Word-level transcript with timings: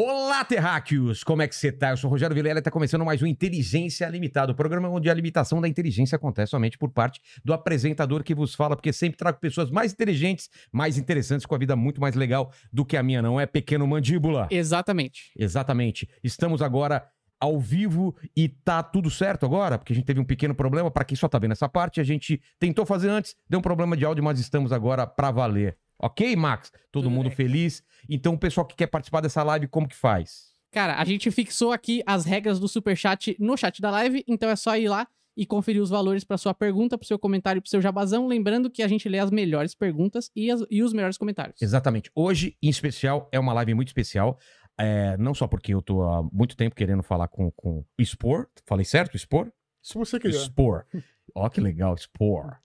Olá, 0.00 0.44
terráqueos! 0.44 1.24
Como 1.24 1.42
é 1.42 1.48
que 1.48 1.56
você 1.56 1.72
tá? 1.72 1.90
Eu 1.90 1.96
sou 1.96 2.06
o 2.08 2.12
Rogério 2.12 2.32
Vilela 2.32 2.58
e 2.58 2.60
está 2.60 2.70
começando 2.70 3.04
mais 3.04 3.20
um 3.20 3.26
Inteligência 3.26 4.08
Limitada, 4.08 4.52
o 4.52 4.54
programa 4.54 4.88
onde 4.88 5.10
a 5.10 5.12
limitação 5.12 5.60
da 5.60 5.66
inteligência 5.66 6.14
acontece 6.14 6.50
somente 6.50 6.78
por 6.78 6.88
parte 6.88 7.20
do 7.44 7.52
apresentador 7.52 8.22
que 8.22 8.32
vos 8.32 8.54
fala, 8.54 8.76
porque 8.76 8.92
sempre 8.92 9.18
trago 9.18 9.40
pessoas 9.40 9.72
mais 9.72 9.92
inteligentes, 9.92 10.50
mais 10.70 10.98
interessantes, 10.98 11.44
com 11.44 11.52
a 11.52 11.58
vida 11.58 11.74
muito 11.74 12.00
mais 12.00 12.14
legal 12.14 12.52
do 12.72 12.84
que 12.84 12.96
a 12.96 13.02
minha, 13.02 13.20
não 13.20 13.40
é, 13.40 13.44
pequeno 13.44 13.88
mandíbula? 13.88 14.46
Exatamente. 14.52 15.32
Exatamente. 15.36 16.08
Estamos 16.22 16.62
agora 16.62 17.04
ao 17.40 17.58
vivo 17.58 18.14
e 18.36 18.48
tá 18.48 18.84
tudo 18.84 19.10
certo 19.10 19.46
agora, 19.46 19.78
porque 19.78 19.92
a 19.92 19.96
gente 19.96 20.06
teve 20.06 20.20
um 20.20 20.24
pequeno 20.24 20.54
problema, 20.54 20.92
para 20.92 21.04
quem 21.04 21.16
só 21.16 21.26
tá 21.26 21.40
vendo 21.40 21.52
essa 21.52 21.68
parte, 21.68 22.00
a 22.00 22.04
gente 22.04 22.40
tentou 22.56 22.86
fazer 22.86 23.08
antes, 23.08 23.34
deu 23.50 23.58
um 23.58 23.62
problema 23.62 23.96
de 23.96 24.04
áudio, 24.04 24.22
mas 24.22 24.38
estamos 24.38 24.70
agora 24.72 25.08
para 25.08 25.32
valer. 25.32 25.76
Ok, 25.98 26.34
Max? 26.36 26.70
Todo 26.90 27.04
Tudo 27.04 27.10
mundo 27.10 27.28
bem. 27.28 27.36
feliz? 27.36 27.82
Então, 28.08 28.34
o 28.34 28.38
pessoal 28.38 28.66
que 28.66 28.76
quer 28.76 28.86
participar 28.86 29.20
dessa 29.20 29.42
live, 29.42 29.66
como 29.68 29.88
que 29.88 29.96
faz? 29.96 30.48
Cara, 30.70 30.96
a 31.00 31.04
gente 31.04 31.30
fixou 31.30 31.72
aqui 31.72 32.02
as 32.06 32.24
regras 32.24 32.60
do 32.60 32.68
Superchat 32.68 33.36
no 33.40 33.56
chat 33.56 33.80
da 33.80 33.90
live, 33.90 34.22
então 34.28 34.48
é 34.50 34.54
só 34.56 34.76
ir 34.76 34.88
lá 34.88 35.08
e 35.36 35.46
conferir 35.46 35.80
os 35.80 35.88
valores 35.90 36.24
para 36.24 36.36
sua 36.36 36.52
pergunta, 36.52 36.98
para 36.98 37.06
seu 37.06 37.18
comentário, 37.18 37.62
para 37.62 37.70
seu 37.70 37.80
jabazão. 37.80 38.26
Lembrando 38.26 38.68
que 38.70 38.82
a 38.82 38.88
gente 38.88 39.08
lê 39.08 39.18
as 39.18 39.30
melhores 39.30 39.74
perguntas 39.74 40.30
e, 40.36 40.50
as- 40.50 40.64
e 40.70 40.82
os 40.82 40.92
melhores 40.92 41.16
comentários. 41.16 41.60
Exatamente. 41.62 42.10
Hoje, 42.14 42.56
em 42.62 42.68
especial, 42.68 43.28
é 43.32 43.38
uma 43.38 43.52
live 43.54 43.72
muito 43.74 43.88
especial. 43.88 44.38
É, 44.80 45.16
não 45.16 45.34
só 45.34 45.46
porque 45.48 45.72
eu 45.74 45.80
tô 45.82 46.02
há 46.02 46.22
muito 46.32 46.56
tempo 46.56 46.74
querendo 46.76 47.02
falar 47.02 47.28
com, 47.28 47.50
com 47.52 47.84
o 47.98 48.02
Spor. 48.04 48.46
Falei 48.66 48.84
certo, 48.84 49.16
Spor? 49.18 49.50
Se 49.82 49.94
você 49.94 50.18
quiser. 50.20 50.38
Spor. 50.44 50.84
Ó, 51.34 51.48
que 51.48 51.60
legal, 51.60 51.96
Spor. 51.96 52.56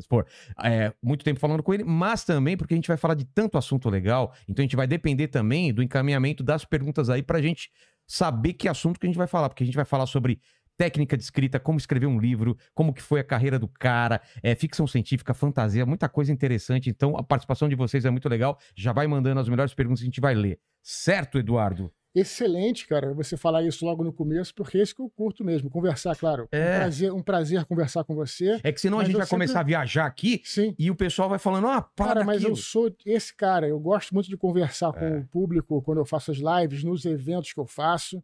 Spor. 0.00 0.26
É, 0.62 0.92
muito 1.02 1.24
tempo 1.24 1.38
falando 1.38 1.62
com 1.62 1.72
ele, 1.72 1.84
mas 1.84 2.24
também 2.24 2.56
porque 2.56 2.74
a 2.74 2.76
gente 2.76 2.88
vai 2.88 2.96
falar 2.96 3.14
de 3.14 3.24
tanto 3.24 3.56
assunto 3.56 3.88
legal, 3.88 4.34
então 4.48 4.62
a 4.62 4.66
gente 4.66 4.76
vai 4.76 4.86
depender 4.86 5.28
também 5.28 5.72
do 5.72 5.82
encaminhamento 5.82 6.42
das 6.42 6.64
perguntas 6.64 7.08
aí 7.08 7.22
pra 7.22 7.40
gente 7.40 7.70
saber 8.06 8.54
que 8.54 8.68
assunto 8.68 8.98
que 8.98 9.06
a 9.06 9.08
gente 9.08 9.16
vai 9.16 9.26
falar, 9.26 9.48
porque 9.48 9.62
a 9.62 9.66
gente 9.66 9.76
vai 9.76 9.84
falar 9.84 10.06
sobre 10.06 10.40
técnica 10.76 11.16
de 11.16 11.22
escrita, 11.22 11.60
como 11.60 11.78
escrever 11.78 12.06
um 12.06 12.18
livro, 12.18 12.56
como 12.74 12.92
que 12.92 13.02
foi 13.02 13.20
a 13.20 13.24
carreira 13.24 13.58
do 13.58 13.68
cara, 13.68 14.20
é, 14.42 14.54
ficção 14.54 14.86
científica, 14.86 15.32
fantasia, 15.32 15.86
muita 15.86 16.08
coisa 16.08 16.32
interessante. 16.32 16.90
Então 16.90 17.16
a 17.16 17.22
participação 17.22 17.68
de 17.68 17.76
vocês 17.76 18.04
é 18.04 18.10
muito 18.10 18.28
legal. 18.28 18.58
Já 18.76 18.92
vai 18.92 19.06
mandando 19.06 19.40
as 19.40 19.48
melhores 19.48 19.74
perguntas 19.74 20.02
a 20.02 20.04
gente 20.04 20.20
vai 20.20 20.34
ler. 20.34 20.58
Certo, 20.82 21.38
Eduardo? 21.38 21.92
Excelente, 22.14 22.86
cara, 22.86 23.12
você 23.12 23.36
falar 23.36 23.62
isso 23.64 23.84
logo 23.84 24.04
no 24.04 24.12
começo, 24.12 24.54
porque 24.54 24.78
é 24.78 24.82
isso 24.82 24.94
que 24.94 25.02
eu 25.02 25.10
curto 25.10 25.42
mesmo. 25.42 25.68
Conversar, 25.68 26.14
claro. 26.16 26.48
É. 26.52 26.76
Um, 26.76 26.78
prazer, 26.78 27.12
um 27.12 27.22
prazer 27.22 27.64
conversar 27.64 28.04
com 28.04 28.14
você. 28.14 28.60
É 28.62 28.70
que 28.72 28.80
senão 28.80 29.00
a 29.00 29.04
gente 29.04 29.12
vai 29.16 29.22
sempre- 29.26 29.30
começar 29.46 29.60
a 29.60 29.64
viajar 29.64 30.06
aqui 30.06 30.40
Sim. 30.44 30.74
e 30.78 30.90
o 30.90 30.94
pessoal 30.94 31.28
vai 31.28 31.38
falando, 31.38 31.66
ah, 31.66 31.82
para 31.82 32.06
Cara, 32.06 32.24
mas 32.24 32.42
eu 32.44 32.54
sou 32.54 32.94
esse 33.04 33.34
cara. 33.34 33.66
Eu 33.66 33.80
gosto 33.80 34.14
muito 34.14 34.28
de 34.28 34.36
conversar 34.36 34.92
com 34.92 35.04
É. 35.04 35.18
o 35.18 35.24
público 35.26 35.82
quando 35.82 35.98
eu 35.98 36.04
faço 36.04 36.30
as 36.30 36.38
lives, 36.38 36.84
nos 36.84 37.04
eventos 37.04 37.52
que 37.52 37.58
eu 37.60 37.66
faço. 37.66 38.22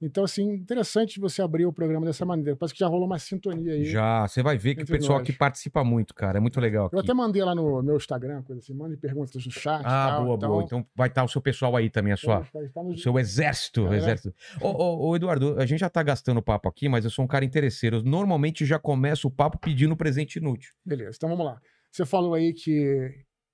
Então, 0.00 0.22
assim, 0.22 0.48
interessante 0.52 1.18
você 1.18 1.42
abrir 1.42 1.66
o 1.66 1.72
programa 1.72 2.06
dessa 2.06 2.24
maneira. 2.24 2.54
Parece 2.54 2.72
que 2.72 2.78
já 2.78 2.86
rolou 2.86 3.04
uma 3.06 3.18
sintonia 3.18 3.72
aí. 3.72 3.84
Já, 3.84 4.28
você 4.28 4.44
vai 4.44 4.56
ver 4.56 4.76
que 4.76 4.84
o 4.84 4.86
pessoal 4.86 5.18
nós. 5.18 5.28
aqui 5.28 5.36
participa 5.36 5.82
muito, 5.82 6.14
cara. 6.14 6.38
É 6.38 6.40
muito 6.40 6.60
legal 6.60 6.86
aqui. 6.86 6.94
Eu 6.94 7.00
até 7.00 7.12
mandei 7.12 7.42
lá 7.42 7.52
no 7.52 7.82
meu 7.82 7.96
Instagram, 7.96 8.42
coisa 8.44 8.60
assim, 8.60 8.72
mande 8.74 8.96
perguntas 8.96 9.44
no 9.44 9.50
chat. 9.50 9.82
Ah, 9.84 10.10
tal, 10.10 10.24
boa, 10.24 10.36
então, 10.36 10.48
boa. 10.50 10.62
Então 10.62 10.86
vai 10.94 11.08
estar 11.08 11.24
o 11.24 11.28
seu 11.28 11.40
pessoal 11.40 11.74
aí 11.74 11.90
também, 11.90 12.12
a 12.12 12.16
sua, 12.16 12.42
tá 12.72 12.82
no- 12.82 12.90
o 12.90 12.96
seu 12.96 13.18
exército. 13.18 13.88
É. 13.92 13.96
exército. 13.96 14.32
Ô, 14.60 14.68
ô, 14.68 15.08
ô, 15.08 15.16
Eduardo, 15.16 15.56
a 15.58 15.66
gente 15.66 15.80
já 15.80 15.90
tá 15.90 16.00
gastando 16.02 16.40
papo 16.40 16.68
aqui, 16.68 16.88
mas 16.88 17.04
eu 17.04 17.10
sou 17.10 17.24
um 17.24 17.28
cara 17.28 17.44
interesseiro. 17.44 17.96
Eu 17.96 18.02
normalmente 18.04 18.64
já 18.64 18.78
começo 18.78 19.26
o 19.26 19.30
papo 19.32 19.58
pedindo 19.58 19.96
presente 19.96 20.36
inútil. 20.36 20.72
Beleza, 20.86 21.14
então 21.16 21.28
vamos 21.28 21.44
lá. 21.44 21.60
Você 21.90 22.06
falou 22.06 22.34
aí 22.34 22.52
que 22.52 23.10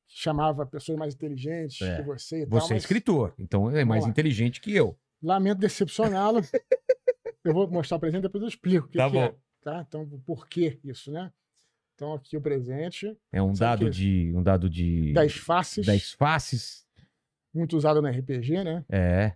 chamava 0.07 0.67
pessoas 0.67 0.99
mais 0.99 1.15
inteligentes 1.15 1.81
É. 1.81 1.97
que 1.97 2.03
você 2.03 2.43
e 2.43 2.47
tal, 2.47 2.61
Você 2.61 2.73
é 2.73 2.77
mas 2.77 2.83
escritor, 2.83 3.33
então 3.39 3.71
é 3.71 3.85
mais 3.85 4.05
lá. 4.05 4.11
inteligente 4.11 4.61
que 4.61 4.75
eu. 4.77 4.95
Lamento 5.27 5.59
decepcioná-lo. 5.59 6.41
eu 7.45 7.53
vou 7.53 7.69
mostrar 7.71 7.97
o 7.97 8.01
presente, 8.01 8.23
depois 8.23 8.43
eu 8.43 8.49
explico 8.49 8.87
o 8.87 8.89
que, 8.91 8.99
Tá 8.99 9.11
que 9.11 9.17
é. 9.19 9.29
bom. 9.31 9.39
Tá? 9.63 9.85
Então, 9.87 10.07
por 10.27 10.47
que 10.49 10.79
isso, 10.85 11.11
né? 11.11 11.33
Então, 11.95 12.13
aqui 12.13 12.37
o 12.37 12.41
presente. 12.41 13.17
É 13.33 13.41
um 13.43 13.55
Sabe 13.55 13.85
dado 13.85 13.91
de. 13.91 14.33
Um 14.35 14.43
dado 14.43 14.69
de. 14.69 15.13
10 15.13 15.35
faces, 15.37 15.87
dez 15.87 16.13
faces. 16.13 16.85
muito 17.55 17.77
usado 17.77 18.03
no 18.03 18.09
RPG, 18.09 18.65
né? 18.65 18.85
É. 18.91 19.33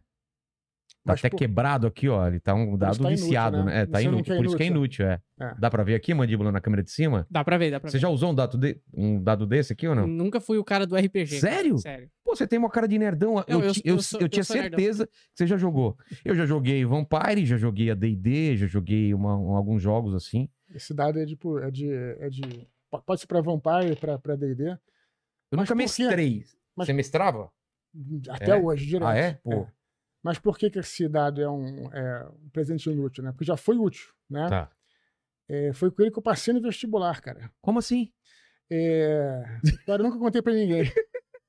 Tá 1.09 1.13
Mas 1.15 1.21
até 1.21 1.31
por- 1.31 1.39
quebrado 1.39 1.87
aqui, 1.87 2.07
ó. 2.07 2.27
Ele 2.27 2.39
tá 2.39 2.55
um 2.55 2.77
dado 2.77 2.99
tá 2.99 3.09
inútil, 3.09 3.25
viciado, 3.25 3.57
né? 3.59 3.65
né? 3.65 3.81
É, 3.81 3.87
tá 3.87 3.99
Você 3.99 4.05
inútil. 4.05 4.37
Por 4.37 4.45
isso 4.45 4.57
que 4.59 4.63
é 4.63 4.67
inútil, 4.67 5.07
é. 5.07 5.21
É. 5.41 5.55
Dá 5.59 5.71
pra 5.71 5.83
ver 5.83 5.95
aqui, 5.95 6.13
mandíbula, 6.13 6.53
na 6.53 6.61
câmera 6.61 6.83
de 6.83 6.91
cima? 6.91 7.27
Dá 7.31 7.43
pra 7.43 7.57
ver, 7.57 7.71
dá 7.71 7.81
pra 7.81 7.89
Você 7.91 7.97
ver. 7.97 8.03
já 8.03 8.09
usou 8.11 8.31
um 8.31 8.35
dado, 8.35 8.59
de- 8.59 8.79
um 8.93 9.23
dado 9.23 9.47
desse 9.47 9.73
aqui 9.73 9.89
ou 9.89 9.95
não? 9.95 10.07
Nunca 10.07 10.39
fui 10.39 10.59
o 10.59 10.65
cara 10.65 10.87
do 10.87 10.95
RPG. 10.95 11.41
cara. 11.41 11.55
Sério? 11.55 11.79
Sério. 11.79 12.11
Pô, 12.23 12.37
você 12.37 12.47
tem 12.47 12.59
uma 12.59 12.69
cara 12.69 12.87
de 12.87 12.99
nerdão. 12.99 13.43
Eu, 13.47 13.59
Não, 13.61 13.65
eu- 13.67 13.73
eu, 13.85 13.97
eu 13.97 14.03
sou- 14.03 14.21
eu 14.21 14.27
eu 14.27 14.29
tinha 14.29 14.45
sou 14.45 14.55
nerdão. 14.57 14.79
certeza 14.79 15.07
que 15.07 15.13
você 15.35 15.47
já 15.47 15.57
jogou. 15.57 15.97
Eu 16.25 16.35
já 16.35 16.45
joguei 16.45 16.85
Vampire, 16.85 17.47
já 17.47 17.57
joguei 17.57 17.91
a 17.91 17.95
D&D, 17.95 18.57
já 18.59 18.67
joguei 18.67 19.15
uma- 19.15 19.37
um- 19.39 19.57
alguns 19.57 19.81
jogos 19.81 20.15
assim. 20.15 20.47
Esse 20.75 20.93
dado 20.93 21.19
é 21.19 21.25
de. 21.25 21.39
É 21.63 21.71
de, 21.71 21.91
é 21.91 22.29
de 22.29 22.43
po- 22.91 23.01
pode 23.03 23.23
ser 23.23 23.27
para 23.27 23.41
Vampire, 23.41 23.97
para 23.97 24.37
DD. 24.37 24.65
Eu 24.71 24.77
Mas 25.53 25.61
nunca 25.61 25.75
mestrei. 25.75 26.45
Mas- 26.77 26.87
Você 26.87 26.93
mestrava? 26.93 27.51
Até 28.29 28.51
É? 28.51 28.57
hoje, 28.57 28.85
direto. 28.87 29.07
Ah, 29.09 29.17
é? 29.17 29.39
Pô. 29.43 29.67
Mas 30.29 30.39
por 30.39 30.59
que, 30.59 30.69
que 30.69 30.79
esse 30.79 31.09
dado 31.09 31.41
é 31.41 31.49
um, 31.49 31.91
é 31.91 32.29
um 32.29 32.51
presente 32.51 32.91
inútil, 32.91 33.25
né? 33.25 33.33
Porque 33.33 33.47
já 33.47 33.57
foi 33.57 33.79
útil, 33.79 34.13
né? 34.29 34.47
Tá. 34.47 34.71
É, 35.49 35.73
foi 35.73 35.91
com 35.91 36.03
ele 36.03 36.11
que 36.11 36.19
eu 36.19 36.23
passei 36.23 36.53
no 36.53 36.61
vestibular, 36.61 37.19
cara. 37.23 37.51
Como 37.63 37.79
assim? 37.79 38.13
É... 38.71 39.43
Cara, 39.87 40.03
eu 40.03 40.07
nunca 40.07 40.19
contei 40.19 40.43
pra 40.43 40.53
ninguém. 40.53 40.85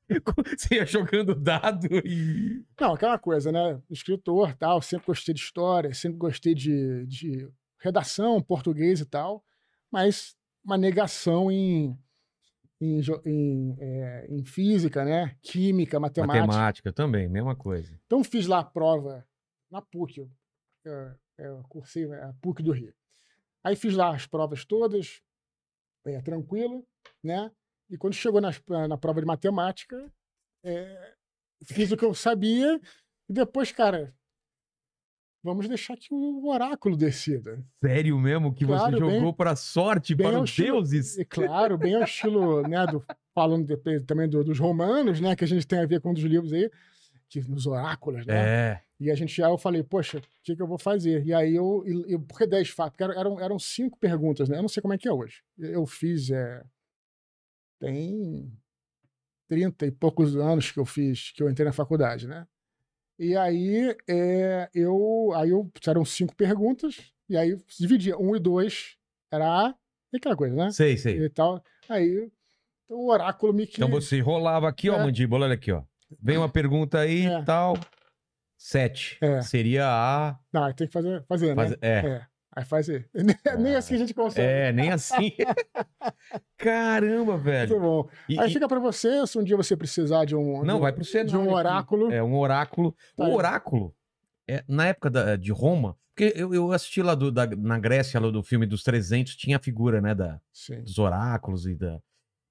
Você 0.58 0.76
ia 0.76 0.86
jogando 0.86 1.36
dado 1.36 1.88
e... 2.06 2.64
Não, 2.80 2.94
aquela 2.94 3.20
coisa, 3.20 3.52
né? 3.52 3.82
Escritor, 3.90 4.56
tal, 4.56 4.82
sempre 4.82 5.08
gostei 5.08 5.36
de 5.36 5.42
história, 5.42 5.94
sempre 5.94 6.18
gostei 6.18 6.56
de, 6.56 7.06
de 7.06 7.52
redação, 7.80 8.42
português 8.42 9.02
e 9.02 9.06
tal, 9.06 9.44
mas 9.92 10.38
uma 10.64 10.78
negação 10.78 11.52
em, 11.52 12.00
em, 12.82 13.02
em, 13.26 13.76
é, 13.80 14.26
em 14.30 14.44
física, 14.44 15.04
né? 15.04 15.36
Química, 15.42 16.00
matemática. 16.00 16.46
Matemática 16.48 16.94
também, 16.94 17.28
mesma 17.28 17.56
coisa. 17.56 18.00
Então 18.06 18.24
fiz 18.24 18.48
lá 18.48 18.60
a 18.60 18.64
prova 18.64 19.26
na 19.70 19.82
PUC, 19.82 20.20
eu, 20.20 20.30
eu, 20.86 21.16
eu 21.38 21.64
cursei 21.70 22.12
a 22.14 22.34
PUC 22.42 22.64
do 22.64 22.72
Rio. 22.72 22.94
Aí 23.64 23.76
fiz 23.76 23.94
lá 23.94 24.16
as 24.16 24.26
provas 24.26 24.64
todas, 24.66 25.22
é, 26.06 26.22
tranquilo, 26.22 26.88
né? 27.24 27.52
E 27.90 27.98
quando 27.98 28.14
chegou 28.14 28.40
nas- 28.40 28.62
na 28.88 28.98
prova 28.98 29.20
de 29.20 29.26
matemática, 29.28 30.12
é, 30.64 31.16
fiz 31.66 31.92
o 31.92 31.98
que 31.98 32.06
eu 32.06 32.14
sabia 32.14 32.80
e 33.28 33.34
depois, 33.34 33.72
cara, 33.72 34.14
vamos 35.44 35.68
deixar 35.68 35.96
que 35.98 36.14
o 36.14 36.48
oráculo 36.50 36.96
decida. 36.98 37.64
Sério 37.84 38.18
mesmo 38.20 38.54
que 38.54 38.66
Claro, 38.66 38.92
você 38.92 39.00
jogou 39.00 39.34
pra 39.34 39.56
sorte, 39.56 40.14
bem 40.16 40.28
para 40.30 40.42
os 40.42 40.50
estilo- 40.50 40.74
deuses? 40.78 41.18
Claro, 41.30 41.78
bem 41.78 41.96
ao 41.96 42.04
estilo, 42.04 42.62
né, 42.68 42.86
do, 42.88 43.04
falando 43.34 43.66
depois 43.66 44.04
também 44.06 44.28
do- 44.30 44.44
dos 44.44 44.60
romanos, 44.60 45.20
né, 45.22 45.36
que 45.36 45.44
a 45.44 45.48
gente 45.48 45.66
tem 45.68 45.80
a 45.80 45.86
ver 45.86 46.02
com 46.02 46.12
um 46.12 46.14
dos 46.14 46.24
livros 46.24 46.52
aí, 46.54 46.70
que, 47.30 47.40
nos 47.42 47.68
oráculos, 47.68 48.26
né? 48.26 48.34
É. 48.36 48.82
E 49.00 49.10
a 49.10 49.16
gente 49.16 49.34
já 49.36 49.48
eu 49.48 49.58
falei, 49.58 49.82
poxa, 49.84 50.18
o 50.18 50.22
que, 50.44 50.56
que 50.56 50.62
eu 50.62 50.68
vou 50.68 50.78
fazer? 50.80 51.26
E 51.26 51.34
aí 51.34 51.56
eu, 51.56 51.84
e- 51.86 52.16
e- 52.16 52.20
porque 52.20 52.46
10 52.46 52.70
fatos, 52.70 52.98
porque 52.98 53.18
eram, 53.18 53.40
eram 53.40 53.58
cinco 53.60 53.98
perguntas, 53.98 54.50
né? 54.50 54.58
Eu 54.58 54.62
não 54.64 54.68
sei 54.70 54.82
como 54.82 54.94
é 54.94 54.98
que 54.98 55.08
é 55.08 55.14
hoje. 55.14 55.42
Eu 55.58 55.86
fiz, 55.86 56.30
é, 56.32 56.62
tem 57.80 58.52
30 59.48 59.86
e 59.86 59.92
poucos 59.92 60.36
anos 60.36 60.72
que 60.72 60.80
eu 60.80 60.86
fiz, 60.86 61.32
que 61.32 61.42
eu 61.42 61.50
entrei 61.50 61.66
na 61.66 61.72
faculdade, 61.74 62.28
né? 62.28 62.46
E 63.20 63.36
aí 63.36 63.96
é, 64.08 64.70
eu, 64.74 65.32
aí 65.36 65.50
eu, 65.50 65.70
eram 65.86 66.06
cinco 66.06 66.34
perguntas, 66.36 67.12
e 67.30 67.36
aí 67.36 67.56
dividia, 67.78 68.18
um 68.18 68.34
e 68.36 68.40
dois 68.40 68.96
era 69.30 69.46
A, 69.68 69.76
e 70.14 70.18
aquela 70.18 70.36
coisa, 70.38 70.56
né? 70.56 70.72
Sei, 70.72 70.96
sei. 70.98 71.20
E 71.26 71.30
tal. 71.30 71.62
Aí 71.90 72.32
então, 72.86 72.98
o 72.98 73.12
oráculo 73.12 73.54
me 73.54 73.68
que... 73.68 73.76
Então 73.76 73.90
você 73.90 74.22
rolava 74.22 74.70
aqui, 74.70 74.90
ó, 74.90 74.96
É. 74.96 75.04
mandíbula, 75.04 75.46
olha 75.46 75.54
aqui, 75.56 75.72
ó. 75.72 75.84
Vem 76.22 76.38
uma 76.38 76.50
pergunta 76.50 76.98
aí 77.00 77.26
É. 77.28 77.40
e 77.40 77.46
tal. 77.46 77.76
Sete. 78.58 79.18
É. 79.22 79.42
Seria 79.42 79.86
a... 79.88 80.40
Não, 80.52 80.74
tem 80.74 80.88
que 80.88 80.94
fazer, 80.94 81.24
fazer 81.28 81.56
Faz- 81.56 81.72
né? 81.72 81.78
É. 81.82 82.22
Aí 82.60 82.66
faz 82.66 82.90
aí. 82.90 83.06
Nem 83.58 83.76
assim 83.76 83.96
a 83.96 83.98
gente 84.00 84.14
consegue. 84.14 84.46
É, 84.48 84.72
nem 84.74 84.92
assim. 84.92 85.32
Caramba, 86.58 87.38
velho. 87.38 87.70
Muito 87.70 87.82
bom. 87.82 88.10
E- 88.28 88.40
Aí 88.40 88.50
e- 88.50 88.54
fica 88.54 88.68
pra 88.68 88.80
você, 88.80 89.26
se 89.26 89.38
um 89.38 89.44
dia 89.44 89.56
você 89.58 89.76
precisar 89.76 90.26
de 90.26 90.36
um. 90.36 90.62
de 90.62 90.68
Não, 90.68 90.78
um- 90.78 90.82
vai 90.82 90.92
pro 90.92 91.04
cenário. 91.06 91.30
de 91.32 91.38
um 91.38 91.52
oráculo. 91.54 92.12
É, 92.12 92.22
um 92.22 92.36
oráculo. 92.38 92.96
Tá 93.16 93.24
o 93.26 93.34
oráculo, 93.34 93.96
é, 94.48 94.64
na 94.68 94.88
época 94.88 95.10
da- 95.10 95.36
de 95.36 95.52
Roma, 95.52 95.96
porque 96.16 96.34
eu, 96.36 96.54
eu 96.54 96.72
assisti 96.72 97.02
lá 97.02 97.16
do- 97.16 97.32
da- 97.32 97.48
na 97.48 97.80
Grécia, 97.80 98.20
lá 98.20 98.30
do 98.30 98.44
filme 98.44 98.66
dos 98.66 98.84
300, 98.84 99.36
tinha 99.36 99.58
a 99.58 99.60
figura, 99.60 100.02
né, 100.02 100.14
da, 100.14 100.40
Sim. 100.52 100.82
dos 100.82 100.98
oráculos 101.00 101.66
e 101.66 101.76
da... 101.76 102.00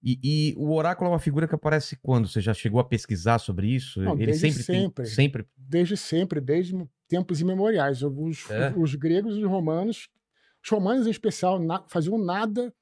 E, 0.03 0.19
e 0.23 0.55
o 0.57 0.73
oráculo 0.75 1.09
é 1.11 1.13
uma 1.13 1.19
figura 1.19 1.49
que 1.49 1.55
aparece 1.55 1.97
quando? 2.01 2.29
Você 2.29 2.41
já 2.41 2.55
chegou 2.55 2.79
a 2.81 2.85
pesquisar 2.85 3.39
sobre 3.39 3.67
isso? 3.69 4.01
Não, 4.01 4.13
Ele 4.15 4.27
desde 4.27 4.51
sempre, 4.53 4.65
tem- 4.65 4.81
sempre. 4.83 5.07
sempre. 5.07 5.47
Desde 5.57 5.97
sempre, 5.97 6.41
desde 6.41 6.89
tempos 7.09 7.41
imemoriais. 7.41 8.03
Os, 8.03 8.49
É? 8.51 8.73
os 8.77 8.95
gregos 8.95 9.37
e 9.37 9.43
os 9.45 9.51
romanos, 9.51 10.09
os 10.63 10.71
romanos 10.71 11.07
em 11.07 11.11
especial, 11.11 11.59
na- 11.59 11.85
faziam 11.89 12.17
nada, 12.17 12.73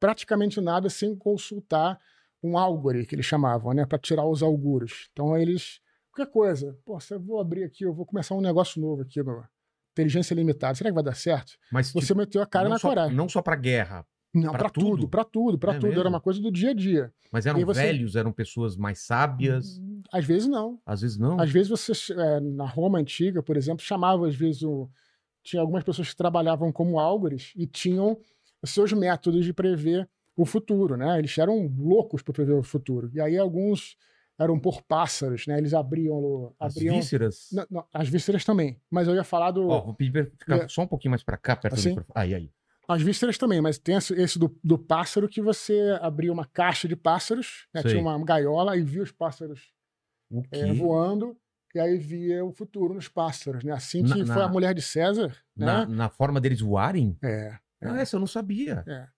praticamente 0.00 0.60
nada, 0.60 0.90
sem 0.90 1.14
consultar 1.14 1.98
um 2.42 2.58
álgore, 2.58 3.06
que 3.06 3.14
eles 3.14 3.24
chamavam, 3.24 3.72
né? 3.72 3.86
Para 3.86 3.98
tirar 3.98 4.26
os 4.26 4.42
auguros. 4.42 5.08
Então 5.12 5.36
eles. 5.36 5.80
Qualquer 6.12 6.30
coisa. 6.32 6.78
Pô, 6.84 6.98
eu 7.10 7.20
vou 7.20 7.40
abrir 7.40 7.64
aqui, 7.64 7.84
eu 7.84 7.92
vou 7.94 8.04
começar 8.06 8.34
um 8.34 8.40
negócio 8.40 8.80
novo 8.80 9.02
aqui 9.02 9.22
no 9.22 9.44
Inteligência 9.92 10.34
Limitada. 10.34 10.74
Será 10.74 10.90
que 10.90 10.94
vai 10.94 11.02
dar 11.04 11.14
certo? 11.14 11.52
Mas 11.72 11.90
Você 11.92 12.06
tipo, 12.08 12.18
meteu 12.18 12.42
a 12.42 12.46
cara 12.46 12.68
na 12.68 12.78
só, 12.78 12.88
coragem. 12.88 13.16
não 13.16 13.28
só 13.28 13.40
pra 13.42 13.56
guerra, 13.56 14.04
Não, 14.34 14.52
pra 14.52 14.68
tudo? 14.68 14.86
tudo, 14.96 15.08
pra 15.08 15.24
tudo, 15.24 15.58
pra 15.58 15.74
É 15.74 15.78
tudo. 15.78 15.98
Era 16.00 16.08
uma 16.08 16.20
coisa 16.20 16.40
do 16.40 16.50
dia 16.50 16.70
a 16.70 16.74
dia. 16.74 17.12
mas 17.30 17.46
eram 17.46 17.64
você- 17.64 17.82
velhos, 17.82 18.16
eram 18.16 18.32
pessoas 18.32 18.76
mais 18.76 18.98
sábias. 18.98 19.80
Às 20.12 20.24
vezes 20.24 20.48
não. 20.48 20.80
Às 20.84 21.00
vezes 21.02 21.16
não. 21.18 21.40
Às 21.40 21.50
vezes 21.50 21.68
você, 21.70 21.92
é, 22.12 22.40
na 22.40 22.66
Roma 22.66 22.98
antiga, 22.98 23.42
por 23.42 23.56
exemplo, 23.56 23.84
chamava 23.84 24.26
às 24.28 24.34
vezes 24.34 24.62
o. 24.62 24.88
Tinha 25.42 25.60
algumas 25.62 25.84
pessoas 25.84 26.08
que 26.10 26.16
trabalhavam 26.16 26.72
como 26.72 26.98
álgores 26.98 27.52
e 27.54 27.66
tinham 27.66 28.18
os 28.62 28.70
seus 28.70 28.92
métodos 28.92 29.44
de 29.44 29.52
prever 29.52 30.08
o 30.36 30.44
futuro, 30.46 30.96
né? 30.96 31.18
Eles 31.18 31.36
eram 31.38 31.70
loucos 31.78 32.22
para 32.22 32.32
prever 32.32 32.54
o 32.54 32.62
futuro. 32.62 33.10
E 33.14 33.20
aí 33.20 33.36
alguns 33.38 33.96
eram 34.38 34.58
por 34.58 34.82
pássaros, 34.82 35.46
né? 35.46 35.58
Eles 35.58 35.74
abriam. 35.74 36.16
o- 36.16 36.52
As 36.58 36.74
abriam 36.76 36.96
vísceras. 36.96 37.48
Não, 37.52 37.66
não, 37.70 37.84
as 37.92 38.08
vísceras 38.08 38.44
também. 38.44 38.80
Mas 38.90 39.06
eu 39.06 39.14
ia 39.14 39.22
falar 39.22 39.50
do. 39.52 39.68
Ó, 39.68 39.80
vou 39.84 39.94
pedir 39.94 40.10
pra 40.12 40.24
ficar 40.24 40.56
É. 40.64 40.68
só 40.68 40.82
um 40.82 40.86
pouquinho 40.88 41.10
mais 41.10 41.22
pra 41.22 41.36
cá, 41.36 41.54
perto 41.54 41.74
Assim? 41.74 41.94
do. 41.94 42.04
Aí, 42.14 42.34
aí. 42.34 42.50
As 42.88 43.00
vísceras 43.02 43.38
também, 43.38 43.60
mas 43.60 43.78
tem 43.78 43.96
esse, 43.96 44.38
do, 44.38 44.54
do 44.62 44.78
pássaro 44.78 45.28
que 45.28 45.40
você 45.40 45.96
abria 46.00 46.32
uma 46.32 46.44
caixa 46.44 46.86
de 46.86 46.94
pássaros, 46.94 47.66
né? 47.72 47.82
Tinha 47.90 48.02
uma 48.02 48.22
gaiola 48.24 48.76
e 48.76 48.82
via 48.82 49.02
os 49.02 49.10
pássaros 49.12 49.72
é, 50.50 50.72
voando, 50.74 51.36
e 51.74 51.80
aí 51.80 51.96
via 51.98 52.44
o 52.44 52.52
futuro 52.52 52.92
nos 52.94 53.08
pássaros, 53.08 53.64
né? 53.64 53.72
Assim 53.72 54.02
Na- 54.02 54.14
que 54.14 54.24
foi 54.26 54.34
na- 54.36 54.44
a 54.44 54.48
mulher 54.48 54.74
de 54.74 54.82
César, 54.82 55.34
na, 55.56 55.86
né? 55.86 55.94
na 55.94 56.08
forma 56.08 56.40
deles 56.40 56.60
voarem? 56.60 57.16
É, 57.22 57.58
É. 57.80 57.88
Ah, 57.88 58.00
essa 58.00 58.16
eu 58.16 58.20
não 58.20 58.26
sabia. 58.26 58.84
é. 58.86 59.08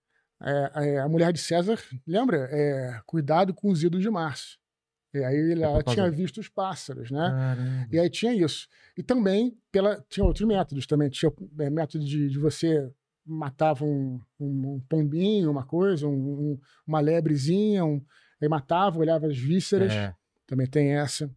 É, 0.43 0.71
é, 0.91 0.99
a 1.01 1.09
mulher 1.09 1.33
de 1.33 1.39
César, 1.41 1.79
lembra? 2.07 2.47
É, 2.53 3.01
cuidado 3.07 3.55
com 3.55 3.71
os 3.71 3.83
ídolos 3.83 4.03
de 4.05 4.11
Márcio. 4.11 4.59
E 5.15 5.25
aí 5.25 5.53
ela 5.53 5.77
por 5.79 5.85
causa- 5.85 5.95
tinha 6.03 6.11
visto 6.11 6.39
os 6.39 6.49
pássaros, 6.49 7.11
né? 7.11 7.31
Caramba. 7.31 7.89
E 7.91 7.99
aí 7.99 8.11
tinha 8.11 8.35
isso. 8.35 8.69
E 8.99 9.03
também 9.03 9.57
pela, 9.73 10.05
tinha 10.11 10.25
outros 10.27 10.47
métodos 10.47 10.87
também. 10.87 11.09
Tinha 11.09 11.33
é, 11.61 11.71
método 11.71 12.05
de, 12.05 12.29
de 12.29 12.39
você 12.39 12.93
matava 13.27 13.85
um, 13.85 14.21
um- 14.39 14.75
um 14.77 14.81
pombinho, 14.89 15.51
uma 15.51 15.65
coisa, 15.65 16.07
um- 16.07 16.13
um- 16.53 16.61
uma 16.87 17.01
lebrezinha, 17.01 17.85
um, 17.85 18.01
aí 18.41 18.49
matava, 18.49 18.99
olhava 18.99 19.27
as 19.27 19.37
vísceras. 19.39 19.93
É, 19.93 20.15
Também 20.47 20.67
tem 20.69 20.93
essa. 20.97 21.29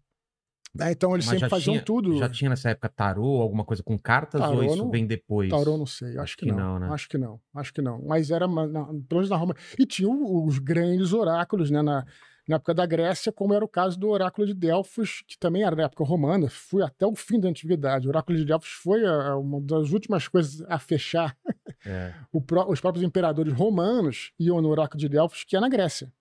Ah, 0.79 0.91
então 0.91 1.15
eles 1.15 1.25
mas 1.25 1.33
sempre 1.39 1.49
faziam 1.49 1.73
tinha, 1.73 1.83
tudo. 1.83 2.19
Já 2.19 2.29
tinha 2.29 2.47
nessa 2.47 2.69
época 2.69 2.87
tarô, 2.89 3.41
alguma 3.41 3.65
coisa 3.65 3.81
com 3.81 3.97
cartas, 3.97 4.39
ou 4.39 4.47
Tarô 4.49 4.63
isso 4.63 4.75
não- 4.77 4.91
vem 4.91 5.07
depois? 5.07 5.49
Taurão, 5.49 5.79
não 5.79 5.87
sei. 5.87 6.09
Acho, 6.09 6.19
Acho 6.21 6.37
que, 6.37 6.45
que 6.45 6.51
não. 6.51 6.57
não, 6.59 6.79
né? 6.79 6.89
Acho 6.93 7.09
que 7.09 7.17
não. 7.17 7.41
Acho 7.55 7.73
que 7.73 7.81
não. 7.81 8.03
Mas 8.05 8.29
era, 8.29 8.47
na, 8.47 8.85
pelo 8.85 9.03
menos 9.09 9.29
na 9.31 9.35
Roma. 9.35 9.55
E 9.79 9.85
tinha 9.87 10.07
os 10.07 10.59
grandes 10.59 11.11
oráculos, 11.11 11.71
né? 11.71 11.81
Na, 11.81 12.05
na 12.49 12.55
época 12.55 12.73
da 12.73 12.85
Grécia, 12.85 13.31
como 13.31 13.53
era 13.53 13.63
o 13.63 13.67
caso 13.67 13.97
do 13.99 14.09
oráculo 14.09 14.47
de 14.47 14.53
Delfos, 14.53 15.21
que 15.27 15.37
também 15.37 15.63
era 15.63 15.75
da 15.75 15.83
época 15.83 16.03
romana, 16.03 16.49
foi 16.49 16.81
até 16.83 17.05
o 17.05 17.15
fim 17.15 17.39
da 17.39 17.47
antiguidade. 17.47 18.07
O 18.07 18.09
oráculo 18.09 18.37
de 18.37 18.43
Delfos 18.43 18.69
foi 18.71 19.05
a- 19.05 19.29
a- 19.29 19.37
uma 19.37 19.61
das 19.61 19.91
últimas 19.91 20.27
coisas 20.27 20.61
a 20.67 20.79
fechar. 20.79 21.37
É. 21.85 22.13
Os 22.67 22.81
próprios 22.81 23.03
imperadores 23.03 23.53
romanos 23.53 24.33
iam 24.39 24.61
no 24.61 24.69
oráculo 24.69 24.99
de 24.99 25.07
Delfos, 25.07 25.43
que 25.43 25.55
é 25.55 25.59
na 25.59 25.69
Grécia. 25.69 26.11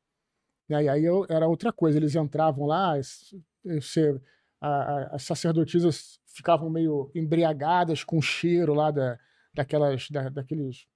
E 0.68 0.74
aí, 0.74 1.02
eu- 1.04 1.24
era 1.30 1.48
outra 1.48 1.72
coisa. 1.72 1.96
Eles 1.98 2.14
entravam 2.14 2.66
lá, 2.66 2.94
você- 3.64 4.20
as 5.12 5.22
sacerdotisas 5.22 6.18
ficavam 6.26 6.68
meio 6.68 7.10
embriagadas 7.14 8.04
com 8.04 8.18
o 8.18 8.22
cheiro 8.22 8.74
lá 8.74 8.90
da, 8.90 9.18
daquelas, 9.54 10.08
da, 10.10 10.28
daqueles, 10.28 10.86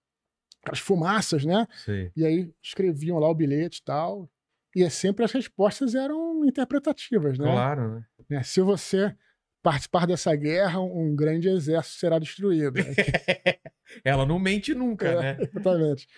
aquelas 0.60 0.78
fumaças, 0.78 1.44
né? 1.44 1.66
Sei. 1.84 2.12
E 2.14 2.24
aí 2.24 2.52
escreviam 2.62 3.18
lá 3.18 3.28
o 3.28 3.34
bilhete 3.34 3.78
e 3.80 3.84
tal. 3.84 4.28
E 4.74 4.82
é 4.82 4.88
sempre 4.90 5.24
as 5.24 5.32
respostas 5.32 5.94
eram 5.94 6.44
interpretativas, 6.44 7.38
né? 7.38 7.44
Claro, 7.44 7.94
né? 7.96 8.04
Né? 8.30 8.42
Se 8.42 8.60
você 8.60 9.14
participar 9.62 10.06
dessa 10.06 10.34
guerra, 10.34 10.80
um 10.80 11.14
grande 11.14 11.48
exército 11.48 11.98
será 11.98 12.18
destruído. 12.18 12.74
Ela 14.04 14.24
não 14.26 14.38
mente 14.38 14.74
nunca, 14.74 15.06
É. 15.08 15.20
né? 15.20 15.38
Exatamente. 15.40 16.08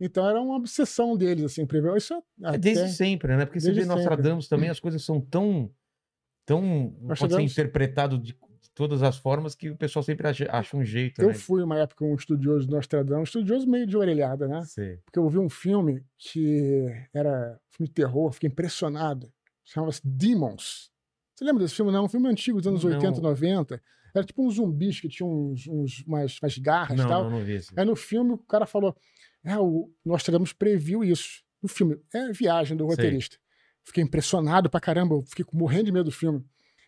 Então 0.00 0.28
era 0.28 0.40
uma 0.40 0.56
obsessão 0.56 1.16
deles, 1.16 1.44
assim, 1.44 1.66
prever. 1.66 1.96
Isso 1.96 2.14
É 2.14 2.48
até... 2.48 2.58
desde 2.58 2.90
sempre, 2.92 3.36
né? 3.36 3.44
Porque 3.44 3.60
você 3.60 3.72
vê 3.72 3.84
Nostradamus 3.84 4.48
também, 4.48 4.68
as 4.68 4.78
coisas 4.78 5.02
são 5.04 5.20
tão. 5.20 5.70
tão 6.46 6.94
pode 7.18 7.34
ser 7.34 7.42
interpretado 7.42 8.16
de 8.16 8.32
todas 8.78 9.02
as 9.02 9.18
formas 9.18 9.54
que 9.54 9.68
o 9.70 9.76
pessoal 9.76 10.02
sempre 10.02 10.26
acha, 10.26 10.76
um 10.76 10.84
jeito, 10.84 11.20
Eu 11.20 11.28
né? 11.28 11.34
fui 11.34 11.62
uma 11.62 11.76
época 11.78 12.04
um 12.04 12.14
estudioso 12.14 12.64
de 12.66 12.72
Nostradamus, 12.72 13.28
estudioso 13.28 13.68
meio 13.68 13.86
de 13.86 13.96
orelhada, 13.96 14.46
né? 14.46 14.62
Sei. 14.64 14.98
Porque 15.04 15.18
eu 15.18 15.28
vi 15.28 15.36
um 15.38 15.48
filme 15.50 16.02
que 16.16 16.84
era 17.12 17.58
um 17.60 17.72
filme 17.76 17.88
de 17.88 17.92
terror, 17.92 18.32
fiquei 18.32 18.48
impressionado. 18.48 19.30
Chamava-se 19.64 20.00
Demons. 20.04 20.90
Você 21.34 21.44
lembra 21.44 21.62
desse 21.64 21.74
filme? 21.74 21.90
Não, 21.92 22.04
um 22.04 22.08
filme 22.08 22.28
antigo 22.28 22.58
dos 22.58 22.66
anos 22.68 22.84
Não. 22.84 22.92
80, 22.92 23.20
90. 23.20 23.82
Era 24.14 24.24
tipo 24.24 24.46
uns 24.46 24.54
zumbis 24.54 25.00
que 25.00 25.08
tinham 25.08 25.30
uns, 25.50 25.66
uns- 25.68 26.04
umas, 26.06 26.38
umas 26.40 26.56
garras 26.58 26.98
e 26.98 27.02
Não, 27.02 27.08
tal. 27.08 27.24
não, 27.24 27.30
não 27.30 27.44
vi 27.44 27.52
esse. 27.54 27.72
Aí 27.76 27.84
no 27.84 27.94
filme 27.96 28.32
o 28.32 28.38
cara 28.38 28.64
falou: 28.66 28.96
É, 29.44 29.58
o 29.58 29.90
Nostradamus 30.04 30.52
previu 30.52 31.04
isso. 31.04 31.42
No 31.62 31.68
filme, 31.68 31.98
é 32.14 32.30
viagem 32.32 32.76
do 32.76 32.84
Sei. 32.84 32.90
roteirista. 32.94 33.36
Fiquei 33.84 34.02
impressionado 34.04 34.70
pra 34.70 34.80
caramba, 34.80 35.16
eu 35.16 35.22
fiquei 35.22 35.44
morrendo 35.52 35.84
de 35.86 35.92
medo 35.92 36.04
do 36.04 36.12
filme. 36.12 36.44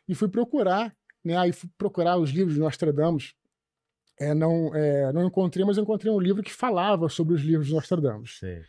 E 0.08 0.14
fui 0.14 0.28
procurar, 0.28 0.94
né? 1.24 1.36
Aí 1.36 1.52
fui 1.52 1.68
procurar 1.76 2.16
os 2.18 2.30
livros 2.30 2.54
de 2.54 2.60
Nostradamus. 2.60 3.34
É, 4.18 4.34
não, 4.34 4.74
é, 4.74 5.12
não 5.12 5.26
encontrei, 5.26 5.64
mas 5.64 5.78
encontrei 5.78 6.12
um 6.12 6.20
livro 6.20 6.42
que 6.42 6.52
falava 6.52 7.08
sobre 7.08 7.34
os 7.34 7.40
livros 7.40 7.68
de 7.68 7.74
Nostradamus. 7.74 8.38
Sei. 8.38 8.62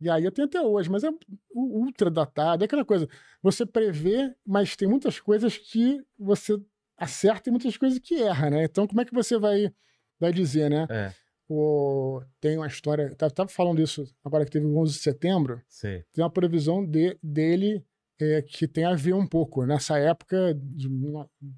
E 0.00 0.08
aí 0.08 0.24
eu 0.24 0.30
tenho 0.30 0.46
até 0.46 0.60
hoje, 0.60 0.88
mas 0.88 1.02
é 1.02 1.10
ultra 1.52 2.08
datado. 2.10 2.62
É 2.62 2.66
aquela 2.66 2.84
coisa, 2.84 3.08
você 3.42 3.66
prevê, 3.66 4.32
mas 4.46 4.76
tem 4.76 4.86
muitas 4.86 5.18
coisas 5.18 5.58
que 5.58 6.00
você 6.16 6.56
acerta 6.96 7.48
e 7.48 7.52
muitas 7.52 7.76
coisas 7.76 7.98
que 7.98 8.22
erra, 8.22 8.50
né? 8.50 8.64
Então 8.64 8.86
como 8.86 9.00
é 9.00 9.04
que 9.04 9.14
você 9.14 9.36
vai, 9.38 9.72
vai 10.20 10.32
dizer, 10.32 10.70
né? 10.70 10.86
É, 10.88 11.12
O, 11.48 12.20
tem 12.40 12.56
uma 12.56 12.66
história, 12.66 13.14
tava, 13.16 13.32
tava 13.32 13.48
falando 13.48 13.80
isso 13.82 14.04
agora 14.24 14.44
que 14.44 14.50
teve 14.50 14.66
o 14.66 14.76
11 14.78 14.92
de 14.92 14.98
setembro, 15.00 15.60
sei. 15.68 16.04
tem 16.12 16.22
uma 16.22 16.30
previsão 16.30 16.84
de, 16.84 17.18
dele 17.22 17.84
é, 18.20 18.42
que 18.42 18.66
tem 18.66 18.84
a 18.84 18.94
ver 18.94 19.14
um 19.14 19.26
pouco. 19.26 19.64
Nessa 19.64 19.98
época, 19.98 20.54
de, 20.54 20.88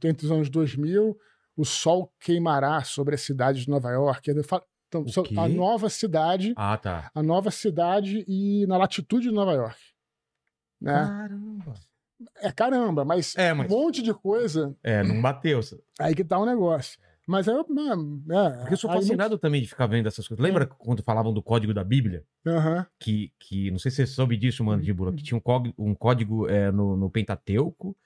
entre 0.04 0.26
os 0.26 0.32
anos 0.32 0.48
2000, 0.50 1.16
o 1.56 1.64
sol 1.64 2.12
queimará 2.20 2.82
sobre 2.82 3.14
a 3.14 3.18
cidade 3.18 3.62
de 3.64 3.68
Nova 3.70 3.90
York. 3.90 4.30
Então, 4.30 5.02
O 5.02 5.08
so- 5.08 5.22
quê? 5.22 5.34
a 5.38 5.48
nova 5.48 5.88
cidade, 5.88 6.52
Ah, 6.56 6.76
tá. 6.76 7.10
a 7.14 7.22
nova 7.22 7.50
cidade 7.50 8.24
e 8.26 8.66
na 8.66 8.76
latitude 8.76 9.28
de 9.28 9.34
Nova 9.34 9.52
York. 9.52 9.78
Né? 10.80 10.92
Caramba. 10.92 11.74
É 12.36 12.52
caramba, 12.52 13.04
mas, 13.04 13.34
É, 13.36 13.52
mas- 13.54 13.70
um 13.70 13.74
monte 13.78 14.02
de 14.02 14.12
coisa, 14.12 14.76
É, 14.82 15.02
não 15.02 15.22
bateu. 15.22 15.60
aí 15.98 16.14
que 16.14 16.22
tá 16.24 16.38
o 16.38 16.44
negócio. 16.44 16.98
Mas 17.30 17.46
eu. 17.46 17.60
É, 17.60 18.50
Porque 18.58 18.74
eu 18.74 18.76
sou 18.76 18.90
aí 18.90 18.96
não- 18.96 19.02
fascinado 19.02 19.38
também 19.38 19.62
de 19.62 19.68
ficar 19.68 19.86
vendo 19.86 20.06
essas 20.08 20.26
coisas. 20.26 20.42
Lembra 20.42 20.66
quando 20.66 21.00
falavam 21.02 21.32
do 21.32 21.40
código 21.42 21.72
da 21.72 21.84
Bíblia? 21.84 22.24
Aham. 22.44 22.84
Que, 22.98 23.32
que 23.38 23.70
não 23.70 23.78
sei 23.78 23.90
se 23.92 23.98
você 23.98 24.06
soube 24.08 24.36
disso, 24.36 24.62
Uhum. 24.64 24.70
Mandíbula, 24.70 25.12
que 25.12 25.22
tinha 25.22 25.38
um 25.38 25.40
código, 25.40 25.74
um 25.78 25.94
código 25.94 26.48
é, 26.48 26.72
no, 26.72 26.96
no 26.96 27.08
Pentateuco, 27.08 27.96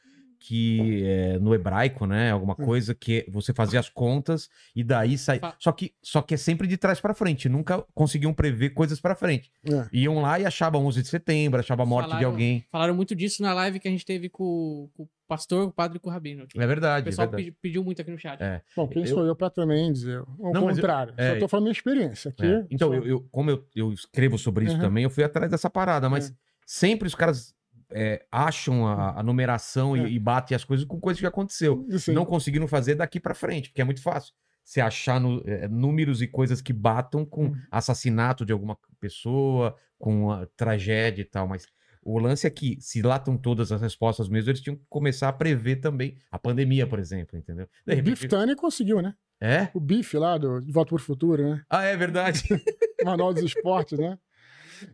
que 0.47 1.03
é, 1.07 1.39
no 1.39 1.55
hebraico, 1.55 2.05
né? 2.07 2.31
Alguma 2.31 2.53
Hum. 2.53 2.65
coisa 2.65 2.95
que 2.95 3.25
você 3.31 3.55
fazia 3.55 3.81
as 3.81 3.89
contas 3.89 4.51
e 4.77 4.85
daí 4.85 5.17
sai. 5.17 5.41
Só 5.59 5.73
que, 5.73 5.95
só 6.03 6.21
que 6.21 6.35
é 6.35 6.37
sempre 6.37 6.69
de 6.69 6.77
trás 6.77 7.01
pra 7.01 7.15
frente. 7.15 7.49
Nunca 7.49 7.83
conseguiam 7.95 8.35
prever 8.35 8.71
coisas 8.71 9.01
pra 9.01 9.15
frente. 9.15 9.51
É. 9.65 9.87
Iam 9.91 10.21
lá 10.21 10.39
e 10.39 10.45
achavam 10.45 10.85
11 10.85 11.01
de 11.01 11.09
setembro, 11.09 11.59
achavam 11.61 11.85
a 11.85 11.89
morte 11.89 12.07
de 12.07 12.11
Falaram- 12.11 12.31
alguém. 12.31 12.65
Falaram 12.71 12.95
muito 12.95 13.15
disso 13.15 13.43
na 13.43 13.55
live 13.55 13.81
que 13.81 13.89
a 13.89 13.91
gente 13.91 14.05
teve 14.05 14.29
com, 14.29 14.91
com 14.95 15.05
o 15.05 15.09
pastor, 15.27 15.65
com 15.65 15.71
o 15.71 15.73
padre 15.73 15.97
e 15.97 16.01
com 16.01 16.11
o 16.11 16.13
rabino. 16.13 16.43
aqui. 16.45 16.61
É 16.61 16.65
o 16.65 16.69
verdade, 16.69 17.07
é 17.07 17.11
pessoal 17.11 17.27
verdade. 17.27 17.45
pedi- 17.51 17.57
pediu 17.63 17.83
muito 17.83 18.03
aqui 18.03 18.11
no 18.11 18.19
chat. 18.19 18.39
É. 18.43 18.61
Bom, 18.77 18.87
quem 18.87 19.03
Eu- 19.03 19.09
sou 19.09 19.25
eu 19.25 19.35
para 19.35 19.49
também 19.49 19.91
dizer 19.93 20.21
o 20.21 20.53
Não, 20.53 20.65
mas 20.67 20.77
eu- 20.77 20.83
contrário? 20.83 21.15
é, 21.17 21.33
Só 21.35 21.39
tô 21.41 21.49
falando 21.49 21.65
minha 21.65 21.73
experiência 21.73 22.29
aqui. 22.31 22.45
É. 22.45 22.67
Então, 22.71 22.89
só- 22.89 22.95
eu, 22.95 23.07
eu- 23.07 23.29
como 23.33 23.51
eu, 23.51 23.67
eu 23.75 23.93
escrevo 23.95 24.37
sobre 24.37 24.67
isso 24.67 24.75
Uhum. 24.75 24.81
também, 24.83 25.05
eu 25.05 25.11
fui 25.11 25.25
atrás 25.25 25.51
dessa 25.51 25.71
parada, 25.71 26.11
mas 26.11 26.29
É. 26.31 26.33
sempre 26.67 27.09
os 27.09 27.15
caras 27.15 27.55
é, 27.95 28.27
acham 28.31 28.87
a, 28.87 29.21
a 29.21 29.23
numeração 29.23 29.95
É. 29.97 30.01
e, 30.09 30.15
e 30.17 30.19
batem 30.19 30.55
as 30.57 30.65
coisas 30.65 30.85
com 30.85 30.99
coisas 31.01 31.21
que 31.21 31.27
aconteceu. 31.27 31.87
Aí. 32.09 32.15
Não 32.15 32.25
conseguiram 32.25 32.67
fazer 32.67 32.97
daqui 32.97 33.21
pra 33.21 33.35
frente, 33.35 33.69
porque 33.71 33.81
é 33.81 33.85
muito 33.85 34.03
fácil. 34.03 34.33
Você 34.65 34.81
achar 34.81 35.21
no- 35.21 35.43
é, 35.47 35.69
números 35.69 36.21
e 36.23 36.27
coisas 36.27 36.61
que 36.61 36.73
batam 36.73 37.25
com 37.25 37.45
Uhum. 37.47 37.57
assassinato 37.71 38.45
de 38.45 38.53
alguma 38.53 38.77
pessoa, 38.99 39.77
com 39.99 40.31
a 40.31 40.47
tragédia 40.57 41.23
e 41.23 41.25
tal, 41.25 41.47
mas 41.47 41.67
o 42.03 42.19
lance 42.19 42.47
é 42.47 42.51
que, 42.51 42.77
se 42.81 43.01
lá 43.01 43.17
estão 43.17 43.37
todas 43.37 43.71
as 43.73 43.81
respostas 43.81 44.29
mesmo, 44.29 44.51
eles 44.51 44.61
tinham 44.61 44.77
que 44.77 44.83
começar 44.89 45.29
a 45.29 45.33
prever 45.33 45.77
também 45.77 46.17
a 46.31 46.39
pandemia, 46.39 46.87
por 46.87 46.99
exemplo, 46.99 47.39
entendeu? 47.39 47.67
De 47.87 47.93
O 47.93 47.97
repente- 47.97 48.11
Biff 48.11 48.29
Tannen 48.29 48.57
conseguiu, 48.57 49.01
né? 49.01 49.15
É? 49.41 49.69
O 49.75 49.81
Biff 49.81 50.17
lá 50.17 50.39
do 50.39 50.61
De 50.61 50.73
Volta 50.73 50.91
para 50.91 50.97
o 50.97 50.99
Futuro, 50.99 51.43
né? 51.43 51.63
Ah, 51.69 51.83
é 51.85 51.97
verdade. 51.97 52.43
Manual 53.05 53.35
dos 53.35 53.43
Esportes, 53.43 53.99
né? 53.99 54.19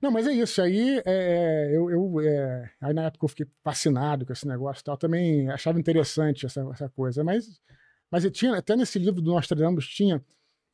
Não, 0.00 0.10
mas 0.10 0.26
é 0.26 0.32
isso. 0.32 0.60
Aí 0.62 0.98
é, 0.98 1.02
é, 1.06 1.76
eu, 1.76 1.90
eu, 1.90 2.20
é, 2.20 2.70
aí 2.80 2.92
na 2.94 3.04
época 3.04 3.24
eu 3.24 3.28
fiquei 3.28 3.46
fascinado 3.62 4.24
com 4.26 4.32
esse 4.32 4.46
negócio 4.46 4.80
e 4.80 4.84
tal. 4.84 4.96
Também 4.96 5.48
achava 5.50 5.78
interessante 5.78 6.46
essa, 6.46 6.60
essa 6.72 6.88
coisa. 6.88 7.22
Mas, 7.24 7.60
mas 8.10 8.24
tinha, 8.30 8.56
até 8.56 8.76
nesse 8.76 8.98
livro 8.98 9.20
do 9.20 9.30
Nostradamus 9.32 9.86
tinha 9.86 10.22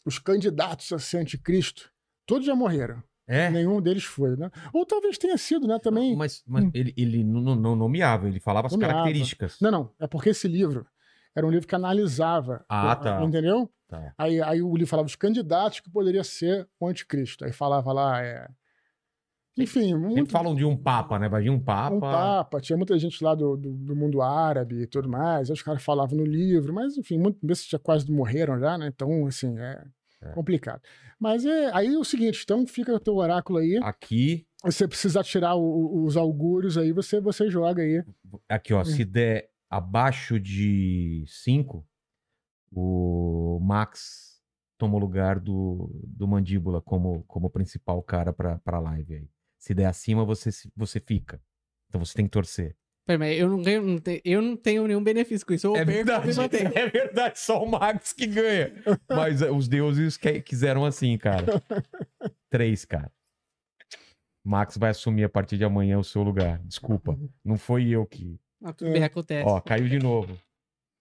os 0.04 0.18
candidatos 0.18 0.92
a 0.92 0.98
ser 0.98 1.18
anticristo. 1.18 1.90
Todos 2.26 2.46
já 2.46 2.54
morreram. 2.54 3.02
É. 3.28 3.50
Nenhum 3.50 3.80
deles 3.82 4.04
foi, 4.04 4.36
né? 4.36 4.50
Ou 4.72 4.86
talvez 4.86 5.18
tenha 5.18 5.36
sido, 5.36 5.66
né? 5.66 5.78
Também. 5.80 6.14
Mas, 6.14 6.44
mas 6.46 6.64
Hum. 6.64 6.70
ele, 6.72 6.94
ele 6.96 7.24
não, 7.24 7.56
não- 7.56 7.74
nomeava, 7.76 8.28
ele 8.28 8.38
falava 8.38 8.68
as 8.68 8.72
Nomeava. 8.72 8.94
características. 8.94 9.58
Não, 9.60 9.70
não. 9.70 9.92
É 9.98 10.06
porque 10.06 10.28
esse 10.30 10.46
livro 10.46 10.86
era 11.34 11.44
um 11.44 11.50
livro 11.50 11.66
que 11.66 11.74
analisava. 11.74 12.64
Ah, 12.68 12.92
o- 12.92 12.96
tá. 13.02 13.24
Entendeu? 13.24 13.68
Tá. 13.88 14.14
Aí, 14.16 14.40
aí 14.40 14.62
o 14.62 14.72
livro 14.76 14.86
falava 14.88 15.06
os 15.06 15.16
candidatos 15.16 15.80
que 15.80 15.90
poderia 15.90 16.22
ser 16.22 16.68
o 16.78 16.86
anticristo. 16.88 17.44
Aí 17.44 17.52
falava 17.52 17.92
lá, 17.92 18.22
é. 18.22 18.48
Enfim, 19.58 19.92
Sempre 19.92 19.98
muito, 20.08 20.30
falam 20.30 20.54
de 20.54 20.64
um 20.64 20.76
papa, 20.76 21.18
né? 21.18 21.28
Vai 21.28 21.42
vir 21.42 21.50
um 21.50 21.58
papa. 21.58 21.94
um 21.94 22.00
papa, 22.00 22.60
tinha 22.60 22.76
muita 22.76 22.98
gente 22.98 23.22
lá 23.24 23.34
do, 23.34 23.56
do, 23.56 23.72
do 23.72 23.96
mundo 23.96 24.20
árabe 24.20 24.82
e 24.82 24.86
tudo 24.86 25.08
mais. 25.08 25.48
Os 25.48 25.62
caras 25.62 25.82
falavam 25.82 26.18
no 26.18 26.24
livro, 26.26 26.74
mas 26.74 26.96
enfim, 26.98 27.18
muitos 27.18 27.40
desses 27.42 27.66
já 27.66 27.78
quase 27.78 28.10
morreram 28.10 28.58
já, 28.60 28.76
né? 28.76 28.86
Então, 28.88 29.26
assim, 29.26 29.58
é, 29.58 29.82
É. 30.22 30.28
complicado. 30.32 30.82
Mas 31.18 31.46
é 31.46 31.70
aí 31.74 31.86
é 31.94 31.98
o 31.98 32.04
seguinte, 32.04 32.42
então 32.44 32.66
fica 32.66 32.94
o 32.94 33.00
teu 33.00 33.16
oráculo 33.16 33.58
aí. 33.58 33.78
Aqui, 33.82 34.46
Você 34.62 34.86
precisar 34.86 35.22
tirar 35.24 35.54
o- 35.54 36.04
os 36.04 36.16
augúrios 36.16 36.76
aí, 36.76 36.92
você, 36.92 37.20
você 37.20 37.48
joga 37.50 37.82
aí. 37.82 38.02
aqui, 38.48 38.74
ó. 38.74 38.84
Se 38.84 39.04
der 39.04 39.48
abaixo 39.70 40.38
de 40.38 41.24
5, 41.28 41.86
o 42.72 43.58
Max 43.62 44.40
toma 44.78 44.96
o 44.96 44.98
lugar 44.98 45.38
do, 45.40 45.90
do 46.06 46.26
Mandíbula 46.28 46.82
como, 46.82 47.24
como 47.26 47.48
principal 47.48 48.02
cara 48.02 48.32
pra, 48.32 48.58
pra 48.58 48.78
live 48.80 49.14
aí. 49.14 49.28
Se 49.66 49.74
der 49.74 49.86
acima, 49.86 50.24
você, 50.24 50.50
você 50.76 51.00
fica. 51.00 51.42
Então 51.88 51.98
você 52.04 52.14
tem 52.14 52.24
que 52.26 52.30
torcer. 52.30 52.76
Pera, 53.04 53.18
mas 53.18 53.36
eu 53.36 53.48
não, 53.48 53.60
ganho, 53.60 53.82
não 53.82 53.98
te- 53.98 54.22
eu 54.24 54.40
não 54.40 54.56
tenho 54.56 54.86
nenhum 54.86 55.02
benefício 55.02 55.44
com 55.44 55.52
isso. 55.52 55.66
Eu 55.66 55.74
É 55.76 55.84
perco, 55.84 56.36
mantenho. 56.36 56.70
É 56.78 56.88
verdade, 56.88 57.36
só 57.40 57.60
o 57.64 57.68
Max 57.68 58.12
que 58.12 58.28
ganha. 58.28 58.72
Mas 59.08 59.42
eh, 59.42 59.50
os 59.50 59.66
deuses 59.66 60.16
que- 60.16 60.40
quiseram 60.40 60.84
assim, 60.84 61.18
cara. 61.18 61.46
Três, 62.48 62.84
cara. 62.84 63.10
Max 64.44 64.76
vai 64.76 64.90
assumir 64.90 65.24
a 65.24 65.28
partir 65.28 65.58
de 65.58 65.64
amanhã 65.64 65.98
o 65.98 66.04
seu 66.04 66.22
lugar. 66.22 66.60
Desculpa. 66.64 67.18
Não 67.44 67.56
foi 67.58 67.88
eu 67.88 68.06
que. 68.06 68.38
Ah, 68.62 68.72
tudo 68.72 68.92
bem, 68.92 69.02
acontece. 69.02 69.48
Ó, 69.50 69.60
caiu 69.60 69.88
de 69.88 69.98
novo. 69.98 70.38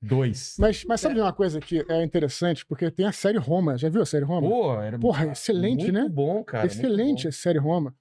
Dois. 0.02 0.56
Mas, 0.58 0.84
mas 0.86 1.02
sabe 1.02 1.14
de 1.16 1.22
uma 1.22 1.34
coisa 1.34 1.60
que 1.60 1.86
é 1.88 2.04
interessante? 2.04 2.66
Porque 2.66 2.90
tem 2.90 3.06
a 3.06 3.12
série 3.12 3.38
Roma. 3.38 3.78
Já 3.78 3.90
viu 3.90 4.02
a 4.02 4.06
série 4.08 4.26
Roma? 4.26 4.50
Pô, 4.50 4.82
era 4.82 4.98
Porra, 4.98 5.28
excelente, 5.32 5.84
muito 5.84 5.94
né? 5.94 6.10
bom, 6.10 6.44
cara. 6.44 6.64
muito 6.66 6.78
Excelente 6.80 7.24
bom. 7.24 7.30
a 7.30 7.32
série 7.32 7.60
Roma. 7.60 7.96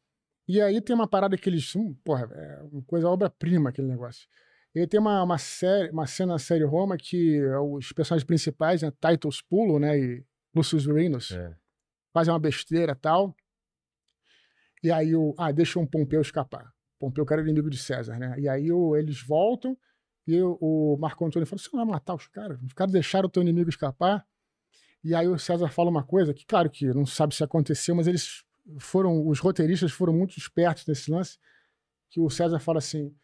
E 0.46 0.60
aí 0.60 0.80
tem 0.80 0.94
uma 0.94 1.08
parada 1.08 1.36
que 1.36 1.48
eles. 1.48 1.74
hum, 1.74 1.94
porra, 2.04 2.28
é 2.32 2.62
uma 2.70 2.82
coisa 2.82 3.08
obra-prima 3.08 3.70
aquele 3.70 3.88
negócio. 3.88 4.28
E 4.74 4.80
aí 4.80 4.86
tem 4.86 4.98
uma, 5.00 5.22
uma, 5.22 5.38
série, 5.38 5.90
uma 5.90 6.06
cena 6.06 6.32
na 6.32 6.38
série 6.38 6.64
Roma 6.64 6.96
que 6.96 7.38
é 7.38 7.58
os 7.58 7.92
personagens 7.92 8.26
principais, 8.26 8.82
né, 8.82 8.92
Titus 9.00 9.40
Pulo, 9.40 9.78
né, 9.78 9.96
e 9.98 10.24
Lucius 10.54 10.84
Renus, 10.86 11.30
É. 11.30 11.54
fazem 12.12 12.32
uma 12.32 12.40
besteira 12.40 12.92
e 12.92 12.96
tal. 12.96 13.34
E 14.82 14.90
aí 14.90 15.14
o. 15.16 15.34
Ah, 15.38 15.50
deixa 15.52 15.78
um 15.78 15.86
Pompeu 15.86 16.20
escapar. 16.20 16.72
Pompeu 16.98 17.24
era 17.30 17.40
inimigo 17.42 17.70
de 17.70 17.78
César, 17.78 18.18
né? 18.18 18.34
E 18.38 18.48
aí 18.48 18.70
o, 18.70 18.96
eles 18.96 19.22
voltam 19.22 19.76
e 20.26 20.40
o, 20.40 20.58
o 20.60 20.96
Marco 20.98 21.24
Antônio 21.24 21.46
fala: 21.46 21.58
você 21.58 21.70
não 21.72 21.84
vai 21.84 21.94
matar 21.94 22.14
os 22.14 22.26
caras? 22.26 22.60
Os 22.62 22.72
caras 22.72 22.92
deixaram 22.92 23.26
o 23.26 23.30
teu 23.30 23.42
inimigo 23.42 23.70
escapar. 23.70 24.26
E 25.02 25.14
aí 25.14 25.26
o 25.28 25.38
César 25.38 25.68
fala 25.68 25.90
uma 25.90 26.02
coisa 26.02 26.32
que, 26.32 26.46
claro 26.46 26.70
que 26.70 26.86
não 26.88 27.04
sabe 27.04 27.34
se 27.34 27.44
aconteceu, 27.44 27.94
mas 27.94 28.06
eles 28.06 28.43
foram, 28.78 29.26
os 29.26 29.38
roteiristas 29.40 29.92
foram 29.92 30.12
muito 30.12 30.36
espertos 30.38 30.86
nesse 30.86 31.10
lance, 31.10 31.38
que 32.10 32.20
o 32.20 32.30
César 32.30 32.58
fala 32.58 32.78
assim: 32.78 33.14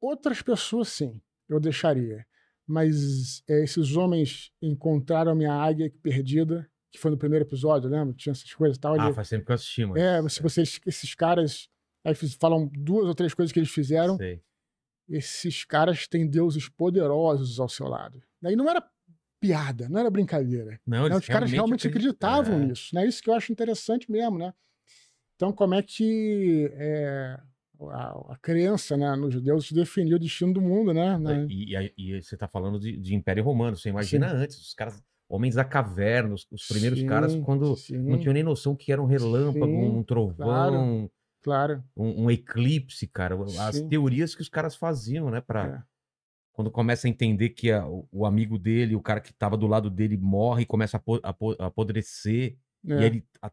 outras 0.00 0.42
pessoas 0.42 0.88
sim, 0.88 1.20
eu 1.48 1.58
deixaria. 1.60 2.26
Mas 2.66 3.42
é, 3.48 3.62
esses 3.64 3.96
homens 3.96 4.52
encontraram 4.60 5.32
a 5.32 5.34
minha 5.34 5.54
águia 5.54 5.90
perdida, 6.02 6.70
que 6.90 6.98
foi 6.98 7.10
no 7.10 7.16
primeiro 7.16 7.44
episódio, 7.44 7.88
lembra? 7.88 8.14
Tinha 8.14 8.32
essas 8.32 8.52
coisas 8.52 8.76
e 8.76 8.80
tal. 8.80 8.94
Ah, 9.00 9.06
ele- 9.06 9.14
faz 9.14 9.28
tempo 9.28 9.46
que 9.46 9.52
eu 9.52 9.54
assisti, 9.54 9.86
mas. 9.86 10.02
é, 10.02 10.28
se 10.28 10.42
vocês, 10.42 10.78
esses 10.86 11.14
caras 11.14 11.68
aí 12.04 12.14
falam 12.14 12.68
duas 12.74 13.06
ou 13.06 13.14
três 13.14 13.32
coisas 13.34 13.52
que 13.52 13.58
eles 13.58 13.70
fizeram, 13.70 14.16
Sei. 14.18 14.42
esses 15.08 15.64
caras 15.64 16.06
têm 16.06 16.28
deuses 16.28 16.68
poderosos 16.68 17.58
ao 17.58 17.68
seu 17.68 17.86
lado. 17.88 18.22
Daí 18.40 18.54
não 18.54 18.68
era 18.68 18.86
piada, 19.40 19.88
não 19.88 20.00
era 20.00 20.10
brincadeira. 20.10 20.80
Não, 20.86 21.08
né? 21.08 21.16
Os 21.16 21.26
caras 21.26 21.50
realmente 21.50 21.86
acreditavam 21.86 22.60
é. 22.60 22.64
nisso. 22.66 22.94
Né? 22.94 23.06
Isso 23.06 23.22
que 23.22 23.30
eu 23.30 23.34
acho 23.34 23.52
interessante 23.52 24.10
mesmo, 24.10 24.38
né? 24.38 24.52
Então, 25.36 25.52
como 25.52 25.74
é 25.74 25.82
que 25.82 26.68
é, 26.74 27.38
a, 27.80 28.32
a 28.32 28.38
crença 28.42 28.96
né, 28.96 29.14
nos 29.14 29.40
deuses 29.40 29.70
definiu 29.70 30.16
o 30.16 30.18
destino 30.18 30.52
do 30.52 30.60
mundo, 30.60 30.92
né? 30.92 31.16
né? 31.18 31.46
E, 31.48 31.76
e- 31.76 31.94
e 31.96 32.22
você 32.22 32.36
tá 32.36 32.48
falando 32.48 32.80
de, 32.80 32.96
de 32.96 33.14
Império 33.14 33.44
Romano. 33.44 33.76
Você 33.76 33.88
imagina 33.88 34.28
Sim. 34.30 34.36
antes, 34.36 34.58
os 34.58 34.74
caras, 34.74 35.00
homens 35.28 35.54
da 35.54 35.64
caverna, 35.64 36.34
os, 36.34 36.46
os 36.50 36.66
primeiros 36.66 37.02
caras, 37.04 37.32
Sim, 37.32 37.42
quando 37.42 37.76
sim, 37.76 37.98
não 37.98 38.18
tinham 38.18 38.34
nem 38.34 38.42
noção 38.42 38.74
que 38.74 38.90
era 38.90 39.00
um 39.00 39.06
relâmpago, 39.06 39.66
Sim, 39.66 39.98
um 39.98 40.02
trovão, 40.02 40.36
claro. 40.36 41.10
Claro. 41.40 41.84
um, 41.96 42.24
um 42.24 42.30
eclipse, 42.30 43.06
cara. 43.06 43.36
As 43.60 43.80
teorias 43.82 44.34
que 44.34 44.42
os 44.42 44.48
caras 44.48 44.74
faziam, 44.74 45.30
né? 45.30 45.40
Pra, 45.40 45.66
É. 45.66 45.97
Quando 46.58 46.72
começa 46.72 47.06
a 47.06 47.10
entender 47.10 47.50
que 47.50 47.70
a- 47.70 47.86
o, 47.86 48.26
amigo 48.26 48.58
dele, 48.58 48.96
o 48.96 49.00
cara 49.00 49.20
que 49.20 49.32
tava 49.32 49.56
do 49.56 49.68
lado 49.68 49.88
dele, 49.88 50.16
morre 50.16 50.62
e 50.62 50.66
começa 50.66 50.96
a, 50.96 51.00
po- 51.00 51.20
a 51.22 51.28
a 51.60 51.66
apodrecer. 51.66 52.56
E 52.84 52.92
É. 52.92 53.04
ele. 53.06 53.24
a- 53.40 53.52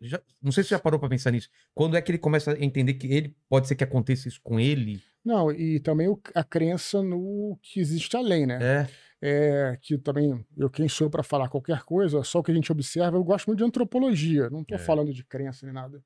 já- 0.00 0.22
não 0.40 0.52
sei 0.52 0.62
se 0.62 0.68
você 0.68 0.74
já 0.76 0.78
parou 0.78 1.00
pra 1.00 1.08
pensar 1.08 1.32
nisso. 1.32 1.48
Quando 1.74 1.96
é 1.96 2.00
que 2.00 2.08
ele 2.12 2.18
começa 2.18 2.52
a 2.52 2.64
entender 2.64 2.94
que 2.94 3.08
ele 3.08 3.36
pode 3.48 3.66
ser 3.66 3.74
que 3.74 3.82
aconteça 3.82 4.28
isso 4.28 4.40
com 4.44 4.60
ele? 4.60 5.02
Não, 5.24 5.50
e 5.50 5.80
também 5.80 6.06
o- 6.06 6.20
a 6.36 6.44
crença 6.44 7.02
no 7.02 7.58
que 7.60 7.80
existe 7.80 8.16
além, 8.16 8.46
né? 8.46 8.58
É. 8.62 8.86
é, 9.20 9.76
que 9.82 9.98
também 9.98 10.46
eu 10.56 10.70
quem 10.70 10.88
sou 10.88 11.10
para 11.10 11.24
falar 11.24 11.48
qualquer 11.48 11.82
coisa, 11.82 12.22
só 12.22 12.38
o 12.38 12.42
que 12.44 12.52
a 12.52 12.54
gente 12.54 12.70
observa, 12.70 13.16
eu 13.16 13.24
gosto 13.24 13.46
muito 13.48 13.58
de 13.58 13.64
antropologia, 13.64 14.48
não 14.50 14.60
estou 14.60 14.76
É. 14.76 14.80
falando 14.80 15.12
de 15.12 15.24
crença 15.24 15.66
nem 15.66 15.74
nada. 15.74 16.00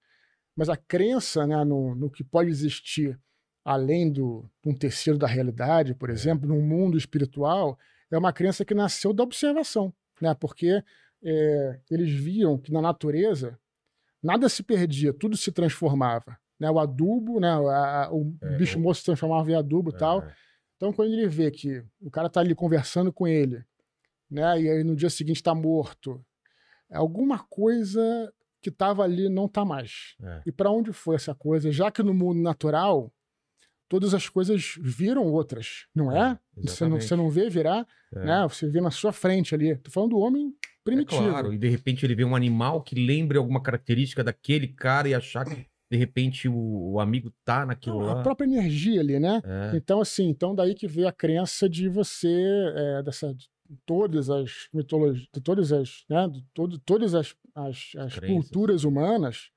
Mas 0.56 0.70
a 0.70 0.76
crença 0.78 1.46
né, 1.46 1.62
no, 1.64 1.94
no 1.94 2.08
que 2.10 2.24
pode 2.24 2.48
existir 2.48 3.20
além 3.64 4.10
do 4.10 4.48
um 4.64 4.74
terceiro 4.74 5.18
da 5.18 5.26
realidade, 5.26 5.94
por 5.94 6.10
exemplo, 6.10 6.48
num 6.48 6.62
mundo 6.62 6.96
espiritual, 6.96 7.78
é 8.10 8.16
uma 8.18 8.32
crença 8.32 8.64
que 8.64 8.74
nasceu 8.74 9.12
da 9.12 9.22
observação, 9.22 9.92
né? 10.20 10.34
Porque 10.34 10.82
é, 11.22 11.80
eles 11.90 12.10
viam 12.10 12.56
que 12.58 12.72
na 12.72 12.80
natureza 12.80 13.58
nada 14.22 14.48
se 14.48 14.62
perdia, 14.62 15.12
tudo 15.12 15.36
se 15.36 15.52
transformava. 15.52 16.38
Né? 16.58 16.70
O 16.70 16.78
adubo, 16.78 17.38
né? 17.40 17.48
a- 17.48 18.04
a- 18.06 18.12
o 18.12 18.34
É, 18.42 18.56
bicho 18.56 18.78
moço 18.78 19.00
se 19.00 19.06
transformava 19.06 19.50
em 19.50 19.54
adubo 19.54 19.90
e 19.90 19.96
tal. 19.96 20.22
É. 20.22 20.34
Então, 20.76 20.92
quando 20.92 21.12
ele 21.12 21.26
vê 21.28 21.50
que 21.50 21.82
o 22.00 22.10
cara 22.10 22.28
tá 22.30 22.40
ali 22.40 22.54
conversando 22.54 23.12
com 23.12 23.26
ele, 23.28 23.62
né? 24.30 24.60
E 24.62 24.68
aí 24.70 24.82
no 24.84 24.96
dia 24.96 25.10
seguinte 25.10 25.42
tá 25.42 25.54
morto, 25.54 26.24
alguma 26.90 27.38
coisa 27.38 28.32
que 28.62 28.70
tava 28.70 29.02
ali 29.04 29.28
não 29.28 29.48
tá 29.48 29.64
mais. 29.64 30.14
É. 30.22 30.42
E 30.46 30.52
para 30.52 30.70
onde 30.70 30.92
foi 30.92 31.16
essa 31.16 31.34
coisa? 31.34 31.70
Já 31.70 31.90
que 31.90 32.02
no 32.02 32.12
mundo 32.14 32.40
natural 32.42 33.12
todas 33.90 34.14
as 34.14 34.28
coisas 34.28 34.76
viram 34.80 35.26
outras, 35.26 35.86
não 35.92 36.16
é? 36.16 36.38
você, 36.56 36.86
não, 36.88 37.00
você 37.00 37.16
não 37.16 37.28
vê 37.28 37.50
virar, 37.50 37.84
É. 38.14 38.24
né? 38.24 38.42
Você 38.48 38.68
vê 38.68 38.80
na 38.80 38.90
sua 38.92 39.12
frente 39.12 39.52
ali. 39.54 39.76
Tô 39.76 39.90
falando 39.90 40.10
do 40.10 40.18
homem 40.18 40.54
primitivo. 40.84 41.24
É 41.26 41.28
claro, 41.28 41.52
e 41.52 41.58
de 41.58 41.68
repente 41.68 42.06
ele 42.06 42.14
vê 42.14 42.24
um 42.24 42.36
animal 42.36 42.82
que 42.82 42.94
lembre 42.94 43.36
alguma 43.36 43.60
característica 43.60 44.22
daquele 44.22 44.68
cara 44.68 45.08
e 45.08 45.14
achar 45.14 45.44
que 45.44 45.66
de 45.90 45.98
repente 45.98 46.48
o, 46.48 46.92
o 46.92 47.00
amigo 47.00 47.32
tá 47.44 47.66
naquilo 47.66 47.98
Não, 47.98 48.06
lá. 48.06 48.20
a 48.20 48.22
própria 48.22 48.46
energia 48.46 49.00
ali, 49.00 49.18
né? 49.18 49.42
É. 49.44 49.76
Então, 49.76 50.00
assim, 50.00 50.28
então 50.28 50.54
daí 50.54 50.72
que 50.72 50.86
veio 50.86 51.08
a 51.08 51.12
crença 51.12 51.68
de 51.68 51.88
você, 51.88 52.32
é, 52.76 53.02
dessa, 53.02 53.34
de 53.34 53.48
todas 53.84 54.30
as 54.30 54.68
mitologias, 54.72 55.26
de 55.34 55.40
todas 55.40 55.72
as, 55.72 56.04
né, 56.08 56.28
de 56.28 56.44
todo, 56.54 56.78
todas 56.78 57.12
as, 57.14 57.34
as, 57.54 57.90
as 57.98 58.18
culturas 58.20 58.84
humanas 58.84 59.50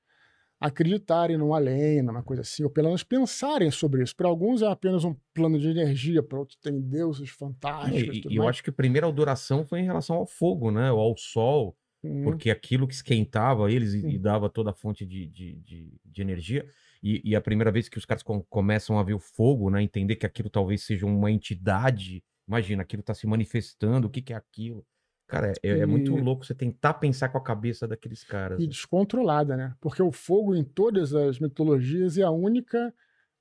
acreditarem 0.66 1.36
num 1.36 1.54
além, 1.54 2.02
numa 2.02 2.22
coisa 2.22 2.42
assim, 2.42 2.64
ou 2.64 2.70
pelo 2.70 2.88
menos 2.88 3.02
pensarem 3.04 3.70
sobre 3.70 4.02
isso. 4.02 4.16
Para 4.16 4.28
alguns 4.28 4.62
é 4.62 4.66
apenas 4.66 5.04
um 5.04 5.14
plano 5.34 5.58
de 5.58 5.68
energia, 5.68 6.22
para 6.22 6.38
outros 6.38 6.58
tem 6.58 6.80
deuses 6.80 7.30
fantásticos. 7.30 8.18
E, 8.18 8.24
e 8.28 8.36
eu 8.36 8.48
acho 8.48 8.62
que 8.62 8.70
a 8.70 8.72
primeira 8.72 9.06
adoração 9.06 9.64
foi 9.64 9.80
em 9.80 9.84
relação 9.84 10.16
ao 10.16 10.26
fogo, 10.26 10.70
né? 10.70 10.90
Ou 10.92 11.00
ao 11.00 11.16
sol, 11.16 11.76
Hum, 12.02 12.22
porque 12.22 12.50
aquilo 12.50 12.86
que 12.86 12.94
esquentava 12.94 13.70
eles 13.70 13.94
e, 13.94 14.14
e 14.14 14.18
dava 14.18 14.48
toda 14.50 14.70
a 14.70 14.74
fonte 14.74 15.04
de, 15.06 15.26
de, 15.26 15.54
de, 15.56 15.92
de 16.04 16.22
energia. 16.22 16.66
E, 17.02 17.20
e 17.24 17.36
a 17.36 17.40
primeira 17.40 17.70
vez 17.70 17.88
que 17.88 17.98
os 17.98 18.04
caras 18.06 18.22
com- 18.22 18.42
começam 18.44 18.98
a 18.98 19.02
ver 19.02 19.14
o 19.14 19.18
fogo, 19.18 19.70
né? 19.70 19.82
Entender 19.82 20.16
que 20.16 20.26
aquilo 20.26 20.48
talvez 20.50 20.82
seja 20.82 21.06
uma 21.06 21.30
entidade. 21.30 22.22
Imagina, 22.46 22.82
aquilo 22.82 23.02
tá 23.02 23.14
se 23.14 23.26
manifestando, 23.26 24.06
o 24.08 24.10
que, 24.10 24.22
que 24.22 24.32
é 24.32 24.36
aquilo? 24.36 24.86
Cara, 25.34 25.52
é, 25.62 25.68
é 25.80 25.86
muito 25.86 26.16
E- 26.16 26.20
louco 26.20 26.44
você 26.44 26.54
tentar 26.54 26.94
pensar 26.94 27.28
com 27.28 27.38
a 27.38 27.42
cabeça 27.42 27.88
daqueles 27.88 28.22
caras. 28.24 28.60
e 28.60 28.66
descontrolada, 28.66 29.56
né? 29.56 29.74
Porque 29.80 30.02
o 30.02 30.12
fogo 30.12 30.54
em 30.54 30.62
todas 30.64 31.14
as 31.14 31.38
mitologias 31.40 32.16
é 32.18 32.22
a 32.22 32.30
única, 32.30 32.92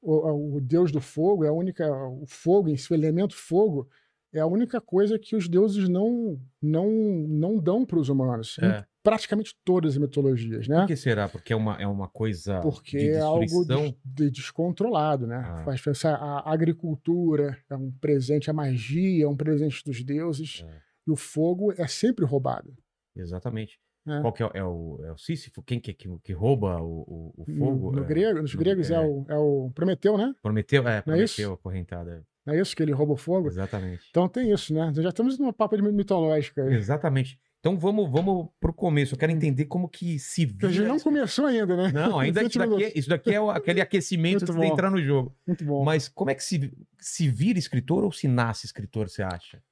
o, 0.02 0.56
o 0.58 0.62
deus 0.62 0.92
do 0.92 1.00
fogo 1.02 1.44
é 1.46 1.50
a 1.50 1.54
única, 1.54 1.86
o 1.92 2.26
fogo 2.28 2.68
em 2.70 2.76
si, 2.78 2.92
o 2.92 2.96
elemento 2.96 3.36
fogo 3.36 3.88
é 4.34 4.40
a 4.40 4.48
única 4.48 4.82
coisa 4.82 5.20
que 5.20 5.36
os 5.36 5.48
deuses 5.48 5.88
não 5.88 6.40
não 6.62 6.90
não 7.28 7.58
dão 7.60 7.86
para 7.86 8.00
os 8.00 8.10
humanos. 8.10 8.58
É. 8.60 8.84
praticamente 9.04 9.54
todas 9.66 9.92
as 9.94 9.98
mitologias, 9.98 10.66
né? 10.68 10.80
Por 10.80 10.88
que 10.88 10.96
será? 10.96 11.28
Porque 11.28 11.52
é 11.52 11.56
uma, 11.56 11.76
é 11.76 11.86
uma 11.86 12.08
coisa 12.08 12.62
Porque 12.62 12.98
de 12.98 13.10
é 13.10 13.20
algo 13.20 13.66
des- 13.66 13.94
de 14.04 14.32
descontrolado, 14.32 15.28
né? 15.28 15.44
Ah. 15.46 15.62
Faz 15.66 15.82
pensar 15.82 16.16
a 16.16 16.52
agricultura 16.52 17.58
é 17.70 17.76
um 17.76 17.92
presente, 17.92 18.50
a 18.50 18.54
magia 18.54 19.26
é 19.26 19.28
um 19.28 19.36
presente 19.36 19.84
dos 19.86 20.02
deuses, 20.04 20.64
É. 20.66 20.93
e 21.08 21.12
o 21.12 21.16
fogo 21.16 21.74
é 21.78 21.88
sempre 21.88 22.26
roubado. 22.26 22.74
Exatamente. 23.16 23.80
É. 24.06 24.20
Qual 24.20 24.34
que 24.34 24.44
é, 24.44 24.46
o- 24.46 24.52
é 24.54 24.64
o, 24.64 25.00
é 25.06 25.12
o 25.14 25.18
Sísifo? 25.18 25.64
Quem 25.64 25.80
que, 25.80 25.94
que, 25.94 26.10
que 26.24 26.34
rouba 26.34 26.82
o, 26.82 27.04
o, 27.08 27.34
o 27.38 27.46
No- 27.48 27.58
fogo? 27.66 27.92
no 27.94 28.04
É, 28.04 28.06
grego, 28.06 28.42
nos 28.42 28.54
no- 28.54 28.60
gregos 28.60 28.92
é, 28.92 28.96
é. 28.96 29.00
o, 29.00 29.26
é 29.30 29.38
o 29.38 29.72
Prometeu, 29.74 30.18
né? 30.18 30.34
Prometeu, 30.42 30.88
é, 30.88 30.98
é? 30.98 31.02
Prometeu, 31.02 31.54
acorrentada. 31.54 32.26
Não 32.46 32.54
é 32.54 32.60
isso 32.60 32.76
que 32.76 32.84
ele 32.84 32.92
rouba 32.92 33.14
o 33.14 33.18
fogo? 33.18 33.48
Exatamente. 33.48 34.04
Então 34.10 34.28
tem 34.28 34.52
isso, 34.52 34.74
né? 34.74 34.92
Já 34.96 35.08
estamos 35.10 35.40
numa 35.40 35.54
papo 35.54 35.78
de 35.78 35.82
mitológica. 35.84 36.64
aí. 36.64 36.74
Exatamente. 36.74 37.40
Então 37.62 37.80
vamos, 37.80 38.12
vamos 38.12 38.50
pro 38.60 38.74
começo. 38.74 39.14
Eu 39.14 39.18
quero 39.18 39.32
entender 39.32 39.64
como 39.68 39.88
que 39.88 40.20
se 40.20 40.46
Porque 40.48 40.66
a 40.66 40.70
gente 40.70 40.80
vira. 40.82 40.90
não 40.90 41.00
começou 41.00 41.46
ainda, 41.46 41.78
né? 41.78 41.90
Não, 41.94 42.20
ainda 42.20 42.42
isso 42.44 42.60
20 42.60 42.70
daqui, 42.70 42.84
é, 42.84 43.00
isso 43.00 43.10
daqui 43.10 43.34
é 43.34 43.40
o- 43.40 43.50
aquele 43.50 43.80
aquecimento 43.80 44.44
antes 44.44 44.54
de 44.54 44.66
entrar 44.66 44.92
no 44.92 45.02
jogo. 45.02 45.34
Muito 45.48 45.64
bom. 45.64 45.82
Mas 45.86 46.10
como 46.10 46.30
é 46.30 46.36
que 46.36 46.44
se, 46.44 46.74
se 47.00 47.30
vira 47.30 47.58
escritor 47.58 48.04
ou 48.04 48.12
se 48.12 48.28
nasce 48.28 48.66
escritor, 48.66 49.08
você 49.10 49.24
acha? 49.24 49.64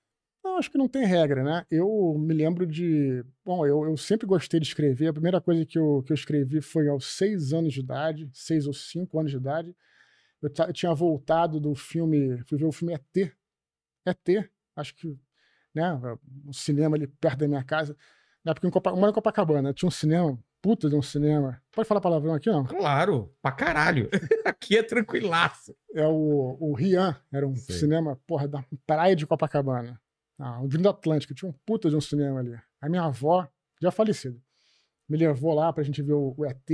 Acho 0.62 0.70
que 0.70 0.77
não 0.77 0.88
tem 0.88 1.03
regra, 1.03 1.44
né? 1.44 1.65
Eu 1.72 2.15
me 2.20 2.36
lembro 2.36 2.68
de. 2.68 3.25
Bom, 3.44 3.65
eu, 3.65 3.84
eu 3.84 3.98
sempre 3.98 4.27
gostei 4.27 4.60
de 4.60 4.68
escrever. 4.68 5.08
A 5.08 5.13
primeira 5.13 5.41
coisa 5.41 5.65
que 5.65 5.75
eu, 5.75 6.03
que 6.06 6.12
eu 6.12 6.13
escrevi 6.13 6.62
foi 6.62 6.88
aos 6.88 7.18
seis 7.18 7.51
anos 7.51 7.74
de 7.74 7.80
idade, 7.80 8.30
seis 8.32 8.68
ou 8.68 8.74
cinco 8.74 9.20
anos 9.20 9.32
de 9.32 9.38
idade. 9.38 9.75
Eu, 10.39 10.51
eu 10.68 10.72
tinha 10.72 10.94
voltado 10.94 11.60
do 11.60 11.74
filme. 11.74 12.38
Fui 12.48 12.60
ver 12.60 12.65
o 12.65 12.72
filme 12.72 12.94
ET. 12.94 13.34
ET, 14.06 14.51
acho 14.75 14.94
que. 14.94 15.18
Né? 15.74 16.00
Um 16.46 16.53
cinema 16.53 16.96
ali 16.96 17.08
perto 17.08 17.39
da 17.39 17.48
minha 17.48 17.63
casa. 17.63 17.98
Na 18.46 18.51
época, 18.51 18.68
eu 18.68 18.96
moro 18.98 19.10
em 19.10 19.15
Copacabana, 19.15 19.74
tinha 19.74 19.88
um 19.88 19.91
cinema, 19.91 20.38
puta 20.62 20.88
de 20.88 20.96
um 20.96 21.01
cinema. 21.01 21.60
Pode 21.72 21.88
falar 21.88 22.01
palavrão 22.01 22.36
aqui, 22.36 22.51
não? 22.51 22.65
Claro, 22.65 23.34
pra 23.41 23.51
caralho. 23.51 24.10
Aqui 24.46 24.77
é 24.77 24.84
tranquilaço. 24.84 25.75
É 25.96 26.06
o, 26.06 26.56
o 26.60 26.74
Rian, 26.75 27.20
era 27.34 27.48
um 27.48 27.56
Sei. 27.56 27.77
cinema, 27.77 28.20
porra, 28.27 28.48
da 28.48 28.63
praia 28.86 29.15
de 29.15 29.25
Copacabana. 29.25 30.00
Ah, 30.43 30.60
o 30.62 30.65
Avenida 30.65 30.89
Atlântica, 30.89 31.33
tinha 31.33 31.50
um 31.50 31.53
puta 31.65 31.89
de 31.89 31.95
um 31.95 32.01
cinema 32.01 32.39
ali. 32.39 32.57
A 32.81 32.89
minha 32.89 33.03
avó, 33.03 33.48
já 33.81 33.91
falecida, 33.91 34.39
me 35.07 35.17
levou 35.17 35.53
lá 35.53 35.71
pra 35.71 35.83
gente 35.83 36.01
ver 36.01 36.13
o, 36.13 36.33
o 36.38 36.45
ET. 36.45 36.69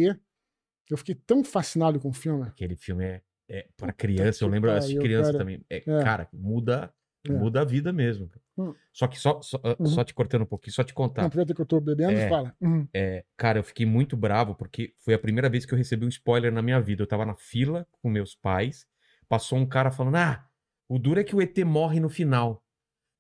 Eu 0.90 0.98
fiquei 0.98 1.16
tão 1.16 1.44
fascinado 1.44 2.00
com 2.00 2.10
o 2.10 2.14
filme. 2.14 2.44
Aquele 2.48 2.78
filme 2.78 3.04
é, 3.04 3.22
é 3.50 3.68
para 3.76 3.92
criança, 3.92 4.44
eu 4.44 4.48
lembro, 4.48 4.70
eu 4.70 4.76
assisti 4.78 4.98
criança 5.00 5.32
cara. 5.34 5.38
também. 5.40 5.66
É, 5.70 5.78
É. 5.78 6.04
Cara, 6.04 6.30
muda, 6.32 6.94
É. 7.28 7.32
muda 7.34 7.62
a 7.62 7.66
vida 7.66 7.92
mesmo. 7.92 8.30
Hum. 8.58 8.74
Só 8.94 9.06
que 9.08 9.20
só, 9.20 9.42
só, 9.42 9.60
Uhum. 9.80 9.86
só 9.86 10.04
te 10.04 10.14
cortando 10.14 10.44
um 10.44 10.46
pouquinho, 10.48 10.74
só 10.74 10.84
te 10.84 10.94
contar. 10.94 11.24
Não, 11.24 11.28
aproveita 11.28 11.54
que 11.54 11.62
eu 11.62 11.66
tô 11.66 11.82
bebendo, 11.82 12.14
É. 12.14 12.30
fala. 12.30 12.56
Uhum. 12.62 12.88
É, 12.94 13.26
cara, 13.36 13.60
eu 13.60 13.64
fiquei 13.64 13.86
muito 13.86 14.16
bravo 14.16 14.56
porque 14.56 14.94
foi 15.00 15.14
a 15.14 15.20
primeira 15.20 15.50
vez 15.50 15.66
que 15.66 15.74
eu 15.74 15.78
recebi 15.78 16.06
um 16.06 16.10
spoiler 16.10 16.52
na 16.54 16.62
minha 16.62 16.80
vida. 16.80 17.04
Eu 17.04 17.08
tava 17.08 17.26
na 17.26 17.36
fila 17.36 17.86
com 18.02 18.10
meus 18.10 18.34
pais, 18.34 18.88
passou 19.28 19.60
um 19.60 19.66
cara 19.66 19.92
falando: 19.92 20.16
Ah, 20.16 20.48
o 20.88 20.98
duro 20.98 21.20
é 21.20 21.24
que 21.24 21.36
o 21.36 21.42
ET 21.42 21.58
morre 21.66 22.00
no 22.00 22.08
final. 22.10 22.64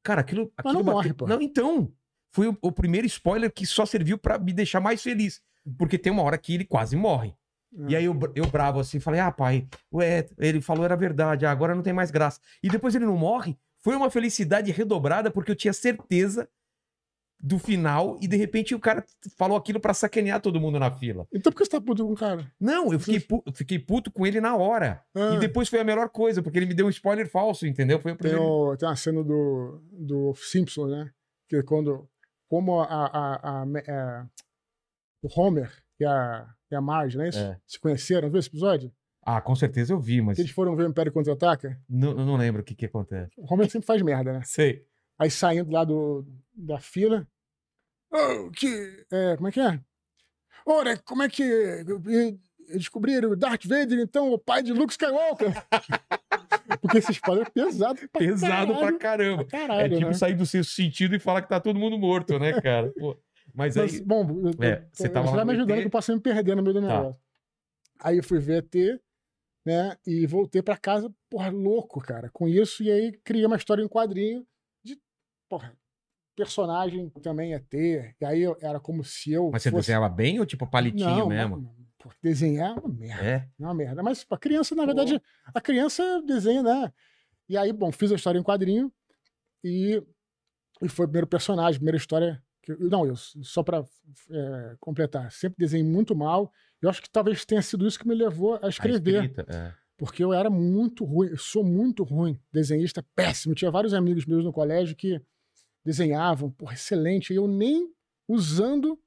Cara, 0.07 0.21
aquilo. 0.21 0.51
Aquilo 0.55 0.73
não 0.75 0.83
bateu- 0.83 0.93
morre, 0.93 1.13
pô. 1.13 1.27
Não, 1.27 1.41
então. 1.41 1.91
Foi 2.31 2.47
o, 2.47 2.57
o 2.61 2.71
primeiro 2.71 3.05
spoiler 3.07 3.51
que 3.51 3.65
só 3.65 3.85
serviu 3.85 4.17
pra 4.17 4.37
me 4.39 4.53
deixar 4.53 4.79
mais 4.79 5.01
feliz. 5.01 5.41
Porque 5.77 5.97
tem 5.97 6.11
uma 6.11 6.21
hora 6.23 6.37
que 6.37 6.53
ele 6.53 6.63
quase 6.65 6.95
morre. 6.95 7.33
E 7.89 7.95
aí 7.95 8.05
eu, 8.05 8.13
br- 8.13 8.31
eu 8.35 8.47
bravo 8.47 8.79
assim, 8.79 8.99
falei: 8.99 9.19
Ah, 9.19 9.31
pai, 9.31 9.67
ué, 9.93 10.25
ele 10.37 10.61
falou 10.61 10.85
era 10.85 10.95
verdade, 10.95 11.45
ah, 11.45 11.51
agora 11.51 11.75
não 11.75 11.83
tem 11.83 11.91
mais 11.93 12.09
graça. 12.09 12.39
E 12.63 12.69
depois 12.69 12.95
ele 12.95 13.05
não 13.05 13.17
morre. 13.17 13.57
Foi 13.83 13.95
uma 13.95 14.09
felicidade 14.09 14.71
redobrada 14.71 15.29
porque 15.29 15.51
eu 15.51 15.55
tinha 15.55 15.73
certeza 15.73 16.47
do 17.39 17.59
final 17.59 18.17
e 18.21 18.27
de 18.27 18.35
repente 18.35 18.73
o 18.73 18.79
cara 18.79 19.05
falou 19.37 19.55
aquilo 19.57 19.79
pra 19.79 19.93
sacanear 19.93 20.41
todo 20.41 20.59
mundo 20.59 20.79
na 20.79 20.89
fila. 20.91 21.27
Então 21.31 21.51
por 21.51 21.59
que 21.59 21.65
você 21.65 21.71
tá 21.71 21.79
puto 21.79 22.05
com 22.05 22.13
o 22.13 22.15
cara? 22.17 22.51
Não, 22.59 22.91
eu 22.91 22.99
fiquei, 22.99 23.19
pu- 23.19 23.43
eu 23.45 23.53
fiquei 23.53 23.77
puto 23.77 24.11
com 24.11 24.25
ele 24.25 24.41
na 24.41 24.55
hora. 24.55 25.03
Ah, 25.15 25.35
E 25.35 25.39
depois 25.39 25.69
foi 25.69 25.79
a 25.79 25.83
melhor 25.83 26.09
coisa, 26.09 26.41
porque 26.41 26.57
ele 26.57 26.65
me 26.65 26.73
deu 26.73 26.87
um 26.87 26.89
spoiler 26.89 27.29
falso, 27.29 27.67
entendeu? 27.67 27.99
Foi 27.99 28.11
o 28.11 28.15
tem, 28.15 28.31
primeiro. 28.31 28.43
o- 28.51 28.75
tem 28.77 28.89
uma 28.89 28.95
cena 28.95 29.23
do, 29.23 29.81
do 29.91 30.33
Simpson, 30.35 30.87
né? 30.87 31.11
Que 31.47 31.61
quando. 31.63 32.09
Como 32.49 32.79
a, 32.79 32.85
a, 32.85 33.35
a- 33.35 33.63
a- 33.63 34.27
o 35.21 35.27
Homer 35.41 35.71
e 35.99 36.05
a, 36.05 36.47
e 36.71 36.75
a 36.75 36.81
Marge, 36.81 37.17
não 37.17 37.25
é 37.25 37.29
isso? 37.29 37.39
É. 37.39 37.59
Se 37.67 37.79
conheceram, 37.79 38.29
viu 38.29 38.39
esse 38.39 38.49
episódio? 38.49 38.91
Ah, 39.23 39.41
com 39.41 39.55
certeza 39.55 39.91
eu 39.93 39.99
vi, 39.99 40.21
mas 40.21 40.37
Que 40.37 40.41
eles 40.43 40.51
foram 40.51 40.75
ver 40.75 40.85
o 40.85 40.89
Império 40.89 41.11
Contra-Ataca? 41.11 41.77
não, 41.89 42.11
eu 42.11 42.25
não 42.25 42.37
lembro 42.37 42.61
o 42.61 42.63
que 42.65 42.73
que 42.73 42.85
acontece. 42.85 43.33
O 43.37 43.51
Homer 43.53 43.69
sempre 43.69 43.85
faz 43.85 44.01
merda, 44.01 44.31
né? 44.33 44.41
Sei. 44.45 44.85
Aí 45.19 45.29
saindo 45.31 45.71
lá 45.71 45.83
do, 45.83 46.25
da 46.53 46.79
fila. 46.79 47.27
Oh, 48.11 48.49
que. 48.51 49.05
É, 49.11 49.35
como 49.35 49.47
é 49.47 49.51
que 49.51 49.59
é? 49.59 49.79
Ora, 50.65 50.97
como 50.97 51.23
é 51.23 51.29
que. 51.29 51.43
eh, 51.43 51.83
Descobriram 52.69 53.29
o 53.31 53.35
Darth 53.35 53.65
Vader, 53.65 53.97
então, 53.99 54.29
o 54.33 54.37
pai 54.37 54.61
de 54.61 54.73
Luke 54.73 54.91
Skywalker. 54.91 55.53
Porque 56.81 56.97
esse 56.97 57.13
spoiler 57.13 57.47
é 57.47 57.49
pesado 57.49 57.97
pra 58.09 58.19
Pesado 58.19 58.73
caralho, 58.73 58.77
pra 58.77 58.97
caramba. 58.99 59.45
pra 59.45 59.57
É 59.57 59.67
caralho, 59.67 59.95
tipo 59.95 60.07
né? 60.09 60.13
sair 60.13 60.35
do 60.35 60.45
sexto 60.45 60.71
sentido 60.73 61.15
e 61.15 61.19
falar 61.19 61.41
que 61.41 61.47
tá 61.49 61.59
todo 61.61 61.79
mundo 61.79 61.97
morto, 61.97 62.37
né, 62.37 62.59
cara? 62.61 62.91
Pô, 62.99 63.17
Mas 63.53 63.77
aí. 63.77 63.83
Mas, 63.83 63.99
bom, 64.01 64.29
eu- 64.49 64.63
É, 64.67 64.85
você 64.91 65.07
tava 65.07 65.27
você 65.29 65.35
vai 65.37 65.45
me 65.45 65.53
ajudando 65.53 65.79
que 65.79 65.85
eu 65.85 65.89
posso 65.89 66.13
me 66.13 66.19
perder 66.19 66.55
no 66.57 66.61
meio 66.61 66.73
do 66.73 66.81
Tá. 66.81 66.87
negócio. 66.99 67.21
Aí 67.99 68.17
eu 68.17 68.23
fui 68.23 68.37
ver 68.39 68.65
ET, 68.73 68.99
né? 69.65 69.95
E 70.05 70.27
voltei 70.27 70.61
pra 70.61 70.75
casa, 70.77 71.09
porra, 71.29 71.49
louco, 71.49 72.01
cara, 72.01 72.29
com 72.33 72.47
isso. 72.49 72.83
E 72.83 72.91
aí 72.91 73.13
criei 73.23 73.45
uma 73.45 73.55
história 73.55 73.81
em 73.81 73.87
quadrinho 73.87 74.45
porra, 75.49 75.73
personagem 76.35 77.09
também 77.21 77.53
ET. 77.53 77.73
E 77.73 78.25
aí 78.25 78.41
eu- 78.43 78.57
era 78.61 78.79
como 78.79 79.03
se 79.03 79.31
eu. 79.31 79.49
Mas 79.51 79.63
você 79.63 79.71
fosse... 79.71 79.87
desenhava 79.87 80.07
bem 80.09 80.39
ou 80.39 80.45
tipo 80.45 80.67
palitinho 80.67 81.09
não, 81.09 81.27
mesmo? 81.27 81.57
não, 81.57 82.11
desenhar 82.21 82.77
é 82.77 82.79
uma 82.79 82.89
merda. 82.93 83.23
É. 83.23 83.49
É 83.59 83.63
uma 83.63 83.73
merda. 83.73 84.03
Mas 84.03 84.25
a 84.29 84.37
criança, 84.37 84.75
na 84.75 84.85
verdade, 84.85 85.21
a 85.53 85.59
criança 85.61 86.21
desenha, 86.25 86.61
né? 86.63 86.93
E 87.49 87.57
aí, 87.57 87.71
bom, 87.73 87.91
fiz 87.91 88.11
a 88.11 88.15
história 88.15 88.37
em 88.39 88.43
quadrinho 88.43 88.91
e, 89.63 90.01
e 90.81 90.87
foi 90.89 91.05
o 91.05 91.07
primeiro 91.07 91.27
personagem, 91.27 91.75
a 91.75 91.79
primeira 91.79 91.97
história. 91.97 92.41
Que, 92.61 92.75
não, 92.75 93.05
eu, 93.05 93.15
só 93.15 93.63
pra 93.63 93.83
é, 94.29 94.75
completar, 94.79 95.31
sempre 95.31 95.57
desenhei 95.57 95.85
muito 95.87 96.15
mal. 96.15 96.51
Eu 96.81 96.89
acho 96.89 97.01
que 97.01 97.09
talvez 97.09 97.45
tenha 97.45 97.61
sido 97.61 97.87
isso 97.87 97.97
que 97.97 98.07
me 98.07 98.13
levou 98.13 98.55
a 98.55 98.65
A 98.67 98.69
escrever. 98.69 99.23
escrita, 99.23 99.45
é. 99.49 99.73
Porque 99.97 100.23
eu 100.23 100.31
era 100.31 100.49
muito 100.49 101.03
ruim, 101.03 101.29
eu 101.29 101.37
sou 101.37 101.63
muito 101.63 102.03
ruim, 102.03 102.39
desenhista 102.51 103.03
péssimo. 103.15 103.55
Tinha 103.55 103.71
vários 103.71 103.93
amigos 103.95 104.25
meus 104.27 104.43
no 104.43 104.53
colégio 104.53 104.95
que 104.95 105.19
desenhavam, 105.87 106.51
porra, 106.51 106.73
excelente. 106.73 107.31
E 107.33 107.37
eu 107.37 107.47
nem 107.47 107.89
usando 108.27 108.99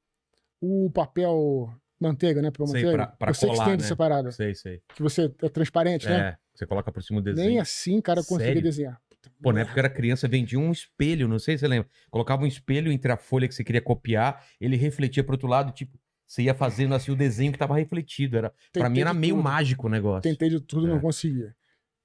o 0.61 0.90
papel 0.90 1.71
manteiga, 2.01 2.40
né? 2.40 2.51
Papel 2.51 2.66
Sei, 2.69 2.83
manteiga. 2.85 3.07
pra- 3.07 3.16
pra 3.16 3.33
que 3.33 3.47
colar, 3.47 3.64
tem 3.66 3.77
né? 3.77 3.83
separado. 3.85 4.33
Sei, 4.33 4.55
sei. 4.55 4.81
Que 4.95 5.03
você 5.03 5.31
é 5.43 5.49
transparente, 5.51 6.09
né? 6.09 6.19
É, 6.31 6.37
você 6.55 6.66
coloca 6.66 6.90
por 6.90 7.03
cima 7.03 7.21
do 7.21 7.25
desenho. 7.25 7.49
Nem 7.49 7.61
assim, 7.61 8.01
cara, 8.01 8.21
eu 8.21 8.25
conseguia 8.25 8.47
Sério? 8.47 8.62
desenhar. 8.62 9.01
Pô, 9.43 9.53
na 9.53 9.61
época 9.61 9.79
eu 9.79 9.85
era 9.85 9.90
criança, 9.90 10.27
vendia 10.27 10.59
um 10.59 10.73
espelho, 10.73 11.29
não 11.29 11.38
sei 11.38 11.57
se 11.57 11.61
você 11.61 11.69
lembra. 11.69 11.88
Colocava 12.11 12.43
um 12.43 12.47
espelho 12.47 12.90
entre 12.90 13.12
a 13.12 13.16
folha 13.19 13.47
que 13.47 13.55
você 13.55 13.62
queria 13.62 13.83
copiar, 13.83 14.43
ele 14.59 14.77
refletia 14.77 15.23
pro 15.23 15.35
outro 15.35 15.47
lado, 15.47 15.73
tipo, 15.73 15.99
você 16.27 16.43
ia 16.43 16.55
fazendo 16.55 16.95
assim 16.95 17.11
o 17.12 17.16
desenho 17.16 17.53
que 17.53 17.59
tava 17.59 17.77
refletido. 17.77 18.38
Era, 18.38 18.53
pra 18.73 18.88
mim 18.88 19.01
era 19.01 19.12
meio 19.12 19.35
tudo. 19.35 19.45
mágico 19.45 19.87
o 19.87 19.90
negócio. 19.90 20.23
Tentei 20.23 20.49
de 20.49 20.61
tudo, 20.61 20.87
É. 20.87 20.90
não 20.90 21.01
conseguia. 21.01 21.55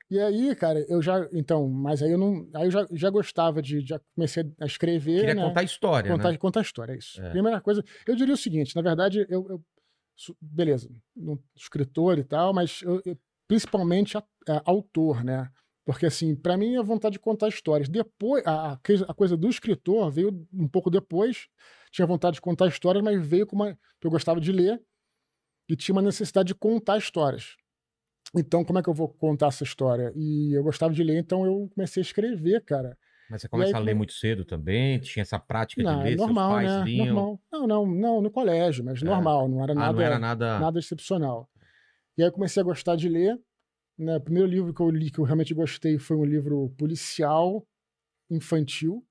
E 0.10 0.20
aí, 0.20 0.56
cara, 0.56 0.86
eu 0.88 1.02
já. 1.02 1.28
Então, 1.34 1.68
mas 1.68 2.02
aí 2.04 2.12
eu 2.12 2.18
não. 2.18 2.48
Aí 2.54 2.65
eu 2.68 2.72
já, 2.72 2.86
já 2.91 3.10
gostava 3.10 3.62
de. 3.62 3.82
Já 3.82 4.00
comecei 4.13 4.44
a 4.60 4.65
escrever. 4.65 5.22
Queria 5.22 5.36
né? 5.36 5.41
contar 5.48 5.63
história, 5.63 6.12
contar, 6.12 6.32
né? 6.32 6.38
contar 6.38 6.60
a 6.60 6.63
história, 6.63 6.94
é 6.94 6.98
isso. 6.98 7.22
É. 7.22 7.30
Primeira 7.32 7.60
coisa, 7.60 7.84
eu 8.08 8.15
diria 8.15 8.34
o 8.34 8.38
seguinte, 8.38 8.76
na 8.76 8.82
verdade, 8.82 9.26
eu, 9.30 9.48
eu 9.50 9.63
beleza, 10.39 10.89
um 11.18 11.38
escritor 11.56 12.18
e 12.20 12.24
tal, 12.24 12.54
mas 12.54 12.82
eu, 12.84 13.02
eu- 13.06 13.18
principalmente 13.48 14.18
a- 14.18 14.24
a- 14.48 14.62
autor, 14.65 15.24
né? 15.24 15.50
Porque 15.86 16.06
assim, 16.06 16.36
para 16.36 16.58
mim 16.58 16.76
é 16.76 16.84
vontade 16.84 17.13
de 17.13 17.20
contar 17.20 17.48
histórias. 17.48 17.88
Depois, 17.89 18.44
a, 18.46 18.74
a 18.74 19.13
coisa- 19.13 19.38
do 19.38 19.50
escritor 19.50 20.12
veio 20.12 20.48
um 20.54 20.68
pouco 20.68 20.89
depois. 20.89 21.48
Tinha 21.91 22.08
vontade 22.08 22.36
de 22.36 22.41
contar 22.41 22.68
histórias, 22.68 23.04
mas 23.04 23.26
veio 23.26 23.46
com 23.46 23.56
uma 23.56 23.78
eu 24.04 24.12
gostava 24.12 24.39
de 24.39 24.52
ler 24.52 24.80
e 25.68 25.76
tinha 25.76 25.94
uma 25.94 26.02
necessidade 26.02 26.48
de 26.48 26.56
contar 26.56 26.98
histórias. 26.98 27.56
Então, 28.36 28.63
como 28.65 28.80
é 28.80 28.84
que 28.84 28.89
eu 28.89 28.93
vou 28.93 29.08
contar 29.08 29.48
essa 29.48 29.63
história? 29.63 30.12
E 30.15 30.54
eu 30.58 30.63
gostava 30.63 30.93
de 30.93 31.04
ler, 31.04 31.17
então 31.19 31.45
eu 31.45 31.69
comecei 31.74 32.02
a 32.02 32.06
escrever, 32.06 32.62
cara. 32.63 32.98
Mas 33.30 33.41
você 33.41 33.48
começa 33.50 33.78
aí 33.78 33.82
a 33.82 33.86
ler 33.86 33.95
muito 33.95 34.13
cedo 34.13 34.45
também, 34.45 35.00
tinha 35.00 35.21
essa 35.24 35.39
prática 35.39 35.82
Não, 35.82 35.98
de 36.04 36.10
ler, 36.10 36.15
normal, 36.17 36.60
seus 36.60 36.74
pais 36.76 36.86
né? 36.86 37.06
Normal. 37.06 37.41
Não, 37.52 37.67
não, 37.67 37.86
não, 37.88 38.21
no 38.21 38.30
colégio, 38.30 38.84
mas 38.84 39.02
É. 39.02 39.06
normal, 39.06 39.48
não 39.48 39.63
era 39.63 39.71
Ah, 39.71 39.76
nada, 39.76 39.93
não 39.93 40.02
era 40.02 40.19
nada... 40.19 40.60
nada 40.60 40.80
excepcional. 40.80 41.50
E 42.17 42.21
aí 42.21 42.28
eu 42.28 42.32
comecei 42.32 42.62
a 42.62 42.63
gostar 42.63 42.95
de 42.95 43.10
ler. 43.10 43.39
Né? 43.98 44.17
O 44.17 44.21
primeiro 44.21 44.48
livro 44.48 44.74
que 44.74 44.82
eu 44.82 44.89
li 44.89 45.10
que 45.10 45.19
eu 45.19 45.24
realmente 45.24 45.54
gostei 45.54 45.98
foi 45.98 46.17
um 46.17 46.26
livro 46.26 46.69
policial 46.78 47.65
infantil 48.30 49.06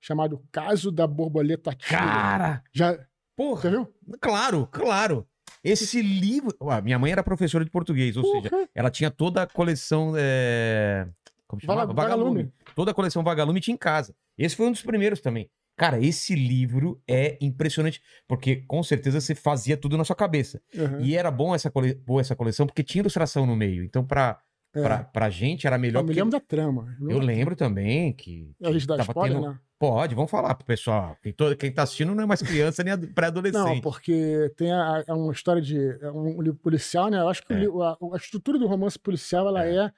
chamado 0.00 0.42
Caso 0.50 0.90
da 0.90 1.06
Borboleta 1.06 1.72
Tigre. 1.72 1.96
Cara! 1.96 2.62
Já, 2.72 2.94
já 2.94 3.06
Porra! 3.36 3.70
viu? 3.70 3.94
Claro, 4.20 4.66
claro! 4.68 5.28
Esse 5.62 6.00
livro... 6.02 6.54
Ué, 6.60 6.80
minha 6.82 6.98
mãe 6.98 7.12
era 7.12 7.22
professora 7.22 7.64
de 7.64 7.70
português, 7.70 8.16
ou 8.16 8.24
seja, 8.24 8.50
ela 8.74 8.90
tinha 8.90 9.10
toda 9.10 9.42
a 9.42 9.46
coleção... 9.46 10.14
é, 10.16 11.06
Como 11.46 11.60
Vala- 11.64 11.82
chamava? 11.82 11.92
Vagalume. 12.02 12.52
Toda 12.74 12.90
a 12.90 12.94
coleção 12.94 13.22
Vagalume 13.22 13.60
tinha 13.60 13.74
em 13.74 13.78
casa. 13.78 14.14
Esse 14.36 14.56
foi 14.56 14.66
um 14.66 14.72
dos 14.72 14.82
primeiros 14.82 15.20
também. 15.20 15.48
Cara, 15.76 15.98
esse 15.98 16.34
livro 16.34 17.00
é 17.08 17.38
impressionante, 17.40 18.00
porque 18.28 18.56
com 18.68 18.82
certeza 18.82 19.20
você 19.20 19.34
fazia 19.34 19.76
tudo 19.76 19.96
na 19.96 20.04
sua 20.04 20.14
cabeça. 20.14 20.60
Uhum. 20.74 21.00
E 21.00 21.16
era 21.16 21.30
bom 21.30 21.54
essa, 21.54 21.70
cole... 21.70 21.94
boa 21.94 22.20
essa 22.20 22.36
coleção, 22.36 22.66
porque 22.66 22.82
tinha 22.82 23.00
ilustração 23.00 23.46
no 23.46 23.56
meio. 23.56 23.82
Então, 23.82 24.04
pra, 24.04 24.38
É. 24.74 24.82
pra, 24.82 24.98
pra 25.04 25.30
gente, 25.30 25.66
era 25.66 25.78
melhor. 25.78 26.00
Eu 26.00 26.02
me 26.04 26.08
porque- 26.08 26.20
lembro 26.20 26.32
da 26.32 26.40
trama. 26.40 26.96
Eu 27.00 27.18
lembro 27.18 27.56
também 27.56 28.12
que. 28.12 28.50
A 28.62 28.70
gente 28.70 28.86
dá 28.86 28.98
spoiler, 28.98 29.38
tendo- 29.40 29.50
né? 29.50 29.58
Pode, 29.82 30.14
vamos 30.14 30.30
falar 30.30 30.54
pro 30.54 30.64
pessoal. 30.64 31.16
Quem, 31.20 31.32
to- 31.32 31.56
quem 31.56 31.72
tá 31.72 31.82
assistindo 31.82 32.14
não 32.14 32.22
é 32.22 32.26
mais 32.26 32.40
criança 32.40 32.84
nem 32.84 32.92
ado- 32.92 33.04
Não, 33.08 33.12
pré-adolescente. 33.12 33.82
porque 33.82 34.48
tem 34.56 34.70
a, 34.70 35.02
é 35.08 35.12
uma 35.12 35.32
história 35.32 35.60
de 35.60 35.76
é 36.00 36.08
um 36.12 36.40
livro 36.40 36.60
policial, 36.60 37.10
né? 37.10 37.18
Eu 37.18 37.28
acho 37.28 37.42
que 37.44 37.52
o 37.52 37.56
É. 37.56 37.58
li- 37.58 37.66
a, 37.66 37.96
a 38.14 38.16
estrutura 38.16 38.60
do 38.60 38.68
romance 38.68 38.96
policial 38.96 39.48
ela 39.48 39.66
é, 39.66 39.90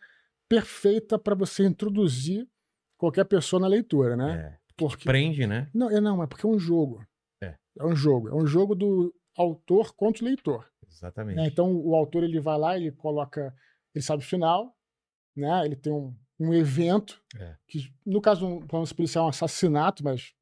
perfeita 0.49 1.19
para 1.19 1.35
você 1.35 1.65
introduzir 1.67 2.49
qualquer 2.97 3.25
pessoa 3.25 3.61
na 3.61 3.67
leitura, 3.67 4.17
né? 4.17 4.55
É, 4.55 4.59
Porque 4.75 5.05
prende, 5.05 5.47
né? 5.47 5.69
não, 5.75 5.91
é 5.91 6.01
não, 6.01 6.23
é 6.23 6.27
porque 6.27 6.47
é 6.47 6.49
um 6.49 6.59
jogo. 6.59 7.05
É. 7.43 7.55
É 7.79 7.85
um 7.85 7.95
jogo, 7.95 8.31
é 8.31 8.35
um 8.35 8.47
jogo 8.47 8.75
do 8.75 9.15
autor 9.37 9.95
contra 9.95 10.25
o 10.25 10.27
leitor. 10.27 10.67
Exatamente. 10.91 11.37
né? 11.37 11.47
Então 11.47 11.71
o 11.77 11.95
autor 11.95 12.25
ele 12.25 12.41
vai 12.41 12.57
lá, 12.59 12.75
ele 12.75 12.91
coloca, 12.91 13.55
ele 13.95 14.03
sabe 14.03 14.23
o 14.23 14.27
final, 14.27 14.75
né? 15.37 15.63
Ele 15.67 15.77
tem 15.77 15.93
um, 15.93 16.17
um 16.39 16.53
evento 16.53 17.23
É. 17.39 17.55
que 17.69 17.93
no 18.05 18.21
caso 18.21 18.47
um 18.47 18.59
romance 18.71 18.95
policial 18.95 19.25
é 19.25 19.27
um 19.27 19.31
assassinato, 19.31 20.03
mas 20.05 20.33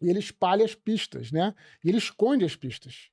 e 0.00 0.08
ele 0.08 0.18
espalha 0.20 0.64
as 0.64 0.74
pistas, 0.74 1.32
né? 1.32 1.54
E 1.84 1.88
ele 1.88 1.98
esconde 1.98 2.44
as 2.44 2.54
pistas. 2.54 3.10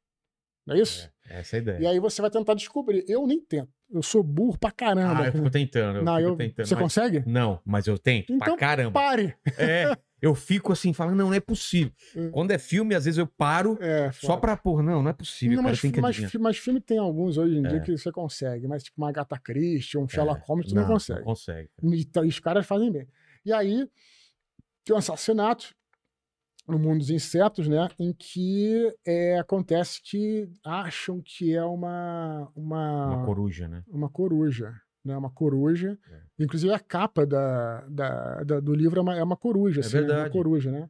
Não 0.67 0.75
é 0.75 0.80
isso? 0.80 1.12
É, 1.30 1.39
essa 1.39 1.56
é 1.56 1.60
a 1.60 1.62
ideia. 1.62 1.80
E 1.80 1.88
aí 1.88 1.99
você 1.99 2.21
vai 2.21 2.30
tentar 2.32 2.54
descobrir. 2.56 3.04
Eu 3.08 3.25
nem 3.28 3.39
tento. 3.39 3.71
Eu 3.91 4.01
sou 4.01 4.23
burro 4.23 4.58
pra 4.58 4.71
caramba. 4.71 5.21
ah, 5.23 5.25
eu 5.28 5.32
fico 5.32 5.49
tentando. 5.51 5.97
Eu 5.99 6.04
não, 6.04 6.15
fico 6.17 6.30
eu, 6.30 6.36
tentando. 6.38 6.65
você 6.67 6.73
mas- 6.75 6.84
consegue? 6.84 7.23
Não, 7.28 7.62
mas 7.65 7.86
eu 7.88 7.97
tento. 7.99 8.28
pra 8.28 8.36
Então, 8.36 8.58
caramba. 8.58 8.91
Pare! 8.91 9.36
É, 9.58 9.95
eu 10.21 10.34
fico 10.34 10.71
assim, 10.71 10.93
falando, 10.93 11.15
não, 11.17 11.28
não 11.28 11.34
é 11.34 11.39
possível. 11.39 11.91
Hum. 12.15 12.32
Quando 12.32 12.51
é 12.51 12.58
filme, 12.58 12.95
às 12.95 13.06
vezes 13.06 13.17
eu 13.17 13.28
paro 13.28 13.78
É, 13.82 14.12
só 14.12 14.38
pra, 14.38 14.56
pôr, 14.58 14.82
não, 14.82 15.04
não 15.04 15.10
é 15.10 15.13
possível. 15.13 15.58
Não, 15.58 15.63
cara, 15.63 15.71
mas, 15.73 15.82
tem 15.82 16.01
mas, 16.01 16.34
mas 16.36 16.58
filme 16.58 16.80
tem 16.82 16.97
alguns 16.97 17.38
hoje 17.38 17.58
em 17.58 17.62
dia 17.62 17.78
É. 17.78 17.80
que 17.82 17.97
você 17.97 18.12
consegue. 18.12 18.67
Mas 18.67 18.84
tipo 18.84 18.99
uma 19.01 19.10
Agatha 19.10 19.38
Christie, 19.39 19.97
um 19.97 20.08
Sherlock 20.08 20.41
É, 20.41 20.45
Holmes, 20.47 20.67
tu 20.67 20.75
não, 20.75 20.86
consegue. 20.88 21.19
Não 21.19 21.25
consegue. 21.25 21.69
E, 21.84 22.06
tá- 22.06 22.23
e 22.25 22.28
os 22.30 22.39
caras 22.39 22.65
fazem 22.65 22.91
bem. 22.91 23.08
E 23.45 23.51
aí, 23.54 23.88
tem 24.84 24.95
um 24.95 24.99
assassinato 24.99 25.75
no 26.67 26.80
mundo 26.80 26.97
dos 26.99 27.12
insetos, 27.12 27.67
né? 27.67 27.88
Em 27.99 28.12
que 28.12 28.91
é, 29.06 29.38
acontece 29.38 30.01
que 30.01 30.49
acham 30.63 31.21
que 31.23 31.54
é 31.56 31.63
uma, 31.63 32.51
uma, 32.56 33.08
Uma 33.17 33.25
coruja, 33.25 33.67
né? 33.67 33.84
uma 33.88 34.10
coruja. 34.10 34.73
Né, 35.06 35.15
uma 35.15 35.30
coruja. 35.30 35.98
Inclusive 36.39 36.74
a 36.74 36.80
capa 36.80 37.26
da, 37.28 37.82
da- 37.88 38.44
da- 38.44 38.60
do 38.60 38.74
livro 38.74 39.00
é 39.00 39.02
uma, 39.04 39.15
é 39.15 39.24
uma 39.24 39.38
coruja. 39.38 39.82
É 39.82 39.86
assim, 39.86 39.98
né, 39.98 40.02
Uma 40.02 40.08
verdade. 40.08 40.32
coruja, 40.34 40.72
né? 40.72 40.89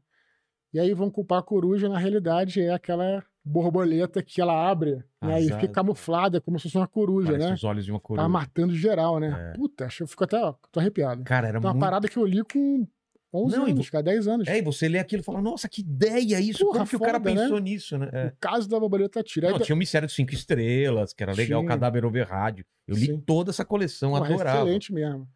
E 0.74 0.80
aí 0.80 0.94
vão 0.94 1.10
culpar 1.12 1.40
a 1.40 1.44
coruja, 1.44 1.90
na 1.90 1.98
realidade 1.98 2.62
é 2.62 2.74
aquela 2.74 3.24
borboleta 3.44 4.24
que 4.24 4.42
ela 4.42 4.70
abre 4.70 5.04
né, 5.22 5.40
e 5.42 5.44
fica 5.52 5.68
camuflada 5.68 6.42
como 6.42 6.58
se 6.58 6.64
fosse 6.64 6.78
uma 6.78 6.88
coruja, 6.88 7.30
Parece 7.34 7.48
né? 7.48 7.54
os 7.54 7.64
olhos 7.64 7.86
de 7.86 7.92
uma 7.92 8.00
Tá 8.00 8.04
coruja. 8.06 8.28
matando 8.30 8.74
geral, 8.74 9.20
né? 9.20 9.52
É. 9.54 9.58
Puta, 9.58 9.86
acho, 9.86 10.04
eu 10.04 10.08
fico 10.08 10.24
até, 10.24 10.38
ó, 10.44 10.54
tô 10.72 10.80
arrepiado. 10.80 11.24
Cara, 11.24 11.48
era 11.50 11.58
Então, 11.60 11.70
uma 11.70 11.74
muito... 11.74 11.84
parada 11.84 12.08
que 12.08 12.18
eu 12.18 12.26
li 12.26 12.42
com 12.44 12.88
11 13.36 13.56
Não, 13.58 13.66
anos, 13.66 13.90
cara, 13.90 14.04
10 14.04 14.28
anos. 14.28 14.48
É, 14.48 14.58
e 14.58 14.62
você 14.62 14.88
lê 14.88 14.98
aquilo 14.98 15.22
e 15.22 15.24
fala, 15.24 15.42
nossa, 15.42 15.68
que 15.68 15.82
ideia 15.82 16.40
isso. 16.40 16.60
Porra, 16.60 16.80
Como 16.80 16.90
que 16.90 16.96
o 16.96 17.00
cara 17.00 17.20
foda, 17.20 17.34
né? 17.34 17.42
pensou 17.42 17.60
nisso, 17.60 17.98
né? 17.98 18.10
É. 18.12 18.28
O 18.28 18.34
caso 18.40 18.70
da 18.70 18.80
borboleta 18.80 19.22
tira. 19.22 19.50
Não, 19.50 19.60
tinha 19.60 19.76
o 19.76 19.78
Mistério 19.78 20.08
de 20.08 20.14
Cinco 20.14 20.34
Estrelas, 20.34 21.14
que 21.14 21.24
era 21.24 21.34
legal, 21.34 21.64
o. 21.64 21.66
Cadáver 21.66 22.06
Over 22.06 22.28
Rádio. 22.28 22.66
Eu 22.88 22.96
li 22.96 23.08
Sim. 23.08 23.20
toda 23.20 23.52
essa 23.52 23.66
coleção, 23.66 24.12
Porra, 24.12 24.26
adorava. 24.26 24.60
Excelente 24.60 24.94
mesmo. 24.94 25.28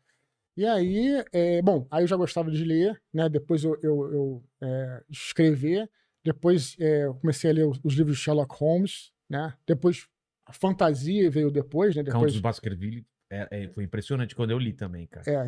E 0.55 0.65
aí, 0.65 1.23
é, 1.31 1.61
bom, 1.61 1.87
aí 1.89 2.03
eu 2.03 2.07
já 2.07 2.15
gostava 2.15 2.51
de 2.51 2.63
ler, 2.63 3.01
né? 3.13 3.29
Depois 3.29 3.63
eu, 3.63 3.77
eu, 3.81 4.13
eu, 4.13 4.43
é, 4.61 5.03
escrever. 5.09 5.89
Depois 6.23 6.75
é, 6.79 7.05
eu 7.05 7.15
comecei 7.15 7.49
a 7.49 7.53
ler 7.53 7.65
os, 7.65 7.79
os 7.83 7.93
livros 7.93 8.17
de 8.17 8.23
Sherlock 8.23 8.53
Holmes, 8.55 9.11
né? 9.29 9.53
Depois 9.65 10.07
a 10.45 10.51
fantasia 10.51 11.29
veio 11.29 11.49
depois, 11.49 11.95
né? 11.95 12.03
Count 12.03 12.13
Depois, 12.13 12.33
dos 12.33 12.41
Baskerville 12.41 13.05
é, 13.29 13.47
é, 13.51 13.67
foi 13.69 13.83
impressionante 13.83 14.35
quando 14.35 14.51
eu 14.51 14.57
li 14.59 14.73
também, 14.73 15.05
cara. 15.07 15.23
é, 15.29 15.33
é 15.43 15.45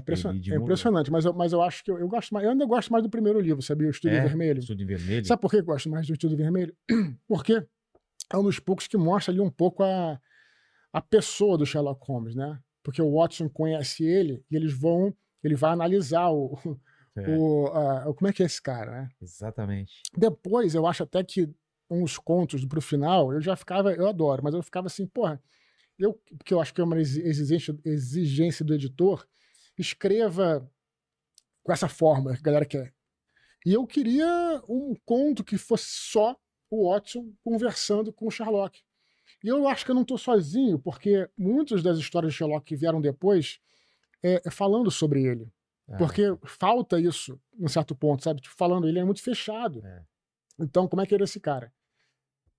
impressionante. 0.56 1.12
Mas 1.12 1.26
eu, 1.26 1.34
mas 1.34 1.52
eu 1.54 1.62
acho 1.62 1.84
que 1.84 1.92
eu, 1.92 1.98
eu 2.00 2.08
gosto 2.08 2.32
mais. 2.34 2.46
Eu 2.46 2.52
ainda 2.52 2.66
gosto 2.66 2.92
mais 2.92 3.04
do 3.04 3.10
primeiro 3.10 3.40
livro, 3.40 3.62
sabia? 3.62 3.88
O 3.88 3.92
Estúdio 3.92 4.18
É, 4.18 4.22
Vermelho. 4.22 4.60
Estudo 4.60 4.86
Vermelho. 4.86 5.26
Sabe 5.26 5.42
por 5.42 5.50
que 5.52 5.58
eu 5.58 5.64
gosto 5.66 5.90
mais 5.90 6.06
do 6.08 6.14
Estudo 6.14 6.38
Vermelho? 6.38 6.76
Porque 7.28 7.66
é 8.34 8.38
um 8.38 8.44
dos 8.44 8.60
poucos 8.60 8.88
que 8.88 8.98
mostra 8.98 9.32
ali 9.34 9.42
um 9.42 9.50
pouco 9.50 9.84
a, 9.84 10.20
a 10.94 11.02
pessoa 11.02 11.58
do 11.58 11.66
Sherlock 11.66 12.06
Holmes, 12.06 12.36
né? 12.36 12.60
Porque 12.84 13.02
o 13.02 13.12
Watson 13.16 13.50
conhece 13.50 14.04
ele 14.04 14.44
e 14.50 14.56
eles 14.56 14.74
vão, 14.74 15.14
ele 15.44 15.56
vai 15.56 15.72
analisar 15.72 16.30
o, 16.30 16.58
o, 17.28 17.68
a- 17.68 18.10
o- 18.10 18.14
como 18.14 18.28
é 18.30 18.34
que 18.34 18.42
é 18.44 18.46
esse 18.46 18.62
cara, 18.62 18.92
né? 18.92 19.10
Exatamente. 19.22 20.02
Depois 20.18 20.74
eu 20.76 20.86
acho 20.88 21.04
até 21.04 21.24
que 21.24 21.50
uns 21.90 22.18
contos 22.18 22.64
pro 22.66 22.82
final 22.82 23.34
eu 23.34 23.42
já 23.42 23.56
ficava, 23.56 23.92
eu 23.94 24.08
adoro, 24.08 24.42
mas 24.44 24.54
eu 24.54 24.64
ficava 24.64 24.88
assim, 24.88 25.06
porra, 25.06 25.42
eu 26.00 26.14
porque 26.38 26.54
eu 26.54 26.60
acho 26.62 26.74
que 26.74 26.82
é 26.82 26.84
uma 26.84 27.00
exi- 27.00 27.22
exigência, 27.22 27.78
exigência 27.86 28.66
do 28.66 28.74
editor, 28.74 29.28
escreva 29.78 30.70
com 31.64 31.72
essa 31.72 31.88
forma 31.88 32.34
que 32.34 32.40
a 32.40 32.44
galera 32.44 32.66
quer. 32.66 32.94
E 33.66 33.74
eu 33.74 33.86
queria 33.86 34.62
um 34.68 34.96
conto 35.06 35.44
que 35.44 35.58
fosse 35.58 35.86
só 35.88 36.36
o 36.70 36.90
Watson 36.90 37.32
conversando 37.44 38.12
com 38.12 38.28
o 38.28 38.32
Sherlock. 38.32 38.82
E 39.44 39.48
eu 39.48 39.68
acho 39.68 39.86
que 39.86 39.92
eu 39.92 39.96
não 39.96 40.02
estou 40.04 40.18
sozinho, 40.18 40.80
porque 40.80 41.30
muitas 41.38 41.84
das 41.84 41.98
histórias 41.98 42.32
de 42.34 42.38
Sherlock 42.38 42.66
que 42.66 42.76
vieram 42.76 43.00
depois 43.02 43.60
é, 44.24 44.42
é 44.46 44.52
falando 44.52 44.90
sobre 44.90 45.24
ele. 45.24 45.52
Ah, 45.88 45.98
Porque 45.98 46.24
falta 46.46 47.00
isso, 47.00 47.40
em 47.60 47.68
certo 47.68 47.96
ponto, 47.96 48.24
sabe? 48.24 48.42
Tipo, 48.42 48.56
falando, 48.56 48.88
ele 48.88 49.00
é 49.00 49.04
muito 49.04 49.22
fechado. 49.22 49.86
É. 49.86 50.04
Então, 50.60 50.88
como 50.88 51.02
é 51.02 51.06
que 51.06 51.14
era 51.14 51.24
esse 51.24 51.40
cara? 51.40 51.74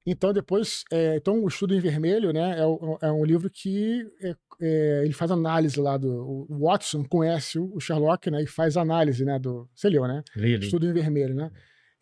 Então, 0.04 0.32
depois, 0.32 0.82
é, 0.90 1.16
então, 1.16 1.44
o 1.44 1.46
Estudo 1.46 1.74
em 1.74 1.80
Vermelho, 1.80 2.32
né, 2.32 2.56
é, 2.58 3.06
é 3.06 3.12
um 3.12 3.24
livro 3.24 3.48
que 3.48 4.04
é, 4.20 4.34
é, 4.60 5.02
ele 5.04 5.12
faz 5.12 5.30
análise 5.30 5.78
lá 5.78 5.96
do... 5.96 6.46
O 6.50 6.66
Watson 6.66 7.04
conhece 7.04 7.58
o 7.58 7.78
Sherlock, 7.78 8.28
né, 8.28 8.42
e 8.42 8.46
faz 8.46 8.76
análise, 8.76 9.24
né, 9.24 9.38
do... 9.38 9.70
Você 9.74 9.88
leu, 9.88 10.06
né? 10.08 10.24
Li. 10.34 10.54
Estudo 10.64 10.86
em 10.88 10.92
Vermelho, 10.92 11.34
né? 11.36 11.52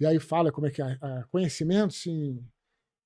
E 0.01 0.07
aí 0.07 0.19
fala 0.19 0.51
como 0.51 0.67
é 0.67 0.71
que 0.71 0.81
é 0.81 0.97
a, 0.99 1.25
conhecimentos 1.31 2.07
em, 2.07 2.43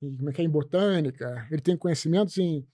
em- 0.00 0.16
como 0.16 0.30
é 0.30 0.32
que 0.32 0.40
é 0.40 0.44
em 0.44 0.48
botânica, 0.50 1.44
ele 1.50 1.60
tem 1.60 1.76
conhecimentos 1.76 2.38
em... 2.38 2.64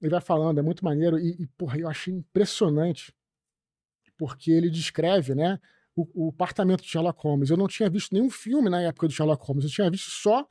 Ele 0.00 0.10
vai 0.10 0.22
falando, 0.22 0.58
é 0.58 0.62
muito 0.62 0.82
maneiro. 0.82 1.18
E, 1.18 1.36
e 1.42 1.46
porra, 1.48 1.76
eu 1.76 1.88
achei 1.88 2.14
impressionante 2.14 3.12
porque 4.16 4.50
ele 4.50 4.70
descreve, 4.70 5.34
né, 5.34 5.60
o, 5.94 6.28
o 6.28 6.30
apartamento 6.30 6.82
de 6.82 6.88
Sherlock 6.88 7.20
Holmes. 7.22 7.50
Eu 7.50 7.58
não 7.58 7.68
tinha 7.68 7.90
visto 7.90 8.14
nenhum 8.14 8.30
filme 8.30 8.70
na 8.70 8.80
época 8.80 9.06
do 9.06 9.12
Sherlock 9.12 9.44
Holmes, 9.44 9.64
eu 9.64 9.70
tinha 9.70 9.90
visto 9.90 10.10
só 10.10 10.48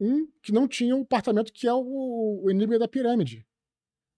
um 0.00 0.26
que 0.42 0.52
não 0.52 0.68
tinha 0.68 0.94
o 0.96 1.02
apartamento 1.02 1.52
que 1.52 1.66
é 1.66 1.72
o, 1.72 2.42
o 2.44 2.50
Enigma 2.50 2.78
da 2.78 2.88
Pirâmide. 2.88 3.46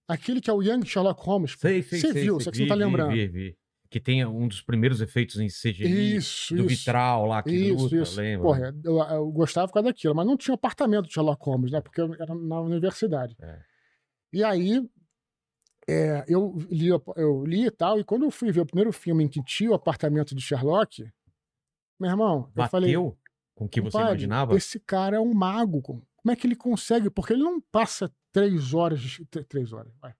Aquele 0.07 0.41
que 0.41 0.49
é 0.49 0.53
o 0.53 0.61
Young 0.61 0.85
Sherlock 0.85 1.21
Holmes. 1.23 1.55
Sei, 1.57 1.81
sei, 1.81 1.99
Você 1.99 2.11
sei, 2.11 2.23
viu, 2.23 2.35
sei. 2.35 2.43
só 2.45 2.51
que 2.51 2.57
você 2.57 2.63
Vi, 2.63 2.69
não 2.69 2.75
tá 2.77 2.83
vi, 2.83 2.83
lembrando. 2.89 3.11
Vi, 3.13 3.27
vi. 3.27 3.57
Que 3.89 3.99
tem 3.99 4.25
um 4.25 4.47
dos 4.47 4.61
primeiros 4.61 5.01
efeitos 5.01 5.37
em 5.37 5.47
CGI 5.47 6.15
Isso, 6.15 6.55
do 6.55 6.61
isso. 6.61 6.69
vitral 6.69 7.25
lá 7.25 7.43
que 7.43 7.51
Isso, 7.51 7.83
luta, 7.83 7.95
isso. 7.97 8.21
lembra? 8.21 8.47
Porra, 8.47 8.75
eu, 8.83 8.97
eu 8.99 9.31
gostava 9.31 9.67
por 9.67 9.73
causa 9.73 9.89
daquilo, 9.89 10.15
mas 10.15 10.25
não 10.25 10.37
tinha 10.37 10.55
apartamento 10.55 11.07
de 11.07 11.13
Sherlock 11.13 11.43
Holmes, 11.45 11.71
né? 11.71 11.81
Porque 11.81 11.99
eu 11.99 12.13
era 12.13 12.33
na 12.33 12.61
universidade. 12.61 13.35
É. 13.41 13.59
E 14.31 14.43
aí, 14.45 14.81
é, 15.89 16.23
eu, 16.27 16.57
li, 16.69 16.87
eu 17.17 17.43
li 17.45 17.65
e 17.65 17.71
tal, 17.71 17.99
e 17.99 18.03
quando 18.05 18.23
eu 18.23 18.31
fui 18.31 18.49
ver 18.51 18.61
o 18.61 18.65
primeiro 18.65 18.93
filme 18.93 19.25
em 19.25 19.27
que 19.27 19.43
tinha 19.43 19.71
o 19.71 19.73
apartamento 19.73 20.33
do 20.33 20.39
Sherlock, 20.39 21.05
meu 21.99 22.09
irmão, 22.09 22.45
eu 22.47 22.51
Bateu 22.55 22.69
falei. 22.71 22.95
Com 23.61 23.65
o 23.65 23.69
que 23.69 23.79
você 23.81 23.91
"Compadre, 23.91 24.11
imaginava? 24.13 24.55
Esse 24.55 24.79
cara 24.79 25.17
é 25.17 25.19
um 25.19 25.33
mago. 25.33 25.81
com- 25.81 26.01
Como 26.15 26.31
é 26.31 26.35
que 26.35 26.47
ele 26.47 26.55
consegue? 26.55 27.09
Porque 27.11 27.33
ele 27.33 27.43
não 27.43 27.61
passa 27.61 28.11
três 28.31 28.73
horas. 28.73 28.99
de- 28.99 29.25
Três 29.45 29.71
horas, 29.71 29.93
vai. 30.01 30.13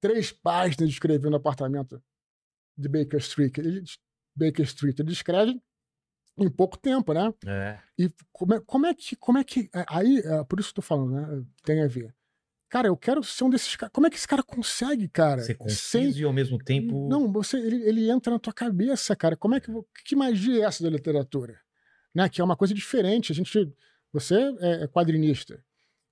Três 0.00 0.30
páginas 0.30 0.88
descrevendo 0.90 1.32
o 1.32 1.36
apartamento 1.36 2.02
de 2.76 2.88
Baker 2.88 3.18
Street. 3.20 3.56
Ele, 3.58 3.82
Baker 4.36 4.64
Street. 4.66 4.98
Ele 4.98 5.08
descreve 5.08 5.58
em 6.36 6.50
pouco 6.50 6.76
tempo, 6.76 7.14
né? 7.14 7.32
É. 7.46 7.78
E 7.98 8.12
como 8.32 8.54
é, 8.54 8.60
como 8.60 8.86
é 8.86 8.94
que. 8.94 9.16
Como 9.16 9.38
é 9.38 9.44
que 9.44 9.70
é, 9.74 9.84
aí, 9.88 10.18
é, 10.18 10.44
por 10.44 10.60
isso 10.60 10.68
que 10.72 10.80
eu 10.80 10.82
tô 10.82 10.86
falando, 10.86 11.12
né? 11.12 11.44
Tem 11.62 11.82
a 11.82 11.86
ver. 11.86 12.14
Cara, 12.68 12.88
eu 12.88 12.96
quero 12.96 13.22
ser 13.22 13.44
um 13.44 13.50
desses 13.50 13.76
caras. 13.76 13.92
Como 13.92 14.06
é 14.06 14.10
que 14.10 14.16
esse 14.16 14.26
cara 14.26 14.42
consegue, 14.42 15.08
cara? 15.08 15.40
Ser 15.42 15.46
Sem- 15.52 15.56
conciso 15.56 16.20
e 16.20 16.24
ao 16.24 16.32
mesmo 16.32 16.58
tempo. 16.58 17.08
não, 17.08 17.30
você, 17.32 17.56
ele, 17.58 17.82
ele 17.88 18.10
entra 18.10 18.32
na 18.32 18.38
tua 18.38 18.52
cabeça, 18.52 19.14
cara. 19.14 19.36
Como 19.36 19.54
é 19.54 19.60
que, 19.60 19.70
que 20.04 20.16
magia 20.16 20.62
é 20.62 20.66
essa 20.66 20.82
da 20.82 20.90
literatura? 20.90 21.60
Né? 22.14 22.28
Que 22.28 22.40
é 22.40 22.44
uma 22.44 22.56
coisa 22.56 22.72
diferente. 22.74 23.32
A 23.32 23.34
gente, 23.34 23.72
você 24.12 24.34
é, 24.60 24.84
é 24.84 24.86
quadrinista. 24.88 25.62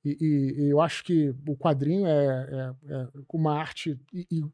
E, 0.05 0.17
e- 0.21 0.63
e 0.65 0.69
eu 0.71 0.81
acho 0.81 1.05
que 1.05 1.33
o 1.47 1.57
quadrinho 1.57 2.05
é, 2.07 2.75
é- 2.89 2.93
é 2.93 3.09
uma 3.33 3.55
arte 3.57 3.97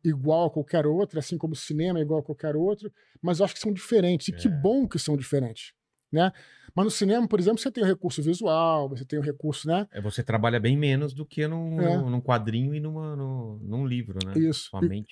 igual 0.04 0.46
a 0.46 0.50
qualquer 0.50 0.86
outra, 0.86 1.20
assim 1.20 1.38
como 1.38 1.54
o 1.54 1.56
cinema 1.56 1.98
é 1.98 2.02
igual 2.02 2.20
a 2.20 2.22
qualquer 2.22 2.54
outro, 2.54 2.92
mas 3.22 3.38
eu 3.38 3.46
acho 3.46 3.54
que 3.54 3.60
são 3.60 3.72
diferentes. 3.72 4.28
E 4.28 4.32
que 4.32 4.46
É. 4.48 4.50
bom 4.50 4.86
que 4.86 4.98
são 4.98 5.16
diferentes. 5.16 5.72
né? 6.10 6.32
Mas 6.74 6.84
no 6.86 6.90
cinema, 6.90 7.28
por 7.28 7.38
exemplo, 7.38 7.58
você 7.60 7.70
tem 7.70 7.84
o 7.84 7.86
recurso 7.86 8.22
visual, 8.22 8.88
você 8.88 9.04
tem 9.04 9.18
o 9.18 9.22
recurso, 9.22 9.68
né? 9.68 9.86
É, 9.92 10.00
você 10.00 10.22
trabalha 10.22 10.58
bem 10.58 10.74
menos 10.74 11.12
do 11.12 11.26
que 11.26 11.46
num, 11.46 11.78
É. 11.82 11.98
num 11.98 12.18
quadrinho 12.18 12.74
e 12.74 12.80
numa, 12.80 13.14
no- 13.14 13.58
num 13.62 13.86
livro, 13.86 14.18
né? 14.24 14.32
Isso. 14.40 14.70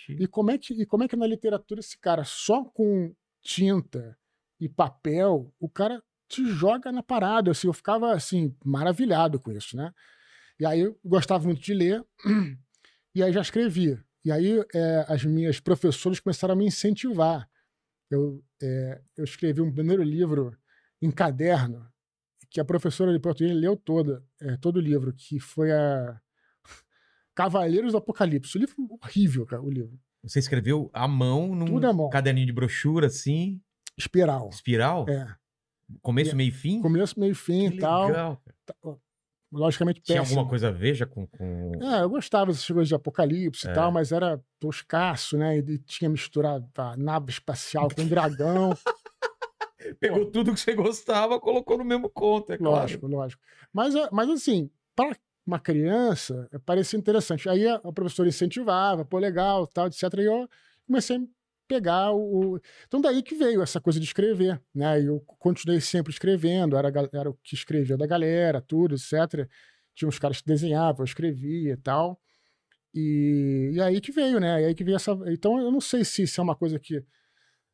E-. 0.08 0.22
E 0.22 0.26
como, 0.26 0.50
é 0.50 0.56
que, 0.56 0.72
e 0.72 0.86
como 0.86 1.04
é 1.04 1.08
que 1.08 1.14
na 1.14 1.26
literatura 1.26 1.80
esse 1.80 1.98
cara 1.98 2.24
só 2.24 2.64
com 2.64 3.12
tinta 3.42 4.16
e 4.58 4.70
papel, 4.70 5.52
o 5.60 5.68
cara 5.68 6.02
te 6.28 6.44
joga 6.50 6.90
na 6.92 7.02
parada. 7.02 7.50
Assim, 7.50 7.66
eu 7.66 7.72
ficava 7.72 8.12
assim, 8.12 8.54
maravilhado 8.64 9.38
com 9.40 9.50
isso, 9.52 9.76
né? 9.76 9.92
E 10.58 10.64
aí 10.66 10.80
eu 10.80 10.98
gostava 11.04 11.44
muito 11.44 11.60
de 11.60 11.74
ler, 11.74 12.04
e 13.14 13.22
aí 13.22 13.32
já 13.32 13.40
escrevia. 13.40 14.02
E 14.24 14.32
aí 14.32 14.62
é, 14.74 15.04
as 15.08 15.24
minhas 15.24 15.60
professoras 15.60 16.18
começaram 16.20 16.54
a 16.54 16.56
me 16.56 16.66
incentivar. 16.66 17.48
Eu, 18.10 18.42
é, 18.62 19.00
eu 19.16 19.24
escrevi 19.24 19.60
um 19.60 19.72
primeiro 19.72 20.02
livro 20.02 20.56
em 21.02 21.10
caderno, 21.10 21.86
que 22.50 22.60
a 22.60 22.64
professora 22.64 23.12
de 23.12 23.18
português 23.18 23.54
leu 23.54 23.76
toda, 23.76 24.24
é, 24.40 24.56
todo 24.56 24.76
o 24.76 24.80
livro, 24.80 25.12
que 25.12 25.38
foi 25.38 25.70
a 25.72 26.20
Cavaleiros 27.34 27.92
do 27.92 27.98
Apocalipse. 27.98 28.56
O 28.56 28.60
livro 28.60 28.74
horrível, 29.02 29.44
cara, 29.46 29.62
o 29.62 29.70
livro. 29.70 29.98
Você 30.22 30.38
escreveu 30.38 30.90
à 30.92 31.06
mão 31.06 31.54
num 31.54 31.66
Tudo 31.66 31.86
à 31.86 31.92
mão. 31.92 32.08
caderninho 32.08 32.46
de 32.46 32.52
brochura, 32.52 33.06
assim, 33.08 33.60
Espiral. 33.96 34.48
espiral? 34.50 35.06
É. 35.08 35.34
Começo, 36.02 36.34
meio 36.36 36.52
fim? 36.52 36.80
Começo, 36.82 37.18
meio, 37.18 37.34
fim 37.34 37.66
e 37.66 37.78
tal. 37.78 38.06
legal. 38.08 38.42
Tá- 38.64 38.74
Logicamente 39.52 40.00
Tinha 40.02 40.18
péssimo. 40.20 40.38
alguma 40.40 40.50
coisa 40.50 40.68
a 40.68 40.72
ver 40.72 40.94
já 40.94 41.06
com. 41.06 41.26
com... 41.28 41.72
É, 41.80 42.02
eu 42.02 42.10
gostava 42.10 42.46
dessas 42.50 42.66
coisas 42.66 42.88
de 42.88 42.94
apocalipse 42.96 43.66
É. 43.68 43.70
e 43.70 43.74
tal, 43.74 43.92
mas 43.92 44.10
era 44.10 44.42
toscaço, 44.58 45.38
né? 45.38 45.56
E 45.58 45.78
tinha 45.78 46.10
misturado 46.10 46.68
a 46.76 46.96
nave 46.96 47.30
espacial 47.30 47.88
com 47.94 48.06
dragão. 48.06 48.70
Pegou 50.00 50.26
tudo 50.30 50.52
que 50.52 50.58
você 50.60 50.74
gostava, 50.74 51.38
colocou 51.38 51.78
no 51.78 51.84
mesmo 51.84 52.10
conto, 52.10 52.52
é 52.52 52.58
claro. 52.58 52.74
lógico, 52.80 53.06
lógico. 53.06 53.42
Mas, 53.72 53.94
é- 53.94 54.08
mas 54.10 54.28
assim, 54.28 54.68
para 54.96 55.16
uma 55.46 55.60
criança, 55.60 56.48
é, 56.52 56.58
parecia 56.58 56.98
interessante. 56.98 57.48
Aí 57.48 57.66
a, 57.68 57.76
a 57.76 57.92
professora 57.92 58.28
incentivava, 58.28 59.04
pô, 59.04 59.16
legal, 59.18 59.64
tal, 59.68 59.86
etc. 59.86 60.02
E 60.18 60.24
eu 60.24 60.48
comecei 60.86 61.16
a 61.16 61.20
pegar 61.66 62.12
o. 62.12 62.60
Então, 62.86 63.00
daí 63.00 63.22
que 63.22 63.34
veio 63.34 63.62
essa 63.62 63.80
coisa 63.80 63.98
de 64.00 64.06
escrever, 64.06 64.60
né? 64.74 65.00
Eu 65.02 65.20
continuei 65.38 65.80
sempre 65.80 66.12
escrevendo, 66.12 66.76
era, 66.76 66.90
era 67.12 67.30
o 67.30 67.34
que 67.42 67.54
escrevia 67.54 67.96
da 67.96 68.06
galera, 68.06 68.60
tudo, 68.60 68.94
etc. 68.94 69.48
Tinha 69.94 70.08
uns 70.08 70.18
caras 70.18 70.40
que 70.40 70.46
desenhavam, 70.46 71.00
eu 71.00 71.04
escrevia 71.04 71.72
e 71.72 71.76
tal. 71.76 72.20
E, 72.94 73.72
e 73.74 73.80
aí 73.80 74.00
que 74.00 74.10
veio, 74.12 74.40
né? 74.40 74.62
E 74.62 74.64
aí 74.66 74.74
que 74.74 74.84
veio 74.84 74.96
essa. 74.96 75.12
Então, 75.26 75.58
eu 75.60 75.70
não 75.70 75.80
sei 75.80 76.04
se 76.04 76.22
isso 76.22 76.40
é 76.40 76.44
uma 76.44 76.56
coisa 76.56 76.78
que 76.78 77.04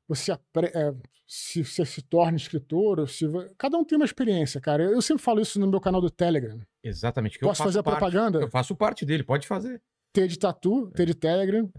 você 0.09 0.33
apre- 0.33 0.73
é, 0.75 0.93
se 1.27 1.65
você 1.65 1.85
se 1.87 2.03
torna 2.03 2.37
escritor, 2.37 3.01
ou 3.01 3.07
se 3.07 3.25
cada 3.57 3.79
um 3.79 3.85
tem 3.85 3.97
uma 3.97 4.05
experiência, 4.05 4.61
cara. 4.61 4.83
Eu 4.85 5.01
sempre 5.01 5.23
falo 5.23 5.41
isso 5.41 5.59
no 5.61 5.67
meu 5.67 5.81
canal 5.81 6.01
do 6.01 6.11
Telegram. 6.11 6.61
Exatamente. 6.83 7.39
que 7.39 7.45
eu 7.45 7.49
Posso 7.49 7.63
fazer 7.63 7.79
a 7.79 7.83
parte. 7.83 7.99
propaganda? 7.99 8.41
Eu 8.41 8.51
faço 8.51 8.75
parte 8.75 9.07
dele, 9.07 9.23
pode 9.23 9.47
fazer. 9.47 9.81
T 10.13 10.27
de 10.29 10.39
Tatu, 10.39 10.91
T 10.91 11.07
de 11.07 11.15
Telegram, 11.15 11.71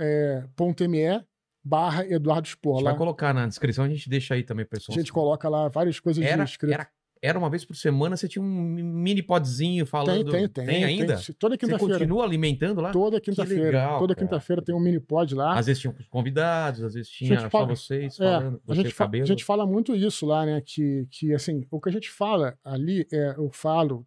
é, 0.00 0.44
ponto 0.56 0.88
.me, 0.88 1.24
barra 1.64 2.06
Eduardo 2.06 2.46
A 2.46 2.50
Spor. 2.50 2.76
gente 2.76 2.84
Lá 2.84 2.90
vai 2.90 2.98
colocar 2.98 3.34
na 3.34 3.46
descrição, 3.46 3.84
a 3.84 3.88
gente 3.88 4.08
deixa 4.08 4.34
aí 4.34 4.42
também, 4.42 4.64
a 4.64 4.66
pessoal. 4.68 4.96
gente 4.98 5.12
coloca 5.12 5.48
lá 5.48 5.68
várias 5.68 6.00
coisas 6.00 6.24
era, 6.24 6.44
de 6.44 6.58
era, 6.72 6.88
era 7.20 7.36
uma 7.38 7.50
vez 7.50 7.64
por 7.64 7.74
semana, 7.74 8.16
você 8.16 8.28
tinha 8.28 8.40
um 8.40 8.46
mini 8.46 9.22
podzinho 9.22 9.84
tem, 9.84 9.90
falando. 9.90 10.30
tem, 10.30 10.48
tem. 10.48 10.84
ainda? 10.84 11.16
tem. 11.16 11.34
Toda 11.38 11.54
Você 11.56 11.58
quinta-feira. 11.58 11.94
continua 11.94 12.24
alimentando 12.24 12.80
lá? 12.80 12.92
Toda 12.92 13.20
quinta-feira. 13.20 13.98
Toda 13.98 14.14
quinta-feira 14.14 14.62
tem 14.62 14.72
um 14.74 14.78
mini 14.80 15.00
pod 15.00 15.34
lá. 15.34 15.58
Às 15.58 15.66
vezes 15.66 15.82
tinha 15.82 15.92
os 15.98 16.06
convidados, 16.06 16.82
às 16.84 16.94
vezes 16.94 17.10
tinha 17.10 17.30
gente 17.30 17.42
só 17.42 17.50
fala- 17.50 17.66
vocês 17.66 18.14
É, 18.20 18.24
falando. 18.24 18.56
a 18.56 18.60
Você 18.74 18.82
gente, 18.82 18.94
cabelo. 18.94 19.24
a 19.24 19.26
gente 19.26 19.44
fala 19.44 19.66
muito 19.66 19.96
isso 19.96 20.24
lá, 20.26 20.46
né? 20.46 20.62
Que, 20.64 21.06
que 21.10 21.34
assim, 21.34 21.66
o 21.70 21.80
que 21.80 21.88
a 21.88 21.92
gente 21.92 22.08
fala 22.08 22.56
ali, 22.64 23.04
é, 23.12 23.34
eu 23.36 23.50
falo, 23.50 24.06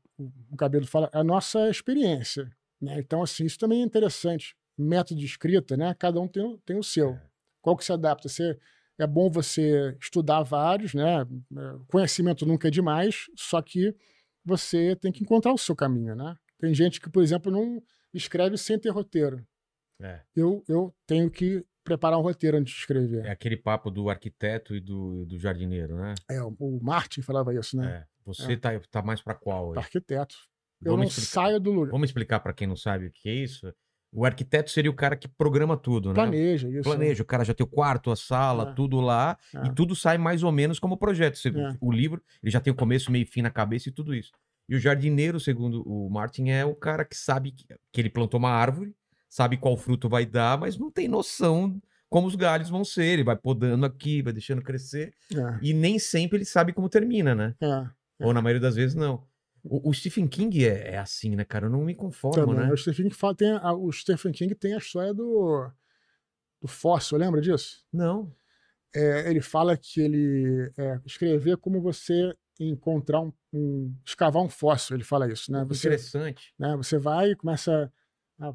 o 0.49 0.55
cabelo 0.55 0.87
fala, 0.87 1.09
é 1.13 1.17
a 1.19 1.23
nossa 1.23 1.69
experiência. 1.69 2.49
Né? 2.81 2.97
Então, 2.99 3.21
assim, 3.21 3.45
isso 3.45 3.59
também 3.59 3.81
é 3.81 3.85
interessante. 3.85 4.55
Método 4.77 5.19
de 5.19 5.25
escrita, 5.25 5.75
né? 5.77 5.93
Cada 5.99 6.19
um 6.19 6.27
tem, 6.29 6.41
o- 6.43 6.57
tem 6.65 6.77
o 6.77 6.83
seu. 6.83 7.09
É. 7.11 7.30
Qual 7.61 7.75
que 7.77 7.85
se 7.85 7.91
adapta? 7.93 8.27
Você, 8.27 8.57
é 8.97 9.07
bom 9.07 9.29
você 9.29 9.95
estudar 10.01 10.43
vários, 10.43 10.93
né? 10.93 11.21
É, 11.21 11.25
Conhecimento 11.87 12.45
nunca 12.45 12.67
é 12.67 12.71
demais, 12.71 13.25
só 13.35 13.61
que 13.61 13.95
você 14.43 14.95
tem 14.95 15.11
que 15.11 15.23
encontrar 15.23 15.53
o 15.53 15.57
seu 15.57 15.75
caminho, 15.75 16.15
né? 16.15 16.35
Tem 16.59 16.73
gente 16.73 16.99
que, 16.99 17.09
por 17.09 17.23
exemplo, 17.23 17.51
não 17.51 17.81
escreve 18.13 18.57
sem 18.57 18.77
ter 18.79 18.89
roteiro. 18.89 19.45
É, 20.01 20.21
Eu, 20.35 20.63
eu 20.67 20.93
tenho 21.05 21.29
que 21.29 21.63
preparar 21.83 22.17
um 22.19 22.21
roteiro 22.23 22.57
antes 22.57 22.73
de 22.73 22.79
escrever. 22.79 23.25
é 23.25 23.31
aquele 23.31 23.57
papo 23.57 23.89
do 23.89 24.09
arquiteto 24.09 24.75
e 24.75 24.79
do, 24.79 25.25
do 25.25 25.39
jardineiro, 25.39 25.95
né? 25.95 26.13
É, 26.29 26.41
o- 26.41 26.55
o 26.59 26.79
Martin 26.83 27.21
falava 27.21 27.53
isso, 27.53 27.75
né? 27.77 28.01
É. 28.07 28.11
Você 28.25 28.55
Tá, 28.55 28.79
tá 28.91 29.01
mais 29.01 29.19
pra 29.21 29.33
qual? 29.33 29.71
aí? 29.73 29.79
Arquiteto. 29.79 30.35
Eu 30.83 30.91
Vamos 30.91 30.99
não 31.05 31.09
explicar. 31.09 31.31
saio 31.47 31.59
do 31.59 31.71
lugar. 31.71 31.91
Vamos 31.91 32.09
explicar 32.09 32.39
pra 32.39 32.53
quem 32.53 32.67
não 32.67 32.75
sabe 32.75 33.07
o 33.07 33.11
que 33.11 33.29
é 33.29 33.33
isso? 33.33 33.73
O 34.13 34.25
arquiteto 34.25 34.69
seria 34.69 34.91
o 34.91 34.93
cara 34.93 35.15
que 35.15 35.27
programa 35.27 35.77
tudo, 35.77 36.09
né? 36.09 36.15
Planeja 36.15 36.67
isso. 36.69 36.81
Planeja, 36.83 37.23
o 37.23 37.25
cara 37.25 37.45
já 37.45 37.53
tem 37.53 37.63
o 37.65 37.69
quarto, 37.69 38.11
a 38.11 38.15
sala, 38.15 38.71
É. 38.71 38.73
tudo 38.73 38.99
lá, 38.99 39.37
É. 39.55 39.67
e 39.67 39.73
tudo 39.73 39.95
sai 39.95 40.17
mais 40.17 40.43
ou 40.43 40.51
menos 40.51 40.79
como 40.79 40.97
projeto. 40.97 41.37
Você- 41.37 41.49
É. 41.49 41.77
O 41.79 41.91
livro, 41.91 42.21
ele 42.43 42.51
já 42.51 42.59
tem 42.59 42.73
o 42.73 42.75
começo, 42.75 43.09
meio 43.11 43.23
e 43.23 43.25
fim 43.25 43.41
na 43.41 43.49
cabeça 43.49 43.87
e 43.87 43.91
tudo 43.91 44.13
isso. 44.13 44.31
E 44.67 44.75
o 44.75 44.79
jardineiro, 44.79 45.39
segundo 45.39 45.81
o 45.87 46.09
Martin, 46.09 46.49
é 46.49 46.65
o 46.65 46.75
cara 46.75 47.05
que 47.05 47.15
sabe 47.15 47.51
que, 47.51 47.65
que 47.91 48.01
ele 48.01 48.09
plantou 48.09 48.37
uma 48.37 48.49
árvore, 48.51 48.93
sabe 49.29 49.55
qual 49.55 49.77
fruto 49.77 50.09
vai 50.09 50.25
dar, 50.25 50.57
mas 50.57 50.77
não 50.77 50.91
tem 50.91 51.07
noção 51.07 51.81
como 52.09 52.27
os 52.27 52.35
galhos 52.35 52.69
vão 52.69 52.83
ser. 52.83 53.05
Ele 53.05 53.23
vai 53.23 53.37
podando 53.37 53.85
aqui, 53.85 54.21
vai 54.21 54.33
deixando 54.33 54.61
crescer, 54.61 55.13
É, 55.33 55.57
e 55.61 55.73
nem 55.73 55.97
sempre 55.97 56.37
ele 56.37 56.45
sabe 56.45 56.73
como 56.73 56.89
termina, 56.89 57.33
né? 57.33 57.55
é. 57.61 57.85
Ou 58.25 58.33
na 58.33 58.41
maioria 58.41 58.61
das 58.61 58.75
vezes 58.75 58.93
não. 58.93 59.23
O, 59.63 59.89
o 59.89 59.93
Stephen 59.93 60.27
King 60.27 60.65
é, 60.65 60.93
é 60.93 60.97
assim, 60.97 61.35
né, 61.35 61.43
cara? 61.45 61.67
Eu 61.67 61.69
não 61.69 61.83
me 61.83 61.93
conformo, 61.95 62.45
Também. 62.53 62.67
né? 62.67 62.71
O, 62.71 62.77
Stephen 62.77 63.05
King 63.05 63.15
fala, 63.15 63.35
tem 63.35 63.51
a- 63.51 63.73
o 63.73 63.91
Stephen 63.91 64.31
King 64.31 64.55
tem 64.55 64.73
a 64.73 64.77
história 64.77 65.13
do, 65.13 65.69
do 66.61 66.67
fóssil, 66.67 67.17
lembra 67.17 67.41
disso? 67.41 67.83
Não. 67.91 68.33
É, 68.93 69.29
ele 69.29 69.39
fala 69.41 69.77
que 69.77 70.01
ele 70.01 70.71
é, 70.77 70.99
escrever 71.05 71.57
como 71.57 71.81
você 71.81 72.35
encontrar 72.59 73.21
um, 73.21 73.31
um- 73.53 73.95
escavar 74.05 74.43
um 74.43 74.49
fóssil, 74.49 74.95
ele 74.95 75.03
fala 75.03 75.31
isso, 75.31 75.51
né? 75.51 75.63
Você, 75.65 75.87
Interessante. 75.87 76.53
né, 76.59 76.75
você 76.75 76.97
vai 76.97 77.31
e 77.31 77.35
começa 77.35 77.91
a 78.39 78.53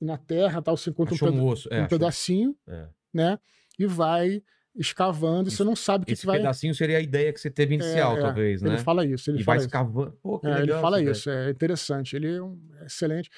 na 0.00 0.18
terra, 0.18 0.60
tal, 0.60 0.76
você 0.76 0.90
encontra 0.90 1.14
um, 1.14 1.16
Achou 1.16 1.28
peda- 1.30 1.40
um 1.40 1.46
osso. 1.46 1.68
É, 1.72 1.82
um 1.82 1.86
pedacinho, 1.88 2.56
é. 2.66 2.88
né? 3.14 3.38
E 3.78 3.86
vai 3.86 4.42
escavando, 4.74 5.50
você 5.50 5.62
não 5.64 5.76
sabe 5.76 6.04
o 6.04 6.06
que, 6.06 6.12
Esse 6.12 6.22
que 6.22 6.26
vai. 6.26 6.38
pedacinho 6.38 6.74
seria 6.74 6.98
a 6.98 7.00
ideia 7.00 7.32
que 7.32 7.40
você 7.40 7.50
teve 7.50 7.74
inicial, 7.74 8.16
É, 8.16 8.18
é. 8.18 8.22
talvez, 8.22 8.62
né? 8.62 8.70
Ele 8.70 8.78
fala 8.78 9.04
isso, 9.04 9.30
ele 9.30 9.40
e 9.40 9.44
fala 9.44 9.56
vai 9.56 9.56
isso. 9.58 9.66
escavando. 9.66 10.12
Pô, 10.22 10.40
É, 10.42 10.48
legal 10.48 10.62
ele 10.62 10.72
fala 10.80 11.02
isso, 11.02 11.30
é 11.30 11.50
interessante. 11.50 12.16
Ele 12.16 12.36
é 12.36 12.42
um 12.42 12.58
é 12.80 12.86
excelente. 12.86 13.30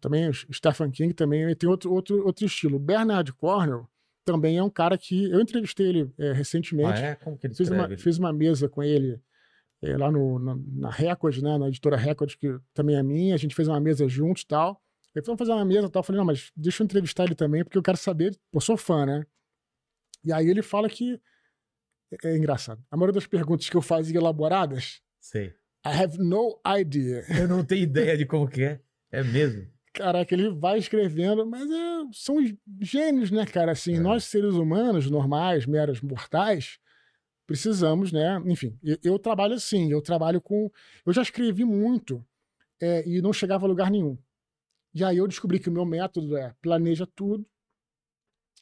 Também 0.00 0.28
o 0.28 0.34
Stephen 0.52 0.90
King 0.90 1.14
também 1.14 1.42
ele 1.42 1.54
tem 1.54 1.68
outro, 1.68 1.92
outro, 1.92 2.24
outro 2.26 2.44
estilo. 2.44 2.78
Bernard 2.78 3.32
Cornell 3.34 3.88
também 4.24 4.58
é 4.58 4.62
um 4.62 4.70
cara 4.70 4.98
que 4.98 5.30
eu 5.30 5.40
entrevistei 5.40 5.86
ele 5.88 6.00
é, 6.00 6.02
ideia. 6.04 6.32
recentemente. 6.34 7.00
Ah, 7.00 7.06
é? 7.06 7.14
Como 7.14 7.38
que 7.38 7.46
ele 7.46 7.54
fiz, 7.54 7.68
escreve? 7.68 7.92
uma, 7.94 7.98
fiz 7.98 8.18
uma 8.18 8.32
mesa 8.32 8.68
com 8.68 8.82
ele 8.82 9.20
é, 9.82 9.96
lá 9.96 10.10
no, 10.10 10.38
na, 10.38 10.58
na 10.72 10.90
Record, 10.90 11.38
né, 11.42 11.56
na 11.58 11.68
editora 11.68 11.96
Record, 11.96 12.34
que 12.36 12.58
também 12.74 12.96
é 12.96 13.02
minha. 13.02 13.34
A 13.34 13.38
gente 13.38 13.54
fez 13.54 13.68
uma 13.68 13.78
mesa 13.80 14.08
juntos 14.08 14.42
e 14.42 14.46
tal. 14.46 14.82
Ele 15.14 15.24
falou, 15.24 15.36
vamos 15.36 15.48
fazer 15.48 15.52
uma 15.52 15.64
mesa 15.64 15.86
e 15.86 15.90
tal. 15.90 16.00
Eu 16.00 16.04
falei, 16.04 16.18
não, 16.18 16.26
mas 16.26 16.50
deixa 16.56 16.82
eu 16.82 16.84
entrevistar 16.84 17.24
ele 17.24 17.34
também, 17.34 17.62
porque 17.64 17.78
eu 17.78 17.82
quero 17.82 17.96
saber. 17.96 18.36
Pô, 18.50 18.60
sou 18.60 18.76
fã, 18.76 19.06
né? 19.06 19.24
E 20.26 20.32
aí 20.32 20.48
ele 20.48 20.60
fala 20.62 20.88
que. 20.90 21.20
É, 22.22 22.28
é 22.28 22.36
engraçado. 22.36 22.84
A 22.90 22.96
maioria 22.96 23.14
das 23.14 23.26
perguntas 23.26 23.68
que 23.70 23.76
eu 23.76 23.82
fazia 23.82 24.18
elaboradas, 24.18 25.00
Sei. 25.20 25.54
I 25.84 26.02
have 26.02 26.18
no 26.18 26.60
idea. 26.80 27.24
Eu 27.40 27.46
não 27.48 27.64
tenho 27.64 27.82
ideia 27.84 28.16
de 28.18 28.26
como 28.26 28.48
que 28.48 28.62
é. 28.62 28.80
É 29.10 29.22
mesmo? 29.22 29.66
Caraca, 29.92 30.34
ele 30.34 30.50
vai 30.50 30.78
escrevendo, 30.78 31.46
mas 31.46 31.70
é, 31.70 32.04
são 32.12 32.36
gênios, 32.80 33.30
né, 33.30 33.46
cara? 33.46 33.72
Assim, 33.72 33.94
É. 33.94 34.00
nós 34.00 34.24
seres 34.24 34.54
humanos, 34.54 35.08
normais, 35.10 35.64
meros 35.64 36.00
mortais, 36.02 36.78
precisamos, 37.46 38.12
né? 38.12 38.42
Enfim, 38.46 38.78
eu, 38.82 38.98
eu 39.02 39.18
trabalho 39.18 39.54
assim, 39.54 39.90
eu 39.90 40.02
trabalho 40.02 40.40
com. 40.40 40.70
Eu 41.04 41.12
já 41.12 41.22
escrevi 41.22 41.64
muito 41.64 42.24
é, 42.80 43.08
e 43.08 43.22
não 43.22 43.32
chegava 43.32 43.64
a 43.64 43.68
lugar 43.68 43.90
nenhum. 43.90 44.18
E 44.92 45.02
aí 45.04 45.16
eu 45.16 45.26
descobri 45.28 45.58
que 45.58 45.68
o 45.68 45.72
meu 45.72 45.84
método 45.84 46.36
é 46.36 46.54
planeja 46.60 47.06
tudo. 47.06 47.46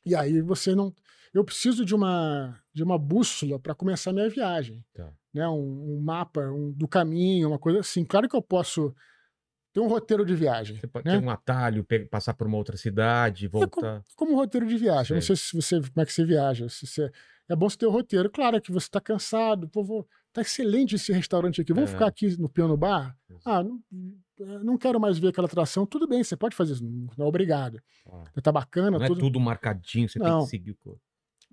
E 0.07 0.15
aí 0.15 0.41
você 0.43 0.75
não. 0.75 0.95
Eu 1.35 1.45
preciso 1.45 1.85
de 1.85 1.95
uma, 1.95 2.59
de 2.73 2.83
uma 2.85 2.97
bússola 2.97 3.59
para 3.59 3.75
começar 3.75 4.11
a 4.11 4.13
minha 4.13 4.29
viagem. 4.31 4.85
Tá. 4.95 5.13
Né? 5.33 5.47
Um, 5.49 5.97
um 5.97 6.01
mapa 6.01 6.41
um- 6.43 6.71
do 6.71 6.87
caminho, 6.87 7.49
uma 7.49 7.59
coisa 7.59 7.81
assim. 7.81 8.05
Claro 8.05 8.29
que 8.29 8.37
eu 8.37 8.41
posso 8.43 8.95
ter 9.73 9.81
um 9.81 9.89
roteiro 9.89 10.25
de 10.25 10.35
viagem. 10.37 10.79
Você 10.79 10.87
pode 10.87 11.05
né? 11.09 11.19
ter 11.19 11.25
um 11.27 11.29
atalho, 11.29 11.85
passar 12.09 12.35
por 12.35 12.47
uma 12.47 12.57
outra 12.57 12.77
cidade, 12.77 13.49
voltar. 13.49 14.05
como 14.15 14.33
um 14.33 14.37
roteiro 14.37 14.65
de 14.67 14.77
viagem. 14.77 15.11
Eu 15.11 15.17
Não 15.17 15.23
Sei. 15.23 15.35
sei 15.35 15.37
se 15.37 15.57
você, 15.57 15.81
como 15.91 16.03
é 16.03 16.07
que 16.07 16.13
você 16.13 16.25
viaja. 16.25 16.69
Se 16.69 16.87
você, 16.87 17.11
é 17.49 17.57
bom 17.57 17.69
você 17.69 17.79
ter 17.79 17.87
o 17.87 17.91
roteiro. 17.91 18.31
Claro 18.31 18.61
que 18.61 18.71
você 18.71 18.87
está 18.87 19.01
cansado. 19.01 19.69
Pô, 19.69 19.83
vou, 19.83 20.07
tá 20.33 20.41
excelente 20.41 20.95
esse 20.95 21.13
restaurante 21.13 21.61
aqui. 21.61 21.73
Vamos 21.73 21.91
É. 21.91 21.93
ficar 21.95 22.07
aqui 22.07 22.41
no 22.41 22.49
piano 22.49 22.77
bar? 22.77 23.17
Ah, 23.45 23.65
não, 23.65 23.81
não 24.63 24.79
quero 24.79 25.01
mais 25.01 25.19
ver 25.19 25.29
aquela 25.29 25.49
atração. 25.49 25.85
Tudo 25.85 26.07
bem, 26.07 26.23
você 26.23 26.37
pode 26.37 26.55
fazer 26.55 26.75
isso. 26.75 26.85
Não 27.19 27.25
é 27.25 27.29
obrigado. 27.29 27.83
Ah. 28.07 28.23
Tá 28.41 28.53
bacana, 28.53 28.99
Não 28.99 29.05
é 29.05 29.09
tudo. 29.09 29.19
tudo 29.21 29.41
marcadinho, 29.41 30.09
você 30.09 30.21
tem 30.21 30.29
Não. 30.29 30.45
que 30.45 30.51
seguir 30.51 30.71
o. 30.71 30.77
co- 30.77 31.01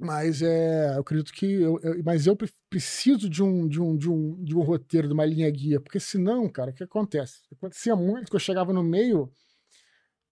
Mas 0.04 0.42
é, 0.42 0.96
eu 0.96 1.02
acredito 1.02 1.32
que. 1.32 1.46
Eu, 1.46 1.80
eu- 1.82 2.04
mas 2.04 2.26
eu 2.26 2.36
pre- 2.36 2.50
preciso 2.70 3.30
de 3.30 3.44
um, 3.44 3.68
de, 3.68 3.80
um, 3.80 3.96
de, 3.96 4.10
um, 4.10 4.44
de 4.44 4.56
um 4.56 4.62
roteiro, 4.62 5.08
de 5.08 5.14
uma 5.14 5.26
linha 5.26 5.50
guia, 5.50 5.80
porque 5.80 6.00
senão, 6.00 6.50
cara, 6.50 6.72
o 6.72 6.74
que 6.74 6.84
acontece? 6.84 7.42
Acontecia 7.52 7.96
muito 7.96 8.30
que 8.30 8.36
eu 8.36 8.40
chegava 8.40 8.74
no 8.74 8.84
meio 8.84 9.32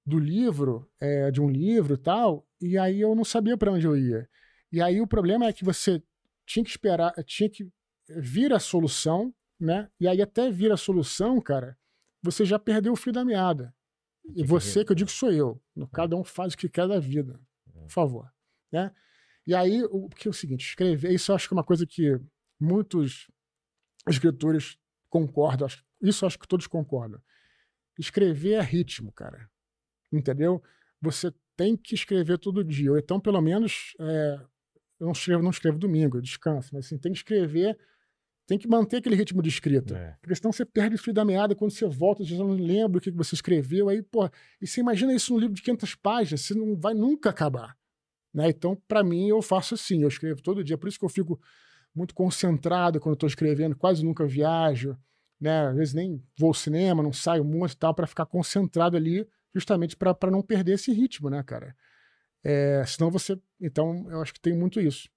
do 0.05 0.17
livro, 0.17 0.89
é, 0.99 1.29
de 1.29 1.39
um 1.39 1.49
livro 1.49 1.93
e 1.93 1.97
tal, 1.97 2.47
e 2.59 2.77
aí 2.77 2.99
eu 2.99 3.13
não 3.15 3.23
sabia 3.23 3.57
para 3.57 3.71
onde 3.71 3.85
eu 3.85 3.95
ia. 3.95 4.27
E 4.71 4.81
aí 4.81 4.99
o 5.01 5.07
problema 5.07 5.45
é 5.45 5.53
que 5.53 5.63
você 5.63 6.01
tinha 6.45 6.63
que 6.63 6.69
esperar, 6.71 7.13
tinha 7.25 7.49
que 7.49 7.67
vir 8.07 8.51
a 8.53 8.59
solução, 8.59 9.33
né? 9.59 9.87
E 9.99 10.07
aí 10.07 10.21
até 10.21 10.49
vir 10.49 10.71
a 10.71 10.77
solução, 10.77 11.39
cara, 11.39 11.77
você 12.23 12.43
já 12.43 12.57
perdeu 12.57 12.93
o 12.93 12.95
fio 12.95 13.13
da 13.13 13.23
meada. 13.23 13.73
E 14.35 14.43
você, 14.43 14.83
que 14.85 14.91
eu 14.91 14.95
digo 14.95 15.09
sou 15.11 15.31
eu. 15.31 15.61
Cada 15.93 16.15
um 16.15 16.23
faz 16.23 16.53
o 16.53 16.57
que 16.57 16.69
quer 16.69 16.87
da 16.87 16.99
vida, 16.99 17.39
por 17.83 17.91
favor. 17.91 18.31
Né? 18.71 18.91
E 19.49 19.55
aí, 19.55 19.81
o 19.85 20.07
que 20.07 20.27
é 20.27 20.29
o 20.29 20.33
seguinte, 20.33 20.63
escrever, 20.63 21.11
isso 21.11 21.31
eu 21.31 21.35
acho 21.35 21.47
que 21.47 21.55
é 21.55 21.57
uma 21.57 21.63
coisa 21.63 21.83
que 21.83 22.19
muitos 22.59 23.27
escritores 24.07 24.77
concordam, 25.09 25.65
acho- 25.65 25.83
isso 25.99 26.23
eu 26.23 26.27
acho 26.27 26.37
que 26.37 26.47
todos 26.47 26.67
concordam. 26.67 27.19
Escrever 27.97 28.53
é 28.53 28.61
ritmo, 28.61 29.11
cara. 29.11 29.49
Entendeu? 30.13 30.61
Você 31.01 31.33
tem 31.57 31.75
que 31.75 31.95
escrever 31.95 32.37
todo 32.37 32.63
dia, 32.63 32.91
ou 32.91 32.99
então, 32.99 33.19
pelo 33.19 33.41
menos, 33.41 33.95
é, 33.99 34.39
eu 34.99 35.05
não 35.07 35.13
escrevo, 35.13 35.41
não 35.41 35.49
escrevo 35.49 35.79
domingo, 35.79 36.17
eu 36.17 36.21
descanso, 36.21 36.69
mas 36.71 36.85
assim, 36.85 36.99
tem 36.99 37.11
que 37.11 37.17
escrever, 37.17 37.75
tem 38.45 38.59
que 38.59 38.67
manter 38.67 38.97
aquele 38.97 39.15
ritmo 39.15 39.41
de 39.41 39.49
escrita. 39.49 39.97
É. 39.97 40.15
Porque 40.21 40.35
senão 40.35 40.51
você 40.51 40.63
perde 40.63 40.93
o 40.93 40.99
fio 40.99 41.11
da 41.11 41.25
meada 41.25 41.55
quando 41.55 41.71
você 41.71 41.87
volta, 41.87 42.23
você 42.23 42.35
já 42.35 42.43
não 42.43 42.51
lembra 42.53 42.99
o 42.99 43.01
que 43.01 43.09
que 43.09 43.17
você 43.17 43.33
escreveu. 43.33 43.89
Aí, 43.89 44.03
pô, 44.03 44.29
e 44.61 44.67
você 44.67 44.79
imagina 44.79 45.11
isso 45.11 45.33
num 45.33 45.39
livro 45.39 45.55
de 45.55 45.63
500 45.63 45.95
páginas, 45.95 46.41
você 46.41 46.53
não 46.53 46.75
vai 46.79 46.93
nunca 46.93 47.31
acabar. 47.31 47.78
Né? 48.33 48.49
Então, 48.49 48.75
para 48.87 49.03
mim, 49.03 49.27
eu 49.27 49.41
faço 49.41 49.73
assim, 49.73 50.01
eu 50.03 50.07
escrevo 50.07 50.41
todo 50.41 50.63
dia. 50.63 50.77
Por 50.77 50.87
isso 50.87 50.99
que 50.99 51.05
eu 51.05 51.09
fico 51.09 51.39
muito 51.93 52.13
concentrado 52.13 52.99
quando 52.99 53.13
estou 53.13 53.27
escrevendo, 53.27 53.75
quase 53.75 54.03
nunca 54.03 54.25
viajo, 54.25 54.97
né? 55.39 55.67
Às 55.67 55.75
vezes 55.75 55.93
nem 55.93 56.23
vou 56.37 56.49
ao 56.49 56.53
cinema, 56.53 57.01
não 57.01 57.13
saio 57.13 57.43
muito 57.43 57.73
e 57.73 57.77
tal, 57.77 57.93
para 57.93 58.07
ficar 58.07 58.25
concentrado 58.25 58.95
ali, 58.95 59.27
justamente 59.53 59.95
para 59.95 60.31
não 60.31 60.41
perder 60.41 60.73
esse 60.73 60.91
ritmo, 60.91 61.29
né, 61.29 61.41
cara? 61.43 61.75
É, 62.43 62.83
senão 62.85 63.09
você. 63.09 63.39
Então, 63.59 64.09
eu 64.09 64.21
acho 64.21 64.33
que 64.33 64.39
tem 64.39 64.55
muito 64.55 64.79
isso. 64.79 65.09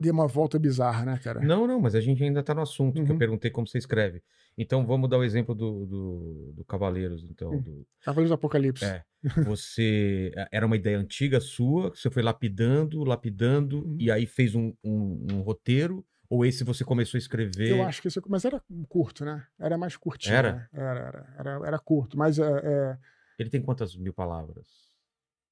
Dei 0.00 0.10
uma 0.10 0.26
volta 0.26 0.58
bizarra, 0.58 1.04
né, 1.04 1.18
cara? 1.22 1.40
Não, 1.40 1.66
não, 1.68 1.80
mas 1.80 1.94
a 1.94 2.00
gente 2.00 2.22
ainda 2.22 2.42
tá 2.42 2.52
no 2.52 2.62
assunto, 2.62 2.94
que 2.94 3.08
eu 3.08 3.12
Uhum. 3.14 3.18
perguntei 3.18 3.50
como 3.50 3.66
você 3.66 3.78
escreve. 3.78 4.22
Então 4.58 4.84
vamos 4.86 5.08
dar 5.08 5.18
o 5.18 5.24
exemplo 5.24 5.54
do, 5.54 5.86
do, 5.86 6.52
do 6.56 6.64
Cavaleiros, 6.64 7.24
então. 7.24 7.52
Hum. 7.52 7.60
do- 7.60 7.86
Cavaleiros 8.02 8.30
do 8.30 8.34
Apocalipse. 8.34 8.84
É. 8.84 9.04
Você. 9.44 10.32
Era 10.50 10.66
uma 10.66 10.76
ideia 10.76 10.98
antiga 10.98 11.40
sua, 11.40 11.90
que 11.92 11.98
você 11.98 12.10
foi 12.10 12.22
lapidando, 12.22 13.04
lapidando, 13.04 13.84
Uhum. 13.86 13.96
e 13.98 14.10
aí 14.10 14.26
fez 14.26 14.54
um, 14.54 14.74
um- 14.82 15.26
um 15.32 15.40
roteiro? 15.42 16.04
Ou 16.28 16.44
esse 16.44 16.64
você 16.64 16.84
começou 16.84 17.16
a 17.16 17.20
escrever? 17.20 17.70
Eu 17.70 17.82
acho 17.84 18.02
que 18.02 18.08
isso. 18.08 18.20
Mas 18.28 18.44
era 18.44 18.60
curto, 18.88 19.24
né? 19.24 19.46
Era 19.60 19.78
mais 19.78 19.96
curtinho. 19.96 20.34
Era? 20.34 20.52
né? 20.54 20.68
Era, 20.72 21.00
era, 21.00 21.34
era, 21.38 21.66
era 21.68 21.78
curto. 21.78 22.18
Mas 22.18 22.38
é, 22.38 22.42
é, 22.44 22.98
Ele 23.38 23.50
tem 23.50 23.62
quantas 23.62 23.94
mil 23.96 24.12
palavras? 24.12 24.66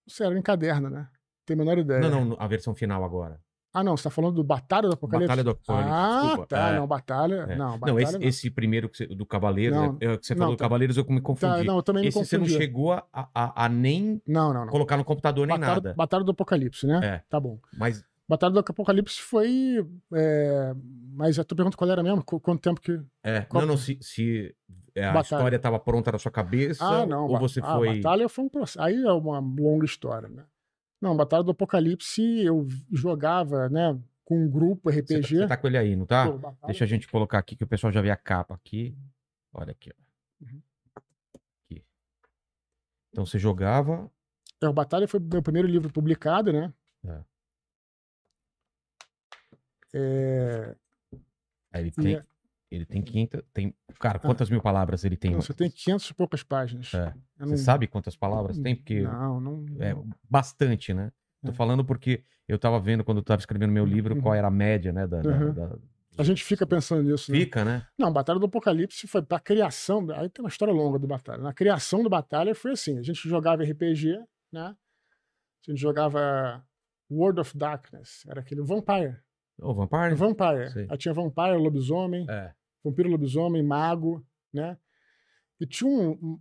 não 0.05 0.13
sei, 0.13 0.27
era 0.27 0.37
em 0.37 0.43
caderno, 0.43 0.91
né? 0.91 1.09
Tem 1.47 1.55
a 1.55 1.59
menor 1.59 1.79
ideia. 1.79 2.01
Não, 2.01 2.25
não, 2.25 2.37
a 2.41 2.47
versão 2.49 2.75
final 2.75 3.05
agora. 3.05 3.41
Ah, 3.75 3.83
não, 3.83 3.97
você 3.97 4.05
tá 4.05 4.11
falando 4.11 4.35
do 4.35 4.45
Batalha 4.45 4.89
do 4.89 4.95
Apocalipse? 4.95 5.29
Batalha 5.29 5.45
do 5.45 5.51
Apocalipse, 5.51 5.91
Ah, 5.93 6.21
desculpa. 6.23 6.47
tá. 6.47 6.69
É. 6.69 6.77
Não, 6.79 6.87
Batalha. 6.87 7.35
É. 7.49 7.57
Não, 7.57 7.79
Batalha 7.79 7.93
Não, 7.93 8.01
esse, 8.01 8.13
não. 8.19 8.21
esse 8.29 8.51
primeiro 8.51 8.91
você- 8.93 9.07
do 9.07 9.25
Cavaleiros, 9.25 9.77
Não, 9.79 9.99
é- 10.01 10.07
é, 10.13 10.17
que 10.19 10.27
você 10.27 10.35
falou 10.37 10.55
do 10.55 10.59
tá. 10.59 10.65
Cavaleiros, 10.65 10.97
eu 10.99 11.05
me 11.09 11.17
Tá, 11.21 11.23
confundi. 11.23 11.65
não, 11.65 11.77
eu 11.77 11.83
também 11.83 12.07
esse 12.07 12.19
me 12.19 12.25
você 12.25 12.37
não 12.39 12.45
chegou 12.47 12.93
a, 12.93 13.05
a- 13.13 13.65
a 13.65 13.69
nem 13.69 14.21
colocar 14.71 14.97
no 14.97 15.05
computador 15.05 15.47
nem 15.47 15.59
Batalha, 15.59 15.75
nada. 15.83 15.95
Batalha 15.97 16.25
do 16.25 16.33
Apocalipse, 16.33 16.87
né? 16.87 17.01
É. 17.03 17.23
Tá 17.31 17.41
bom. 17.41 17.59
Mas 17.79 18.05
Batalha 18.29 18.53
do 18.53 18.61
Apocalipse 18.61 19.21
foi. 19.21 19.87
é, 20.15 20.75
Mas 21.15 21.39
a 21.39 21.45
tua 21.45 21.57
pergunta 21.57 21.77
qual 21.77 21.91
era 21.91 22.03
mesmo? 22.03 22.23
Qu- 22.25 22.41
Quanto 22.41 22.61
tempo 22.63 22.81
que. 22.81 22.99
É, 23.23 23.43
Qual- 23.43 23.61
não, 23.63 23.69
não, 23.73 23.77
se, 23.77 23.99
se 24.01 24.55
é, 24.95 25.05
a 25.05 25.13
Batalha. 25.13 25.23
história 25.41 25.57
estava 25.57 25.79
pronta 25.79 26.13
na 26.13 26.19
sua 26.19 26.31
cabeça, 26.33 26.85
Ah, 26.85 27.05
não. 27.07 27.27
ou 27.27 27.39
você 27.39 27.61
ah, 27.63 27.75
foi... 27.77 27.97
Batalha 27.97 28.29
foi 28.29 28.45
um 28.45 28.49
processo. 28.49 28.81
Aí 28.81 29.03
é 29.03 29.13
uma 29.13 29.39
longa 29.39 29.85
história, 29.85 30.29
né? 30.29 30.45
Não, 31.03 31.17
Batalha 31.17 31.43
do 31.43 31.51
Apocalipse 31.51 32.23
eu 32.45 32.69
jogava, 32.93 33.69
né? 33.69 34.01
Com 34.25 34.45
um 34.45 34.49
grupo 34.49 34.89
RPG. 34.89 35.37
você 35.39 35.47
tá 35.49 35.57
com 35.57 35.67
ele 35.67 35.77
aí, 35.77 35.97
não 35.97 36.07
tá? 36.07 36.31
Pô, 36.31 36.67
Deixa 36.67 36.85
a 36.85 36.87
gente 36.87 37.09
colocar 37.09 37.39
aqui, 37.39 37.57
que 37.57 37.65
o 37.65 37.67
pessoal 37.67 37.93
já 37.93 38.01
vê 38.01 38.09
a 38.09 38.17
capa 38.17 38.55
aqui. 38.55 38.97
Olha 39.53 39.73
aqui, 39.73 39.91
ó. 39.91 40.45
Uhum. 40.45 40.63
Aqui. 41.65 41.85
Então 43.11 43.27
você 43.27 43.37
jogava... 43.37 44.09
É, 44.63 44.69
o 44.69 44.73
Batalha 44.73 45.09
foi 45.09 45.19
meu 45.19 45.43
primeiro 45.43 45.67
livro 45.67 45.93
publicado, 45.93 46.53
né? 46.53 46.73
É. 47.05 47.21
É, 49.95 50.77
Aí 51.73 51.83
ele 51.83 51.91
tem, 51.91 52.15
é- 52.15 52.25
ele 52.75 52.87
tem 52.87 53.03
500... 53.03 53.43
Tem, 53.53 53.75
cara, 54.01 54.19
quantas 54.19 54.49
mil 54.51 54.61
palavras 54.61 55.05
ele 55.05 55.17
tem? 55.17 55.33
não, 55.33 55.41
você 55.41 55.53
tem 55.55 55.71
500 55.71 56.09
e 56.11 56.15
poucas 56.15 56.43
páginas. 56.43 56.93
É. 56.95 57.15
Eu 57.39 57.47
Você 57.47 57.51
não- 57.51 57.57
sabe 57.59 57.87
quantas 57.87 58.17
palavras 58.17 58.59
tem? 58.59 58.75
Porque 58.77 59.03
Não, 59.03 59.41
não. 59.41 59.65
é 59.81 59.95
não. 59.95 60.09
bastante, 60.29 60.93
né? 60.95 61.13
Tô 61.45 61.51
É. 61.51 61.55
falando 61.55 61.85
porque 61.85 62.23
eu 62.49 62.59
tava 62.59 62.79
vendo 62.81 63.03
quando 63.05 63.19
eu 63.19 63.25
tava 63.25 63.41
escrevendo 63.41 63.73
meu 63.73 63.85
livro 63.85 64.15
qual 64.21 64.33
Uhum. 64.33 64.39
era 64.39 64.49
a 64.49 64.51
média, 64.51 64.93
né? 64.93 65.07
Da, 65.07 65.21
da- 65.23 65.31
Uhum. 65.31 65.53
da- 65.55 65.79
A 66.19 66.23
gente 66.23 66.45
fica 66.45 66.67
pensando 66.67 67.03
nisso. 67.03 67.33
né? 67.33 67.39
Fica, 67.39 67.65
né? 67.65 67.87
Não, 67.99 68.13
Batalha 68.13 68.39
do 68.39 68.45
Apocalipse 68.47 69.07
foi 69.07 69.23
pra 69.23 69.41
criação. 69.41 70.07
Aí 70.11 70.29
tem 70.29 70.45
uma 70.45 70.49
história 70.51 70.73
longa 70.75 70.99
do 70.99 71.07
Batalha. 71.07 71.43
Na 71.43 71.55
criação 71.55 72.03
do 72.03 72.11
Batalha 72.11 72.55
foi 72.55 72.73
assim: 72.73 72.99
a 72.99 73.03
gente 73.03 73.27
jogava 73.29 73.63
RPG, 73.65 74.19
né? 74.53 74.77
A 75.67 75.71
gente 75.71 75.81
jogava 75.81 76.63
World 77.11 77.41
of 77.41 77.57
Darkness, 77.57 78.25
era 78.29 78.41
aquele 78.41 78.61
Vampire. 78.63 79.17
Ô, 79.61 79.73
Vampire? 79.75 80.15
Vampire. 80.15 80.71
Sei. 80.71 80.87
Aí 80.91 80.99
tinha 80.99 81.15
Vampire, 81.15 81.57
lobisomem, 81.57 82.27
É. 82.29 82.53
vampiro, 82.85 83.09
lobisomem, 83.11 83.63
mago, 83.63 84.25
né? 84.53 84.77
E 85.61 85.67
tinha 85.67 85.89
um, 85.89 86.11
um, 86.21 86.41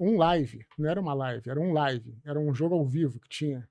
um 0.00 0.08
li- 0.14 0.16
live, 0.18 0.66
não 0.78 0.90
era 0.90 1.00
uma 1.00 1.14
live, 1.14 1.48
era 1.48 1.60
um 1.60 1.72
live, 1.72 2.18
era 2.24 2.38
um 2.40 2.52
jogo 2.54 2.74
ao 2.74 2.84
vivo 2.84 3.20
que 3.20 3.28
tinha. 3.28 3.68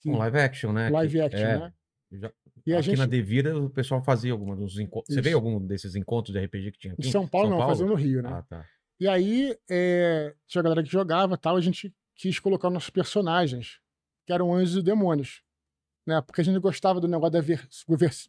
Que- 0.00 0.10
Um 0.10 0.16
live 0.18 0.38
action, 0.38 0.72
né? 0.72 0.88
live 0.90 1.20
action, 1.20 1.40
é, 1.46 1.58
né? 1.58 1.72
já- 2.12 2.32
E 2.64 2.72
a 2.74 2.78
aqui 2.78 2.86
gente, 2.90 2.98
na 2.98 3.06
Devira 3.06 3.58
o 3.58 3.68
pessoal 3.68 4.02
fazia 4.02 4.30
alguma 4.32 4.54
dos 4.54 4.78
encontros. 4.78 5.12
Você 5.14 5.20
veio 5.20 5.36
algum 5.36 5.64
desses 5.66 5.96
encontros 5.96 6.32
de 6.32 6.38
RPG 6.44 6.72
que 6.72 6.78
tinha 6.78 6.92
aqui? 6.94 7.08
em 7.08 7.10
São 7.10 7.26
Paulo, 7.26 7.50
não, 7.50 7.58
fazia 7.66 7.86
no 7.86 7.94
Rio, 7.94 8.22
né? 8.22 8.30
Ah, 8.32 8.42
tá. 8.42 8.64
E 9.00 9.08
aí, 9.08 9.56
é, 9.70 10.34
tinha 10.46 10.60
a 10.60 10.62
galera 10.64 10.82
que 10.82 10.90
jogava 10.90 11.36
tal, 11.36 11.56
a 11.56 11.60
gente 11.60 11.92
quis 12.14 12.38
colocar 12.38 12.68
nossos 12.70 12.90
personagens, 12.90 13.80
que 14.26 14.32
eram 14.32 14.52
anjos 14.54 14.76
e 14.76 14.82
demônios. 14.82 15.42
Né? 16.08 16.22
Porque 16.22 16.40
a 16.40 16.44
gente 16.44 16.58
gostava 16.58 17.00
do 17.02 17.06
negócio 17.06 17.32
da 17.32 17.40
ver, 17.42 17.68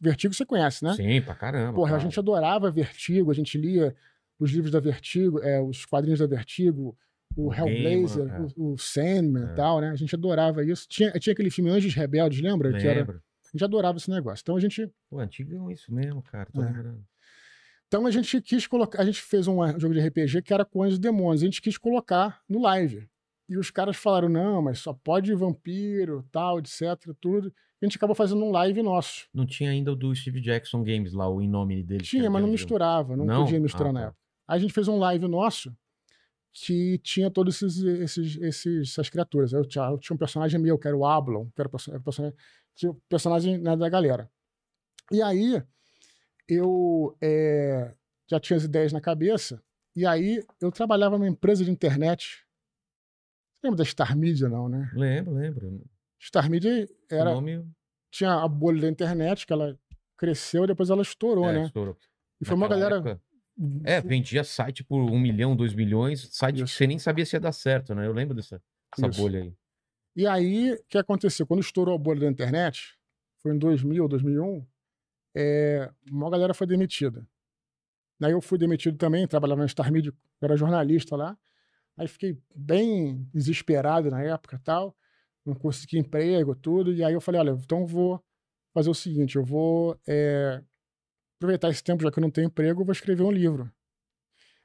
Vertigo, 0.02 0.34
você 0.34 0.44
conhece, 0.44 0.84
né? 0.84 0.92
Sim, 0.94 1.22
pra 1.22 1.34
caramba. 1.34 1.72
Porra, 1.74 1.88
a 1.88 1.92
cara. 1.92 2.02
gente 2.02 2.18
adorava 2.18 2.70
Vertigo, 2.70 3.30
a 3.30 3.34
gente 3.34 3.56
lia 3.56 3.96
os 4.38 4.50
livros 4.50 4.70
da 4.70 4.78
Vertigo, 4.80 5.38
é, 5.40 5.58
os 5.62 5.86
quadrinhos 5.86 6.18
da 6.20 6.26
Vertigo, 6.26 6.94
o, 7.34 7.46
O 7.46 7.54
Hellblazer, 7.54 8.26
Gaiman, 8.26 8.46
é. 8.48 8.52
o, 8.56 8.72
o 8.74 8.78
Sandman 8.78 9.48
É. 9.48 9.52
e 9.52 9.54
tal, 9.54 9.80
né? 9.80 9.88
A 9.90 9.96
gente 9.96 10.14
adorava 10.14 10.62
isso. 10.62 10.86
Tinha, 10.88 11.10
tinha 11.12 11.32
aquele 11.32 11.48
filme 11.50 11.70
Anjos 11.70 11.94
Rebeldes, 11.94 12.40
lembra? 12.42 12.70
Que 12.78 12.86
era, 12.86 13.00
Lembro. 13.00 13.22
a 13.44 13.48
gente 13.56 13.64
adorava 13.64 13.96
esse 13.96 14.10
negócio. 14.10 14.42
Então 14.42 14.56
a 14.56 14.60
gente 14.60 14.86
Pô, 15.08 15.18
antigão 15.18 15.70
isso 15.70 15.90
mesmo, 15.94 16.22
cara. 16.22 16.50
Tô 16.52 16.60
É. 16.62 16.66
lembrando. 16.66 17.02
Então 17.88 18.06
a 18.06 18.10
gente 18.10 18.40
quis 18.42 18.66
colocar, 18.66 19.00
a 19.00 19.04
gente 19.06 19.22
fez 19.22 19.48
um 19.48 19.56
jogo 19.80 19.94
de 19.94 20.00
RPG 20.00 20.42
que 20.42 20.52
era 20.52 20.64
com 20.66 20.82
anjos 20.82 20.98
e 20.98 21.00
demônios, 21.00 21.42
a 21.42 21.46
gente 21.46 21.62
quis 21.62 21.78
colocar 21.78 22.40
no 22.48 22.60
live. 22.60 23.08
E 23.48 23.56
os 23.56 23.70
caras 23.70 23.96
falaram: 23.96 24.28
"Não, 24.28 24.60
mas 24.62 24.78
só 24.78 24.92
pode 24.92 25.34
vampiro, 25.34 26.24
tal, 26.30 26.58
etc, 26.60 26.80
tudo". 27.20 27.52
A 27.82 27.86
gente 27.86 27.96
acabou 27.96 28.14
fazendo 28.14 28.44
um 28.44 28.50
live 28.50 28.82
nosso. 28.82 29.26
Não 29.32 29.46
tinha 29.46 29.70
ainda 29.70 29.92
o 29.92 29.96
do 29.96 30.14
Steve 30.14 30.40
Jackson 30.40 30.82
Games 30.82 31.12
lá, 31.14 31.28
o 31.28 31.40
em 31.40 31.48
nome 31.48 31.82
dele. 31.82 32.02
Tinha, 32.04 32.28
mas 32.30 32.42
não 32.42 32.48
de- 32.48 32.52
misturava, 32.52 33.16
não, 33.16 33.24
Não? 33.24 33.44
podia 33.44 33.58
misturar 33.58 33.88
Ah, 33.88 33.92
na 33.92 34.00
época. 34.06 34.18
Aí 34.46 34.58
a 34.58 34.60
gente 34.60 34.72
fez 34.74 34.86
um 34.88 34.98
live 34.98 35.26
nosso 35.26 35.74
que 36.52 36.98
tinha 36.98 37.30
todos 37.30 37.62
esses, 37.62 37.82
esses, 37.82 38.36
esses- 38.42 38.90
essas 38.90 39.08
criaturas. 39.08 39.52
Eu 39.52 39.64
tinha, 39.64 39.84
eu 39.84 39.96
tinha 39.98 40.14
um 40.14 40.18
personagem 40.18 40.60
meu, 40.60 40.78
que 40.78 40.86
era 40.88 40.96
o 40.96 41.06
Ablon, 41.06 41.46
que 41.54 41.60
era 41.60 41.68
o 41.68 42.02
personagem, 42.02 42.36
tinha 42.74 42.90
o 42.90 42.94
personagem 43.08 43.56
né, 43.58 43.74
da 43.76 43.88
galera. 43.88 44.28
E 45.10 45.22
aí 45.22 45.62
eu 46.48 47.16
eh, 47.20 47.94
já 48.28 48.38
tinha 48.40 48.56
as 48.56 48.64
ideias 48.64 48.92
na 48.92 49.00
cabeça, 49.00 49.62
e 49.96 50.04
aí 50.04 50.42
eu 50.60 50.70
trabalhava 50.70 51.16
numa 51.16 51.28
empresa 51.28 51.64
de 51.64 51.70
internet. 51.70 52.44
Você 53.54 53.66
lembra 53.68 53.78
da 53.78 53.84
Star 53.84 54.16
Media, 54.16 54.48
não, 54.48 54.68
né? 54.68 54.90
Lembro, 54.94 55.34
lembro. 55.34 55.82
Star 56.20 56.50
Media 56.50 56.86
era, 57.10 57.32
nome 57.32 57.64
tinha 58.10 58.34
a 58.34 58.48
bolha 58.48 58.82
da 58.82 58.88
internet, 58.88 59.46
que 59.46 59.52
ela 59.52 59.78
cresceu 60.16 60.64
e 60.64 60.66
depois 60.66 60.90
ela 60.90 61.02
estourou, 61.02 61.48
é, 61.48 61.52
né? 61.52 61.64
estourou. 61.64 61.96
E 62.40 62.44
foi 62.44 62.56
uma 62.56 62.68
galera. 62.68 62.96
época, 62.96 63.22
É, 63.84 64.00
vendia 64.00 64.42
site 64.42 64.82
por 64.82 65.00
um 65.00 65.18
milhão, 65.18 65.54
dois 65.54 65.74
milhões, 65.74 66.28
site 66.32 66.56
que 66.56 66.62
Isso. 66.64 66.74
você 66.74 66.86
nem 66.86 66.98
sabia 66.98 67.24
se 67.24 67.36
ia 67.36 67.40
dar 67.40 67.52
certo, 67.52 67.94
né? 67.94 68.06
Eu 68.06 68.12
lembro 68.12 68.34
dessa, 68.34 68.60
bolha 69.16 69.42
aí. 69.42 69.54
E 70.16 70.26
aí, 70.26 70.72
o 70.72 70.84
que 70.88 70.98
aconteceu? 70.98 71.46
Quando 71.46 71.60
estourou 71.60 71.94
a 71.94 71.98
bolha 71.98 72.20
da 72.20 72.26
internet, 72.26 72.98
foi 73.38 73.54
em 73.54 73.58
2000, 73.58 74.08
2001, 74.08 74.66
é, 75.36 75.90
uma 76.10 76.28
galera 76.28 76.52
foi 76.52 76.66
demitida. 76.66 77.26
Aí 78.22 78.32
eu 78.32 78.40
fui 78.40 78.58
demitido 78.58 78.98
também, 78.98 79.26
trabalhava 79.26 79.62
na 79.62 79.68
Star 79.68 79.90
Media, 79.90 80.12
era 80.42 80.56
jornalista 80.56 81.16
lá. 81.16 81.38
Aí 81.96 82.08
fiquei 82.08 82.38
bem 82.54 83.26
desesperado 83.32 84.10
na 84.10 84.22
época 84.22 84.60
tal, 84.62 84.96
não 85.44 85.54
consegui 85.54 85.98
emprego, 85.98 86.54
tudo. 86.54 86.92
E 86.92 87.02
aí 87.04 87.12
eu 87.14 87.20
falei, 87.20 87.40
olha, 87.40 87.50
então 87.50 87.80
eu 87.80 87.86
vou 87.86 88.22
fazer 88.74 88.90
o 88.90 88.94
seguinte: 88.94 89.36
eu 89.36 89.44
vou 89.44 89.98
é, 90.06 90.62
aproveitar 91.38 91.70
esse 91.70 91.82
tempo, 91.82 92.02
já 92.02 92.10
que 92.10 92.18
eu 92.18 92.22
não 92.22 92.30
tenho 92.30 92.46
emprego, 92.46 92.80
eu 92.82 92.84
vou 92.86 92.92
escrever 92.92 93.22
um 93.22 93.30
livro. 93.32 93.70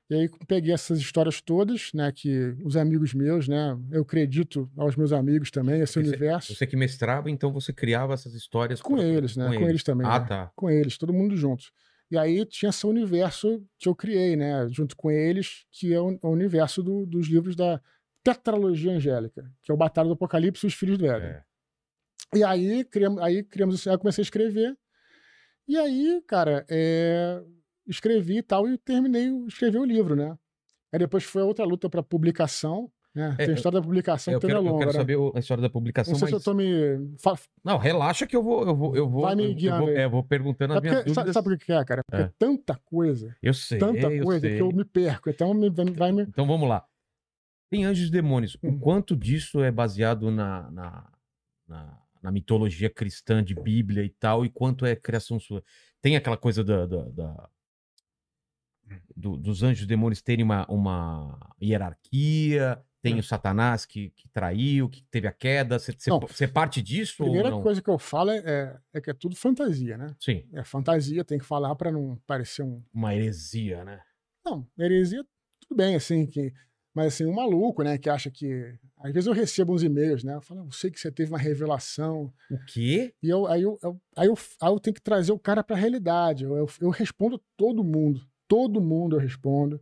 E 0.07 0.13
aí 0.13 0.30
peguei 0.47 0.71
essas 0.71 0.99
histórias 0.99 1.41
todas, 1.41 1.89
né, 1.91 2.11
que 2.11 2.55
os 2.63 2.78
amigos 2.78 3.11
meus, 3.15 3.47
né, 3.47 3.76
eu 3.91 4.03
acredito 4.03 4.69
aos 4.78 4.95
meus 4.95 5.11
amigos 5.11 5.49
também, 5.49 5.82
esse 5.82 5.93
Você- 5.93 5.99
universo. 6.07 6.53
Você 6.53 6.67
que 6.67 6.78
mestrava, 6.78 7.32
então 7.32 7.51
você 7.51 7.73
criava 7.73 8.13
essas 8.13 8.36
histórias 8.36 8.80
Com 8.84 8.97
pra- 8.97 9.03
eles, 9.03 9.36
né? 9.36 9.47
Com, 9.47 9.67
eles. 9.67 9.82
também. 9.84 10.05
Ah, 10.05 10.19
né? 10.19 10.26
tá. 10.28 10.51
Com 10.55 10.69
eles, 10.69 10.95
todo 10.99 11.11
mundo 11.11 11.36
junto. 11.36 11.65
E 12.11 12.19
aí 12.19 12.45
tinha 12.45 12.69
esse 12.69 12.86
universo 12.86 13.65
que 13.80 13.89
eu 13.89 13.95
criei, 13.95 14.36
né? 14.36 14.67
Junto 14.69 14.95
com 14.95 15.09
eles, 15.09 15.65
que 15.71 15.91
é 15.91 15.99
o, 15.99 16.19
o 16.21 16.30
universo 16.30 16.84
do- 16.84 17.03
dos 17.07 17.28
livros 17.28 17.55
da 17.55 17.82
tetralogia 18.26 18.91
angélica, 18.91 19.45
que 19.61 19.71
é 19.71 19.73
o 19.73 19.78
Batalha 19.78 20.07
do 20.07 20.13
Apocalipse 20.13 20.65
e 20.65 20.67
os 20.67 20.73
Filhos 20.73 20.97
do 20.97 21.05
Éden. 21.05 21.30
É. 21.30 21.43
E 22.34 22.43
aí 22.43 22.84
criamos, 22.84 23.21
aí 23.21 23.43
criamos 23.43 23.76
isso, 23.76 23.88
aí 23.88 23.95
eu 23.95 23.99
comecei 23.99 24.21
a 24.21 24.26
escrever. 24.26 24.76
E 25.67 25.78
aí, 25.78 26.21
cara, 26.28 26.65
é, 26.69 27.39
escrevi 27.88 28.38
e 28.39 28.41
tal, 28.43 28.67
e 28.67 28.78
terminei, 28.80 29.30
escrevi 29.47 29.78
o 29.78 29.86
livro, 29.86 30.15
né? 30.15 30.36
Aí 30.91 30.99
depois 30.99 31.23
foi 31.23 31.43
outra 31.43 31.63
luta 31.65 31.88
para 31.89 32.01
publicação, 32.03 32.91
né? 33.13 33.36
É, 33.39 33.45
Tem 33.45 33.51
a 33.51 33.57
história 33.57 33.80
da 33.80 33.86
publicação 33.86 34.34
Eu 34.34 34.39
que 34.39 34.47
quero, 34.47 34.59
é 34.59 34.61
eu 34.61 34.65
longa, 34.65 34.80
quero 34.80 34.91
né? 34.93 34.97
saber 34.99 35.15
o- 35.17 35.32
a 35.36 35.39
história 35.39 35.61
da 35.61 35.69
publicação, 35.69 36.11
Não 36.13 36.19
sei 36.19 36.32
mas... 36.32 36.43
se 36.43 36.49
eu 36.49 36.53
tô 36.53 36.57
me. 36.57 37.15
Não, 37.63 37.78
relaxa 37.78 38.26
que 38.28 38.36
eu 38.36 38.43
vou, 38.43 38.65
eu 38.67 38.76
vou, 38.76 38.95
eu 38.95 39.07
vou, 39.09 39.21
Vai 39.21 39.36
me 39.36 39.43
eu- 39.43 39.49
eu 39.49 39.55
guiando 39.55 39.86
vou, 39.86 39.89
é, 39.89 40.05
eu 40.05 40.09
vou 40.09 40.23
perguntando 40.23 40.73
É 40.73 40.78
as 40.78 40.82
minhas 40.82 40.95
porque, 40.97 41.09
sabe, 41.13 41.26
dúvidas. 41.28 41.34
sabe 41.34 41.57
por 41.57 41.65
que 41.65 41.71
é, 41.71 41.86
cara? 41.86 42.01
Porque 42.05 42.23
É. 42.23 42.26
é 42.26 42.32
tanta 42.38 42.76
coisa, 42.86 43.36
Eu 43.41 43.53
sei, 43.53 43.78
tanta 43.80 44.11
eu 44.11 44.23
coisa 44.26 44.41
sei. 44.41 44.55
que 44.57 44.61
eu 44.61 44.69
me 44.71 44.84
perco. 44.84 45.30
Então 45.30 45.53
me, 45.53 45.69
vai 45.69 46.11
me. 46.11 46.23
Então 46.23 46.45
vamos 46.47 46.67
lá. 46.67 46.86
Tem 47.76 47.84
anjos 47.84 48.07
e 48.07 48.11
demônios. 48.11 48.55
O 48.63 48.69
Hum. 48.69 48.80
quanto 48.80 49.17
disso 49.17 49.61
é 49.61 49.69
baseado 49.69 50.32
na, 50.32 50.71
na, 50.71 51.11
na, 51.67 52.01
na 52.23 52.32
mitologia 52.32 52.89
cristã 52.89 53.43
de 53.43 53.53
Bíblia 53.53 54.01
e 54.03 54.09
tal, 54.09 54.45
e 54.45 54.49
quanto 54.49 54.86
é 54.86 54.95
criação 54.95 55.38
sua? 55.41 55.61
Tem 56.01 56.15
aquela 56.15 56.38
coisa 56.38 56.63
da, 56.63 56.86
da- 56.86 57.09
da- 57.09 57.49
do- 59.13 59.36
dos 59.36 59.61
anjos 59.61 59.84
e 59.84 59.88
demônios 59.88 60.21
terem 60.21 60.45
uma, 60.45 60.65
uma 60.71 61.53
hierarquia, 61.61 62.82
tem 63.01 63.15
Hum. 63.15 63.19
o 63.19 63.23
Satanás 63.23 63.86
que, 63.86 64.09
que 64.11 64.30
traiu, 64.30 64.88
que 64.88 65.03
teve 65.11 65.28
a 65.28 65.34
queda. 65.34 65.78
Você- 65.78 65.91
você 65.91 66.47
parte 66.47 66.82
disso 66.82 67.23
A 67.23 67.26
primeira 67.26 67.51
coisa 67.51 67.82
que 67.82 67.89
eu 67.89 67.99
falo 67.99 68.32
é, 68.32 68.38
é, 68.38 68.80
é 68.93 69.01
que 69.01 69.09
é 69.09 69.13
tudo 69.13 69.36
fantasia, 69.36 69.97
né? 69.97 70.15
Sim, 70.17 70.47
É 70.53 70.63
fantasia, 70.63 71.26
tem 71.26 71.38
que 71.39 71.45
falar 71.45 71.76
pra 71.76 71.91
não 71.91 72.15
parecer 72.26 72.63
um. 72.63 72.82
uma 72.93 73.13
heresia, 73.13 73.84
né? 73.84 74.01
Não, 74.45 74.65
heresia, 74.80 75.26
tudo 75.59 75.76
bem, 75.76 75.95
assim, 75.95 76.26
que. 76.26 76.53
Mas 76.95 77.07
assim, 77.13 77.25
um 77.25 77.33
maluco, 77.33 77.83
né, 77.83 77.97
que 77.97 78.09
acha 78.09 78.31
que. 78.31 78.73
Às 78.97 79.11
vezes 79.11 79.27
eu 79.27 79.33
recebo 79.33 79.73
uns 79.73 79.83
e-mails, 79.83 80.23
né? 80.23 80.33
Eu 80.35 80.41
falo, 80.41 80.61
eu 80.65 80.71
sei 80.71 80.89
que 80.89 80.99
você 80.99 81.11
teve 81.11 81.29
uma 81.29 81.37
revelação. 81.37 82.33
O 82.49 82.57
quê? 82.65 83.13
E 83.21 83.29
eu, 83.29 83.45
aí, 83.47 83.61
eu, 83.63 83.77
eu- 83.83 84.01
aí, 84.15 84.27
eu, 84.27 84.33
aí 84.61 84.69
eu 84.71 84.79
tenho 84.79 84.93
que 84.93 85.01
trazer 85.01 85.31
o 85.33 85.37
cara 85.37 85.61
pra 85.63 85.75
realidade. 85.75 86.45
Eu, 86.45 86.55
eu, 86.55 86.69
eu 86.81 86.89
respondo 86.89 87.39
todo 87.57 87.83
mundo. 87.83 88.21
Todo 88.47 88.79
mundo 88.81 89.17
eu 89.17 89.19
respondo. 89.19 89.79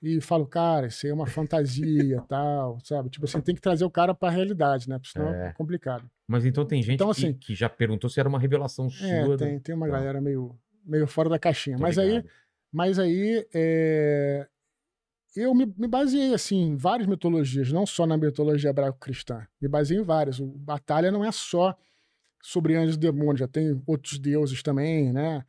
E 0.00 0.20
falo, 0.20 0.46
cara, 0.46 0.86
isso 0.86 1.04
aí 1.06 1.10
é 1.10 1.14
uma 1.14 1.26
fantasia 1.26 2.20
tal, 2.28 2.78
sabe? 2.84 3.08
Tipo 3.10 3.24
assim, 3.24 3.40
tem 3.40 3.54
que 3.54 3.60
trazer 3.60 3.84
o 3.84 3.90
cara 3.90 4.14
pra 4.14 4.30
realidade, 4.30 4.88
né? 4.88 4.98
Porque 4.98 5.12
senão 5.12 5.32
é, 5.34 5.48
É. 5.48 5.52
complicado. 5.52 6.08
Mas 6.28 6.44
então 6.44 6.64
tem 6.64 6.80
gente 6.82 6.94
Então, 6.94 7.08
que, 7.12 7.26
assim- 7.26 7.34
que 7.34 7.54
já 7.54 7.68
perguntou 7.68 8.08
se 8.08 8.18
era 8.20 8.28
uma 8.28 8.38
revelação 8.38 8.88
sua. 8.88 9.34
É, 9.34 9.36
tem, 9.36 9.58
tem 9.60 9.74
uma 9.74 9.86
Tá. 9.86 9.92
galera 9.92 10.20
meio, 10.20 10.56
meio 10.84 11.06
fora 11.06 11.28
da 11.28 11.38
caixinha. 11.38 11.76
Tô 11.76 11.82
Mas 11.82 11.98
aí, 11.98 12.24
mas 12.72 12.98
aí 12.98 13.46
é, 13.52 14.48
eu 15.34 15.54
me, 15.54 15.66
me 15.76 15.86
baseei 15.88 16.34
assim, 16.34 16.60
em 16.62 16.76
várias 16.76 17.08
mitologias, 17.08 17.72
não 17.72 17.86
só 17.86 18.06
na 18.06 18.16
mitologia 18.16 18.70
hebraico-cristã. 18.70 19.46
Me 19.60 19.68
baseei 19.68 19.98
em 20.00 20.02
várias. 20.04 20.38
O 20.40 20.46
Batalha 20.46 21.10
não 21.10 21.24
é 21.24 21.32
só 21.32 21.76
sobre 22.42 22.74
anjos 22.76 22.96
e 22.96 22.98
demônios, 22.98 23.40
já 23.40 23.48
tem 23.48 23.80
outros 23.86 24.18
deuses 24.18 24.62
também, 24.62 25.12
né? 25.12 25.44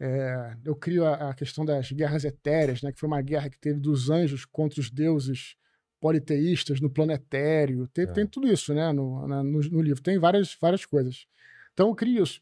É, 0.00 0.56
eu 0.64 0.74
crio 0.76 1.04
a, 1.04 1.30
a 1.30 1.34
questão 1.34 1.64
das 1.64 1.90
guerras 1.92 2.24
etéreas, 2.24 2.82
né? 2.82 2.92
Que 2.92 2.98
foi 3.00 3.06
uma 3.08 3.20
guerra 3.20 3.50
que 3.50 3.58
teve 3.58 3.80
dos 3.80 4.08
anjos 4.10 4.44
contra 4.44 4.80
os 4.80 4.90
deuses 4.90 5.56
politeístas 6.00 6.80
no 6.80 6.88
planetério. 6.88 7.88
Tem, 7.88 8.04
É. 8.04 8.12
tem 8.12 8.26
tudo 8.26 8.46
isso, 8.46 8.72
né? 8.72 8.92
No, 8.92 9.26
na- 9.26 9.42
no, 9.42 9.60
no 9.60 9.80
livro. 9.82 10.02
Tem 10.02 10.18
várias, 10.18 10.56
várias 10.60 10.86
coisas. 10.86 11.26
Então 11.74 11.88
eu 11.88 11.94
crio 11.94 12.22
isso. 12.22 12.40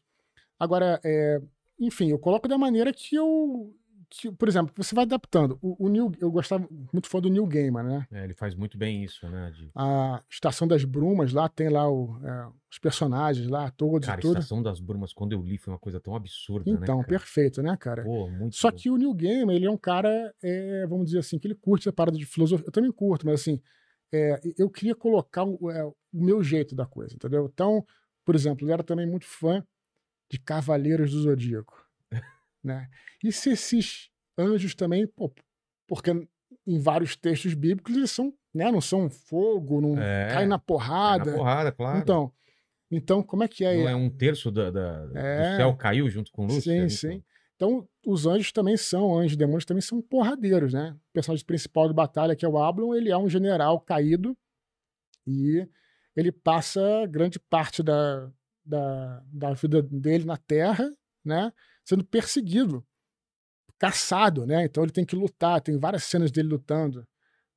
Agora, 0.59 0.99
é, 1.03 1.41
enfim, 1.79 2.09
eu 2.11 2.19
coloco 2.19 2.47
da 2.47 2.57
maneira 2.57 2.93
que 2.93 3.15
eu. 3.15 3.73
Que, 4.09 4.31
por 4.31 4.47
exemplo, 4.47 4.73
você 4.75 4.95
vai 4.95 5.03
adaptando. 5.03 5.57
O, 5.61 5.85
o 5.85 5.89
Neil, 5.89 6.11
eu 6.19 6.31
gostava 6.31 6.67
muito 6.93 7.07
fã 7.07 7.19
do 7.19 7.29
Neil 7.29 7.45
Gaiman, 7.45 7.83
né? 7.83 8.07
É, 8.11 8.23
ele 8.23 8.33
faz 8.33 8.55
muito 8.55 8.77
bem 8.77 9.03
isso, 9.03 9.27
né? 9.29 9.51
De... 9.51 9.69
A 9.75 10.21
Estação 10.29 10.67
das 10.67 10.83
Brumas, 10.85 11.33
lá 11.33 11.49
tem 11.49 11.69
lá 11.69 11.89
o, 11.89 12.17
é, 12.23 12.47
os 12.71 12.79
personagens 12.79 13.47
lá, 13.47 13.69
todos 13.71 14.07
Cara, 14.07 14.19
e 14.19 14.21
tudo. 14.21 14.39
Estação 14.39 14.63
das 14.63 14.79
Brumas, 14.79 15.13
quando 15.13 15.33
eu 15.33 15.41
li, 15.41 15.57
foi 15.57 15.73
uma 15.73 15.79
coisa 15.79 15.99
tão 15.99 16.15
absurda, 16.15 16.71
né? 16.71 16.79
Então, 16.81 16.97
cara? 16.97 17.07
perfeito, 17.07 17.61
né, 17.61 17.75
cara? 17.77 18.03
Pô, 18.03 18.29
muito 18.29 18.55
Só 18.55 18.71
bom. 18.71 18.77
que 18.77 18.89
o 18.89 18.97
Neil 18.97 19.13
Gaiman, 19.13 19.55
ele 19.55 19.65
é 19.65 19.71
um 19.71 19.77
cara, 19.77 20.33
é, 20.41 20.85
vamos 20.87 21.07
dizer 21.07 21.19
assim, 21.19 21.37
que 21.37 21.47
ele 21.47 21.55
curte 21.55 21.87
essa 21.87 21.93
parada 21.93 22.17
de 22.17 22.25
filosofia. 22.25 22.65
Eu 22.65 22.71
também 22.71 22.91
curto, 22.91 23.25
mas 23.25 23.41
assim, 23.41 23.61
é, 24.11 24.39
eu 24.57 24.69
queria 24.69 24.95
colocar 24.95 25.43
o, 25.43 25.69
é, 25.69 25.83
o 25.85 25.95
meu 26.13 26.41
jeito 26.41 26.75
da 26.75 26.85
coisa, 26.85 27.13
entendeu? 27.13 27.49
Então, 27.51 27.85
por 28.23 28.35
exemplo, 28.35 28.67
eu 28.67 28.73
era 28.73 28.83
também 28.83 29.05
muito 29.05 29.25
fã 29.25 29.63
de 30.29 30.39
Cavaleiros 30.39 31.11
do 31.11 31.21
Zodíaco, 31.21 31.86
né? 32.67 32.87
E 33.23 33.31
se 33.31 33.49
esses 33.51 34.09
anjos 34.37 34.75
também, 34.75 35.07
pô, 35.07 35.33
porque 35.87 36.11
em 36.65 36.79
vários 36.79 37.15
textos 37.15 37.53
bíblicos 37.53 37.95
eles 37.95 38.11
são, 38.11 38.33
né, 38.53 38.71
não 38.71 38.81
são 38.81 39.09
fogo, 39.09 39.81
não 39.81 39.97
É, 40.01 40.27
cai 40.31 40.45
na 40.45 40.59
porrada. 40.59 41.31
na 41.31 41.37
porrada, 41.37 41.71
claro. 41.71 41.97
Então, 41.99 42.31
então, 42.91 43.23
como 43.23 43.43
é 43.43 43.47
que 43.47 43.65
é? 43.65 43.75
Não 43.75 43.89
é 43.89 43.95
um 43.95 44.09
terço 44.09 44.51
da, 44.51 44.69
da- 44.71 45.09
É. 45.15 45.37
do 45.51 45.55
céu 45.57 45.75
caiu 45.75 46.09
junto 46.09 46.31
com 46.31 46.45
Lúcifer? 46.45 46.61
Sim, 46.63 46.77
então. 46.77 46.89
sim. 46.89 47.23
Então, 47.55 47.89
os 48.05 48.27
anjos 48.27 48.51
também 48.51 48.77
são, 48.77 49.17
anjos 49.17 49.33
e 49.33 49.37
demônios 49.37 49.65
também 49.65 49.81
são 49.81 49.99
porradeiros, 50.01 50.73
né? 50.73 50.91
O 51.09 51.13
personagem 51.13 51.43
principal 51.45 51.87
de 51.87 51.93
batalha, 51.93 52.35
que 52.35 52.45
é 52.45 52.47
o 52.47 52.57
Ablon, 52.59 52.93
ele 52.93 53.09
é 53.09 53.17
um 53.17 53.27
general 53.27 53.79
caído 53.81 54.37
e 55.25 55.67
ele 56.15 56.31
passa 56.31 57.05
grande 57.09 57.39
parte 57.39 57.81
da, 57.83 58.31
da, 58.63 59.23
da 59.25 59.53
vida 59.53 59.81
dele 59.81 60.23
na 60.25 60.37
Terra, 60.37 60.87
né? 61.25 61.51
Sendo 61.87 62.03
perseguido, 62.03 62.85
caçado, 63.79 64.45
né? 64.45 64.65
Então 64.65 64.83
ele 64.83 64.91
tem 64.91 65.05
que 65.05 65.15
lutar, 65.15 65.61
tem 65.61 65.77
várias 65.77 66.03
cenas 66.03 66.31
dele 66.31 66.49
lutando 66.49 67.07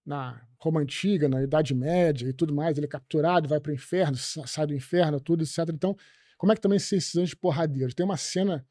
na 0.07 0.41
Roma 0.61 0.81
Antiga, 0.81 1.29
na 1.29 1.43
Idade 1.43 1.75
Média 1.75 2.29
e 2.29 2.33
tudo 2.33 2.55
mais. 2.55 2.77
Ele 2.77 2.87
é 2.87 2.89
capturado, 2.89 3.49
vai 3.49 3.59
para 3.61 3.73
o 3.73 3.75
inferno, 3.75 4.17
sa- 4.17 4.47
sai 4.47 4.67
do 4.67 4.75
inferno, 4.75 5.21
tudo, 5.21 5.43
etc. 5.43 5.71
Então, 5.73 5.97
como 6.39 6.53
é 6.53 6.55
que 6.55 6.61
também 6.61 6.79
são 6.79 6.97
esses 6.97 7.17
anjos 7.17 7.35
porradeiros? 7.35 7.93
Tem 7.95 8.05
uma 8.05 8.17
cena, 8.17 8.65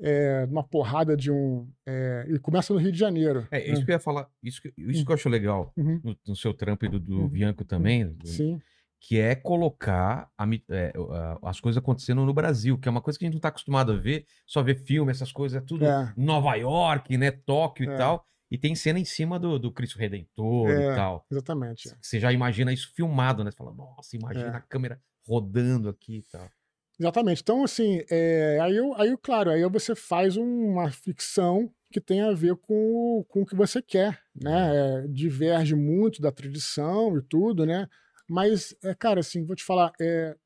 é, 0.00 0.44
uma 0.50 0.64
porrada 0.66 1.16
de 1.16 1.30
um. 1.30 1.70
é, 1.86 2.26
e 2.28 2.38
começa 2.40 2.72
no 2.72 2.78
Rio 2.80 2.90
de 2.90 2.98
Janeiro. 2.98 3.46
É, 3.50 3.62
isso 3.70 3.80
né? 3.80 3.84
que 3.84 3.90
eu 3.92 3.94
ia 3.94 4.00
falar, 4.00 4.28
isso 4.42 4.60
que, 4.60 4.72
isso 4.76 5.04
que 5.04 5.10
eu 5.10 5.14
acho 5.14 5.28
legal 5.28 5.72
Uhum, 5.76 6.00
no, 6.02 6.18
no 6.26 6.34
seu 6.36 6.52
trampo 6.52 6.84
e 6.84 6.88
do, 6.88 6.98
do 6.98 7.20
Uhum. 7.20 7.28
Bianco 7.28 7.64
também, 7.64 8.08
do- 8.12 8.26
Sim, 8.26 8.60
que 9.06 9.20
é 9.20 9.34
colocar 9.34 10.30
a 10.38 10.46
é, 10.70 10.90
as 11.42 11.60
coisas 11.60 11.76
acontecendo 11.78 12.24
no 12.24 12.32
Brasil, 12.32 12.78
que 12.78 12.88
é 12.88 12.90
uma 12.90 13.02
coisa 13.02 13.18
que 13.18 13.24
a 13.24 13.28
gente 13.28 13.34
não 13.34 13.40
tá 13.40 13.48
acostumado 13.48 13.92
a 13.92 13.96
ver, 13.96 14.24
só 14.46 14.62
ver 14.62 14.76
filme, 14.76 15.10
essas 15.10 15.30
coisas, 15.30 15.60
é 15.60 15.64
tudo 15.64 15.84
É. 15.84 16.10
Nova 16.16 16.54
York, 16.54 17.14
né, 17.18 17.30
Tóquio 17.30 17.90
É. 17.90 17.94
e 17.94 17.98
tal, 17.98 18.24
e 18.50 18.56
tem 18.56 18.74
cena 18.74 18.98
em 18.98 19.04
cima 19.04 19.38
do, 19.38 19.58
do 19.58 19.70
Cristo 19.70 19.98
Redentor 19.98 20.70
É. 20.70 20.92
e 20.92 20.96
tal. 20.96 21.26
exatamente. 21.30 21.94
Você 22.00 22.18
já 22.18 22.32
imagina 22.32 22.72
isso 22.72 22.90
filmado, 22.94 23.44
né? 23.44 23.50
Você 23.50 23.56
fala, 23.58 23.74
nossa, 23.74 24.16
imagina 24.16 24.46
É. 24.46 24.56
a 24.56 24.60
câmera 24.62 24.98
rodando 25.28 25.90
aqui 25.90 26.18
e 26.18 26.22
tal. 26.22 26.48
Exatamente. 26.98 27.42
Então, 27.42 27.62
assim, 27.62 28.02
é, 28.10 28.58
aí, 28.62 28.74
eu, 28.74 28.94
aí, 28.94 29.14
claro, 29.22 29.50
aí 29.50 29.62
você 29.68 29.94
faz 29.94 30.36
uma 30.38 30.90
ficção 30.90 31.70
que 31.92 32.00
tem 32.00 32.22
a 32.22 32.32
ver 32.32 32.56
com, 32.56 33.18
o- 33.20 33.24
com 33.28 33.42
o 33.42 33.46
que 33.46 33.54
você 33.54 33.82
quer, 33.82 34.18
né? 34.34 35.02
É, 35.02 35.08
diverge 35.08 35.74
muito 35.74 36.22
da 36.22 36.32
tradição 36.32 37.18
e 37.18 37.22
tudo, 37.22 37.66
né? 37.66 37.86
Mas, 38.28 38.74
é, 38.82 38.94
cara, 38.94 39.20
assim, 39.20 39.44
vou 39.44 39.54
te 39.56 39.64
falar, 39.64 39.92
é, 40.00 40.36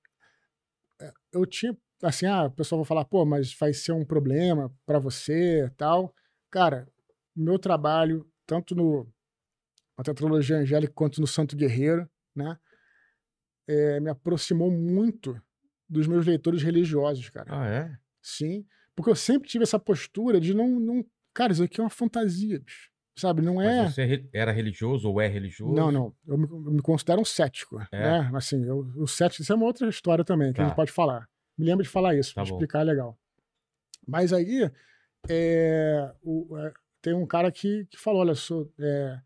eu 1.33 1.47
tinha, 1.47 1.77
assim, 2.03 2.27
ah, 2.27 2.45
o 2.47 2.51
pessoal 2.51 2.81
vai 2.81 2.89
falar, 2.89 3.05
pô, 3.05 3.25
mas 3.25 3.53
vai 3.55 3.73
ser 3.73 3.93
um 3.93 4.05
problema 4.05 4.73
para 4.85 4.99
você 4.99 5.71
tal. 5.77 6.15
Cara, 6.51 6.89
o 7.37 7.41
meu 7.41 7.59
trabalho, 7.59 8.29
tanto 8.47 8.75
no 8.75 9.07
na 9.97 10.05
tetralogia 10.05 10.59
angélica 10.59 10.93
quanto 10.95 11.21
no 11.21 11.27
Santo 11.27 11.57
Guerreiro, 11.57 12.09
né? 12.35 12.57
é, 13.69 14.01
me 14.01 14.09
aproximou 14.09 14.71
muito 14.71 15.41
dos 15.89 16.07
meus 16.07 16.27
leitores 16.27 16.63
religiosos, 16.63 17.29
cara. 17.29 17.49
Ah, 17.51 17.69
é? 17.69 17.99
Sim, 18.23 18.67
porque 18.97 19.11
eu 19.11 19.15
sempre 19.15 19.49
tive 19.49 19.63
essa 19.63 19.79
postura 19.79 20.41
de 20.41 20.55
não, 20.55 20.81
não 20.81 21.05
cara, 21.35 21.53
isso 21.53 21.63
aqui 21.63 21.79
é 21.79 21.85
uma 21.85 21.91
fantasia, 21.91 22.59
bicho. 22.59 22.91
Sabe, 23.19 23.43
não 23.43 23.61
é. 23.61 23.83
Mas 23.83 23.95
você 23.95 24.05
re- 24.05 24.29
era 24.33 24.53
religioso 24.53 25.11
ou 25.11 25.21
é 25.21 25.27
religioso? 25.27 25.75
Não, 25.75 25.91
não. 25.91 26.15
Eu 26.27 26.39
me, 26.39 26.45
eu 26.49 26.73
me 26.73 26.81
considero 26.83 27.21
um 27.21 27.25
cético. 27.25 27.81
É? 27.91 27.99
Né? 28.23 28.31
Assim, 28.35 28.65
eu, 28.65 28.79
o 28.97 29.07
cético, 29.09 29.43
isso 29.43 29.53
é 29.53 29.57
uma 29.57 29.67
outra 29.67 29.89
história 29.89 30.25
também, 30.25 30.53
que 30.53 30.61
a 30.61 30.65
Tá. 30.65 30.69
gente 30.69 30.77
pode 30.77 30.93
falar. 30.93 31.29
Me 31.59 31.67
lembra 31.67 31.83
de 31.83 31.89
falar 31.91 32.15
isso, 32.15 32.35
Tá 32.35 32.43
pra 32.43 32.49
bom. 32.49 32.57
explicar 32.57 32.81
é 32.83 32.85
legal. 32.85 33.19
Mas 34.07 34.33
aí, 34.33 34.71
é, 35.29 36.13
o- 36.23 36.57
é, 36.59 36.73
tem 37.03 37.13
um 37.15 37.27
cara 37.27 37.51
que, 37.51 37.87
que 37.91 37.99
falou: 37.99 38.21
olha, 38.21 38.35
sou, 38.35 38.73
é, 38.79 39.19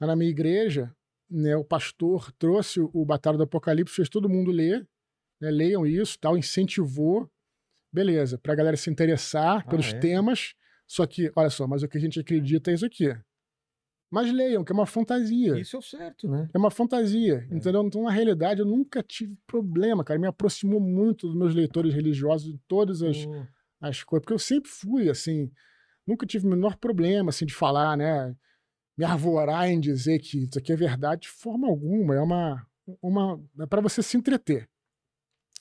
lá 0.00 0.06
na 0.08 0.16
minha 0.16 0.30
igreja, 0.30 0.94
né, 1.30 1.56
o 1.56 1.64
pastor 1.64 2.30
trouxe 2.32 2.80
o, 2.80 2.90
o 2.92 3.04
Batalha 3.04 3.36
do 3.38 3.44
Apocalipse, 3.44 3.94
fez 3.94 4.08
todo 4.08 4.28
mundo 4.28 4.50
ler, 4.50 4.86
né, 5.40 5.50
leiam 5.50 5.86
isso, 5.86 6.18
tal, 6.20 6.36
incentivou. 6.36 7.30
beleza, 7.92 8.36
pra 8.38 8.54
galera 8.54 8.76
se 8.76 8.90
interessar 8.90 9.64
Ah, 9.66 9.70
pelos 9.70 9.92
é? 9.92 9.98
temas. 9.98 10.54
Só 10.86 11.06
que, 11.06 11.30
olha 11.36 11.50
só, 11.50 11.66
mas 11.68 11.82
o 11.84 11.88
que 11.88 11.96
a 11.98 12.00
gente 12.00 12.18
acredita 12.20 12.70
é 12.70 12.74
isso 12.74 12.84
aqui. 12.84 13.16
Mas 14.10 14.32
leiam, 14.32 14.64
que 14.64 14.72
é 14.72 14.74
uma 14.74 14.86
fantasia. 14.86 15.56
Isso 15.58 15.76
é 15.76 15.78
o 15.78 15.82
certo, 15.82 16.28
né? 16.28 16.48
É 16.52 16.58
uma 16.58 16.70
fantasia, 16.70 17.46
É. 17.48 17.54
entendeu? 17.54 17.82
Então, 17.84 18.02
na 18.02 18.10
realidade, 18.10 18.60
eu 18.60 18.66
nunca 18.66 19.02
tive 19.02 19.36
problema, 19.46 20.02
cara. 20.02 20.18
Me 20.18 20.26
aproximou 20.26 20.80
muito 20.80 21.28
dos 21.28 21.36
meus 21.36 21.54
leitores 21.54 21.94
religiosos 21.94 22.50
de 22.52 22.58
todas 22.66 23.02
as, 23.02 23.24
Pô, 23.24 23.46
as 23.80 24.02
coisas, 24.02 24.22
porque 24.24 24.34
eu 24.34 24.38
sempre 24.38 24.68
fui, 24.68 25.08
assim, 25.08 25.50
nunca 26.04 26.26
tive 26.26 26.44
o 26.46 26.50
menor 26.50 26.76
problema, 26.76 27.30
assim, 27.30 27.46
de 27.46 27.54
falar, 27.54 27.96
né? 27.96 28.34
Me 28.98 29.04
arvorar 29.04 29.68
em 29.68 29.78
dizer 29.78 30.18
que 30.18 30.44
isso 30.44 30.58
aqui 30.58 30.72
é 30.72 30.76
verdade 30.76 31.22
de 31.22 31.28
forma 31.28 31.68
alguma. 31.68 32.16
É 32.16 32.20
uma. 32.20 32.66
uma 33.00 33.40
é 33.60 33.66
para 33.66 33.80
você 33.80 34.02
se 34.02 34.16
entreter, 34.16 34.68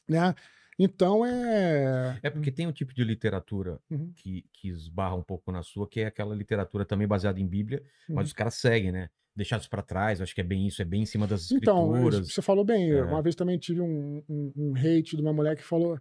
né? 0.07 0.33
Então, 0.79 1.25
é. 1.25 2.17
É 2.23 2.29
porque 2.29 2.51
tem 2.51 2.65
um 2.65 2.71
tipo 2.71 2.93
de 2.93 3.03
literatura 3.03 3.79
Uhum. 3.91 4.13
que, 4.15 4.45
que 4.53 4.69
esbarra 4.69 5.15
um 5.15 5.21
pouco 5.23 5.51
na 5.51 5.61
sua, 5.61 5.87
que 5.87 5.99
é 5.99 6.05
aquela 6.05 6.33
literatura 6.33 6.85
também 6.85 7.05
baseada 7.07 7.39
em 7.39 7.45
Bíblia, 7.47 7.83
mas 8.07 8.17
Uhum. 8.17 8.23
os 8.23 8.33
caras 8.33 8.53
seguem, 8.55 8.91
né? 8.91 9.09
Deixados 9.35 9.67
pra 9.67 9.81
trás, 9.81 10.21
acho 10.21 10.33
que 10.33 10.41
é 10.41 10.43
bem 10.43 10.65
isso, 10.67 10.81
é 10.81 10.85
bem 10.85 11.01
em 11.03 11.05
cima 11.05 11.27
das 11.27 11.51
Então, 11.51 11.85
escrituras. 11.91 12.31
você 12.33 12.41
falou 12.41 12.63
bem. 12.65 12.91
É. 12.91 13.03
Uma 13.03 13.21
vez 13.21 13.35
também 13.35 13.57
tive 13.59 13.81
um, 13.81 14.23
um, 14.27 14.53
um 14.55 14.73
hate 14.75 15.15
de 15.15 15.21
uma 15.21 15.31
mulher 15.33 15.55
que 15.55 15.63
falou: 15.63 15.99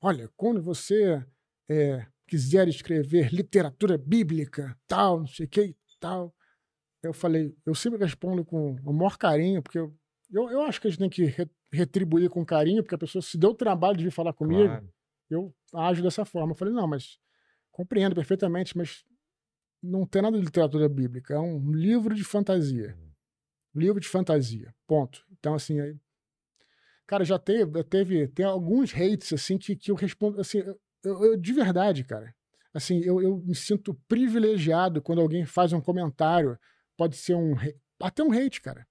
Olha, 0.00 0.28
quando 0.36 0.60
você 0.60 1.24
é, 1.68 2.06
quiser 2.26 2.68
escrever 2.68 3.32
literatura 3.32 3.96
bíblica, 3.96 4.76
tal, 4.86 5.20
não 5.20 5.26
sei 5.26 5.46
o 5.46 5.48
que 5.48 5.74
tal. 6.00 6.34
Eu 7.02 7.12
falei, 7.12 7.52
eu 7.66 7.74
sempre 7.74 7.98
respondo 7.98 8.44
com 8.44 8.74
o 8.84 8.92
maior 8.92 9.16
carinho, 9.18 9.60
porque 9.62 9.78
eu, 9.78 9.92
eu, 10.32 10.50
eu 10.50 10.62
acho 10.62 10.80
que 10.80 10.86
a 10.86 10.90
gente 10.90 11.00
tem 11.00 11.10
que 11.10 11.24
re- 11.24 11.50
retribuir 11.72 12.28
com 12.28 12.44
carinho, 12.44 12.82
porque 12.82 12.94
a 12.94 12.98
pessoa 12.98 13.22
se 13.22 13.38
deu 13.38 13.50
o 13.50 13.54
trabalho 13.54 13.96
de 13.96 14.04
vir 14.04 14.10
falar 14.10 14.32
comigo, 14.32 14.68
Claro. 14.68 14.92
eu 15.30 15.54
ajo 15.74 16.02
dessa 16.02 16.24
forma. 16.24 16.52
Eu 16.52 16.56
falei, 16.56 16.74
não, 16.74 16.86
mas 16.86 17.18
compreendo 17.70 18.14
perfeitamente, 18.14 18.76
mas 18.76 19.04
não 19.82 20.06
tem 20.06 20.20
nada 20.22 20.38
de 20.38 20.44
literatura 20.44 20.88
bíblica, 20.88 21.34
é 21.34 21.38
um 21.38 21.72
livro 21.72 22.14
de 22.14 22.22
fantasia. 22.22 22.96
Livro 23.74 23.98
de 24.00 24.06
fantasia, 24.08 24.74
ponto. 24.86 25.24
Então, 25.32 25.54
assim, 25.54 25.80
aí, 25.80 25.96
cara, 27.06 27.24
já 27.24 27.38
teve, 27.38 27.82
teve 27.84 28.28
tem 28.28 28.44
alguns 28.44 28.92
hates, 28.94 29.32
assim, 29.32 29.56
que, 29.58 29.74
que 29.74 29.90
eu 29.90 29.94
respondo, 29.94 30.40
assim, 30.40 30.58
eu, 30.58 30.78
eu- 31.24 31.36
de 31.36 31.52
verdade, 31.52 32.04
cara, 32.04 32.34
assim, 32.74 33.00
eu, 33.00 33.20
eu 33.22 33.38
me 33.38 33.54
sinto 33.54 33.94
privilegiado 34.06 35.00
quando 35.00 35.20
alguém 35.22 35.44
faz 35.46 35.72
um 35.72 35.80
comentário, 35.80 36.58
pode 36.96 37.16
ser 37.16 37.34
um, 37.34 37.54
até 38.00 38.22
um 38.22 38.30
hate, 38.30 38.60
cara. 38.60 38.86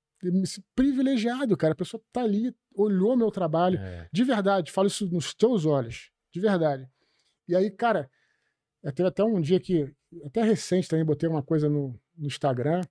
Privilegiado, 0.75 1.55
cara, 1.57 1.73
a 1.73 1.75
pessoa 1.75 2.01
tá 2.11 2.21
ali, 2.21 2.53
olhou 2.73 3.15
meu 3.17 3.31
trabalho, 3.31 3.77
É. 3.79 4.07
de 4.11 4.23
verdade, 4.23 4.71
falo 4.71 4.87
isso 4.87 5.05
nos 5.11 5.33
teus 5.33 5.65
olhos. 5.65 6.09
De 6.31 6.39
verdade. 6.39 6.87
E 7.47 7.55
aí, 7.55 7.69
cara, 7.69 8.09
eh, 8.83 8.91
teve 8.91 9.09
até 9.09 9.23
um 9.23 9.41
dia 9.41 9.59
que, 9.59 9.93
até 10.25 10.41
recente 10.43 10.87
também, 10.87 11.05
botei 11.05 11.27
uma 11.29 11.43
coisa 11.43 11.67
no, 11.69 11.99
no 12.17 12.27
Instagram 12.27 12.81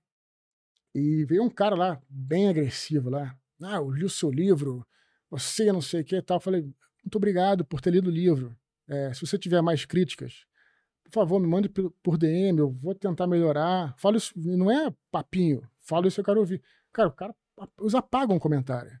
e 0.93 1.25
veio 1.25 1.43
um 1.43 1.49
cara 1.49 1.75
lá, 1.75 2.01
bem 2.09 2.49
agressivo 2.49 3.09
lá. 3.09 3.35
Ah, 3.61 3.75
eu 3.77 3.89
li 3.91 4.03
o 4.05 4.09
seu 4.09 4.29
livro, 4.31 4.85
você 5.29 5.71
não 5.71 5.81
sei 5.81 6.01
o 6.01 6.05
que 6.05 6.15
e 6.15 6.21
tal. 6.21 6.37
Eu 6.37 6.41
falei, 6.41 6.61
muito 6.61 7.15
obrigado 7.15 7.63
por 7.65 7.79
ter 7.81 7.91
lido 7.91 8.07
o 8.09 8.13
livro. 8.13 8.55
Eh, 8.87 9.13
se 9.13 9.21
você 9.25 9.37
tiver 9.37 9.61
mais 9.61 9.85
críticas, 9.85 10.45
por 11.05 11.11
favor, 11.13 11.39
me 11.39 11.47
mande 11.47 11.69
por, 11.69 12.17
DM, 12.17 12.59
eu 12.59 12.71
vou 12.71 12.93
tentar 12.95 13.27
melhorar. 13.27 13.95
Falo 13.97 14.17
isso, 14.17 14.33
não 14.35 14.69
é 14.71 14.93
papinho, 15.11 15.61
falo 15.81 16.07
isso 16.07 16.19
eu 16.19 16.25
quero 16.25 16.39
ouvir. 16.39 16.61
Cara, 16.93 17.09
o 17.09 17.11
cara, 17.11 17.35
eles 17.79 17.95
apagam 17.95 18.35
o 18.35 18.39
comentário. 18.39 18.91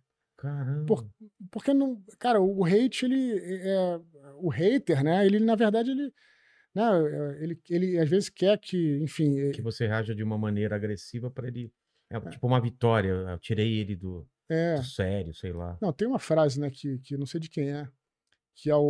Caramba. 0.41 0.85
Por- 0.87 1.07
Porque 1.51 1.71
não, 1.71 2.03
cara, 2.17 2.41
o 2.41 2.65
hate 2.65 3.05
ele 3.05 3.37
é 3.37 3.99
o 4.37 4.49
hater, 4.49 5.03
né? 5.03 5.23
Ele 5.23 5.39
na 5.39 5.55
verdade 5.55 5.91
ele, 5.91 6.11
né, 6.73 6.81
é, 6.83 7.43
ele, 7.43 7.61
ele 7.69 7.99
às 7.99 8.09
vezes 8.09 8.27
quer 8.29 8.57
que, 8.57 8.97
enfim, 9.03 9.39
é- 9.39 9.51
Que 9.51 9.61
você 9.61 9.85
reaja 9.85 10.15
de 10.15 10.23
uma 10.23 10.39
maneira 10.39 10.75
agressiva 10.75 11.29
pra 11.29 11.47
ele. 11.47 11.71
É 12.09 12.19
tipo 12.19 12.47
uma 12.47 12.59
vitória. 12.59 13.09
Eu 13.11 13.37
tirei 13.39 13.77
ele 13.79 13.95
do, 13.95 14.27
é, 14.49 14.75
do 14.77 14.83
sério, 14.83 15.31
sei 15.33 15.53
lá. 15.53 15.77
não, 15.79 15.93
tem 15.93 16.07
uma 16.07 16.19
frase, 16.19 16.59
né, 16.59 16.69
que, 16.71 16.97
que 16.99 17.15
não 17.15 17.25
sei 17.27 17.39
de 17.39 17.47
quem 17.47 17.71
é, 17.71 17.87
que 18.55 18.69
é 18.69 18.75
o, 18.75 18.81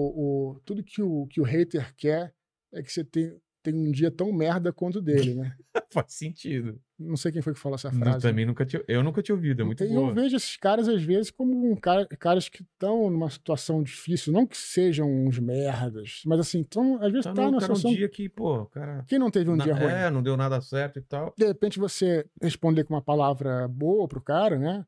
o- 0.56 0.60
tudo 0.64 0.82
que 0.84 1.02
o, 1.02 1.28
que 1.28 1.42
o 1.42 1.44
hater 1.44 1.94
quer 1.96 2.34
é 2.74 2.82
que 2.82 2.92
você 2.92 3.04
tem, 3.04 3.38
tem 3.62 3.76
um 3.76 3.92
dia 3.92 4.10
tão 4.10 4.32
merda 4.32 4.72
quanto 4.72 5.00
o 5.00 5.02
dele, 5.02 5.36
né? 5.36 5.54
Faz 5.92 6.14
sentido. 6.14 6.82
Não 7.02 7.18
sei 7.18 7.32
quem 7.32 7.42
foi 7.42 7.54
que 7.54 7.60
falou 7.60 7.76
essa 7.76 7.90
Eu 7.90 7.94
frase. 7.94 8.22
também 8.22 8.46
nunca 8.46 8.66
tinha, 8.66 8.84
eu 8.88 9.04
nunca 9.04 9.22
tinha 9.22 9.36
ouvido, 9.36 9.62
é 9.62 9.66
muito 9.66 9.84
E 9.84 9.88
boa. 9.88 10.10
eu 10.10 10.14
vejo 10.14 10.36
esses 10.36 10.56
caras, 10.58 10.88
às 10.88 11.02
vezes, 11.02 11.32
como 11.32 11.72
um 11.72 11.76
cara, 11.76 12.06
caras 12.18 12.48
que 12.48 12.62
estão 12.64 13.10
numa 13.10 13.30
situação 13.30 13.82
difícil, 13.84 14.32
não 14.32 14.46
que 14.46 14.58
sejam 14.58 15.10
uns 15.10 15.40
merdas, 15.40 16.22
mas 16.26 16.40
assim, 16.40 16.64
tão, 16.64 16.96
às 17.04 17.12
vezes 17.12 17.24
Tá 17.26 17.34
tá, 17.34 17.42
numa 17.44 17.58
um 17.58 17.60
situação. 17.60 17.92
dia 17.92 18.08
que, 18.08 18.30
pô, 18.30 18.66
cara. 18.68 19.04
Quem 19.08 19.20
não 19.20 19.30
teve 19.32 19.50
um 19.50 19.56
na- 19.56 19.64
dia 19.64 19.74
ruim? 19.74 19.92
É, 19.92 20.10
não 20.10 20.22
deu 20.24 20.38
nada 20.38 20.62
certo 20.62 21.00
e 21.00 21.02
tal. 21.02 21.34
de 21.38 21.46
repente 21.46 21.80
você 21.80 22.26
responder 22.42 22.84
com 22.84 22.94
uma 22.94 23.02
palavra 23.02 23.68
boa 23.68 24.08
pro 24.08 24.22
cara, 24.22 24.58
né? 24.58 24.86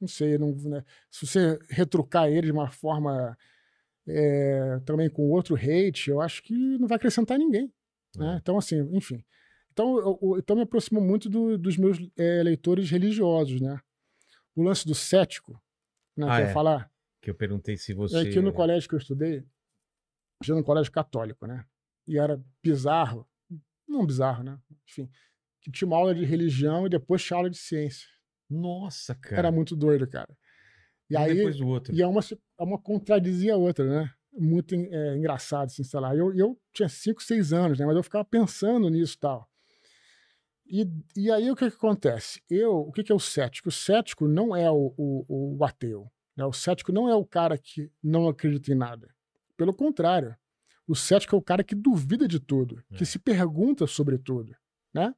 Não 0.00 0.08
sei, 0.08 0.38
não, 0.38 0.52
né? 0.54 0.82
se 1.10 1.26
você 1.26 1.58
retrucar 1.68 2.28
ele 2.28 2.46
de 2.46 2.52
uma 2.52 2.70
forma 2.70 3.36
é, 4.08 4.80
também 4.84 5.10
com 5.10 5.28
outro 5.30 5.54
hate, 5.54 6.10
eu 6.10 6.20
acho 6.20 6.42
que 6.42 6.54
não 6.78 6.88
vai 6.88 6.96
acrescentar 6.96 7.38
ninguém. 7.38 7.70
Né? 8.16 8.34
É. 8.34 8.36
Então, 8.38 8.58
assim, 8.58 8.80
enfim. 8.92 9.22
Então, 9.72 9.98
eu, 9.98 10.38
então 10.38 10.56
me 10.56 10.62
aproximo 10.62 11.00
muito 11.00 11.28
do- 11.28 11.56
dos 11.56 11.76
meus 11.76 11.98
é, 12.16 12.42
leitores 12.42 12.90
religiosos, 12.90 13.60
né? 13.60 13.80
O 14.54 14.62
lance 14.62 14.86
do 14.86 14.94
cético, 14.94 15.60
né? 16.16 16.26
Ah, 16.28 16.36
que 16.36 16.42
eu 16.42 16.44
ia 16.44 16.50
é. 16.50 16.52
falar. 16.52 16.92
Que 17.22 17.30
eu 17.30 17.34
perguntei 17.34 17.76
se 17.76 17.94
você. 17.94 18.18
É 18.18 18.24
que 18.30 18.40
no 18.40 18.52
colégio 18.52 18.88
que 18.88 18.94
eu 18.94 18.98
estudei, 18.98 19.44
já 20.42 20.54
no 20.54 20.64
colégio 20.64 20.90
católico, 20.90 21.46
né? 21.46 21.64
E 22.06 22.18
era 22.18 22.42
bizarro, 22.62 23.28
não 23.86 24.06
bizarro, 24.06 24.42
né? 24.42 24.58
Enfim, 24.88 25.08
que 25.60 25.70
tinha 25.70 25.86
uma 25.86 25.96
aula 25.96 26.14
de 26.14 26.24
religião 26.24 26.86
e 26.86 26.90
depois 26.90 27.22
tinha 27.22 27.36
aula 27.36 27.50
de 27.50 27.58
ciência. 27.58 28.08
Nossa, 28.48 29.14
cara. 29.14 29.36
Era 29.38 29.52
muito 29.52 29.76
doido, 29.76 30.06
cara. 30.08 30.36
E 31.08 31.16
um 31.16 31.20
aí, 31.20 31.34
depois 31.36 31.56
do 31.58 31.66
outro. 31.66 31.94
e 31.94 32.00
é 32.00 32.06
uma, 32.06 32.20
é 32.20 32.62
uma 32.62 32.78
contradizia 32.78 33.54
a 33.54 33.56
outra, 33.56 33.84
né? 33.84 34.12
Muito 34.32 34.74
é, 34.74 35.16
engraçado, 35.16 35.66
assim, 35.66 35.82
sei 35.82 36.00
lá. 36.00 36.14
Eu, 36.14 36.34
eu 36.34 36.58
tinha 36.72 36.88
5, 36.88 37.22
6 37.22 37.52
anos, 37.52 37.78
né? 37.78 37.86
Mas 37.86 37.96
eu 37.96 38.02
ficava 38.02 38.24
pensando 38.24 38.88
nisso 38.88 39.16
e 39.16 39.18
tal. 39.18 39.49
E, 40.70 40.86
e 41.16 41.30
aí 41.32 41.50
o 41.50 41.56
que, 41.56 41.68
que 41.68 41.76
acontece? 41.76 42.40
Eu, 42.48 42.78
o 42.78 42.92
que, 42.92 43.02
que 43.02 43.10
é 43.10 43.14
o 43.14 43.18
cético? 43.20 43.68
O 43.68 43.72
cético 43.72 44.28
não 44.28 44.54
é 44.54 44.70
o, 44.70 44.94
o, 44.96 45.56
o 45.58 45.64
ateu. 45.64 46.10
Né? 46.36 46.44
O 46.44 46.52
cético 46.52 46.92
não 46.92 47.08
é 47.08 47.14
o 47.14 47.24
cara 47.26 47.58
que 47.58 47.90
não 48.02 48.28
acredita 48.28 48.70
em 48.70 48.76
nada. 48.76 49.12
Pelo 49.56 49.74
contrário, 49.74 50.36
o 50.86 50.94
cético 50.94 51.34
é 51.34 51.38
o 51.38 51.42
cara 51.42 51.64
que 51.64 51.74
duvida 51.74 52.28
de 52.28 52.38
tudo, 52.38 52.82
É. 52.90 52.96
que 52.96 53.04
se 53.04 53.18
pergunta 53.18 53.86
sobre 53.86 54.16
tudo, 54.16 54.56
né? 54.94 55.14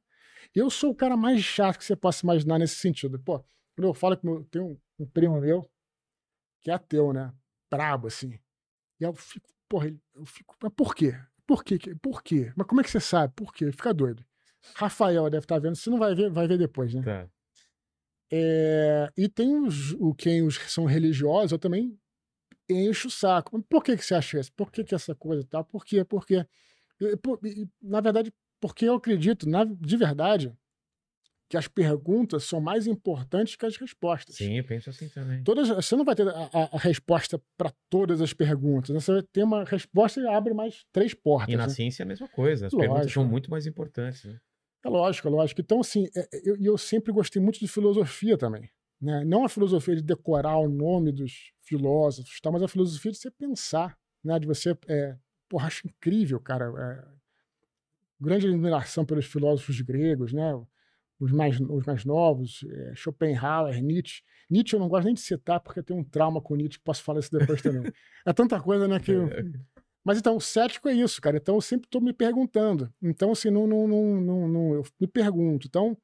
Eu 0.53 0.69
sou 0.69 0.91
o 0.91 0.95
cara 0.95 1.15
mais 1.15 1.41
chato 1.41 1.77
que 1.77 1.85
você 1.85 1.95
possa 1.95 2.25
imaginar 2.25 2.59
nesse 2.59 2.75
sentido. 2.75 3.19
Pô, 3.19 3.39
quando 3.75 3.87
eu 3.87 3.93
falo 3.93 4.17
que 4.17 4.25
meu, 4.25 4.43
tem 4.45 4.61
um, 4.61 4.77
um 4.99 5.05
primo 5.05 5.39
meu 5.39 5.69
que 6.61 6.69
é 6.69 6.73
ateu, 6.73 7.13
né? 7.13 7.33
Brabo, 7.71 8.07
assim. 8.07 8.37
E 8.99 9.03
eu 9.03 9.13
fico, 9.13 9.49
porra, 9.69 9.87
eu 10.15 10.25
fico, 10.25 10.55
mas 10.61 10.71
por 10.75 10.93
quê? 10.93 11.15
Por 11.47 11.63
quê? 11.63 11.77
Por 12.01 12.21
quê? 12.21 12.53
Mas 12.55 12.67
como 12.67 12.81
é 12.81 12.83
que 12.83 12.91
você 12.91 12.99
sabe? 12.99 13.33
Por 13.35 13.53
quê? 13.53 13.71
Fica 13.71 13.93
doido. 13.93 14.25
Rafael 14.75 15.29
deve 15.29 15.43
estar 15.45 15.59
vendo, 15.59 15.75
você 15.75 15.89
não 15.89 15.97
vai 15.99 16.15
ver, 16.15 16.29
vai 16.29 16.47
ver 16.47 16.57
depois, 16.57 16.93
né? 16.93 17.01
Tá. 17.03 17.29
É, 18.31 19.09
e 19.15 19.29
tem 19.29 19.55
os, 19.55 19.91
o, 19.93 20.13
quem 20.13 20.41
os 20.41 20.57
que 20.57 20.71
são 20.71 20.85
religiosos, 20.85 21.51
eu 21.51 21.59
também 21.59 21.97
encho 22.69 23.07
o 23.07 23.11
saco. 23.11 23.61
Por 23.63 23.83
que, 23.83 23.95
que 23.95 24.03
você 24.03 24.15
acha 24.15 24.39
isso? 24.39 24.51
Por 24.53 24.71
que, 24.71 24.83
que 24.83 24.95
essa 24.95 25.13
coisa 25.13 25.45
tal? 25.47 25.63
Por 25.63 25.85
quê? 25.85 26.03
Por 26.03 26.25
quê? 26.25 26.45
E, 26.99 27.15
por- 27.17 27.39
e, 27.45 27.67
na 27.81 28.01
verdade, 28.01 28.33
porque 28.59 28.85
eu 28.85 28.95
acredito, 28.95 29.47
na, 29.47 29.65
de 29.65 29.97
verdade, 29.97 30.51
que 31.49 31.57
as 31.57 31.67
perguntas 31.67 32.45
são 32.45 32.59
mais 32.59 32.87
importantes 32.87 33.55
que 33.55 33.65
as 33.65 33.77
respostas. 33.77 34.37
Sim, 34.37 34.57
eu 34.57 34.63
penso 34.63 34.89
assim 34.89 35.07
também. 35.09 35.43
Todas, 35.43 35.67
você 35.69 35.95
não 35.95 36.03
vai 36.05 36.15
ter 36.15 36.27
a, 36.27 36.31
a- 36.31 36.69
a 36.73 36.77
resposta 36.79 37.39
para 37.55 37.71
todas 37.89 38.19
as 38.21 38.33
perguntas. 38.33 38.89
né? 38.89 38.99
Você 38.99 39.11
vai 39.11 39.21
ter 39.21 39.43
uma 39.43 39.63
resposta 39.63 40.19
e 40.19 40.27
abre 40.27 40.53
mais 40.55 40.83
três 40.91 41.13
portas. 41.13 41.53
E 41.53 41.57
na 41.57 41.67
né? 41.67 41.73
ciência 41.73 42.01
é 42.01 42.05
a 42.05 42.07
mesma 42.07 42.27
coisa. 42.29 42.65
As 42.67 42.73
perguntas 42.73 43.01
Lógico. 43.03 43.13
são 43.21 43.25
muito 43.25 43.51
mais 43.51 43.67
importantes. 43.67 44.23
Né? 44.23 44.39
É 44.85 44.89
lógico, 44.89 45.27
é 45.27 45.31
lógico. 45.31 45.61
Então, 45.61 45.79
assim, 45.79 46.07
é, 46.15 46.19
é, 46.21 46.41
eu, 46.43 46.57
eu 46.61 46.77
sempre 46.77 47.11
gostei 47.11 47.41
muito 47.41 47.59
de 47.59 47.67
filosofia 47.67 48.37
também. 48.37 48.69
Né? 49.01 49.23
Não 49.25 49.43
a 49.43 49.49
filosofia 49.49 49.95
de 49.95 50.01
decorar 50.01 50.57
o 50.57 50.69
nome 50.69 51.11
dos 51.11 51.51
filósofos, 51.61 52.39
tá? 52.41 52.51
mas 52.51 52.63
a 52.63 52.67
filosofia 52.67 53.11
de 53.11 53.17
você 53.17 53.31
pensar, 53.31 53.97
né? 54.23 54.37
de 54.39 54.47
você. 54.47 54.77
É, 54.87 55.15
porra, 55.49 55.67
acho 55.67 55.87
incrível, 55.87 56.39
cara. 56.39 56.65
É, 56.65 57.13
grande 58.19 58.47
admiração 58.47 59.05
pelos 59.05 59.25
filósofos 59.25 59.79
gregos, 59.81 60.33
né? 60.33 60.53
os, 61.19 61.31
mais, 61.31 61.59
os 61.59 61.85
mais 61.85 62.05
novos, 62.05 62.65
é, 62.69 62.93
Schopenhauer, 62.95 63.81
Nietzsche. 63.81 64.21
Nietzsche 64.49 64.75
eu 64.75 64.79
não 64.79 64.89
gosto 64.89 65.05
nem 65.05 65.13
de 65.13 65.21
citar, 65.21 65.59
porque 65.59 65.79
eu 65.79 65.83
tenho 65.83 65.99
um 65.99 66.03
trauma 66.03 66.41
com 66.41 66.55
Nietzsche, 66.55 66.79
posso 66.83 67.03
falar 67.03 67.19
isso 67.19 67.31
depois 67.31 67.61
também. 67.61 67.83
É 68.25 68.31
tanta 68.31 68.59
coisa, 68.61 68.87
né? 68.87 68.99
Que 68.99 69.11
eu- 69.11 69.29
mas 70.03 70.17
então, 70.17 70.35
o 70.35 70.41
cético 70.41 70.89
é 70.89 70.93
isso, 70.93 71.21
cara. 71.21 71.37
Então 71.37 71.55
eu 71.55 71.61
sempre 71.61 71.87
estou 71.87 72.01
me 72.01 72.13
perguntando. 72.13 72.91
Então, 73.01 73.31
assim, 73.31 73.49
não, 73.49 73.65
não, 73.67 73.87
não, 73.87 74.21
não, 74.21 74.47
não- 74.47 74.73
eu 74.73 74.83
me 74.99 75.07
pergunto. 75.07 75.67
Então, 75.67 75.97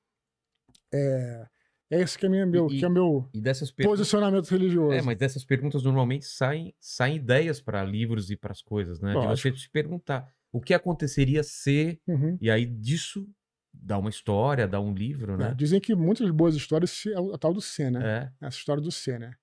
é, 0.94 1.48
É 1.92 2.00
esse 2.02 2.20
que 2.20 2.28
é, 2.28 2.30
minha, 2.30 2.46
meu, 2.46 2.68
E- 2.72 2.78
que 2.80 2.86
é 2.86 2.90
meu 2.90 3.28
E 3.34 3.42
dessas 3.42 3.72
posicionamento 3.72 4.48
religioso. 4.50 4.94
É, 4.94 5.02
mas 5.02 5.18
dessas 5.18 5.44
perguntas 5.44 5.82
normalmente 5.82 6.26
saem, 6.26 6.72
saem 6.80 7.16
ideias 7.16 7.60
para 7.60 7.84
livros 7.84 8.30
e 8.30 8.38
para 8.38 8.52
as 8.52 8.62
coisas, 8.62 9.00
né? 9.00 9.10
De 9.10 9.16
Lógico. 9.18 9.56
você 9.56 9.64
se 9.64 9.70
perguntar 9.72 10.32
o 10.52 10.62
que 10.62 10.74
aconteceria 10.76 11.42
se. 11.42 12.00
Uhum. 12.08 12.38
E 12.40 12.50
aí 12.52 12.64
disso 12.66 13.28
dá 13.74 13.98
uma 13.98 14.12
história, 14.12 14.68
dá 14.68 14.80
um 14.80 14.94
livro, 14.94 15.34
É, 15.34 15.38
né? 15.38 15.54
dizem 15.58 15.80
que 15.82 15.96
muitas 15.96 16.30
boas 16.30 16.54
histórias 16.56 17.04
é 17.08 17.16
a 17.34 17.38
tal 17.40 17.54
do 17.56 17.62
C, 17.62 17.90
né? 17.90 18.32
É. 18.42 18.46
Essa 18.48 18.58
história 18.58 18.82
do 18.84 18.92
C, 18.92 19.18
né? 19.18 19.34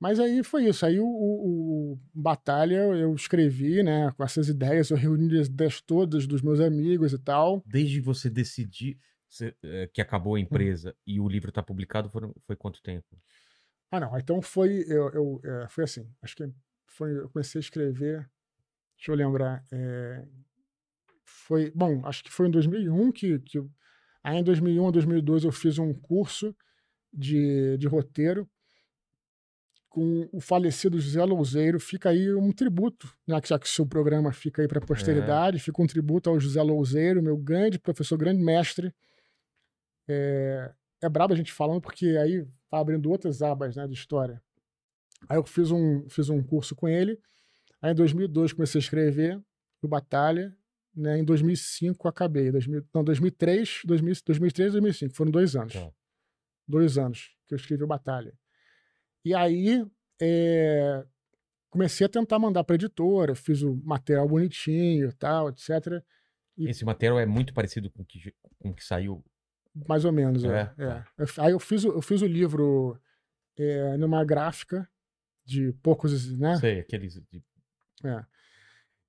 Mas 0.00 0.20
aí 0.20 0.42
foi 0.42 0.66
isso. 0.66 0.84
Aí 0.84 0.98
o, 1.00 1.06
o- 1.06 1.92
o 1.94 1.98
Batalha 2.12 2.76
eu 2.94 3.14
escrevi, 3.14 3.82
né? 3.82 4.10
Com 4.16 4.24
essas 4.24 4.48
ideias, 4.48 4.90
eu 4.90 4.96
reuni 4.96 5.38
as 5.38 5.46
ideias 5.46 5.80
todas 5.80 6.26
dos 6.26 6.42
meus 6.42 6.60
amigos 6.60 7.12
e 7.12 7.18
tal. 7.18 7.62
Desde 7.66 8.00
você 8.00 8.28
decidir 8.28 8.98
você, 9.28 9.54
é, 9.62 9.86
que 9.92 10.00
acabou 10.00 10.34
a 10.34 10.38
Hum. 10.38 10.42
empresa 10.42 10.94
e 11.06 11.18
o 11.20 11.28
livro 11.28 11.48
está 11.48 11.62
publicado, 11.62 12.10
foram, 12.10 12.34
foi 12.46 12.54
quanto 12.56 12.82
tempo? 12.82 13.06
Ah, 13.90 14.00
não. 14.00 14.16
Então 14.18 14.42
foi. 14.42 14.84
Eu, 14.88 15.08
eu, 15.10 15.40
é, 15.44 15.68
foi 15.68 15.84
assim. 15.84 16.06
Acho 16.20 16.36
que 16.36 16.52
foi. 16.86 17.16
Eu 17.16 17.28
comecei 17.30 17.58
a 17.58 17.62
escrever. 17.62 18.28
Deixa 18.98 19.10
eu 19.12 19.14
lembrar. 19.16 19.64
é, 19.72 20.24
foi. 21.24 21.70
Bom, 21.74 22.04
acho 22.04 22.22
que 22.24 22.30
foi 22.32 22.48
em 22.48 22.50
2001 22.50 23.10
que. 23.12 23.38
que 23.40 23.58
aí 24.22 24.38
em 24.38 24.44
2001 24.44 24.88
a 24.88 24.90
2002 24.90 25.44
eu 25.44 25.52
fiz 25.52 25.78
um 25.78 25.92
curso 25.94 26.54
de, 27.12 27.76
de 27.78 27.86
roteiro 27.86 28.48
com 29.94 30.28
o 30.32 30.40
falecido 30.40 30.98
José 30.98 31.24
Louzeiro. 31.24 31.78
Fica 31.78 32.08
aí 32.08 32.34
um 32.34 32.50
tributo, 32.50 33.16
né, 33.24 33.40
já 33.44 33.56
que 33.56 33.66
o 33.66 33.68
seu 33.68 33.86
programa 33.86 34.32
fica 34.32 34.60
aí 34.60 34.66
para 34.66 34.80
a 34.80 34.84
posteridade, 34.84 35.60
fica 35.60 35.80
um 35.80 35.86
tributo 35.86 36.28
ao 36.28 36.40
José 36.40 36.60
Louzeiro, 36.60 37.22
meu 37.22 37.36
grande 37.36 37.78
professor, 37.78 38.18
grande 38.18 38.42
mestre. 38.42 38.92
É, 40.08 40.72
é 41.00 41.08
brabo 41.08 41.32
a 41.32 41.36
gente 41.36 41.52
falando, 41.52 41.80
porque 41.80 42.06
aí 42.20 42.44
vai 42.68 42.80
abrindo 42.80 43.08
outras 43.08 43.40
abas 43.40 43.76
né, 43.76 43.86
de 43.86 43.94
história. 43.94 44.42
Aí 45.28 45.38
eu 45.38 45.44
fiz 45.44 45.70
um, 45.70 46.08
fiz 46.08 46.28
um 46.28 46.42
curso 46.42 46.74
com 46.74 46.88
ele. 46.88 47.16
Aí 47.80 47.92
em 47.92 47.94
2002 47.94 48.52
comecei 48.52 48.80
a 48.80 48.82
escrever 48.82 49.40
o 49.80 49.86
Batalha. 49.86 50.52
Né, 50.92 51.18
em 51.18 51.24
2005 51.24 52.08
acabei. 52.08 52.50
2000, 52.50 52.84
não, 52.92 53.04
2003, 53.04 53.82
2000, 53.84 54.14
2003 54.26 54.72
2005. 54.72 55.14
Foram 55.14 55.30
dois 55.30 55.54
anos. 55.54 55.72
Tá. 55.72 55.88
Dois 56.66 56.98
anos 56.98 57.30
que 57.46 57.54
eu 57.54 57.56
escrevi 57.56 57.84
o 57.84 57.86
Batalha. 57.86 58.36
E 59.24 59.34
aí 59.34 59.84
é, 60.20 61.04
comecei 61.70 62.06
a 62.06 62.10
tentar 62.10 62.38
mandar 62.38 62.62
para 62.64 62.74
editora. 62.76 63.34
Fiz 63.34 63.62
o 63.62 63.74
material 63.84 64.28
bonitinho 64.28 65.12
tal, 65.14 65.48
etc. 65.48 66.02
E- 66.56 66.68
Esse 66.68 66.84
material 66.84 67.18
é 67.18 67.26
muito 67.26 67.52
parecido 67.54 67.90
com 67.90 68.02
o 68.02 68.04
que, 68.04 68.34
com 68.58 68.70
o 68.70 68.74
que 68.74 68.84
saiu. 68.84 69.24
Mais 69.88 70.04
ou 70.04 70.12
menos, 70.12 70.44
é. 70.44 70.48
É, 70.78 70.84
é. 70.84 70.86
tá. 70.88 71.06
Eu 71.18 71.26
Aí 71.38 71.52
eu 71.52 71.58
fiz, 71.60 71.84
o- 71.84 71.92
eu 71.92 72.02
fiz 72.02 72.22
o 72.22 72.26
livro 72.26 72.98
é, 73.56 73.96
numa 73.96 74.24
gráfica 74.24 74.88
de 75.44 75.72
poucos, 75.82 76.36
né? 76.38 76.56
Sei, 76.56 76.80
aqueles. 76.80 77.14
de- 77.30 77.42
É. 78.04 78.24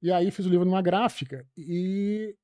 E 0.02 0.12
aí 0.12 0.30
fiz 0.32 0.46
o 0.46 0.50
livro 0.50 0.66
numa 0.66 0.82
gráfica 0.82 1.46
e 1.58 2.36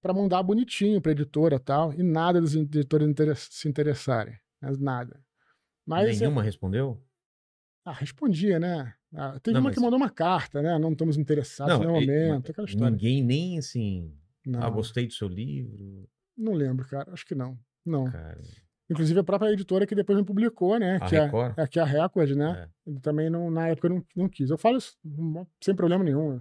para 0.00 0.14
mandar 0.14 0.42
bonitinho 0.42 1.00
para 1.00 1.12
editora 1.12 1.56
e 1.56 1.58
tal, 1.58 1.92
e 1.92 2.02
nada 2.02 2.40
das 2.40 2.54
editoras 2.54 3.08
inter- 3.08 3.36
se 3.36 3.68
interessarem, 3.68 4.34
né? 4.62 4.72
nada. 4.78 5.20
Mas 5.84 6.16
é- 6.16 6.20
Nenhuma 6.20 6.42
respondeu? 6.42 7.02
Ah, 7.88 7.92
respondia, 7.92 8.58
né? 8.58 8.94
Ah, 9.14 9.38
teve 9.40 9.54
Não, 9.54 9.60
uma 9.60 9.68
mas- 9.70 9.74
que 9.76 9.80
mandou 9.82 9.96
uma 9.96 10.10
carta, 10.10 10.60
né? 10.62 10.78
Não 10.78 10.92
estamos 10.92 11.16
interessados 11.16 11.78
no 11.78 11.92
momento, 11.92 12.50
aquela 12.50 12.66
história. 12.68 12.90
Ninguém 12.90 13.22
nem 13.22 13.58
assim. 13.58 14.14
Não, 14.46 14.62
Ah, 14.62 14.70
gostei 14.70 15.06
do 15.06 15.12
seu 15.12 15.28
livro. 15.28 16.08
não 16.36 16.52
lembro, 16.52 16.86
cara. 16.88 17.12
Acho 17.12 17.26
que 17.26 17.34
não. 17.34 17.58
Não. 17.84 18.04
Cara. 18.10 18.40
Inclusive 18.90 19.20
a 19.20 19.24
própria 19.24 19.50
editora 19.52 19.86
que 19.86 19.94
depois 19.94 20.18
me 20.18 20.24
publicou, 20.24 20.78
né? 20.78 20.96
A 21.02 21.06
que, 21.08 21.16
é, 21.16 21.24
Record? 21.24 21.58
é, 21.58 21.66
que 21.66 21.78
é 21.78 21.82
a 21.82 21.84
Record, 21.84 22.30
né? 22.30 22.68
É. 22.86 23.00
Também 23.00 23.28
não, 23.28 23.50
na 23.50 23.68
época 23.68 23.88
não, 23.88 24.02
não 24.16 24.28
quis. 24.28 24.48
Eu 24.48 24.56
falo 24.56 24.78
isso 24.78 24.96
hum, 25.04 25.44
sem 25.62 25.74
problema 25.74 26.02
nenhum. 26.02 26.40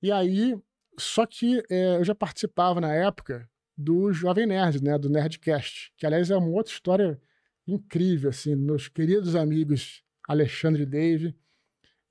E 0.00 0.12
aí, 0.12 0.56
só 0.98 1.26
que 1.26 1.62
é, 1.70 1.96
eu 1.96 2.04
já 2.04 2.14
participava 2.14 2.80
na 2.80 2.92
época 2.94 3.48
do 3.76 4.12
Jovem 4.12 4.46
Nerd, 4.46 4.82
né? 4.84 4.96
Do 4.98 5.08
Nerdcast, 5.10 5.92
que 5.96 6.06
aliás 6.06 6.30
é 6.30 6.36
uma 6.36 6.46
outra 6.48 6.72
história 6.72 7.20
incrível, 7.66 8.30
assim, 8.30 8.54
meus 8.54 8.86
queridos 8.88 9.34
amigos 9.34 10.03
Alexandre 10.28 10.84
Dave, 10.86 11.34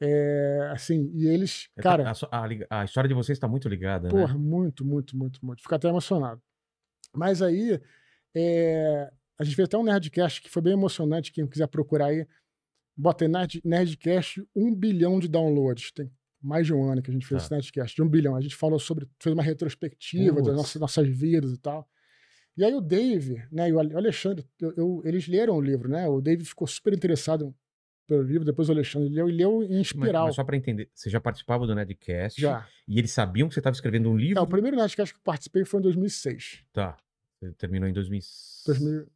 é, 0.01 0.69
assim, 0.73 1.09
e 1.13 1.27
eles, 1.27 1.69
É, 1.77 1.81
cara, 1.81 2.11
a, 2.11 2.13
a 2.69 2.81
a 2.81 2.85
história 2.85 3.07
de 3.07 3.13
vocês 3.13 3.37
está 3.37 3.47
muito 3.47 3.69
ligada, 3.69 4.09
Porra, 4.09 4.33
né? 4.33 4.39
muito, 4.39 4.83
muito, 4.85 5.15
muito, 5.17 5.45
muito. 5.45 5.61
Fico 5.61 5.73
até 5.75 5.87
emocionado. 5.87 6.41
Mas 7.15 7.41
aí, 7.41 7.79
é, 8.35 9.09
a 9.39 9.43
gente 9.43 9.55
fez 9.55 9.67
até 9.67 9.77
um 9.77 9.83
Nerdcast 9.83 10.41
que 10.41 10.49
foi 10.49 10.61
bem 10.61 10.73
emocionante. 10.73 11.31
Quem 11.31 11.47
quiser 11.47 11.67
procurar 11.67 12.07
aí, 12.07 12.27
bota 12.97 13.23
aí 13.25 13.29
Nerd, 13.29 13.61
Nerdcast, 13.63 14.45
um 14.55 14.73
bilhão 14.75 15.19
de 15.19 15.27
downloads. 15.27 15.91
Tem 15.91 16.11
mais 16.41 16.65
de 16.67 16.73
um 16.73 16.83
ano 16.91 17.01
que 17.01 17.09
a 17.09 17.13
gente 17.13 17.25
fez 17.25 17.41
Tá. 17.41 17.45
esse 17.45 17.53
Nerdcast, 17.53 17.95
de 17.95 18.01
um 18.03 18.09
bilhão. 18.09 18.35
A 18.35 18.41
gente 18.41 18.55
falou 18.55 18.79
sobre, 18.79 19.07
fez 19.21 19.33
uma 19.33 19.43
retrospectiva 19.43 20.35
das 20.35 20.43
Putz. 20.45 20.57
nossas, 20.57 20.81
nossas 20.81 21.07
vidas 21.07 21.53
e 21.53 21.57
tal. 21.57 21.87
E 22.57 22.63
aí 22.65 22.73
o 22.73 22.81
Dave, 22.81 23.41
né, 23.51 23.69
e 23.69 23.73
o 23.73 23.79
Alexandre, 23.79 24.45
eu- 24.59 24.73
eu- 24.75 25.01
eles 25.05 25.27
leram 25.27 25.55
o 25.55 25.61
livro, 25.61 25.87
né? 25.89 26.07
O 26.07 26.19
Dave 26.21 26.43
ficou 26.45 26.67
super 26.67 26.93
interessado 26.93 27.55
pelo 28.13 28.23
livro, 28.23 28.45
depois 28.45 28.69
o 28.69 28.71
Alexandre 28.71 29.09
leu 29.09 29.29
e 29.29 29.31
leu 29.31 29.63
em 29.63 29.69
Mas, 29.77 29.87
espiral. 29.87 30.25
mas 30.27 30.35
só 30.35 30.43
para 30.43 30.55
entender, 30.57 30.89
você 30.93 31.09
já 31.09 31.19
participava 31.19 31.65
do 31.65 31.73
Nedcast 31.75 32.39
Já. 32.39 32.67
e 32.87 32.97
eles 32.99 33.11
sabiam 33.11 33.47
que 33.47 33.53
você 33.53 33.59
estava 33.59 33.73
escrevendo 33.73 34.09
um 34.09 34.17
livro? 34.17 34.39
É, 34.39 34.41
o 34.41 34.47
primeiro 34.47 34.77
Nerdcast 34.77 35.13
que 35.13 35.19
eu 35.19 35.23
participei 35.23 35.65
foi 35.65 35.79
em 35.79 35.83
2006. 35.83 36.63
Tá. 36.71 36.97
Você 37.39 37.51
terminou 37.53 37.87
em 37.89 37.93
2005? 37.93 39.07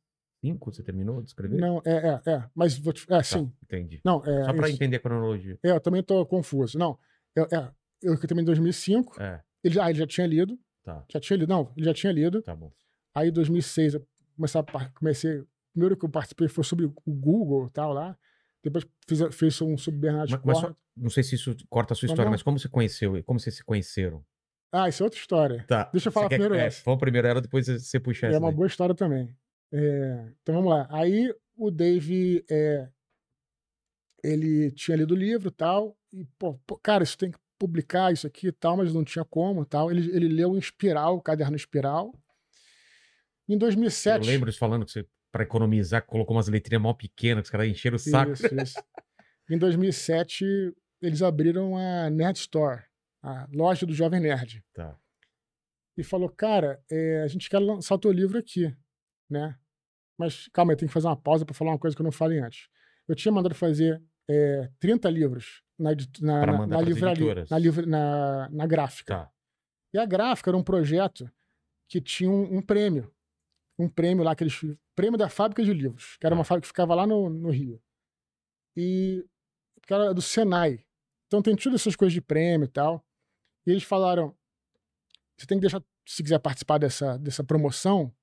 2000, 0.43 0.57
Você 0.65 0.83
terminou 0.83 1.21
de 1.21 1.29
escrever? 1.29 1.59
Não, 1.59 1.81
é, 1.85 2.21
é, 2.25 2.31
é. 2.31 2.43
Mas 2.53 2.77
vou 2.77 2.93
te... 2.93 3.03
É, 3.03 3.17
Tá, 3.17 3.23
sim. 3.23 3.51
entendi. 3.63 4.01
Não, 4.03 4.23
é. 4.25 4.43
Só 4.45 4.53
para 4.53 4.69
entender 4.69 4.97
a 4.97 4.99
cronologia. 4.99 5.57
É, 5.63 5.71
eu 5.71 5.79
também 5.79 6.03
tô 6.03 6.25
confuso. 6.25 6.77
Não, 6.77 6.97
eu, 7.35 7.45
é, 7.51 7.71
eu 8.01 8.19
também 8.21 8.41
em 8.43 8.45
2005. 8.45 9.21
É, 9.21 9.41
Ele 9.63 9.79
ah, 9.79 9.89
ele 9.89 9.99
já 9.99 10.07
tinha 10.07 10.27
lido. 10.27 10.57
tá, 10.83 11.03
Já 11.11 11.19
tinha 11.19 11.37
lido. 11.37 11.49
Não, 11.49 11.71
ele 11.75 11.85
já 11.85 11.93
tinha 11.93 12.11
lido. 12.11 12.41
tá 12.41 12.55
bom. 12.55 12.71
Aí 13.13 13.29
em 13.29 13.31
2006 13.31 13.95
eu 13.95 14.07
comecei, 14.35 14.61
a 14.61 14.89
comecei. 14.93 15.43
Primeiro 15.73 15.95
que 15.95 16.05
eu 16.05 16.09
participei 16.09 16.47
foi 16.47 16.63
sobre 16.63 16.85
o 16.85 16.93
Google 17.05 17.67
e 17.67 17.69
tal 17.69 17.93
lá. 17.93 18.17
Depois 18.63 18.85
fiz, 19.07 19.19
fiz 19.35 19.61
um 19.61 19.77
sobre 19.77 19.99
Bernardo 20.01 20.31
Mas, 20.31 20.41
mas 20.43 20.57
só- 20.59 20.75
não 20.95 21.09
sei 21.09 21.23
se 21.23 21.35
isso 21.35 21.55
corta 21.69 21.93
a 21.93 21.95
sua 21.95 22.07
história, 22.07 22.25
não. 22.25 22.31
mas 22.31 22.41
como 22.43 22.57
você 22.59 22.67
conheceu? 22.67 23.23
Como 23.23 23.39
vocês 23.39 23.55
se 23.55 23.63
conheceram? 23.63 24.25
Ah, 24.71 24.89
isso 24.89 25.01
é 25.01 25.05
outra 25.05 25.19
história. 25.19 25.63
Tá. 25.67 25.83
Deixa 25.93 26.09
eu 26.09 26.11
Você 26.11 26.13
falar 26.13 26.27
quer- 26.29 26.35
primeiro 26.39 26.55
é, 26.55 26.65
essa. 26.65 26.81
Vamos 26.83 26.99
primeiro 26.99 27.27
ela, 27.27 27.39
depois 27.41 27.67
você 27.67 27.99
puxa 27.99 28.25
É 28.25 28.29
essa. 28.31 28.39
uma 28.39 28.49
daí. 28.49 28.55
boa 28.57 28.67
história 28.67 28.93
também. 28.93 29.33
É, 29.71 30.31
então 30.41 30.55
vamos 30.55 30.69
lá. 30.69 30.87
Aí 30.91 31.33
o 31.55 31.71
Dave, 31.71 32.43
é, 32.49 32.89
ele 34.23 34.71
tinha 34.71 34.97
lido 34.97 35.13
o 35.13 35.17
livro 35.17 35.47
e 35.49 35.51
tal, 35.51 35.97
e, 36.11 36.25
pô, 36.37 36.55
pô, 36.65 36.77
cara, 36.77 37.03
isso 37.03 37.17
tem 37.17 37.31
que 37.31 37.37
publicar 37.57 38.11
isso 38.11 38.27
aqui 38.27 38.47
e 38.47 38.51
tal, 38.51 38.77
mas 38.77 38.93
não 38.93 39.03
tinha 39.03 39.23
como 39.25 39.65
tal. 39.65 39.89
Ele, 39.91 40.09
ele 40.15 40.27
leu 40.27 40.55
em 40.55 40.59
espiral, 40.59 41.15
o 41.15 41.21
caderno 41.21 41.55
espiral. 41.55 42.13
Em 43.47 43.53
Eu 43.53 43.59
2007. 43.59 44.25
lembro 44.25 44.49
eles 44.49 44.57
falando 44.59 44.85
que 44.85 44.91
você, 44.91 45.05
para 45.31 45.43
economizar, 45.43 46.05
colocou 46.05 46.35
umas 46.35 46.47
letrinhas 46.47 46.81
mó 46.81 46.93
pequenas, 46.93 47.41
que 47.43 47.45
os 47.47 47.51
caras 47.51 47.67
encheram 47.67 47.95
o 47.95 47.99
saco. 47.99 48.31
Isso, 48.33 48.47
isso. 48.55 48.83
Em 49.49 49.57
2007, 49.57 50.45
eles 51.01 51.21
abriram 51.21 51.77
a 51.77 52.09
Nerd 52.09 52.37
Store, 52.37 52.83
a 53.23 53.47
loja 53.53 53.85
do 53.85 53.93
Jovem 53.93 54.19
Nerd. 54.19 54.63
Tá. 54.73 54.97
e 55.97 56.03
falou: 56.03 56.29
Cara, 56.29 56.81
é, 56.91 57.21
a 57.23 57.27
gente 57.27 57.49
quer 57.49 57.59
lançar 57.59 57.95
o 57.95 57.99
teu 57.99 58.11
livro 58.11 58.37
aqui, 58.37 58.75
né? 59.29 59.57
Mas 60.17 60.49
calma, 60.51 60.73
eu 60.73 60.77
tenho 60.77 60.89
que 60.89 60.93
fazer 60.93 61.07
uma 61.07 61.15
pausa 61.15 61.45
para 61.45 61.53
falar 61.53 61.71
uma 61.71 61.79
coisa 61.79 61.95
que 61.95 62.01
eu 62.01 62.05
não 62.05 62.11
falei 62.11 62.39
antes. 62.39 62.67
Eu 63.07 63.15
tinha 63.15 63.31
mandado 63.31 63.55
fazer 63.55 64.01
é, 64.29 64.69
30 64.79 65.09
livros 65.09 65.63
na, 65.79 65.91
na, 66.19 66.45
na, 66.45 66.67
na 66.67 66.81
livraria, 66.81 67.45
na, 67.49 67.57
livra- 67.57 67.85
na, 67.85 68.49
na 68.49 68.65
gráfica. 68.67 69.13
Tá. 69.15 69.31
E 69.93 69.97
a 69.97 70.05
gráfica 70.05 70.49
era 70.49 70.57
um 70.57 70.63
projeto 70.63 71.31
que 71.87 72.01
tinha 72.01 72.29
um, 72.29 72.57
um 72.57 72.61
prêmio. 72.61 73.09
Um 73.77 73.87
prêmio 73.89 74.23
lá, 74.23 74.31
aqueles. 74.31 74.59
Prêmio 74.95 75.17
da 75.17 75.29
fábrica 75.29 75.63
de 75.63 75.73
livros, 75.73 76.17
que 76.17 76.25
era 76.25 76.33
uma 76.33 76.43
Tá. 76.43 76.47
fábrica 76.49 76.63
que 76.63 76.67
ficava 76.69 76.95
lá 76.95 77.05
no, 77.05 77.29
no 77.29 77.49
Rio. 77.51 77.81
E. 78.75 79.23
que 79.83 79.93
era 79.93 80.13
do 80.13 80.21
Senai. 80.21 80.83
Então 81.27 81.41
tem 81.41 81.55
todas 81.55 81.81
essas 81.81 81.95
coisas 81.95 82.13
de 82.13 82.21
prêmio 82.21 82.65
e 82.65 82.69
tal. 82.69 83.05
E 83.65 83.71
eles 83.71 83.83
falaram: 83.83 84.35
você 85.37 85.45
tem 85.45 85.57
que 85.57 85.61
deixar, 85.61 85.83
se 86.07 86.23
quiser 86.23 86.39
participar 86.39 86.77
dessa, 86.77 87.17
dessa 87.17 87.43
promoção, 87.43 88.13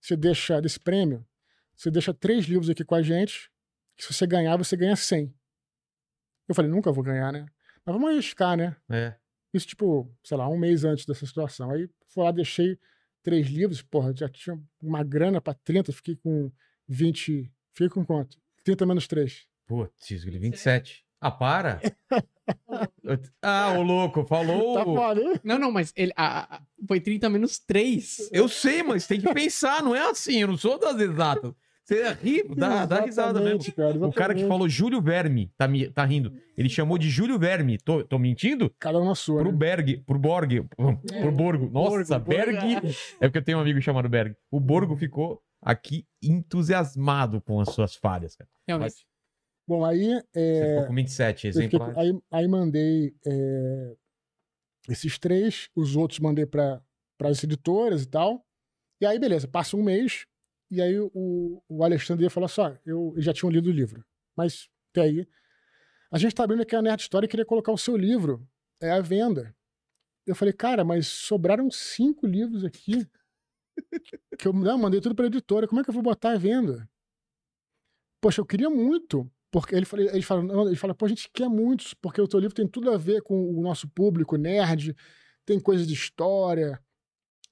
você 0.00 0.16
deixa 0.16 0.60
desse 0.60 0.78
prêmio, 0.78 1.26
você 1.74 1.90
deixa 1.90 2.12
três 2.14 2.44
livros 2.46 2.70
aqui 2.70 2.84
com 2.84 2.94
a 2.94 3.02
gente, 3.02 3.50
que 3.96 4.04
se 4.04 4.12
você 4.12 4.26
ganhar, 4.26 4.56
você 4.56 4.76
ganha 4.76 4.94
100. 4.96 5.34
Eu 6.48 6.54
falei, 6.54 6.70
nunca 6.70 6.92
vou 6.92 7.02
ganhar, 7.02 7.32
né? 7.32 7.46
Mas 7.84 7.94
vamos 7.94 8.10
arriscar, 8.10 8.56
né? 8.56 8.76
É. 8.90 9.14
Isso, 9.54 9.66
tipo, 9.66 10.10
sei 10.22 10.36
lá, 10.36 10.48
um 10.48 10.58
mês 10.58 10.84
antes 10.84 11.04
dessa 11.06 11.26
situação. 11.26 11.70
Aí 11.70 11.88
fui 12.08 12.22
lá, 12.24 12.30
deixei 12.30 12.78
três 13.22 13.46
livros, 13.48 13.80
porra, 13.82 14.14
já 14.14 14.28
tinha 14.28 14.58
uma 14.82 15.02
grana 15.02 15.40
pra 15.40 15.54
30, 15.54 15.92
fiquei 15.92 16.16
com 16.16 16.50
20. 16.88 17.50
Fiquei 17.74 17.88
com 17.88 18.04
quanto? 18.04 18.36
30 18.64 18.84
menos 18.86 19.06
3. 19.06 19.46
Putz, 19.66 20.08
27. 20.24 21.04
Ah, 21.20 21.30
para! 21.30 21.80
ah, 23.40 23.72
o 23.78 23.82
louco, 23.82 24.24
falou. 24.26 24.74
Tá 24.74 24.84
foda, 24.84 25.20
hein? 25.20 25.34
Não, 25.44 25.58
não, 25.58 25.70
mas 25.70 25.92
ele, 25.96 26.12
a- 26.16 26.56
a- 26.56 26.62
foi 26.86 27.00
30 27.00 27.28
menos 27.30 27.58
3. 27.60 28.28
Eu 28.32 28.48
sei, 28.48 28.82
mas 28.82 29.06
tem 29.06 29.20
que 29.20 29.32
pensar, 29.32 29.82
não 29.82 29.94
é 29.94 30.10
assim, 30.10 30.40
eu 30.40 30.48
não 30.48 30.58
sou 30.58 30.78
das 30.78 30.98
exatas. 31.00 31.52
Você 31.84 32.12
ri, 32.12 32.44
dá, 32.54 32.86
dá 32.86 33.00
risada 33.00 33.40
mesmo. 33.40 33.72
Cara, 33.74 34.06
O 34.06 34.12
cara 34.12 34.34
que 34.34 34.46
falou 34.46 34.68
Júlio 34.68 35.00
Verme, 35.02 35.50
tá, 35.58 35.66
me- 35.66 35.90
tá 35.90 36.04
rindo. 36.04 36.32
Ele 36.56 36.68
chamou 36.68 36.96
de 36.96 37.10
Júlio 37.10 37.38
Verme. 37.38 37.76
Tô, 37.78 38.04
tô 38.04 38.18
mentindo? 38.20 38.72
Cada 38.78 39.00
um 39.00 39.04
na 39.06 39.14
sua. 39.16 39.40
Pro 39.42 39.50
né? 39.50 39.58
Berg, 39.58 39.96
pro 40.06 40.18
Borg, 40.18 40.62
pro 40.76 41.32
Borgo. 41.32 41.68
Nossa, 41.70 42.18
Borgo. 42.20 42.30
Berg. 42.52 42.94
É 43.20 43.26
porque 43.28 43.38
eu 43.38 43.44
tenho 43.44 43.58
um 43.58 43.60
amigo 43.60 43.80
chamado 43.82 44.08
Berg. 44.08 44.36
O 44.50 44.60
Borgo 44.60 44.96
ficou 44.96 45.42
aqui 45.60 46.06
entusiasmado 46.22 47.40
com 47.40 47.60
as 47.60 47.70
suas 47.70 47.96
falhas, 47.96 48.36
cara. 48.36 48.48
Realmente. 48.68 49.04
Bom, 49.66 49.84
aí. 49.84 50.06
Você 50.06 50.22
É, 50.34 50.70
ficou 50.74 50.86
com 50.88 50.94
27 50.94 51.46
eu 51.48 51.52
fiquei 51.52 51.68
com- 51.78 51.84
exemplares. 51.86 52.12
aí, 52.12 52.20
aí 52.42 52.48
mandei 52.48 53.14
é, 53.26 53.92
esses 54.88 55.18
três, 55.18 55.68
os 55.74 55.96
outros 55.96 56.20
mandei 56.20 56.46
para 56.46 56.80
as 57.24 57.42
editoras 57.42 58.02
e 58.02 58.06
tal. 58.06 58.44
E 59.00 59.06
aí, 59.06 59.18
beleza, 59.18 59.48
passa 59.48 59.76
um 59.76 59.82
mês, 59.82 60.26
e 60.72 60.80
aí 60.80 60.98
o, 60.98 61.62
o 61.68 61.84
Alexandre 61.84 62.24
ia 62.24 62.30
falar 62.30 62.48
só, 62.48 62.74
eu 62.86 63.12
já 63.18 63.30
tinha 63.30 63.52
lido 63.52 63.68
o 63.68 63.72
livro. 63.72 64.02
Mas 64.34 64.70
até 64.90 65.02
aí. 65.02 65.28
A 66.10 66.16
gente 66.16 66.34
tá 66.34 66.44
abrindo 66.44 66.62
aqui 66.62 66.74
a 66.74 66.80
Nerd 66.80 67.02
Story 67.02 67.26
e 67.26 67.28
queria 67.28 67.44
colocar 67.44 67.70
o 67.72 67.76
seu 67.76 67.94
livro 67.94 68.48
é, 68.80 68.90
à 68.90 69.00
venda. 69.00 69.54
Eu 70.26 70.34
falei, 70.34 70.54
cara, 70.54 70.82
mas 70.82 71.06
sobraram 71.06 71.70
cinco 71.70 72.26
livros 72.26 72.64
aqui. 72.64 73.06
que 74.38 74.48
eu 74.48 74.52
não, 74.54 74.78
mandei 74.78 74.98
tudo 74.98 75.14
pra 75.14 75.26
editora. 75.26 75.68
Como 75.68 75.82
é 75.82 75.84
que 75.84 75.90
eu 75.90 75.94
vou 75.94 76.02
botar 76.02 76.32
à 76.32 76.38
venda? 76.38 76.88
Poxa, 78.18 78.40
eu 78.40 78.46
queria 78.46 78.70
muito. 78.70 79.30
Porque 79.50 79.74
ele 79.74 79.86
ele 80.10 80.22
fala, 80.22 80.68
ele 80.68 80.76
fala, 80.76 80.94
pô, 80.94 81.04
a 81.04 81.08
gente 81.10 81.28
quer 81.30 81.50
muito, 81.50 81.94
porque 82.00 82.18
o 82.18 82.26
teu 82.26 82.40
livro 82.40 82.54
tem 82.54 82.66
tudo 82.66 82.90
a 82.90 82.96
ver 82.96 83.20
com 83.20 83.54
o 83.54 83.60
nosso 83.60 83.86
público 83.86 84.36
nerd, 84.36 84.96
tem 85.44 85.60
coisas 85.60 85.86
de 85.86 85.92
história, 85.92 86.82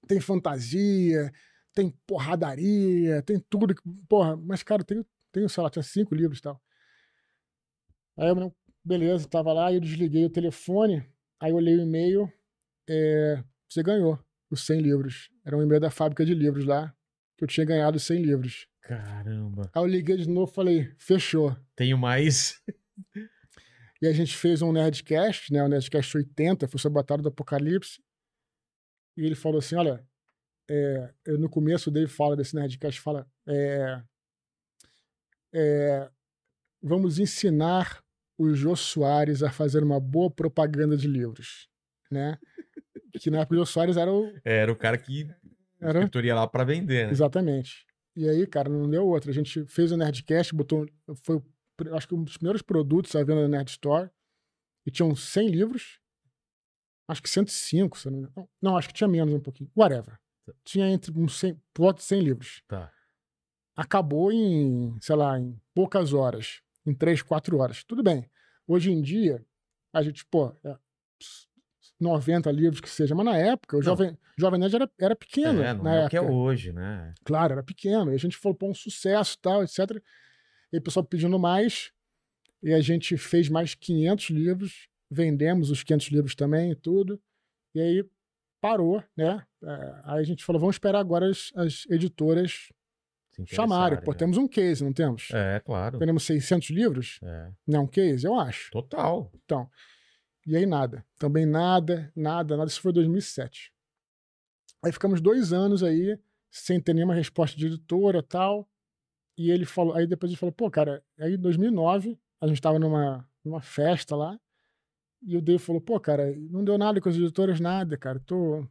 tem 0.09 0.19
fantasia, 0.19 1.31
tem 1.75 1.91
porradaria, 2.07 3.23
tem 3.23 3.39
tudo. 3.49 3.75
que- 3.75 3.83
Porra, 4.09 4.37
mas, 4.37 4.63
cara, 4.63 4.83
eu 4.83 4.87
tenho, 4.87 5.07
tenho 5.33 5.49
sei 5.49 5.63
lá, 5.63 5.71
tinha 5.71 5.83
cinco 5.83 6.15
livros 6.15 6.39
e 6.39 6.43
tal. 6.43 6.61
Aí 8.17 8.29
eu, 8.29 8.55
beleza, 8.85 9.29
tava 9.29 9.53
lá, 9.53 9.73
eu 9.73 9.81
desliguei 9.81 10.25
o 10.25 10.31
telefone, 10.31 11.07
aí 11.41 11.51
eu 11.53 11.57
olhei 11.57 11.77
o 11.77 11.83
e-mail, 11.83 12.31
é, 12.89 13.43
você 13.69 13.83
ganhou 13.83 14.19
os 14.51 14.67
100 14.67 14.81
livros. 14.81 15.31
Era 15.45 15.57
um 15.57 15.63
e-mail 15.63 15.81
da 15.81 15.91
fábrica 15.91 16.25
de 16.25 16.35
livros 16.35 16.65
lá, 16.65 16.95
que 17.37 17.45
eu 17.45 17.49
tinha 17.49 17.65
ganhado 17.65 17.97
os 17.97 18.03
100 18.03 18.23
livros. 18.23 18.67
Caramba. 18.83 19.71
Aí 19.73 19.83
eu 19.83 19.87
liguei 19.87 20.17
de 20.17 20.29
novo 20.29 20.51
e 20.51 20.55
falei, 20.55 20.93
fechou. 20.99 21.57
Tenho 21.77 21.97
mais. 21.97 22.61
E 24.03 24.07
a 24.07 24.13
gente 24.13 24.35
fez 24.37 24.63
um 24.63 24.73
Nerdcast, 24.73 25.53
né? 25.53 25.63
O 25.63 25.69
Nerdcast 25.69 26.17
80, 26.17 26.67
foi 26.67 26.81
sobre 26.81 26.99
a 26.99 27.03
Batalha 27.03 27.23
do 27.23 27.29
Apocalipse. 27.29 28.01
E 29.17 29.25
ele 29.25 29.35
falou 29.35 29.59
assim: 29.59 29.77
olha, 29.77 30.03
é, 30.73 31.13
eu, 31.27 31.37
no 31.37 31.51
começo 31.51 31.91
dele 31.91 32.07
fala 32.07 32.37
desse 32.37 32.55
Nerdcast, 32.55 33.01
fala. 33.01 33.27
é, 33.49 34.01
é, 35.53 36.11
vamos 36.81 37.19
ensinar 37.19 38.01
o 38.39 38.55
Jô 38.55 38.77
Soares 38.77 39.43
a 39.43 39.51
fazer 39.51 39.83
uma 39.83 39.99
boa 39.99 40.31
propaganda 40.31 40.97
de 40.97 41.09
livros. 41.09 41.69
Né? 42.09 42.39
Que 43.21 43.31
na 43.31 43.41
época 43.41 43.57
o 43.57 43.59
Jô 43.59 43.67
Soares 43.67 43.97
era 43.97 44.13
o. 44.13 44.33
Era 44.45 44.71
o 44.73 44.77
cara 44.77 44.97
que 44.97 45.29
Era, 45.81 45.99
escritoria 45.99 46.37
lá 46.37 46.47
pra 46.47 46.63
vender, 46.63 47.07
né? 47.07 47.13
Exatamente. 47.13 47.85
E 48.15 48.29
aí, 48.29 48.47
cara, 48.47 48.69
não 48.69 48.89
deu 48.89 49.05
outra. 49.07 49.33
A 49.33 49.35
gente 49.35 49.67
fez 49.67 49.91
o 49.91 49.97
Nerdcast, 49.97 50.55
botou. 50.55 50.87
Foi, 51.25 51.43
acho 51.93 52.07
que 52.07 52.15
um 52.15 52.23
dos 52.23 52.37
primeiros 52.37 52.63
produtos 52.63 53.15
à 53.17 53.25
venda 53.25 53.43
na 53.43 53.49
Nerd 53.49 53.71
Store. 53.71 54.09
E 54.87 54.91
tinham 54.91 55.15
100 55.15 55.49
livros. 55.49 56.01
Acho 57.09 57.23
que 57.23 57.29
105, 57.29 57.99
se 57.99 58.07
não 58.07 58.13
me 58.13 58.19
engano. 58.21 58.49
Não, 58.63 58.77
acho 58.77 58.89
que 58.89 58.95
tinha 58.95 59.09
menos 59.09 59.35
um 59.35 59.41
pouquinho. 59.41 59.71
Whatever. 59.77 60.17
Tinha 60.65 60.89
entre 60.89 61.13
uns 61.19 61.39
100, 61.39 61.55
por 61.73 61.83
volta 61.83 61.99
de 61.99 62.05
100 62.05 62.21
livros. 62.23 62.63
Tá. 62.69 62.93
Acabou 63.77 64.31
em, 64.33 64.97
sei 65.01 65.17
lá, 65.17 65.39
em 65.39 65.59
poucas 65.75 66.13
horas. 66.13 66.61
Em 66.87 66.95
3, 66.95 67.23
4 67.23 67.57
horas. 67.59 67.85
Tudo 67.85 68.03
bem. 68.03 68.29
Hoje 68.67 68.91
em 68.91 69.01
dia, 69.01 69.45
a 69.93 70.03
gente, 70.03 70.25
pô, 70.27 70.55
é, 70.65 70.77
90 72.01 72.51
livros 72.51 72.81
que 72.81 72.89
seja. 72.89 73.15
Mas 73.15 73.27
na 73.27 73.37
época, 73.37 73.77
o 73.77 73.81
Não. 73.81 73.85
Jovem, 73.85 74.19
Jovem 74.39 74.61
Nerd 74.61 74.75
era, 74.77 74.91
era 74.99 75.17
pequeno. 75.17 75.63
É, 75.63 75.75
não 75.75 75.85
na 75.85 75.95
é 75.95 76.07
o 76.07 76.09
que 76.09 76.17
é 76.17 76.21
época. 76.21 76.35
hoje, 76.35 76.73
né? 76.73 77.15
Claro, 77.25 77.53
era 77.53 77.63
pequeno. 77.63 78.11
E 78.11 78.15
a 78.15 78.19
gente 78.19 78.37
falou, 78.37 78.57
pô, 78.57 78.69
um 78.69 78.75
sucesso 78.75 79.37
e 79.37 79.41
tal, 79.41 79.63
etc. 79.63 80.03
E 80.73 80.79
o 80.79 80.83
pessoal 80.83 81.05
pedindo 81.05 81.39
mais. 81.39 81.93
E 82.63 82.73
a 82.73 82.81
gente 82.81 83.17
fez 83.17 83.49
mais 83.49 83.75
500 83.75 84.31
livros. 84.31 84.89
Vendemos 85.11 85.71
os 85.71 85.83
500 85.83 86.09
livros 86.09 86.35
também 86.35 86.73
e 86.73 86.77
tudo. 86.77 87.21
E 87.75 87.81
aí 87.81 88.09
parou, 88.61 89.03
né? 89.17 89.45
É, 89.63 90.01
aí 90.05 90.21
a 90.21 90.25
gente 90.25 90.45
falou, 90.45 90.61
vamos 90.61 90.77
esperar 90.77 91.01
agora 91.01 91.29
as, 91.29 91.53
as 91.55 91.85
editoras 91.91 92.69
chamarem. 93.47 94.01
Pô, 94.03 94.13
né? 94.13 94.19
temos 94.19 94.37
um 94.37 94.49
case, 94.49 94.83
não 94.83 94.93
temos? 94.93 95.29
É, 95.33 95.61
claro. 95.61 95.99
Vendemos 95.99 96.25
600 96.25 96.71
livros? 96.71 97.21
É. 97.23 97.51
Não 97.67 97.81
é 97.81 97.83
um 97.83 97.87
case? 97.87 98.27
Eu 98.27 98.39
acho. 98.39 98.71
Total. 98.71 99.31
E 100.47 100.57
aí 100.57 100.67
nada. 100.67 101.05
Também 101.19 101.47
nada, 101.47 102.13
nada, 102.17 102.57
nada. 102.57 102.69
Isso 102.69 102.81
foi 102.81 102.93
2007. 102.93 103.73
Aí 104.83 104.93
ficamos 104.93 105.21
dois 105.21 105.53
anos 105.53 105.83
aí, 105.83 106.19
sem 106.51 106.81
ter 106.81 106.95
nenhuma 106.95 107.15
resposta 107.15 107.57
de 107.57 107.67
editora 107.67 108.23
tal. 108.23 108.69
E 109.37 109.51
ele 109.51 109.65
falou, 109.65 109.95
aí 109.95 110.07
depois 110.07 110.31
ele 110.31 110.39
falou, 110.39 110.53
pô, 110.53 110.71
cara, 110.71 111.03
aí 111.19 111.35
em 111.35 111.39
2009, 111.39 112.19
a 112.41 112.47
gente 112.47 112.61
tava 112.61 112.79
numa, 112.79 113.27
numa 113.45 113.61
festa 113.61 114.15
lá, 114.15 114.39
e 115.23 115.37
o 115.37 115.41
Dave 115.41 115.59
falou, 115.59 115.81
pô, 115.81 115.99
cara, 115.99 116.35
não 116.37 116.65
deu 116.65 116.77
nada 116.77 117.01
com 117.01 117.09
as 117.09 117.17
editoras, 117.17 117.61
nada, 117.61 117.97
cara, 117.97 118.21
tô, 118.21 118.67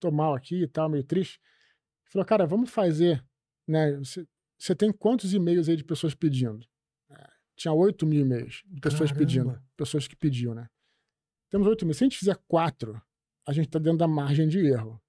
tô 0.00 0.10
mal 0.10 0.34
aqui 0.34 0.62
e 0.62 0.68
tal, 0.68 0.88
meio 0.88 1.04
triste. 1.04 1.40
Ele 2.04 2.12
falou, 2.12 2.26
cara, 2.26 2.46
vamos 2.46 2.70
fazer, 2.70 3.24
né, 3.66 3.96
você, 3.96 4.26
você 4.58 4.74
tem 4.74 4.92
quantos 4.92 5.34
e-mails 5.34 5.68
aí 5.68 5.76
de 5.76 5.84
pessoas 5.84 6.14
pedindo? 6.14 6.66
É, 7.10 7.28
Tinha 7.56 7.72
8 7.72 8.06
mil 8.06 8.20
e-mails 8.20 8.62
de 8.66 8.80
pessoas 8.80 9.10
Caramba. 9.10 9.18
pedindo, 9.18 9.62
pessoas 9.76 10.08
que 10.08 10.16
pediam, 10.16 10.54
né? 10.54 10.68
Temos 11.50 11.66
8 11.66 11.84
mil. 11.84 11.94
Se 11.94 12.04
a 12.04 12.06
gente 12.06 12.18
fizer 12.18 12.36
quatro, 12.48 13.00
a 13.46 13.52
gente 13.52 13.68
tá 13.68 13.78
dentro 13.78 13.98
da 13.98 14.08
margem 14.08 14.48
de 14.48 14.58
erro. 14.66 15.00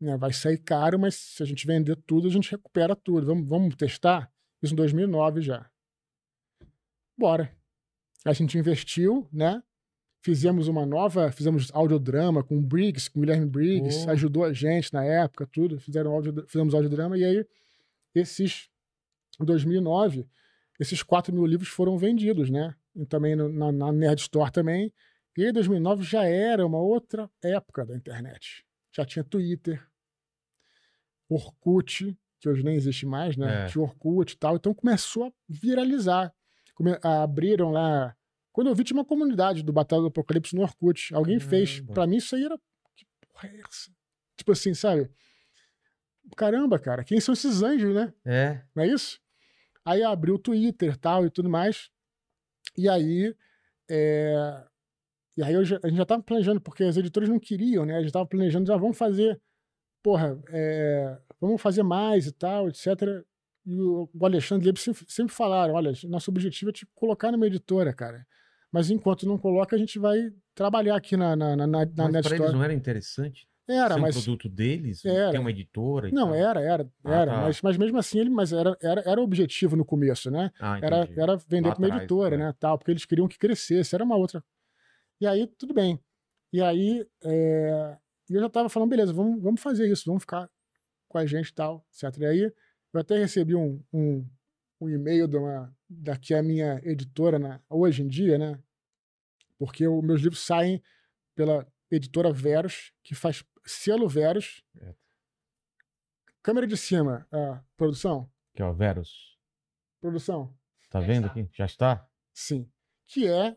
Né? 0.00 0.16
Vai 0.16 0.32
sair 0.32 0.58
caro, 0.58 0.98
mas 0.98 1.14
se 1.14 1.42
a 1.42 1.46
gente 1.46 1.66
vender 1.66 1.96
tudo, 2.06 2.28
a 2.28 2.30
gente 2.30 2.50
recupera 2.50 2.96
tudo. 2.96 3.26
Vamos, 3.26 3.48
vamos 3.48 3.76
testar? 3.76 4.32
Isso 4.62 4.72
em 4.72 4.76
2009 4.76 5.42
já. 5.42 5.70
Bora. 7.16 7.56
A 8.24 8.32
gente 8.32 8.58
investiu, 8.58 9.28
né? 9.32 9.62
Fizemos 10.20 10.66
uma 10.68 10.84
nova, 10.84 11.30
fizemos 11.30 11.70
audiodrama 11.72 12.42
com 12.42 12.58
o 12.58 12.60
Briggs, 12.60 13.08
com 13.10 13.20
o 13.20 13.22
Guilherme 13.22 13.46
Briggs, 13.46 14.04
Oh. 14.06 14.10
ajudou 14.10 14.44
a 14.44 14.52
gente 14.52 14.92
na 14.92 15.04
época, 15.04 15.46
tudo. 15.46 15.78
Fizeram 15.80 16.12
audio, 16.12 16.44
fizemos 16.46 16.74
audiodrama 16.74 17.16
e 17.16 17.24
aí 17.24 17.46
esses, 18.14 18.68
em 19.40 19.44
2009, 19.44 20.26
esses 20.80 21.02
4 21.02 21.32
mil 21.32 21.46
livros 21.46 21.68
foram 21.68 21.96
vendidos, 21.96 22.50
né? 22.50 22.74
E 22.96 23.06
também 23.06 23.36
no- 23.36 23.48
na, 23.48 23.70
na 23.70 23.92
Nerd 23.92 24.20
Store 24.20 24.50
também. 24.50 24.92
E 25.36 25.44
aí 25.44 25.52
2009 25.52 26.02
já 26.02 26.24
era 26.24 26.66
uma 26.66 26.78
outra 26.80 27.30
época 27.42 27.86
da 27.86 27.96
internet. 27.96 28.64
Já 28.92 29.04
tinha 29.04 29.22
Twitter, 29.24 29.80
Orkut, 31.28 32.16
que 32.40 32.48
hoje 32.48 32.62
nem 32.64 32.74
existe 32.74 33.04
mais, 33.06 33.36
né? 33.36 33.64
É. 33.64 33.66
Tinha 33.66 33.82
Orkut 33.82 34.32
e 34.34 34.36
tal. 34.36 34.56
Então 34.56 34.74
começou 34.74 35.26
a 35.26 35.32
viralizar. 35.48 36.32
Come- 36.74 36.98
a- 37.02 37.22
abriram 37.22 37.70
lá. 37.70 38.16
Quando 38.58 38.66
eu 38.70 38.74
vi, 38.74 38.82
tinha 38.82 38.96
uma 38.98 39.04
comunidade 39.04 39.62
do 39.62 39.72
Batalha 39.72 40.02
do 40.02 40.08
Apocalipse 40.08 40.56
no 40.56 40.62
Orkut. 40.62 41.14
Alguém 41.14 41.38
fez. 41.38 41.74
Caramba. 41.74 41.94
Pra 41.94 42.06
mim, 42.08 42.16
isso 42.16 42.34
aí 42.34 42.42
era. 42.44 42.58
Que 42.96 43.06
porra 43.32 43.48
é 43.50 43.60
essa? 43.60 43.88
Tipo 44.36 44.50
assim, 44.50 44.74
sabe? 44.74 45.08
Caramba, 46.36 46.76
cara, 46.76 47.04
quem 47.04 47.20
são 47.20 47.32
esses 47.34 47.62
anjos, 47.62 47.94
né? 47.94 48.12
É. 48.26 48.60
Não 48.74 48.82
é 48.82 48.88
isso? 48.88 49.20
Aí 49.84 50.02
abriu 50.02 50.34
o 50.34 50.38
Twitter 50.40 50.96
tal 50.96 51.24
e 51.24 51.30
tudo 51.30 51.48
mais. 51.48 51.88
E 52.76 52.88
aí. 52.88 53.32
é, 53.88 54.64
E 55.36 55.42
aí 55.44 55.64
já- 55.64 55.78
a 55.80 55.86
gente 55.86 55.96
já 55.96 56.02
estava 56.02 56.20
planejando, 56.20 56.60
porque 56.60 56.82
as 56.82 56.96
editoras 56.96 57.28
não 57.28 57.38
queriam, 57.38 57.86
né? 57.86 57.94
A 57.94 57.98
gente 57.98 58.08
estava 58.08 58.26
planejando, 58.26 58.66
já 58.66 58.76
vamos 58.76 58.98
fazer. 58.98 59.40
Porra, 60.02 60.36
é, 60.48 61.16
vamos 61.40 61.62
fazer 61.62 61.84
mais 61.84 62.26
e 62.26 62.32
tal, 62.32 62.66
etc. 62.68 62.88
E 63.64 63.80
o, 63.80 64.10
Alexandre 64.20 64.68
e 64.68 64.76
sempre, 64.80 65.04
sempre 65.06 65.32
falaram: 65.32 65.74
olha, 65.74 65.92
nosso 66.08 66.28
objetivo 66.32 66.70
é 66.70 66.72
te 66.72 66.84
colocar 66.92 67.30
numa 67.30 67.46
editora, 67.46 67.92
cara. 67.94 68.26
Mas 68.72 68.90
enquanto 68.90 69.26
não 69.26 69.38
coloca, 69.38 69.74
a 69.74 69.78
gente 69.78 69.98
vai 69.98 70.30
trabalhar 70.54 70.96
aqui 70.96 71.16
na, 71.16 71.34
na, 71.34 71.56
na, 71.56 71.66
na, 71.66 71.86
na 71.86 72.08
Mas 72.10 72.26
pra 72.26 72.36
eles 72.36 72.52
não 72.52 72.62
era 72.62 72.74
interessante 72.74 73.48
Era, 73.66 73.94
ser 73.94 74.00
um 74.00 74.02
mas. 74.02 74.14
produto 74.16 74.48
deles? 74.48 75.04
Era. 75.04 75.30
Ter 75.30 75.38
uma 75.38 75.50
editora 75.50 76.10
Não, 76.12 76.26
tal? 76.28 76.34
era, 76.34 76.60
era, 76.60 76.90
Ah, 77.04 77.14
era. 77.14 77.30
tá. 77.32 77.40
Mas, 77.42 77.62
mas 77.62 77.76
mesmo 77.78 77.98
assim, 77.98 78.18
ele, 78.20 78.30
mas 78.30 78.52
era, 78.52 78.76
era, 78.82 79.02
era 79.06 79.20
o 79.20 79.24
objetivo 79.24 79.74
no 79.76 79.84
começo, 79.84 80.30
né? 80.30 80.50
Ah, 80.60 80.78
era, 80.82 81.08
era 81.16 81.36
vender 81.36 81.70
para 81.70 81.78
uma 81.78 81.86
atrás, 81.86 82.02
editora, 82.02 82.34
é. 82.34 82.38
né, 82.38 82.54
tal, 82.58 82.76
porque 82.78 82.90
eles 82.90 83.04
queriam 83.06 83.26
que 83.28 83.38
crescesse, 83.38 83.94
era 83.94 84.04
uma 84.04 84.16
outra. 84.16 84.44
E 85.20 85.26
aí, 85.26 85.46
tudo 85.46 85.72
bem. 85.74 85.98
E 86.52 86.62
aí, 86.62 87.06
é, 87.24 87.96
e 88.28 88.34
eu 88.34 88.40
já 88.40 88.46
estava 88.46 88.68
falando, 88.68 88.90
beleza, 88.90 89.12
vamos, 89.12 89.42
vamos 89.42 89.60
fazer 89.60 89.90
isso, 89.90 90.04
vamos 90.06 90.22
ficar 90.22 90.48
com 91.08 91.18
a 91.18 91.24
gente 91.26 91.48
e 91.48 91.54
tal, 91.54 91.84
etc. 91.90 92.20
E 92.20 92.26
aí, 92.26 92.52
eu 92.92 93.00
até 93.00 93.18
recebi 93.18 93.54
um, 93.54 93.82
um, 93.92 94.26
um 94.80 94.88
e-mail 94.88 95.26
de 95.26 95.36
uma, 95.36 95.74
daqui 95.88 96.34
a 96.34 96.42
minha 96.42 96.80
editora, 96.84 97.38
né, 97.38 97.60
hoje 97.68 98.02
em 98.02 98.08
dia, 98.08 98.38
né, 98.38 98.62
porque 99.58 99.86
os 99.86 100.04
meus 100.04 100.20
livros 100.20 100.40
saem 100.40 100.82
pela 101.34 101.66
editora 101.90 102.32
Verus, 102.32 102.92
que 103.02 103.14
faz 103.14 103.44
selo 103.64 104.08
Verus. 104.08 104.62
É. 104.80 104.94
Câmera 106.42 106.66
de 106.66 106.76
cima, 106.76 107.26
a 107.30 107.62
produção. 107.76 108.30
Que 108.54 108.62
é 108.62 108.66
o 108.66 108.72
Verus. 108.72 109.38
Produção. 110.00 110.56
Tá 110.90 111.00
vendo 111.00 111.26
aqui? 111.26 111.48
Já 111.52 111.66
está? 111.66 112.08
Sim. 112.32 112.70
Que 113.06 113.26
é, 113.26 113.56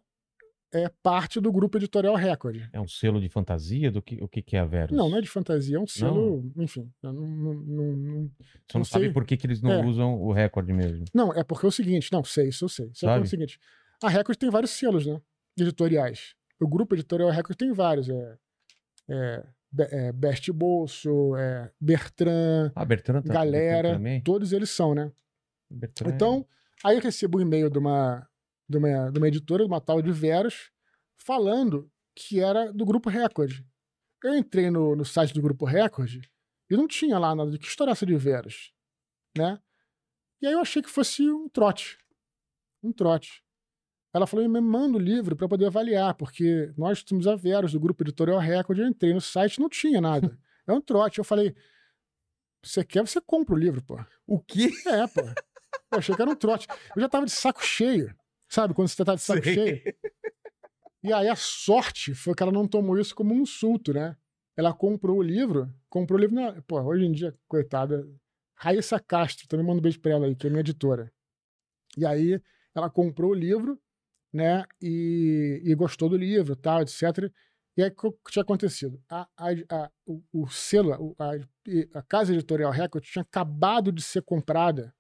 é 0.74 0.90
parte 1.04 1.40
do 1.40 1.52
grupo 1.52 1.78
editorial 1.78 2.16
Record. 2.16 2.62
É 2.72 2.80
um 2.80 2.88
selo 2.88 3.20
de 3.20 3.28
fantasia? 3.30 3.92
Do 3.92 4.02
que, 4.02 4.22
o 4.24 4.28
que, 4.28 4.42
que 4.42 4.56
é 4.56 4.60
a 4.60 4.66
Verus? 4.66 4.96
Não, 4.98 5.10
não 5.10 5.18
é 5.18 5.22
de 5.22 5.30
fantasia, 5.30 5.78
é 5.78 5.80
um 5.80 5.88
selo, 5.88 6.52
enfim. 6.58 6.92
eu 7.04 7.12
Não, 7.14 7.22
não, 7.28 7.54
não, 7.54 7.84
não- 7.94 8.32
Você 8.40 8.74
não, 8.74 8.80
não 8.80 8.84
sabe 8.86 9.12
por 9.12 9.26
que, 9.26 9.36
que 9.38 9.46
eles 9.46 9.62
não 9.62 9.72
É. 9.72 9.86
usam 9.86 10.14
o 10.22 10.32
recorde 10.32 10.72
mesmo. 10.74 11.06
não, 11.14 11.34
é 11.34 11.44
porque 11.44 11.66
é 11.66 11.70
o 11.70 11.72
seguinte, 11.72 12.12
não, 12.12 12.24
sei, 12.24 12.50
isso 12.50 12.66
eu 12.66 12.70
sei. 12.70 12.88
Isso 12.94 13.06
é 13.06 13.10
Sabe? 13.10 13.26
o 13.26 13.28
seguinte, 13.30 13.60
a 14.04 14.10
Record 14.10 14.38
tem 14.38 14.50
vários 14.50 14.72
selos, 14.72 15.06
né? 15.06 15.22
Editoriais. 15.58 16.36
O 16.60 16.68
grupo 16.68 16.96
editorial 16.96 17.30
Record 17.32 17.58
tem 17.58 17.72
vários. 17.74 18.08
É, 18.10 18.38
é, 19.10 19.44
é 20.08 20.12
Best 20.12 20.52
Bolso, 20.52 21.36
é 21.36 21.72
Bertrand, 21.80 22.72
Ah, 22.76 22.86
Bertrand 22.86 23.22
tá- 23.24 23.34
Galera, 23.34 23.98
Bertrand 23.98 24.22
todos 24.24 24.54
eles 24.54 24.70
são, 24.70 24.94
né? 24.96 25.12
Bertrand 25.70 26.12
é- 26.12 26.16
Então, 26.16 26.46
aí 26.84 26.96
eu 26.98 27.02
recebo 27.02 27.38
um 27.38 27.42
e-mail 27.42 27.70
de 27.70 27.78
uma, 27.80 28.28
de 28.72 28.78
uma, 28.78 29.12
de 29.12 29.20
uma 29.20 29.28
editora, 29.28 29.64
de 29.64 29.70
uma 29.70 29.82
tal 29.82 30.02
de 30.02 30.12
Veros, 30.12 30.72
falando 31.18 31.92
que 32.16 32.40
era 32.40 32.72
do 32.74 32.86
Grupo 32.86 33.10
Record. 33.10 33.64
Eu 34.24 34.36
entrei 34.36 34.70
no, 34.72 34.96
no 34.96 35.06
site 35.06 35.34
do 35.34 35.42
Grupo 35.42 35.66
Record 35.66 36.24
e 36.70 36.78
não 36.78 36.88
tinha 36.88 37.20
lá 37.20 37.36
nada 37.36 37.52
de 37.52 37.60
que 37.60 37.68
história 37.68 37.92
essa 37.92 38.06
de 38.06 38.16
Veros, 38.16 38.74
né? 39.38 39.60
E 40.42 40.48
aí 40.48 40.54
eu 40.54 40.60
achei 40.60 40.82
que 40.82 40.90
fosse 40.90 41.30
um 41.30 41.48
trote. 41.50 41.98
Um 42.82 42.92
trote. 42.92 43.44
Ela 44.14 44.28
falou, 44.28 44.48
me 44.48 44.60
manda 44.60 44.98
o 44.98 45.02
livro 45.02 45.36
para 45.36 45.48
poder 45.48 45.68
avaliar, 45.68 46.14
porque 46.16 46.74
nós 46.78 47.04
temos 47.04 47.28
a 47.28 47.36
Veros 47.36 47.72
do 47.72 47.80
Grupo 47.80 48.04
Editorial 48.04 48.40
Record, 48.40 48.80
eu 48.80 48.88
entrei 48.88 49.14
no 49.14 49.22
site 49.22 49.60
não 49.60 49.70
tinha 49.70 50.02
nada. 50.02 50.38
É 50.68 50.72
um 50.72 50.80
trote. 50.80 51.18
Eu 51.18 51.24
falei, 51.24 51.56
você 52.64 52.86
quer, 52.86 53.02
você 53.02 53.20
compra 53.20 53.56
o 53.56 53.58
livro, 53.58 53.84
pô. 53.84 54.00
O 54.28 54.40
quê? 54.40 54.70
É, 54.86 55.08
pô. 55.08 55.22
Eu 55.92 55.98
achei 55.98 56.16
que 56.16 56.22
era 56.22 56.30
um 56.30 56.36
trote. 56.36 56.68
Eu 56.96 57.02
já 57.02 57.10
tava 57.10 57.26
de 57.26 57.32
saco 57.32 57.66
cheio. 57.66 58.16
Sabe, 58.52 58.74
quando 58.74 58.90
você 58.90 59.06
tá 59.06 59.16
de 59.16 59.22
saco 59.22 59.44
Sei. 59.46 59.54
cheio? 59.54 59.82
E 61.02 61.14
aí 61.14 61.28
a 61.30 61.36
sorte 61.36 62.14
foi 62.14 62.36
que 62.36 62.44
ela 62.44 62.52
não 62.52 62.68
tomou 62.68 63.00
isso 63.00 63.16
como 63.16 63.34
um 63.34 63.40
insulto, 63.42 63.94
né? 63.94 64.16
Ela 64.58 64.74
comprou 64.74 65.18
o 65.20 65.24
livro, 65.24 65.74
comprou 65.90 66.18
o 66.20 66.22
livro 66.22 66.36
na. 66.36 66.62
Pô, 66.64 66.82
hoje 66.82 67.06
em 67.06 67.12
dia, 67.12 67.34
coitada. 67.48 68.06
Raíssa 68.56 69.00
Castro, 69.00 69.48
também 69.48 69.66
mando 69.66 69.80
um 69.80 69.82
beijo 69.82 70.00
pra 70.00 70.12
ela 70.12 70.26
aí, 70.28 70.36
que 70.36 70.46
é 70.46 70.50
minha 70.50 70.60
editora. 70.60 71.12
E 71.98 72.06
aí 72.06 72.42
ela 72.76 72.90
comprou 72.90 73.32
o 73.32 73.34
livro, 73.34 73.80
né? 74.34 74.66
E, 74.82 75.62
e 75.66 75.76
gostou 75.76 76.10
do 76.10 76.18
livro, 76.18 76.56
tal, 76.56 76.82
etc. 76.82 77.32
E 77.78 77.84
aí 77.84 77.92
o 78.04 78.12
que 78.14 78.32
tinha 78.32 78.44
acontecido? 78.44 79.02
A, 79.10 79.28
a, 79.38 79.50
a- 79.72 79.92
o, 80.06 80.22
o 80.34 80.48
selo, 80.50 81.16
a, 81.20 81.32
a 82.00 82.04
casa 82.04 82.34
editorial 82.34 82.72
Record 82.72 83.04
tinha 83.06 83.24
acabado 83.24 83.92
de 83.92 84.02
ser 84.02 84.22
comprada 84.24 84.94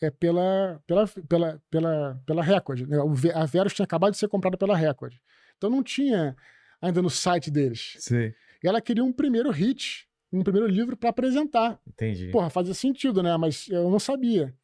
é, 0.00 0.10
pela, 0.10 0.82
pela, 0.86 1.06
pela, 1.28 1.62
pela, 1.70 2.22
pela 2.26 2.42
Record. 2.42 2.80
Né? 2.88 2.96
A 3.34 3.44
Verus 3.46 3.74
tinha 3.74 3.84
acabado 3.84 4.12
de 4.12 4.18
ser 4.18 4.28
comprada 4.28 4.56
pela 4.56 4.76
Record. 4.76 5.14
Então 5.56 5.70
não 5.70 5.82
tinha 5.82 6.36
ainda 6.80 7.00
no 7.00 7.10
site 7.10 7.50
deles. 7.50 7.96
Sei. 7.98 8.34
E 8.62 8.68
ela 8.68 8.80
queria 8.80 9.04
um 9.04 9.12
primeiro 9.12 9.50
hit, 9.50 10.06
um 10.32 10.42
primeiro 10.42 10.66
livro 10.66 10.96
para 10.96 11.10
apresentar. 11.10 11.80
Entendi. 11.86 12.30
Porra, 12.30 12.50
fazia 12.50 12.74
sentido, 12.74 13.22
né? 13.22 13.36
Mas 13.36 13.68
eu 13.68 13.90
não 13.90 13.98
sabia. 13.98 14.54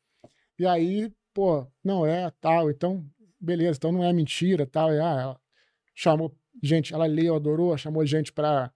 E 0.58 0.66
aí, 0.66 1.12
pô, 1.32 1.66
não 1.82 2.06
é, 2.06 2.30
tal, 2.40 2.70
então, 2.70 3.04
beleza, 3.40 3.78
então 3.78 3.92
não 3.92 4.04
é 4.04 4.12
mentira, 4.12 4.66
tal. 4.66 4.92
E, 4.92 4.98
ah, 4.98 5.20
ela 5.20 5.40
chamou 5.94 6.36
gente, 6.62 6.92
ela 6.92 7.06
leu, 7.06 7.34
adorou, 7.34 7.76
chamou 7.76 8.04
gente 8.04 8.32
para 8.32 8.72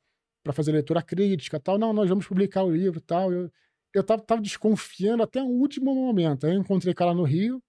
fazer 0.53 0.73
leitura 0.73 1.03
crítica, 1.03 1.61
tal. 1.61 1.79
Não, 1.79 1.93
nós 1.93 2.09
vamos 2.09 2.27
publicar 2.27 2.63
o 2.63 2.71
livro, 2.71 3.01
tal. 3.01 3.33
Eu, 3.33 3.51
eu 3.97 4.05
tava, 4.05 4.23
tava 4.23 4.43
desconfiando 4.43 5.23
até 5.23 5.43
o 5.43 5.47
último 5.47 5.95
momento. 5.95 6.47
Aí 6.47 6.55
eu 6.55 6.61
encontrei 6.61 6.95
ela 6.99 7.15
no 7.15 7.25
Rio, 7.25 7.63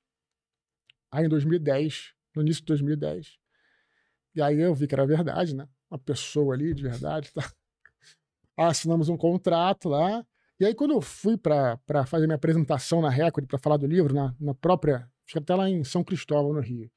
aí 1.11 1.25
em 1.25 1.29
2010, 1.29 2.13
no 2.35 2.41
início 2.41 2.61
de 2.61 2.67
2010. 2.67 3.37
E 4.35 4.41
aí 4.41 4.59
eu 4.59 4.75
vi 4.75 4.87
que 4.87 4.93
era 4.93 5.05
verdade, 5.05 5.55
né? 5.55 5.67
Uma 5.89 5.97
pessoa 5.97 6.53
ali 6.53 6.73
de 6.73 6.83
verdade, 6.83 7.31
tá? 7.31 7.41
Assinamos 8.57 9.07
um 9.09 9.17
contrato 9.17 9.87
lá. 9.87 10.25
E 10.59 10.65
aí, 10.65 10.73
quando 10.73 10.91
eu 10.91 11.01
fui 11.01 11.37
para 11.37 11.77
fazer 12.07 12.25
minha 12.25 12.35
apresentação 12.35 13.01
na 13.01 13.09
Record, 13.09 13.47
para 13.47 13.59
falar 13.59 13.77
do 13.77 13.85
livro, 13.85 14.13
na, 14.13 14.35
na 14.39 14.53
própria. 14.53 15.09
Que 15.27 15.37
até 15.37 15.53
lá 15.53 15.69
em 15.69 15.83
São 15.83 16.03
Cristóvão, 16.03 16.53
no 16.53 16.61
Rio. 16.61 16.89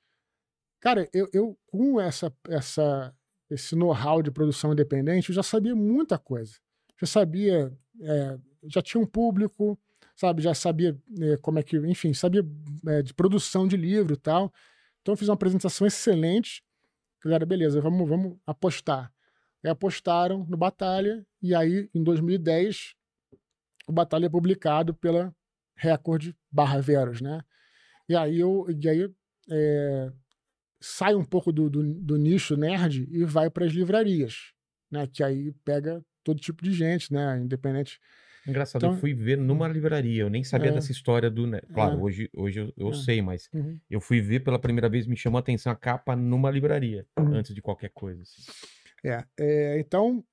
Cara, 0.81 1.09
eu, 1.12 1.28
eu 1.33 1.59
com 1.66 2.01
essa, 2.01 2.33
essa, 2.49 3.14
esse 3.51 3.76
know-how 3.76 4.22
de 4.22 4.31
produção 4.31 4.72
independente, 4.72 5.28
eu 5.28 5.35
já 5.35 5.43
sabia 5.43 5.74
muita 5.74 6.18
coisa. 6.18 6.55
Já 7.01 7.07
sabia. 7.07 7.72
É, 8.01 8.38
já 8.64 8.82
tinha 8.82 9.03
um 9.03 9.07
público, 9.07 9.78
sabe? 10.16 10.42
Já 10.42 10.55
sabia 10.55 10.98
é, 11.20 11.36
como 11.38 11.59
é 11.59 11.62
que. 11.62 11.76
Enfim, 11.76 12.12
sabia 12.12 12.44
é, 12.86 13.03
de 13.03 13.14
produção 13.14 13.66
de 13.66 13.76
livro 13.76 14.14
e 14.14 14.16
tal. 14.16 14.53
Então, 15.01 15.12
eu 15.12 15.16
fiz 15.16 15.28
uma 15.28 15.34
apresentação 15.34 15.86
excelente. 15.86 16.62
Galera, 17.24 17.46
beleza, 17.46 17.80
vamos, 17.80 18.09
vamos 18.09 18.38
apostar. 18.46 19.12
E 19.62 19.68
apostaram 19.68 20.46
no 20.46 20.57
Batalha, 20.57 21.26
e 21.42 21.55
aí, 21.55 21.88
em 21.94 22.03
2010, 22.03 22.94
o 23.86 23.92
Batalha 23.92 24.26
é 24.26 24.28
publicado 24.28 24.94
pela 24.94 25.34
Record 25.76 26.32
barra 26.51 26.80
Veros, 26.80 27.20
né? 27.20 27.42
E 28.09 28.16
aí 28.16 28.40
eu 28.40 28.66
e 28.68 28.88
aí, 28.88 29.11
é, 29.51 30.12
sai 30.80 31.14
um 31.14 31.24
pouco 31.24 31.53
do, 31.53 31.68
do, 31.68 31.82
do 31.94 32.16
nicho 32.16 32.57
nerd 32.57 33.07
e 33.11 33.24
vai 33.24 33.51
para 33.51 33.66
as 33.66 33.72
livrarias, 33.72 34.53
né? 34.90 35.07
Que 35.07 35.22
aí 35.22 35.53
pega 35.64 36.05
todo 36.25 36.41
tipo 36.41 36.62
de 36.62 36.73
gente, 36.73 37.12
né? 37.12 37.39
Independente. 37.41 37.99
Engraçado, 38.47 38.83
Então- 38.83 38.95
eu 38.95 39.01
fui 39.01 39.12
ver 39.12 39.37
numa 39.37 39.68
livraria, 39.68 40.23
eu 40.23 40.31
nem 40.31 40.43
sabia 40.43 40.71
É. 40.71 40.73
dessa 40.73 40.91
história 40.91 41.31
do. 41.31 41.47
né, 41.47 41.61
Claro, 41.75 41.99
É. 41.99 42.03
hoje, 42.03 42.31
hoje 42.35 42.61
eu, 42.61 42.73
eu 42.77 42.89
É. 42.89 42.95
sei, 42.95 43.21
mas 43.21 43.49
Uhum. 43.53 43.79
eu 43.91 44.01
fui 44.01 44.21
ver 44.21 44.41
pela 44.41 44.59
primeira 44.59 44.89
vez, 44.89 45.07
me 45.07 45.16
chamou 45.16 45.37
a 45.37 45.41
atenção 45.41 45.71
a 45.71 45.77
capa 45.77 46.16
numa 46.16 46.51
livraria, 46.51 47.07
Uhum. 47.18 47.35
antes 47.35 47.55
de 47.55 47.61
qualquer 47.61 47.91
coisa. 47.91 48.23
assim. 48.23 48.43
É, 49.05 49.25
é, 49.39 49.79
então, 49.81 50.25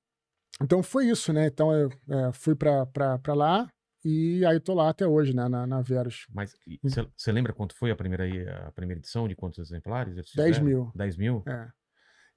então 0.62 0.82
foi 0.82 1.06
isso, 1.08 1.32
né? 1.32 1.46
Então 1.46 1.72
eu 1.72 1.90
é, 2.08 2.32
fui 2.32 2.54
para 2.54 3.34
lá 3.34 3.70
e 4.04 4.42
aí 4.46 4.58
tô 4.58 4.72
lá 4.74 4.88
até 4.88 5.06
hoje, 5.06 5.34
né? 5.36 5.46
Na, 5.48 5.66
na 5.66 5.82
Veros. 5.82 6.26
Mas 6.32 6.54
Hum. 6.66 6.88
você 7.14 7.30
lembra 7.30 7.52
quanto 7.52 7.74
foi 7.74 7.90
a 7.90 7.96
primeira, 7.96 8.24
a 8.66 8.72
primeira 8.72 9.00
edição? 9.00 9.28
De 9.28 9.34
quantos 9.36 9.58
exemplares? 9.58 10.14
eles 10.16 10.32
10 10.34 10.56
fizeram? 10.56 10.66
mil. 10.66 10.92
10 10.94 11.16
mil? 11.16 11.42
É. 11.46 11.68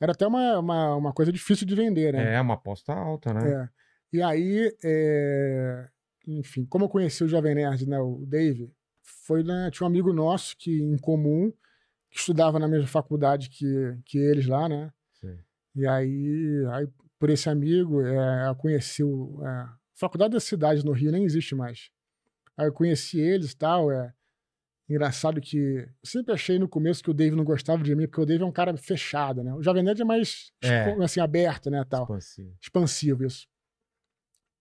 Era 0.01 0.13
até 0.13 0.25
uma, 0.25 0.57
uma, 0.57 0.95
uma 0.95 1.13
coisa 1.13 1.31
difícil 1.31 1.67
de 1.67 1.75
vender, 1.75 2.11
né? 2.13 2.33
É, 2.33 2.41
uma 2.41 2.55
aposta 2.55 2.91
alta, 2.91 3.31
né? 3.31 3.51
É. 3.51 3.69
E 4.11 4.21
aí, 4.21 4.75
é, 4.83 5.87
enfim, 6.27 6.65
como 6.65 6.85
eu 6.85 6.89
conheci 6.89 7.23
o 7.23 7.27
Jovem 7.27 7.53
Nerd, 7.53 7.87
né, 7.87 7.99
o 7.99 8.25
Dave, 8.25 8.73
foi 9.25 9.43
né, 9.43 9.69
tinha 9.71 9.85
um 9.85 9.89
amigo 9.89 10.11
nosso 10.11 10.57
que 10.57 10.81
em 10.81 10.97
comum 10.97 11.53
que 12.09 12.17
estudava 12.17 12.59
na 12.59 12.67
mesma 12.67 12.87
faculdade 12.87 13.49
que, 13.49 13.97
que 14.03 14.17
eles 14.17 14.47
lá, 14.47 14.67
né? 14.67 14.91
Sei. 15.13 15.39
E 15.75 15.87
aí, 15.87 16.65
aí 16.71 16.87
por 17.17 17.29
esse 17.29 17.47
amigo, 17.49 18.01
é, 18.01 18.49
eu 18.49 18.55
conheci 18.55 19.03
o, 19.03 19.39
é, 19.45 19.69
faculdade 19.93 20.33
da 20.33 20.39
cidade 20.39 20.83
no 20.83 20.91
Rio 20.91 21.11
nem 21.11 21.23
existe 21.23 21.53
mais. 21.53 21.91
Aí 22.57 22.67
eu 22.67 22.73
conheci 22.73 23.19
eles 23.19 23.51
e 23.51 23.57
tal, 23.57 23.91
é 23.91 24.13
engraçado 24.91 25.41
que 25.41 25.87
sempre 26.03 26.33
achei 26.33 26.59
no 26.59 26.67
começo 26.67 27.03
que 27.03 27.09
o 27.09 27.13
Dave 27.13 27.35
não 27.35 27.43
gostava 27.43 27.81
de 27.83 27.95
mim, 27.95 28.05
porque 28.07 28.21
o 28.21 28.25
Dave 28.25 28.43
é 28.43 28.45
um 28.45 28.51
cara 28.51 28.75
fechado, 28.77 29.43
né? 29.43 29.53
O 29.53 29.61
Jovem 29.63 29.83
Nerd 29.83 30.01
é 30.01 30.05
mais 30.05 30.51
É. 30.63 30.91
assim 31.03 31.19
aberto, 31.19 31.69
né, 31.69 31.83
tal 31.89 32.03
Expansivo. 32.03 32.55
expansivo 32.61 33.25
isso. 33.25 33.47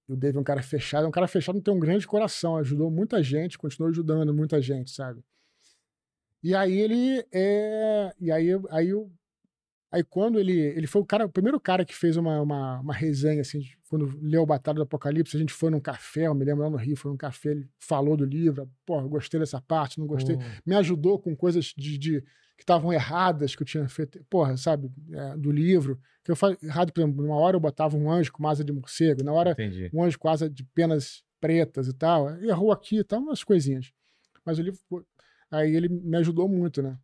E 0.09 0.13
o 0.13 0.17
Dave 0.17 0.37
é 0.37 0.41
um 0.41 0.45
cara 0.45 0.63
fechado, 0.63 1.05
é 1.05 1.09
um 1.09 1.13
cara 1.13 1.29
fechado, 1.29 1.61
tem 1.61 1.73
um 1.75 1.79
grande 1.81 2.07
coração, 2.07 2.57
ajudou 2.57 2.91
muita 2.91 3.23
gente, 3.23 3.59
continua 3.59 3.91
ajudando 3.91 4.33
muita 4.35 4.61
gente, 4.61 4.91
sabe? 4.91 5.23
E 6.43 6.55
aí 6.55 6.79
ele 6.79 7.25
é, 7.33 8.15
e 8.19 8.33
aí 8.33 8.49
aí 8.71 8.89
eu 8.89 9.13
aí 9.91 10.03
quando 10.05 10.39
ele 10.39 10.53
ele 10.59 10.87
foi 10.87 11.01
o 11.03 11.05
cara, 11.05 11.27
o 11.27 11.29
primeiro 11.31 11.59
cara 11.61 11.85
que 11.85 11.95
fez 11.95 12.17
uma, 12.17 12.41
uma, 12.41 12.81
uma 12.81 12.95
resenha 12.95 13.41
assim, 13.41 13.59
de- 13.61 13.77
quando 13.89 14.07
leu 14.23 14.47
Batalha 14.47 14.77
do 14.77 14.83
Apocalipse, 14.83 15.37
a 15.37 15.41
gente 15.41 15.53
foi 15.53 15.71
num 15.71 15.81
café, 15.81 16.27
eu 16.27 16.35
me 16.35 16.45
lembro 16.45 16.63
lá 16.65 16.71
no 16.71 16.77
Rio, 16.77 16.97
foi 16.97 17.11
num 17.11 17.17
café, 17.17 17.51
ele 17.51 17.69
falou 17.79 18.17
do 18.17 18.25
livro, 18.25 18.71
pô, 18.87 19.01
gostei 19.09 19.41
dessa 19.41 19.61
parte, 19.61 19.99
não 19.99 20.07
gostei 20.07 20.37
Pô, 20.37 20.43
me 20.67 20.75
ajudou 20.77 21.19
com 21.19 21.35
coisas 21.37 21.67
de, 21.77 21.99
de- 21.99 22.21
que 22.57 22.63
estavam 22.63 22.93
erradas 22.93 23.57
que 23.57 23.63
eu 23.63 23.67
tinha 23.67 23.89
feito, 23.89 24.23
porra, 24.29 24.55
sabe, 24.57 24.91
é, 25.13 25.37
do 25.37 25.51
livro. 25.51 25.99
Que 26.23 26.31
eu 26.31 26.37
falei 26.37 26.59
errado, 26.63 26.93
por 26.93 27.01
exemplo, 27.01 27.23
numa 27.23 27.37
hora 27.37 27.57
eu 27.57 27.61
botava 27.61 27.97
um 27.97 28.11
anjo 28.11 28.31
com 28.31 28.47
asa 28.47 28.63
de 28.63 28.71
morcego, 28.71 29.25
na 29.25 29.33
hora 29.33 29.53
entendi. 29.53 29.89
um 29.95 30.05
anjo 30.05 30.19
com 30.19 30.29
asa 30.29 30.49
de 30.51 30.63
penas 30.63 31.23
pretas 31.41 31.89
e 31.89 31.95
tal. 31.95 32.29
Errou 32.43 32.71
aqui 32.71 32.99
e 32.99 33.05
tal, 33.05 33.21
umas 33.21 33.43
coisinhas. 33.43 33.91
Mas 34.45 34.59
o 34.59 34.63
livro, 34.63 34.79
aí 35.51 35.75
ele 35.75 35.89
me 35.89 36.17
ajudou 36.19 36.47
muito, 36.47 36.83
né? 36.83 36.99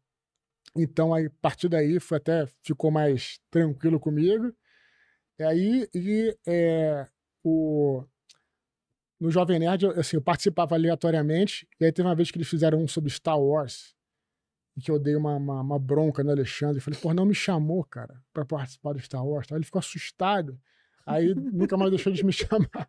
Então, 0.76 1.14
aí, 1.14 1.26
a 1.26 1.30
partir 1.40 1.68
daí, 1.68 1.98
foi 2.00 2.18
até 2.18 2.46
ficou 2.62 2.90
mais 2.90 3.40
tranquilo 3.50 3.98
comigo. 3.98 4.54
E 5.38 5.42
aí, 5.42 5.88
e, 5.94 6.36
é, 6.46 7.06
o, 7.44 8.04
no 9.20 9.30
Jovem 9.30 9.58
Nerd, 9.58 9.86
assim, 9.98 10.16
eu 10.16 10.22
participava 10.22 10.74
aleatoriamente, 10.74 11.68
e 11.80 11.84
aí 11.84 11.92
teve 11.92 12.08
uma 12.08 12.14
vez 12.14 12.30
que 12.30 12.38
eles 12.38 12.48
fizeram 12.48 12.82
um 12.82 12.88
sobre 12.88 13.10
Star 13.10 13.40
Wars, 13.40 13.94
que 14.82 14.90
eu 14.90 14.98
dei 14.98 15.16
uma, 15.16 15.36
uma, 15.36 15.60
uma 15.60 15.78
bronca 15.78 16.22
no 16.22 16.30
Alexandre, 16.30 16.80
falei, 16.80 17.00
pô, 17.00 17.14
não 17.14 17.24
me 17.24 17.34
chamou, 17.34 17.82
cara, 17.84 18.22
pra 18.32 18.44
participar 18.44 18.92
do 18.92 19.00
Star 19.00 19.26
Wars. 19.26 19.46
Aí 19.50 19.58
ele 19.58 19.64
ficou 19.64 19.78
assustado, 19.78 20.58
aí 21.04 21.34
nunca 21.34 21.76
mais 21.76 21.90
deixou 21.90 22.12
de 22.12 22.24
me 22.24 22.32
chamar. 22.34 22.88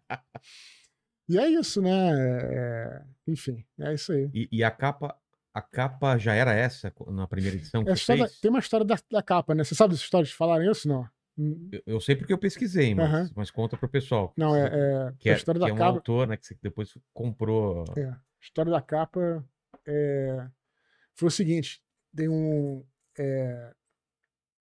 E 1.30 1.38
é 1.38 1.48
isso, 1.48 1.82
né? 1.82 2.12
É, 2.12 3.04
enfim, 3.28 3.66
é 3.80 3.94
isso 3.94 4.12
aí. 4.12 4.30
E, 4.34 4.50
e 4.52 4.64
a 4.64 4.72
capa, 4.72 5.18
a 5.58 5.62
capa 5.62 6.18
já 6.18 6.34
era 6.34 6.53
essa 6.53 6.93
na 7.08 7.28
primeira 7.28 7.58
edição 7.58 7.84
que 7.84 7.89
É 7.89 7.93
a 7.93 7.95
história 7.95 8.24
da- 8.26 8.30
tem 8.41 8.49
uma 8.49 8.60
história 8.60 8.86
da, 8.86 8.95
da 9.12 9.24
capa, 9.24 9.55
né? 9.55 9.64
Você 9.64 9.74
sabe 9.76 9.93
dessa 9.93 10.03
história 10.03 10.26
de 10.28 10.34
falarem 10.34 10.70
isso? 10.70 10.88
Não. 10.88 11.08
Hum, 11.38 11.70
Eu, 11.72 11.82
eu 11.86 11.99
sei 12.01 12.16
porque 12.16 12.34
eu 12.34 12.38
pesquisei, 12.38 12.93
mas, 12.95 13.10
Aham. 13.10 13.30
mas 13.36 13.51
conta 13.51 13.78
pro 13.78 13.88
pessoal. 13.89 14.34
Não, 14.38 14.55
é, 14.55 14.66
é 14.68 15.14
Que 15.20 15.30
a 15.30 15.34
é, 15.34 15.36
história 15.36 15.60
que 15.60 15.66
da 15.66 15.70
é 15.70 15.74
um 15.74 15.78
capa. 15.78 15.89
autor, 15.91 16.28
né, 16.28 16.38
que 16.38 16.55
depois 16.62 16.97
comprou. 17.14 17.84
É, 17.95 18.05
a 18.05 18.20
história 18.41 18.72
da 18.72 18.82
capa 18.82 19.43
é, 19.86 20.47
foi 21.16 21.28
o 21.28 21.32
seguinte: 21.32 21.82
tem 22.16 22.28
um, 22.30 22.84
é, 23.20 23.74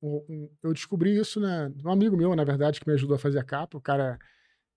um- 0.02 0.50
Eu 0.64 0.74
descobri 0.74 1.16
isso, 1.18 1.39
né? 1.39 1.72
Um 1.84 1.92
amigo 1.92 2.16
meu, 2.18 2.36
na 2.36 2.44
verdade, 2.44 2.80
que 2.80 2.88
me 2.88 2.94
ajudou 2.94 3.16
a 3.16 3.20
fazer 3.20 3.39
a 3.39 3.44
capa. 3.44 3.78
O 3.78 3.82
cara 3.82 4.18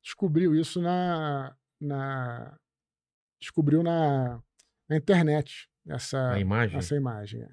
descobriu 0.02 0.54
isso 0.54 0.80
na. 0.80 1.56
na 1.80 2.58
descobriu 3.40 3.82
na, 3.82 4.40
na 4.88 4.96
internet 4.96 5.68
essa, 5.86 6.32
A 6.32 6.40
imagem? 6.40 6.78
essa 6.78 6.94
imagem. 6.96 7.42
é. 7.42 7.48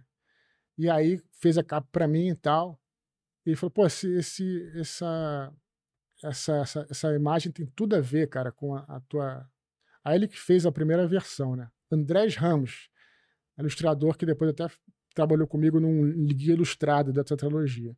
E 0.78 0.90
aí 0.90 1.22
fez 1.40 1.58
a 1.58 1.64
capa 1.64 1.88
pra 1.92 2.08
mim 2.08 2.30
e 2.30 2.36
tal. 2.36 2.80
E 3.46 3.50
ele 3.50 3.56
falou: 3.56 3.72
pô, 3.72 3.86
esse, 3.86 4.08
esse, 4.16 4.72
essa, 4.76 5.54
essa, 6.24 6.56
essa, 6.58 6.88
essa 6.90 7.16
imagem 7.16 7.52
tem 7.52 7.66
tudo 7.66 7.96
a 7.96 8.00
ver, 8.00 8.28
cara, 8.30 8.52
com 8.52 8.76
a, 8.76 8.80
a 8.88 9.00
tua. 9.02 9.48
Aí 10.04 10.16
ele 10.16 10.28
que 10.28 10.40
fez 10.40 10.66
a 10.66 10.72
primeira 10.72 11.08
versão, 11.08 11.56
né? 11.56 11.70
Andrés 11.92 12.36
Ramos, 12.36 12.90
ilustrador 13.58 14.18
que 14.18 14.26
depois 14.26 14.50
até 14.52 14.68
trabalhou 15.14 15.46
comigo 15.48 15.80
num 15.80 16.26
guia 16.28 16.54
ilustrado 16.54 17.12
da 17.12 17.24
tetralogia. 17.24 17.96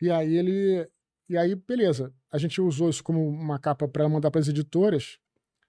E 0.00 0.10
aí 0.10 0.34
ele. 0.36 0.88
E 1.28 1.36
aí, 1.36 1.54
beleza. 1.54 2.12
A 2.30 2.38
gente 2.38 2.60
usou 2.60 2.90
isso 2.90 3.02
como 3.04 3.26
uma 3.28 3.58
capa 3.58 3.86
para 3.86 4.08
mandar 4.08 4.30
para 4.30 4.40
as 4.40 4.48
editoras, 4.48 5.18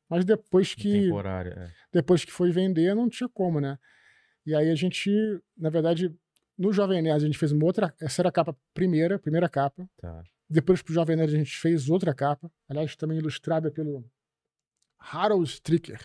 mas 0.10 0.24
depois 0.26 0.74
que 0.76 1.04
Temporária. 1.06 1.52
é. 1.52 1.72
depois 1.92 2.24
que 2.26 2.32
foi 2.32 2.52
vender, 2.52 2.94
não 2.96 3.10
tinha 3.10 3.28
como, 3.30 3.60
né? 3.60 3.78
E 4.46 4.54
aí 4.54 4.70
a 4.70 4.76
gente, 4.76 5.10
na 5.58 5.70
verdade, 5.70 6.14
no 6.58 6.72
Jovem 6.74 7.02
Nerd 7.02 7.24
a 7.24 7.26
gente 7.28 7.38
fez 7.38 7.52
uma 7.52 7.66
outra, 7.66 7.94
essa 8.02 8.22
era 8.22 8.30
a 8.30 8.32
capa 8.32 8.56
primeira, 8.74 9.18
primeira 9.18 9.48
capa. 9.50 9.90
Tá. 9.98 10.24
Depois 10.50 10.82
pro 10.82 10.94
Jovem 10.94 11.16
Nerd 11.16 11.34
a 11.34 11.38
gente 11.38 11.58
fez 11.58 11.90
outra 11.90 12.14
capa, 12.14 12.52
aliás, 12.68 12.96
também 12.96 13.18
ilustrada 13.18 13.72
pelo 13.72 14.06
Harold 15.00 15.50
Stricker. 15.50 16.00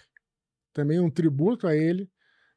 Também 0.73 1.01
um 1.01 1.11
tributo 1.11 1.67
a 1.67 1.75
ele, 1.75 2.11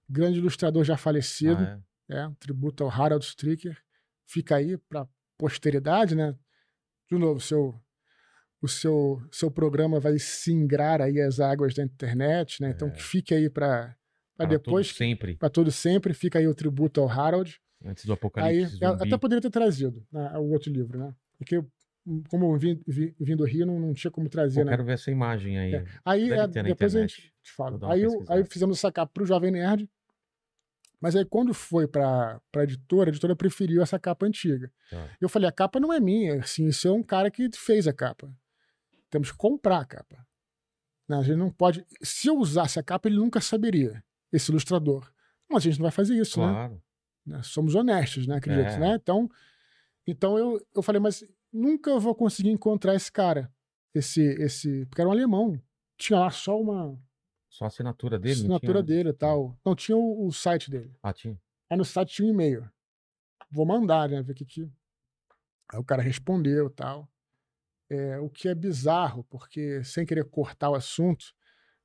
grande 0.08 0.38
ilustrador 0.40 0.84
já 0.84 0.96
falecido, 0.96 1.64
Ah, 1.64 1.82
é? 2.10 2.18
é, 2.20 2.28
um 2.28 2.34
tributo 2.36 2.84
ao 2.84 2.90
Harold 2.90 3.26
Stricker. 3.26 3.78
Fica 4.28 4.56
aí 4.58 4.78
para 4.78 5.08
posteridade, 5.38 6.16
né? 6.16 6.36
De 7.10 7.18
novo, 7.18 7.42
seu 7.42 7.74
o 8.62 8.68
seu 8.68 9.22
seu 9.32 9.50
programa 9.50 10.00
vai 10.00 10.18
singrar 10.20 11.02
aí 11.02 11.20
as 11.20 11.40
águas 11.40 11.74
da 11.74 11.84
internet, 11.84 12.62
né? 12.62 12.72
Então 12.76 12.88
É. 12.88 12.92
que 12.92 13.02
fique 13.04 13.34
aí 13.34 13.50
para 13.50 13.96
Para 14.38 14.46
depois 14.48 14.88
todo 14.90 14.98
sempre. 14.98 15.36
para 15.36 15.50
todo 15.50 15.72
sempre, 15.72 16.14
fica 16.14 16.40
aí 16.40 16.48
o 16.48 16.54
tributo 16.56 17.02
ao 17.02 17.10
Harold. 17.10 17.60
Antes 17.84 18.06
do 18.06 18.12
Aí 18.12 18.16
apocalipse 18.18 18.74
zumbi. 18.74 18.86
até 18.86 19.18
poderia 19.18 19.42
ter 19.42 19.50
trazido 19.50 20.06
né, 20.12 20.32
o 20.38 20.52
outro 20.52 20.72
livro, 20.72 21.00
né? 21.00 21.16
Porque 21.40 21.58
hum, 22.06 22.22
como 22.30 22.54
eu 22.54 22.58
vim, 22.60 22.80
vim, 22.88 23.14
vim 23.20 23.36
do 23.36 23.44
Rio, 23.44 23.66
não, 23.66 23.80
não 23.80 23.94
tinha 23.94 24.12
como 24.12 24.30
trazer, 24.30 24.60
Pô, 24.62 24.66
né? 24.66 24.72
quero 24.74 24.86
ver 24.86 24.94
essa 24.94 25.10
imagem 25.10 25.58
aí. 25.58 25.74
É. 25.76 25.86
Aí 26.06 26.32
é, 26.32 26.48
depois 26.48 26.96
a 26.96 27.00
internet. 27.00 27.16
gente 27.16 27.34
te 27.44 27.52
fala. 27.52 27.92
Aí, 27.92 28.04
eu, 28.04 28.24
aí 28.30 28.44
fizemos 28.46 28.78
essa 28.78 28.92
capa 28.92 29.12
pro 29.12 29.26
Jovem 29.26 29.52
Nerd. 29.52 29.90
Mas 31.00 31.16
aí 31.16 31.26
quando 31.26 31.52
foi 31.52 31.88
pra, 31.88 32.40
pra 32.52 32.64
editora, 32.64 33.10
a 33.10 33.12
editora 33.12 33.36
preferiu 33.36 33.82
essa 33.82 33.98
capa 33.98 34.28
antiga. 34.28 34.72
Tá. 34.92 35.10
Eu 35.20 35.28
falei, 35.28 35.50
a 35.50 35.52
capa 35.52 35.80
não 35.80 35.92
é 35.92 36.00
minha, 36.00 36.36
assim, 36.42 36.68
isso 36.68 36.88
é 36.88 36.92
um 36.92 37.02
cara 37.02 37.32
que 37.32 37.50
fez 37.56 37.88
a 37.88 37.94
capa. 37.94 38.32
Temos 39.12 39.32
que 39.32 39.38
comprar 39.38 39.80
a 39.82 39.86
capa. 39.86 40.26
Né, 41.08 41.18
A 41.18 41.22
gente 41.22 41.38
não 41.38 41.52
pode. 41.52 41.86
Se 42.02 42.28
eu 42.30 42.38
usasse 42.38 42.80
a 42.80 42.84
capa, 42.84 43.08
ele 43.08 43.18
nunca 43.18 43.40
saberia, 43.42 44.04
esse 44.32 44.50
ilustrador. 44.50 45.12
Mas 45.48 45.58
a 45.58 45.70
gente 45.70 45.78
não 45.78 45.84
vai 45.84 45.92
fazer 45.92 46.16
isso, 46.16 46.40
né? 46.40 46.48
Claro. 46.48 46.82
né? 47.26 47.44
Somos 47.44 47.76
honestos, 47.76 48.26
né? 48.26 48.38
Acredito, 48.38 48.70
É. 48.72 48.80
né? 48.80 48.96
Então, 48.96 49.30
então 50.08 50.38
eu, 50.38 50.66
eu 50.74 50.82
falei, 50.82 51.00
mas 51.02 51.24
nunca 51.52 51.92
eu 51.92 52.00
vou 52.00 52.16
conseguir 52.16 52.50
encontrar 52.50 52.96
esse 52.96 53.12
cara. 53.12 53.54
Esse, 53.94 54.22
esse. 54.42 54.86
Porque 54.86 55.02
era 55.02 55.10
um 55.10 55.12
alemão. 55.14 55.62
Tinha 55.98 56.18
lá 56.18 56.32
só 56.32 56.60
uma 56.60 56.98
Só 57.50 57.66
a 57.66 57.68
assinatura 57.68 58.18
dele. 58.18 58.34
assinatura 58.40 58.82
tinha... 58.82 58.84
dele 58.84 59.10
e 59.10 59.14
tal. 59.14 59.60
Não, 59.66 59.76
tinha 59.76 59.98
o, 59.98 60.26
o 60.26 60.32
site 60.32 60.72
dele. 60.72 60.96
Ah, 61.04 61.12
tinha. 61.12 61.38
Aí 61.70 61.78
no 61.78 61.84
site 61.84 62.14
tinha 62.16 62.26
um 62.28 62.32
e-mail. 62.32 62.72
Vou 63.52 63.66
mandar, 63.66 64.08
né? 64.08 64.22
Ver 64.24 64.32
o 64.32 64.36
que 64.36 64.46
que. 64.46 64.72
Aí 65.74 65.78
o 65.80 65.84
cara 65.84 66.02
respondeu 66.02 66.68
e 66.68 66.70
tal. 66.70 67.11
É, 67.94 68.18
o 68.20 68.30
que 68.30 68.48
é 68.48 68.56
bizarro, 68.56 69.26
porque 69.26 69.84
sem 69.84 70.06
querer 70.06 70.24
cortar 70.24 70.70
o 70.70 70.76
assunto, 70.76 71.26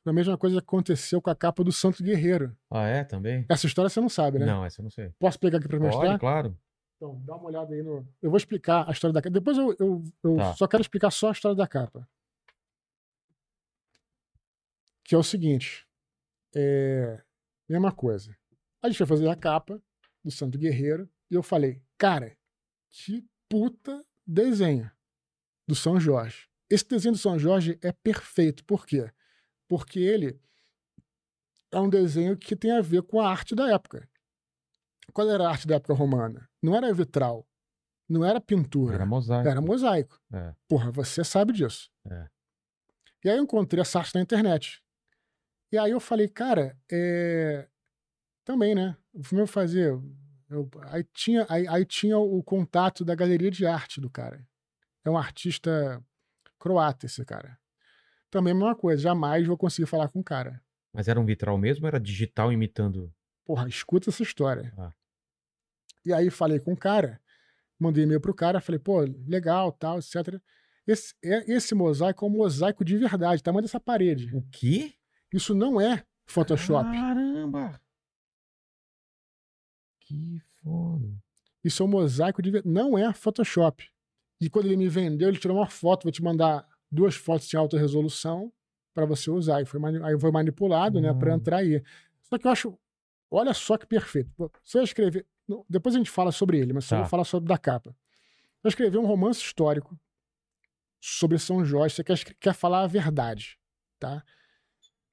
a 0.05 0.13
mesma 0.13 0.39
coisa 0.39 0.61
aconteceu 0.61 1.21
com 1.21 1.31
a 1.31 1.35
capa 1.35 1.65
do 1.65 1.73
Santo 1.73 2.01
Guerreiro. 2.01 2.57
Ah, 2.71 2.87
é? 2.87 3.03
Também? 3.03 3.45
Essa 3.49 3.67
história 3.67 3.89
você 3.89 4.01
não 4.01 4.09
sabe, 4.09 4.39
né? 4.39 4.47
Não, 4.47 4.65
essa 4.65 4.81
eu 4.81 4.85
não 4.85 4.91
sei. 4.91 5.13
Posso 5.19 5.37
pegar 5.41 5.59
aqui 5.59 5.67
pra 5.67 5.81
mostrar? 5.81 6.07
Pode, 6.11 6.21
claro. 6.21 6.57
Então, 6.95 7.21
dá 7.25 7.35
uma 7.35 7.47
olhada 7.47 7.75
aí 7.75 7.83
no. 7.83 8.07
Eu 8.23 8.31
vou 8.31 8.37
explicar 8.37 8.89
a 8.89 8.93
história 8.93 9.13
da 9.13 9.21
capa. 9.21 9.33
Depois 9.33 9.59
eu, 9.59 9.75
eu, 9.81 10.05
eu 10.23 10.37
Tá. 10.37 10.55
só 10.55 10.69
quero 10.69 10.81
explicar 10.81 11.11
só 11.11 11.29
a 11.31 11.33
história 11.33 11.57
da 11.57 11.67
capa. 11.67 12.09
Que 15.05 15.15
é 15.17 15.19
o 15.19 15.25
seguinte. 15.25 15.85
É. 16.55 17.21
Mesma 17.69 17.91
coisa. 17.91 18.37
A 18.81 18.87
gente 18.89 18.99
foi 18.99 19.07
fazer 19.09 19.29
a 19.29 19.35
capa 19.35 19.83
do 20.25 20.31
Santo 20.31 20.57
Guerreiro 20.57 21.09
e 21.29 21.35
eu 21.35 21.43
falei, 21.43 21.83
cara, 21.99 22.37
que 22.91 23.27
puta 23.49 24.01
desenho 24.25 24.89
do 25.67 25.75
São 25.75 25.99
Jorge. 25.99 26.49
Esse 26.69 26.87
desenho 26.87 27.14
do 27.14 27.19
São 27.19 27.39
Jorge 27.39 27.79
é 27.83 27.93
perfeito. 27.93 28.64
Por 28.64 28.87
quê? 28.87 29.11
Porque 29.69 29.99
ele 29.99 30.41
é 31.73 31.79
um 31.81 31.89
desenho 31.89 32.37
que 32.37 32.57
tem 32.57 32.71
a 32.73 32.81
ver 32.81 33.03
com 33.03 33.21
a 33.21 33.29
arte 33.29 33.55
da 33.55 33.71
época. 33.73 34.09
Qual 35.12 35.29
era 35.29 35.47
a 35.47 35.51
arte 35.51 35.67
da 35.67 35.77
época 35.77 35.95
romana? 35.95 36.49
Não 36.62 36.75
era 36.75 36.93
vitral, 36.93 37.47
não 38.09 38.25
era 38.25 38.41
pintura, 38.41 38.95
Era 38.95 39.07
mosaico. 39.07 39.49
era 39.49 39.61
mosaico. 39.61 40.21
É. 40.33 40.55
Porra, 40.69 40.91
você 40.91 41.25
sabe 41.25 41.53
disso. 41.53 41.91
É. 42.09 42.29
E 43.25 43.31
aí 43.31 43.37
eu 43.37 43.43
encontrei 43.43 43.81
essa 43.81 43.99
arte 43.99 44.14
na 44.14 44.21
internet. 44.21 44.83
E 45.73 45.79
aí 45.79 45.91
eu 45.91 46.01
falei, 46.01 46.29
cara, 46.29 46.79
é... 46.91 47.69
também, 48.45 48.75
né? 48.75 48.97
Eu 49.33 49.47
fazer? 49.47 49.99
Eu... 50.49 50.71
Aí, 50.91 51.03
tinha, 51.12 51.45
aí, 51.49 51.67
aí 51.67 51.85
tinha 51.85 52.19
o 52.19 52.43
contato 52.43 53.05
da 53.05 53.14
galeria 53.14 53.51
de 53.51 53.67
arte 53.67 54.01
do 54.01 54.09
cara. 54.09 54.47
É 55.07 55.11
um 55.11 55.17
artista 55.17 56.03
croata 56.59 57.07
esse 57.07 57.25
cara. 57.25 57.57
Também 58.29 58.53
a 58.53 58.57
mesma 58.57 58.75
coisa, 58.75 59.01
jamais 59.03 59.47
vou 59.47 59.57
conseguir 59.57 59.87
falar 59.87 60.09
com 60.09 60.19
o 60.19 60.25
cara. 60.25 60.61
Mas 60.93 61.07
era 61.07 61.21
um 61.21 61.25
vitral 61.25 61.57
mesmo 61.57 61.85
ou 61.85 61.89
era 61.89 62.01
digital 62.01 62.53
imitando? 62.53 63.13
Porra, 63.45 63.69
escuta 63.69 64.11
essa 64.11 64.23
história. 64.25 64.73
Ah. 64.77 64.91
E 66.05 66.13
aí 66.13 66.29
falei 66.31 66.59
com 66.59 66.73
o 66.73 66.77
cara, 66.77 67.21
mandei 67.79 68.03
e-mail 68.05 68.21
pro 68.21 68.35
cara, 68.35 68.61
falei, 68.61 68.79
pô, 68.81 69.01
legal, 69.29 69.71
tal, 69.71 69.99
etc. 69.99 70.41
Esse, 70.87 71.15
é- 71.23 71.53
esse 71.53 71.75
mosaico 71.75 72.25
é 72.25 72.29
um 72.29 72.33
mosaico 72.33 72.85
de 72.85 72.97
verdade, 72.97 73.43
tamanho 73.43 73.63
dessa 73.63 73.79
parede. 73.79 74.35
O 74.35 74.43
quê? 74.51 74.95
Isso 75.33 75.55
não 75.55 75.81
é 75.81 76.05
Photoshop. 76.27 76.91
Caramba! 76.91 77.81
Que 80.01 80.41
foda. 80.63 81.07
Isso 81.63 81.83
é 81.83 81.87
um 81.87 81.89
mosaico 81.89 82.43
de 82.43 82.51
verdade. 82.51 82.73
Não 82.75 82.97
é 82.99 83.13
Photoshop. 83.13 83.89
E 84.41 84.51
quando 84.51 84.66
ele 84.66 84.76
me 84.76 84.89
vendeu, 84.89 85.28
ele 85.28 85.39
tirou 85.39 85.57
uma 85.57 85.66
foto, 85.68 86.05
vou 86.05 86.12
te 86.12 86.22
mandar 86.22 86.66
duas 86.91 87.14
fotos 87.14 87.53
em 87.53 87.57
alta 87.57 87.78
resolução 87.78 88.53
para 88.93 89.07
você 89.07 89.30
usar. 89.30 89.62
E 89.62 89.64
foi, 89.64 89.80
aí 90.03 90.18
foi 90.18 90.30
manipulado, 90.30 91.01
né, 91.01 91.12
para 91.14 91.32
Hum. 91.32 91.37
entrar 91.37 91.57
aí. 91.59 91.82
Só 92.22 92.39
que 92.39 92.47
eu 92.47 92.51
acho, 92.51 92.78
olha 93.30 93.55
só 93.55 93.76
que 93.78 93.87
perfeito. 93.87 94.30
Você 94.62 94.78
vai 94.78 94.84
escrever, 94.84 95.26
depois 95.68 95.95
a 95.95 95.99
gente 95.99 96.11
fala 96.11 96.30
sobre 96.32 96.59
ele, 96.59 96.72
mas 96.72 96.84
só 96.84 96.97
Tá. 96.97 97.01
vou 97.03 97.11
falar 97.11 97.24
sobre 97.24 97.49
da 97.49 97.57
capa. 97.59 97.97
Vai 98.62 98.70
escrever 98.70 98.99
um 98.99 99.07
romance 99.07 99.41
histórico 99.41 99.99
sobre 101.01 101.39
São 101.39 101.64
Jorge, 101.64 101.95
você 101.95 102.05
quer, 102.05 102.18
quer 102.41 102.55
falar 102.55 102.82
a 102.82 102.87
verdade, 102.87 103.59
tá? 103.99 104.24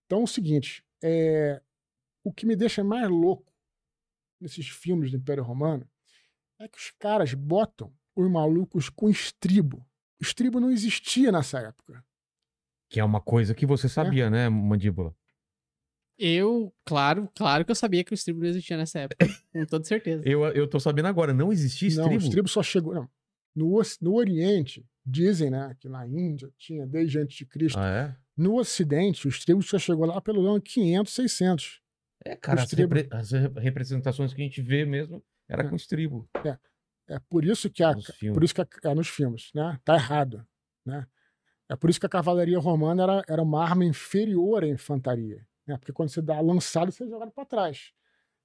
Então 0.05 0.21
é 0.21 0.23
o 0.23 0.27
seguinte, 0.27 0.83
é, 1.03 1.61
o 2.23 2.31
que 2.33 2.45
me 2.45 2.55
deixa 2.55 2.83
mais 2.83 3.07
louco 3.09 3.53
nesses 4.39 4.67
filmes 4.67 5.11
do 5.11 5.17
Império 5.17 5.43
Romano 5.43 5.87
é 6.59 6.67
que 6.67 6.77
os 6.77 6.91
caras 6.91 7.33
botam 7.33 7.93
os 8.15 8.29
malucos 8.29 8.89
com 8.89 9.09
estribo. 9.09 9.77
O 10.19 10.23
estribo 10.23 10.59
não 10.59 10.71
existia 10.71 11.31
nessa 11.31 11.59
época. 11.59 12.03
Que 12.89 12.99
é 12.99 13.03
uma 13.03 13.19
coisa 13.21 13.53
que 13.55 13.65
você 13.65 13.89
sabia, 13.89 14.29
né, 14.29 14.47
mandíbula? 14.49 15.15
Eu, 16.17 16.71
claro, 16.85 17.27
claro 17.35 17.65
que 17.65 17.71
eu 17.71 17.75
sabia 17.75 18.03
que 18.03 18.13
o 18.13 18.15
estribo 18.15 18.39
não 18.39 18.47
existia 18.47 18.77
nessa 18.77 18.99
época. 18.99 19.27
com 19.51 19.65
toda 19.65 19.83
certeza. 19.83 20.23
Eu, 20.27 20.43
eu 20.49 20.67
tô 20.67 20.79
sabendo 20.79 21.07
agora, 21.07 21.33
não 21.33 21.51
existia 21.51 21.89
Não, 21.89 22.03
o 22.03 22.07
estribo? 22.07 22.23
estribo 22.23 22.47
só 22.47 22.61
chegou. 22.63 22.93
Não. 22.93 23.09
No, 23.55 23.81
no 24.01 24.13
Oriente, 24.15 24.85
dizem 25.05 25.49
né, 25.49 25.75
que 25.79 25.89
na 25.89 26.07
Índia 26.07 26.51
tinha 26.57 26.85
desde 26.87 27.19
antes 27.19 27.35
de 27.37 27.45
Cristo. 27.45 27.77
Ah, 27.79 27.87
é? 27.89 28.15
No 28.37 28.57
Ocidente, 28.59 29.27
o 29.27 29.29
estribo 29.29 29.61
só 29.61 29.77
chegou 29.77 30.05
lá 30.05 30.19
pelo 30.21 30.47
ano 30.47 30.61
500, 30.61 31.13
600. 31.13 31.81
É, 32.25 32.35
cara, 32.35 32.61
as, 32.61 32.69
estribo. 32.69 32.95
repre- 32.95 33.15
as 33.15 33.31
re- 33.31 33.51
representações 33.59 34.33
que 34.33 34.41
a 34.41 34.45
gente 34.45 34.61
vê 34.61 34.85
mesmo 34.85 35.21
era 35.49 35.63
É. 35.63 35.67
com 35.69 35.75
estribo 35.75 36.27
É 36.45 36.57
por 37.29 37.43
isso 37.45 37.69
que 37.69 37.83
a, 37.83 37.93
por 38.33 38.43
isso 38.43 38.53
que 38.55 38.61
a- 38.61 38.67
é 38.85 38.95
nos 38.95 39.07
filmes, 39.07 39.49
né? 39.53 39.79
Tá 39.83 39.95
errado, 39.95 40.45
né? 40.85 41.05
É 41.69 41.75
por 41.75 41.89
isso 41.89 41.99
que 41.99 42.05
a 42.05 42.09
cavalaria 42.09 42.59
romana 42.59 43.03
era, 43.03 43.23
era 43.27 43.41
uma 43.41 43.63
arma 43.63 43.85
inferior 43.85 44.63
à 44.63 44.67
infantaria. 44.67 45.45
Né? 45.65 45.77
Porque 45.77 45.93
quando 45.93 46.09
você 46.09 46.21
dá 46.21 46.37
a 46.37 46.41
lançada, 46.41 46.91
você 46.91 47.03
é 47.05 47.07
jogado 47.07 47.31
para 47.31 47.45
trás. 47.45 47.91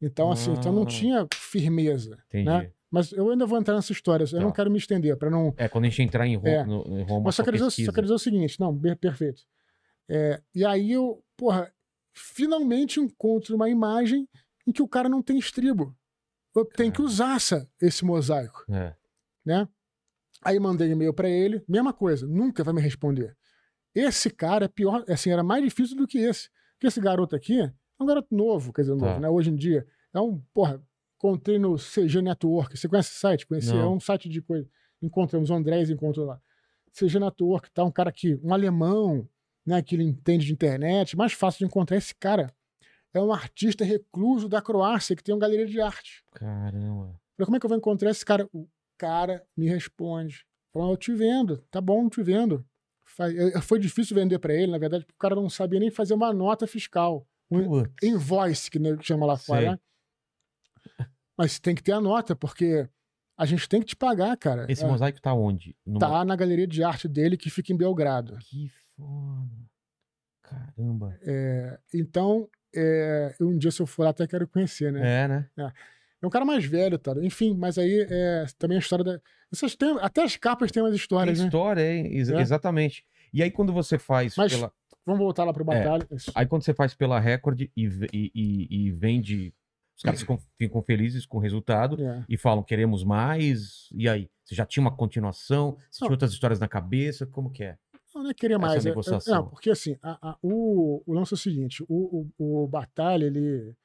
Então, 0.00 0.30
assim, 0.30 0.52
então 0.52 0.72
não 0.72 0.84
Ah. 0.84 0.86
tinha 0.86 1.26
firmeza. 1.34 2.16
Entendi. 2.28 2.44
Né? 2.46 2.70
Mas 2.90 3.12
eu 3.12 3.28
ainda 3.30 3.44
vou 3.44 3.58
entrar 3.58 3.74
nessa 3.74 3.92
história, 3.92 4.24
eu 4.24 4.28
Tá. 4.30 4.38
não 4.40 4.52
quero 4.52 4.70
me 4.70 4.78
estender, 4.78 5.16
para 5.16 5.28
não. 5.28 5.52
É, 5.58 5.68
quando 5.68 5.84
a 5.84 5.88
gente 5.88 6.00
entrar 6.02 6.26
em 6.26 6.36
Roma, 6.36 6.48
É. 6.48 6.64
no, 6.64 6.98
em 6.98 7.02
Roma 7.02 7.24
Mas 7.26 7.34
só 7.34 7.42
só 7.42 7.44
quero, 7.44 7.56
dizer, 7.58 7.84
só 7.84 7.92
quero 7.92 8.06
dizer 8.06 8.14
o 8.14 8.18
seguinte: 8.18 8.58
não, 8.60 8.78
perfeito. 8.98 9.42
É, 10.08 10.40
e 10.54 10.64
aí 10.64 10.92
eu, 10.92 11.22
porra, 11.36 11.70
finalmente 12.14 13.00
encontro 13.00 13.54
uma 13.56 13.68
imagem 13.68 14.28
em 14.66 14.72
que 14.72 14.80
o 14.82 14.88
cara 14.88 15.08
não 15.08 15.20
tem 15.22 15.38
estribo. 15.38 15.94
Eu 16.58 16.64
tenho 16.64 16.92
que 16.92 17.02
usar 17.02 17.36
essa, 17.36 17.68
esse 17.80 18.04
mosaico, 18.04 18.64
É. 18.70 18.94
né? 19.44 19.68
Aí 20.44 20.58
mandei 20.60 20.90
e-mail 20.90 21.12
pra 21.12 21.28
ele, 21.28 21.62
mesma 21.68 21.92
coisa, 21.92 22.26
nunca 22.26 22.62
vai 22.62 22.72
me 22.72 22.80
responder. 22.80 23.36
Esse 23.94 24.30
cara 24.30 24.66
é 24.66 24.68
pior, 24.68 25.04
assim, 25.08 25.30
era 25.30 25.42
mais 25.42 25.62
difícil 25.64 25.96
do 25.96 26.06
que 26.06 26.18
esse. 26.18 26.48
Porque 26.74 26.86
esse 26.86 27.00
garoto 27.00 27.34
aqui 27.34 27.60
é 27.60 27.72
um 28.00 28.06
garoto 28.06 28.28
novo, 28.34 28.72
quer 28.72 28.82
dizer, 28.82 28.96
Tá. 28.96 29.06
novo, 29.06 29.20
né? 29.20 29.28
Hoje 29.28 29.50
em 29.50 29.56
dia. 29.56 29.84
É 30.14 30.20
um, 30.20 30.40
porra, 30.54 30.80
encontrei 31.16 31.58
no 31.58 31.76
CG 31.76 32.22
Network. 32.22 32.76
Você 32.78 32.88
conhece 32.88 33.10
esse 33.10 33.18
site? 33.18 33.46
Conheci, 33.46 33.72
Não. 33.72 33.80
é 33.80 33.88
um 33.88 33.98
site 34.00 34.28
de 34.28 34.40
coisa. 34.40 34.68
Encontramos 35.02 35.50
o 35.50 35.54
Andrés, 35.54 35.90
encontrou 35.90 36.24
lá. 36.26 36.40
CG 36.92 37.18
Network, 37.18 37.70
tá? 37.72 37.82
Um 37.84 37.90
cara 37.90 38.12
que, 38.12 38.38
um 38.42 38.52
alemão, 38.54 39.28
né? 39.66 39.82
Que 39.82 39.96
ele 39.96 40.04
entende 40.04 40.46
de 40.46 40.52
internet, 40.52 41.16
mais 41.16 41.32
fácil 41.32 41.58
de 41.58 41.64
encontrar. 41.64 41.96
Esse 41.96 42.14
cara 42.14 42.54
é 43.18 43.22
um 43.22 43.32
artista 43.32 43.84
recluso 43.84 44.48
da 44.48 44.60
Croácia 44.62 45.14
que 45.16 45.22
tem 45.22 45.34
uma 45.34 45.40
galeria 45.40 45.66
de 45.66 45.80
arte. 45.80 46.24
Caramba. 46.32 47.20
Falei, 47.36 47.44
como 47.46 47.56
é 47.56 47.60
que 47.60 47.66
eu 47.66 47.68
vou 47.68 47.78
encontrar 47.78 48.10
esse 48.10 48.24
cara? 48.24 48.48
O 48.52 48.68
cara 48.96 49.44
me 49.56 49.68
responde. 49.68 50.44
Falou, 50.72 50.90
eu 50.92 50.96
te 50.96 51.12
vendo, 51.14 51.58
tá 51.70 51.80
bom, 51.80 52.08
te 52.08 52.22
vendo. 52.22 52.64
Fa- 53.04 53.30
eh, 53.32 53.60
Foi 53.60 53.78
difícil 53.78 54.14
vender 54.14 54.38
para 54.38 54.54
ele, 54.54 54.70
na 54.72 54.78
verdade, 54.78 55.04
porque 55.04 55.16
o 55.16 55.18
cara 55.20 55.34
não 55.34 55.48
sabia 55.48 55.80
nem 55.80 55.90
fazer 55.90 56.14
uma 56.14 56.32
nota 56.32 56.66
fiscal. 56.66 57.26
Um 57.50 57.64
Putz. 57.64 57.92
invoice, 58.02 58.70
que 58.70 58.78
chama 59.02 59.24
lá 59.24 59.36
fora. 59.36 59.72
Né? 59.72 59.78
Mas 61.36 61.58
tem 61.58 61.74
que 61.74 61.82
ter 61.82 61.92
a 61.92 62.00
nota, 62.00 62.34
porque 62.36 62.88
a 63.36 63.46
gente 63.46 63.68
tem 63.68 63.80
que 63.80 63.86
te 63.86 63.96
pagar, 63.96 64.36
cara. 64.36 64.66
Esse 64.70 64.84
É, 64.84 64.86
mosaico 64.88 65.20
tá 65.20 65.32
onde? 65.32 65.76
Numa- 65.86 66.00
tá 66.00 66.24
na 66.24 66.36
galeria 66.36 66.66
de 66.66 66.82
arte 66.82 67.08
dele, 67.08 67.36
que 67.36 67.48
fica 67.48 67.72
em 67.72 67.76
Belgrado. 67.76 68.36
Que 68.40 68.68
foda. 68.96 69.68
Caramba. 70.42 71.16
É, 71.22 71.78
então, 71.94 72.48
é, 72.78 73.34
um 73.44 73.56
dia, 73.58 73.70
se 73.70 73.80
eu 73.80 73.86
for 73.86 74.04
lá, 74.04 74.10
até 74.10 74.26
quero 74.26 74.46
conhecer, 74.46 74.92
né? 74.92 75.24
É, 75.24 75.28
né? 75.28 75.46
É 76.20 76.26
um 76.26 76.30
cara 76.30 76.44
mais 76.44 76.64
velho, 76.64 76.98
tá? 76.98 77.12
Enfim, 77.22 77.54
mas 77.56 77.78
aí 77.78 78.06
é 78.10 78.46
também 78.58 78.76
a 78.76 78.80
história 78.80 79.04
da. 79.04 79.20
Essas 79.52 79.74
tem, 79.76 79.96
até 80.00 80.22
as 80.24 80.36
capas 80.36 80.70
têm 80.70 80.82
umas 80.82 80.90
Tem 80.92 80.96
histórias, 81.00 81.38
né? 81.38 81.44
história, 81.46 81.80
é, 81.80 82.00
ex- 82.06 82.28
É. 82.30 82.40
exatamente. 82.40 83.04
E 83.32 83.42
aí 83.42 83.50
quando 83.50 83.72
você 83.72 83.98
faz 83.98 84.34
Mas- 84.36 84.52
pela... 84.54 84.72
Vamos 85.06 85.20
voltar 85.20 85.44
lá 85.44 85.54
pro 85.54 85.64
Batalha. 85.64 86.06
Isso. 86.10 86.30
Aí 86.34 86.44
quando 86.44 86.62
você 86.64 86.74
faz 86.74 86.94
pela 86.94 87.18
Record 87.18 87.62
e, 87.62 87.70
e, 87.76 88.30
e- 88.34 88.66
e 88.88 88.90
vende, 88.92 89.54
os 89.96 90.02
caras 90.02 90.20
ficam, 90.20 90.38
ficam 90.58 90.82
felizes 90.82 91.24
com 91.24 91.38
o 91.38 91.40
resultado 91.40 92.02
É. 92.04 92.24
e 92.28 92.36
falam, 92.36 92.62
queremos 92.62 93.02
mais. 93.04 93.88
E 93.94 94.06
aí? 94.06 94.28
Você 94.44 94.54
já 94.54 94.66
tinha 94.66 94.82
uma 94.82 94.94
continuação? 94.94 95.78
Você 95.90 95.98
tinha 96.00 96.08
Não. 96.08 96.12
outras 96.12 96.32
histórias 96.32 96.58
na 96.60 96.68
cabeça? 96.68 97.24
Como 97.24 97.50
que 97.50 97.64
é? 97.64 97.76
Não, 98.18 98.24
não 98.24 98.30
é 98.30 98.34
querer 98.34 98.58
mais. 98.58 98.84
é- 98.84 98.90
é- 98.90 99.30
não, 99.30 99.48
porque 99.48 99.70
assim, 99.70 99.96
a- 100.02 100.30
a- 100.30 100.38
o, 100.42 101.02
o 101.06 101.12
lance 101.12 101.32
é 101.32 101.36
o 101.36 101.38
seguinte: 101.38 101.84
o, 101.88 102.28
o, 102.36 102.64
o 102.64 102.68
Batalha, 102.68 103.26
ele, 103.26 103.76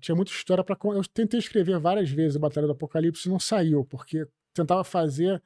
tinha 0.00 0.14
muita 0.14 0.32
história 0.32 0.64
para. 0.64 0.76
Eu 0.94 1.04
tentei 1.04 1.38
escrever 1.38 1.78
várias 1.78 2.10
vezes 2.10 2.36
a 2.36 2.40
Batalha 2.40 2.66
do 2.66 2.72
Apocalipse 2.72 3.28
e 3.28 3.30
não 3.30 3.38
saiu, 3.38 3.84
porque 3.84 4.26
tentava 4.54 4.82
fazer 4.84 5.42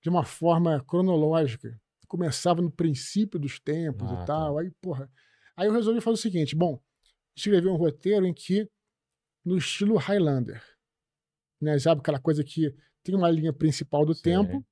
de 0.00 0.08
uma 0.08 0.24
forma 0.24 0.82
cronológica. 0.86 1.78
Começava 2.08 2.62
no 2.62 2.70
princípio 2.70 3.38
dos 3.38 3.58
tempos 3.60 4.10
Ah, 4.10 4.14
e 4.14 4.16
tá. 4.18 4.24
tal. 4.24 4.58
Aí, 4.58 4.70
porra. 4.80 5.10
Aí 5.56 5.66
eu 5.66 5.72
resolvi 5.72 6.00
fazer 6.00 6.14
o 6.14 6.22
seguinte: 6.22 6.56
bom, 6.56 6.80
escrever 7.36 7.68
um 7.68 7.76
roteiro 7.76 8.26
em 8.26 8.32
que, 8.32 8.70
no 9.44 9.58
estilo 9.58 9.96
Highlander, 9.96 10.62
né? 11.60 11.78
Sabe 11.78 12.00
aquela 12.00 12.18
coisa 12.20 12.42
que 12.42 12.74
tem 13.02 13.14
uma 13.14 13.30
linha 13.30 13.52
principal 13.52 14.06
do 14.06 14.14
Sei. 14.14 14.32
tempo, 14.32 14.64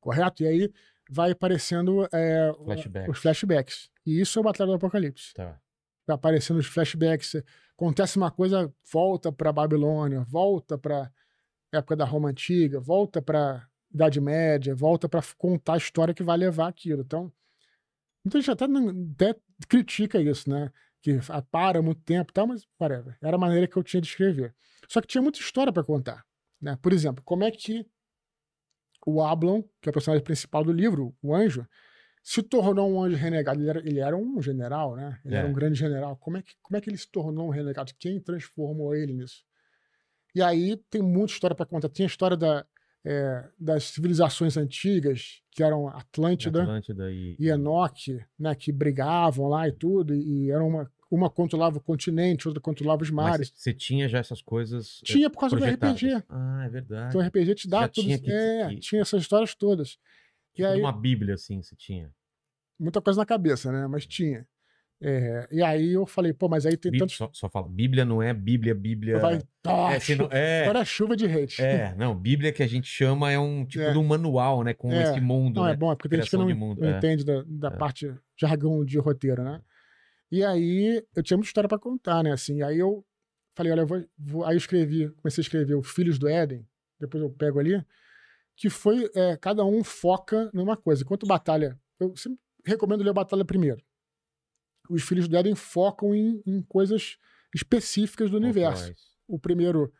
correto? 0.00 0.42
E 0.42 0.46
aí 0.46 0.72
vai 1.10 1.32
aparecendo 1.32 2.08
é, 2.12 2.52
Flashbacks. 2.64 3.08
os 3.08 3.18
flashbacks. 3.18 3.90
E 4.06 4.20
isso 4.20 4.38
é 4.38 4.40
o 4.40 4.44
Batalha 4.44 4.70
do 4.70 4.76
Apocalipse. 4.76 5.34
Tá. 5.34 5.60
Vai 6.06 6.14
aparecendo 6.14 6.58
os 6.58 6.66
flashbacks. 6.66 7.42
Acontece 7.76 8.16
uma 8.16 8.30
coisa, 8.30 8.72
volta 8.92 9.32
para 9.32 9.52
Babilônia, 9.52 10.22
volta 10.24 10.78
para 10.78 11.10
época 11.72 11.96
da 11.96 12.04
Roma 12.04 12.28
Antiga, 12.30 12.78
volta 12.78 13.20
para 13.20 13.66
Idade 13.92 14.20
Média, 14.20 14.74
volta 14.74 15.08
para 15.08 15.22
contar 15.36 15.74
a 15.74 15.78
história 15.78 16.14
que 16.14 16.22
vai 16.22 16.36
levar 16.36 16.68
aquilo. 16.68 17.02
Então, 17.02 17.32
muita 18.24 18.40
gente 18.40 18.50
até, 18.50 18.64
até 18.64 19.40
critica 19.68 20.20
isso, 20.20 20.48
né? 20.48 20.70
Que 21.02 21.18
para 21.50 21.82
muito 21.82 22.00
tempo 22.02 22.30
e 22.30 22.34
tal, 22.34 22.46
mas 22.46 22.66
whatever. 22.80 23.16
Era 23.20 23.36
a 23.36 23.38
maneira 23.38 23.66
que 23.66 23.76
eu 23.76 23.82
tinha 23.82 24.00
de 24.00 24.08
escrever. 24.08 24.54
Só 24.88 25.00
que 25.00 25.06
tinha 25.06 25.20
muita 25.22 25.38
história 25.38 25.72
para 25.72 25.84
contar. 25.84 26.24
Né? 26.60 26.78
Por 26.80 26.92
exemplo, 26.92 27.22
como 27.24 27.44
é 27.44 27.50
que 27.50 27.86
o 29.06 29.22
Ablon, 29.22 29.62
que 29.80 29.88
é 29.88 29.90
o 29.90 29.92
personagem 29.92 30.24
principal 30.24 30.64
do 30.64 30.72
livro, 30.72 31.14
o 31.22 31.34
anjo, 31.34 31.66
se 32.22 32.42
tornou 32.42 32.90
um 32.90 33.02
anjo 33.02 33.16
renegado. 33.16 33.60
Ele 33.60 33.68
era, 33.70 33.78
ele 33.80 34.00
era 34.00 34.16
um 34.16 34.40
general, 34.40 34.96
né? 34.96 35.18
Ele 35.24 35.34
era 35.34 35.46
É. 35.46 35.50
um 35.50 35.52
grande 35.52 35.78
general. 35.78 36.16
Como 36.16 36.38
é, 36.38 36.42
que, 36.42 36.52
como 36.62 36.76
é 36.76 36.80
que 36.80 36.88
ele 36.88 36.96
se 36.96 37.10
tornou 37.10 37.46
um 37.48 37.50
renegado? 37.50 37.92
Quem 37.98 38.18
transformou 38.18 38.94
ele 38.94 39.12
nisso? 39.12 39.44
E 40.34 40.40
aí 40.42 40.76
tem 40.90 41.02
muita 41.02 41.32
história 41.32 41.54
para 41.54 41.66
contar. 41.66 41.88
Tem 41.90 42.04
a 42.04 42.08
história 42.08 42.36
da, 42.36 42.64
é, 43.04 43.44
das 43.60 43.84
civilizações 43.84 44.56
antigas, 44.56 45.42
que 45.50 45.62
eram 45.62 45.86
Atlântida 45.88 46.62
Atlântida 46.62 47.12
e... 47.12 47.36
e 47.38 47.48
Enoque, 47.50 48.18
né? 48.38 48.54
Que 48.54 48.72
brigavam 48.72 49.46
lá 49.48 49.68
e 49.68 49.72
tudo. 49.72 50.14
E 50.14 50.50
era 50.50 50.64
uma, 50.64 50.90
uma 51.14 51.30
controlava 51.30 51.78
o 51.78 51.80
continente, 51.80 52.46
outra 52.48 52.60
controlava 52.60 53.02
os 53.02 53.10
Mas 53.10 53.30
mares. 53.30 53.52
você 53.54 53.72
tinha 53.72 54.08
já 54.08 54.18
essas 54.18 54.42
coisas 54.42 55.00
é, 55.02 55.06
Tinha 55.06 55.30
por 55.30 55.38
causa 55.40 55.56
do. 55.56 55.64
RPG. 55.64 56.22
Ah, 56.28 56.62
é 56.64 56.68
verdade. 56.68 57.08
Então 57.08 57.20
o 57.20 57.24
RPG 57.24 57.54
te 57.54 57.68
dá 57.68 57.82
Já 57.82 57.88
tudo. 57.88 58.04
tinha 58.04 58.18
que- 58.18 58.30
é, 58.32 58.74
tinha 58.76 59.02
essas 59.02 59.22
histórias 59.22 59.54
todas. 59.54 59.98
E 60.54 60.56
Tipo 60.56 60.68
aí, 60.68 60.80
uma 60.80 60.92
bíblia, 60.92 61.34
assim, 61.34 61.62
você 61.62 61.74
tinha. 61.76 62.10
muita 62.78 63.00
coisa 63.00 63.20
na 63.20 63.26
cabeça, 63.26 63.70
né? 63.72 63.86
Mas 63.86 64.06
tinha. 64.06 64.46
É, 65.02 65.46
e 65.50 65.60
aí 65.62 65.92
eu 65.92 66.06
falei, 66.06 66.32
pô, 66.32 66.48
mas 66.48 66.64
aí 66.64 66.76
tem 66.76 66.90
Bí- 66.90 66.98
tantos. 66.98 67.16
só, 67.16 67.28
só 67.32 67.48
fala, 67.48 67.68
bíblia 67.68 68.04
não 68.04 68.22
é 68.22 68.32
bíblia, 68.32 68.74
bíblia... 68.74 69.18
Vai, 69.18 69.34
É, 69.66 70.38
é, 70.38 70.62
Agora 70.62 70.78
é 70.80 70.84
chuva 70.84 71.16
de 71.16 71.26
hate. 71.26 71.60
é, 71.60 71.94
não, 71.96 72.14
bíblia 72.14 72.52
que 72.52 72.62
a 72.62 72.66
gente 72.66 72.86
chama 72.86 73.30
é 73.30 73.38
um 73.38 73.66
tipo 73.66 73.84
É. 73.84 73.92
de 73.92 73.98
um 73.98 74.04
manual, 74.04 74.62
né, 74.62 74.72
com 74.72 74.90
É. 74.92 75.02
esse 75.02 75.20
mundo, 75.20 75.56
Não, 75.56 75.64
né? 75.66 75.72
é 75.72 75.76
bom, 75.76 75.92
é 75.92 75.96
porque 75.96 76.08
tem 76.08 76.20
gente 76.20 76.30
que 76.30 76.36
não, 76.36 76.48
mundo, 76.54 76.80
não 76.80 76.88
é. 76.88 76.96
entende 76.96 77.24
da, 77.24 77.42
da 77.46 77.68
É. 77.68 77.70
parte 77.72 78.14
jargão 78.40 78.84
de 78.84 78.98
roteiro, 78.98 79.42
né? 79.42 79.60
E 80.30 80.42
aí 80.44 81.04
eu 81.14 81.22
tinha 81.22 81.36
muita 81.36 81.48
história 81.48 81.68
pra 81.68 81.78
contar, 81.78 82.22
né? 82.22 82.32
Assim, 82.32 82.62
aí 82.62 82.78
eu 82.78 83.04
falei, 83.56 83.72
olha, 83.72 83.82
eu 83.82 83.86
vou, 83.86 84.04
vou- 84.18 84.44
aí 84.44 84.54
eu 84.54 84.58
escrevi, 84.58 85.10
comecei 85.16 85.42
a 85.42 85.44
escrever 85.44 85.74
o 85.74 85.82
Filhos 85.82 86.18
do 86.18 86.28
Éden, 86.28 86.66
depois 86.98 87.22
eu 87.22 87.30
pego 87.30 87.58
ali, 87.60 87.84
que 88.56 88.68
foi 88.70 89.10
é, 89.14 89.36
cada 89.36 89.64
um 89.64 89.82
foca 89.84 90.50
numa 90.52 90.76
coisa. 90.76 91.02
Enquanto 91.02 91.26
Batalha, 91.26 91.78
eu 92.00 92.16
sempre 92.16 92.38
recomendo 92.66 93.02
ler 93.02 93.10
a 93.10 93.14
Batalha 93.14 93.44
primeiro. 93.44 93.82
Os 94.88 95.02
Filhos 95.02 95.28
do 95.28 95.36
Éden 95.36 95.54
focam 95.54 96.14
em, 96.14 96.42
em 96.46 96.62
coisas 96.62 97.16
específicas 97.54 98.30
do 98.30 98.36
universo. 98.36 98.84
Quais? 98.86 99.00
O 99.26 99.38
primeiro, 99.38 99.92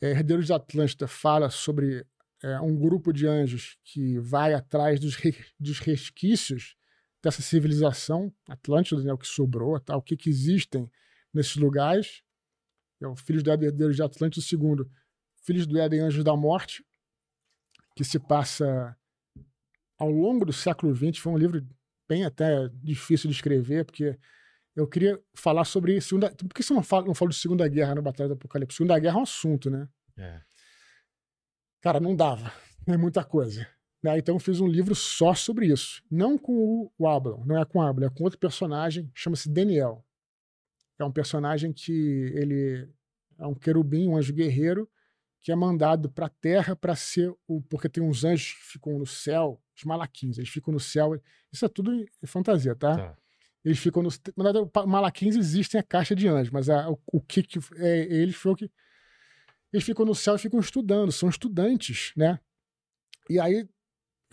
é, 0.00 0.10
Herdeiros 0.10 0.46
de 0.46 0.52
Atlântida, 0.52 1.06
fala 1.06 1.48
sobre 1.50 2.04
é, 2.42 2.60
um 2.60 2.76
grupo 2.76 3.12
de 3.12 3.26
anjos 3.26 3.78
que 3.84 4.18
vai 4.18 4.52
atrás 4.54 4.98
dos, 5.00 5.14
re- 5.16 5.36
dos 5.58 5.78
resquícios 5.78 6.75
dessa 7.26 7.42
civilização 7.42 8.32
Atlântida, 8.48 9.02
né, 9.02 9.12
o 9.12 9.18
que 9.18 9.26
sobrou, 9.26 9.80
tá, 9.80 9.96
o 9.96 10.02
que, 10.02 10.16
que 10.16 10.30
existem 10.30 10.88
nesses 11.34 11.56
lugares. 11.56 12.22
É 13.00 13.06
o 13.06 13.16
Filhos 13.16 13.42
do 13.42 13.50
Éden, 13.50 13.68
Herdeiros 13.68 13.96
de 13.96 14.02
Atlântida. 14.02 14.40
O 14.40 14.48
segundo, 14.48 14.88
Filhos 15.42 15.66
do 15.66 15.76
Éden, 15.76 16.00
Anjos 16.00 16.22
da 16.22 16.36
Morte, 16.36 16.84
que 17.96 18.04
se 18.04 18.18
passa 18.18 18.96
ao 19.98 20.08
longo 20.08 20.44
do 20.44 20.52
século 20.52 20.94
XX. 20.94 21.18
Foi 21.18 21.32
um 21.32 21.36
livro 21.36 21.66
bem 22.08 22.24
até 22.24 22.68
difícil 22.74 23.28
de 23.28 23.34
escrever, 23.34 23.84
porque 23.84 24.16
eu 24.76 24.86
queria 24.86 25.20
falar 25.34 25.64
sobre 25.64 26.00
segunda. 26.00 26.30
Por 26.30 26.54
que 26.54 26.62
você 26.62 26.72
não 26.72 26.82
fala, 26.82 27.06
não 27.06 27.14
fala 27.14 27.30
de 27.30 27.36
Segunda 27.36 27.66
Guerra 27.66 27.96
na 27.96 28.02
Batalha 28.02 28.28
do 28.28 28.34
Apocalipse? 28.34 28.76
Segunda 28.76 28.98
Guerra 28.98 29.16
é 29.16 29.18
um 29.18 29.24
assunto, 29.24 29.68
né? 29.68 29.88
É. 30.16 30.40
Cara, 31.80 31.98
não 31.98 32.14
dava. 32.14 32.52
É 32.88 32.96
muita 32.96 33.24
coisa. 33.24 33.66
Né? 34.02 34.18
Então 34.18 34.36
eu 34.36 34.38
fiz 34.38 34.60
um 34.60 34.66
livro 34.66 34.94
só 34.94 35.34
sobre 35.34 35.66
isso. 35.66 36.02
Não 36.10 36.36
com 36.38 36.90
o, 36.98 37.08
Ablon, 37.08 37.44
não 37.44 37.58
é 37.60 37.64
com 37.64 37.78
o 37.78 37.82
Ablon, 37.82 38.06
é 38.06 38.10
com 38.10 38.24
outro 38.24 38.38
personagem, 38.38 39.10
chama-se 39.14 39.48
Daniel. 39.48 40.04
É 40.98 41.04
um 41.04 41.12
personagem 41.12 41.72
que 41.72 41.92
ele 42.34 42.88
é 43.38 43.46
um 43.46 43.54
querubim, 43.54 44.08
um 44.08 44.16
anjo 44.16 44.32
guerreiro, 44.32 44.88
que 45.42 45.52
é 45.52 45.54
mandado 45.54 46.10
para 46.10 46.26
a 46.26 46.30
Terra 46.30 46.74
para 46.74 46.96
ser 46.96 47.32
o. 47.46 47.60
Porque 47.62 47.88
tem 47.88 48.02
uns 48.02 48.24
anjos 48.24 48.54
que 48.54 48.64
ficam 48.72 48.98
no 48.98 49.06
céu, 49.06 49.62
os 49.76 49.84
malaquins, 49.84 50.38
eles 50.38 50.48
ficam 50.48 50.72
no 50.72 50.80
céu. 50.80 51.20
Isso 51.52 51.64
é 51.64 51.68
tudo 51.68 52.04
fantasia, 52.24 52.74
tá? 52.74 52.96
Tá. 52.96 53.18
Eles 53.64 53.78
ficam 53.78 54.02
nos. 54.02 54.20
Na 54.36 54.44
verdade, 54.44 54.70
o 54.72 54.86
Malaquins 54.86 55.36
existem 55.36 55.78
a 55.78 55.82
caixa 55.82 56.14
de 56.14 56.26
anjos, 56.28 56.50
mas 56.52 56.70
a- 56.70 56.88
o, 56.88 56.98
o 57.12 57.20
que, 57.20 57.42
que 57.42 57.58
é, 57.76 58.02
eles 58.14 58.36
foi 58.36 58.54
que. 58.54 58.70
Eles 59.72 59.84
ficam 59.84 60.06
no 60.06 60.14
céu 60.14 60.36
e 60.36 60.38
ficam 60.38 60.60
estudando, 60.60 61.10
são 61.12 61.28
estudantes, 61.28 62.12
né? 62.16 62.38
E 63.28 63.38
aí 63.40 63.68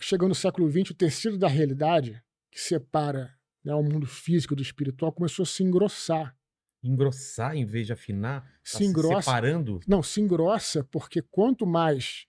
chegando 0.04 0.28
no 0.30 0.34
século 0.34 0.70
XX, 0.70 0.90
o 0.90 0.94
tecido 0.94 1.38
da 1.38 1.48
realidade, 1.48 2.22
que 2.50 2.60
separa 2.60 3.34
né, 3.64 3.74
o 3.74 3.82
mundo 3.82 4.06
físico 4.06 4.54
do 4.54 4.62
espiritual, 4.62 5.12
começou 5.12 5.42
a 5.42 5.46
se 5.46 5.62
engrossar. 5.62 6.36
Engrossar 6.82 7.56
em 7.56 7.64
vez 7.64 7.86
de 7.86 7.92
afinar? 7.92 8.42
Tá 8.42 8.78
Se 8.78 8.84
engrossa. 8.84 9.22
separando? 9.22 9.80
Não, 9.88 10.02
se 10.02 10.20
engrossa 10.20 10.84
porque 10.84 11.22
quanto 11.22 11.66
mais 11.66 12.26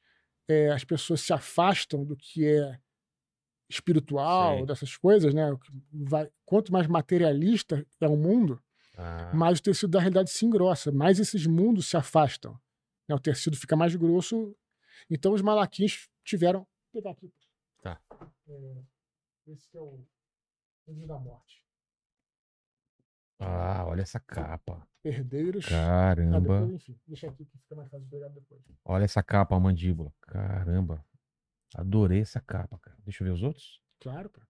é, 0.48 0.72
as 0.72 0.84
pessoas 0.84 1.22
se 1.22 1.34
afastam 1.34 2.06
do 2.06 2.16
que 2.16 2.46
é 2.46 2.80
espiritual, 3.70 4.58
Sei. 4.58 4.66
dessas 4.66 4.96
coisas, 4.98 5.34
né? 5.34 5.44
vai- 5.92 6.30
quanto 6.46 6.72
mais 6.72 6.88
materialista 6.88 7.86
é 8.00 8.08
o 8.08 8.16
mundo, 8.16 8.62
Ah, 8.98 9.32
mais 9.36 9.60
o 9.60 9.62
tecido 9.62 9.90
da 9.90 10.00
realidade 10.00 10.30
se 10.30 10.46
engrossa, 10.46 10.90
mais 10.92 11.20
esses 11.20 11.46
mundos 11.46 11.88
se 11.88 11.98
afastam. 11.98 12.58
né? 13.10 13.14
O 13.16 13.20
tecido 13.20 13.58
fica 13.58 13.76
mais 13.76 13.94
grosso. 13.96 14.56
Então 15.10 15.34
os 15.34 15.42
malaquins 15.42 16.08
tiveram. 16.24 16.60
Vou 16.94 17.02
pegar 17.04 17.12
aqui. 17.12 17.30
Tá. 17.86 18.02
É, 18.48 18.84
esse 19.46 19.70
que 19.70 19.78
é 19.78 19.80
o 19.80 20.04
Anjo 20.90 21.06
da 21.06 21.20
Morte. 21.20 21.64
ah, 23.38 23.86
olha 23.86 24.02
essa 24.02 24.20
capa. 24.20 24.88
Herdeiros. 25.04 25.68
Ah, 25.68 26.16
Caramba. 26.16 26.40
depois, 26.42 26.72
enfim, 26.74 27.00
deixa 27.06 27.30
aqui 27.30 27.46
que 27.46 27.60
fica 27.60 27.76
mais 27.76 27.88
fácil 27.92 28.06
de 28.06 28.10
pegar 28.10 28.30
depois. 28.30 28.60
Olha 28.84 29.04
essa 29.04 29.22
capa, 29.22 29.56
a 29.56 29.60
mandíbula. 29.60 30.12
Caramba. 30.22 31.06
Adorei 31.76 32.22
essa 32.22 32.42
capa, 32.42 32.80
cara. 32.80 32.98
Deixa 33.04 33.24
eu 33.24 33.28
ver 33.28 33.34
os 33.34 33.44
outros. 33.44 33.80
Claro, 34.00 34.32
pô. 34.32 34.42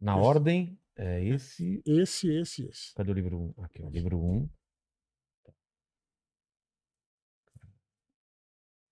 Na 0.00 0.12
Esse. 0.16 0.20
ordem, 0.24 0.80
é 0.94 1.24
esse. 1.24 1.82
Esse, 1.84 2.28
esse, 2.32 2.66
esse. 2.68 2.94
Cadê 2.94 3.10
o 3.10 3.14
livro 3.14 3.36
1? 3.58 3.64
Aqui, 3.64 3.82
ó. 3.82 3.88
Livro 3.90 4.16
1. 4.16 4.48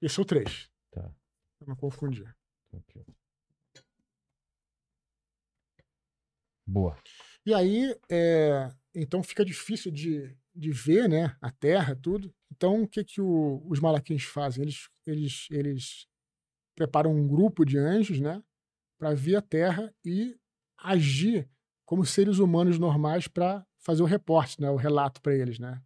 Esse 0.02 0.18
é 0.18 0.22
o 0.22 0.26
3. 0.26 0.70
Tá. 0.90 1.02
Pra 1.58 1.68
não 1.68 1.76
confundir. 1.76 2.36
Aqui. 2.72 3.04
Boa. 6.66 6.96
E 7.46 7.54
aí, 7.54 7.94
é, 8.10 8.70
então 8.94 9.22
fica 9.22 9.44
difícil 9.44 9.90
de, 9.90 10.36
de 10.54 10.70
ver, 10.70 11.08
né, 11.08 11.34
a 11.40 11.50
Terra, 11.50 11.96
tudo. 11.96 12.32
Então, 12.52 12.82
o 12.82 12.88
que 12.88 13.02
que 13.04 13.20
o- 13.20 13.62
os 13.66 13.80
malaquins 13.80 14.24
fazem? 14.24 14.62
Eles, 14.64 14.88
eles, 15.06 15.46
eles 15.50 16.06
preparam 16.76 17.12
um 17.14 17.28
grupo 17.28 17.64
de 17.64 17.78
anjos, 17.78 18.20
né, 18.20 18.42
para 18.98 19.14
ver 19.14 19.36
a 19.36 19.42
Terra 19.42 19.94
e 20.04 20.36
agir 20.78 21.48
como 21.86 22.04
seres 22.06 22.38
humanos 22.38 22.78
normais 22.78 23.28
para 23.28 23.66
fazer 23.80 24.02
o 24.02 24.06
reporte, 24.06 24.60
né, 24.60 24.70
o 24.70 24.76
relato 24.76 25.22
para 25.22 25.34
eles, 25.36 25.58
né. 25.58 25.82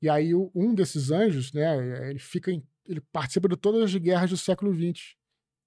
E 0.00 0.08
aí 0.08 0.34
um 0.34 0.74
desses 0.74 1.10
anjos, 1.10 1.52
né, 1.52 2.10
ele 2.10 2.18
fica, 2.18 2.50
em- 2.50 2.66
ele 2.86 3.00
participa 3.12 3.48
de 3.48 3.56
todas 3.56 3.82
as 3.82 3.94
guerras 3.96 4.30
do 4.30 4.36
século 4.36 4.72
XX, 4.72 5.16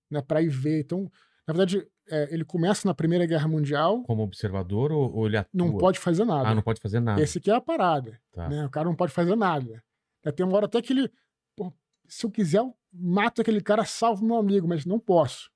né, 0.10 0.22
para 0.22 0.42
ir 0.42 0.50
ver. 0.50 0.82
Então, 0.82 1.12
na 1.48 1.54
verdade, 1.54 1.86
é, 2.10 2.34
ele 2.34 2.44
começa 2.44 2.88
na 2.88 2.94
Primeira 2.94 3.26
Guerra 3.26 3.48
Mundial, 3.48 4.04
Como 4.04 4.24
observador 4.24 4.92
ou, 4.92 5.14
ou 5.14 5.28
ele 5.28 5.38
atua? 5.38 5.52
não 5.54 5.78
pode 5.78 6.00
fazer 6.00 6.26
nada. 6.26 6.50
Ah, 6.50 6.56
não 6.56 6.62
pode 6.62 6.80
fazer 6.82 7.00
nada. 7.00 7.22
Esse 7.22 7.38
aqui 7.38 7.50
é 7.52 7.56
a 7.56 7.62
parada. 7.62 8.20
Tá. 8.32 8.50
Né? 8.50 8.66
O 8.66 8.70
cara 8.70 8.88
não 8.88 8.96
pode 8.96 9.12
fazer 9.14 9.36
nada. 9.36 9.84
É, 10.24 10.32
Tem 10.32 10.46
uma 10.46 10.56
hora 10.56 10.66
até 10.66 10.82
que 10.82 10.94
ele. 10.94 11.12
pô, 11.56 11.74
se 12.08 12.26
eu 12.26 12.32
quiser, 12.32 12.60
eu 12.60 12.76
mato 12.92 13.42
aquele 13.42 13.62
cara, 13.62 13.86
salvo 13.86 14.26
meu 14.26 14.38
amigo, 14.38 14.68
mas 14.68 14.86
não 14.86 15.00
posso. 15.00 15.50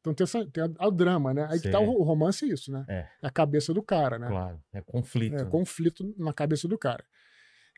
Então 0.00 0.14
tem, 0.14 0.24
essa, 0.24 0.46
tem 0.46 0.64
a- 0.64 0.86
o 0.88 0.90
drama, 0.90 1.32
né? 1.34 1.46
Aí 1.50 1.60
que 1.60 1.68
tá 1.70 1.78
o, 1.78 2.00
o 2.00 2.02
romance 2.02 2.44
é 2.44 2.48
isso, 2.48 2.72
né? 2.72 2.84
É. 2.88 3.06
a 3.22 3.30
cabeça 3.30 3.72
do 3.74 3.82
cara, 3.82 4.18
né? 4.18 4.28
Claro. 4.28 4.60
É 4.72 4.80
conflito. 4.80 5.34
É, 5.36 5.44
né? 5.44 5.50
conflito 5.50 6.14
na 6.18 6.32
cabeça 6.32 6.66
do 6.66 6.78
cara. 6.78 7.04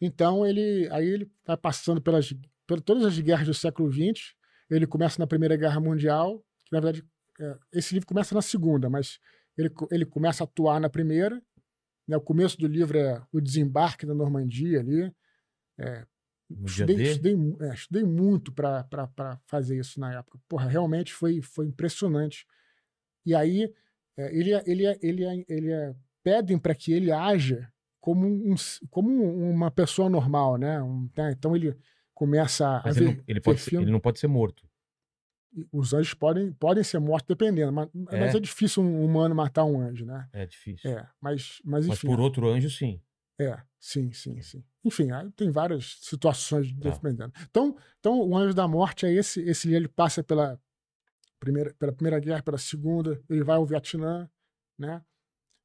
Então 0.00 0.46
ele, 0.46 0.88
aí 0.92 1.06
ele 1.06 1.30
vai 1.46 1.56
passando 1.56 2.00
pelas, 2.00 2.32
por 2.66 2.80
todas 2.80 3.04
as 3.04 3.18
guerras 3.18 3.46
do 3.46 3.54
século 3.54 3.90
XX. 3.92 4.34
Ele 4.74 4.86
começa 4.86 5.20
na 5.20 5.27
Primeira 5.27 5.57
Guerra 5.57 5.81
Mundial, 5.81 6.39
que 6.65 6.73
na 6.73 6.81
verdade 6.81 7.07
é, 7.40 7.59
esse 7.73 7.94
livro 7.94 8.07
começa 8.07 8.35
na 8.35 8.43
Segunda, 8.43 8.89
mas 8.89 9.19
ele, 9.57 9.70
ele 9.90 10.07
começa 10.07 10.43
a 10.43 10.47
atuar 10.47 10.81
na 10.81 10.89
Primeira. 10.89 11.43
Né, 12.09 12.16
o 12.16 12.20
começo 12.20 12.59
do 12.59 12.66
livro 12.66 12.99
é 12.99 13.23
o 13.32 13.40
desembarque 13.40 14.07
da 14.07 14.15
Normandia 14.15 14.81
ali. 14.81 15.12
Dia 15.78 16.85
Estudei, 16.85 17.03
estudei, 17.03 17.35
é, 17.61 17.74
estudei 17.74 18.05
muito 18.05 18.53
para 18.53 19.40
fazer 19.47 19.78
isso 19.78 19.99
na 19.99 20.12
época. 20.19 20.39
Porra, 20.49 20.69
realmente 20.69 21.12
foi, 21.12 21.40
foi 21.40 21.66
impressionante. 21.66 22.47
E 23.24 23.35
aí, 23.35 23.73
é, 24.16 24.36
ele, 24.36 24.53
ele, 24.66 24.86
ele, 25.01 25.44
ele, 25.49 25.97
pedem 26.23 26.59
para 26.59 26.74
que 26.74 26.93
ele 26.93 27.11
haja 27.11 27.73
como, 28.01 28.27
um, 28.27 28.55
como 28.90 29.11
uma 29.51 29.70
pessoa 29.70 30.11
normal, 30.11 30.57
né? 30.57 30.82
Um, 30.82 31.09
né? 31.16 31.32
Então 31.32 31.57
ele 31.57 31.77
começa 32.23 32.78
a 32.78 32.82
Mas 32.85 32.97
ver, 32.97 33.05
ele, 33.05 33.16
não, 33.16 33.24
ele, 33.27 33.40
pode 33.40 33.61
ser, 33.61 33.74
ele 33.74 33.90
não 33.90 33.99
pode 33.99 34.20
ser 34.20 34.28
morto. 34.28 34.65
Os 35.73 35.93
anjos 35.93 36.15
podem, 36.15 36.53
podem 36.53 36.85
ser 36.85 37.01
mortos 37.01 37.27
dependendo, 37.27 37.73
mas 37.73 37.89
É? 38.11 38.20
mas 38.20 38.35
é 38.36 38.39
difícil 38.39 38.81
um 38.81 39.05
humano 39.05 39.35
matar 39.35 39.65
um 39.65 39.81
anjo, 39.81 40.07
né? 40.07 40.28
É 40.32 40.47
difícil. 40.47 40.89
É, 40.89 41.05
mas, 41.20 41.61
mas 41.65 41.85
Mas 41.89 41.99
enfim. 41.99 42.07
por 42.07 42.20
outro 42.20 42.49
anjo, 42.49 42.70
sim. 42.70 43.03
É, 43.40 43.61
sim, 43.81 44.12
sim, 44.12 44.40
sim. 44.40 44.62
Enfim, 44.85 45.09
tem 45.35 45.51
várias 45.51 45.99
situações 46.01 46.73
Tá. 46.74 46.90
dependendo. 46.90 47.32
Então, 47.51 47.77
então, 47.99 48.20
o 48.20 48.36
Anjo 48.36 48.55
da 48.55 48.69
Morte 48.69 49.05
é 49.05 49.12
esse, 49.12 49.40
esse 49.40 49.73
ele 49.74 49.89
passa 49.89 50.23
pela 50.23 50.61
primeira, 51.40 51.74
pela 51.74 51.93
primeira 51.93 52.20
guerra, 52.20 52.43
pela 52.43 52.59
segunda, 52.59 53.20
ele 53.28 53.43
vai 53.43 53.57
ao 53.57 53.66
Vietnã, 53.66 54.31
né? 54.78 55.03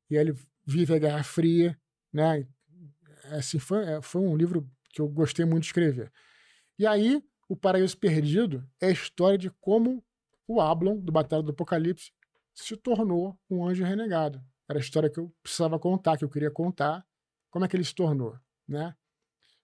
E 0.10 0.18
aí 0.18 0.28
ele 0.28 0.36
vive 0.66 0.96
a 0.96 0.98
Guerra 1.00 1.24
Fria, 1.24 1.80
né? 2.12 2.48
Assim, 3.26 3.60
foi, 3.60 3.86
é, 3.86 4.02
foi 4.02 4.22
um 4.22 4.36
livro 4.36 4.68
que 4.90 5.02
eu 5.02 5.08
gostei 5.08 5.46
muito 5.46 5.62
de 5.62 5.68
escrever. 5.68 6.12
E 6.80 6.86
aí, 6.86 7.24
O 7.50 7.56
Paraíso 7.56 7.98
Perdido 7.98 8.68
é 8.80 8.88
a 8.88 8.92
história 8.92 9.38
de 9.38 9.50
como 9.62 10.04
o 10.48 10.62
Ablon, 10.62 10.98
do 11.00 11.12
Batalha 11.12 11.44
do 11.44 11.52
Apocalipse, 11.52 12.12
se 12.54 12.76
tornou 12.76 13.38
um 13.50 13.66
anjo 13.66 13.84
renegado. 13.84 14.42
Era 14.70 14.80
a 14.80 14.82
história 14.82 15.10
que 15.10 15.20
eu 15.20 15.34
precisava 15.42 15.80
contar, 15.80 16.18
que 16.18 16.24
eu 16.24 16.30
queria 16.30 16.52
contar. 16.52 17.06
Como 17.50 17.64
é 17.64 17.68
que 17.68 17.76
ele 17.76 17.84
se 17.84 17.96
tornou, 17.96 18.38
né? 18.68 18.96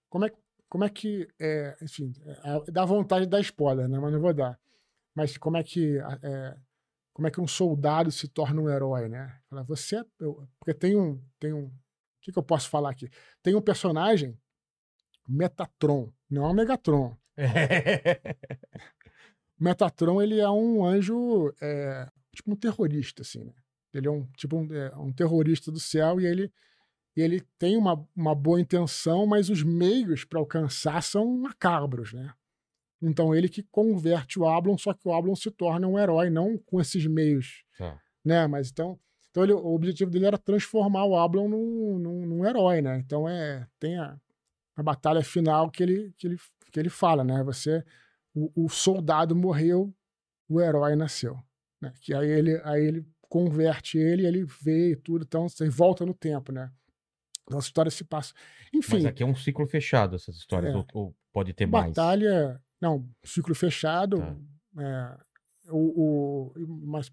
Como 0.09 0.25
é, 0.25 0.31
como 0.69 0.83
é 0.83 0.89
que, 0.89 1.27
é, 1.39 1.75
enfim, 1.81 2.13
é, 2.25 2.71
dá 2.71 2.85
vontade 2.85 3.25
de 3.25 3.31
dar 3.31 3.39
spoiler, 3.41 3.87
né? 3.87 3.99
Mas 3.99 4.13
não 4.13 4.19
vou 4.19 4.33
dar. 4.33 4.59
Mas 5.13 5.37
como 5.37 5.57
é 5.57 5.63
que, 5.63 5.97
é, 6.21 6.57
como 7.13 7.27
é 7.27 7.31
que 7.31 7.41
um 7.41 7.47
soldado 7.47 8.11
se 8.11 8.27
torna 8.27 8.61
um 8.61 8.69
herói, 8.69 9.09
né? 9.09 9.39
Você, 9.67 10.03
eu, 10.19 10.47
porque 10.59 10.73
tem 10.73 10.95
um, 10.97 11.21
tem 11.39 11.53
um, 11.53 11.65
o 11.65 11.71
que, 12.21 12.31
que 12.31 12.39
eu 12.39 12.43
posso 12.43 12.69
falar 12.69 12.91
aqui? 12.91 13.09
Tem 13.41 13.53
um 13.55 13.61
personagem, 13.61 14.39
Metatron, 15.27 16.11
não 16.29 16.45
é 16.45 16.49
o 16.49 16.53
Megatron. 16.53 17.17
Metatron 19.59 20.21
ele 20.21 20.39
é 20.39 20.49
um 20.49 20.83
anjo, 20.85 21.53
é, 21.61 22.07
tipo 22.35 22.51
um 22.51 22.55
terrorista, 22.55 23.21
assim, 23.21 23.43
né? 23.43 23.53
Ele 23.93 24.07
é 24.07 24.11
um 24.11 24.25
tipo 24.35 24.57
um, 24.57 24.73
é, 24.73 24.95
um 24.97 25.11
terrorista 25.13 25.71
do 25.71 25.79
céu 25.79 26.19
e 26.19 26.25
ele 26.25 26.51
ele 27.15 27.41
tem 27.59 27.77
uma, 27.77 28.03
uma 28.15 28.33
boa 28.33 28.59
intenção, 28.59 29.27
mas 29.27 29.47
os 29.47 29.61
meios 29.61 30.25
para 30.25 30.39
alcançar 30.39 31.01
são 31.03 31.37
macabros, 31.37 32.11
né? 32.11 32.33
Então 32.99 33.35
ele 33.35 33.47
que 33.47 33.61
converte 33.61 34.39
o 34.39 34.47
Ablon, 34.47 34.77
só 34.77 34.93
que 34.93 35.07
o 35.07 35.13
Ablon 35.13 35.35
se 35.35 35.51
torna 35.51 35.87
um 35.87 35.99
herói, 35.99 36.31
não 36.31 36.57
com 36.57 36.81
esses 36.81 37.05
meios, 37.05 37.63
Tá. 37.77 37.99
né? 38.25 38.47
Mas 38.47 38.71
então, 38.71 38.99
então 39.29 39.43
ele, 39.43 39.53
o 39.53 39.73
objetivo 39.75 40.09
dele 40.09 40.25
era 40.25 40.37
transformar 40.39 41.05
o 41.05 41.15
Ablon 41.15 41.47
num, 41.47 41.99
num, 41.99 42.25
num 42.25 42.45
herói, 42.45 42.81
né? 42.81 42.97
Então 42.97 43.29
é 43.29 43.67
tem 43.79 43.95
a, 43.97 44.17
a 44.75 44.83
batalha 44.83 45.23
final 45.23 45.69
que 45.69 45.83
ele, 45.83 46.13
que 46.17 46.27
ele 46.27 46.37
que 46.71 46.79
ele 46.79 46.89
fala, 46.89 47.23
né? 47.23 47.43
Você 47.43 47.83
o, 48.33 48.65
o 48.65 48.69
soldado 48.69 49.35
morreu, 49.35 49.93
o 50.49 50.59
herói 50.59 50.95
nasceu, 50.95 51.39
né? 51.81 51.93
Que 52.01 52.13
aí 52.13 52.29
ele 52.29 52.59
aí 52.63 52.83
ele 52.83 53.05
converte 53.29 53.97
ele, 53.97 54.25
ele 54.25 54.45
vê 54.61 54.91
e 54.91 54.95
tudo, 54.95 55.23
então 55.23 55.47
você 55.47 55.69
volta 55.69 56.05
no 56.05 56.13
tempo, 56.13 56.51
né? 56.51 56.71
Então 57.43 57.57
a 57.57 57.61
história 57.61 57.91
se 57.91 58.03
passa. 58.03 58.33
Enfim, 58.73 58.95
Mas 58.95 59.05
aqui 59.05 59.23
é 59.23 59.25
um 59.25 59.35
ciclo 59.35 59.67
fechado, 59.67 60.15
essas 60.15 60.35
histórias. 60.37 60.73
É. 60.73 60.77
Ou, 60.77 60.85
ou 60.93 61.15
pode 61.31 61.53
ter 61.53 61.65
mais? 61.65 61.87
batalha. 61.87 62.61
Não, 62.81 63.07
ciclo 63.23 63.53
fechado. 63.53 64.17
Tá. 64.17 64.35
é, 64.81 65.17
o, 65.69 66.51
o, 66.51 66.53
mas, 66.85 67.11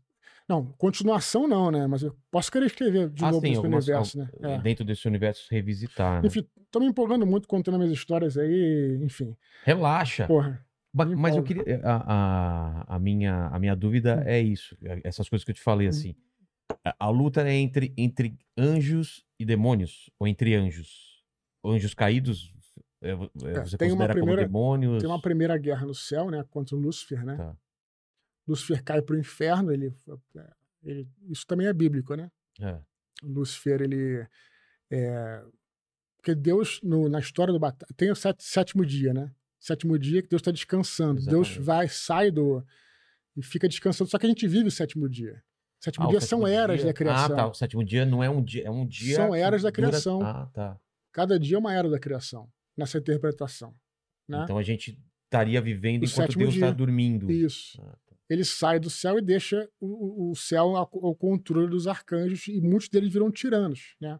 não, 0.50 0.66
continuação 0.72 1.46
não, 1.48 1.70
né? 1.70 1.86
Mas 1.86 2.02
eu 2.02 2.14
posso 2.30 2.50
querer 2.52 2.66
escrever 2.66 3.08
de 3.08 3.24
Ah, 3.24 3.30
novo 3.30 3.46
sim, 3.46 3.52
nesse 3.54 3.66
universo, 3.66 4.18
né? 4.18 4.28
al- 4.42 4.50
É. 4.50 4.58
dentro 4.60 4.84
desse 4.84 5.06
universo 5.08 5.46
revisitar. 5.50 6.20
Né? 6.20 6.26
Enfim, 6.28 6.46
tô 6.70 6.80
me 6.80 6.86
empolgando 6.86 7.24
muito 7.26 7.46
contando 7.48 7.78
minhas 7.78 7.92
histórias 7.92 8.36
aí, 8.36 8.98
enfim. 9.02 9.34
Relaxa. 9.64 10.26
Porra. 10.26 10.64
Mas 10.92 11.36
eu 11.36 11.42
queria. 11.44 11.62
A, 11.84 12.84
a, 12.86 12.96
a 12.96 12.98
minha, 12.98 13.46
a 13.46 13.58
minha 13.60 13.76
dúvida 13.76 14.16
Hum. 14.16 14.22
é 14.28 14.40
isso. 14.40 14.76
é- 14.84 15.00
Essas 15.04 15.28
coisas 15.28 15.44
que 15.44 15.52
eu 15.52 15.54
te 15.54 15.62
falei 15.62 15.86
Hum. 15.86 15.90
assim. 15.90 16.14
A, 16.84 16.94
a 17.06 17.08
luta 17.10 17.48
é 17.48 17.54
entre, 17.54 17.94
entre 17.96 18.36
anjos 18.58 19.24
e 19.38 19.44
demônios? 19.44 20.10
Ou 20.18 20.26
entre 20.26 20.54
anjos? 20.54 21.22
Anjos 21.64 21.94
caídos? 21.94 22.52
é, 23.02 23.10
é, 23.10 23.12
É, 23.12 23.16
você 23.64 23.78
tem 23.78 23.88
uma 23.88 23.96
considera 23.98 24.12
primeira- 24.14 24.42
como 24.42 24.52
demônios? 24.52 25.00
Tem 25.00 25.08
uma 25.10 25.20
primeira 25.22 25.56
guerra 25.56 25.86
no 25.86 25.94
céu, 25.94 26.28
né? 26.30 26.44
Contra 26.50 26.76
o 26.76 26.78
Lúcifer, 26.80 27.24
né? 27.24 27.36
Tá. 27.36 27.56
Lúcifer 28.46 28.82
cai 28.82 29.00
pro 29.02 29.18
inferno, 29.18 29.72
ele, 29.72 29.94
ele. 30.82 31.08
Isso 31.28 31.46
também 31.46 31.66
é 31.66 31.72
bíblico, 31.72 32.14
né? 32.14 32.30
É. 32.60 32.78
Lúcifer, 33.22 33.80
ele. 33.82 34.26
É, 34.90 35.42
porque 36.16 36.34
Deus, 36.34 36.80
no- 36.82 37.08
na 37.08 37.18
história 37.20 37.52
do 37.52 37.58
batalha, 37.60 37.88
tem 37.96 38.10
o 38.10 38.16
set- 38.16 38.42
sétimo 38.42 38.84
dia, 38.84 39.14
né? 39.14 39.30
Sétimo 39.58 39.98
dia 39.98 40.22
que 40.22 40.28
Deus 40.28 40.40
está 40.40 40.50
descansando. 40.50 41.20
Deus 41.24 41.48
Exatamente. 41.48 41.60
vai, 41.66 41.88
sai 41.88 42.30
do. 42.30 42.64
e 43.36 43.42
fica 43.42 43.68
descansando. 43.68 44.10
Só 44.10 44.18
que 44.18 44.26
a 44.26 44.28
gente 44.28 44.46
vive 44.48 44.66
o 44.68 44.70
sétimo 44.70 45.08
dia. 45.08 45.42
O 45.80 45.84
sétimo 45.84 46.04
Ah, 46.04 46.08
o 46.08 46.10
dia 46.10 46.20
sétimo 46.20 46.40
são 46.40 46.46
eras 46.48 46.78
dia- 46.78 46.86
da 46.86 46.92
criação. 46.92 47.24
Ah, 47.32 47.36
tá. 47.36 47.46
O 47.46 47.54
sétimo 47.54 47.84
dia 47.84 48.04
não 48.04 48.22
é 48.24 48.28
um 48.28 48.42
dia, 48.42 48.64
é 48.66 48.70
um 48.70 48.86
dia. 48.86 49.16
São 49.16 49.34
eras 49.34 49.62
da 49.62 49.70
dura- 49.70 49.88
criação. 49.88 50.20
Ah, 50.22 50.46
tá. 50.52 50.78
Cada 51.12 51.38
dia 51.38 51.56
é 51.56 51.58
uma 51.58 51.72
era 51.72 51.88
da 51.88 51.98
criação, 51.98 52.50
nessa 52.76 52.98
interpretação. 52.98 53.74
Né? 54.28 54.40
Então 54.44 54.58
a 54.58 54.62
gente 54.62 54.98
estaria 55.24 55.60
vivendo 55.60 56.02
O 56.02 56.06
enquanto 56.06 56.36
Deus 56.38 56.54
está 56.54 56.70
dormindo. 56.70 57.30
Isso. 57.30 57.80
Ah, 57.82 57.96
tá. 58.06 58.09
Ele 58.30 58.44
sai 58.44 58.78
do 58.78 58.88
céu 58.88 59.18
e 59.18 59.20
deixa 59.20 59.68
o, 59.80 60.30
o- 60.30 60.36
céu 60.36 60.76
ao, 60.76 60.86
controle 61.16 61.68
dos 61.68 61.88
arcanjos, 61.88 62.46
e 62.46 62.60
muitos 62.60 62.88
deles 62.88 63.12
viram 63.12 63.30
tiranos. 63.30 63.96
Né? 64.00 64.18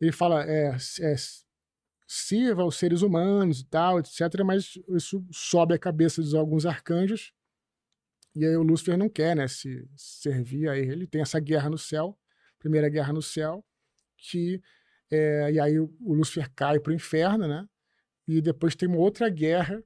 Ele 0.00 0.10
fala, 0.10 0.44
é, 0.44 0.76
é, 1.00 1.16
sirva 2.08 2.62
aos 2.62 2.76
seres 2.76 3.02
humanos 3.02 3.60
e 3.60 3.66
tal, 3.66 4.00
etc., 4.00 4.42
mas 4.44 4.72
isso 4.88 5.24
sobe 5.30 5.72
a 5.74 5.78
cabeça 5.78 6.20
de 6.20 6.36
alguns 6.36 6.66
arcanjos, 6.66 7.32
e 8.34 8.44
aí 8.44 8.56
o 8.56 8.62
Lúcifer 8.62 8.98
não 8.98 9.08
quer 9.08 9.34
né, 9.34 9.48
se 9.48 9.88
servir 9.96 10.68
a. 10.68 10.76
Ele 10.76 11.06
tem 11.06 11.22
essa 11.22 11.40
guerra 11.40 11.70
no 11.70 11.78
céu, 11.78 12.18
primeira 12.58 12.88
guerra 12.88 13.12
no 13.12 13.22
céu, 13.22 13.64
que 14.18 14.60
é, 15.10 15.52
e 15.52 15.60
aí 15.60 15.78
o, 15.80 15.90
o 16.00 16.12
Lúcifer 16.12 16.50
cai 16.54 16.78
para 16.78 16.90
o 16.90 16.94
inferno, 16.94 17.48
né? 17.48 17.66
E 18.28 18.42
depois 18.42 18.74
tem 18.74 18.88
uma 18.88 18.98
outra 18.98 19.30
guerra 19.30 19.82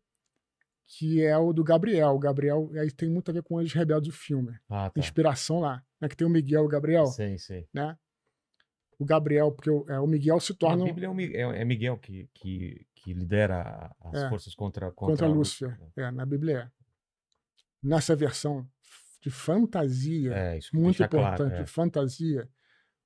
que 0.99 1.23
é 1.23 1.37
o 1.39 1.53
do 1.53 1.63
Gabriel. 1.63 2.11
O 2.11 2.19
Gabriel 2.19 2.69
aí 2.75 2.91
tem 2.91 3.09
muito 3.09 3.31
a 3.31 3.35
ver 3.35 3.43
com 3.45 3.55
os 3.57 3.73
rebeldes 3.73 4.09
do 4.09 4.15
filme. 4.15 4.59
Ah, 4.69 4.91
tá. 4.91 4.99
Inspiração 4.99 5.61
lá, 5.61 5.85
né? 6.01 6.09
Que 6.09 6.17
tem 6.17 6.27
o 6.27 6.31
Miguel 6.31 6.63
e 6.63 6.67
o 6.67 6.69
Gabriel, 6.69 7.07
Sei, 7.07 7.39
sei. 7.39 7.69
né? 7.73 7.97
O 8.99 9.05
Gabriel, 9.05 9.51
porque 9.53 9.71
o, 9.71 9.89
é, 9.89 9.99
o 10.01 10.07
Miguel 10.07 10.41
se 10.41 10.53
Na 10.53 10.59
torna 10.59 10.85
Bíblia 10.85 11.07
é, 11.07 11.47
o 11.47 11.53
é- 11.53 11.61
é 11.63 11.65
Miguel 11.65 11.97
que, 11.97 12.29
que, 12.35 12.87
que 12.95 13.15
lidera 13.15 13.95
as 14.01 14.23
É. 14.25 14.29
forças 14.29 14.55
contra, 14.55 14.91
contra, 14.91 15.13
contra, 15.15 15.27
Lúcifer. 15.29 15.79
É, 15.97 16.11
na 16.11 16.27
Bíblia 16.27 16.59
é. 16.59 16.71
Nessa 17.83 18.15
versão 18.17 18.69
de 19.23 19.31
fantasia, 19.31 20.35
É, 20.35 20.59
isso 20.59 20.75
muito 20.77 21.03
importante, 21.03 21.37
claro. 21.51 21.63
é. 21.63 21.67
fantasia, 21.67 22.49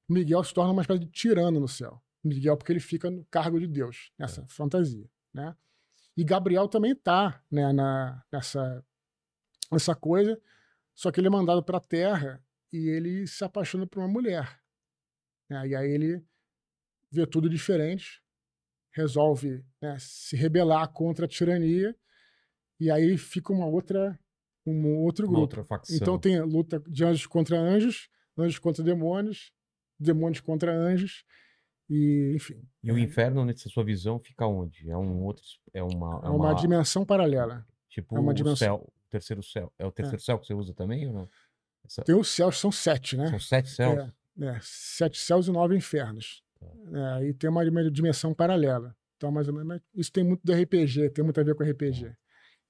o 0.08 0.12
Miguel 0.14 0.42
se 0.42 0.52
torna 0.54 0.72
uma 0.72 0.82
espécie 0.82 1.00
de 1.00 1.06
tirano 1.10 1.60
no 1.60 1.68
céu. 1.68 2.02
Miguel, 2.24 2.56
porque 2.56 2.72
ele 2.72 2.80
fica 2.80 3.10
no 3.10 3.24
cargo 3.26 3.60
de 3.60 3.66
Deus, 3.68 4.10
nessa 4.18 4.40
É. 4.40 4.46
fantasia, 4.48 5.06
né? 5.32 5.54
E 6.16 6.24
Gabriel 6.24 6.68
também 6.68 6.92
está 6.92 7.42
né, 7.50 7.72
na, 7.72 8.22
nessa, 8.32 8.84
nessa 9.70 9.94
coisa, 9.94 10.40
só 10.94 11.10
que 11.10 11.20
ele 11.20 11.26
é 11.26 11.30
mandado 11.30 11.62
para 11.62 11.78
a 11.78 11.80
Terra 11.80 12.42
e 12.72 12.88
ele 12.88 13.26
se 13.26 13.42
apaixona 13.44 13.86
por 13.86 13.98
uma 14.00 14.08
mulher. 14.08 14.60
né? 15.48 15.66
E 15.68 15.74
aí 15.74 15.90
ele 15.90 16.24
vê 17.10 17.26
tudo 17.26 17.48
diferente, 17.48 18.22
resolve 18.92 19.64
né, 19.80 19.96
se 19.98 20.36
rebelar 20.36 20.88
contra 20.92 21.26
a 21.26 21.28
tirania, 21.28 21.96
e 22.78 22.90
aí 22.90 23.16
fica 23.16 23.52
uma 23.52 23.66
outra, 23.66 24.18
um 24.66 24.86
outro 24.98 25.26
Uma 25.26 25.32
grupo. 25.32 25.40
outra 25.42 25.64
facção. 25.64 25.96
Então 25.96 26.18
tem 26.18 26.38
a 26.38 26.44
luta 26.44 26.80
de 26.86 27.04
anjos 27.04 27.26
contra 27.26 27.58
anjos, 27.58 28.08
anjos 28.36 28.58
contra 28.58 28.82
demônios, 28.84 29.52
demônios 29.98 30.40
contra 30.40 30.72
anjos, 30.72 31.24
e 31.88 32.32
enfim. 32.34 32.62
E 32.82 32.90
o 32.90 32.98
é, 32.98 33.00
inferno, 33.00 33.44
nessa 33.44 33.68
sua 33.68 33.84
visão, 33.84 34.18
fica 34.18 34.46
onde? 34.46 34.90
É 34.90 34.96
um 34.96 35.22
outro. 35.22 35.44
É 35.72 35.82
uma. 35.82 36.20
é 36.24 36.28
uma 36.28 36.54
dimensão 36.54 37.04
paralela. 37.04 37.66
Tipo 37.88 38.16
é 38.16 38.20
uma 38.20 38.32
o 38.32 38.34
dimensão. 38.34 38.56
céu. 38.56 38.92
O 39.06 39.10
terceiro 39.10 39.42
céu. 39.42 39.72
É 39.78 39.86
o 39.86 39.92
terceiro 39.92 40.20
céu 40.22 40.38
que 40.38 40.46
você 40.46 40.54
usa 40.54 40.74
também 40.74 41.06
ou 41.06 41.12
não? 41.12 41.28
Essa- 41.84 42.02
Tem 42.02 42.14
os 42.14 42.28
céus, 42.28 42.58
são 42.58 42.72
sete, 42.72 43.16
né? 43.16 43.28
São 43.28 43.38
sete 43.38 43.68
céus? 43.70 44.10
É, 44.40 44.46
é, 44.46 44.58
sete 44.62 45.18
céus 45.18 45.46
e 45.46 45.52
nove 45.52 45.76
infernos. 45.76 46.42
Tá. 46.58 46.66
É, 46.92 47.12
aí 47.18 47.34
tem 47.34 47.48
uma, 47.48 47.62
uma 47.62 47.90
dimensão 47.90 48.34
paralela. 48.34 48.96
Então, 49.16 49.30
mais 49.30 49.46
ou 49.48 49.54
menos, 49.54 49.80
isso 49.94 50.10
tem 50.10 50.24
muito 50.24 50.42
do 50.44 50.52
RPG, 50.52 51.10
tem 51.10 51.22
muito 51.22 51.40
a 51.40 51.44
ver 51.44 51.54
com 51.54 51.62
RPG. 51.62 52.08
Tá. 52.08 52.16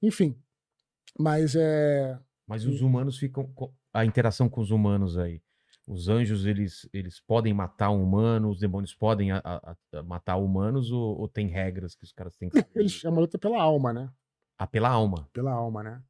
Enfim, 0.03 0.37
mas 1.19 1.55
é. 1.57 2.19
Mas 2.47 2.67
os 2.67 2.83
humanos 2.83 3.17
ficam. 3.17 3.51
A 3.93 4.05
interação 4.05 4.49
com 4.49 4.61
os 4.61 4.71
humanos 4.71 5.17
aí. 5.17 5.41
Os 5.87 6.09
anjos, 6.09 6.47
eles, 6.47 6.89
eles 6.95 7.21
podem 7.21 7.53
matar 7.53 7.91
um 7.91 8.03
humano, 8.03 8.49
os 8.51 8.59
demônios 8.59 8.95
podem 8.95 9.33
a- 9.33 9.43
a- 9.45 9.77
a- 9.93 10.03
matar 10.03 10.37
humanos 10.37 10.91
ou, 10.91 11.19
ou 11.21 11.29
tem 11.29 11.47
regras 11.49 11.95
que 11.95 12.05
os 12.05 12.13
caras 12.13 12.35
têm 12.37 12.49
que? 12.49 12.55
Eles, 12.75 13.05
é 13.05 13.09
uma 13.11 13.21
luta 13.21 13.39
pela 13.39 13.61
alma, 13.63 13.93
né? 13.93 14.11
Ah, 14.59 14.67
pela 14.67 14.89
alma. 14.89 15.29
pela 15.33 15.53
alma, 15.53 15.83
né? 15.83 16.03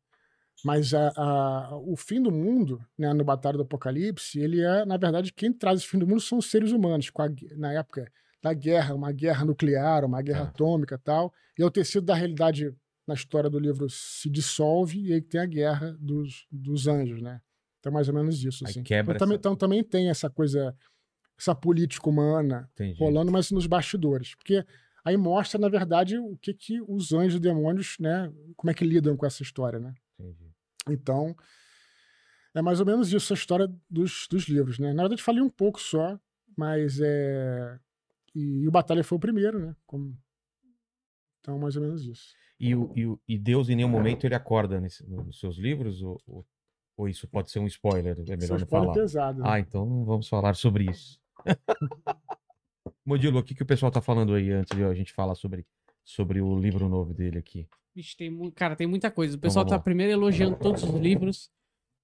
Mas 0.64 0.94
a, 0.94 1.08
a- 1.16 1.76
o 1.76 1.96
fim 1.96 2.22
do 2.22 2.30
mundo, 2.30 2.80
né, 2.96 3.12
no 3.12 3.24
Batalha 3.24 3.56
do 3.56 3.64
Apocalipse, 3.64 4.38
ele 4.38 4.60
é, 4.62 4.84
na 4.84 4.96
verdade, 4.96 5.32
quem 5.32 5.52
traz 5.52 5.82
o 5.84 5.88
fim 5.88 5.98
do 5.98 6.06
mundo 6.06 6.20
são 6.20 6.38
os 6.38 6.50
seres 6.50 6.70
humanos, 6.70 7.10
com 7.10 7.22
a 7.22 7.28
na 7.56 7.72
época 7.72 8.10
da 8.40 8.52
guerra, 8.54 8.94
uma 8.94 9.10
guerra 9.10 9.44
nuclear, 9.44 10.04
uma 10.04 10.22
guerra 10.22 10.44
Tá. 10.44 10.50
atômica 10.50 10.94
e 10.94 10.98
tal. 10.98 11.32
E 11.58 11.62
é 11.62 11.66
o 11.66 11.70
tecido 11.70 12.06
da 12.06 12.14
realidade 12.14 12.72
na 13.06 13.14
história 13.14 13.50
do 13.50 13.58
livro 13.58 13.88
se 13.90 14.30
dissolve 14.30 15.00
e 15.08 15.12
aí 15.12 15.20
tem 15.20 15.40
a 15.40 15.46
guerra 15.46 15.96
dos, 15.98 16.46
dos 16.50 16.86
anjos, 16.86 17.20
né? 17.20 17.40
Então, 17.84 17.92
mais 17.92 18.08
ou 18.08 18.14
menos 18.14 18.42
isso, 18.42 18.64
assim. 18.64 18.82
quebra 18.82 19.14
então, 19.14 19.26
essa- 19.28 19.34
então, 19.36 19.54
também 19.54 19.84
tem 19.84 20.08
essa 20.08 20.30
coisa, 20.30 20.74
essa 21.38 21.54
política 21.54 22.08
humana 22.08 22.66
Entendi. 22.72 22.98
rolando, 22.98 23.30
mas 23.30 23.50
nos 23.50 23.66
bastidores. 23.66 24.34
Porque 24.34 24.64
aí 25.04 25.18
mostra, 25.18 25.60
na 25.60 25.68
verdade, 25.68 26.16
o 26.16 26.34
que, 26.38 26.54
que 26.54 26.80
os 26.80 27.12
anjos 27.12 27.34
e 27.36 27.40
demônios, 27.40 27.98
né? 28.00 28.32
Como 28.56 28.70
é 28.70 28.74
que 28.74 28.86
lidam 28.86 29.18
com 29.18 29.26
essa 29.26 29.42
história, 29.42 29.78
né? 29.78 29.92
Entendi. 30.18 30.50
Então, 30.88 31.36
é 32.54 32.62
mais 32.62 32.80
ou 32.80 32.86
menos 32.86 33.12
isso 33.12 33.34
a 33.34 33.36
história 33.36 33.70
dos, 33.90 34.26
dos 34.30 34.44
livros, 34.48 34.78
né? 34.78 34.94
Na 34.94 35.02
verdade, 35.02 35.22
falei 35.22 35.42
um 35.42 35.50
pouco 35.50 35.78
só, 35.78 36.18
mas 36.56 36.98
é. 37.02 37.78
E, 38.34 38.66
o 38.66 38.70
Batalha 38.70 39.04
foi 39.04 39.16
o 39.18 39.20
primeiro, 39.20 39.58
né? 39.58 39.76
Como... 39.86 40.16
Então, 41.40 41.58
mais 41.58 41.76
ou 41.76 41.82
menos 41.82 42.02
isso. 42.06 42.32
E, 42.58 42.74
o, 42.74 42.90
e, 42.96 43.06
o- 43.06 43.20
e 43.28 43.38
Deus, 43.38 43.68
em 43.68 43.76
nenhum 43.76 43.90
momento, 43.90 44.24
ele 44.24 44.34
acorda 44.34 44.80
nesse- 44.80 45.04
nos 45.06 45.38
seus 45.38 45.58
livros? 45.58 46.00
Ou, 46.00 46.18
ou, 46.26 46.46
ou 46.96 47.08
isso 47.08 47.26
pode 47.28 47.50
ser 47.50 47.58
um 47.58 47.66
spoiler? 47.66 48.16
É 48.28 48.36
melhor 48.36 48.58
não 48.58 48.64
spoiler 48.64 48.68
falar. 48.68 48.94
pesado. 48.94 49.42
né? 49.42 49.48
Ah, 49.50 49.58
então 49.60 49.84
não 49.86 50.04
vamos 50.04 50.28
falar 50.28 50.54
sobre 50.54 50.90
isso. 50.90 51.18
Modilo, 53.04 53.38
o 53.38 53.42
que, 53.42 53.54
que 53.54 53.62
o 53.62 53.66
pessoal 53.66 53.90
tá 53.92 54.00
falando 54.00 54.34
aí 54.34 54.50
antes 54.50 54.76
de 54.76 54.82
a 54.84 54.94
gente 54.94 55.12
falar 55.12 55.34
sobre, 55.34 55.66
sobre 56.04 56.40
o 56.40 56.58
livro 56.58 56.88
novo 56.88 57.12
dele 57.14 57.38
aqui? 57.38 57.66
Vixe, 57.94 58.16
tem, 58.16 58.50
cara, 58.52 58.74
tem 58.76 58.86
muita 58.86 59.10
coisa. 59.10 59.34
O 59.34 59.36
Então 59.36 59.48
pessoal 59.48 59.64
vamos 59.64 59.78
tá 59.78 59.82
primeiro 59.82 60.12
elogiando 60.12 60.56
todos 60.56 60.82
os 60.82 60.94
livros, 61.00 61.50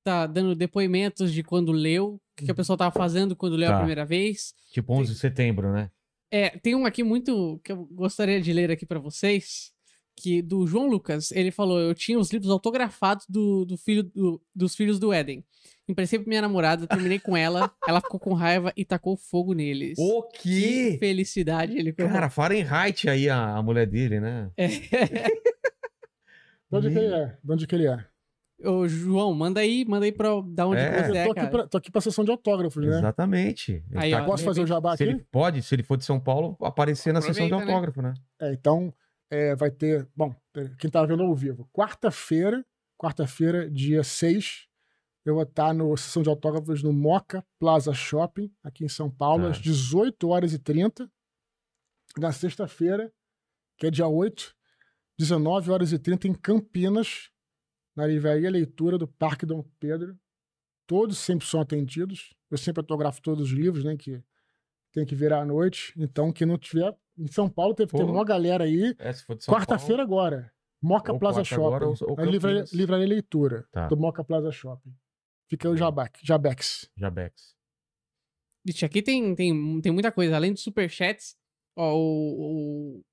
tá 0.05 0.27
dando 0.27 0.55
depoimentos 0.55 1.33
de 1.33 1.43
quando 1.43 1.73
leu, 1.73 2.15
o 2.15 2.21
que, 2.37 2.47
que 2.47 2.53
o 2.53 2.55
pessoal 2.55 2.77
tava 2.77 2.93
fazendo 2.97 3.35
quando 3.35 3.57
leu 3.57 3.69
Tá. 3.69 3.75
a 3.77 3.79
primeira 3.79 4.05
vez. 4.05 4.55
Tipo 4.73 4.93
11 4.95 5.13
de 5.15 5.19
setembro, 5.19 5.73
né? 5.73 5.91
É, 6.33 6.51
tem 6.51 6.75
um 6.77 6.87
aqui 6.87 7.03
muito 7.03 7.61
que 7.65 7.73
eu 7.73 7.85
gostaria 7.87 8.41
de 8.41 8.53
ler 8.53 8.71
aqui 8.71 8.87
pra 8.87 9.01
vocês, 9.01 9.73
que 10.17 10.43
do 10.43 10.67
João 10.67 10.87
Lucas, 10.89 11.31
ele 11.33 11.51
falou: 11.51 11.79
"Eu 11.81 11.95
tinha 11.95 12.19
os 12.19 12.31
livros 12.33 12.51
autografados 12.51 13.25
do, 13.29 13.65
do 13.65 13.77
filho 13.77 14.03
do- 14.03 14.41
dos 14.55 14.75
filhos 14.75 14.99
do 14.99 15.13
Éden. 15.13 15.45
Emprestei 15.89 16.19
pra 16.21 16.29
minha 16.29 16.43
namorada, 16.43 16.87
terminei 16.87 17.19
com 17.19 17.37
ela, 17.37 17.73
ela 17.89 18.01
ficou 18.01 18.21
com 18.21 18.33
raiva 18.33 18.73
e 18.77 18.85
tacou 18.85 19.17
fogo 19.17 19.53
neles. 19.55 19.99
O 19.99 20.23
Que 20.23 20.39
quê? 20.93 20.97
felicidade 21.01 21.77
ele 21.77 21.93
Cara, 21.93 22.31
Fahrenheit 22.31 23.09
aí, 23.09 23.29
a, 23.29 23.57
a 23.57 23.63
mulher 23.63 23.87
dele, 23.87 24.21
né? 24.21 24.51
É. 24.57 24.69
De 26.71 26.77
onde 26.77 26.91
que 26.91 26.99
ele 26.99 27.15
é? 27.15 27.37
De 27.43 27.53
onde 27.53 27.67
que 27.67 27.75
ele 27.75 27.87
é? 27.89 28.05
Ô, 28.63 28.87
João, 28.87 29.33
manda 29.35 29.59
aí, 29.61 29.85
manda 29.89 30.05
aí 30.05 30.13
pra 30.13 30.29
da 30.47 30.67
onde 30.67 30.81
É. 30.81 30.91
que 31.03 31.09
você 31.09 31.11
Eu 31.11 31.17
é, 31.17 31.25
tô 31.25 31.31
aqui, 31.33 31.35
cara. 31.41 31.51
pra, 31.51 31.67
tô 31.67 31.79
aqui 31.79 31.91
pra 31.91 32.01
sessão 32.01 32.25
de 32.25 32.31
autógrafos, 32.31 32.85
né? 32.87 32.99
Exatamente. 32.99 33.83
Aí, 33.95 34.11
tá- 34.11 34.23
ó, 34.23 34.27
Posso 34.27 34.45
fazer 34.45 34.61
o 34.63 34.67
jabá 34.67 34.97
se 34.97 35.03
aqui? 35.03 35.13
ele 35.13 35.25
pode, 35.33 35.63
se 35.63 35.75
ele 35.75 35.83
for 35.83 35.97
de 35.97 36.05
São 36.05 36.21
Paulo, 36.21 36.57
aparecer 36.63 37.13
na 37.13 37.21
sessão 37.23 37.47
de 37.47 37.55
Aproveita, 37.55 37.67
né? 37.67 37.73
autógrafo, 37.73 38.03
né? 38.03 38.15
É, 38.41 38.53
então, 38.53 38.93
é, 39.31 39.55
vai 39.55 39.71
ter. 39.71 40.09
Bom, 40.15 40.35
quem 40.79 40.91
tá 40.91 41.05
vendo 41.05 41.23
ao 41.23 41.35
vivo, 41.35 41.69
quarta-feira, 41.73 42.65
quarta-feira, 42.99 43.71
dia 43.71 44.03
6, 44.03 44.67
eu 45.25 45.35
vou 45.35 45.43
estar 45.45 45.73
no 45.73 45.97
sessão 45.97 46.23
de 46.23 46.29
autógrafos 46.29 46.83
no 46.83 46.93
Moca 46.93 47.45
Plaza 47.59 47.93
Shopping, 47.95 48.53
aqui 48.63 48.85
em 48.85 48.89
São 48.89 49.11
Paulo, 49.11 49.45
Tá. 49.45 49.51
às 49.51 49.59
18 49.59 50.29
horas 50.29 50.53
e 50.53 50.59
30. 50.59 51.11
Na 52.19 52.33
sexta-feira, 52.33 53.13
que 53.79 53.87
é 53.87 53.91
dia 53.91 54.09
8, 54.09 54.55
19 55.19 55.71
horas 55.71 55.93
e 55.93 55.99
30, 55.99 56.27
em 56.27 56.35
Campinas, 56.35 57.31
na 57.95 58.07
livraria 58.07 58.51
Leitura 58.51 58.99
do 58.99 59.07
Parque 59.07 59.47
Dom 59.47 59.63
Pedro. 59.79 60.19
Todos 60.87 61.19
sempre 61.19 61.47
são 61.47 61.61
atendidos. 61.61 62.35
Eu 62.51 62.59
sempre 62.59 62.81
autografo 62.81 63.23
todos 63.23 63.45
os 63.45 63.57
livros, 63.57 63.85
né? 63.85 63.97
Que 63.97 64.23
tem 64.93 65.07
que 65.07 65.15
virar 65.15 65.43
à 65.43 65.45
noite. 65.45 65.93
Então, 65.97 66.33
quem 66.33 66.47
não 66.47 66.59
tiver. 66.59 66.97
Em 67.21 67.27
São 67.27 67.49
Paulo, 67.51 67.75
teve, 67.75 67.93
tem 67.93 68.07
Pô. 68.07 68.11
uma 68.13 68.25
galera 68.25 68.65
aí. 68.65 68.95
É, 68.99 69.13
Quarta-feira 69.47 70.03
agora. 70.03 70.51
Moca 70.83 71.13
Ou 71.13 71.19
Plaza 71.19 71.43
quarta 71.43 71.55
agora 71.55 71.85
Shopping. 71.95 72.05
ou- 72.05 72.19
ou 72.19 72.21
a 72.21 72.25
livraria, 72.73 73.07
Leitura 73.07 73.69
Tá. 73.71 73.87
do 73.89 73.97
Moca 73.99 74.25
Plaza 74.25 74.51
Shopping. 74.51 74.95
Fica 75.49 75.69
o 75.69 75.77
Jabex. 75.77 76.21
Jabex. 76.23 76.91
Jabex. 76.97 77.55
Vixe, 78.65 78.85
aqui 78.85 79.03
tem, 79.03 79.35
tem, 79.35 79.81
tem 79.83 79.93
muita 79.93 80.11
coisa. 80.11 80.35
Além 80.37 80.53
dos 80.53 80.63
superchats, 80.63 81.37
ó, 81.77 81.95
o, 81.95 82.97
o- 82.99 83.05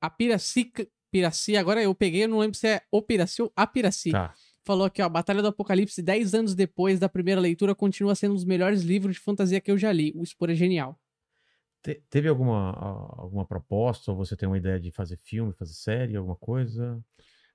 a 0.00 0.08
Piraci, 0.08 0.72
Piraci, 1.10 1.56
agora 1.56 1.82
eu 1.82 1.94
peguei, 1.94 2.24
eu 2.24 2.28
não 2.28 2.38
lembro 2.38 2.56
se 2.56 2.66
é 2.68 2.80
o 2.90 3.02
Piraci 3.02 3.42
ou 3.42 3.52
a 3.54 3.66
Piraci. 3.66 4.10
Tá. 4.12 4.32
Falou 4.64 4.86
aqui, 4.86 5.02
ó, 5.02 5.08
Batalha 5.08 5.42
do 5.42 5.48
Apocalipse, 5.48 6.00
10 6.00 6.34
anos 6.34 6.54
depois 6.54 6.98
da 7.00 7.08
primeira 7.08 7.40
leitura, 7.40 7.74
continua 7.74 8.14
sendo 8.14 8.30
um 8.32 8.36
dos 8.36 8.44
melhores 8.44 8.82
livros 8.82 9.16
de 9.16 9.20
fantasia 9.20 9.60
que 9.60 9.70
eu 9.70 9.76
já 9.76 9.92
li. 9.92 10.12
O 10.14 10.22
Expor 10.22 10.48
é 10.50 10.54
genial. 10.54 10.98
Te- 11.82 12.02
teve 12.08 12.28
alguma, 12.28 12.72
alguma 13.16 13.44
proposta? 13.44 14.10
Ou 14.10 14.16
você 14.16 14.36
tem 14.36 14.48
uma 14.48 14.58
ideia 14.58 14.78
de 14.78 14.90
fazer 14.90 15.16
filme, 15.16 15.52
fazer 15.52 15.74
série, 15.74 16.16
alguma 16.16 16.36
coisa? 16.36 17.02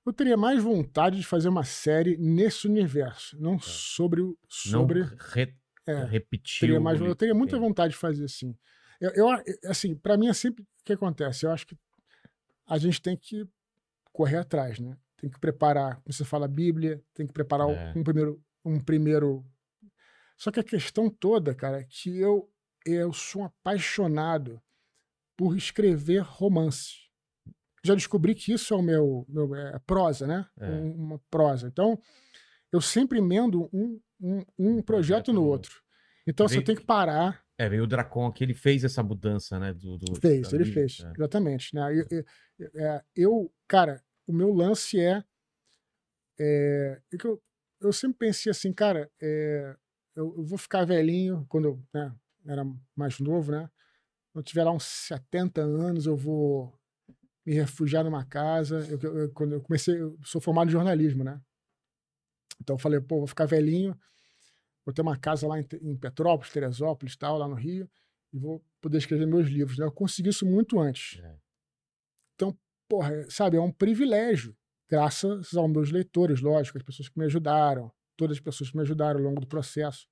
Eu 0.04 0.12
teria 0.12 0.36
mais 0.36 0.62
vontade 0.62 1.18
de 1.18 1.26
fazer 1.26 1.48
uma 1.48 1.64
série 1.64 2.16
nesse 2.16 2.66
universo, 2.66 3.38
não 3.40 3.58
sobre 3.58 4.20
o. 4.22 4.38
Sobre. 4.48 5.00
Não 5.00 5.16
re, 5.32 5.54
é, 5.86 6.04
repetir. 6.04 6.60
teria 6.60 6.80
mais, 6.80 7.00
eu 7.00 7.14
teria 7.16 7.34
muita 7.34 7.56
é. 7.56 7.58
vontade 7.58 7.92
de 7.92 7.98
fazer 7.98 8.24
assim. 8.24 8.54
Eu, 9.00 9.10
eu 9.14 9.28
assim, 9.66 9.94
para 9.94 10.16
mim 10.16 10.28
é 10.28 10.32
sempre 10.32 10.62
o 10.62 10.66
que 10.84 10.92
acontece. 10.92 11.46
Eu 11.46 11.50
acho 11.50 11.66
que 11.66 11.76
a 12.66 12.78
gente 12.78 13.00
tem 13.00 13.16
que 13.16 13.46
correr 14.12 14.38
atrás, 14.38 14.78
né? 14.78 14.96
Tem 15.16 15.28
que 15.28 15.38
preparar, 15.38 15.96
como 15.96 16.12
você 16.12 16.24
fala, 16.24 16.44
a 16.44 16.48
Bíblia, 16.48 17.02
tem 17.14 17.26
que 17.26 17.32
preparar 17.32 17.68
É. 17.68 17.92
um 17.96 18.02
primeiro, 18.02 18.42
um 18.64 18.80
primeiro. 18.80 19.44
Só 20.36 20.50
que 20.50 20.60
a 20.60 20.64
questão 20.64 21.10
toda, 21.10 21.54
cara, 21.54 21.80
é 21.80 21.84
que 21.84 22.18
eu 22.18 22.48
eu 22.90 23.12
sou 23.12 23.42
um 23.42 23.44
apaixonado 23.44 24.60
por 25.36 25.56
escrever 25.56 26.20
romances. 26.22 27.08
Já 27.84 27.94
descobri 27.94 28.34
que 28.34 28.52
isso 28.52 28.74
é 28.74 28.76
o 28.76 28.82
meu, 28.82 29.24
meu 29.28 29.54
é, 29.54 29.78
prosa, 29.80 30.26
né? 30.26 30.46
É. 30.58 30.68
Um- 30.68 30.94
uma 30.94 31.18
prosa. 31.30 31.68
Então, 31.68 31.98
eu 32.72 32.80
sempre 32.80 33.18
emendo 33.18 33.68
um, 33.72 34.00
um, 34.20 34.44
um 34.58 34.82
projeto 34.82 35.32
no 35.32 35.44
outro. 35.44 35.80
Então, 36.26 36.46
você 36.48 36.60
tem 36.60 36.74
que 36.76 36.84
parar. 36.84 37.42
É, 37.56 37.68
veio 37.68 37.84
o 37.84 37.86
Dracon 37.86 38.26
aqui, 38.26 38.44
ele 38.44 38.54
fez 38.54 38.84
essa 38.84 39.02
mudança, 39.02 39.58
né? 39.58 39.72
Do, 39.72 39.96
do- 39.96 40.14
Fez, 40.20 40.52
ele 40.52 40.64
fez, 40.64 41.00
é. 41.00 41.12
exatamente. 41.16 41.74
Né? 41.74 42.00
Eu, 42.00 42.06
eu- 42.10 42.70
é, 42.74 43.04
eu, 43.16 43.52
cara, 43.66 44.02
o 44.26 44.32
meu 44.32 44.52
lance 44.52 45.00
é. 45.00 45.24
é, 46.38 47.00
é 47.12 47.16
eu, 47.24 47.42
eu 47.80 47.92
sempre 47.92 48.18
pensei 48.18 48.50
assim, 48.50 48.72
cara, 48.72 49.10
é, 49.20 49.76
eu, 50.14 50.34
eu 50.36 50.44
vou 50.44 50.58
ficar 50.58 50.84
velhinho 50.84 51.46
quando 51.48 51.82
né, 51.94 52.12
era 52.48 52.64
mais 52.96 53.18
novo, 53.20 53.52
né? 53.52 53.70
Quando 54.32 54.44
tiver 54.46 54.64
lá 54.64 54.72
uns 54.72 54.84
70 54.84 55.60
anos, 55.62 56.06
eu 56.06 56.16
vou 56.16 56.72
me 57.46 57.54
refugiar 57.54 58.04
numa 58.04 58.24
casa. 58.24 58.86
Eu, 58.90 58.98
eu- 59.00 59.32
quando 59.32 59.54
eu 59.54 59.60
comecei, 59.60 60.00
eu 60.00 60.18
sou 60.24 60.40
formado 60.40 60.68
em 60.68 60.72
jornalismo, 60.72 61.24
né? 61.24 61.40
Então 62.60 62.74
eu 62.76 62.78
falei, 62.80 63.00
pô, 63.00 63.18
vou 63.18 63.26
ficar 63.26 63.46
velhinho, 63.46 63.98
vou 64.84 64.92
ter 64.92 65.02
uma 65.02 65.16
casa 65.16 65.46
lá 65.46 65.58
em, 65.60 65.66
em 65.82 65.96
Petrópolis, 65.96 66.52
Teresópolis, 66.52 67.16
tal, 67.16 67.38
lá 67.38 67.46
no 67.48 67.54
Rio, 67.54 67.88
e 68.32 68.38
vou 68.38 68.64
poder 68.80 68.98
escrever 68.98 69.26
meus 69.26 69.48
livros. 69.48 69.78
Né? 69.78 69.86
Eu 69.86 69.92
consegui 69.92 70.30
isso 70.30 70.44
muito 70.46 70.78
antes. 70.80 71.20
É. 71.22 71.36
Então, 72.34 72.56
porra, 72.88 73.28
sabe, 73.30 73.56
é 73.56 73.60
um 73.60 73.72
privilégio, 73.72 74.56
graças 74.88 75.54
aos 75.54 75.70
meus 75.70 75.90
leitores, 75.90 76.40
lógico, 76.40 76.78
as 76.78 76.84
pessoas 76.84 77.08
que 77.08 77.18
me 77.18 77.24
ajudaram, 77.26 77.92
todas 78.16 78.36
as 78.36 78.42
pessoas 78.42 78.70
que 78.70 78.76
me 78.76 78.82
ajudaram 78.82 79.20
ao 79.20 79.26
longo 79.26 79.40
do 79.40 79.46
processo. 79.46 80.06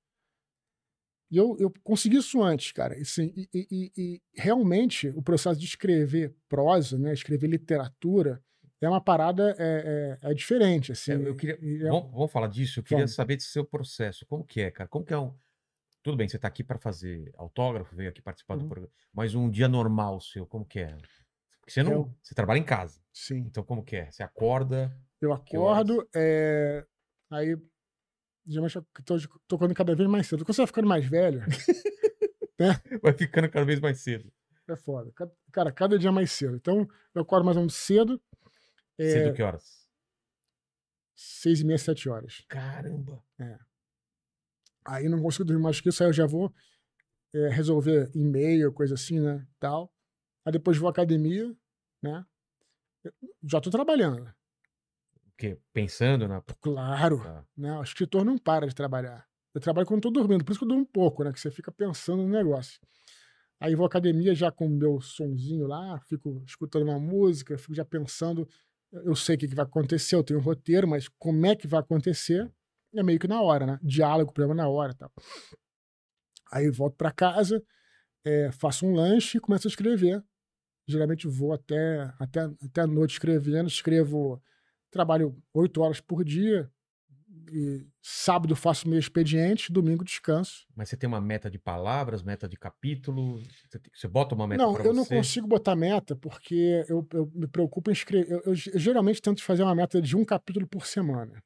E 1.29 1.37
eu, 1.37 1.57
eu 1.59 1.71
consegui 1.83 2.17
isso 2.17 2.41
antes, 2.41 2.71
cara. 2.71 2.97
E, 2.97 3.01
assim, 3.01 3.33
e, 3.53 3.91
e- 3.97 4.21
realmente 4.35 5.09
o 5.09 5.21
processo 5.21 5.59
de 5.59 5.65
escrever 5.65 6.33
prosa, 6.47 6.97
né, 6.97 7.11
escrever 7.13 7.47
literatura, 7.47 8.41
é 8.79 8.87
uma 8.87 9.01
parada 9.01 9.55
é, 9.59 10.17
é, 10.23 10.29
é 10.31 10.33
diferente. 10.33 10.91
Assim, 10.91 11.11
É, 11.11 11.15
eu 11.27 11.35
queria- 11.35 11.57
é- 11.61 11.89
Vamos, 11.89 12.11
vamos 12.11 12.31
falar 12.31 12.47
disso? 12.47 12.79
Eu 12.79 12.83
queria 12.83 12.99
Vamos. 12.99 13.15
saber 13.15 13.35
desse 13.35 13.49
seu 13.49 13.65
processo. 13.65 14.25
Como 14.25 14.43
que 14.45 14.61
é, 14.61 14.71
cara? 14.71 14.87
Como 14.87 15.03
que 15.03 15.13
é 15.13 15.17
um. 15.17 15.33
Tudo 16.03 16.15
bem, 16.15 16.27
você 16.29 16.37
tá 16.39 16.47
aqui 16.47 16.63
para 16.63 16.77
fazer 16.79 17.29
autógrafo, 17.35 17.93
veio 17.95 18.09
aqui 18.09 18.21
participar 18.21 18.55
do 18.55 18.61
Uhum. 18.61 18.69
programa. 18.69 18.93
Mas 19.13 19.35
um 19.35 19.49
dia 19.49 19.67
normal 19.67 20.21
seu, 20.21 20.45
como 20.45 20.63
que 20.65 20.79
é? 20.79 20.95
Porque 21.59 21.71
você 21.73 21.83
não. 21.83 21.91
Eu- 21.91 22.15
Você 22.23 22.33
trabalha 22.35 22.59
em 22.59 22.63
casa. 22.63 23.01
sim. 23.11 23.39
Então, 23.39 23.63
como 23.63 23.83
que 23.83 23.97
é? 23.97 24.09
Você 24.11 24.23
acorda. 24.23 24.95
Eu 25.19 25.33
acordo, 25.33 26.07
é, 26.15 26.85
aí 27.31 27.57
geralmente 28.47 28.75
eu 28.77 28.85
tô 29.05 29.17
tocando 29.47 29.73
cada 29.75 29.93
vez 29.95 30.09
mais 30.09 30.27
cedo. 30.27 30.43
Quando 30.45 30.55
você 30.55 30.61
vai 30.61 30.67
ficando 30.67 30.87
mais 30.87 31.05
velho, 31.05 31.41
Vai 33.03 33.13
ficando 33.13 33.49
cada 33.49 33.65
vez 33.65 33.79
mais 33.79 33.99
cedo. 33.99 34.31
é 34.67 34.75
foda. 34.75 35.11
Ca- 35.13 35.29
Cara, 35.51 35.71
cada 35.71 35.97
dia 35.99 36.11
mais 36.11 36.31
cedo. 36.31 36.55
Então, 36.55 36.87
eu 37.13 37.21
acordo 37.21 37.45
mais 37.45 37.55
ou 37.57 37.61
menos 37.61 37.75
cedo, 37.75 38.19
é, 38.97 39.03
Cedo 39.11 39.33
que 39.35 39.43
horas? 39.43 39.87
seis 41.15 41.61
e 41.61 41.65
meia, 41.65 41.77
sete 41.77 42.09
horas. 42.09 42.43
Caramba. 42.47 43.23
Aí 44.85 45.09
não 45.09 45.21
consigo 45.21 45.43
dormir 45.45 45.61
mais 45.61 45.81
que 45.81 45.89
isso, 45.89 46.01
aí 46.03 46.09
eu 46.09 46.13
já 46.13 46.25
vou 46.25 46.53
é, 47.33 47.49
resolver 47.49 48.09
e-mail, 48.15 48.71
coisa 48.71 48.93
assim, 48.95 49.19
né, 49.19 49.45
tal. 49.59 49.91
Aí 50.45 50.51
depois 50.51 50.77
vou 50.77 50.87
à 50.87 50.91
academia, 50.91 51.53
né, 52.01 52.25
Eu 53.03 53.11
já 53.43 53.59
tô 53.61 53.69
trabalhando. 53.69 54.33
O 55.37 55.39
quê? 55.39 55.55
Pensando 55.71 56.27
na. 56.27 56.41
Claro, 56.59 57.19
Tá. 57.21 57.45
né, 57.55 57.77
o 57.77 57.83
escritor 57.83 58.25
não 58.25 58.39
para 58.39 58.65
de 58.65 58.73
trabalhar. 58.73 59.23
Eu 59.53 59.61
trabalho 59.61 59.85
quando 59.85 60.01
tô 60.01 60.09
dormindo, 60.09 60.43
por 60.43 60.51
isso 60.51 60.59
que 60.59 60.65
eu 60.65 60.69
durmo 60.69 60.81
um 60.81 60.85
pouco, 60.85 61.23
né, 61.23 61.31
que 61.31 61.39
você 61.39 61.51
fica 61.51 61.71
pensando 61.71 62.23
no 62.23 62.29
negócio. 62.29 62.79
Aí 63.59 63.75
vou 63.75 63.85
à 63.85 63.87
academia 63.87 64.33
já 64.33 64.51
com 64.51 64.65
o 64.65 64.69
meu 64.69 64.99
sonzinho 64.99 65.67
lá, 65.67 65.99
fico 66.07 66.43
escutando 66.47 66.83
uma 66.85 66.99
música, 66.99 67.55
fico 67.55 67.75
já 67.75 67.85
pensando, 67.85 68.47
eu 68.91 69.15
sei 69.15 69.35
o 69.35 69.37
que 69.37 69.47
que 69.47 69.55
vai 69.55 69.65
acontecer, 69.65 70.15
eu 70.15 70.23
tenho 70.23 70.39
um 70.39 70.43
roteiro, 70.43 70.87
mas 70.87 71.07
como 71.19 71.45
é 71.45 71.55
que 71.55 71.67
vai 71.67 71.79
acontecer 71.81 72.51
é 72.95 73.03
meio 73.03 73.19
que 73.19 73.27
na 73.27 73.39
hora, 73.41 73.65
né? 73.67 73.79
Diálogo, 73.83 74.33
problema 74.33 74.55
na 74.55 74.67
hora 74.67 74.91
e 74.91 74.95
tal. 74.95 75.11
Aí 76.51 76.69
volto 76.71 76.95
para 76.95 77.11
casa, 77.11 77.61
eh, 78.25 78.51
faço 78.51 78.87
um 78.87 78.93
lanche 78.95 79.37
e 79.37 79.41
começo 79.41 79.67
a 79.67 79.69
escrever. 79.69 80.23
Geralmente 80.87 81.27
vou 81.27 81.53
até, 81.53 82.11
até, 82.19 82.41
até 82.41 82.81
a 82.81 82.87
noite 82.87 83.13
escrevendo, 83.13 83.67
escrevo, 83.67 84.41
trabalho 84.91 85.35
oito 85.53 85.81
horas 85.81 85.99
por 85.99 86.23
dia, 86.23 86.69
e 87.51 87.87
sábado 88.01 88.55
faço 88.55 88.89
meu 88.89 88.99
expediente, 88.99 89.71
domingo 89.71 90.03
descanso. 90.03 90.65
Mas 90.75 90.89
você 90.89 90.97
tem 90.97 91.07
uma 91.07 91.21
meta 91.21 91.49
de 91.49 91.57
palavras, 91.57 92.21
meta 92.21 92.47
de 92.47 92.57
capítulo? 92.57 93.39
Você, 93.69 93.79
tem- 93.79 93.91
você 93.93 94.07
bota 94.07 94.35
uma 94.35 94.45
meta 94.47 94.63
Não, 94.63 94.77
eu 94.79 94.93
não 94.93 95.05
você? 95.05 95.15
consigo 95.15 95.47
botar 95.47 95.75
meta 95.75 96.15
porque 96.15 96.83
eu, 96.89 97.07
eu 97.13 97.31
me 97.33 97.47
preocupo 97.47 97.89
em 97.89 97.93
escrever. 97.93 98.29
Eu, 98.31 98.41
eu 98.47 98.55
ge- 98.55 98.71
geralmente 98.75 99.21
tento 99.21 99.41
fazer 99.43 99.63
uma 99.63 99.75
meta 99.75 100.01
de 100.01 100.15
um 100.17 100.25
capítulo 100.25 100.67
por 100.67 100.85
semana. 100.85 101.41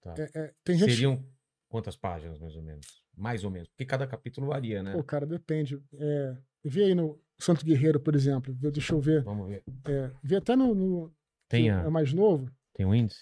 Tá. 0.00 0.14
É- 0.18 0.30
é, 0.34 0.54
tem 0.64 0.78
gente. 0.78 0.90
Seriam 0.90 1.22
quantas 1.68 1.96
páginas, 1.96 2.38
mais 2.38 2.56
ou 2.56 2.62
menos? 2.62 3.02
Mais 3.14 3.44
ou 3.44 3.50
menos. 3.50 3.68
Porque 3.68 3.84
cada 3.84 4.06
capítulo 4.06 4.46
varia, 4.48 4.82
né? 4.82 4.92
Pô, 4.92 5.02
cara, 5.04 5.26
depende. 5.26 5.78
É, 5.94 6.36
vê 6.64 6.84
aí 6.84 6.94
no 6.94 7.20
Santo 7.38 7.64
Guerreiro, 7.64 8.00
por 8.00 8.14
exemplo. 8.14 8.54
Deixa 8.54 8.94
eu 8.94 9.00
ver. 9.00 9.22
Vamos 9.22 9.48
ver. 9.48 9.62
É, 9.86 10.10
vê 10.22 10.36
até 10.36 10.56
no. 10.56 10.74
no 10.74 11.14
Tem, 11.46 11.68
a, 11.70 11.82
É 11.82 11.90
mais 11.90 12.12
novo. 12.14 12.50
Tem 12.74 12.86
um 12.86 12.94
índice? 12.94 13.20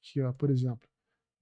Aqui, 0.00 0.20
ó, 0.22 0.32
por 0.32 0.50
exemplo. 0.50 0.88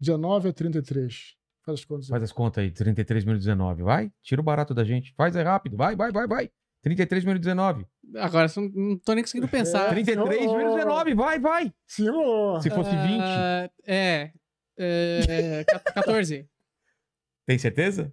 19 0.01 0.49
a 0.49 0.53
33. 0.53 1.37
Faz 1.65 1.81
as 1.81 1.85
contas 1.85 2.07
aí. 2.07 2.11
Faz 2.11 2.23
as 2.23 2.33
contas 2.33 2.63
aí. 2.65 2.71
33.019. 2.71 3.83
Vai? 3.83 4.13
Tira 4.23 4.41
o 4.41 4.45
barato 4.45 4.75
da 4.75 4.85
gente. 4.85 5.15
Faz 5.15 5.35
aí 5.37 5.43
rápido. 5.45 5.77
Vai, 5.77 5.97
vai, 5.97 6.11
vai, 6.13 6.27
vai. 6.27 6.51
33.019. 6.85 7.87
Agora, 8.17 8.47
eu 8.55 8.63
não- 8.63 8.71
não 8.91 8.99
tô 8.99 9.15
nem 9.15 9.25
conseguindo 9.25 9.49
pensar. 9.49 9.89
33.019. 9.91 11.15
Vai, 11.15 11.39
vai. 11.39 11.73
Senhor! 11.87 12.61
Se 12.63 12.69
fosse 12.71 12.91
20. 12.91 13.21
Ah, 13.23 13.71
é. 13.87 14.33
é, 14.79 15.65
14. 15.95 16.47
Tem 17.47 17.59
certeza? 17.59 18.13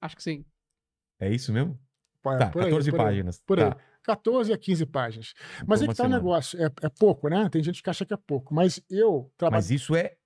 Acho 0.00 0.16
que 0.16 0.22
sim. 0.22 0.44
É 1.20 1.30
isso 1.30 1.52
mesmo? 1.52 1.78
É 2.26 2.36
Tá, 2.38 2.50
por 2.50 2.62
aí, 2.62 2.68
14 2.70 2.90
por 2.90 3.00
aí, 3.00 3.06
páginas. 3.06 3.42
Por 3.46 3.60
aí. 3.60 3.72
Tá. 4.08 4.16
14 4.16 4.52
a 4.52 4.58
15 4.58 4.86
páginas. 4.86 5.34
Mas 5.66 5.82
é 5.82 5.86
que 5.86 5.94
tá 5.94 6.04
o 6.04 6.08
negócio. 6.08 6.58
É, 6.62 6.66
é 6.82 6.88
pouco, 6.88 7.28
né? 7.28 7.48
Tem 7.50 7.62
gente 7.62 7.82
que 7.82 7.90
acha 7.90 8.06
que 8.06 8.14
é 8.14 8.16
pouco. 8.16 8.54
Mas 8.54 8.80
eu 8.88 9.30
trabalho. 9.36 9.58
Mas 9.58 9.70
isso 9.70 9.94
é 9.94 10.16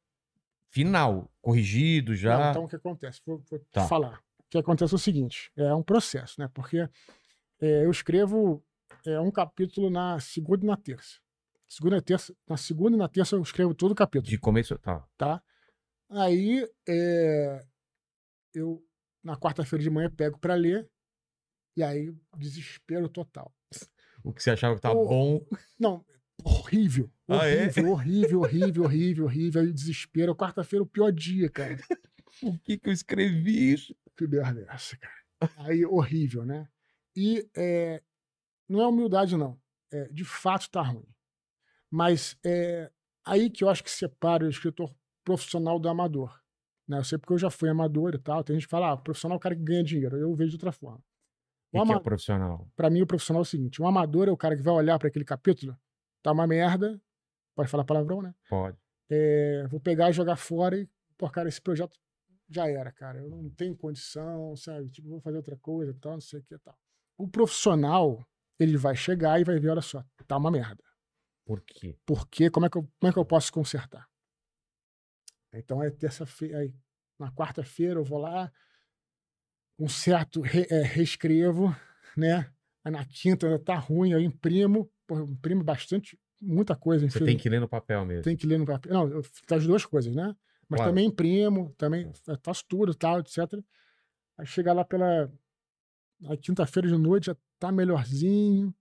final. 0.70 1.30
Corrigido 1.40 2.14
já. 2.14 2.38
Não, 2.38 2.50
então 2.50 2.64
o 2.64 2.68
que 2.68 2.76
acontece? 2.76 3.20
Vou, 3.26 3.42
vou 3.50 3.58
Tá. 3.72 3.86
falar. 3.88 4.18
O 4.40 4.50
que 4.50 4.58
acontece 4.58 4.94
é 4.94 4.96
o 4.96 4.98
seguinte: 4.98 5.50
é 5.56 5.74
um 5.74 5.82
processo, 5.82 6.40
né? 6.40 6.48
Porque 6.54 6.88
é, 7.60 7.84
eu 7.84 7.90
escrevo 7.90 8.64
é, 9.04 9.18
um 9.18 9.30
capítulo 9.30 9.90
na 9.90 10.20
segunda 10.20 10.64
e 10.64 10.68
na 10.68 10.76
terça. 10.76 11.18
Segunda 11.68 11.96
e 11.96 12.02
terça, 12.02 12.34
na 12.46 12.56
segunda 12.56 12.96
e 12.96 12.98
na 12.98 13.08
terça 13.08 13.34
eu 13.34 13.42
escrevo 13.42 13.74
todo 13.74 13.92
o 13.92 13.94
capítulo, 13.94 14.28
De 14.30 14.38
começo. 14.38 14.78
Tá. 14.78 15.04
tá? 15.16 15.42
Aí 16.10 16.68
é, 16.86 17.64
eu 18.54 18.84
na 19.24 19.36
quarta-feira 19.36 19.82
de 19.82 19.88
manhã 19.88 20.10
pego 20.10 20.38
para 20.38 20.54
ler 20.54 20.86
e 21.74 21.82
aí 21.82 22.14
desespero 22.36 23.08
total. 23.08 23.50
O 24.24 24.32
que 24.32 24.42
você 24.42 24.50
achava 24.50 24.74
que 24.74 24.80
tava 24.80 24.96
Ô, 24.96 25.06
bom. 25.06 25.46
Não, 25.78 26.04
horrível. 26.44 27.10
Ah, 27.28 27.46
é? 27.46 27.64
Horrível, 27.64 27.90
horrível, 27.92 28.40
horrível, 28.40 28.84
horrível, 28.84 29.24
horrível. 29.24 29.62
Aí 29.62 29.72
desespero. 29.72 30.36
Quarta-feira, 30.36 30.82
o 30.82 30.86
pior 30.86 31.10
dia, 31.12 31.48
cara. 31.50 31.76
Por 32.40 32.58
que, 32.60 32.78
que 32.78 32.88
eu 32.88 32.92
escrevi 32.92 33.72
isso? 33.72 33.94
Que 34.16 34.26
merda 34.26 34.60
é 34.60 34.74
essa, 34.74 34.96
cara? 34.96 35.22
Aí, 35.56 35.84
horrível, 35.84 36.44
né? 36.44 36.68
E 37.16 37.48
é, 37.56 38.02
não 38.68 38.80
é 38.80 38.86
humildade, 38.86 39.36
não. 39.36 39.60
É, 39.92 40.08
de 40.08 40.24
fato, 40.24 40.70
tá 40.70 40.82
ruim. 40.82 41.06
Mas 41.90 42.36
é 42.44 42.90
aí 43.24 43.50
que 43.50 43.62
eu 43.64 43.68
acho 43.68 43.84
que 43.84 43.90
separa 43.90 44.44
o 44.44 44.48
escritor 44.48 44.94
profissional 45.24 45.78
do 45.78 45.88
amador. 45.88 46.40
Né? 46.88 46.98
Eu 46.98 47.04
sei 47.04 47.18
porque 47.18 47.32
eu 47.32 47.38
já 47.38 47.50
fui 47.50 47.68
amador 47.68 48.14
e 48.14 48.18
tal. 48.18 48.42
Tem 48.42 48.54
gente 48.56 48.66
que 48.66 48.70
fala, 48.70 48.92
ah, 48.92 48.96
profissional 48.96 49.36
é 49.36 49.38
o 49.38 49.40
cara 49.40 49.54
que 49.54 49.62
ganha 49.62 49.84
dinheiro. 49.84 50.16
Eu 50.16 50.34
vejo 50.34 50.50
de 50.50 50.56
outra 50.56 50.72
forma. 50.72 51.02
O 51.72 51.76
que, 51.76 51.78
O 51.78 51.84
que 51.86 51.90
é 51.90 51.94
ama- 51.94 52.00
profissional? 52.02 52.68
Pra 52.76 52.90
mim, 52.90 53.02
o 53.02 53.06
profissional 53.06 53.40
é 53.40 53.42
o 53.42 53.46
seguinte: 53.46 53.80
um 53.80 53.86
amador 53.86 54.28
é 54.28 54.30
o 54.30 54.36
cara 54.36 54.54
que 54.56 54.62
vai 54.62 54.74
olhar 54.74 54.98
para 54.98 55.08
aquele 55.08 55.24
capítulo, 55.24 55.76
tá 56.22 56.30
uma 56.32 56.46
merda, 56.46 57.00
pode 57.54 57.68
falar 57.70 57.84
palavrão, 57.84 58.20
né? 58.22 58.34
Pode. 58.48 58.76
É, 59.10 59.66
vou 59.68 59.80
pegar 59.80 60.10
e 60.10 60.12
jogar 60.12 60.36
fora 60.36 60.78
e, 60.78 60.88
pô, 61.16 61.28
cara, 61.30 61.48
esse 61.48 61.60
projeto 61.60 61.98
já 62.48 62.68
era, 62.68 62.92
cara. 62.92 63.18
Eu 63.18 63.28
não 63.30 63.48
tenho 63.50 63.76
condição, 63.76 64.54
sabe? 64.56 64.90
Tipo, 64.90 65.08
vou 65.08 65.20
fazer 65.20 65.36
outra 65.38 65.56
coisa 65.56 65.90
e 65.92 65.94
tal, 65.94 66.12
não 66.12 66.20
sei 66.20 66.40
o 66.40 66.42
que 66.42 66.54
e 66.54 66.58
tal. 66.58 66.78
O 67.16 67.26
profissional, 67.28 68.22
ele 68.58 68.76
vai 68.76 68.94
chegar 68.96 69.40
e 69.40 69.44
vai 69.44 69.58
ver, 69.58 69.70
olha 69.70 69.80
só, 69.82 70.04
tá 70.26 70.36
uma 70.36 70.50
merda. 70.50 70.82
Por 71.44 71.60
quê? 71.62 71.96
Por 72.06 72.28
quê? 72.28 72.48
Como 72.50 72.66
é 72.66 72.70
que 72.70 72.76
eu, 72.78 72.82
como 73.00 73.10
é 73.10 73.12
que 73.12 73.18
eu 73.18 73.24
posso 73.24 73.52
consertar? 73.52 74.06
Então, 75.52 75.82
é 75.82 75.90
terça-feira, 75.90 76.72
na 77.18 77.30
quarta-feira 77.32 78.00
eu 78.00 78.04
vou 78.04 78.18
lá, 78.18 78.50
conserto, 79.76 80.40
re, 80.40 80.66
é, 80.70 80.82
reescrevo, 80.82 81.74
né? 82.16 82.50
Na 82.84 83.04
quinta 83.04 83.46
ainda 83.46 83.58
tá 83.58 83.76
ruim, 83.76 84.10
eu 84.12 84.20
imprimo, 84.20 84.90
pô, 85.06 85.16
eu 85.18 85.24
imprimo 85.24 85.62
bastante, 85.62 86.18
muita 86.40 86.74
coisa. 86.74 87.08
Você 87.08 87.24
tem 87.24 87.36
que 87.36 87.48
ler 87.48 87.60
no 87.60 87.68
papel 87.68 88.04
mesmo. 88.04 88.22
tem 88.24 88.36
que 88.36 88.46
ler 88.46 88.58
no 88.58 88.66
papel. 88.66 88.92
Não, 88.92 89.08
eu 89.08 89.22
as 89.50 89.66
duas 89.66 89.84
coisas, 89.86 90.14
né? 90.14 90.34
Mas 90.68 90.78
Claro. 90.78 90.90
também 90.90 91.06
imprimo, 91.06 91.72
também 91.78 92.10
fa- 92.24 92.38
faço 92.42 92.64
tudo, 92.68 92.94
tal, 92.94 93.20
etc. 93.20 93.38
Aí 94.38 94.46
chega 94.46 94.72
lá 94.72 94.84
pela 94.84 95.30
quinta-feira 96.40 96.88
de 96.88 96.96
noite 96.96 97.26
já 97.26 97.36
tá 97.58 97.70
melhorzinho. 97.70 98.74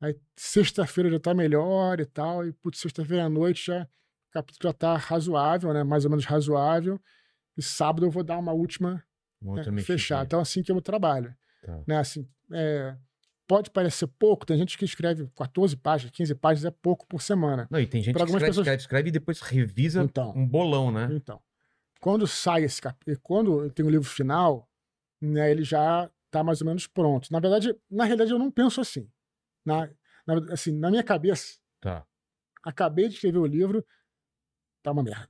Aí 0.00 0.18
sexta-feira 0.36 1.10
já 1.10 1.20
tá 1.20 1.34
melhor 1.34 2.00
e 2.00 2.06
tal. 2.06 2.46
E 2.46 2.52
putz, 2.52 2.80
sexta-feira 2.80 3.24
à 3.26 3.28
noite 3.28 3.66
já 3.66 3.82
o 3.84 4.32
capítulo 4.32 4.70
já 4.70 4.72
tá 4.72 4.96
razoável, 4.96 5.72
né? 5.74 5.84
Mais 5.84 6.04
ou 6.04 6.10
menos 6.10 6.24
razoável. 6.24 7.00
E 7.56 7.62
sábado 7.62 8.06
eu 8.06 8.10
vou 8.10 8.22
dar 8.24 8.38
uma 8.38 8.52
última 8.52 9.02
né, 9.42 9.54
mexidinha. 9.56 9.82
fechada. 9.84 10.24
Então 10.24 10.40
assim 10.40 10.62
que 10.62 10.70
eu 10.72 10.80
trabalho, 10.80 11.34
Tá. 11.62 11.82
né? 11.86 11.98
Assim, 11.98 12.28
é, 12.52 12.96
pode 13.46 13.70
parecer 13.70 14.06
pouco, 14.06 14.46
tem 14.46 14.56
gente 14.56 14.76
que 14.78 14.84
escreve 14.84 15.28
14 15.36 15.76
páginas, 15.76 16.12
15 16.12 16.34
páginas 16.34 16.64
é 16.72 16.76
pouco 16.82 17.06
por 17.06 17.20
semana. 17.22 17.66
Não, 17.70 17.80
e 17.80 17.86
tem 17.86 18.02
gente 18.02 18.14
Pra 18.14 18.24
que 18.24 18.30
escreve, 18.30 18.46
pessoas- 18.46 18.66
escreve, 18.66 18.80
escreve 18.82 19.08
e 19.08 19.12
depois 19.12 19.40
revisa 19.40 20.02
Então. 20.02 20.32
um 20.36 20.46
bolão, 20.46 20.90
né? 20.92 21.08
Então, 21.12 21.40
quando 22.00 22.26
sai 22.26 22.64
esse 22.64 22.80
capítulo, 22.80 23.18
quando 23.22 23.64
eu 23.64 23.70
tenho 23.70 23.88
o 23.88 23.90
livro 23.90 24.08
final, 24.08 24.68
né, 25.20 25.50
ele 25.50 25.64
já 25.64 26.10
está 26.26 26.42
mais 26.44 26.60
ou 26.60 26.66
menos 26.66 26.86
pronto. 26.86 27.28
Na 27.32 27.40
verdade, 27.40 27.74
na 27.90 28.04
realidade, 28.04 28.30
eu 28.30 28.38
não 28.38 28.50
penso 28.50 28.80
assim. 28.80 29.10
Na, 29.64 29.88
na, 30.26 30.52
assim, 30.52 30.72
na 30.72 30.88
minha 30.90 31.02
cabeça, 31.02 31.58
Tá. 31.80 32.06
acabei 32.62 33.08
de 33.08 33.14
escrever 33.14 33.38
o 33.38 33.46
livro, 33.46 33.84
tá 34.82 34.92
uma 34.92 35.02
merda. 35.02 35.28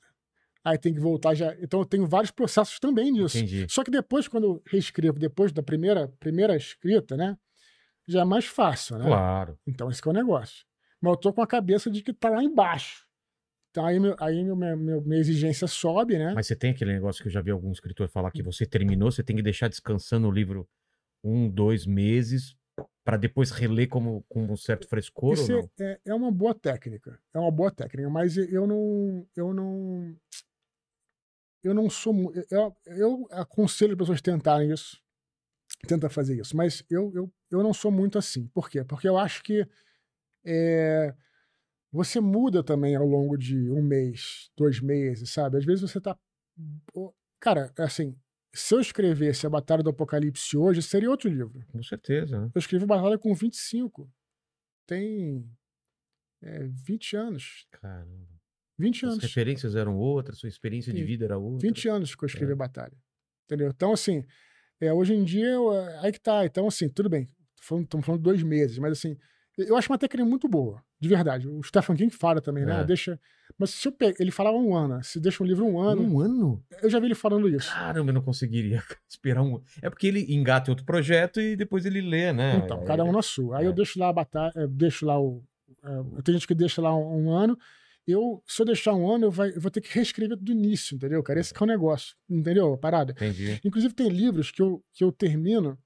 Aí 0.64 0.78
tem 0.78 0.92
que 0.92 1.00
voltar 1.00 1.34
já. 1.34 1.54
Então 1.60 1.80
eu 1.80 1.86
tenho 1.86 2.06
vários 2.06 2.30
processos 2.30 2.78
também 2.78 3.10
nisso. 3.10 3.38
Entendi. 3.38 3.66
Só 3.68 3.82
que 3.82 3.90
depois, 3.90 4.28
quando 4.28 4.44
eu 4.44 4.62
reescrevo, 4.66 5.18
depois 5.18 5.52
da 5.52 5.62
primeira, 5.62 6.08
primeira 6.20 6.54
escrita, 6.56 7.16
né? 7.16 7.36
Já 8.06 8.22
é 8.22 8.24
mais 8.24 8.44
fácil, 8.44 8.98
né? 8.98 9.06
Claro. 9.06 9.58
Então, 9.66 9.90
esse 9.90 10.02
que 10.02 10.08
é 10.08 10.10
o 10.10 10.14
negócio. 10.14 10.64
Mas 11.00 11.12
eu 11.12 11.16
tô 11.16 11.32
com 11.32 11.40
a 11.40 11.46
cabeça 11.46 11.90
de 11.90 12.02
que 12.02 12.12
tá 12.12 12.28
lá 12.28 12.42
embaixo. 12.42 13.06
Então, 13.70 13.86
aí, 13.86 14.00
meu, 14.00 14.16
aí 14.18 14.44
meu, 14.44 15.00
minha 15.02 15.20
exigência 15.20 15.66
sobe, 15.68 16.18
né? 16.18 16.32
Mas 16.34 16.48
você 16.48 16.56
tem 16.56 16.72
aquele 16.72 16.92
negócio 16.92 17.22
que 17.22 17.28
eu 17.28 17.32
já 17.32 17.40
vi 17.40 17.52
algum 17.52 17.70
escritor 17.70 18.08
falar 18.08 18.32
que 18.32 18.42
você 18.42 18.66
terminou, 18.66 19.10
você 19.10 19.22
tem 19.22 19.36
que 19.36 19.42
deixar 19.42 19.68
descansando 19.68 20.26
o 20.26 20.32
livro 20.32 20.68
um, 21.22 21.48
dois 21.48 21.86
meses 21.86 22.56
para 23.04 23.16
depois 23.16 23.50
reler 23.50 23.88
como, 23.88 24.24
com 24.28 24.44
um 24.44 24.56
certo 24.56 24.88
frescor 24.88 25.34
Isso 25.34 25.52
ou 25.52 25.62
não? 25.62 25.86
é, 25.86 26.00
é 26.06 26.14
uma 26.14 26.30
boa 26.30 26.54
técnica. 26.54 27.18
É 27.32 27.38
uma 27.38 27.50
boa 27.50 27.70
técnica, 27.70 28.10
mas 28.10 28.36
eu 28.36 28.66
não. 28.66 29.26
Eu 29.36 29.54
não. 29.54 30.14
Eu 31.62 31.74
não 31.74 31.90
sou. 31.90 32.32
Eu, 32.50 32.76
eu 32.86 33.28
aconselho 33.30 33.92
as 33.92 33.98
pessoas 33.98 34.22
tentarem 34.22 34.72
isso. 34.72 35.00
Tenta 35.86 36.08
fazer 36.08 36.38
isso. 36.40 36.56
Mas 36.56 36.84
eu, 36.90 37.12
eu, 37.14 37.32
eu 37.50 37.62
não 37.62 37.72
sou 37.72 37.90
muito 37.90 38.18
assim. 38.18 38.46
Por 38.48 38.68
quê? 38.68 38.84
Porque 38.84 39.08
eu 39.08 39.16
acho 39.16 39.42
que 39.42 39.66
é, 40.44 41.14
você 41.92 42.20
muda 42.20 42.62
também 42.62 42.96
ao 42.96 43.06
longo 43.06 43.36
de 43.36 43.70
um 43.70 43.82
mês, 43.82 44.50
dois 44.56 44.80
meses, 44.80 45.30
sabe? 45.30 45.58
Às 45.58 45.64
vezes 45.64 45.82
você 45.82 46.00
tá. 46.00 46.18
Cara, 47.38 47.72
assim, 47.78 48.16
se 48.54 48.74
eu 48.74 48.80
escrevesse 48.80 49.46
a 49.46 49.50
Batalha 49.50 49.82
do 49.82 49.90
Apocalipse 49.90 50.56
hoje, 50.56 50.82
seria 50.82 51.10
outro 51.10 51.28
livro. 51.28 51.64
Com 51.68 51.82
certeza, 51.82 52.40
né? 52.40 52.50
Eu 52.54 52.58
escrevi 52.58 52.86
Batalha 52.86 53.18
com 53.18 53.34
25. 53.34 54.10
Tem 54.86 55.48
é, 56.42 56.66
20 56.66 57.16
anos. 57.16 57.66
Caramba. 57.70 58.29
20 58.80 59.04
As 59.06 59.12
anos. 59.12 59.22
referências 59.24 59.76
eram 59.76 59.96
outras, 59.96 60.38
sua 60.38 60.48
experiência 60.48 60.92
de 60.92 61.02
vida 61.04 61.24
era 61.24 61.38
outra. 61.38 61.66
20 61.68 61.88
anos 61.88 62.14
que 62.14 62.24
eu 62.24 62.50
É. 62.50 62.54
Batalha. 62.54 62.96
Entendeu? 63.44 63.68
Então, 63.74 63.92
assim, 63.92 64.24
é, 64.80 64.92
hoje 64.92 65.12
em 65.14 65.24
dia, 65.24 65.46
eu- 65.46 65.70
aí 66.00 66.10
que 66.12 66.20
tá. 66.20 66.44
Então, 66.46 66.66
assim, 66.66 66.88
tudo 66.88 67.08
bem. 67.08 67.26
Estamos 67.60 68.06
falando, 68.06 68.22
dois 68.22 68.42
meses, 68.42 68.78
mas 68.78 68.92
assim, 68.92 69.16
eu 69.58 69.76
acho 69.76 69.92
uma 69.92 69.98
técnica 69.98 70.24
muito 70.28 70.48
boa, 70.48 70.82
de 70.98 71.08
verdade. 71.08 71.46
O 71.46 71.62
Stephen 71.62 71.94
King 71.94 72.10
fala 72.14 72.40
também, 72.40 72.64
né? 72.64 72.80
É. 72.80 72.84
Deixa. 72.84 73.20
Mas 73.58 73.70
se 73.70 73.86
eu 73.86 73.92
pe... 73.92 74.14
ele 74.18 74.30
falava 74.30 74.56
um 74.56 74.74
ano, 74.74 75.02
se 75.04 75.20
deixa 75.20 75.42
um 75.42 75.46
livro 75.46 75.66
um 75.66 75.78
ano, 75.78 76.00
Um 76.02 76.20
ano? 76.20 76.64
eu 76.82 76.88
já 76.88 76.98
vi 76.98 77.06
ele 77.06 77.14
falando 77.14 77.48
isso. 77.48 77.70
Caramba, 77.70 78.10
eu 78.10 78.14
não 78.14 78.22
conseguiria 78.22 78.82
esperar 79.08 79.42
um. 79.42 79.60
É 79.82 79.90
porque 79.90 80.06
ele 80.06 80.32
engata 80.32 80.70
em 80.70 80.72
outro 80.72 80.86
projeto 80.86 81.38
e 81.40 81.54
depois 81.56 81.84
ele 81.84 82.00
lê, 82.00 82.32
né? 82.32 82.56
Então, 82.64 82.82
cada 82.84 83.04
um 83.04 83.12
na 83.12 83.20
sua. 83.22 83.58
Aí 83.58 83.64
É. 83.66 83.68
eu 83.68 83.72
deixo 83.74 83.98
lá 83.98 84.08
a 84.08 84.12
batalha, 84.12 84.52
deixo 84.68 85.04
lá 85.04 85.20
o. 85.20 85.42
eh, 85.84 86.22
tem 86.24 86.34
gente 86.34 86.46
que 86.46 86.54
deixa 86.54 86.80
lá 86.80 86.96
um, 86.96 87.26
um 87.26 87.30
ano. 87.30 87.58
Eu, 88.06 88.42
se 88.46 88.60
eu 88.62 88.66
deixar 88.66 88.94
um 88.94 89.08
ano, 89.08 89.26
eu, 89.26 89.30
vai, 89.30 89.50
eu 89.54 89.60
vou 89.60 89.70
ter 89.70 89.80
que 89.80 89.92
reescrever 89.92 90.36
do 90.36 90.50
início, 90.52 90.96
entendeu, 90.96 91.22
cara? 91.22 91.38
Esse 91.38 91.54
é 91.54 91.62
o 91.62 91.66
negócio, 91.66 92.16
entendeu? 92.28 92.72
a 92.72 92.78
Parada. 92.78 93.12
Entendi. 93.12 93.60
Inclusive, 93.64 93.94
tem 93.94 94.08
livros 94.08 94.50
que 94.50 94.60
eu, 94.62 94.82
que 94.92 95.04
eu 95.04 95.12
termino 95.12 95.78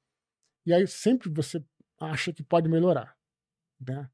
e 0.67 0.73
aí 0.73 0.87
sempre 0.87 1.29
você 1.29 1.63
acha 2.01 2.33
que 2.33 2.43
pode 2.43 2.69
melhorar, 2.69 3.15
né? 3.81 4.09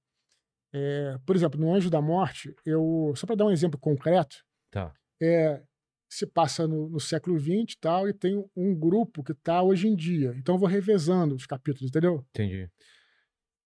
É, 0.72 1.18
por 1.27 1.35
exemplo, 1.36 1.60
no 1.60 1.72
Anjo 1.74 1.90
da 1.90 2.01
Morte, 2.01 2.55
eu 2.64 3.12
só 3.16 3.27
para 3.27 3.36
dar 3.36 3.47
um 3.47 3.51
exemplo 3.51 3.78
concreto, 3.78 4.36
Tá. 4.70 4.93
é, 5.20 5.62
se 6.09 6.27
passa 6.27 6.66
no, 6.66 6.89
no 6.89 7.01
século 7.01 7.39
XX 7.39 7.72
e 7.74 7.78
tal, 7.81 8.09
e 8.09 8.12
tem 8.14 8.44
um 8.56 8.74
grupo 8.74 9.22
que 9.22 9.32
está 9.32 9.62
hoje 9.62 9.86
em 9.89 9.94
dia. 9.97 10.32
Então 10.36 10.55
eu 10.55 10.59
vou 10.59 10.68
revezando 10.68 11.35
os 11.35 11.47
capítulos, 11.47 11.89
entendeu? 11.90 12.24
Entendi. 12.31 12.68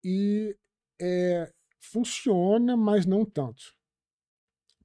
E 0.04 0.56
é, 1.02 1.52
funciona, 1.82 2.76
mas 2.78 3.06
não 3.06 3.26
tanto. 3.26 3.75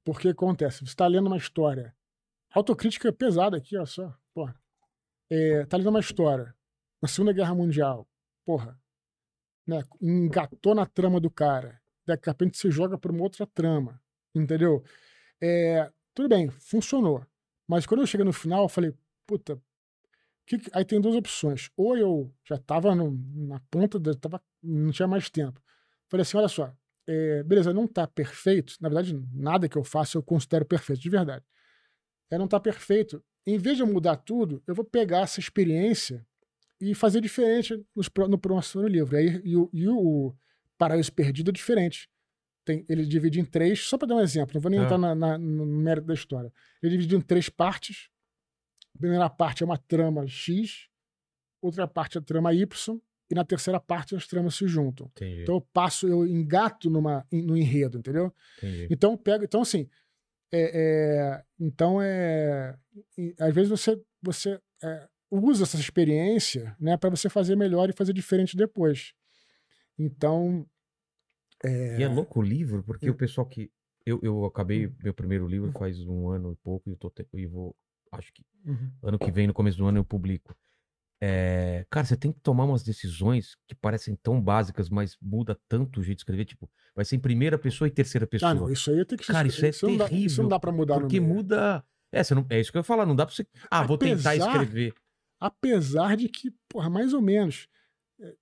Porque 0.03 0.29
acontece, 0.29 0.79
você 0.79 0.85
está 0.85 1.07
lendo 1.07 1.27
uma 1.27 1.37
história. 1.37 1.95
Autocrítica 2.53 3.09
é 3.09 3.11
pesada 3.11 3.57
aqui, 3.57 3.77
ó 3.77 3.85
só. 3.85 4.13
Porra. 4.33 4.55
É, 5.29 5.65
tá 5.65 5.77
lendo 5.77 5.89
uma 5.89 5.99
história. 5.99 6.53
Na 7.01 7.07
Segunda 7.07 7.33
Guerra 7.33 7.55
Mundial. 7.55 8.07
Porra. 8.45 8.79
Né, 9.67 9.83
engatou 10.01 10.73
na 10.75 10.85
trama 10.85 11.19
do 11.19 11.29
cara. 11.29 11.79
Daqui 12.05 12.29
a 12.29 12.31
repente 12.33 12.57
se 12.57 12.69
joga 12.71 12.97
para 12.97 13.11
uma 13.11 13.23
outra 13.23 13.45
trama. 13.47 14.01
Entendeu? 14.33 14.83
É, 15.39 15.91
tudo 16.13 16.27
bem, 16.29 16.49
funcionou. 16.49 17.25
Mas 17.67 17.85
quando 17.85 18.01
eu 18.01 18.07
cheguei 18.07 18.25
no 18.25 18.33
final, 18.33 18.63
eu 18.63 18.69
falei, 18.69 18.93
puta. 19.25 19.61
que 20.45 20.57
que- 20.57 20.71
Aí 20.73 20.83
tem 20.83 20.99
duas 20.99 21.15
opções. 21.15 21.69
Ou 21.77 21.95
eu 21.97 22.33
já 22.43 22.55
estava 22.55 22.93
na 22.95 23.59
ponta, 23.69 23.99
tava, 24.17 24.41
não 24.61 24.91
tinha 24.91 25.07
mais 25.07 25.29
tempo. 25.29 25.61
Falei 26.09 26.23
assim: 26.23 26.37
olha 26.37 26.47
só, 26.49 26.73
é, 27.07 27.43
beleza, 27.43 27.73
não 27.73 27.87
tá 27.87 28.07
perfeito. 28.07 28.75
Na 28.79 28.89
verdade, 28.89 29.13
nada 29.33 29.67
que 29.67 29.77
eu 29.77 29.83
faço 29.83 30.17
eu 30.17 30.23
considero 30.23 30.65
perfeito, 30.65 31.01
de 31.01 31.09
verdade. 31.09 31.43
É, 32.29 32.37
não 32.37 32.47
tá 32.47 32.59
perfeito. 32.59 33.23
Em 33.45 33.57
vez 33.57 33.77
de 33.77 33.83
eu 33.83 33.87
mudar 33.87 34.15
tudo, 34.17 34.61
eu 34.67 34.73
vou 34.75 34.85
pegar 34.85 35.21
essa 35.21 35.39
experiência 35.39 36.25
e 36.79 36.93
fazer 36.95 37.21
diferente 37.21 37.83
nos 37.95 38.09
no 38.29 38.37
próximo 38.37 38.87
livro. 38.87 39.15
Aí, 39.17 39.41
e, 39.43 39.55
o, 39.57 39.69
e 39.73 39.87
o 39.87 40.33
Paraíso 40.77 41.11
Perdido 41.11 41.49
é 41.49 41.53
diferente. 41.53 42.09
Tem, 42.63 42.85
ele 42.87 43.05
divide 43.05 43.39
em 43.39 43.45
três, 43.45 43.79
só 43.81 43.97
para 43.97 44.07
dar 44.09 44.15
um 44.15 44.19
exemplo, 44.21 44.53
não 44.53 44.61
vou 44.61 44.69
nem 44.69 44.79
Tá. 44.79 44.85
entrar 44.85 44.97
na- 44.99 45.15
na- 45.15 45.37
no 45.37 45.65
mérito 45.65 46.07
da 46.07 46.13
história. 46.13 46.53
Ele 46.81 46.95
divide 46.97 47.15
em 47.15 47.21
três 47.21 47.49
partes. 47.49 48.07
A 48.95 48.99
primeira 48.99 49.29
parte 49.29 49.63
é 49.63 49.65
uma 49.65 49.77
trama 49.77 50.27
X, 50.27 50.87
outra 51.61 51.87
parte 51.87 52.17
é 52.17 52.21
a 52.21 52.23
trama 52.23 52.53
Y, 52.53 53.01
e 53.31 53.35
na 53.35 53.45
terceira 53.45 53.79
parte 53.79 54.15
as 54.15 54.27
tramas 54.27 54.55
se 54.55 54.67
juntam. 54.67 55.07
Entendi. 55.15 55.41
Então 55.43 55.55
eu 55.55 55.61
passo, 55.61 56.07
eu 56.07 56.27
engato 56.27 56.89
numa, 56.89 57.25
no 57.31 57.57
enredo, 57.57 57.97
entendeu? 57.97 58.33
entendi. 58.57 58.87
Então 58.91 59.17
pego, 59.17 59.43
então 59.45 59.61
assim, 59.61 59.89
é, 60.51 60.71
é, 61.39 61.43
então 61.59 62.01
é, 62.01 62.75
às 63.39 63.53
vezes 63.55 63.69
você 63.69 63.99
você 64.21 64.59
é, 64.83 65.07
usa 65.31 65.63
essa 65.63 65.77
experiência, 65.79 66.75
né, 66.79 66.97
para 66.97 67.09
você 67.09 67.29
fazer 67.29 67.55
melhor 67.55 67.89
e 67.89 67.93
fazer 67.93 68.13
diferente 68.13 68.55
depois. 68.57 69.13
Então 69.97 70.67
E 71.63 72.03
é 72.03 72.07
louco 72.07 72.39
o 72.39 72.43
livro, 72.43 72.83
porque 72.83 73.09
Hum. 73.09 73.13
o 73.13 73.15
pessoal 73.17 73.47
que. 73.47 73.71
Eu, 74.03 74.19
eu 74.23 74.45
acabei 74.45 74.91
meu 75.03 75.13
primeiro 75.13 75.47
livro 75.47 75.71
faz 75.73 75.99
um 76.07 76.27
ano 76.29 76.51
e 76.51 76.55
pouco 76.55 76.89
e 76.89 76.93
eu 76.93 76.97
tô 76.97 77.09
te- 77.09 77.27
e 77.33 77.45
vou. 77.45 77.75
Acho 78.11 78.33
que 78.33 78.43
uhum, 78.65 78.91
ano 79.03 79.19
que 79.19 79.31
vem, 79.31 79.45
no 79.47 79.53
começo 79.53 79.77
do 79.77 79.85
ano, 79.85 79.99
eu 79.99 80.03
publico. 80.05 80.55
É, 81.23 81.85
cara, 81.89 82.05
você 82.05 82.17
tem 82.17 82.31
que 82.31 82.39
tomar 82.39 82.65
umas 82.65 82.81
decisões 82.83 83.55
que 83.67 83.75
parecem 83.75 84.15
tão 84.15 84.41
básicas, 84.41 84.89
mas 84.89 85.15
muda 85.21 85.55
tanto 85.67 85.99
o 85.99 86.03
jeito 86.03 86.17
de 86.17 86.21
escrever. 86.21 86.45
Tipo, 86.45 86.67
vai 86.95 87.05
ser 87.05 87.15
em 87.15 87.19
primeira 87.19 87.59
pessoa 87.59 87.87
e 87.87 87.91
terceira 87.91 88.25
pessoa. 88.25 88.49
ah, 88.51 88.55
não, 88.55 88.69
isso 88.71 88.89
aí 88.89 89.05
tem 89.05 89.17
que 89.17 89.25
Cara, 89.27 89.47
isso 89.47 89.63
é 89.63 89.71
não 89.83 89.97
dá, 89.97 90.05
terrível, 90.07 90.25
isso 90.27 90.41
não 90.41 90.49
dá 90.49 90.59
para 90.59 90.71
mudar 90.71 90.99
porque 90.99 91.19
muda. 91.19 91.85
É, 92.11 92.21
não, 92.33 92.45
é 92.49 92.59
isso 92.59 92.71
que 92.71 92.77
eu 92.77 92.79
ia 92.79 92.83
falar, 92.83 93.05
não 93.05 93.15
dá 93.15 93.25
pra 93.25 93.35
você. 93.35 93.45
Ah, 93.69 93.83
vou 93.83 93.97
tentar 93.97 94.31
Apesar- 94.31 94.47
escrever. 94.51 94.93
apesar 95.39 96.17
de 96.17 96.27
que, 96.27 96.51
porra, 96.67 96.89
mais 96.89 97.13
ou 97.13 97.21
menos, 97.21 97.67
é, 98.19 98.33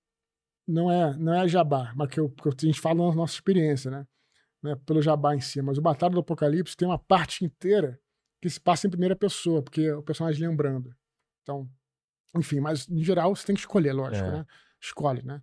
não 0.66 0.90
é, 0.90 1.16
não 1.18 1.34
é 1.34 1.46
jabá, 1.46 1.92
mas 1.94 2.08
que, 2.08 2.18
eu, 2.18 2.30
que 2.30 2.48
a 2.48 2.66
gente 2.66 2.80
fala 2.80 3.06
na 3.08 3.14
nossa 3.14 3.34
experiência, 3.34 3.90
né? 3.90 4.06
Não 4.62 4.72
é 4.72 4.76
pelo 4.76 5.00
jabá 5.02 5.34
em 5.36 5.40
si, 5.40 5.60
mas 5.62 5.78
o 5.78 5.82
Batalha 5.82 6.12
do 6.14 6.20
Apocalipse 6.20 6.76
tem 6.76 6.88
uma 6.88 6.98
parte 6.98 7.44
inteira 7.44 7.98
que 8.42 8.48
se 8.50 8.58
passa 8.60 8.86
em 8.86 8.90
primeira 8.90 9.14
pessoa, 9.14 9.62
porque 9.62 9.82
é 9.82 9.94
o 9.94 10.02
personagem 10.02 10.46
lembrando. 10.48 10.94
Então, 11.42 11.70
enfim, 12.36 12.60
mas 12.60 12.88
em 12.88 13.02
geral 13.02 13.34
você 13.34 13.46
tem 13.46 13.54
que 13.54 13.60
escolher, 13.60 13.92
lógico, 13.92 14.26
É. 14.26 14.30
né? 14.32 14.46
Escolhe, 14.80 15.22
né? 15.22 15.42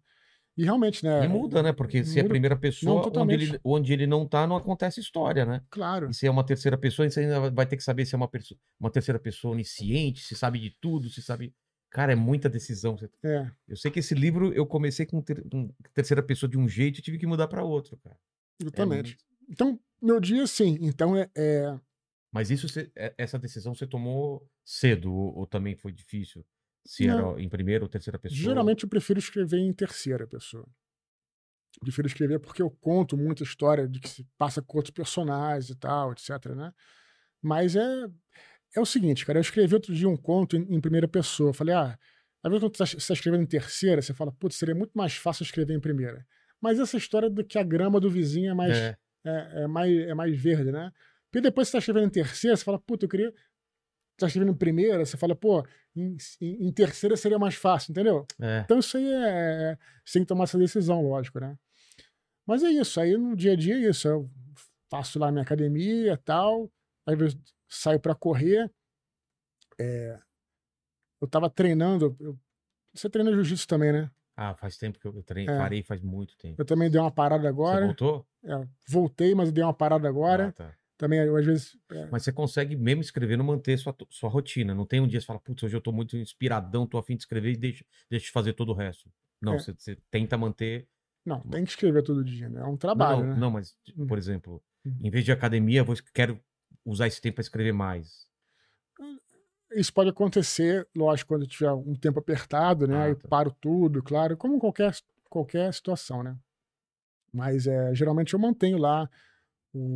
E 0.57 0.63
realmente, 0.63 1.03
né? 1.03 1.23
E 1.23 1.27
muda, 1.27 1.61
né? 1.61 1.71
Porque 1.71 2.03
se 2.03 2.17
é 2.17 2.21
a 2.21 2.23
muda. 2.23 2.33
primeira 2.33 2.55
pessoa, 2.57 2.95
onde 2.95 3.03
totalmente. 3.03 3.43
ele, 3.43 3.59
onde 3.63 3.93
ele 3.93 4.07
não 4.07 4.27
tá, 4.27 4.47
não 4.47 4.55
acontece 4.55 4.99
história, 4.99 5.45
né? 5.45 5.61
Claro. 5.69 6.09
E 6.09 6.13
se 6.15 6.25
é 6.25 6.31
uma 6.31 6.43
terceira 6.43 6.75
pessoa, 6.75 7.07
você 7.07 7.19
ainda 7.19 7.51
vai 7.51 7.65
ter 7.67 7.77
que 7.77 7.83
saber 7.83 8.05
se 8.07 8.15
é 8.15 8.17
uma, 8.17 8.27
perso- 8.27 8.57
uma 8.79 8.89
terceira 8.89 9.19
pessoa 9.19 9.53
onisciente, 9.53 10.21
se 10.23 10.35
sabe 10.35 10.57
de 10.59 10.71
tudo, 10.81 11.09
se 11.09 11.21
sabe. 11.21 11.53
Cara, 11.91 12.11
é 12.11 12.15
muita 12.15 12.49
decisão. 12.49 12.97
É. 13.23 13.51
Eu 13.67 13.77
sei 13.77 13.91
que 13.91 13.99
esse 13.99 14.15
livro 14.15 14.51
eu 14.51 14.65
comecei 14.65 15.05
com, 15.05 15.21
ter- 15.21 15.47
com 15.47 15.71
terceira 15.93 16.23
pessoa 16.23 16.49
de 16.49 16.57
um 16.57 16.67
jeito 16.67 16.97
e 16.99 17.01
tive 17.03 17.19
que 17.19 17.27
mudar 17.27 17.47
para 17.47 17.63
outro, 17.63 17.95
cara. 17.97 18.17
É 18.59 18.63
Exatamente. 18.63 19.09
muito- 19.11 19.25
Então, 19.47 19.79
meu 20.01 20.19
dia, 20.19 20.45
sim. 20.47 20.77
Então, 20.81 21.15
é, 21.15 21.29
é- 21.37 21.79
Mas 22.31 22.49
isso, 22.49 22.67
é- 22.95 23.13
essa 23.15 23.37
decisão 23.37 23.75
você 23.75 23.85
tomou 23.85 24.43
cedo 24.65 25.13
ou, 25.13 25.37
ou 25.37 25.45
também 25.47 25.75
foi 25.75 25.91
difícil? 25.91 26.43
Se 26.87 27.05
Não. 27.05 27.31
era 27.31 27.41
em 27.41 27.49
primeira 27.49 27.83
ou 27.83 27.89
terceira 27.89 28.17
pessoa? 28.17 28.39
geralmente 28.39 28.83
eu 28.83 28.89
prefiro 28.89 29.19
escrever 29.19 29.59
em 29.59 29.73
terceira 29.73 30.25
pessoa. 30.25 30.65
Prefiro 31.81 32.07
escrever 32.07 32.39
porque 32.39 32.61
eu 32.61 32.71
conto 32.71 33.15
muita 33.17 33.43
história 33.43 33.87
de 33.87 33.99
que 33.99 34.09
se 34.09 34.25
passa 34.37 34.61
com 34.61 34.77
outros 34.77 34.93
personagens 34.93 35.69
e 35.69 35.75
tal, 35.75 36.11
etc, 36.13 36.29
né? 36.55 36.73
Mas 37.41 37.75
é, 37.75 38.07
é 38.75 38.79
o 38.79 38.85
seguinte, 38.85 39.25
cara, 39.25 39.37
eu 39.37 39.41
escrevi 39.41 39.75
outro 39.75 39.93
dia 39.93 40.09
um 40.09 40.17
conto 40.17 40.55
em, 40.55 40.75
em 40.75 40.81
primeira 40.81 41.07
pessoa. 41.07 41.49
Eu 41.49 41.53
Falei, 41.53 41.75
ah, 41.75 41.99
às 42.41 42.49
vezes 42.49 42.63
quando 42.63 42.77
você 42.77 42.97
está 42.97 43.13
escrevendo 43.13 43.43
em 43.43 43.47
terceira, 43.47 44.01
você 44.01 44.13
fala, 44.13 44.31
putz, 44.31 44.55
seria 44.55 44.73
muito 44.73 44.93
mais 44.95 45.15
fácil 45.15 45.43
escrever 45.43 45.75
em 45.75 45.79
primeira. 45.79 46.25
Mas 46.59 46.79
essa 46.79 46.97
história 46.97 47.29
do 47.29 47.43
que 47.43 47.59
a 47.59 47.63
grama 47.63 47.99
do 47.99 48.09
vizinho 48.09 48.51
é 48.51 48.53
mais, 48.53 48.75
É, 48.75 48.97
é, 49.25 49.63
é 49.63 49.67
mais, 49.67 49.91
é 49.91 50.13
mais 50.13 50.41
verde, 50.41 50.71
né? 50.71 50.91
Porque 51.29 51.41
depois 51.41 51.67
você 51.67 51.73
tá 51.73 51.77
escrevendo 51.79 52.07
em 52.07 52.09
terceira, 52.09 52.55
você 52.55 52.63
fala, 52.63 52.79
puta, 52.79 53.05
eu 53.05 53.09
queria. 53.09 53.33
Você 54.17 54.21
tá 54.21 54.27
escrevendo 54.27 54.51
em 54.51 54.57
primeira, 54.57 55.05
você 55.05 55.15
fala, 55.15 55.35
pô, 55.35 55.63
em, 55.95 56.17
em- 56.41 56.71
terceira 56.71 57.15
seria 57.15 57.37
mais 57.37 57.53
fácil, 57.53 57.91
entendeu? 57.91 58.25
é. 58.41 58.61
Então 58.65 58.79
isso 58.79 58.97
aí 58.97 59.05
é. 59.07 59.77
Você 60.03 60.13
tem 60.13 60.23
que 60.23 60.27
tomar 60.27 60.45
essa 60.45 60.57
decisão, 60.57 61.03
lógico, 61.07 61.39
né? 61.39 61.55
Mas 62.43 62.63
é 62.63 62.69
isso, 62.71 62.99
aí 62.99 63.15
no 63.15 63.35
dia 63.35 63.51
a 63.53 63.55
dia 63.55 63.75
é 63.75 63.89
isso. 63.89 64.07
Eu 64.07 64.27
faço 64.89 65.19
lá 65.19 65.31
minha 65.31 65.43
academia 65.43 66.13
e 66.13 66.17
tal, 66.17 66.67
às 67.05 67.15
vezes 67.15 67.37
saio 67.69 67.99
pra 67.99 68.15
correr. 68.15 68.71
É, 69.79 70.17
eu 71.21 71.27
tava 71.27 71.47
treinando. 71.49 72.15
eu- 72.19 72.35
você 72.93 73.07
treina 73.09 73.31
jiu-jitsu 73.31 73.67
também, 73.67 73.91
né? 73.91 74.09
Ah, 74.35 74.55
faz 74.55 74.77
tempo 74.77 74.97
que 74.99 75.07
eu 75.07 75.21
treino, 75.21 75.51
É. 75.51 75.57
parei 75.59 75.83
faz 75.83 76.01
muito 76.01 76.35
tempo. 76.37 76.59
Eu 76.59 76.65
também 76.65 76.89
dei 76.89 76.99
uma 76.99 77.11
parada 77.11 77.43
Você 77.43 77.47
agora. 77.49 77.85
voltou? 77.85 78.25
É, 78.43 78.67
voltei, 78.87 79.35
mas 79.35 79.49
eu 79.49 79.53
dei 79.53 79.63
uma 79.63 79.73
parada 79.75 80.07
agora. 80.07 80.47
Ah, 80.47 80.51
tá. 80.51 80.75
Também, 80.97 81.19
às 81.19 81.45
vezes. 81.45 81.77
é, 81.91 82.07
Mas 82.11 82.23
você 82.23 82.31
consegue, 82.31 82.75
mesmo 82.75 83.01
escrevendo, 83.01 83.43
manter 83.43 83.77
sua, 83.77 83.95
sua 84.09 84.29
rotina. 84.29 84.73
Não 84.73 84.85
tem 84.85 84.99
um 84.99 85.07
dia 85.07 85.19
que 85.19 85.21
você 85.23 85.27
fala, 85.27 85.39
putz, 85.39 85.63
hoje 85.63 85.75
eu 85.75 85.81
tô 85.81 85.91
muito 85.91 86.17
inspiradão, 86.17 86.87
tô 86.87 86.97
afim 86.97 87.15
de 87.15 87.21
escrever 87.21 87.51
e 87.51 87.57
deixa, 87.57 87.85
deixa 88.09 88.25
de 88.25 88.31
fazer 88.31 88.53
todo 88.53 88.69
o 88.69 88.73
resto. 88.73 89.09
Não, 89.41 89.53
É. 89.53 89.59
você, 89.59 89.73
você 89.73 89.97
tenta 90.09 90.37
manter. 90.37 90.87
Não, 91.25 91.41
tem 91.41 91.63
que 91.63 91.69
escrever 91.69 92.01
todo 92.03 92.23
dia, 92.23 92.49
né? 92.49 92.61
É 92.61 92.63
um 92.63 92.71
Não, 92.71 92.77
trabalho, 92.77 93.21
não, 93.21 93.35
né? 93.35 93.39
não, 93.41 93.51
mas, 93.51 93.75
Hum. 93.97 94.07
por 94.07 94.17
exemplo, 94.17 94.63
Hum. 94.85 94.97
em 95.03 95.11
vez 95.11 95.23
de 95.23 95.31
academia, 95.31 95.81
eu 95.81 95.85
vou, 95.85 95.95
quero 96.13 96.39
usar 96.85 97.07
esse 97.07 97.21
tempo 97.21 97.35
para 97.35 97.41
escrever 97.41 97.73
mais. 97.73 98.27
Isso 99.73 99.93
pode 99.93 100.09
acontecer, 100.09 100.87
lógico, 100.95 101.27
quando 101.27 101.45
tiver 101.45 101.71
um 101.71 101.93
tempo 101.93 102.19
apertado, 102.19 102.87
né? 102.87 102.95
Ah, 102.97 103.03
Aí 103.03 103.15
tá. 103.15 103.27
paro 103.27 103.51
tudo, 103.59 104.01
claro, 104.01 104.37
como 104.37 104.57
qualquer, 104.59 104.95
qualquer 105.29 105.71
situação, 105.73 106.23
né? 106.23 106.37
Mas 107.33 107.67
é, 107.67 107.93
geralmente 107.93 108.33
eu 108.33 108.39
mantenho 108.39 108.77
lá 108.77 109.09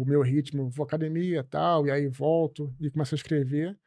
o 0.01 0.05
meu 0.05 0.21
ritmo, 0.21 0.69
vou 0.69 0.83
à 0.83 0.87
academia 0.87 1.39
e 1.39 1.43
tal, 1.43 1.85
e 1.87 1.91
aí 1.91 2.07
volto 2.07 2.73
e 2.79 2.89
começo 2.89 3.15
a 3.15 3.17
escrever. 3.17 3.77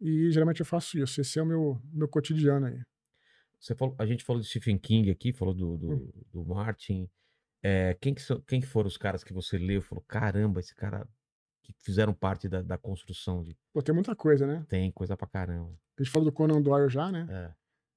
E 0.00 0.30
geralmente 0.30 0.60
eu 0.60 0.66
faço 0.66 0.98
isso. 0.98 1.20
Esse 1.20 1.38
é 1.38 1.42
o 1.42 1.46
meu, 1.46 1.80
meu 1.92 2.08
cotidiano 2.08 2.66
aí. 2.66 2.80
Você 3.58 3.74
falou, 3.74 3.94
a 3.98 4.04
gente 4.04 4.24
falou 4.24 4.42
de 4.42 4.48
Stephen 4.48 4.76
King 4.76 5.10
aqui, 5.10 5.32
falou 5.32 5.54
do, 5.54 5.76
do, 5.78 5.90
Hum. 5.92 6.12
do 6.32 6.44
Martin. 6.44 7.08
É, 7.62 7.94
quem, 8.00 8.12
que, 8.14 8.20
so- 8.20 8.42
quem 8.42 8.60
que 8.60 8.66
foram 8.66 8.88
os 8.88 8.98
caras 8.98 9.24
que 9.24 9.32
você 9.32 9.56
leu 9.56 9.78
e 9.78 9.82
falou, 9.82 10.04
caramba, 10.06 10.60
esse 10.60 10.74
cara 10.74 11.08
que 11.62 11.72
fizeram 11.78 12.12
parte 12.12 12.46
da, 12.48 12.60
da 12.60 12.76
construção 12.76 13.42
de. 13.42 13.56
Pô, 13.72 13.80
tem 13.80 13.94
muita 13.94 14.14
coisa, 14.14 14.46
né? 14.46 14.66
Tem 14.68 14.90
coisa 14.92 15.16
pra 15.16 15.26
caramba. 15.26 15.70
A 15.98 16.02
gente 16.02 16.12
falou 16.12 16.28
do 16.28 16.32
Conan 16.34 16.60
Doyle 16.60 16.90
já, 16.90 17.10
né? 17.10 17.26
É. 17.30 17.54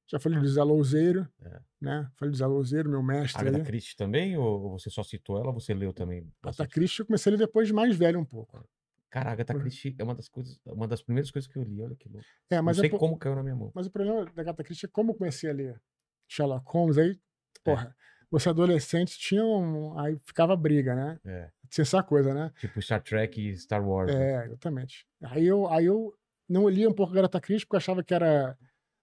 Já 0.09 0.19
falei 0.19 0.39
do 0.39 0.47
Zé 0.47 0.63
Louzeiro, 0.63 1.27
É. 1.43 1.59
né? 1.81 2.09
Falei 2.15 2.31
do 2.31 2.37
Zé 2.37 2.45
Louzeiro, 2.45 2.89
meu 2.89 3.03
mestre 3.03 3.47
Agatha. 3.47 3.65
Christie 3.65 3.95
também? 3.97 4.37
Ou 4.37 4.71
você 4.71 4.89
só 4.89 5.03
citou 5.03 5.37
ela 5.37 5.47
ou 5.47 5.53
você 5.59 5.73
leu 5.73 5.91
também? 5.93 6.25
Agatha? 6.41 6.65
Christie 6.67 7.01
eu 7.01 7.05
comecei 7.05 7.29
a 7.29 7.35
ler 7.35 7.39
depois 7.45 7.67
de 7.67 7.73
mais 7.73 7.95
velho 7.95 8.19
um 8.19 8.25
pouco. 8.25 8.63
Cara, 9.09 9.29
a 9.29 9.33
Agatha. 9.33 9.53
Christie 9.53 9.95
é 9.99 10.03
uma 10.03 10.15
das 10.15 10.29
coisas, 10.29 10.59
uma 10.65 10.87
das 10.87 11.01
primeiras 11.01 11.29
coisas 11.31 11.49
que 11.51 11.57
eu 11.57 11.63
li. 11.63 11.81
Olha 11.81 11.95
que 11.95 12.07
louco. 12.07 12.25
É, 12.49 12.61
mas 12.61 12.77
Não 12.77 12.81
é 12.83 12.87
sei 12.87 12.89
po- 12.89 12.97
como 12.97 13.17
caiu 13.17 13.35
na 13.35 13.43
minha 13.43 13.55
mão. 13.55 13.71
Mas 13.75 13.85
o 13.87 13.91
problema 13.91 14.25
da 14.25 14.41
Agatha 14.41 14.63
Christie 14.63 14.85
é 14.85 14.89
como 14.89 15.11
eu 15.11 15.15
comecei 15.15 15.49
a 15.49 15.53
ler 15.53 15.81
Sherlock 16.27 16.65
Holmes, 16.71 16.97
aí, 16.97 17.17
porra, 17.63 17.95
você 18.29 18.49
adolescente 18.49 19.17
tinha 19.17 19.43
um. 19.43 19.97
Aí 19.99 20.17
ficava 20.23 20.55
briga, 20.55 20.93
né? 20.95 21.19
É. 21.25 21.49
Tinha 21.69 21.83
essa 21.83 22.01
coisa, 22.03 22.33
né? 22.33 22.51
Tipo 22.59 22.81
Star 22.81 23.01
Trek 23.01 23.41
e 23.41 23.57
Star 23.57 23.85
Wars. 23.85 24.13
né? 24.13 24.31
É, 24.43 24.45
exatamente. 24.45 25.05
Aí 25.21 25.45
eu, 25.45 25.67
aí 25.67 25.85
eu 25.85 26.13
não 26.47 26.67
lia 26.69 26.89
um 26.89 26.93
pouco 26.93 27.11
Agatha 27.17 27.39
Christie 27.41 27.65
porque 27.65 27.75
eu 27.75 27.79
achava 27.79 28.03
que 28.03 28.13
era. 28.13 28.57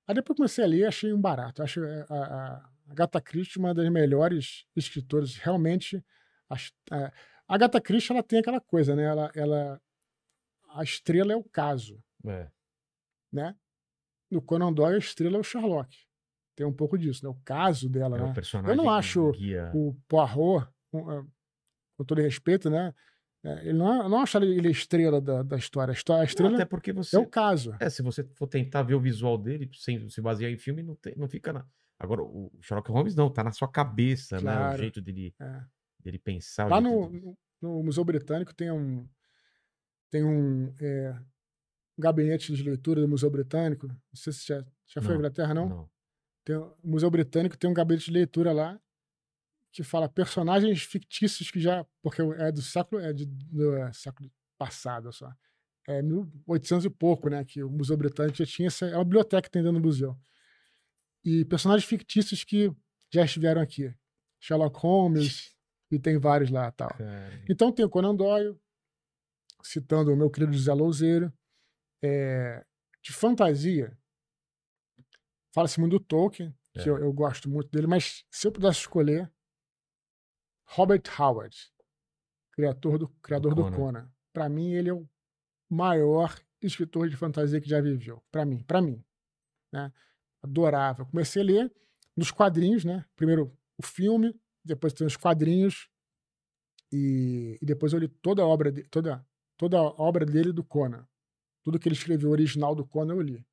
Aí 0.06 0.14
depois 0.14 0.36
comecei 0.36 0.64
a 0.64 0.66
ler 0.66 0.84
achei 0.86 1.12
um 1.12 1.20
barato. 1.20 1.60
Eu 1.60 1.64
Acho 1.64 1.80
a, 1.84 2.14
a, 2.14 2.54
a 2.56 2.70
Agatha 2.90 3.20
Christie 3.20 3.58
uma 3.58 3.72
das 3.74 3.88
melhores 3.90 4.66
escritoras. 4.76 5.36
Realmente, 5.36 6.04
as- 6.48 6.72
a, 6.90 7.06
a 7.06 7.12
Agatha 7.54 7.80
Christie 7.80 8.12
ela 8.12 8.22
tem 8.22 8.38
aquela 8.38 8.60
coisa, 8.60 8.94
né? 8.94 9.04
Ela, 9.04 9.30
ela, 9.34 9.80
a 10.70 10.82
estrela 10.82 11.32
é 11.32 11.36
o 11.36 11.44
caso, 11.44 12.02
É. 12.26 12.48
né? 13.32 13.56
No 14.30 14.42
Conan 14.42 14.72
Doyle, 14.72 14.96
a 14.96 14.98
estrela 14.98 15.36
é 15.36 15.40
o 15.40 15.44
Sherlock. 15.44 15.96
Tem 16.56 16.66
um 16.66 16.72
pouco 16.72 16.96
disso, 16.98 17.24
né? 17.24 17.30
O 17.30 17.40
caso 17.44 17.88
dela, 17.88 18.16
É 18.16 18.20
né? 18.20 18.30
o 18.30 18.34
personagem 18.34 18.78
que 18.80 18.88
acho 18.88 19.32
guia. 19.32 19.70
o 19.74 19.94
Poirot, 20.08 20.68
um, 20.92 21.10
ah, 21.10 21.24
com 21.96 22.04
todo 22.04 22.20
respeito, 22.20 22.68
né? 22.70 22.94
É, 23.44 23.60
Ele 23.68 23.74
não, 23.74 23.92
é- 24.04 24.08
não 24.08 24.20
acho 24.22 24.38
ele 24.38 24.70
estrela 24.70 25.20
da, 25.20 25.42
da 25.42 25.56
história. 25.56 25.92
A 25.92 25.94
história- 25.94 26.20
a 26.20 26.24
Não, 26.24 26.28
estrela 26.28 26.54
até 26.54 26.64
porque 26.64 26.92
você. 26.92 27.14
é 27.16 27.18
o 27.18 27.26
caso. 27.26 27.76
É, 27.78 27.90
se 27.90 28.02
você 28.02 28.24
for 28.34 28.46
tentar 28.46 28.82
ver 28.82 28.94
o 28.94 29.00
visual 29.00 29.36
dele 29.36 29.70
sem 29.74 30.08
se 30.08 30.20
basear 30.20 30.50
em 30.50 30.56
filme, 30.56 30.82
não, 30.82 30.94
tem- 30.96 31.14
não 31.16 31.28
fica 31.28 31.52
na. 31.52 31.66
Agora, 31.98 32.22
o 32.22 32.50
Sherlock 32.62 32.90
Holmes 32.90 33.14
não, 33.14 33.30
tá 33.30 33.44
na 33.44 33.52
sua 33.52 33.68
cabeça, 33.68 34.36
né? 34.36 34.40
O 34.52 34.56
Claro. 34.56 34.78
jeito 34.78 35.00
dele, 35.02 35.34
É. 35.40 35.62
dele 36.00 36.18
pensar. 36.18 36.66
Lá 36.68 36.80
no, 36.80 37.08
de- 37.10 37.36
no- 37.60 37.82
Museu 37.82 38.04
Britânico 38.04 38.54
tem 38.54 38.70
um 38.70 39.06
tem 40.10 40.24
um 40.24 40.72
é, 40.80 41.18
gabinete 41.98 42.52
de 42.54 42.62
leitura 42.62 43.00
do 43.00 43.08
Museu 43.08 43.28
Britânico. 43.30 43.86
Não 43.88 43.96
sei 44.14 44.32
se 44.32 44.46
já, 44.46 44.64
já 44.86 45.02
foi 45.02 45.14
à 45.14 45.16
Inglaterra, 45.18 45.52
não? 45.54 45.68
Não. 45.68 45.90
Tem, 46.44 46.56
o 46.56 46.74
Museu 46.84 47.10
Britânico 47.10 47.56
tem 47.58 47.68
um 47.68 47.74
gabinete 47.74 48.06
de 48.06 48.12
leitura 48.12 48.52
lá 48.52 48.78
que 49.74 49.82
fala 49.82 50.08
personagens 50.08 50.82
fictícios 50.82 51.50
que 51.50 51.58
já. 51.60 51.84
Porque 52.00 52.22
é 52.22 52.52
do 52.52 52.62
século. 52.62 53.02
É 53.02 53.12
de, 53.12 53.26
do 53.26 53.74
é, 53.76 53.92
século 53.92 54.30
passado 54.56 55.12
só. 55.12 55.30
É 55.86 56.00
1800 56.00 56.84
e 56.86 56.90
pouco, 56.90 57.28
né? 57.28 57.44
Que 57.44 57.62
o 57.62 57.68
Museu 57.68 57.96
Britânico 57.96 58.38
já 58.38 58.46
tinha 58.46 58.68
essa. 58.68 58.86
É 58.86 58.94
uma 58.96 59.04
biblioteca 59.04 59.42
que 59.42 59.50
tem 59.50 59.62
dentro 59.62 59.80
do 59.80 59.84
museu. 59.84 60.16
E 61.24 61.44
personagens 61.44 61.84
fictícios 61.84 62.44
que 62.44 62.72
já 63.12 63.24
estiveram 63.24 63.60
aqui. 63.60 63.92
Sherlock 64.40 64.78
Holmes, 64.78 65.54
e 65.90 65.98
tem 65.98 66.18
vários 66.18 66.50
lá 66.50 66.70
tal. 66.70 66.90
Cara, 66.90 67.44
Então 67.50 67.72
tem 67.72 67.84
o 67.84 67.90
Conan 67.90 68.14
Doyle, 68.14 68.56
citando 69.62 70.12
o 70.12 70.16
meu 70.16 70.30
querido 70.30 70.52
José 70.52 70.72
Louzeiro. 70.72 71.32
É, 72.02 72.64
de 73.02 73.12
fantasia, 73.12 73.96
fala-se 75.54 75.80
muito 75.80 75.92
do 75.98 76.00
Tolkien, 76.04 76.54
que 76.74 76.80
É. 76.80 76.88
eu, 76.88 76.98
eu 76.98 77.12
gosto 77.12 77.48
muito 77.48 77.70
dele, 77.70 77.86
mas 77.86 78.24
se 78.30 78.46
eu 78.46 78.52
pudesse 78.52 78.80
escolher, 78.80 79.32
Robert 80.74 81.02
Howard, 81.18 81.56
criador 82.52 82.98
do, 82.98 83.08
criador 83.22 83.54
do 83.54 83.62
Conan. 83.62 83.76
Conan. 83.76 84.12
Para 84.32 84.48
mim, 84.48 84.72
ele 84.72 84.90
é 84.90 84.92
o 84.92 85.08
maior 85.70 86.34
escritor 86.60 87.08
de 87.08 87.16
fantasia 87.16 87.60
que 87.60 87.68
já 87.68 87.80
viveu. 87.80 88.22
Para 88.30 88.44
mim, 88.44 88.62
para 88.62 88.80
mim. 88.80 89.04
Né? 89.72 89.92
Adorava. 90.42 91.02
Eu 91.02 91.06
comecei 91.06 91.42
a 91.42 91.44
ler 91.44 91.72
nos 92.16 92.30
quadrinhos, 92.30 92.84
né? 92.84 93.04
Primeiro 93.14 93.56
o 93.78 93.86
filme, 93.86 94.34
depois 94.64 94.92
tem 94.92 95.06
os 95.06 95.16
quadrinhos, 95.16 95.88
e, 96.92 97.58
e 97.60 97.66
depois 97.66 97.92
eu 97.92 97.98
li 97.98 98.08
toda 98.08 98.42
a 98.42 98.46
obra, 98.46 98.70
de, 98.70 98.84
toda, 98.84 99.26
toda 99.56 99.78
a 99.78 99.82
obra 99.82 100.24
dele 100.24 100.52
do 100.52 100.62
Conan. 100.62 101.06
Tudo 101.62 101.78
que 101.78 101.88
ele 101.88 101.96
escreveu 101.96 102.30
original 102.30 102.74
do 102.74 102.86
Conan 102.86 103.14
eu 103.14 103.20
li. 103.20 103.46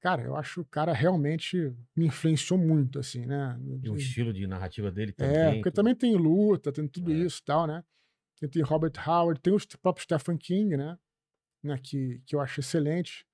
Cara, 0.00 0.22
eu 0.22 0.34
acho 0.34 0.54
que 0.54 0.60
o 0.60 0.64
cara 0.64 0.92
realmente 0.94 1.56
me 1.94 2.06
influenciou 2.06 2.58
muito, 2.58 2.98
assim, 2.98 3.26
né? 3.26 3.58
E 3.82 3.88
o 3.90 3.96
estilo 3.96 4.32
de 4.32 4.46
narrativa 4.46 4.90
dele 4.90 5.12
também. 5.12 5.36
É, 5.36 5.54
porque 5.54 5.70
também 5.70 5.94
tem 5.94 6.16
luta, 6.16 6.72
tem 6.72 6.88
tudo 6.88 7.12
É. 7.12 7.16
isso 7.16 7.40
e 7.40 7.44
tal, 7.44 7.66
né? 7.66 7.84
Tem, 8.38 8.48
tem 8.48 8.62
Robert 8.62 8.92
Howard, 9.06 9.38
tem 9.40 9.52
o 9.52 9.58
próprio 9.82 10.02
Stephen 10.02 10.38
King, 10.38 10.76
né? 10.76 10.96
né? 11.62 11.78
Que, 11.82 12.22
que 12.24 12.34
eu 12.34 12.40
acho 12.40 12.60
excelente. 12.60 13.26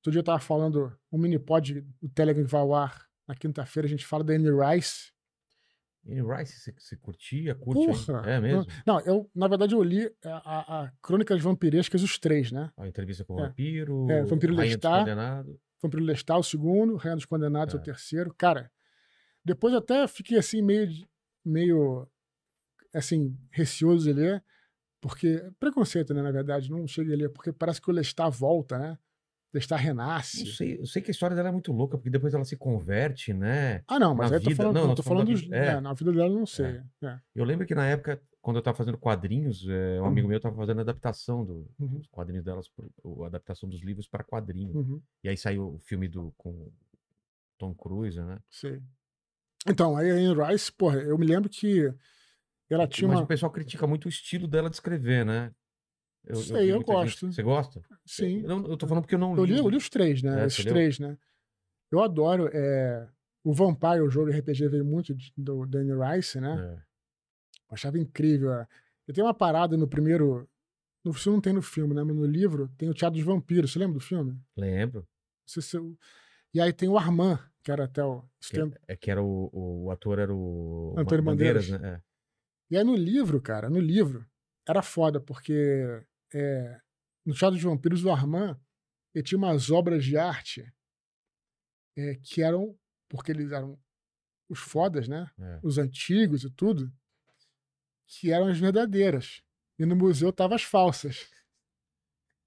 Outro 0.00 0.12
dia 0.12 0.18
eu 0.20 0.24
tava 0.24 0.38
falando, 0.40 0.92
um 1.10 1.16
mini 1.16 1.38
pod 1.38 1.80
do 2.02 2.08
Telegram 2.10 2.44
que 2.44 2.50
vai 2.50 2.60
ao 2.60 2.74
ar 2.74 3.06
na 3.26 3.34
quinta-feira, 3.34 3.86
a 3.86 3.90
gente 3.90 4.04
fala 4.04 4.22
da 4.22 4.34
Anne 4.34 4.50
Rice. 4.50 5.10
E 6.06 6.20
Rice, 6.20 6.60
você, 6.60 6.74
você 6.76 6.96
curtia, 6.98 7.54
curte? 7.54 7.86
Porra! 8.06 8.22
É 8.30 8.38
mesmo? 8.38 8.66
Não, 8.86 9.00
eu, 9.00 9.30
na 9.34 9.48
verdade, 9.48 9.74
eu 9.74 9.82
li 9.82 10.04
a, 10.22 10.36
a, 10.36 10.84
a 10.84 10.92
Crônicas 11.00 11.40
Vampirescas, 11.40 12.02
os 12.02 12.18
três, 12.18 12.52
né? 12.52 12.70
A 12.76 12.86
entrevista 12.86 13.24
com 13.24 13.36
o 13.36 13.40
É. 13.40 13.46
vampiro, 13.48 14.10
É, 14.10 14.22
Vampiro 14.24 14.54
Rainha 14.54 14.76
dos 14.76 14.82
Condenados. 15.84 15.96
Vampiro 15.96 16.04
Lestat, 16.04 16.38
o 16.38 16.42
segundo, 16.42 16.96
Reino 16.96 17.16
dos 17.16 17.26
Condenados, 17.26 17.74
É. 17.74 17.78
o 17.78 17.80
terceiro. 17.80 18.34
Cara, 18.36 18.70
Depois 19.44 19.74
até 19.74 20.06
fiquei 20.08 20.38
assim, 20.38 20.62
meio, 20.62 20.88
meio 21.44 22.08
assim, 22.94 23.36
receoso 23.50 24.04
de 24.06 24.12
ler, 24.12 24.42
porque. 25.00 25.42
Preconceito, 25.60 26.14
né, 26.14 26.22
na 26.22 26.30
verdade, 26.30 26.70
não 26.70 26.86
cheguei 26.86 27.14
a 27.14 27.18
ler, 27.18 27.28
porque 27.28 27.52
parece 27.52 27.80
que 27.80 27.90
o 27.90 27.92
Lestat 27.92 28.30
volta, 28.34 28.78
né? 28.78 28.98
Lestat 29.52 29.78
renasce. 29.80 30.46
sei, 30.46 30.80
eu 30.80 30.86
sei 30.86 31.00
que 31.02 31.10
a 31.10 31.12
história 31.12 31.36
dela 31.36 31.48
é 31.50 31.52
muito 31.52 31.72
louca, 31.72 31.96
porque 31.96 32.10
depois 32.10 32.32
ela 32.34 32.44
se 32.44 32.56
converte, 32.56 33.32
né? 33.34 33.82
Ah, 33.86 33.98
não, 34.00 34.14
mas 34.14 34.30
Na 34.30 34.36
aí 34.38 34.40
eu 34.40 34.44
tô 34.44 34.50
vida- 34.50 34.62
falando, 34.62 34.74
não, 34.88 34.94
tô 34.94 35.02
falando 35.02 35.18
falando 35.20 35.26
da 35.28 35.32
dos. 35.34 35.42
vida- 35.42 35.56
é. 35.56 35.66
é, 35.68 35.80
na 35.80 35.92
vida 35.92 36.12
dela 36.12 36.26
eu 36.28 36.38
não 36.38 36.46
sei. 36.46 36.80
é. 37.02 37.18
Eu 37.34 37.44
lembro 37.44 37.66
que 37.66 37.74
na 37.74 37.86
época, 37.86 38.20
quando 38.44 38.56
eu 38.56 38.62
tava 38.62 38.76
fazendo 38.76 38.98
quadrinhos, 38.98 39.66
é, 39.68 40.00
um 40.02 40.04
amigo 40.04 40.28
meu 40.28 40.38
tava 40.38 40.54
fazendo 40.54 40.82
adaptação 40.82 41.44
do- 41.46 41.66
Uhum. 41.78 41.98
dos 41.98 42.06
quadrinhos 42.08 42.44
delas, 42.44 42.70
a 43.22 43.26
adaptação 43.26 43.66
dos 43.68 43.80
livros 43.80 44.06
para 44.06 44.22
quadrinho. 44.22 44.76
Uhum. 44.76 45.02
E 45.22 45.28
aí 45.30 45.36
saiu 45.36 45.74
o 45.74 45.78
filme 45.78 46.06
do 46.08 46.30
com 46.36 46.70
Tom 47.56 47.74
Cruise, 47.74 48.20
né? 48.20 48.38
Sei. 48.50 48.82
Então, 49.66 49.96
aí 49.96 50.10
a 50.10 50.14
Anne 50.14 50.34
Rice, 50.52 50.70
porra, 50.70 50.98
eu 50.98 51.16
me 51.16 51.24
lembro 51.26 51.48
que 51.48 51.90
ela 52.68 52.86
tinha 52.86 53.08
Mas 53.08 53.18
uma. 53.18 53.24
o 53.24 53.26
pessoal 53.26 53.50
critica 53.50 53.86
muito 53.86 54.04
o 54.04 54.08
estilo 54.10 54.46
dela 54.46 54.68
de 54.68 54.76
escrever, 54.76 55.24
né? 55.24 55.50
Eu, 56.26 56.36
Sei, 56.36 56.64
vi 56.64 56.68
eu 56.68 56.76
muita 56.76 56.92
gente- 56.92 57.02
gosto. 57.02 57.32
Você 57.32 57.42
gosta? 57.42 57.82
Sim. 58.04 58.42
Eu, 58.44 58.66
eu 58.68 58.76
tô 58.76 58.86
falando 58.86 59.04
porque 59.04 59.14
eu 59.14 59.18
não 59.18 59.34
Eu 59.36 59.44
li, 59.44 59.56
eu 59.56 59.64
né? 59.64 59.70
li 59.70 59.76
os 59.76 59.88
três, 59.88 60.22
né? 60.22 60.42
É, 60.42 60.46
Esses 60.46 60.64
três, 60.64 60.98
né? 60.98 61.16
Eu 61.90 62.02
adoro. 62.02 62.48
É... 62.52 63.08
O 63.42 63.52
Vampire, 63.52 64.00
o 64.00 64.10
jogo 64.10 64.30
RPG, 64.30 64.68
veio 64.68 64.84
muito 64.84 65.14
do 65.36 65.66
Danny 65.66 65.92
Rice, 65.92 66.40
né? 66.40 66.78
É. 66.78 66.93
Eu 67.74 67.76
achava 67.76 67.98
incrível. 67.98 68.52
é. 68.52 68.66
Eu 69.06 69.12
tenho 69.12 69.26
uma 69.26 69.34
parada 69.34 69.76
no 69.76 69.88
primeiro. 69.88 70.48
No 71.04 71.12
filme 71.12 71.36
não 71.36 71.42
tem 71.42 71.52
no 71.52 71.60
filme, 71.60 71.92
né? 71.92 72.02
Mas 72.04 72.16
no 72.16 72.24
livro 72.24 72.68
tem 72.78 72.88
o 72.88 72.94
Teatro 72.94 73.18
dos 73.18 73.26
Vampiros. 73.26 73.72
Você 73.72 73.78
lembra 73.78 73.94
do 73.94 74.00
filme? 74.00 74.40
Lembro. 74.56 75.06
Se 75.46 75.76
eu- 75.76 75.98
E 76.54 76.60
aí 76.60 76.72
tem 76.72 76.88
o 76.88 76.96
Armand, 76.96 77.38
que 77.62 77.70
era 77.72 77.84
até 77.84 78.02
o. 78.02 78.22
Que, 78.22 78.92
é 78.92 78.96
que 78.96 79.10
era 79.10 79.20
o, 79.22 79.50
o 79.52 79.90
ator 79.90 80.18
era 80.20 80.32
o 80.32 80.94
Antônio 80.96 81.24
Ma- 81.24 81.32
Bandeiras. 81.32 81.68
né? 81.68 82.00
E 82.70 82.76
aí 82.78 82.84
no 82.84 82.94
livro, 82.94 83.42
cara, 83.42 83.68
no 83.68 83.80
livro, 83.80 84.24
era 84.66 84.80
foda, 84.82 85.20
porque 85.20 85.52
é, 86.32 86.80
no 87.26 87.34
Teatro 87.34 87.56
dos 87.56 87.62
Vampiros, 87.64 88.04
o 88.04 88.10
Armand 88.10 88.58
ele 89.14 89.24
tinha 89.24 89.36
umas 89.38 89.70
obras 89.70 90.04
de 90.04 90.16
arte 90.16 90.72
é, 91.96 92.14
que 92.22 92.40
eram, 92.42 92.76
porque 93.08 93.30
eles 93.32 93.52
eram 93.52 93.78
os 94.48 94.58
fodas, 94.60 95.06
né? 95.08 95.30
É, 95.38 95.44
é. 95.56 95.60
Os 95.62 95.76
antigos 95.76 96.44
e 96.44 96.50
tudo, 96.50 96.90
que 98.06 98.30
eram 98.32 98.48
as 98.48 98.58
verdadeiras. 98.58 99.42
E 99.78 99.84
no 99.84 99.96
museu 99.96 100.30
estavam 100.30 100.54
as 100.54 100.62
falsas. 100.62 101.28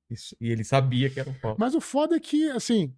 Isso- 0.09 0.35
e 0.39 0.49
ele 0.49 0.63
sabia 0.63 1.09
que 1.09 1.19
era 1.19 1.29
um 1.29 1.33
pau. 1.39 1.55
Mas 1.59 1.75
o 1.75 1.81
foda 1.81 2.15
é 2.15 2.19
que, 2.19 2.49
assim, 2.51 2.95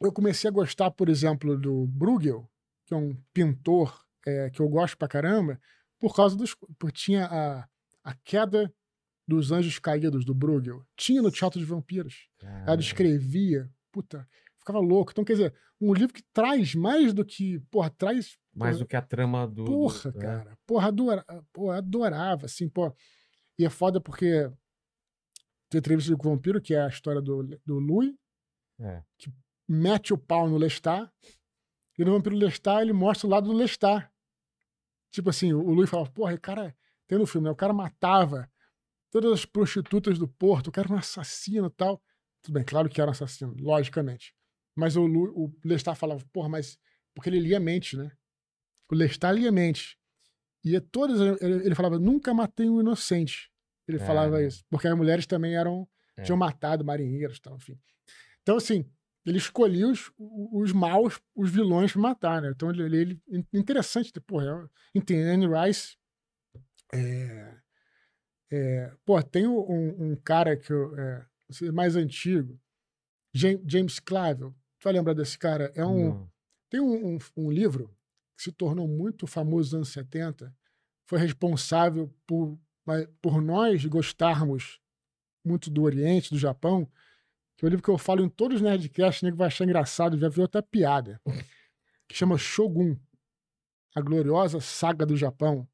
eu 0.00 0.12
comecei 0.12 0.48
a 0.48 0.52
gostar, 0.52 0.90
por 0.90 1.08
exemplo, 1.08 1.58
do 1.58 1.86
Bruegel, 1.86 2.48
que 2.86 2.94
é 2.94 2.96
um 2.96 3.14
pintor 3.32 4.04
é, 4.26 4.50
que 4.50 4.60
eu 4.60 4.68
gosto 4.68 4.96
pra 4.98 5.08
caramba, 5.08 5.60
por 5.98 6.14
causa 6.14 6.36
dos. 6.36 6.54
Porque 6.78 6.92
tinha 6.96 7.26
a, 7.26 7.68
a 8.04 8.14
queda 8.22 8.72
dos 9.26 9.50
anjos 9.50 9.78
caídos 9.78 10.24
do 10.24 10.34
Bruegel. 10.34 10.84
Tinha 10.96 11.22
no 11.22 11.30
Teatro 11.30 11.58
dos 11.58 11.68
Vampiros. 11.68 12.28
Ela 12.42 12.64
Cara, 12.66 12.76
descrevia. 12.76 13.70
Puta, 13.90 14.28
ficava 14.58 14.78
louco. 14.78 15.10
Então, 15.12 15.24
quer 15.24 15.32
dizer, 15.32 15.54
um 15.80 15.92
livro 15.94 16.12
que 16.14 16.22
traz 16.32 16.74
mais 16.74 17.12
do 17.12 17.24
que. 17.24 17.58
Porra, 17.70 17.90
traz. 17.90 18.38
Mais 18.60 18.78
do 18.78 18.86
que 18.86 18.96
a 18.96 19.02
trama 19.02 19.46
do. 19.46 19.64
do- 19.64 19.72
Porra, 19.72 20.12
né? 20.12 20.20
cara. 20.20 20.58
Porra, 20.66 20.88
adora, 20.88 21.24
porra, 21.52 21.78
adorava, 21.78 22.46
assim, 22.46 22.68
pô. 22.68 22.94
E 23.58 23.64
é 23.64 23.70
foda 23.70 24.00
porque 24.00 24.50
tem 25.68 25.78
entrevista 25.78 26.16
com 26.16 26.28
o 26.28 26.30
vampiro, 26.32 26.60
que 26.60 26.74
é 26.74 26.82
a 26.82 26.88
história 26.88 27.20
do, 27.20 27.42
do 27.64 27.78
Louis, 27.78 28.14
É. 28.80 29.02
mete 29.68 30.12
o 30.12 30.18
pau 30.18 30.48
no 30.48 30.56
Lestat, 30.56 31.10
e 31.98 32.04
no 32.04 32.12
Vampiro 32.12 32.34
Lestat 32.36 32.80
ele 32.82 32.92
mostra 32.92 33.26
o 33.26 33.30
lado 33.30 33.48
do 33.50 33.56
Lestat. 33.56 34.08
Tipo 35.12 35.30
assim, 35.30 35.52
o 35.52 35.70
Louis 35.72 35.88
fala, 35.90 36.08
porra, 36.10 36.34
o 36.34 36.40
cara, 36.40 36.74
tem 37.06 37.18
no 37.18 37.26
filme, 37.26 37.44
né? 37.46 37.50
O 37.50 37.56
cara 37.56 37.72
matava 37.72 38.50
todas 39.10 39.32
as 39.32 39.44
prostitutas 39.44 40.18
do 40.18 40.26
Porto, 40.28 40.68
o 40.68 40.72
cara 40.72 40.86
era 40.88 40.94
um 40.94 40.98
assassino 40.98 41.66
e 41.66 41.70
tal. 41.70 42.02
Tudo 42.42 42.54
bem, 42.54 42.64
claro 42.64 42.88
que 42.88 43.00
era 43.00 43.10
um 43.10 43.12
assassino, 43.12 43.54
logicamente. 43.60 44.34
Mas 44.74 44.96
o, 44.96 45.04
Lu- 45.04 45.32
o 45.36 45.52
Lestat 45.64 45.96
falava, 45.98 46.24
porra, 46.32 46.48
mas. 46.48 46.78
Porque 47.14 47.28
ele 47.28 47.40
lia 47.40 47.58
mente, 47.60 47.96
né? 47.96 48.10
O 48.90 48.94
Lestat 48.94 49.34
lia 49.34 49.48
a 49.48 49.52
mente. 49.52 49.96
E 50.64 50.78
todas. 50.80 51.20
Ele, 51.40 51.66
ele 51.66 51.74
falava, 51.74 51.98
nunca 51.98 52.34
matei 52.34 52.68
um 52.68 52.80
inocente. 52.80 53.50
Ele 53.88 53.98
É. 53.98 54.06
falava 54.06 54.42
isso. 54.42 54.64
Porque 54.68 54.88
as 54.88 54.96
mulheres 54.96 55.26
também 55.26 55.56
eram. 55.56 55.88
É. 56.16 56.22
tinham 56.22 56.36
matado 56.36 56.84
marinheiros 56.84 57.38
e 57.38 57.40
tal, 57.40 57.56
enfim. 57.56 57.78
Então, 58.42 58.56
assim, 58.56 58.84
ele 59.24 59.38
escolhia 59.38 59.88
os, 59.88 60.12
os 60.18 60.70
maus, 60.72 61.18
os 61.34 61.50
vilões 61.50 61.92
pra 61.92 62.02
matar, 62.02 62.42
né? 62.42 62.50
Então, 62.50 62.70
ele, 62.70 62.96
ele, 62.96 63.22
interessante, 63.54 64.12
porra, 64.20 64.68
entende? 64.94 65.22
Anne 65.22 65.46
Rice. 65.46 65.96
É, 66.92 67.54
é, 68.50 68.92
pô, 69.04 69.22
tem 69.22 69.46
um, 69.46 70.10
um 70.12 70.16
cara 70.16 70.56
que 70.56 70.72
eu, 70.72 70.98
é, 70.98 71.26
esse 71.48 71.70
mais 71.72 71.96
antigo, 71.96 72.60
James, 73.32 73.98
Clavell. 74.00 74.54
Tu 74.78 74.84
vai 74.84 74.92
lembrar 74.92 75.14
desse 75.14 75.38
cara? 75.38 75.72
É 75.74 75.84
um, 75.86 76.28
tem 76.68 76.80
um, 76.80 77.14
um, 77.14 77.18
um 77.36 77.50
livro 77.50 77.94
que 78.40 78.44
se 78.44 78.52
tornou 78.52 78.88
muito 78.88 79.26
famoso 79.26 79.68
nos 79.68 79.74
anos 79.74 79.88
70, 79.90 80.56
foi 81.06 81.18
responsável 81.18 82.10
por, 82.26 82.58
por 83.20 83.42
nós 83.42 83.84
gostarmos 83.84 84.80
muito 85.44 85.68
do 85.68 85.82
Oriente, 85.82 86.30
do 86.30 86.38
Japão, 86.38 86.90
que 87.54 87.66
é 87.66 87.68
um 87.68 87.68
livro 87.68 87.84
que 87.84 87.90
eu 87.90 87.98
falo 87.98 88.24
em 88.24 88.30
todos 88.30 88.56
os 88.56 88.62
Nerdcasts, 88.62 89.20
que 89.20 89.36
vai 89.36 89.48
achar 89.48 89.64
engraçado, 89.64 90.18
já 90.18 90.30
viu 90.30 90.44
até 90.44 90.62
piada, 90.62 91.20
que 92.08 92.16
chama 92.16 92.38
Shogun, 92.38 92.96
A 93.94 94.00
Gloriosa 94.00 94.58
Saga 94.58 95.04
do 95.04 95.18
Japão. 95.18 95.68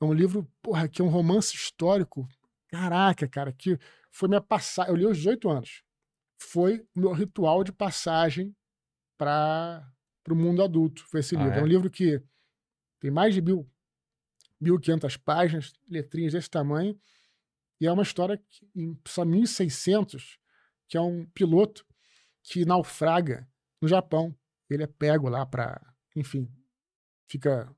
É 0.00 0.04
um 0.04 0.12
livro, 0.12 0.50
porra, 0.60 0.88
que 0.88 1.00
é 1.00 1.04
um 1.04 1.08
romance 1.08 1.54
histórico. 1.54 2.28
Caraca, 2.66 3.28
cara, 3.28 3.52
que 3.52 3.78
foi 4.10 4.28
minha 4.28 4.40
passagem. 4.40 4.92
Eu 4.92 4.96
li 4.96 5.04
aos 5.04 5.18
18 5.18 5.48
anos. 5.48 5.84
Foi 6.40 6.80
o 6.96 7.00
meu 7.00 7.12
ritual 7.12 7.62
de 7.62 7.72
passagem 7.72 8.52
para 9.16 9.88
o 10.30 10.36
mundo 10.36 10.62
adulto. 10.62 11.04
Foi 11.06 11.20
esse 11.20 11.34
Ah, 11.36 11.42
livro. 11.42 11.54
É? 11.56 11.60
é? 11.60 11.62
um 11.62 11.66
livro 11.66 11.90
que 11.90 12.22
tem 13.00 13.10
mais 13.10 13.34
de 13.34 13.40
mil, 13.42 13.68
1.500 14.60 15.16
páginas, 15.18 15.72
letrinhas 15.88 16.32
desse 16.32 16.48
tamanho. 16.50 16.98
E 17.80 17.86
é 17.86 17.92
uma 17.92 18.02
história 18.04 18.36
que, 18.48 18.68
em 18.76 18.96
só 19.06 19.24
1.600, 19.24 20.38
que 20.88 20.96
é 20.96 21.00
um 21.00 21.24
piloto 21.26 21.84
que 22.42 22.64
naufraga 22.64 23.48
no 23.80 23.88
Japão. 23.88 24.34
Ele 24.70 24.84
é 24.84 24.86
pego 24.86 25.28
lá 25.28 25.44
para, 25.44 25.80
enfim, 26.14 26.48
fica 27.26 27.74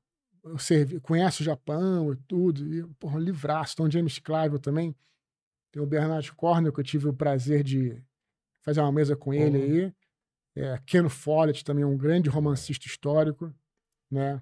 servi- 0.59 0.99
conhece 0.99 1.41
o 1.41 1.45
Japão 1.45 2.13
e 2.13 2.15
tudo. 2.27 2.73
E, 2.73 2.85
porra, 2.99 3.15
um 3.17 3.19
livraço. 3.19 3.73
Então, 3.73 3.89
James 3.89 4.19
Clavell 4.19 4.59
também. 4.59 4.95
Tem 5.71 5.81
o 5.81 5.85
Bernard 5.87 6.31
Cornwell, 6.33 6.71
que 6.71 6.79
eu 6.79 6.83
tive 6.85 7.07
o 7.09 7.13
prazer 7.13 7.63
de 7.63 8.01
fazer 8.61 8.79
uma 8.79 8.91
mesa 8.91 9.15
com 9.15 9.33
ele 9.33 9.59
Porra. 9.59 9.73
aí. 9.73 9.93
É, 10.55 10.77
Ken 10.85 11.09
Follett 11.09 11.63
também 11.63 11.83
é 11.83 11.87
um 11.87 11.97
grande 11.97 12.29
romancista 12.29 12.87
histórico, 12.87 13.53
né? 14.09 14.41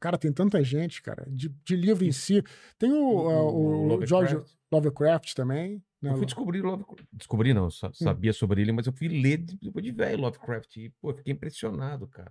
Cara, 0.00 0.18
tem 0.18 0.32
tanta 0.32 0.62
gente, 0.62 1.00
cara, 1.00 1.24
de, 1.30 1.48
de 1.48 1.76
livro 1.76 2.04
em 2.04 2.12
si. 2.12 2.42
Tem 2.78 2.92
o, 2.92 2.96
O- 3.22 3.30
ah, 3.30 3.42
o 3.42 3.94
o, 4.02 4.06
George 4.06 4.34
Lovecraft. 4.34 4.54
Lovecraft 4.70 5.34
também. 5.34 5.82
Né? 6.02 6.10
Eu 6.10 6.16
fui 6.16 6.26
descobrir 6.26 6.60
Lovecraft. 6.60 7.04
Descobri 7.12 7.54
não, 7.54 7.66
Hum. 7.66 7.70
sa- 7.70 7.92
sabia 7.94 8.32
sobre 8.34 8.60
ele, 8.60 8.72
mas 8.72 8.86
eu 8.86 8.92
fui 8.92 9.08
ler 9.08 9.38
de- 9.38 9.56
depois 9.56 9.82
de 9.84 9.92
velho 9.92 10.20
Lovecraft. 10.20 10.76
E, 10.76 10.90
pô, 11.00 11.14
fiquei 11.14 11.32
impressionado, 11.32 12.06
cara. 12.06 12.30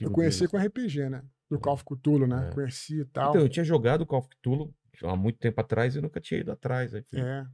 Eu 0.00 0.10
conheci 0.10 0.40
dele, 0.40 0.50
com 0.50 0.58
RPG, 0.58 1.08
né? 1.10 1.22
Do 1.50 1.58
Call 1.60 1.74
of 1.74 1.84
Cthulhu, 1.84 2.26
né? 2.26 2.48
É. 2.48 2.54
Conheci 2.54 3.00
e 3.00 3.04
tal. 3.04 3.30
Então, 3.30 3.42
eu 3.42 3.48
tinha 3.48 3.64
jogado 3.64 4.06
Call 4.06 4.20
of 4.20 4.28
Cthulhu 4.28 4.74
há 5.02 5.14
muito 5.16 5.38
tempo 5.38 5.60
atrás 5.60 5.94
e 5.94 6.00
nunca 6.00 6.20
tinha 6.20 6.40
ido 6.40 6.50
atrás. 6.52 6.94
Aí 6.94 7.04
É. 7.14 7.44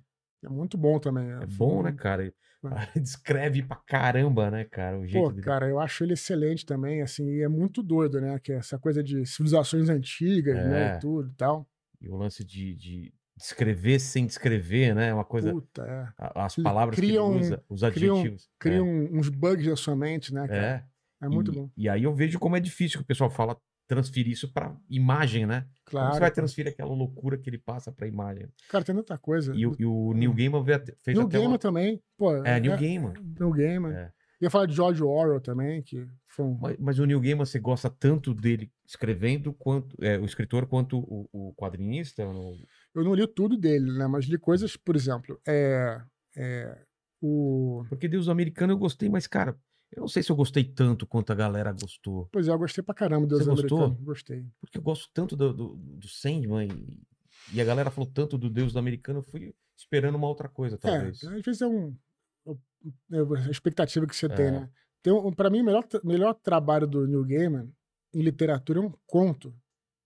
É 0.44 0.48
muito 0.48 0.78
bom 0.78 0.98
também. 0.98 1.30
É 1.32 1.38
Foi 1.46 1.46
bom, 1.48 1.82
né, 1.82 1.92
cara? 1.92 2.32
Descreve 3.00 3.62
pra 3.62 3.76
caramba, 3.86 4.50
né, 4.50 4.64
cara? 4.64 4.98
O 4.98 5.06
jeito 5.06 5.24
Pô, 5.24 5.30
dele. 5.32 5.42
cara, 5.44 5.68
eu 5.68 5.80
acho 5.80 6.04
ele 6.04 6.12
excelente 6.12 6.66
também, 6.66 7.02
assim, 7.02 7.26
e 7.28 7.42
é 7.42 7.48
muito 7.48 7.82
doido, 7.82 8.20
né? 8.20 8.38
Que 8.38 8.52
é 8.52 8.56
essa 8.56 8.78
coisa 8.78 9.02
de 9.02 9.24
civilizações 9.26 9.88
antigas, 9.88 10.56
né? 10.56 10.92
É. 10.92 10.96
E 10.96 11.00
tudo 11.00 11.30
e 11.30 11.34
tal. 11.34 11.68
E 12.00 12.08
o 12.08 12.16
lance 12.16 12.44
de, 12.44 12.74
de 12.74 13.14
descrever 13.36 13.98
sem 13.98 14.26
descrever, 14.26 14.94
né? 14.94 15.12
Uma 15.12 15.24
coisa. 15.24 15.52
Puta, 15.52 15.82
é. 15.82 16.08
As 16.34 16.56
palavras 16.56 16.96
cria 16.96 17.12
que 17.12 17.16
ele 17.16 17.38
usa, 17.38 17.64
os 17.68 17.82
adjetivos. 17.82 18.48
Cria 18.58 18.82
um- 18.82 19.18
uns 19.18 19.28
bugs 19.28 19.66
na 19.66 19.76
sua 19.76 19.96
mente, 19.96 20.32
né, 20.32 20.44
é, 20.44 20.48
cara? 20.48 20.86
é. 20.86 20.90
É, 21.22 21.28
muito 21.28 21.52
e, 21.52 21.54
bom. 21.54 21.70
E 21.76 21.88
aí 21.88 22.04
eu 22.04 22.14
vejo 22.14 22.38
como 22.38 22.56
é 22.56 22.60
difícil 22.60 22.98
que 22.98 23.04
o 23.04 23.06
pessoal 23.06 23.28
fala 23.28 23.56
transferir 23.90 24.32
isso 24.32 24.52
pra 24.52 24.74
imagem, 24.88 25.44
né? 25.46 25.62
Como 25.84 26.00
Claro. 26.00 26.14
você 26.14 26.20
vai 26.20 26.30
transferir 26.30 26.72
aquela 26.72 26.94
loucura 26.94 27.36
que 27.36 27.50
ele 27.50 27.58
passa 27.58 27.90
pra 27.90 28.06
imagem? 28.06 28.46
Cara, 28.68 28.84
tem 28.84 28.94
tanta 28.94 29.18
coisa. 29.18 29.52
E, 29.54 29.66
o- 29.66 29.74
e 29.78 29.84
o 29.84 30.12
Neil 30.14 30.32
Gaiman 30.32 30.64
fez 30.64 30.80
Neil 31.16 31.22
até 31.26 31.32
Gaiman 31.38 31.48
uma... 31.48 31.58
também. 31.58 32.00
Pô, 32.16 32.32
É, 32.44 32.60
Neil 32.60 32.76
Gaiman. 32.78 33.14
Neil 33.38 33.50
Gaiman. 33.52 33.92
É. 33.92 34.12
Ia 34.40 34.48
falar 34.48 34.66
de 34.66 34.74
George 34.74 35.02
Orwell 35.02 35.40
também, 35.40 35.82
que 35.82 36.06
foi 36.24 36.46
um. 36.46 36.56
Mas, 36.58 36.76
mas 36.78 36.98
o 36.98 37.04
Neil 37.04 37.20
Gaiman, 37.20 37.44
você 37.44 37.58
gosta 37.58 37.90
tanto 37.90 38.32
dele 38.32 38.70
escrevendo, 38.86 39.52
quanto 39.52 39.94
é, 40.02 40.18
o 40.18 40.24
escritor, 40.24 40.66
quanto 40.66 40.98
o, 40.98 41.28
o 41.32 41.54
quadrinista? 41.54 42.22
Eu 42.22 42.32
não 43.04 43.14
li 43.14 43.26
tudo 43.26 43.58
dele, 43.58 43.90
né? 43.92 44.06
Mas 44.06 44.24
li 44.26 44.38
coisas, 44.38 44.76
por 44.76 44.94
exemplo, 44.96 45.38
é. 45.46 46.00
é 46.36 46.78
o. 47.20 47.84
Porque 47.88 48.08
Deus 48.08 48.28
Americano 48.28 48.72
eu 48.72 48.78
gostei, 48.78 49.08
mas, 49.10 49.26
cara, 49.26 49.54
Eu 49.92 50.02
não 50.02 50.08
sei 50.08 50.22
se 50.22 50.30
eu 50.30 50.36
gostei 50.36 50.62
tanto 50.64 51.06
quanto 51.06 51.32
a 51.32 51.34
galera 51.34 51.72
gostou. 51.72 52.28
Pois 52.32 52.46
é, 52.46 52.52
eu 52.52 52.58
gostei 52.58 52.82
pra 52.82 52.94
caramba 52.94 53.26
do 53.26 53.36
Você 53.36 53.44
Deus 53.44 53.60
gostou? 53.60 53.78
americano. 53.78 54.04
Gostei. 54.06 54.46
Porque 54.60 54.78
eu 54.78 54.82
gosto 54.82 55.10
tanto 55.12 55.34
do, 55.36 55.52
do, 55.52 55.74
do 55.76 56.08
Sandman 56.08 56.68
e, 56.68 57.02
e 57.52 57.60
a 57.60 57.64
galera 57.64 57.90
falou 57.90 58.08
tanto 58.08 58.38
do 58.38 58.48
Deus 58.48 58.72
do 58.72 58.78
americano, 58.78 59.18
eu 59.18 59.22
fui 59.22 59.52
esperando 59.76 60.14
uma 60.14 60.28
outra 60.28 60.48
coisa, 60.48 60.78
talvez. 60.78 61.22
É, 61.24 61.26
às 61.34 61.42
vezes 61.42 61.60
é 61.62 61.66
um. 61.66 61.96
é 63.12 63.18
a 63.46 63.50
expectativa 63.50 64.06
que 64.06 64.14
você 64.14 64.28
tem, 64.28 64.46
É. 64.46 64.50
né? 64.52 64.70
Tem 65.02 65.12
um, 65.12 65.32
pra 65.32 65.48
mim, 65.50 65.60
o 65.60 65.64
melhor, 65.64 65.84
melhor 66.04 66.34
trabalho 66.34 66.86
do 66.86 67.06
Neil 67.06 67.24
Gaiman 67.24 67.68
em 68.14 68.20
literatura 68.22 68.78
é 68.80 68.82
um 68.82 68.92
conto 69.06 69.54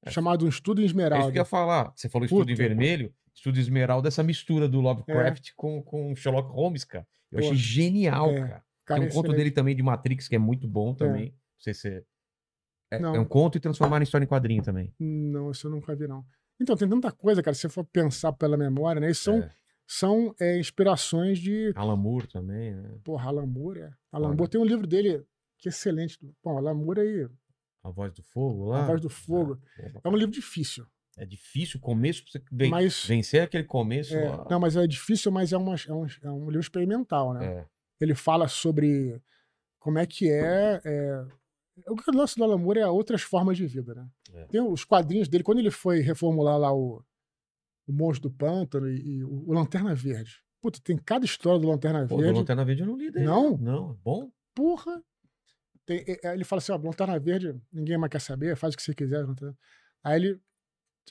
É. 0.05 0.11
chamado 0.11 0.45
Um 0.47 0.49
Estudo 0.49 0.81
em 0.81 0.85
É 0.85 0.87
isso 0.87 0.93
Esmeralda. 0.93 1.33
que 1.33 1.39
eu 1.39 1.41
ia 1.43 1.45
falar. 1.45 1.93
Você 1.97 2.09
falou 2.09 2.25
estudo 2.27 2.51
em 2.51 2.55
Puta. 2.55 2.69
vermelho, 2.69 3.13
estudo 3.35 3.59
esmeralda, 3.59 4.09
essa 4.09 4.23
mistura 4.23 4.69
do 4.69 4.81
Lovecraft 4.81 5.51
com, 5.57 5.83
com 5.83 6.15
Sherlock 6.17 6.49
Holmes, 6.51 6.85
cara. 6.85 7.07
Eu 7.33 7.41
achei 7.41 7.57
genial, 7.57 8.31
é, 8.31 8.41
cara. 8.49 8.64
Cara, 8.85 9.01
Tem 9.01 9.09
um 9.09 9.13
conto 9.13 9.33
dele 9.33 9.51
também 9.51 9.75
de 9.75 9.83
Matrix, 9.83 10.29
que 10.29 10.37
é 10.37 10.39
muito 10.39 10.69
bom 10.69 10.95
também. 10.95 11.31
Não 11.31 11.61
sei 11.61 11.75
se 11.75 11.89
é... 11.89 12.05
É, 12.91 13.01
é 13.01 13.21
um 13.21 13.25
conto 13.25 13.57
e 13.57 13.61
transformar 13.61 13.99
em 14.01 14.05
história 14.05 14.25
em 14.25 14.29
quadrinho 14.29 14.63
também. 14.63 14.95
Não, 15.01 15.51
isso 15.51 15.67
eu 15.67 15.71
nunca 15.71 15.95
vi, 15.97 16.07
não. 16.07 16.25
Então, 16.61 16.77
tem 16.77 16.89
tanta 16.89 17.11
coisa, 17.11 17.43
cara, 17.43 17.55
se 17.55 17.63
você 17.63 17.69
for 17.69 17.85
pensar 17.85 18.33
pela 18.33 18.57
memória, 18.57 19.01
né? 19.01 19.11
Isso 19.11 19.25
são, 19.25 19.39
É. 19.39 19.51
são 19.87 20.35
é, 20.39 20.59
inspirações 20.59 21.39
de. 21.39 21.73
Alan 21.75 21.97
Moore 21.97 22.29
também, 22.29 22.75
né? 22.75 22.99
Porra, 23.03 23.29
Alan 23.29 23.47
Moore, 23.47 23.81
é. 23.81 23.91
Alan. 24.13 24.35
Moore 24.35 24.49
tem 24.51 24.61
um 24.61 24.65
livro 24.65 24.87
dele 24.87 25.25
que 25.59 25.69
é 25.69 25.71
excelente. 25.71 26.19
Bom, 26.43 26.57
Alan 26.57 26.75
Moore 26.75 27.01
aí, 27.01 27.29
A 27.83 27.91
Voz 27.91 28.13
do 28.13 28.23
Fogo 28.23 28.67
lá. 28.67 28.85
A 28.85 28.87
Voz 28.87 29.01
do 29.01 29.11
Fogo. 29.11 29.59
Ah, 29.79 30.01
é 30.05 30.09
um 30.09 30.17
livro 30.17 30.33
difícil. 30.33 30.87
É 31.17 31.25
difícil 31.25 31.79
o 31.79 31.83
começo 31.83 32.25
pra 32.25 32.41
você 32.41 32.69
Mas. 32.69 33.05
vencer 33.07 33.43
aquele 33.43 33.65
começo. 33.65 34.15
é, 34.15 34.45
não, 34.51 34.59
mas 34.61 34.77
é 34.77 34.87
difícil, 34.87 35.31
mas 35.31 35.53
é, 35.53 35.57
uma, 35.57 35.75
é, 35.75 35.93
um, 35.93 36.07
é 36.23 36.31
um 36.31 36.47
livro 36.47 36.61
experimental, 36.61 37.33
né? 37.35 37.67
É. 38.01 38.05
Ele 38.05 38.15
fala 38.15 38.49
sobre 38.49 39.21
como 39.79 39.99
é 39.99 40.07
que 40.07 40.31
é. 40.31 40.81
é... 40.85 41.27
O 41.89 41.97
que 41.97 42.09
o 42.11 42.15
lance 42.15 42.37
do 42.37 42.45
Alan 42.45 42.59
Moore 42.59 42.81
é 42.81 42.87
outras 42.87 43.23
formas 43.23 43.57
de 43.57 43.67
vida, 43.67 43.95
né? 43.95 44.09
É. 44.33 44.45
Tem 44.45 44.61
os 44.61 44.85
quadrinhos 44.85 45.29
dele, 45.29 45.43
quando 45.43 45.59
ele 45.59 45.71
foi 45.71 46.01
reformular 46.01 46.57
lá 46.57 46.73
o, 46.73 47.05
o 47.87 47.93
Monstro 47.93 48.29
do 48.31 48.35
Pântano 48.37 48.89
e, 48.89 49.17
e 49.19 49.25
o, 49.25 49.49
o 49.49 49.53
Lanterna 49.53 49.95
Verde. 49.95 50.43
Puta, 50.61 50.81
tem 50.83 50.97
cada 50.97 51.25
história 51.25 51.61
do 51.61 51.69
Lanterna 51.69 52.07
Pô, 52.07 52.17
Verde. 52.17 52.39
Lanterna 52.39 52.65
Verde 52.65 52.83
eu 52.83 52.87
não 52.87 52.97
li 52.97 53.11
dele. 53.11 53.27
Não? 53.27 53.57
Não, 53.59 53.91
é 53.91 53.97
bom? 54.03 54.31
Porra! 54.55 55.03
Tem- 55.85 56.05
é- 56.07 56.29
é, 56.29 56.35
ele 56.35 56.45
fala 56.45 56.59
assim: 56.59 56.73
ó, 56.73 56.77
Lanterna 56.77 57.19
Verde, 57.19 57.61
ninguém 57.73 57.99
mais 57.99 58.11
quer 58.11 58.21
saber, 58.21 58.57
faz 58.57 58.75
o 58.75 58.77
que 58.77 58.83
você 58.83 58.95
quiser. 58.95 59.27
Aí 60.03 60.17
ele. 60.17 60.41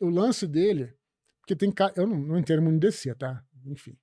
O 0.02 0.10
lance 0.10 0.48
dele. 0.48 0.96
Porque 1.42 1.56
tem. 1.56 1.72
Eu 1.96 2.08
não, 2.08 2.18
não 2.18 2.40
entendo 2.40 2.62
muito 2.62 2.80
DC, 2.80 3.14
tá? 3.16 3.44
Enfim. 3.66 3.96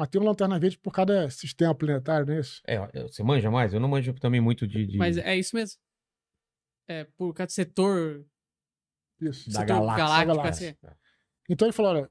Mas 0.00 0.08
tem 0.08 0.18
um 0.18 0.24
Lanterna 0.24 0.58
Verde 0.58 0.78
por 0.78 0.92
cada 0.92 1.28
sistema 1.28 1.74
planetário, 1.74 2.24
não 2.26 2.32
é 2.32 2.40
isso? 2.40 2.62
É, 2.66 2.76
eu- 2.94 3.06
você 3.06 3.22
manja 3.22 3.50
mais? 3.50 3.74
Eu 3.74 3.80
não 3.80 3.86
manjo 3.88 4.14
também 4.14 4.40
muito 4.40 4.66
de. 4.66 4.86
de- 4.86 4.96
Mas 4.96 5.18
é 5.18 5.36
isso 5.36 5.54
mesmo. 5.54 5.78
É, 6.88 7.04
por 7.18 7.34
do 7.34 7.50
setor, 7.52 8.24
Isso. 9.20 9.50
Da 9.50 9.60
setor 9.60 9.66
galáxia. 9.66 10.04
galáctico, 10.04 10.36
galáxia. 10.36 10.78
assim. 10.82 10.96
Então 11.50 11.66
ele 11.68 11.72
falou: 11.74 11.92
olha. 11.92 12.10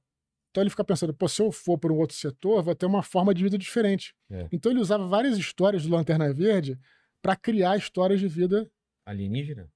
Então 0.52 0.62
ele 0.64 0.70
fica 0.70 0.84
pensando, 0.84 1.14
pô, 1.14 1.28
se 1.28 1.42
eu 1.42 1.52
for 1.52 1.78
para 1.80 1.92
um 1.94 1.98
outro 1.98 2.16
setor, 2.16 2.62
vai 2.64 2.76
ter 2.76 2.86
uma 2.86 3.02
forma 3.04 3.34
de 3.34 3.44
vida 3.44 3.58
diferente. 3.58 4.16
É. 4.32 4.48
Então 4.52 4.72
ele 4.72 4.80
usava 4.82 5.08
várias 5.08 5.38
histórias 5.38 5.84
do 5.84 5.90
Lanterna 5.92 6.32
Verde 6.34 6.80
para 7.22 7.36
criar 7.36 7.76
histórias 7.78 8.20
de 8.20 8.28
vida, 8.28 8.70
Alienígena? 9.06 9.72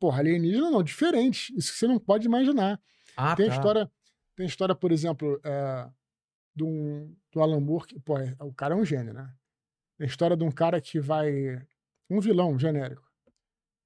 porra, 0.00 0.20
alienígena 0.20 0.70
não, 0.70 0.82
diferentes. 0.82 1.50
Isso 1.56 1.72
que 1.72 1.78
você 1.78 1.86
não 1.86 1.98
pode 1.98 2.26
imaginar. 2.26 2.80
Ah, 3.16 3.34
tem 3.36 3.48
tá. 3.48 3.54
história, 3.54 3.90
tem 4.36 4.46
história, 4.46 4.74
por 4.74 4.92
exemplo, 4.92 5.40
é, 5.44 5.88
um, 6.64 7.14
do 7.32 7.42
Alan 7.42 7.60
Moore, 7.60 7.86
que, 7.86 8.00
pô, 8.00 8.18
é- 8.18 8.36
o 8.40 8.52
cara 8.52 8.74
é 8.74 8.76
um 8.76 8.84
gênio, 8.84 9.12
né? 9.14 9.32
A 10.00 10.04
história 10.04 10.36
de 10.36 10.44
um 10.44 10.50
cara 10.50 10.80
que 10.80 11.00
vai. 11.00 11.66
Um 12.10 12.20
vilão 12.20 12.58
genérico. 12.58 13.06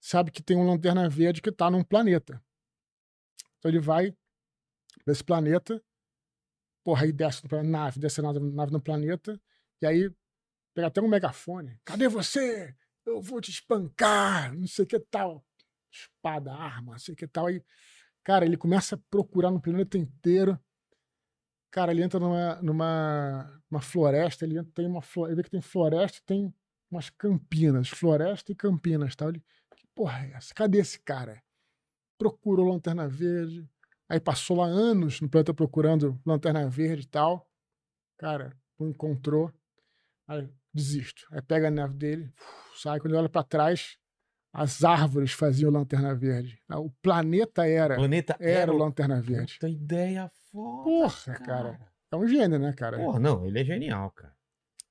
Sabe 0.00 0.30
que 0.30 0.42
tem 0.42 0.56
um 0.56 0.66
lanterna 0.66 1.08
verde 1.08 1.42
que 1.42 1.50
tá 1.50 1.70
num 1.70 1.82
planeta. 1.82 2.42
Então 3.58 3.70
ele 3.70 3.80
vai 3.80 4.12
pra 5.04 5.12
esse 5.12 5.24
planeta, 5.24 5.82
porra, 6.84 7.04
aí 7.04 7.12
desce 7.12 7.42
pra 7.42 7.62
nave, 7.62 7.98
desce 7.98 8.20
a 8.20 8.22
nave, 8.22 8.40
nave 8.40 8.72
no 8.72 8.80
planeta, 8.80 9.40
e 9.80 9.86
aí 9.86 10.10
pega 10.74 10.88
até 10.88 11.00
um 11.00 11.08
megafone. 11.08 11.78
Cadê 11.84 12.08
você? 12.08 12.74
Eu 13.04 13.20
vou 13.20 13.40
te 13.40 13.50
espancar, 13.50 14.54
não 14.54 14.66
sei 14.66 14.84
o 14.84 14.88
que 14.88 14.98
tal. 14.98 15.44
Espada, 15.90 16.52
arma, 16.52 16.92
não 16.92 16.98
sei 16.98 17.14
o 17.14 17.16
que 17.16 17.26
tal. 17.26 17.46
Aí 17.46 17.62
Cara, 18.24 18.44
ele 18.44 18.56
começa 18.56 18.94
a 18.94 18.98
procurar 19.10 19.50
no 19.50 19.60
planeta 19.60 19.98
inteiro. 19.98 20.58
Cara, 21.72 21.90
ele 21.90 22.02
entra 22.02 22.20
numa, 22.20 22.60
numa, 22.62 23.62
numa 23.70 23.80
floresta, 23.80 24.44
ele 24.44 24.58
entra, 24.58 24.70
tem 24.74 24.86
uma 24.86 25.00
ele 25.26 25.34
vê 25.36 25.42
que 25.42 25.50
tem 25.50 25.60
floresta 25.62 26.18
e 26.18 26.22
tem 26.22 26.54
umas 26.90 27.08
campinas, 27.08 27.88
floresta 27.88 28.52
e 28.52 28.54
campinas, 28.54 29.16
tal. 29.16 29.30
Ele, 29.30 29.42
que 29.74 29.86
porra 29.94 30.26
é 30.26 30.32
essa? 30.32 30.52
Cadê 30.54 30.78
esse 30.78 31.00
cara? 31.00 31.42
Procurou 32.18 32.68
Lanterna 32.68 33.08
Verde, 33.08 33.66
aí 34.08 34.20
passou 34.20 34.58
lá 34.58 34.66
anos 34.66 35.20
no 35.20 35.28
planeta 35.30 35.54
procurando 35.54 36.20
Lanterna 36.26 36.68
Verde 36.68 37.04
e 37.04 37.08
tal. 37.08 37.48
Cara, 38.18 38.54
não 38.78 38.88
encontrou. 38.90 39.50
Aí 40.28 40.48
desisto. 40.74 41.26
Aí 41.32 41.40
pega 41.42 41.68
a 41.68 41.70
nave 41.70 41.94
dele, 41.96 42.32
sai, 42.76 43.00
quando 43.00 43.12
ele 43.12 43.18
olha 43.20 43.28
pra 43.28 43.42
trás, 43.42 43.96
as 44.52 44.84
árvores 44.84 45.32
faziam 45.32 45.70
Lanterna 45.70 46.14
Verde. 46.14 46.62
O 46.70 46.90
planeta 47.02 47.66
era 47.66 47.94
O 47.94 47.96
planeta 47.96 48.36
era 48.38 48.70
o 48.70 48.74
o- 48.76 48.78
Lanterna 48.78 49.20
Verde. 49.22 49.54
Puta 49.54 49.68
ideia 49.70 50.30
foda. 50.52 50.82
Porra, 50.84 51.34
cara. 51.40 51.80
É 52.10 52.16
um 52.16 52.26
gênio, 52.28 52.58
né, 52.58 52.72
cara? 52.72 52.98
Porra, 52.98 53.18
não, 53.18 53.46
ele 53.46 53.58
é 53.60 53.64
genial, 53.64 54.10
cara. 54.10 54.34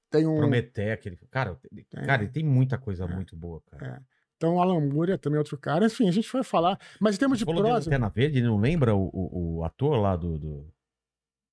Tem 0.10 0.26
um. 0.28 0.38
Prometer 0.38 0.92
aquele. 0.92 1.16
Cara, 1.30 1.58
ele- 1.72 1.84
Tem. 1.86 2.04
cara, 2.04 2.24
ele 2.24 2.32
tem 2.32 2.44
muita 2.44 2.78
coisa 2.78 3.06
É. 3.06 3.08
muito 3.08 3.36
boa, 3.36 3.62
cara. 3.70 4.04
Então, 4.36 4.56
o 4.56 4.62
Alan 4.62 4.80
Moore 4.82 5.12
é 5.12 5.18
também 5.18 5.38
outro 5.38 5.56
cara. 5.58 5.86
Enfim, 5.86 6.10
a 6.10 6.12
gente 6.12 6.30
vai 6.34 6.44
falar. 6.44 6.78
Mas 7.00 7.16
em 7.16 7.20
termos 7.20 7.38
de 7.38 7.46
Você 7.46 7.52
falou 7.52 7.64
de 7.64 7.70
prosa. 7.70 7.86
Lanterna 7.86 8.10
Verde, 8.10 8.42
não 8.42 8.58
lembra 8.60 8.96
o, 8.96 9.10
o, 9.14 9.58
o 9.60 9.64
ator 9.64 9.98
lá 10.02 10.16
do, 10.16 10.38
do- 10.40 10.74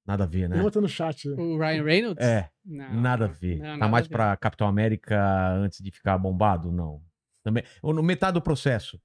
Nada 0.07 0.25
a 0.25 0.27
ver, 0.27 0.49
né? 0.49 0.57
Ele 0.57 0.63
botou 0.65 0.81
no 0.81 0.89
chat. 0.89 1.29
O 1.29 1.59
Ryan 1.59 1.85
Reynolds? 1.85 2.27
É, 2.27 2.49
Não, 2.65 2.95
nada 2.95 3.27
a 3.27 3.29
ver. 3.29 3.57
não, 3.59 3.65
tá 3.65 3.77
nada 3.77 3.89
mais 3.93 4.07
a 4.07 4.09
ver. 4.09 4.15
pra 4.15 4.37
Capitão 4.39 4.67
América 4.67 5.53
antes 5.53 5.81
de 5.85 5.91
ficar 5.91 6.17
bombado? 6.17 6.73
Não. 6.73 7.03
Também. 7.45 7.63
Ou 7.83 7.93
no 7.93 8.03
metade 8.03 8.33
do 8.33 8.41
processo. 8.43 8.99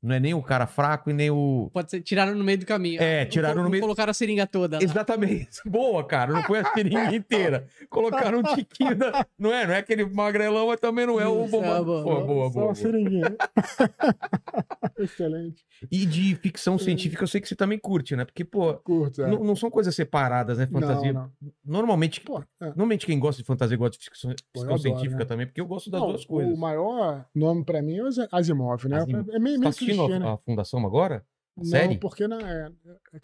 Não 0.00 0.14
é 0.14 0.20
nem 0.20 0.32
o 0.32 0.40
cara 0.40 0.66
fraco 0.66 1.10
e 1.10 1.12
nem 1.12 1.28
o. 1.28 1.70
Pode 1.72 1.90
ser, 1.90 2.00
tiraram 2.02 2.32
no 2.34 2.44
meio 2.44 2.58
do 2.58 2.64
caminho. 2.66 3.02
É, 3.02 3.24
tiraram 3.24 3.64
no 3.64 3.68
meio- 3.68 3.82
Colocaram 3.82 4.10
a 4.10 4.14
seringa 4.14 4.46
toda. 4.46 4.76
lá. 4.76 4.82
Exatamente. 4.82 5.48
Boa, 5.66 6.04
cara. 6.04 6.32
Não 6.32 6.42
foi 6.44 6.60
a 6.60 6.64
seringa 6.72 7.14
inteira. 7.16 7.66
Colocaram 7.90 8.38
um 8.38 8.42
tiquinho 8.54 8.94
da. 8.94 9.26
Não 9.36 9.52
é? 9.52 9.66
Não 9.66 9.74
é 9.74 9.78
aquele 9.78 10.04
magrelão, 10.04 10.68
mas 10.68 10.78
também 10.80 11.04
não 11.06 11.20
é 11.20 11.26
o 11.26 11.46
bombado. 11.48 11.82
é 11.82 11.84
boa. 11.84 12.02
Pô, 12.04 12.04
boa, 12.04 12.20
Só 12.20 12.26
boa, 12.26 12.44
uma 12.46 12.50
boa. 12.50 12.74
seringuinha. 12.74 13.36
Excelente. 14.98 15.64
E 15.90 16.04
de 16.06 16.34
ficção 16.36 16.78
científica 16.78 17.22
eu 17.22 17.28
sei 17.28 17.40
que 17.40 17.48
você 17.48 17.54
também 17.54 17.78
curte, 17.78 18.16
né? 18.16 18.24
Porque, 18.24 18.44
pô, 18.44 18.74
Curto, 18.74 19.22
é. 19.22 19.28
não, 19.30 19.44
não 19.44 19.56
são 19.56 19.70
coisas 19.70 19.94
separadas, 19.94 20.58
né? 20.58 20.66
Fantasia. 20.66 21.12
Não, 21.12 21.22
não. 21.22 21.52
Normalmente, 21.64 22.20
Pô, 22.20 22.40
é. 22.60 22.66
normalmente 22.66 23.06
quem 23.06 23.18
gosta 23.18 23.40
de 23.40 23.46
fantasia 23.46 23.76
gosta 23.76 23.96
de 23.98 24.04
ficção, 24.04 24.30
Pô, 24.30 24.60
ficção 24.60 24.64
adoro, 24.74 24.80
científica 24.82 25.18
né? 25.20 25.24
também, 25.24 25.46
porque 25.46 25.60
eu 25.60 25.66
gosto 25.66 25.90
das 25.90 26.00
Não, 26.00 26.08
duas 26.08 26.24
coisas. 26.24 26.52
O 26.52 26.56
maior 26.60 27.24
nome 27.34 27.64
pra 27.64 27.80
mim 27.82 27.96
é 27.96 28.02
o 28.02 28.08
Asimov, 28.32 28.88
né? 28.88 28.98
Asimov. 28.98 29.30
É 29.30 29.38
meio, 29.38 29.56
Você 29.58 29.62
tá 29.62 29.84
meio 29.86 29.87
assistindo 29.90 30.06
clichê, 30.06 30.14
a, 30.14 30.18
né? 30.26 30.32
a 30.32 30.36
Fundação 30.38 30.86
agora? 30.86 31.24
A 31.56 31.60
Não, 31.60 31.64
série? 31.64 31.98
porque 31.98 32.28
na, 32.28 32.36
é, 32.40 32.72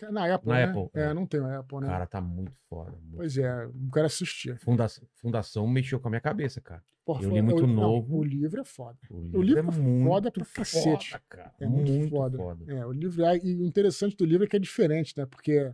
é 0.01 0.11
na 0.11 0.35
Apple, 0.35 0.49
Na 0.49 0.55
né? 0.57 0.65
Apple, 0.65 0.91
É, 0.95 1.01
é. 1.03 1.15
não 1.15 1.24
tem 1.27 1.41
a 1.41 1.59
Apple, 1.61 1.81
né? 1.81 1.86
Cara, 1.86 2.07
tá 2.07 2.20
muito 2.20 2.53
foda. 2.69 2.91
muito 2.93 3.16
Pois 3.16 3.39
é, 3.39 3.66
não 3.73 3.91
quero 3.91 4.07
assistir. 4.07 4.59
Fundação, 4.59 5.05
Fundação 5.15 5.66
mexeu 5.69 6.01
com 6.01 6.09
a 6.09 6.11
minha 6.11 6.20
cabeça, 6.20 6.61
cara. 6.61 6.82
Porra, 7.05 7.23
Eu 7.23 7.31
li 7.31 7.43
muito 7.43 7.66
não, 7.66 7.74
novo. 7.74 8.16
o 8.19 8.24
livro 8.24 8.61
é 8.61 8.65
foda. 8.65 8.99
O 9.11 9.43
livro 9.43 9.61
é 9.61 9.62
é 9.62 9.62
muito 9.78 10.09
foda 10.09 10.31
pra 10.32 10.45
cacete. 10.47 11.11
foda, 11.11 11.23
cara. 11.28 11.55
É 11.61 11.66
muito, 11.66 12.11
foda. 12.11 12.39
É, 12.66 12.85
o 12.86 12.93
livro 12.93 13.24
é, 13.24 13.36
e 13.36 13.55
o 13.57 13.66
interessante 13.66 14.16
do 14.16 14.24
livro 14.24 14.45
é 14.47 14.49
que 14.49 14.57
é 14.57 14.59
diferente, 14.59 15.12
né? 15.16 15.27
Porque 15.27 15.70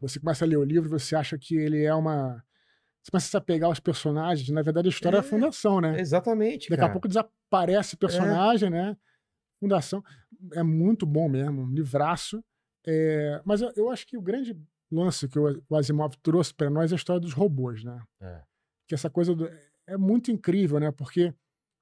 você 0.00 0.18
começa 0.18 0.44
a 0.44 0.48
ler 0.48 0.56
o 0.56 0.64
livro, 0.64 0.88
você 0.88 1.14
acha 1.14 1.38
que 1.38 1.54
ele 1.54 1.84
é 1.84 1.94
uma. 1.94 2.42
Você 3.02 3.10
começa 3.10 3.26
a 3.26 3.30
se 3.30 3.36
apegar 3.36 3.68
aos 3.68 3.78
personagens, 3.78 4.48
na 4.48 4.62
verdade 4.62 4.88
a 4.88 4.90
história 4.90 5.16
é, 5.16 5.20
a 5.20 5.22
É. 5.22 5.22
fundação, 5.24 5.80
né? 5.80 6.00
Exatamente, 6.00 6.70
Daqui 6.70 6.80
cara. 6.80 6.90
a 6.90 6.92
pouco 6.92 7.08
desaparece 7.08 7.96
personagem, 7.96 8.70
né? 8.70 8.96
Fundação. 9.62 10.02
É 10.54 10.62
muito 10.62 11.06
bom 11.06 11.28
mesmo, 11.28 11.62
um 11.62 11.70
livraço. 11.72 12.42
É, 12.86 13.40
mas 13.44 13.62
eu, 13.62 13.72
eu 13.76 13.90
acho 13.90 14.04
que 14.06 14.16
o 14.18 14.22
grande 14.22 14.58
lance 14.90 15.28
que 15.28 15.38
o 15.38 15.62
o 15.70 15.76
Asimov 15.76 16.14
trouxe 16.22 16.52
para 16.52 16.68
nós 16.68 16.90
é 16.90 16.94
a 16.94 16.96
história 16.96 17.20
dos 17.20 17.32
robôs, 17.32 17.84
né? 17.84 18.02
É. 18.20 18.42
Que 18.88 18.94
essa 18.94 19.08
coisa 19.08 19.34
do- 19.34 19.48
é 19.86 19.96
muito 19.96 20.30
incrível, 20.32 20.80
né? 20.80 20.90
Porque 20.90 21.32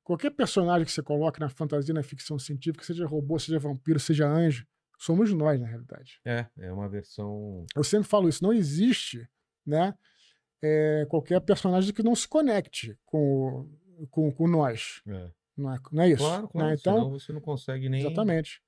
qualquer 0.04 0.30
personagem 0.30 0.84
que 0.84 0.92
você 0.92 1.02
coloque 1.02 1.40
na 1.40 1.48
fantasia, 1.48 1.94
na 1.94 2.02
ficção 2.02 2.38
científica, 2.38 2.84
seja 2.84 3.06
robô, 3.06 3.38
seja 3.38 3.58
vampiro, 3.58 3.98
seja 3.98 4.28
anjo, 4.28 4.66
somos 4.98 5.32
nós, 5.32 5.58
na 5.58 5.66
realidade. 5.66 6.20
É, 6.24 6.46
é 6.58 6.70
uma 6.72 6.88
versão. 6.88 7.64
Eu 7.74 7.82
sempre 7.82 8.06
falo 8.08 8.28
isso, 8.28 8.42
não 8.44 8.52
existe, 8.52 9.26
né? 9.66 9.94
é, 10.62 11.06
qualquer 11.08 11.40
personagem 11.40 11.94
que 11.94 12.02
não 12.02 12.14
se 12.14 12.28
conecte 12.28 12.94
com, 13.06 13.66
com, 14.10 14.30
com 14.30 14.46
nós. 14.46 15.00
É. 15.06 15.30
Não 15.60 15.72
é, 15.74 15.78
não 15.92 16.02
é 16.02 16.08
isso? 16.08 16.18
Claro, 16.24 16.48
claro. 16.48 16.68
né? 16.68 16.74
Então, 16.78 16.94
senão 16.96 17.10
você 17.10 17.32
não 17.32 17.40
consegue 17.40 17.88
nem. 17.88 18.00
Exatamente. 18.00 18.62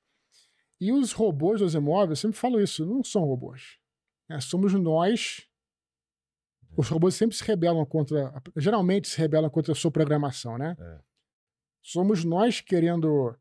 E 0.80 0.92
os 0.92 1.12
robôs 1.12 1.60
dos 1.60 1.74
imóveis, 1.74 2.10
eu 2.18 2.22
sempre 2.28 2.38
falo 2.38 2.60
isso, 2.60 2.84
não 2.84 3.02
são 3.04 3.24
robôs. 3.24 3.78
né? 4.28 4.40
Somos 4.40 4.72
nós 4.74 5.46
Os 6.76 6.88
robôs 6.88 7.14
sempre 7.14 7.36
se 7.36 7.44
rebelam 7.44 7.84
contra. 7.84 8.32
Geralmente 8.56 9.08
se 9.08 9.18
rebelam 9.18 9.50
contra 9.50 9.72
a 9.72 9.74
sua 9.76 9.90
programação, 9.90 10.56
né? 10.56 10.76
É. 10.80 10.98
Somos 11.82 12.24
nós 12.24 12.60
querendo 12.60 13.36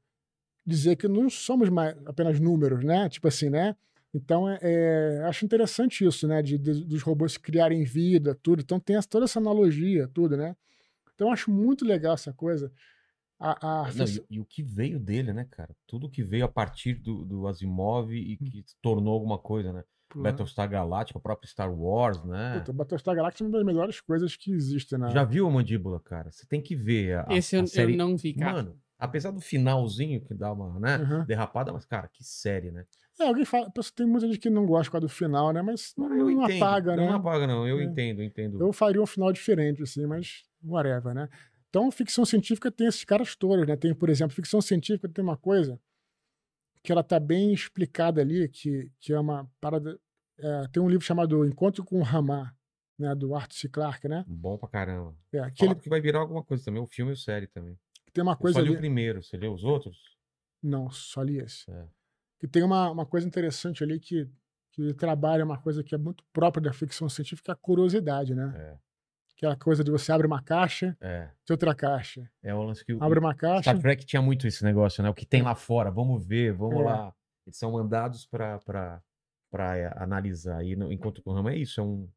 dizer 0.65 0.95
que 0.97 1.07
não 1.07 1.29
somos 1.29 1.69
mais 1.69 1.95
apenas 2.05 2.39
números, 2.39 2.83
né? 2.83 3.07
Tipo 3.09 3.27
assim, 3.27 3.49
né? 3.49 3.75
Então, 4.13 4.49
é, 4.49 4.59
é, 4.61 5.23
acho 5.23 5.45
interessante 5.45 6.05
isso, 6.05 6.27
né? 6.27 6.41
De, 6.41 6.57
de- 6.57 6.83
dos 6.85 7.01
robôs 7.01 7.37
criarem 7.37 7.83
vida, 7.85 8.35
tudo. 8.43 8.61
Então, 8.61 8.79
tem 8.79 8.97
essa- 8.97 9.07
toda 9.07 9.23
essa 9.25 9.39
analogia, 9.39 10.07
tudo, 10.13 10.35
né? 10.35 10.55
Então, 11.15 11.31
acho 11.31 11.49
muito 11.49 11.85
legal 11.85 12.15
essa 12.15 12.33
coisa. 12.33 12.71
A, 13.43 13.81
a 13.85 13.91
Não, 13.93 14.05
e, 14.05 14.23
e 14.29 14.39
o 14.39 14.45
que 14.45 14.61
veio 14.61 14.99
dele, 14.99 15.33
né, 15.33 15.47
cara? 15.49 15.75
Tudo 15.87 16.07
que 16.09 16.23
veio 16.23 16.45
a 16.45 16.47
partir 16.47 16.93
do, 16.93 17.25
do 17.25 17.47
Asimov 17.47 18.11
e 18.13 18.37
Hum. 18.39 18.45
que 18.45 18.63
se 18.67 18.75
tornou 18.81 19.13
alguma 19.15 19.39
coisa, 19.39 19.73
né? 19.73 19.83
Pô, 20.07 20.21
Battlestar 20.21 20.69
Galactica, 20.69 21.17
o 21.17 21.21
próprio 21.21 21.49
Star 21.49 21.73
Wars, 21.73 22.23
né? 22.23 22.59
Puta, 22.59 22.71
Battlestar 22.71 23.15
Galactica 23.15 23.43
é 23.43 23.47
uma 23.47 23.57
das 23.57 23.65
melhores 23.65 23.99
coisas 23.99 24.35
que 24.35 24.51
existem, 24.51 24.99
né? 24.99 25.09
Já 25.09 25.23
viu 25.23 25.47
a 25.47 25.49
mandíbula, 25.49 25.99
cara? 26.01 26.29
Você 26.31 26.45
tem 26.45 26.61
que 26.61 26.75
ver 26.75 27.17
a, 27.17 27.25
Esse 27.31 27.55
a 27.55 27.59
eu, 27.59 27.63
eu 27.63 27.67
série. 27.67 27.95
não 27.95 28.15
vi, 28.15 28.33
cara. 28.33 28.53
Mano, 28.53 28.77
apesar 28.99 29.31
do 29.31 29.41
finalzinho 29.41 30.21
que 30.21 30.33
dá 30.35 30.51
uma, 30.53 30.79
né, 30.79 30.97
Uhum. 30.97 31.25
derrapada, 31.25 31.73
mas, 31.73 31.85
cara, 31.85 32.07
que 32.09 32.23
série, 32.23 32.69
né? 32.71 32.85
É, 33.19 33.23
alguém 33.27 33.45
fala. 33.45 33.71
Tem 33.95 34.05
muita 34.05 34.27
gente 34.27 34.39
que 34.39 34.49
não 34.49 34.65
gosta 34.65 34.99
do 34.99 35.07
final, 35.09 35.51
né? 35.53 35.61
Mas 35.61 35.93
não, 35.97 36.07
Eu 36.15 36.25
não 36.25 36.43
entendo. 36.43 36.63
apaga, 36.63 36.95
né? 36.95 37.05
Não 37.07 37.15
apaga, 37.15 37.47
não. 37.47 37.67
Eu 37.67 37.79
É. 37.79 37.83
entendo, 37.83 38.21
eu 38.21 38.25
entendo. 38.25 38.59
Eu 38.61 38.73
faria 38.73 39.01
um 39.01 39.05
final 39.05 39.31
diferente, 39.31 39.81
assim, 39.83 40.05
mas 40.05 40.43
whatever, 40.63 41.13
né? 41.13 41.29
Então, 41.71 41.89
ficção 41.89 42.25
científica 42.25 42.69
tem 42.69 42.85
esses 42.87 43.05
caras 43.05 43.33
todos, 43.33 43.65
né? 43.65 43.77
Tem, 43.77 43.95
por 43.95 44.09
exemplo, 44.09 44.35
ficção 44.35 44.59
científica 44.61 45.07
tem 45.07 45.23
uma 45.23 45.37
coisa 45.37 45.79
que 46.83 46.91
ela 46.91 47.01
tá 47.01 47.17
bem 47.17 47.53
explicada 47.53 48.19
ali, 48.19 48.49
que, 48.49 48.91
que 48.99 49.13
é 49.13 49.19
uma 49.19 49.49
parada. 49.61 49.97
é, 50.37 50.67
tem 50.67 50.83
um 50.83 50.89
livro 50.89 51.05
chamado 51.05 51.45
Encontro 51.45 51.85
com 51.85 51.97
o 51.99 52.03
Ramar, 52.03 52.53
né? 52.99 53.15
Do 53.15 53.33
Arthur 53.33 53.55
C. 53.55 53.69
Clarke, 53.69 54.09
né? 54.09 54.25
Bom 54.27 54.57
pra 54.57 54.67
caramba. 54.67 55.15
É, 55.31 55.49
que 55.49 55.63
ele 55.63 55.75
que 55.75 55.87
vai 55.87 56.01
virar 56.01 56.19
alguma 56.19 56.43
coisa 56.43 56.65
também, 56.65 56.81
o 56.83 56.87
filme 56.87 57.11
e 57.11 57.13
o 57.13 57.17
série 57.17 57.47
também. 57.47 57.79
tem 58.11 58.21
uma 58.21 58.33
Eu 58.33 58.37
coisa 58.37 58.59
só 58.59 58.61
li 58.61 58.67
ali. 58.67 58.75
o 58.75 58.79
primeiro, 58.79 59.23
você 59.23 59.37
leu 59.37 59.53
os 59.53 59.63
outros? 59.63 59.97
Não, 60.61 60.91
só 60.91 61.23
li 61.23 61.37
esse. 61.37 61.71
É. 61.71 61.87
Que 62.37 62.47
tem 62.49 62.63
uma, 62.63 62.91
uma 62.91 63.05
coisa 63.05 63.25
interessante 63.25 63.81
ali 63.81 63.97
que, 63.97 64.29
que 64.71 64.93
trabalha 64.95 65.45
uma 65.45 65.57
coisa 65.57 65.81
que 65.85 65.95
é 65.95 65.97
muito 65.97 66.21
própria 66.33 66.61
da 66.63 66.73
ficção 66.73 67.07
científica, 67.07 67.45
que 67.45 67.51
é 67.51 67.53
a 67.53 67.55
curiosidade, 67.55 68.35
né? 68.35 68.51
É. 68.57 68.90
Aquela 69.41 69.55
coisa 69.55 69.83
de 69.83 69.89
você 69.89 70.11
abre 70.11 70.27
uma 70.27 70.39
caixa, 70.39 70.95
É. 71.01 71.29
tem 71.43 71.53
outra 71.55 71.73
caixa. 71.73 72.29
É 72.43 72.53
o 72.53 72.61
lance 72.61 72.85
que 72.85 72.95
Abre 73.01 73.17
uma 73.17 73.33
caixa. 73.33 73.63
Star 73.71 73.79
Trek 73.79 74.05
tinha 74.05 74.21
muito 74.21 74.45
esse 74.45 74.63
negócio, 74.63 75.01
né? 75.01 75.09
O 75.09 75.15
que 75.15 75.25
tem 75.25 75.41
lá 75.41 75.55
fora, 75.55 75.89
vamos 75.89 76.23
ver, 76.23 76.53
vamos 76.53 76.79
É. 76.81 76.83
lá. 76.83 77.13
Eles 77.47 77.57
são 77.57 77.71
mandados 77.71 78.23
pra 78.27 79.01
é, 79.75 79.91
analisar. 79.97 80.63
E 80.63 80.75
no, 80.75 80.91
enquanto 80.93 81.23
o 81.25 81.33
Rama 81.33 81.51
é 81.53 81.57
isso, 81.57 81.81
é 81.81 81.83
um, 81.83 82.07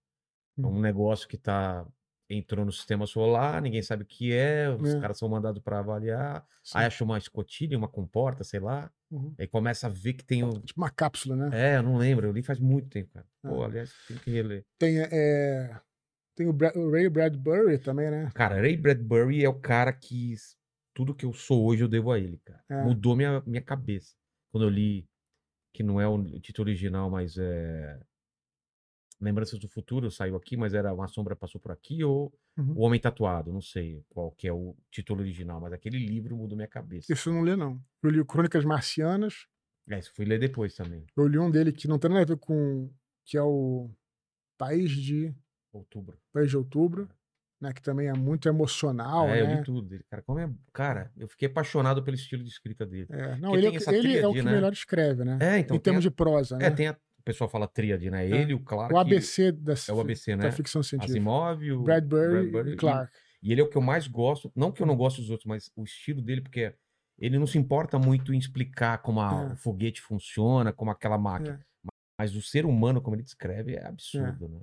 é 0.59 0.67
um 0.67 0.79
negócio 0.79 1.27
que 1.27 1.39
tá 1.39 1.87
entrou 2.29 2.63
no 2.65 2.73
sistema 2.73 3.07
solar, 3.07 3.61
ninguém 3.63 3.81
sabe 3.83 4.03
o 4.03 4.07
que 4.07 4.33
é, 4.35 4.69
os 4.69 4.95
É. 4.95 5.01
caras 5.01 5.19
são 5.19 5.29
mandados 5.29 5.63
pra 5.63 5.79
avaliar, 5.79 6.45
Sim. 6.63 6.79
aí 6.79 6.87
acha 6.87 7.05
uma 7.05 7.17
escotilha, 7.19 7.77
uma 7.77 7.87
comporta, 7.89 8.43
sei 8.45 8.61
lá, 8.61 8.91
Uhum. 9.11 9.35
aí 9.39 9.47
começa 9.47 9.87
a 9.87 9.91
ver 9.91 10.15
que 10.15 10.25
tem 10.25 10.43
o... 10.43 10.51
Tipo 10.61 10.81
uma 10.81 10.91
cápsula, 10.91 11.37
né? 11.37 11.51
É, 11.53 11.77
eu 11.77 11.83
não 11.83 11.97
lembro, 11.97 12.27
eu 12.27 12.33
li 12.33 12.43
faz 12.43 12.59
muito 12.59 12.89
tempo, 12.89 13.11
cara. 13.13 13.27
Pô, 13.43 13.63
É. 13.63 13.67
aliás, 13.67 13.93
tem 14.09 14.17
que 14.19 14.31
reler. 14.31 14.65
Tem, 14.79 14.99
é, 15.01 15.79
tem 16.35 16.47
o, 16.49 16.53
Bra- 16.53 16.73
o 16.75 16.91
Ray 16.91 17.09
Bradbury 17.09 17.79
também, 17.79 18.11
né? 18.11 18.31
Cara, 18.35 18.61
Ray 18.61 18.77
Bradbury 18.77 19.45
é 19.45 19.49
o 19.49 19.59
cara 19.61 19.93
que 19.93 20.35
tudo 20.93 21.15
que 21.15 21.25
eu 21.27 21.33
sou 21.33 21.65
hoje 21.67 21.83
eu 21.85 21.89
devo 21.89 22.13
a 22.13 22.19
ele, 22.19 22.39
cara. 22.45 22.63
É. 22.69 22.83
Mudou 22.83 23.17
minha, 23.17 23.43
minha 23.47 23.63
cabeça. 23.63 24.15
Quando 24.53 24.65
eu 24.65 24.71
li, 24.71 25.09
que 25.73 25.83
não 25.83 26.01
é 26.01 26.07
o 26.07 26.23
título 26.41 26.69
original, 26.69 27.11
mas 27.11 27.37
é. 27.37 28.01
Lembranças 29.21 29.59
do 29.59 29.69
Futuro 29.69 30.11
saiu 30.11 30.37
aqui, 30.37 30.57
mas 30.57 30.75
era 30.75 30.93
Uma 30.93 31.09
Sombra 31.09 31.37
Passou 31.37 31.61
por 31.61 31.73
Aqui 31.73 32.03
ou 32.05 32.33
Uhum. 32.57 32.73
O 32.77 32.83
Homem 32.83 33.01
Tatuado, 33.01 33.53
não 33.53 33.61
sei 33.61 34.05
qual 34.09 34.31
que 34.31 34.47
é 34.47 34.53
o 34.53 34.77
título 34.89 35.23
original, 35.23 35.61
mas 35.61 35.73
aquele 35.73 35.99
livro 35.99 36.37
mudou 36.37 36.55
minha 36.57 36.69
cabeça. 36.69 37.13
Isso 37.13 37.29
eu 37.29 37.35
não 37.35 37.45
li, 37.45 37.57
não. 37.57 37.83
Eu 38.01 38.11
li 38.11 38.21
o 38.21 38.25
Crônicas 38.25 38.65
Marcianas. 38.65 39.49
É, 39.91 39.99
isso 39.99 40.13
fui 40.15 40.25
ler 40.25 40.39
depois 40.39 40.73
também, 40.77 41.05
Eu 41.17 41.27
li 41.27 41.37
um 41.37 41.51
dele 41.51 41.73
que 41.73 41.89
não 41.89 41.99
tem 41.99 42.09
nada 42.11 42.23
a 42.23 42.27
ver 42.27 42.37
com. 42.39 42.89
que 43.25 43.37
é 43.37 43.43
o 43.43 43.91
País 44.57 44.93
de, 44.93 45.35
outubro. 45.79 46.17
País 46.33 46.51
de 46.51 46.57
Outubro, 46.57 47.09
né? 47.61 47.73
Que 47.73 47.83
também 47.83 48.09
é 48.09 48.13
muito 48.13 48.49
emocional, 48.49 49.29
é, 49.29 49.41
eu 49.41 49.47
né? 49.47 49.57
li 49.57 49.63
tudo 49.65 49.83
dele. 49.83 50.05
Cara, 50.11 50.23
como 50.23 50.39
é. 50.39 50.51
Cara, 50.73 51.13
eu 51.17 51.29
fiquei 51.29 51.49
apaixonado 51.49 52.03
pelo 52.03 52.15
estilo 52.17 52.43
de 52.43 52.51
escrita 52.51 52.85
dele. 52.87 53.07
É, 53.11 53.37
não, 53.37 53.55
ele, 53.57 53.67
é, 53.67 53.69
ele 53.71 53.77
é 53.77 53.81
o 53.81 53.85
tríade, 53.85 54.33
que 54.35 54.43
né? 54.43 54.53
melhor 54.53 54.73
escreve, 54.73 55.25
né? 55.25 55.39
É, 55.41 55.59
então. 55.59 55.77
em 55.77 55.81
termos 55.81 56.05
a- 56.05 56.09
de 56.09 56.15
prosa, 56.15 56.57
né? 56.59 56.67
É, 56.67 56.71
tem 56.71 56.89
a. 56.89 56.93
O 56.93 57.23
pessoal 57.25 57.49
fala 57.49 57.67
tríade, 57.67 58.11
né? 58.11 58.27
É. 58.29 58.31
Ele, 58.43 58.53
o 58.53 58.61
Clark. 58.61 58.93
o 58.93 58.99
ABC 58.99 59.51
da, 59.51 59.73
É 59.73 59.93
o 59.93 60.01
ABC, 60.01 60.37
né? 60.37 60.43
da 60.43 60.53
ficção 60.53 60.83
científica. 60.83 61.17
Asimov, 61.19 61.63
o 61.73 61.83
Bradbury, 61.83 62.51
Bradbury 62.51 62.73
e 62.73 62.77
Clark. 62.77 63.11
E 63.43 63.51
ele 63.51 63.63
é 63.63 63.65
o 63.65 63.69
que 63.71 63.79
eu 63.79 63.83
mais 63.83 64.07
gosto. 64.07 64.53
Não 64.55 64.71
que 64.71 64.83
eu 64.83 64.87
não 64.87 64.95
gosto 64.95 65.23
dos 65.23 65.31
outros, 65.31 65.47
mas 65.47 65.71
o 65.75 65.85
estilo 65.85 66.21
dele, 66.21 66.43
porque 66.43 66.75
ele 67.19 67.39
não 67.39 67.47
se 67.47 67.57
importa 67.57 67.99
muito 67.99 68.35
em 68.35 68.39
explicar 68.39 68.99
como 68.99 69.21
a- 69.23 69.49
É. 69.51 69.53
o 69.55 69.57
foguete 69.57 70.03
funciona, 70.03 70.71
como 70.71 70.91
aquela 70.91 71.17
máquina. 71.17 71.59
É. 71.87 71.89
Mas 72.21 72.37
o 72.37 72.43
ser 72.43 72.67
humano, 72.67 73.01
como 73.01 73.17
ele 73.17 73.23
descreve, 73.23 73.75
é 73.75 73.87
absurdo, 73.87 74.47
né? 74.49 74.61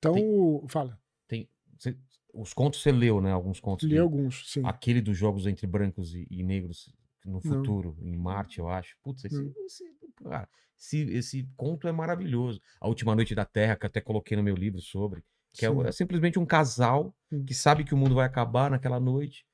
Então, 0.00 0.14
Tem- 0.14 0.68
fala, 0.68 0.98
Tem, 1.28 1.48
cê- 1.78 1.96
os 2.32 2.54
contos 2.54 2.82
você 2.82 2.90
leu, 2.90 3.20
né? 3.20 3.30
Alguns 3.32 3.60
contos. 3.60 3.86
li 3.88 3.98
alguns, 3.98 4.50
sim. 4.50 4.62
Aquele 4.64 5.00
dos 5.02 5.16
jogos 5.16 5.46
entre 5.46 5.66
brancos 5.66 6.14
e, 6.14 6.26
e 6.30 6.42
negros 6.42 6.92
no 7.24 7.34
Não. 7.34 7.40
futuro, 7.42 7.96
em 8.00 8.16
Marte, 8.16 8.58
eu 8.58 8.68
acho. 8.68 8.96
Putz, 9.02 9.24
esse, 9.26 9.42
Não. 9.42 9.52
esse, 9.66 9.84
cara, 10.24 10.48
esse, 10.78 10.98
esse 11.10 11.48
conto 11.54 11.86
é 11.86 11.92
maravilhoso. 11.92 12.60
A 12.80 12.88
Última 12.88 13.14
Noite 13.14 13.34
da 13.34 13.44
Terra, 13.44 13.76
que 13.76 13.84
eu 13.84 13.88
até 13.88 14.00
coloquei 14.00 14.36
no 14.36 14.42
meu 14.42 14.54
livro 14.54 14.80
sobre. 14.80 15.22
Que 15.52 15.66
é, 15.66 15.68
é 15.68 15.92
simplesmente 15.92 16.38
um 16.38 16.46
casal 16.46 17.14
Hum. 17.30 17.44
que 17.44 17.52
sabe 17.54 17.84
que 17.84 17.92
o 17.94 17.96
mundo 17.96 18.14
vai 18.14 18.24
acabar 18.26 18.70
naquela 18.70 18.98
noite. 18.98 19.44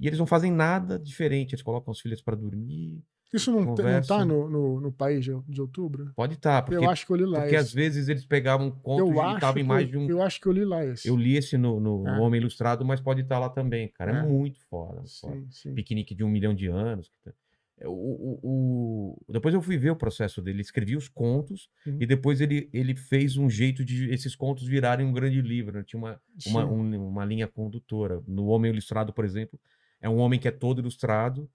E 0.00 0.06
eles 0.06 0.18
não 0.18 0.26
fazem 0.26 0.52
nada 0.52 0.96
diferente. 0.98 1.54
Eles 1.54 1.62
colocam 1.62 1.90
os 1.90 2.00
filhos 2.00 2.22
para 2.22 2.36
dormir. 2.36 3.02
Isso 3.32 3.50
não, 3.52 3.60
te- 3.60 3.66
não 3.66 3.74
conversa. 3.76 4.08
tá 4.16 4.24
no, 4.24 4.48
no, 4.48 4.80
no 4.80 4.90
país 4.92 5.24
de, 5.24 5.60
outubro? 5.60 6.12
Pode 6.16 6.34
estar, 6.34 6.62
porque, 6.62 6.82
eu 6.82 6.88
acho 6.88 7.04
que 7.06 7.12
eu 7.12 7.16
li 7.16 7.26
lá 7.26 7.40
porque 7.42 7.56
às 7.56 7.66
esse. 7.66 7.74
vezes 7.74 8.08
eles 8.08 8.24
pegavam 8.24 8.70
contos 8.70 9.14
eu 9.14 9.22
e 9.30 9.34
estavam 9.34 9.60
em 9.60 9.64
mais 9.64 9.88
de 9.88 9.98
um. 9.98 10.08
eu 10.08 10.22
acho 10.22 10.40
que 10.40 10.46
eu 10.46 10.52
li 10.52 10.64
lá 10.64 10.84
esse. 10.84 11.06
Eu 11.06 11.14
li 11.16 11.36
esse 11.36 11.58
no, 11.58 11.78
no 11.78 12.08
É. 12.08 12.18
Homem 12.20 12.40
Ilustrado, 12.40 12.84
mas 12.84 13.00
pode 13.00 13.20
estar 13.20 13.38
lá 13.38 13.48
também, 13.50 13.88
cara. 13.88 14.12
É, 14.16 14.20
É. 14.20 14.22
muito 14.22 14.58
foda. 14.70 14.96
muito 15.00 15.20
foda. 15.20 15.34
Sim, 15.36 15.46
sim. 15.50 15.74
Piquenique 15.74 16.14
de 16.14 16.24
um 16.24 16.28
milhão 16.28 16.54
de 16.54 16.66
anos. 16.68 17.10
tá- 17.24 17.32
É, 17.80 17.86
O, 17.86 17.92
o, 17.92 18.40
o- 18.42 19.32
Depois 19.32 19.54
eu 19.54 19.62
fui 19.62 19.76
ver 19.76 19.90
o 19.90 19.96
processo 19.96 20.40
dele. 20.42 20.56
Ele 20.56 20.62
escrevia 20.62 20.98
os 20.98 21.06
contos 21.08 21.68
Uhum. 21.86 21.98
e 22.00 22.06
depois 22.06 22.40
ele, 22.40 22.68
ele 22.72 22.96
fez 22.96 23.36
um 23.36 23.48
jeito 23.48 23.84
de 23.84 24.10
esses 24.10 24.34
contos 24.34 24.66
virarem 24.66 25.06
um 25.06 25.12
grande 25.12 25.40
livro. 25.40 25.76
né? 25.78 25.84
Tinha 25.86 26.00
uma, 26.00 26.20
uma, 26.46 26.62
Sim. 26.66 26.72
um- 26.72 27.08
uma 27.08 27.24
linha 27.24 27.46
condutora. 27.46 28.20
No 28.26 28.46
Homem 28.46 28.72
Ilustrado, 28.72 29.12
por 29.12 29.24
exemplo, 29.24 29.60
é 30.00 30.08
um 30.08 30.16
homem 30.16 30.40
que 30.40 30.48
é 30.48 30.50
todo 30.50 30.80
ilustrado 30.80 31.48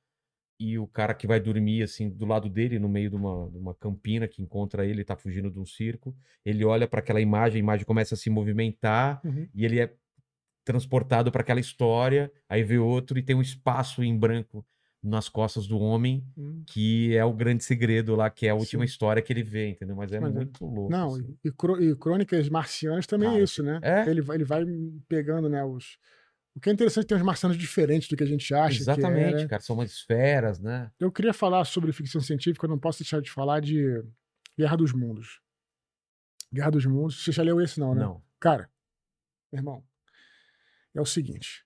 e 0.60 0.78
o 0.80 0.88
cara 0.88 1.14
que 1.14 1.28
vai 1.28 1.40
dormir 1.40 1.84
assim 1.84 2.10
do 2.10 2.26
lado 2.26 2.48
dele, 2.50 2.80
no 2.80 2.88
meio 2.88 3.10
de 3.10 3.16
uma, 3.16 3.50
de 3.50 3.58
uma 3.58 3.74
campina 3.74 4.28
que 4.28 4.42
encontra 4.42 4.86
ele, 4.86 5.04
tá 5.04 5.16
fugindo 5.16 5.50
de 5.52 5.60
um 5.60 5.66
circo. 5.66 6.16
Ele 6.46 6.64
olha 6.64 6.88
para 6.88 7.00
aquela 7.00 7.20
imagem, 7.20 7.58
a 7.58 7.60
imagem 7.64 7.86
começa 7.86 8.14
a 8.16 8.18
se 8.18 8.30
movimentar 8.30 9.20
Uhum. 9.26 9.48
e 9.54 9.66
ele 9.66 9.80
é 9.80 9.94
transportado 10.64 11.32
para 11.32 11.42
aquela 11.42 11.60
história. 11.60 12.32
Aí 12.48 12.64
vê 12.64 12.78
outro 12.78 13.18
e 13.20 13.24
tem 13.24 13.36
um 13.36 13.42
espaço 13.42 14.04
em 14.04 14.18
branco 14.18 14.66
nas 15.02 15.28
costas 15.28 15.68
do 15.68 15.78
homem, 15.78 16.24
Hum. 16.38 16.64
que 16.66 17.14
é 17.14 17.26
o 17.26 17.34
grande 17.34 17.62
segredo 17.64 18.16
lá, 18.16 18.30
que 18.30 18.48
é 18.48 18.52
a 18.52 18.56
última 18.56 18.84
Sim. 18.84 18.90
história 18.90 19.22
que 19.22 19.34
ele 19.34 19.44
vê, 19.44 19.68
entendeu? 19.72 19.98
Mas 19.98 20.14
é 20.14 20.20
Mas 20.22 20.32
é- 20.34 20.36
muito 20.38 20.66
louco. 20.66 20.90
Não, 20.90 21.08
assim. 21.16 21.38
e, 21.44 21.50
e 21.50 21.52
Crô- 21.52 21.96
Crônicas 21.98 22.48
Marcianas 22.48 23.06
também 23.06 23.28
Cara, 23.28 23.42
é 23.42 23.44
isso, 23.44 23.62
né? 23.62 23.80
é? 23.84 24.10
Ele, 24.10 24.22
vai, 24.22 24.38
ele 24.38 24.46
vai 24.46 24.64
pegando, 25.10 25.50
né, 25.50 25.62
os... 25.66 25.98
O 26.56 26.60
que 26.60 26.70
é 26.70 26.74
interessante, 26.74 27.08
tem 27.08 27.18
uns 27.18 27.24
marcianos 27.24 27.58
diferentes 27.58 28.08
do 28.08 28.16
que 28.16 28.24
a 28.24 28.28
gente 28.28 28.54
acha 28.54 28.78
Exatamente, 28.80 29.36
é, 29.40 29.42
né? 29.44 29.48
cara. 29.48 29.62
São 29.62 29.76
umas 29.76 29.92
esferas, 29.92 30.60
né? 30.60 30.92
Eu 31.00 31.12
queria 31.12 31.34
falar 31.34 31.66
sobre 31.66 31.92
ficção 31.92 32.22
científica, 32.22 32.66
eu 32.66 32.70
não 32.70 32.78
posso 32.80 33.00
deixar 33.00 33.22
de 33.22 33.32
falar 33.32 33.60
de 33.60 34.04
Guerra 34.58 34.76
dos 34.78 34.94
Mundos. 34.94 35.42
Guerra 36.54 36.70
dos 36.72 36.86
Mundos, 36.86 37.24
você 37.24 37.32
já 37.32 37.42
leu 37.42 37.60
esse 37.60 37.80
não, 37.80 37.96
né? 37.96 38.02
Não. 38.02 38.24
Cara, 38.40 38.70
meu 39.52 39.60
irmão, 39.60 39.84
é 40.94 41.02
o 41.02 41.06
seguinte, 41.06 41.66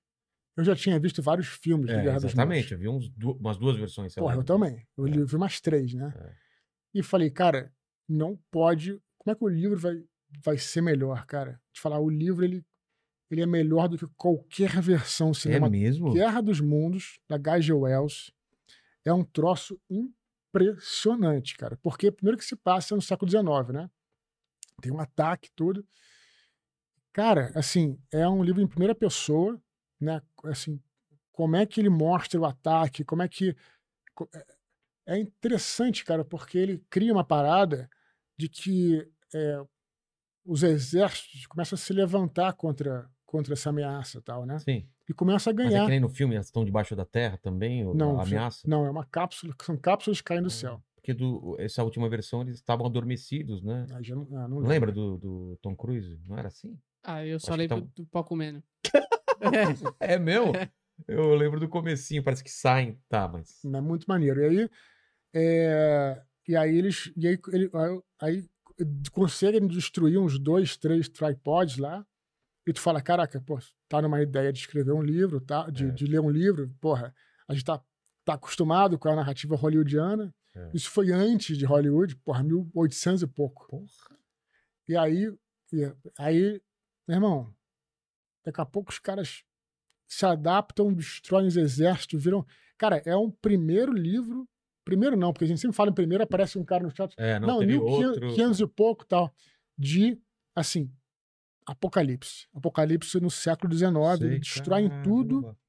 eu 0.55 0.64
já 0.64 0.73
tinha 0.76 0.97
visto 0.99 1.22
vários 1.22 1.47
filmes 1.47 1.88
de 1.88 1.93
É, 1.95 2.01
Guerra 2.03 2.15
dos 2.15 2.26
exatamente. 2.31 2.61
Mundos. 2.64 2.72
Eu 2.72 2.77
vi 2.80 2.88
uns 2.88 3.09
du- 3.09 3.34
umas 3.38 3.57
duas 3.57 3.76
versões. 3.77 4.14
sei 4.14 4.22
Porra, 4.22 4.35
lá. 4.35 4.39
eu 4.41 4.45
também. 4.45 4.88
Eu 4.97 5.05
É. 5.05 5.09
li- 5.09 5.26
vi 5.26 5.35
umas 5.35 5.59
três, 5.59 5.93
né? 5.93 6.14
É. 6.18 6.34
E 6.95 7.03
falei, 7.03 7.30
cara, 7.30 7.73
não 8.07 8.39
pode. 8.49 9.01
Como 9.18 9.34
é 9.34 9.35
que 9.35 9.43
o 9.43 9.49
livro 9.49 9.77
vai, 9.77 10.01
vai 10.43 10.57
ser 10.57 10.80
melhor, 10.81 11.26
cara? 11.26 11.61
Te 11.73 11.81
falar, 11.81 11.99
o 11.99 12.09
livro 12.09 12.45
ele, 12.45 12.65
ele 13.29 13.41
é 13.41 13.45
melhor 13.45 13.87
do 13.89 13.97
que 13.97 14.07
qualquer 14.15 14.79
versão 14.81 15.31
É 15.31 15.33
cinematográfica. 15.33 15.83
mesmo? 15.89 16.13
Guerra 16.13 16.41
dos 16.41 16.59
Mundos, 16.61 17.19
da 17.27 17.35
H.G. 17.35 17.73
Wells, 17.73 18.31
é 19.05 19.13
um 19.13 19.23
troço 19.23 19.79
impressionante, 19.89 21.55
cara. 21.57 21.77
Porque 21.81 22.11
primeiro 22.11 22.37
que 22.37 22.45
se 22.45 22.55
passa 22.55 22.95
no 22.95 23.01
século 23.01 23.29
XIX, 23.29 23.73
né? 23.73 23.89
Tem 24.81 24.91
um 24.91 24.99
ataque, 24.99 25.49
tudo. 25.55 25.85
Cara, 27.13 27.51
assim, 27.55 27.99
é 28.11 28.27
um 28.27 28.43
livro 28.43 28.61
em 28.61 28.67
primeira 28.67 28.93
pessoa, 28.93 29.59
né? 29.99 30.21
Assim, 30.43 30.79
como 31.31 31.55
é 31.55 31.65
que 31.65 31.79
ele 31.81 31.89
mostra 31.89 32.39
o 32.39 32.45
ataque, 32.45 33.03
como 33.03 33.21
é 33.23 33.27
que. 33.27 33.55
é- 34.33 34.57
É 35.09 35.17
interessante, 35.17 36.03
cara, 36.03 36.25
porque 36.25 36.57
ele 36.57 36.83
cria 36.89 37.13
uma 37.13 37.23
parada 37.23 37.89
de 38.37 38.49
que 38.49 39.09
é, 39.33 39.61
os 40.45 40.63
exércitos 40.63 41.47
começam 41.47 41.75
a 41.75 41.79
se 41.79 41.93
levantar 41.93 42.51
contra, 42.53 43.09
contra 43.27 43.53
essa 43.53 43.69
ameaça 43.69 44.17
e 44.17 44.21
tal, 44.21 44.43
né? 44.45 44.57
Sim. 44.57 44.87
E 45.07 45.13
começa 45.13 45.51
a 45.51 45.53
Mas 45.53 45.65
é 45.65 45.69
ganhar. 45.69 45.83
que 45.85 45.91
nem 45.91 45.99
no 45.99 46.09
filme, 46.09 46.33
elas 46.33 46.47
estão 46.47 46.65
debaixo 46.65 46.95
da 46.95 47.05
terra 47.05 47.37
também, 47.37 47.85
ou 47.85 47.93
Não, 47.93 48.19
a 48.19 48.23
ameaça? 48.23 48.67
não, 48.67 48.85
é 48.85 48.89
uma 48.89 49.05
cápsula, 49.05 49.53
são 49.61 49.77
cápsulas 49.77 50.19
caindo 50.21 50.43
do 50.43 50.47
Ah, 50.47 50.49
céu. 50.49 50.83
Porque 50.95 51.13
do, 51.13 51.55
essa 51.59 51.83
última 51.83 52.09
versão 52.09 52.41
eles 52.41 52.55
estavam 52.55 52.85
adormecidos, 52.87 53.61
né? 53.61 53.85
Aí 53.93 54.03
já 54.03 54.15
não, 54.15 54.27
ah, 54.37 54.47
não 54.47 54.59
lembra 54.59 54.91
do, 54.91 55.17
do 55.17 55.59
Tom 55.61 55.75
Cruise? 55.75 56.19
Não 56.27 56.37
era 56.37 56.47
assim? 56.47 56.77
Ah, 57.03 57.23
eu 57.25 57.39
só 57.39 57.53
Acho 57.53 57.55
que 57.55 57.67
lembro 57.67 57.89
tão- 57.93 58.03
do 58.03 58.09
pau 58.09 58.23
comendo. 58.23 58.63
É 59.99 60.17
meu? 60.17 60.51
Eu 61.07 61.35
lembro 61.35 61.59
do 61.59 61.69
comecinho, 61.69 62.23
parece 62.23 62.43
que 62.43 62.49
saem. 62.49 62.99
Tá, 63.07 63.27
mas. 63.27 63.63
É 63.63 63.81
muito 63.81 64.05
maneiro. 64.07 64.41
E 64.41 64.45
aí, 64.63 64.69
é, 65.33 66.21
e 66.47 66.55
aí 66.55 66.75
eles. 66.77 67.11
E 67.15 67.27
aí, 67.27 67.39
ele- 67.53 67.69
aí 68.19 68.43
conseguem 69.11 69.65
destruir 69.67 70.17
uns 70.17 70.39
dois, 70.39 70.75
três 70.77 71.07
tripods 71.07 71.77
lá. 71.77 72.05
E 72.68 72.73
tu 72.73 72.81
fala, 72.81 73.02
caraca, 73.02 73.39
pô, 73.41 73.57
tá 73.88 74.02
numa 74.02 74.22
ideia 74.22 74.52
de 74.52 74.60
escrever 74.60 74.91
um 74.91 75.02
livro, 75.02 75.39
tá? 75.39 75.69
De, 75.69 75.85
É. 75.85 75.89
de 75.91 76.06
ler 76.06 76.19
um 76.19 76.30
livro, 76.30 76.69
porra, 76.81 77.15
a 77.48 77.53
gente 77.53 77.64
tá, 77.64 77.81
tá 78.26 78.34
acostumado 78.34 78.99
com 78.99 79.07
a 79.10 79.15
narrativa 79.15 79.56
hollywoodiana. 79.56 80.35
É. 80.53 80.72
Isso 80.73 80.89
foi 80.91 81.11
antes 81.11 81.57
de 81.57 81.65
Hollywood, 81.65 82.15
porra, 82.18 82.44
1800 82.44 83.22
e 83.22 83.27
pouco. 83.27 83.68
Porra. 83.69 83.85
E 84.88 84.98
aí, 84.98 85.34
e 85.72 85.94
aí, 86.18 86.61
meu 87.07 87.15
irmão, 87.15 87.53
daqui 88.44 88.60
a 88.60 88.65
pouco 88.65 88.91
os 88.91 88.99
caras 88.99 89.44
se 90.07 90.26
adaptam, 90.26 90.94
destroem 90.94 91.48
os 91.48 91.56
exércitos, 91.57 92.22
viram. 92.23 92.45
Cara, 92.77 93.02
é 93.06 93.15
um 93.15 93.31
primeiro 93.31 93.94
livro. 93.94 94.48
Primeiro 94.84 95.15
não, 95.18 95.31
porque 95.34 95.44
a 95.45 95.48
gente 95.48 95.60
sempre 95.60 95.76
fala 95.76 95.89
em 95.89 95.94
primeiro, 95.94 96.23
aparece 96.23 96.57
um 96.57 96.64
cara 96.65 96.84
no 96.84 96.89
chat. 96.95 97.14
É, 97.18 97.39
não, 97.39 97.48
Não, 97.48 97.60
teve 97.60 97.73
1500 97.77 98.07
outro. 98.07 98.30
500 98.35 98.60
e 98.60 98.68
pouco 98.68 99.06
tal. 99.06 99.34
De, 99.77 100.19
assim, 100.56 100.89
apocalipse. 101.68 102.48
Apocalipse 102.53 103.19
no 103.19 103.30
século 103.30 103.73
XIX. 103.73 103.91
Sei, 104.18 104.39
destroem 104.39 104.89
tudo, 105.03 105.41
caramba. 105.41 105.60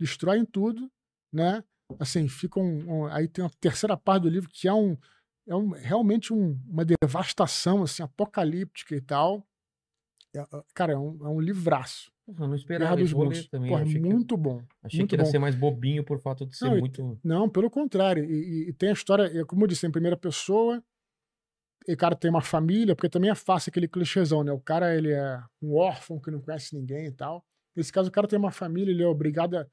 destroem 0.00 0.44
tudo, 0.44 0.90
né? 1.32 1.62
Assim, 2.00 2.26
ficam. 2.28 2.62
um- 2.64 3.06
aí 3.06 3.28
tem 3.28 3.44
a 3.44 3.50
terceira 3.60 3.96
parte 3.96 4.22
do 4.24 4.28
livro 4.28 4.48
que 4.52 4.66
é 4.66 4.72
um. 4.74 4.96
É 5.48 5.54
um, 5.54 5.70
realmente 5.70 6.32
um- 6.32 6.58
uma 6.66 6.84
devastação 6.84 7.84
assim, 7.84 8.02
apocalíptica 8.02 8.96
e 8.96 9.00
tal. 9.00 9.46
É, 10.34 10.40
é, 10.40 10.62
cara, 10.74 10.94
é 10.94 10.98
um, 10.98 11.24
é 11.24 11.28
um 11.28 11.40
livraço. 11.40 12.10
Eu 12.26 12.48
não 12.48 12.56
esperava 12.56 12.96
dos 12.96 13.06
isso. 13.06 13.14
Vou 13.14 13.28
ler 13.28 13.48
também. 13.48 13.70
Porra, 13.70 13.82
achei 13.82 14.00
que, 14.00 14.08
muito 14.08 14.36
bom. 14.36 14.60
achei 14.82 14.98
muito 14.98 15.10
que 15.10 15.16
ia 15.22 15.24
ser 15.24 15.38
mais 15.38 15.54
bobinho 15.54 16.02
por 16.02 16.18
fato 16.18 16.44
de 16.44 16.56
ser 16.56 16.64
Não, 16.64 16.76
e 16.76 16.80
muito. 16.80 17.20
Não, 17.22 17.48
pelo 17.48 17.70
contrário. 17.70 18.24
E, 18.24 18.34
e- 18.64 18.68
e 18.70 18.72
tem 18.72 18.88
a 18.88 18.92
história, 18.92 19.22
é, 19.40 19.44
como 19.44 19.62
eu 19.62 19.68
disse, 19.68 19.86
em 19.86 19.90
primeira 19.92 20.16
pessoa. 20.16 20.82
E 21.88 21.92
o 21.92 21.96
cara 21.96 22.16
tem 22.16 22.28
uma 22.30 22.40
família, 22.42 22.94
porque 22.96 23.08
também 23.08 23.30
é 23.30 23.34
fácil 23.34 23.70
aquele 23.70 23.86
clichêzão, 23.88 24.42
né? 24.42 24.50
O 24.52 24.60
cara, 24.60 24.94
ele 24.96 25.12
é 25.12 25.40
um 25.62 25.74
órfão 25.74 26.18
que 26.20 26.30
não 26.30 26.40
conhece 26.40 26.74
ninguém 26.74 27.06
e 27.06 27.12
tal. 27.12 27.44
Nesse 27.76 27.92
caso, 27.92 28.08
o 28.08 28.12
cara 28.12 28.26
tem 28.26 28.38
uma 28.38 28.50
família, 28.50 28.90
ele 28.90 29.02
é 29.02 29.06
obrigado 29.06 29.56
a... 29.56 29.66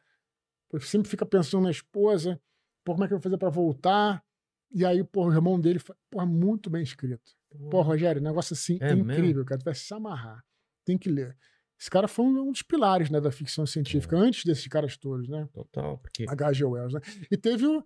pô, 0.69 0.80
Sempre 0.80 1.10
fica 1.10 1.26
pensando 1.26 1.64
na 1.64 1.72
esposa, 1.72 2.40
pô, 2.84 2.94
como 2.94 3.03
é 3.03 3.07
que 3.07 3.14
eu 3.14 3.18
vou 3.18 3.23
fazer 3.23 3.38
pra 3.38 3.49
voltar? 3.49 4.23
E 4.72 4.85
aí, 4.85 5.03
pô, 5.03 5.26
o 5.27 5.31
irmão 5.34 5.60
dele, 5.60 5.80
fa- 5.80 5.95
porra, 6.11 6.26
muito 6.26 6.69
bem 6.69 6.84
escrito. 6.84 7.31
Pô, 7.69 7.81
Rogério, 7.81 8.22
negócio 8.22 8.53
assim, 8.53 8.77
É 8.81 8.90
incrível, 9.22 9.45
cara. 9.45 9.60
Tu 9.60 9.65
vai 9.65 9.76
se 9.76 9.94
amarrar. 9.94 10.44
Tem 10.85 10.98
que 10.98 11.10
ler. 11.10 11.38
Esse 11.80 11.90
cara 11.90 12.07
foi 12.07 12.26
um 12.26 12.52
dos 12.52 12.61
pilares, 12.64 13.10
né, 13.10 13.19
da 13.22 13.31
ficção 13.31 13.65
científica, 13.65 14.15
antes 14.18 14.44
desses 14.45 14.68
caras 14.68 14.98
todos, 14.98 15.27
né? 15.30 15.48
Total, 15.53 15.98
porque. 15.98 16.26
H.G. 16.27 16.64
Wells, 16.65 16.94
né? 16.94 17.02
E 17.31 17.38
teve 17.38 17.65
o. 17.68 17.84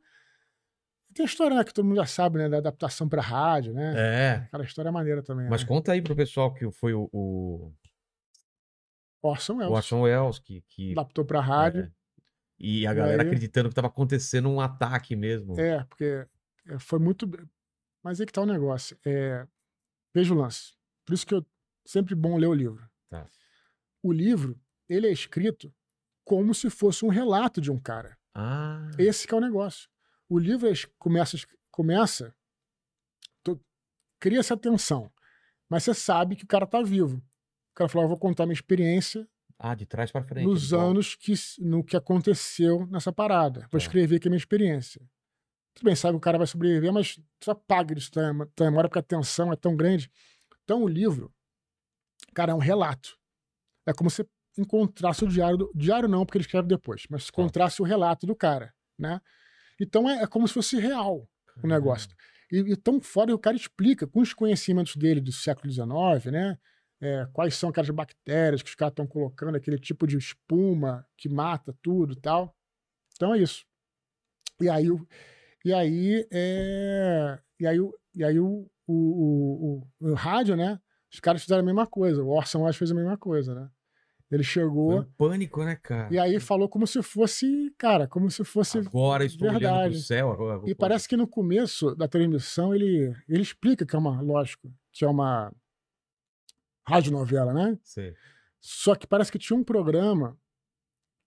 Tem 1.18 1.24
a 1.24 1.26
história, 1.26 1.58
né, 1.58 1.64
que 1.64 1.74
todo 1.74 1.84
mundo 1.84 1.96
já 1.96 2.06
sabe, 2.06 2.38
né? 2.38 2.48
Da 2.48 2.58
adaptação 2.58 3.10
pra 3.10 3.24
rádio, 3.24 3.74
né? 3.74 3.94
É. 3.98 4.32
Aquela 4.46 4.64
história 4.64 4.90
é 4.90 4.92
maneira 4.92 5.24
também. 5.24 5.50
Mas 5.50 5.64
né? 5.64 5.68
conta 5.68 5.92
aí 5.92 6.00
pro 6.00 6.16
pessoal 6.16 6.54
que 6.54 6.70
foi 6.70 6.94
o, 6.94 7.10
o, 7.12 7.74
Orson 9.24 9.54
o 9.54 9.58
Welles. 9.58 9.74
Orson 9.74 10.02
Welles 10.02 10.38
que. 10.38 10.62
que 10.68 10.92
Adaptou 10.92 11.26
pra 11.26 11.42
rádio. 11.42 11.86
é, 11.86 11.92
e 12.60 12.86
a 12.86 12.94
galera 12.94 13.24
aí- 13.24 13.28
acreditando 13.28 13.68
que 13.68 13.74
tava 13.74 13.88
acontecendo 13.88 14.48
um 14.48 14.62
ataque 14.62 15.16
mesmo. 15.16 15.60
É, 15.60 15.84
porque 15.86 16.28
é, 16.68 16.78
foi 16.78 17.00
muito. 17.00 17.28
Mas 18.04 18.22
aí 18.22 18.28
que 18.28 18.32
tá 18.32 18.42
o 18.42 18.46
negócio. 18.46 18.96
É... 19.04 19.48
Veja 20.14 20.36
o 20.36 20.38
lance. 20.38 20.76
Por 21.04 21.16
isso 21.16 21.26
que 21.26 21.34
eu 21.34 21.44
sempre 21.84 22.14
bom 22.14 22.38
ler 22.38 22.46
o 22.46 22.54
livro. 22.54 22.88
Tá. 23.10 23.26
O 24.04 24.14
livro, 24.14 24.56
ele 24.88 25.08
é 25.08 25.12
escrito 25.12 25.74
como 26.24 26.54
se 26.54 26.70
fosse 26.70 27.04
um 27.04 27.10
relato 27.10 27.60
de 27.60 27.72
um 27.72 27.80
cara. 27.80 28.16
Ah. 28.36 28.88
Esse 29.00 29.28
que 29.28 29.34
é 29.34 29.38
o 29.38 29.42
negócio. 29.42 29.90
O 30.30 30.38
livro 30.38 30.68
é 30.70 30.74
começa, 30.98 31.38
começa 31.72 32.34
cria 34.20 34.40
essa 34.40 34.58
tensão, 34.58 35.12
mas 35.70 35.84
você 35.84 35.94
sabe 35.94 36.36
que 36.36 36.44
o 36.44 36.48
cara 36.48 36.66
tá 36.66 36.82
vivo. 36.82 37.18
O 37.18 37.76
cara 37.76 37.88
falou, 37.88 38.06
eu 38.06 38.10
vou 38.10 38.18
contar 38.18 38.46
minha 38.48 38.54
experiência 38.56 39.30
Ah, 39.60 39.76
de 39.76 39.86
trás 39.86 40.12
pra 40.12 40.24
frente. 40.24 40.46
nos 40.46 40.72
volta. 40.72 40.86
anos 40.88 41.16
que 41.16 41.34
no 41.60 41.84
que 41.84 41.96
aconteceu 41.96 42.88
nessa 42.88 43.14
parada. 43.14 43.62
Vou 43.62 43.70
Tá. 43.72 43.78
escrever 43.78 44.16
aqui 44.16 44.28
a 44.28 44.32
minha 44.32 44.38
experiência. 44.40 45.00
Tudo 45.76 45.86
bem, 45.86 45.96
sabe 45.96 46.14
que 46.14 46.18
o 46.18 46.22
cara 46.22 46.40
vai 46.40 46.48
sobreviver, 46.48 46.92
mas 46.92 47.20
tu 47.40 47.52
apaga 47.52 47.94
disso 47.94 48.10
tua 48.10 48.34
mem- 48.34 48.48
tua 48.56 48.66
memória 48.66 48.90
porque 48.90 48.98
a 49.00 49.04
tensão 49.04 49.54
é 49.54 49.56
tão 49.56 49.76
grande. 49.76 50.10
Então 50.64 50.82
o 50.84 50.88
livro, 50.88 51.32
cara, 52.34 52.52
é 52.52 52.56
um 52.56 52.60
relato. 52.60 53.16
É 53.86 53.94
como 53.94 54.10
se 54.10 54.28
encontrasse 54.58 55.24
o 55.24 55.28
diário 55.28 55.58
do 55.58 55.72
diário 55.76 56.10
não, 56.10 56.26
porque 56.26 56.40
ele 56.40 56.46
escreve 56.46 56.68
depois, 56.68 57.04
mas 57.08 57.26
se 57.26 57.32
Tá. 57.32 57.40
encontrasse 57.40 57.80
o 57.84 57.86
relato 57.86 58.26
do 58.26 58.36
cara, 58.36 58.74
né? 58.98 59.22
Então 59.80 60.10
é, 60.10 60.24
é 60.24 60.28
como 60.28 60.48
se 60.48 60.54
fosse 60.54 60.78
real 60.80 61.28
o 61.64 61.68
negócio. 61.68 62.10
E, 62.52 62.60
e 62.60 62.76
tão 62.78 63.00
fora, 63.02 63.34
o 63.34 63.40
cara 63.40 63.56
explica 63.56 64.08
com 64.08 64.22
os 64.22 64.34
conhecimentos 64.34 64.96
dele 64.96 65.20
do 65.22 65.32
século 65.32 65.70
XIX, 65.72 66.32
né? 66.32 66.58
É, 67.00 67.28
quais 67.32 67.56
são 67.56 67.70
aquelas 67.70 67.90
bactérias 67.92 68.64
que 68.64 68.70
os 68.70 68.76
caras 68.76 68.92
estão 68.94 69.06
colocando, 69.06 69.56
aquele 69.56 69.78
tipo 69.78 70.08
de 70.08 70.18
espuma 70.18 71.06
que 71.16 71.30
mata 71.30 71.76
tudo 71.82 72.14
e 72.14 72.20
tal. 72.20 72.56
Então 73.16 73.34
é 73.36 73.40
isso. 73.40 73.66
E 74.60 74.70
aí, 74.70 74.90
o- 74.90 75.08
e 75.66 75.74
aí, 75.74 76.28
é, 76.32 77.40
e 77.60 77.68
aí, 77.68 77.78
e 78.16 78.24
aí 78.24 78.40
o, 78.40 78.70
o, 78.88 78.94
o, 78.94 79.88
o, 80.00 80.10
o 80.12 80.14
rádio, 80.14 80.56
né? 80.56 80.80
Os 81.14 81.20
caras 81.20 81.42
fizeram 81.42 81.62
a 81.62 81.66
mesma 81.66 81.86
coisa. 81.88 82.24
O 82.24 82.30
Orson 82.30 82.62
Welles 82.62 82.78
fez 82.78 82.92
a 82.92 82.96
mesma 82.96 83.18
coisa, 83.18 83.54
né? 83.54 83.70
Ele 84.30 84.44
Foi 84.44 84.52
chegou 84.52 85.00
um 85.00 85.04
pânico, 85.18 85.64
né, 85.64 85.76
cara? 85.78 86.14
e 86.14 86.20
aí 86.20 86.38
falou 86.40 86.68
como 86.68 86.86
se 86.86 87.02
fosse, 87.02 87.74
cara, 87.78 88.08
como 88.08 88.30
se 88.30 88.44
fosse 88.44 88.80
Agora 88.80 89.24
estou 89.24 89.48
olhando 89.48 89.60
verdade. 89.62 89.94
pro 89.94 90.04
céu. 90.04 90.32
Agora, 90.32 90.62
e 90.70 90.76
parece 90.76 91.08
que 91.08 91.16
no 91.16 91.26
começo 91.28 91.96
da 91.96 92.08
transmissão 92.10 92.76
ele, 92.76 93.16
ele 93.30 93.42
explica 93.42 93.86
que 93.86 93.96
é 93.96 94.00
uma, 94.00 94.20
lógico, 94.22 94.70
que 94.92 95.06
é 95.06 95.08
uma 95.08 95.54
radionovela, 96.86 97.54
né? 97.54 97.80
Sei. 97.84 98.14
Só 98.60 98.96
que 98.96 99.08
parece 99.08 99.32
que 99.32 99.40
tinha 99.40 99.58
um 99.58 99.64
programa 99.64 100.38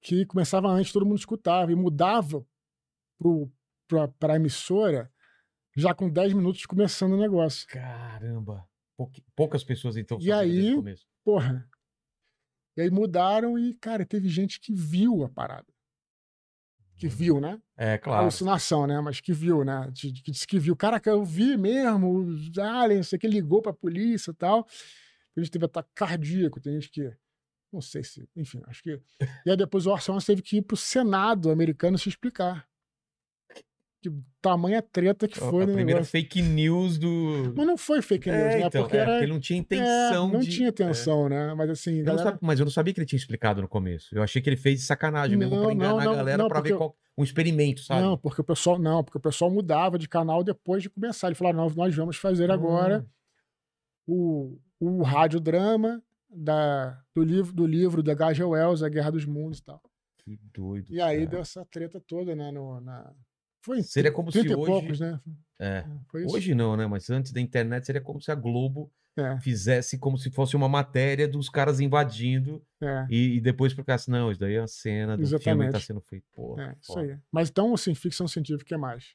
que 0.02 0.27
começava 0.27 0.68
antes, 0.68 0.93
todo 0.93 1.06
mundo 1.06 1.18
escutava 1.18 1.72
e 1.72 1.74
mudava 1.74 2.44
para 4.18 4.35
a 4.35 4.36
emissora 4.36 5.10
já 5.77 5.94
com 5.94 6.09
10 6.09 6.32
minutos 6.35 6.66
começando 6.66 7.12
o 7.12 7.18
negócio. 7.20 7.66
Caramba. 7.68 8.66
Pouqui- 8.97 9.24
Poucas 9.35 9.64
pessoas 9.64 9.97
então 9.97 10.18
E 10.20 10.31
aí-. 10.32 10.74
Porra. 11.24 11.66
E 12.76 12.82
aí 12.82 12.90
mudaram 12.90 13.59
e, 13.59 13.74
cara, 13.74 14.05
teve 14.06 14.28
gente 14.28 14.60
que 14.60 14.72
viu 14.72 15.24
a 15.24 15.28
parada. 15.28 15.66
Que 16.97 17.09
viu, 17.09 17.40
né? 17.40 17.59
É, 17.78 17.97
claro. 17.97 18.22
alucinação, 18.22 18.86
né? 18.86 19.01
Mas 19.01 19.20
que 19.20 19.32
viu, 19.32 19.64
né? 19.64 19.90
Que 19.94 20.12
disse 20.12 20.47
que 20.47 20.59
viu. 20.59 20.76
Caraca, 20.76 21.09
eu 21.09 21.24
vi 21.24 21.56
mesmo, 21.56 22.18
os 22.18 22.59
aliens, 22.59 23.09
sei 23.09 23.18
que 23.18 23.26
ligou 23.26 23.62
pra 23.62 23.72
polícia 23.72 24.30
e 24.30 24.34
tal. 24.34 24.66
A 25.34 25.40
gente 25.40 25.51
teve 25.51 25.64
ataque 25.64 25.88
cardíaco, 25.94 26.60
tem 26.60 26.74
gente 26.74 26.90
que. 26.90 27.10
Não 27.72 27.80
sei 27.80 28.05
se. 28.05 28.28
Enfim, 28.36 28.60
acho 28.66 28.82
que. 28.82 29.01
E 29.47 29.51
aí 29.51 29.56
depois 29.56 29.86
o 29.86 29.90
Orson 29.90 30.12
Welles 30.12 30.26
teve 30.26 30.42
que 30.42 30.59
ir 30.59 30.62
pro 30.62 30.76
Senado 30.76 31.51
americano 31.51 31.97
se 31.97 32.09
explicar. 32.09 32.68
Que 34.02 34.10
tamanha 34.40 34.81
treta 34.81 35.28
que 35.28 35.39
foi 35.39 35.64
a 35.64 35.66
no 35.66 35.74
primeira 35.74 36.01
negócio. 36.01 36.10
fake 36.10 36.40
news 36.40 36.97
do. 36.97 37.52
Mas 37.55 37.66
não 37.66 37.77
foi 37.77 38.01
fake 38.01 38.31
news, 38.31 38.40
É, 38.40 38.59
né? 38.60 38.66
então, 38.66 38.82
Porque 38.82 38.97
é, 38.97 39.01
era. 39.01 39.10
porque 39.12 39.24
ele 39.24 39.32
não 39.32 39.40
tinha 39.40 39.59
é, 39.59 39.60
intenção 39.60 40.28
não 40.31 40.40
de. 40.40 40.51
tinha 40.51 40.68
intenção, 40.70 41.28
né? 41.28 41.52
Mas 41.55 41.68
assim, 41.70 41.98
Eu 41.98 42.05
não 42.06 42.16
galera. 42.16 42.39
Mas 42.40 42.59
eu 42.59 42.64
não 42.64 42.70
sabia 42.72 42.94
que 42.94 43.01
ele 43.01 43.06
tinha 43.06 43.18
explicado 43.18 43.60
no 43.60 43.68
começo. 43.68 44.14
Eu 44.14 44.22
achei 44.22 44.40
que 44.40 44.48
ele 44.48 44.56
fez 44.56 44.81
de 44.81 44.86
sacanagem 44.86 45.36
mesmo 45.36 45.55
Não, 45.55 45.64
pra 45.64 45.72
enganar 45.74 45.90
não, 45.97 46.05
não, 46.05 46.12
a 46.12 46.16
galera 46.16 46.48
pra 46.48 46.60
ver 46.62 46.77
qual... 46.78 46.97
um 47.18 47.22
experimento, 47.22 47.82
sabe? 47.82 48.01
Não, 48.01 48.16
porque 48.16 48.40
o 48.40 48.44
pessoal 48.44 48.78
não, 48.78 49.05
porque 49.05 49.18
o 49.18 49.20
pessoal 49.20 49.51
mudava 49.51 49.98
de 49.98 50.09
canal 50.09 50.43
depois 50.43 50.82
de 50.82 50.89
começar. 50.89 51.28
Ele 51.28 51.35
falou: 51.35 51.52
"Ah, 51.52 51.56
não, 51.56 51.68
nós 51.68 51.94
vamos 51.94 52.16
fazer 52.16 52.51
agora 52.51 53.06
o, 54.06 54.59
o 54.81 55.02
radiodrama 55.02 56.02
da, 56.31 56.98
do, 57.14 57.22
livro, 57.22 57.52
do 57.52 57.66
livro 57.66 58.02
da 58.02 58.12
H.G. 58.12 58.44
Wells, 58.44 58.82
A 58.82 58.89
Guerra 58.89 59.10
dos 59.10 59.27
Mundos 59.27 59.59
e 59.59 59.64
tal. 59.64 59.82
Que 60.24 60.39
doido. 60.55 60.86
E 60.90 61.01
aí 61.01 61.18
cara. 61.18 61.31
deu 61.31 61.40
essa 61.40 61.64
treta 61.66 62.01
toda, 62.01 62.35
né? 62.35 62.51
No, 62.51 62.81
na... 62.81 63.12
Foi 63.62 63.78
em 63.78 63.82
Seria 63.82 64.10
como 64.12 64.32
se 64.32 64.40
30 64.40 64.56
hoje- 64.58 64.66
poucos, 64.70 65.00
né? 65.00 65.20
É. 65.58 65.84
Isso. 66.14 66.34
Hoje 66.34 66.54
não, 66.54 66.76
né? 66.76 66.86
Mas 66.86 67.10
antes 67.10 67.32
da 67.32 67.40
internet 67.40 67.84
seria 67.84 68.00
como 68.00 68.20
se 68.20 68.30
a 68.30 68.34
Globo 68.34 68.90
É, 69.16 69.38
fizesse 69.40 69.98
como 69.98 70.16
se 70.16 70.30
fosse 70.30 70.56
uma 70.56 70.68
matéria 70.68 71.28
dos 71.28 71.50
caras 71.50 71.80
invadindo 71.80 72.64
é, 72.80 73.06
e, 73.10 73.36
e 73.36 73.40
depois 73.40 73.72
ficasse, 73.74 74.08
não, 74.10 74.30
isso 74.30 74.40
daí 74.40 74.54
é 74.54 74.60
uma 74.60 74.66
cena 74.68 75.16
do 75.16 75.26
filme 75.26 75.38
que 75.38 75.44
tá 75.44 75.46
Exatamente. 75.46 75.84
sendo 75.84 76.00
feito. 76.00 76.24
Porra, 76.32 76.62
é, 76.62 76.76
isso 76.80 76.98
aí. 76.98 77.18
Mas 77.30 77.50
então, 77.50 77.74
assim, 77.74 77.94
ficção 77.94 78.26
científica 78.26 78.74
é 78.74 78.78
mais. 78.78 79.14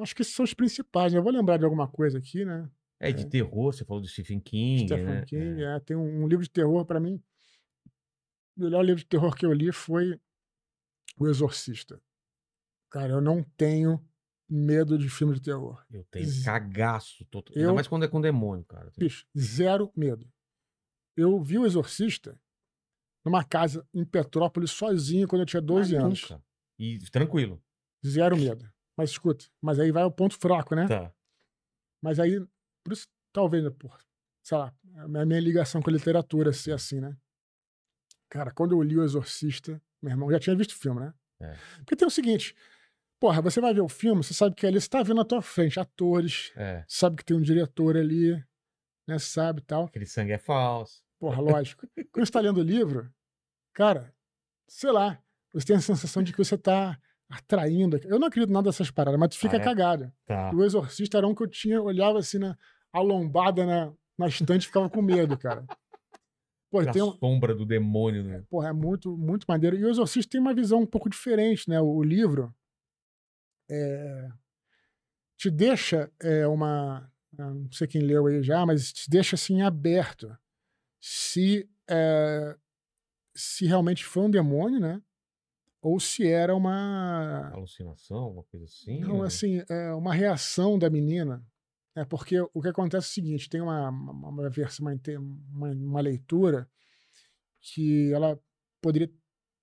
Acho 0.00 0.14
que 0.16 0.22
esses 0.22 0.34
são 0.34 0.44
os 0.44 0.54
principais, 0.54 1.12
né? 1.12 1.18
Eu 1.18 1.22
vou 1.22 1.32
lembrar 1.32 1.56
de 1.58 1.64
alguma 1.64 1.86
coisa 1.88 2.18
aqui, 2.18 2.44
né? 2.44 2.68
É 2.98 3.12
de 3.12 3.22
É. 3.24 3.28
terror, 3.28 3.72
você 3.72 3.84
falou 3.84 4.00
do 4.00 4.08
Stephen 4.08 4.40
King, 4.40 4.86
Stephen 4.86 5.04
né? 5.06 5.24
King, 5.26 5.62
É. 5.62 5.76
é, 5.76 5.80
tem 5.80 5.96
um, 5.96 6.22
um 6.24 6.26
livro 6.28 6.44
de 6.44 6.50
terror 6.50 6.84
pra 6.84 6.98
mim. 7.00 7.22
O 8.56 8.62
melhor 8.64 8.82
livro 8.84 9.00
de 9.02 9.06
terror 9.08 9.34
que 9.36 9.44
eu 9.46 9.52
li 9.52 9.70
foi 9.72 10.18
O 11.18 11.28
Exorcista. 11.28 12.00
Cara, 12.92 13.12
eu 13.14 13.20
não 13.20 13.42
tenho 13.56 13.98
medo 14.48 14.98
de 14.98 15.08
filme 15.08 15.34
de 15.34 15.40
terror. 15.40 15.82
Eu 15.90 16.04
tenho 16.10 16.26
Z- 16.26 16.44
cagaço. 16.44 17.26
Ainda 17.34 17.60
Eu- 17.70 17.74
mais 17.74 17.88
quando 17.88 18.04
é 18.04 18.08
com 18.08 18.20
demônio, 18.20 18.64
cara. 18.66 18.92
Bicho, 18.98 19.26
zero 19.36 19.90
medo. 19.96 20.30
Eu 21.16 21.42
vi 21.42 21.58
o 21.58 21.64
Exorcista 21.66 22.38
numa 23.24 23.42
casa 23.44 23.86
em 23.94 24.04
Petrópolis 24.04 24.70
sozinho 24.72 25.26
quando 25.26 25.42
eu 25.42 25.46
tinha 25.46 25.62
12 25.62 25.94
Mas 25.94 26.04
anos. 26.04 26.22
nunca. 26.22 26.44
E 26.78 26.98
tranquilo. 27.10 27.62
Zero 28.04 28.36
medo. 28.36 28.70
Mas 28.96 29.10
escuta, 29.10 29.46
mas 29.60 29.78
aí 29.78 29.90
vai 29.90 30.04
o 30.04 30.10
ponto 30.10 30.36
fraco, 30.38 30.74
né? 30.74 30.86
Tá. 30.86 31.14
Mas 32.02 32.18
aí, 32.18 32.38
por 32.84 32.92
isso, 32.92 33.06
talvez, 33.32 33.64
por, 33.78 33.96
sei 34.42 34.58
lá, 34.58 34.74
a 34.96 35.08
minha 35.08 35.24
minha 35.24 35.40
ligação 35.40 35.80
com 35.80 35.88
a 35.88 35.92
literatura 35.92 36.52
ser 36.52 36.72
assim, 36.72 37.00
né? 37.00 37.16
Cara, 38.28 38.50
quando 38.50 38.72
eu 38.74 38.82
li 38.82 38.98
O 38.98 39.04
Exorcista, 39.04 39.80
meu 40.02 40.10
irmão, 40.12 40.30
já 40.30 40.38
tinha 40.38 40.56
visto 40.56 40.72
o 40.72 40.76
filme, 40.78 41.00
né? 41.00 41.14
É. 41.40 41.56
Porque 41.78 41.96
tem 41.96 42.06
o 42.06 42.10
seguinte, 42.10 42.54
porra, 43.22 43.40
você 43.40 43.60
vai 43.60 43.72
ver 43.72 43.82
o 43.82 43.88
filme, 43.88 44.20
você 44.24 44.34
sabe 44.34 44.56
que 44.56 44.66
ali 44.66 44.80
você 44.80 44.88
tá 44.88 45.00
vendo 45.00 45.18
na 45.18 45.24
tua 45.24 45.40
frente 45.40 45.78
atores, 45.78 46.52
É. 46.56 46.84
sabe 46.88 47.14
que 47.14 47.24
tem 47.24 47.36
um 47.36 47.40
diretor 47.40 47.96
ali, 47.96 48.32
né? 49.06 49.16
Sabe 49.20 49.60
e 49.60 49.62
tal. 49.64 49.84
Aquele 49.84 50.06
sangue 50.06 50.32
é 50.32 50.38
falso. 50.38 51.00
Porra, 51.20 51.40
lógico. 51.40 51.86
Quando 52.12 52.26
você 52.26 52.32
tá 52.32 52.40
lendo 52.40 52.58
o 52.58 52.64
livro, 52.64 53.08
cara, 53.72 54.12
sei 54.66 54.90
lá, 54.90 55.22
você 55.54 55.66
tem 55.68 55.76
a 55.76 55.80
sensação 55.80 56.20
de 56.20 56.32
que 56.32 56.38
você 56.38 56.58
tá 56.58 56.98
atraindo. 57.30 57.96
Eu 58.04 58.18
não 58.18 58.26
acredito 58.26 58.52
nada 58.52 58.68
dessas 58.70 58.90
paradas, 58.90 59.20
mas 59.20 59.28
tu 59.28 59.38
fica 59.38 59.56
Ah, 59.56 59.60
é? 59.60 59.62
cagado. 59.62 60.12
Tá. 60.26 60.50
O 60.52 60.64
Exorcista 60.64 61.18
era 61.18 61.28
um 61.28 61.32
que 61.34 61.44
eu 61.44 61.48
tinha, 61.48 61.80
olhava 61.80 62.18
assim 62.18 62.38
na 62.38 62.58
a 62.92 63.00
lombada 63.00 63.64
na, 63.64 63.92
na 64.18 64.26
estante 64.26 64.64
e 64.64 64.66
ficava 64.66 64.90
com 64.90 65.00
medo, 65.00 65.38
cara. 65.38 65.64
Pô, 66.72 66.80
A 66.80 66.86
tem 66.90 67.02
um, 67.02 67.12
sombra 67.12 67.54
do 67.54 67.64
demônio, 67.64 68.24
né? 68.24 68.42
porra, 68.50 68.70
é 68.70 68.72
muito, 68.72 69.16
muito 69.16 69.44
maneiro. 69.48 69.76
E 69.76 69.84
o 69.84 69.88
Exorcista 69.90 70.32
tem 70.32 70.40
uma 70.40 70.52
visão 70.52 70.80
um 70.80 70.86
pouco 70.86 71.08
diferente, 71.08 71.68
né? 71.70 71.80
O, 71.80 71.86
o 71.86 72.02
livro 72.02 72.52
é, 73.72 74.28
te 75.36 75.50
deixa 75.50 76.12
é, 76.20 76.46
uma. 76.46 77.10
Não 77.32 77.72
sei 77.72 77.86
quem 77.86 78.02
leu 78.02 78.26
aí 78.26 78.42
já, 78.42 78.64
mas 78.66 78.92
te 78.92 79.08
deixa 79.08 79.34
assim 79.36 79.62
aberto. 79.62 80.36
Se, 81.00 81.68
é, 81.88 82.56
se 83.34 83.66
realmente 83.66 84.04
foi 84.04 84.24
um 84.24 84.30
demônio, 84.30 84.78
né? 84.78 85.02
Ou 85.80 85.98
se 85.98 86.26
era 86.26 86.54
uma. 86.54 87.50
Alucinação, 87.52 88.18
alguma 88.18 88.44
coisa 88.44 88.66
assim. 88.66 89.00
Não, 89.00 89.20
né? 89.20 89.26
assim, 89.26 89.62
é 89.68 89.92
uma 89.94 90.14
reação 90.14 90.78
da 90.78 90.90
menina. 90.90 91.44
É 91.94 92.04
porque 92.04 92.40
o 92.40 92.62
que 92.62 92.68
acontece 92.68 93.06
é 93.06 93.10
o 93.10 93.14
seguinte: 93.14 93.48
tem 93.48 93.60
uma, 93.60 93.88
uma, 93.88 94.28
uma 94.28 94.50
versão, 94.50 94.86
uma, 94.86 94.94
uma, 95.50 95.72
uma 95.72 96.00
leitura 96.00 96.68
que 97.60 98.12
ela 98.12 98.38
poderia 98.80 99.10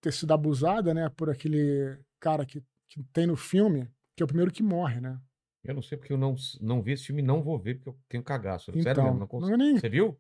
ter 0.02 0.14
sido 0.14 0.34
abusada, 0.34 0.94
né, 0.94 1.10
por 1.10 1.30
aquele 1.30 2.00
cara 2.20 2.46
que, 2.46 2.64
que 2.88 3.04
tem 3.12 3.28
no 3.28 3.36
filme, 3.36 3.90
que 4.20 4.24
é 4.24 4.26
o 4.26 4.28
primeiro 4.28 4.52
que 4.52 4.62
morre, 4.62 5.00
né? 5.00 5.18
Eu 5.64 5.74
não 5.74 5.82
sei 5.82 5.98
porque 5.98 6.12
eu 6.12 6.18
não, 6.18 6.36
não 6.60 6.82
vi 6.82 6.92
esse 6.92 7.06
filme 7.06 7.22
e 7.22 7.26
não 7.26 7.42
vou 7.42 7.58
ver 7.58 7.76
porque 7.76 7.88
eu 7.90 7.98
tenho 8.10 8.22
cagaço. 8.24 8.66
Sério 8.74 8.82
Então, 8.92 9.04
mesmo, 9.06 9.20
não 9.20 9.28
consigo. 9.28 9.48
não 9.58 9.64
é 9.64 9.66
nem- 9.70 9.80
Você 9.80 9.88
viu? 9.88 10.20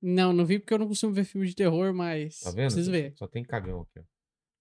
Não, 0.00 0.32
não 0.32 0.46
vi 0.46 0.58
porque 0.58 0.72
eu 0.72 0.78
não 0.78 0.88
costumo 0.88 1.12
ver 1.12 1.24
filme 1.24 1.46
de 1.46 1.54
terror, 1.54 1.92
mas 1.92 2.40
Tá 2.40 2.50
vendo? 2.50 2.72
preciso 2.72 2.90
ver. 2.90 3.12
Só 3.16 3.26
tem 3.26 3.44
cagão 3.44 3.82
aqui. 3.82 3.98
ó. 4.00 4.02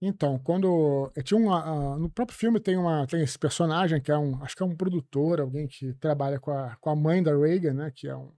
Então, 0.01 0.37
quando 0.39 1.09
eu 1.15 1.23
tinha 1.23 1.39
uma, 1.39 1.93
ah, 1.93 1.97
no 1.97 2.09
próprio 2.09 2.37
filme 2.37 2.59
tem 2.59 2.75
uma 2.77 3.07
tem 3.07 3.23
esse 3.23 3.39
personagem 3.39 4.01
que 4.01 4.11
é 4.11 4.17
um, 4.17 4.43
acho 4.43 4.55
que 4.57 4.61
é 4.61 4.65
um 4.65 4.75
produtor, 4.75 5.39
alguém 5.39 5.67
que 5.69 5.93
trabalha 5.93 6.37
com 6.37 6.51
a, 6.51 6.75
com 6.75 6.89
a 6.89 6.95
mãe 6.95 7.23
da 7.23 7.33
Reagan, 7.35 7.73
né, 7.73 7.91
que 7.95 8.07
é 8.09 8.15
um 8.15 8.31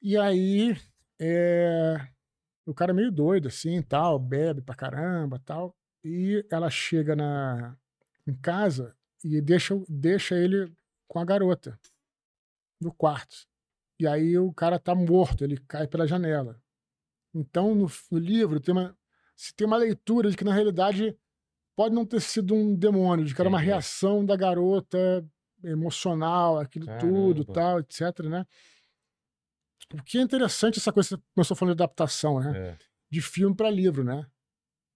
E 0.00 0.16
aí 0.16 0.76
é, 1.20 1.96
o 2.66 2.72
cara 2.72 2.92
é 2.92 2.94
meio 2.94 3.10
doido 3.12 3.48
assim, 3.48 3.82
tal, 3.82 4.18
bebe 4.18 4.62
pra 4.62 4.74
caramba, 4.74 5.38
tal, 5.44 5.76
e 6.04 6.44
ela 6.50 6.70
chega 6.70 7.14
na 7.16 7.76
em 8.26 8.34
casa 8.34 8.96
e 9.24 9.40
deixa 9.40 9.80
deixa 9.88 10.34
ele 10.34 10.72
com 11.08 11.18
a 11.18 11.24
garota 11.24 11.78
no 12.80 12.92
quarto. 12.92 13.46
E 13.98 14.06
aí 14.06 14.36
o 14.38 14.52
cara 14.52 14.78
tá 14.78 14.94
morto, 14.94 15.44
ele 15.44 15.56
cai 15.56 15.86
pela 15.86 16.06
janela. 16.06 16.60
Então 17.34 17.74
no, 17.74 17.90
no 18.10 18.18
livro 18.18 18.60
tem 18.60 18.72
uma 18.72 18.96
se 19.36 19.54
tem 19.54 19.66
uma 19.66 19.76
leitura 19.76 20.30
de 20.30 20.36
que 20.36 20.44
na 20.44 20.52
realidade 20.52 21.16
pode 21.74 21.94
não 21.94 22.04
ter 22.04 22.20
sido 22.20 22.54
um 22.54 22.76
demônio, 22.76 23.24
de 23.24 23.34
que 23.34 23.40
era 23.40 23.48
uma 23.48 23.58
reação 23.58 24.24
da 24.24 24.36
garota 24.36 25.26
emocional, 25.64 26.58
aquilo 26.58 26.86
tudo, 26.98 27.44
Caramba. 27.46 27.52
tal, 27.52 27.80
etc, 27.80 28.26
né? 28.26 28.46
O 29.92 30.02
que 30.02 30.18
é 30.18 30.22
interessante 30.22 30.78
essa 30.78 30.92
coisa 30.92 31.10
que 31.10 31.14
você 31.16 31.22
começou 31.34 31.56
falando 31.56 31.76
de 31.76 31.82
adaptação, 31.82 32.40
né? 32.40 32.70
É. 32.70 32.78
De 33.10 33.20
filme 33.20 33.54
para 33.54 33.70
livro, 33.70 34.04
né? 34.04 34.26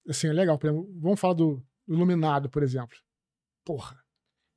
Assim, 0.09 0.29
é 0.29 0.33
legal. 0.33 0.59
Exemplo, 0.63 0.89
vamos 0.99 1.21
falar 1.21 1.35
do 1.35 1.63
Iluminado, 1.89 2.49
por 2.49 2.63
exemplo. 2.63 2.97
Porra. 3.67 4.01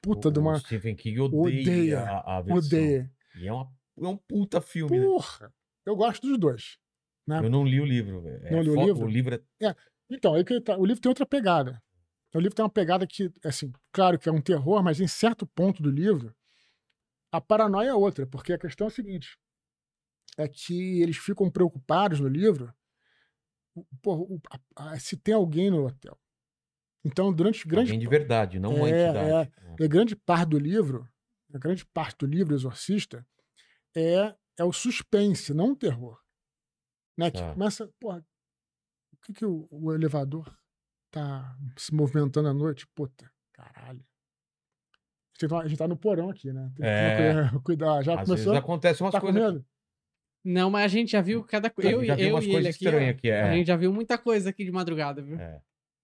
Puta 0.01 0.29
O- 0.29 0.31
de 0.31 0.39
o 0.39 0.41
uma. 0.43 0.59
Stephen 0.59 0.95
King 0.95 1.19
odeia, 1.19 1.41
Odeia, 1.61 1.99
a, 1.99 2.37
a 2.37 2.41
versão. 2.41 2.79
Odeia. 2.79 3.11
E 3.35 3.47
é, 3.47 3.51
uma, 3.51 3.69
é 3.97 4.07
um 4.07 4.15
puta 4.15 4.61
filme, 4.61 4.97
né? 4.97 5.05
Porra. 5.05 5.53
Eu 5.85 5.95
gosto 5.95 6.25
dos 6.27 6.37
dois. 6.37 6.77
né? 7.27 7.39
Eu 7.43 7.49
não 7.49 7.65
li 7.65 7.81
o 7.81 7.85
livro, 7.85 8.21
velho. 8.21 8.45
É 8.45 8.51
Não 8.51 8.61
li 8.61 8.69
o 8.69 8.85
livro? 8.85 9.05
O 9.05 9.09
livro 9.09 9.35
é. 9.61 9.75
Então, 10.09 10.33
aí 10.35 10.43
que 10.45 10.61
tá, 10.61 10.77
o 10.77 10.85
livro 10.85 11.01
tem 11.01 11.09
outra 11.09 11.25
pegada. 11.25 11.81
O 12.33 12.39
livro 12.39 12.55
tem 12.55 12.63
uma 12.63 12.69
pegada 12.69 13.05
que, 13.07 13.31
assim, 13.43 13.71
claro 13.91 14.17
que 14.19 14.29
é 14.29 14.31
um 14.31 14.41
terror, 14.41 14.83
mas 14.83 14.99
em 14.99 15.07
certo 15.07 15.45
ponto 15.47 15.81
do 15.81 15.89
livro, 15.89 16.33
a 17.31 17.41
paranoia 17.41 17.89
é 17.89 17.93
outra, 17.93 18.25
porque 18.27 18.53
a 18.53 18.57
questão 18.57 18.85
é 18.85 18.89
a 18.89 18.91
seguinte: 18.93 19.37
é 20.37 20.47
que 20.47 21.01
eles 21.01 21.17
ficam 21.17 21.49
preocupados 21.49 22.19
no 22.19 22.27
livro 22.27 22.71
o- 23.75 23.83
porra, 24.01 24.21
o- 24.21 24.99
se 24.99 25.17
tem 25.17 25.33
alguém 25.33 25.69
no 25.71 25.85
hotel. 25.85 26.17
Então, 27.03 27.31
durante 27.33 27.67
grande, 27.67 27.91
Alguém 27.91 27.99
de 27.99 28.07
verdade, 28.09 28.59
não 28.59 28.75
uma 28.75 28.89
É, 28.89 29.05
entidade. 29.05 29.51
É. 29.79 29.85
a 29.85 29.87
grande 29.87 30.15
parte 30.15 30.49
do 30.49 30.59
livro, 30.59 31.07
a 31.53 31.57
grande 31.57 31.85
parte 31.85 32.17
do 32.19 32.25
livro 32.25 32.53
Exorcista 32.53 33.25
é, 33.95 34.35
é 34.57 34.63
o 34.63 34.73
suspense, 34.73 35.53
não 35.53 35.71
o 35.71 35.75
terror. 35.75 36.19
Né? 37.17 37.31
Que 37.31 37.39
Tá. 37.39 37.53
começa, 37.53 37.89
porra, 37.99 38.25
o 39.13 39.17
que, 39.25 39.33
que 39.33 39.45
o, 39.45 39.67
o 39.71 39.93
elevador 39.93 40.53
tá 41.11 41.55
se 41.77 41.93
movimentando 41.93 42.49
à 42.49 42.53
noite? 42.53 42.85
Puta, 42.93 43.31
caralho. 43.53 44.03
A 44.91 45.39
gente 45.41 45.49
tá- 45.49 45.59
A 45.59 45.67
gente 45.67 45.77
tá 45.77 45.87
no 45.87 45.97
porão 45.97 46.29
aqui, 46.29 46.51
né? 46.51 46.69
Tem 46.75 46.83
que 46.83 46.83
É. 46.83 47.49
cuidado. 47.63 48.03
Já 48.03 48.13
Às 48.19 48.25
começou? 48.25 48.51
vezes 48.53 48.59
acontece 48.59 49.01
umas 49.01 49.11
Tá 49.13 49.21
coisas. 49.21 49.63
Não, 50.43 50.69
mas 50.69 50.83
a 50.85 50.87
gente 50.87 51.11
já 51.11 51.21
viu 51.21 51.43
cada 51.43 51.69
coisa. 51.69 51.89
Eu, 51.91 52.03
já 52.03 52.17
eu 52.17 52.35
umas 52.35 52.45
e 52.45 52.51
coisas 52.51 52.75
aqui. 52.75 52.87
aqui, 52.87 53.29
é. 53.29 53.41
A 53.43 53.53
gente 53.53 53.67
já 53.67 53.75
viu 53.77 53.91
muita 53.93 54.17
coisa 54.17 54.49
aqui 54.49 54.63
de 54.65 54.71
madrugada, 54.71 55.21
viu? 55.21 55.37
É. 55.39 55.61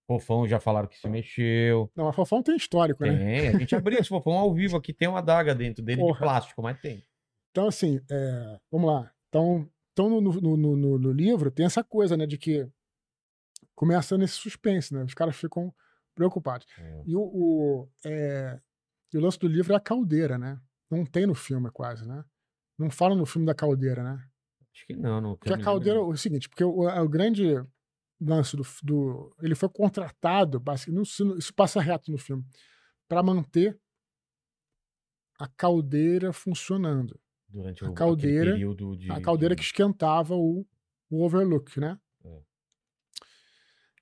Fofão 0.08 0.48
já 0.48 0.60
falaram 0.60 0.88
que 0.88 0.98
se 1.00 1.08
mexeu. 1.10 1.92
Não, 1.96 2.08
a 2.08 2.14
Fofão 2.14 2.44
tem 2.44 2.56
histórico, 2.56 3.04
né? 3.04 3.18
Tem, 3.18 3.48
a 3.50 3.58
gente 3.60 3.76
abriu 3.76 3.98
esse 4.00 4.10
fofão 4.10 4.34
ao 4.34 4.54
vivo 4.54 4.78
aqui, 4.78 4.94
tem 4.94 5.08
uma 5.08 5.20
adaga 5.20 5.56
dentro 5.56 5.84
dele 5.84 6.02
de 6.02 6.08
Porra. 6.08 6.20
plástico, 6.20 6.62
mas 6.62 6.80
tem. 6.80 7.04
Então, 7.52 7.68
assim, 7.68 8.00
é, 8.10 8.60
vamos 8.72 8.92
lá. 8.92 9.12
Então, 9.30 9.68
então 9.94 10.10
no, 10.10 10.22
no, 10.22 10.58
no, 10.58 10.98
no- 11.00 11.12
livro 11.12 11.50
tem 11.50 11.66
essa 11.66 11.84
coisa, 11.84 12.16
né, 12.16 12.26
de 12.28 12.38
que 12.38 12.68
começa 13.74 14.18
nesse 14.18 14.34
suspense, 14.36 14.94
né? 14.94 15.04
Os 15.04 15.14
caras 15.14 15.36
ficam 15.36 15.74
preocupados. 16.14 16.68
É. 16.78 17.04
E 17.06 17.16
o, 17.16 17.22
o, 17.22 17.90
é, 18.06 18.60
o 19.14 19.20
lance 19.20 19.40
do 19.40 19.48
livro 19.48 19.74
é 19.74 19.76
a 19.76 19.80
caldeira, 19.80 20.38
né? 20.38 20.60
Não 20.90 21.06
tem 21.06 21.26
no 21.26 21.34
filme 21.36 21.70
quase, 21.72 22.08
né? 22.08 22.24
Não 22.78 22.90
fala 22.90 23.16
no 23.16 23.26
filme 23.26 23.46
da 23.48 23.56
caldeira, 23.56 24.04
né? 24.04 24.24
Acho 24.74 24.86
que 24.86 24.96
não, 24.96 25.20
não. 25.22 25.34
que 25.36 25.40
Porque 25.40 25.54
a 25.54 25.64
caldeira 25.64 26.00
é 26.00 26.02
o 26.02 26.16
seguinte, 26.16 26.48
porque 26.50 26.64
o, 26.64 26.88
o 26.88 27.10
grande 27.10 27.56
lance 28.20 28.56
do, 28.56 28.64
do. 28.84 29.36
Ele 29.42 29.56
foi 29.56 29.70
contratado, 29.70 30.62
isso, 31.38 31.54
passa 31.54 31.82
reto 31.82 32.12
no 32.12 32.18
filme, 32.18 32.44
para 33.08 33.22
manter 33.24 33.80
a 35.38 35.48
caldeira 35.48 36.32
funcionando. 36.34 37.20
Durante 37.50 37.84
a 37.86 37.90
o 37.90 37.94
caldeira- 37.94 38.52
período 38.52 38.96
de. 38.98 39.12
a 39.12 39.22
caldeira 39.22 39.56
de- 39.56 39.60
que 39.62 39.66
esquentava 39.66 40.36
o, 40.36 40.66
o 41.10 41.24
Overlook, 41.24 41.80
né? 41.80 42.00
É. 42.24 42.42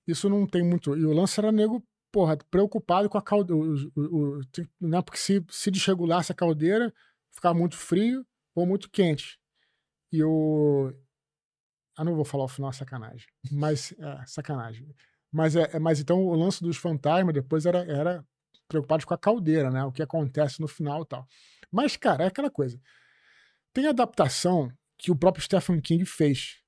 Isso 0.07 0.29
não 0.29 0.45
tem 0.47 0.63
muito. 0.63 0.95
E 0.97 1.05
o 1.05 1.13
lance 1.13 1.39
era 1.39 1.51
nego, 1.51 1.83
porra, 2.11 2.37
preocupado 2.49 3.09
com 3.09 3.17
a 3.17 3.21
caldeira. 3.21 3.61
O, 3.61 3.75
o, 3.95 4.39
o- 4.39 4.45
tem- 4.47 4.67
né? 4.79 5.01
Porque 5.01 5.17
se, 5.19 5.43
se 5.49 5.71
desregulasse 5.71 6.31
a 6.31 6.35
caldeira, 6.35 6.93
ficava 7.31 7.57
muito 7.57 7.75
frio 7.77 8.25
ou 8.55 8.65
muito 8.65 8.89
quente. 8.89 9.39
E 10.11 10.23
o. 10.23 10.91
Ah, 11.95 12.03
não 12.03 12.15
vou 12.15 12.25
falar 12.25 12.45
o 12.45 12.47
final, 12.47 12.69
é 12.69 12.73
sacanagem. 12.73 13.25
Mas, 13.51 13.93
é, 13.99 14.25
sacanagem. 14.25 14.87
Mas, 15.31 15.55
é, 15.55 15.69
é- 15.73 15.79
mas 15.79 15.99
então 15.99 16.23
o 16.25 16.35
lance 16.35 16.63
dos 16.63 16.77
fantasmas 16.77 17.33
depois 17.33 17.65
era, 17.65 17.79
era 17.85 18.25
preocupado 18.67 19.05
com 19.05 19.13
a 19.13 19.17
caldeira, 19.17 19.69
né? 19.69 19.83
O 19.83 19.91
que 19.91 20.01
acontece 20.01 20.59
no 20.61 20.67
final 20.67 21.03
e 21.03 21.05
tal. 21.07 21.27
Mas, 21.71 21.95
cara, 21.97 22.23
é 22.23 22.27
aquela 22.27 22.49
coisa. 22.49 22.79
Tem 23.73 23.87
adaptação 23.87 24.71
que 24.97 25.11
o 25.11 25.15
próprio 25.15 25.43
Stephen 25.43 25.79
King 25.81 26.05
fez 26.05 26.59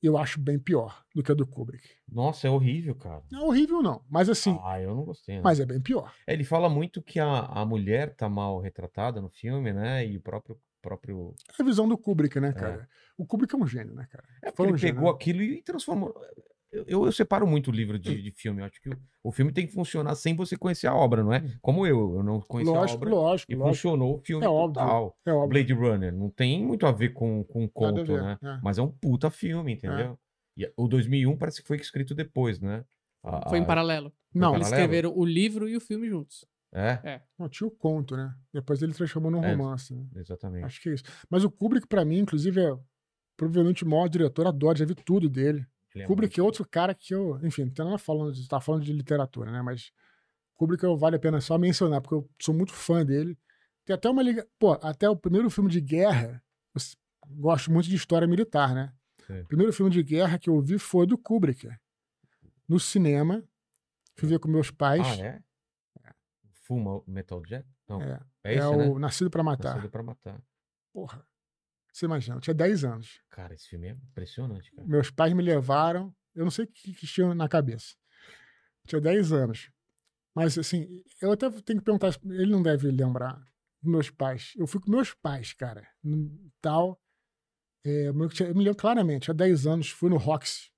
eu 0.00 0.16
acho 0.16 0.38
bem 0.40 0.60
pior 0.60 1.02
do 1.12 1.24
que 1.24 1.32
a 1.32 1.34
do 1.34 1.44
Kubrick. 1.44 1.82
Nossa, 2.08 2.46
é 2.46 2.50
horrível, 2.50 2.94
cara. 2.94 3.24
Não 3.32 3.40
é 3.40 3.44
horrível, 3.48 3.82
não. 3.82 4.04
Mas 4.08 4.28
assim, 4.28 4.56
Ah, 4.62 4.80
eu 4.80 4.94
não 4.94 5.02
gostei. 5.04 5.34
né? 5.36 5.40
mas 5.42 5.58
é 5.58 5.66
bem 5.66 5.80
pior. 5.80 6.14
É, 6.24 6.32
Ele 6.34 6.44
fala 6.44 6.68
muito 6.68 7.02
que 7.02 7.18
a, 7.18 7.40
a 7.40 7.66
mulher 7.66 8.14
tá 8.14 8.28
mal 8.28 8.60
retratada 8.60 9.20
no 9.20 9.28
filme, 9.28 9.72
né? 9.72 10.06
E 10.06 10.16
o 10.16 10.20
próprio. 10.20 10.56
Próprio... 10.82 11.34
É 11.58 11.62
a 11.62 11.64
visão 11.64 11.88
do 11.88 11.96
Kubrick, 11.98 12.38
né, 12.40 12.52
cara? 12.52 12.88
O 13.16 13.26
Kubrick 13.26 13.54
é 13.54 13.58
um 13.58 13.66
gênio, 13.66 13.94
né, 13.94 14.06
cara? 14.10 14.24
É 14.42 14.46
porque 14.46 14.56
Foi 14.56 14.66
um 14.66 14.70
ele 14.70 14.80
pegou 14.80 15.08
né? 15.08 15.14
aquilo 15.14 15.42
e 15.42 15.62
transformou. 15.62 16.14
Eu, 16.70 16.84
eu, 16.86 17.06
eu 17.06 17.12
separo 17.12 17.46
muito 17.46 17.68
o 17.70 17.74
livro 17.74 17.98
de, 17.98 18.22
de 18.22 18.30
filme. 18.30 18.60
Eu 18.60 18.66
acho 18.66 18.80
que 18.80 18.90
o, 18.90 18.96
o 19.24 19.32
filme 19.32 19.50
tem 19.52 19.66
que 19.66 19.72
funcionar 19.72 20.14
sem 20.14 20.36
você 20.36 20.56
conhecer 20.56 20.86
a 20.86 20.94
obra, 20.94 21.24
não 21.24 21.32
é? 21.32 21.42
Como 21.62 21.86
eu, 21.86 22.16
eu 22.16 22.22
não 22.22 22.40
conheci 22.40 22.70
a 22.70 22.74
Lógico, 22.74 22.98
obra 22.98 23.10
lógico, 23.10 23.52
e 23.52 23.54
lógico. 23.56 23.76
funcionou 23.88 24.14
o 24.16 24.18
filme 24.18 24.44
É 24.44 24.48
óbvio. 24.48 24.74
total. 24.74 25.18
É 25.24 25.32
óbvio. 25.32 25.48
Blade 25.48 25.72
Runner 25.72 26.12
não 26.14 26.28
tem 26.30 26.62
muito 26.64 26.86
a 26.86 26.92
ver 26.92 27.14
com, 27.14 27.42
com 27.44 27.64
a 27.64 27.68
conto, 27.68 28.04
ver, 28.04 28.22
né? 28.22 28.38
é. 28.42 28.58
Mas 28.62 28.76
é 28.76 28.82
um 28.82 28.90
puta 28.90 29.30
filme, 29.30 29.72
entendeu? 29.72 30.18
E 30.56 30.70
o 30.76 30.86
2001 30.88 31.36
parece 31.38 31.62
que 31.62 31.66
foi 31.68 31.78
escrito 31.78 32.14
depois, 32.14 32.60
né? 32.60 32.84
A- 33.24 33.48
Foi 33.48 33.58
em 33.58 33.62
a- 33.62 33.66
paralelo. 33.66 34.12
Não, 34.34 34.54
Eles 34.54 34.66
escreveram 34.66 35.12
o 35.16 35.24
livro 35.24 35.66
e 35.68 35.74
o 35.76 35.80
filme 35.80 36.06
juntos. 36.08 36.44
É, 36.80 37.22
não, 37.38 37.48
tinha 37.48 37.66
o 37.66 37.70
conto, 37.70 38.16
né? 38.16 38.34
Depois 38.52 38.80
ele 38.82 38.92
transformou 38.92 39.30
num 39.30 39.42
É. 39.44 39.52
romance, 39.54 39.94
né? 39.94 40.06
exatamente. 40.16 40.64
Acho 40.64 40.80
que 40.80 40.88
é 40.90 40.94
isso. 40.94 41.04
Mas 41.30 41.44
o 41.44 41.50
Kubrick, 41.50 41.86
pra 41.86 42.04
mim, 42.04 42.18
inclusive, 42.18 42.60
é 42.60 42.76
provavelmente 43.36 43.84
o 43.84 43.88
maior 43.88 44.08
diretor. 44.08 44.46
Adoro, 44.46 44.78
já 44.78 44.84
vi 44.84 44.94
tudo 44.94 45.28
dele. 45.28 45.66
Ele 45.94 46.04
é 46.04 46.06
Kubrick 46.06 46.38
é 46.38 46.42
outro 46.42 46.66
cara 46.68 46.94
que 46.94 47.14
eu, 47.14 47.38
enfim, 47.44 47.72
não 47.78 47.84
nada 47.86 47.98
falando, 47.98 48.32
de- 48.32 48.46
tá 48.46 48.60
falando 48.60 48.84
de 48.84 48.92
literatura, 48.92 49.50
né? 49.50 49.62
Mas 49.62 49.90
Kubrick 50.54 50.84
eu- 50.84 50.96
vale 50.96 51.16
a 51.16 51.18
pena 51.18 51.40
só 51.40 51.56
mencionar, 51.58 52.00
porque 52.00 52.14
eu 52.14 52.28
sou 52.40 52.54
muito 52.54 52.72
fã 52.72 53.04
dele. 53.04 53.38
Tem 53.84 53.94
até 53.94 54.08
uma 54.10 54.22
liga, 54.22 54.46
pô, 54.58 54.72
até 54.82 55.08
o 55.08 55.16
primeiro 55.16 55.48
filme 55.48 55.70
de 55.70 55.80
guerra, 55.80 56.42
eu 56.74 56.80
gosto 57.36 57.72
muito 57.72 57.88
de 57.88 57.96
história 57.96 58.26
militar, 58.28 58.74
né? 58.74 58.92
Sim. 59.26 59.40
O 59.40 59.46
primeiro 59.46 59.72
filme 59.72 59.90
de 59.90 60.02
guerra 60.02 60.38
que 60.38 60.50
eu 60.50 60.60
vi 60.60 60.78
foi 60.78 61.06
do 61.06 61.16
Kubrick. 61.16 61.68
No 62.68 62.78
cinema, 62.78 63.42
fui 64.14 64.28
ver 64.28 64.38
com 64.38 64.48
meus 64.48 64.70
pais. 64.70 65.06
Ah, 65.06 65.24
é? 65.24 65.42
Full 66.68 67.04
Metal 67.06 67.42
Jacket? 67.46 67.66
Não, 67.88 68.02
é, 68.02 68.20
É, 68.44 68.54
esse, 68.54 68.60
é 68.62 68.76
né? 68.76 68.86
o 68.86 68.98
Nascido 68.98 69.30
pra 69.30 69.42
Matar. 69.42 69.76
Nascido 69.76 69.90
pra 69.90 70.02
Matar. 70.02 70.40
Porra. 70.92 71.26
Você 71.90 72.04
imagina, 72.04 72.36
eu 72.36 72.40
tinha 72.40 72.54
10 72.54 72.84
anos. 72.84 73.20
Cara, 73.30 73.54
esse 73.54 73.68
filme 73.68 73.88
é 73.88 73.90
impressionante, 73.92 74.70
cara. 74.70 74.86
Meus 74.86 75.10
pais 75.10 75.32
me 75.32 75.42
levaram, 75.42 76.14
eu 76.34 76.44
não 76.44 76.50
sei 76.50 76.66
o 76.66 76.68
que, 76.68 76.92
que 76.92 77.06
tinha 77.06 77.34
na 77.34 77.48
cabeça. 77.48 77.96
Tinha 78.86 79.00
10 79.00 79.32
anos. 79.32 79.72
Mas, 80.36 80.56
assim, 80.58 80.86
eu 81.20 81.32
até 81.32 81.50
tenho 81.50 81.78
que 81.78 81.84
perguntar, 81.84 82.14
ele 82.24 82.52
não 82.52 82.62
deve 82.62 82.90
lembrar, 82.90 83.42
meus 83.82 84.10
pais. 84.10 84.52
Eu 84.56 84.66
fui 84.66 84.80
com 84.80 84.90
meus 84.90 85.14
pais, 85.14 85.54
cara, 85.54 85.88
tal. 86.60 87.00
É, 87.84 88.08
eu 88.08 88.14
me 88.14 88.28
lembro 88.62 88.76
claramente, 88.76 89.30
há 89.30 89.34
10 89.34 89.66
anos, 89.66 89.90
fui 89.90 90.10
no 90.10 90.18
Roxy. 90.18 90.70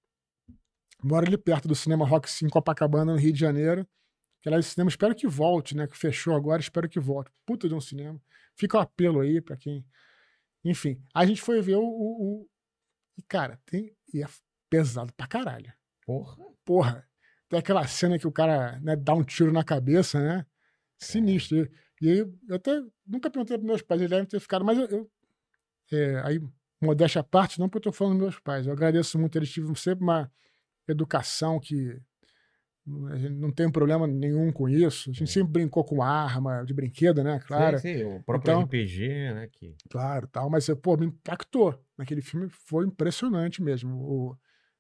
Moro 1.03 1.27
ali 1.27 1.37
perto 1.37 1.67
do 1.67 1.75
cinema 1.75 2.07
Roxy, 2.07 2.45
em 2.47 2.49
Copacabana, 2.49 3.13
no 3.13 3.19
Rio 3.19 3.33
de 3.33 3.41
Janeiro. 3.41 3.87
Que 4.43 4.49
lá 4.51 4.59
esse 4.59 4.71
cinema, 4.71 4.89
espero 4.89 5.15
que 5.15 5.27
volte, 5.27 5.77
né? 5.77 5.87
Que 5.87 5.97
fechou 5.97 6.35
agora, 6.35 6.61
espero 6.61 6.89
que 6.89 6.99
volte. 6.99 7.31
Puta 7.45 7.69
de 7.69 7.75
um 7.75 7.81
cinema. 7.81 8.21
Fica 8.57 8.79
o 8.79 8.81
apelo 8.81 9.21
aí 9.21 9.41
pra 9.41 9.57
quem. 9.57 9.85
Enfim, 10.65 11.03
a 11.15 11.25
gente 11.27 11.41
foi 11.43 11.61
ver 11.61 11.77
o. 11.77 11.83
o- 11.85 12.23
o- 12.43 12.49
E, 13.19 13.23
cara, 13.23 13.61
tem. 13.67 13.95
E 14.15 14.23
é 14.23 14.27
pesado 14.71 15.13
pra 15.15 15.27
caralho. 15.27 15.73
Porra. 16.07 16.37
Porra. 16.65 17.09
Tem 17.49 17.59
aquela 17.59 17.87
cena 17.87 18.19
que 18.19 18.27
o 18.27 18.33
cara 18.33 18.79
né, 18.81 18.97
dá 18.97 19.13
um 19.15 19.25
tiro 19.25 19.53
na 19.53 19.65
cabeça, 19.65 20.21
né? 20.21 20.47
Sinistro. 20.99 21.69
E 22.01 22.09
aí, 22.11 22.19
eu 22.49 22.57
até 22.57 22.81
nunca 23.07 23.31
perguntei 23.31 23.57
pros 23.59 23.67
meus 23.67 23.83
pais, 23.83 24.01
eles 24.01 24.11
devem 24.11 24.27
ter 24.27 24.41
ficado, 24.41 24.65
mas 24.65 24.79
eu. 24.79 24.87
eu- 24.89 25.11
é, 25.93 26.21
aí, 26.25 26.41
modéstia 26.81 27.21
à 27.21 27.25
parte, 27.25 27.59
não 27.61 27.69
porque 27.69 27.89
eu 27.89 27.93
tô 27.93 27.97
falando 27.97 28.15
dos 28.15 28.23
meus 28.23 28.39
pais. 28.41 28.67
Eu 28.67 28.73
agradeço 28.73 29.19
muito, 29.19 29.37
eles 29.37 29.51
tiveram 29.51 29.75
sempre 29.75 30.03
uma 30.05 30.33
educação 30.89 31.59
que. 31.61 32.01
A 33.11 33.17
gente 33.17 33.35
não 33.35 33.51
tem 33.53 33.71
problema 33.71 34.07
nenhum 34.07 34.53
com 34.53 34.69
isso. 34.69 35.11
A 35.11 35.13
gente 35.13 35.25
É. 35.25 35.33
sempre 35.33 35.53
brincou 35.53 35.85
com 35.85 36.03
arma 36.03 36.65
de 36.65 36.73
brinquedo, 36.75 37.23
né? 37.23 37.39
Claro. 37.47 37.79
Sim, 37.79 37.99
sim, 37.99 38.05
o 38.05 38.23
próprio 38.23 38.51
Então- 38.53 38.63
RPG, 38.63 39.09
né? 39.35 39.49
Que... 39.53 39.75
Claro, 39.91 40.27
tal, 40.29 40.49
mas 40.51 40.67
pô, 40.83 40.97
me 40.97 41.07
impactou. 41.07 41.79
Naquele 41.99 42.21
filme 42.23 42.49
foi 42.51 42.87
impressionante 42.87 43.63
mesmo. 43.63 43.95
O 43.97 44.37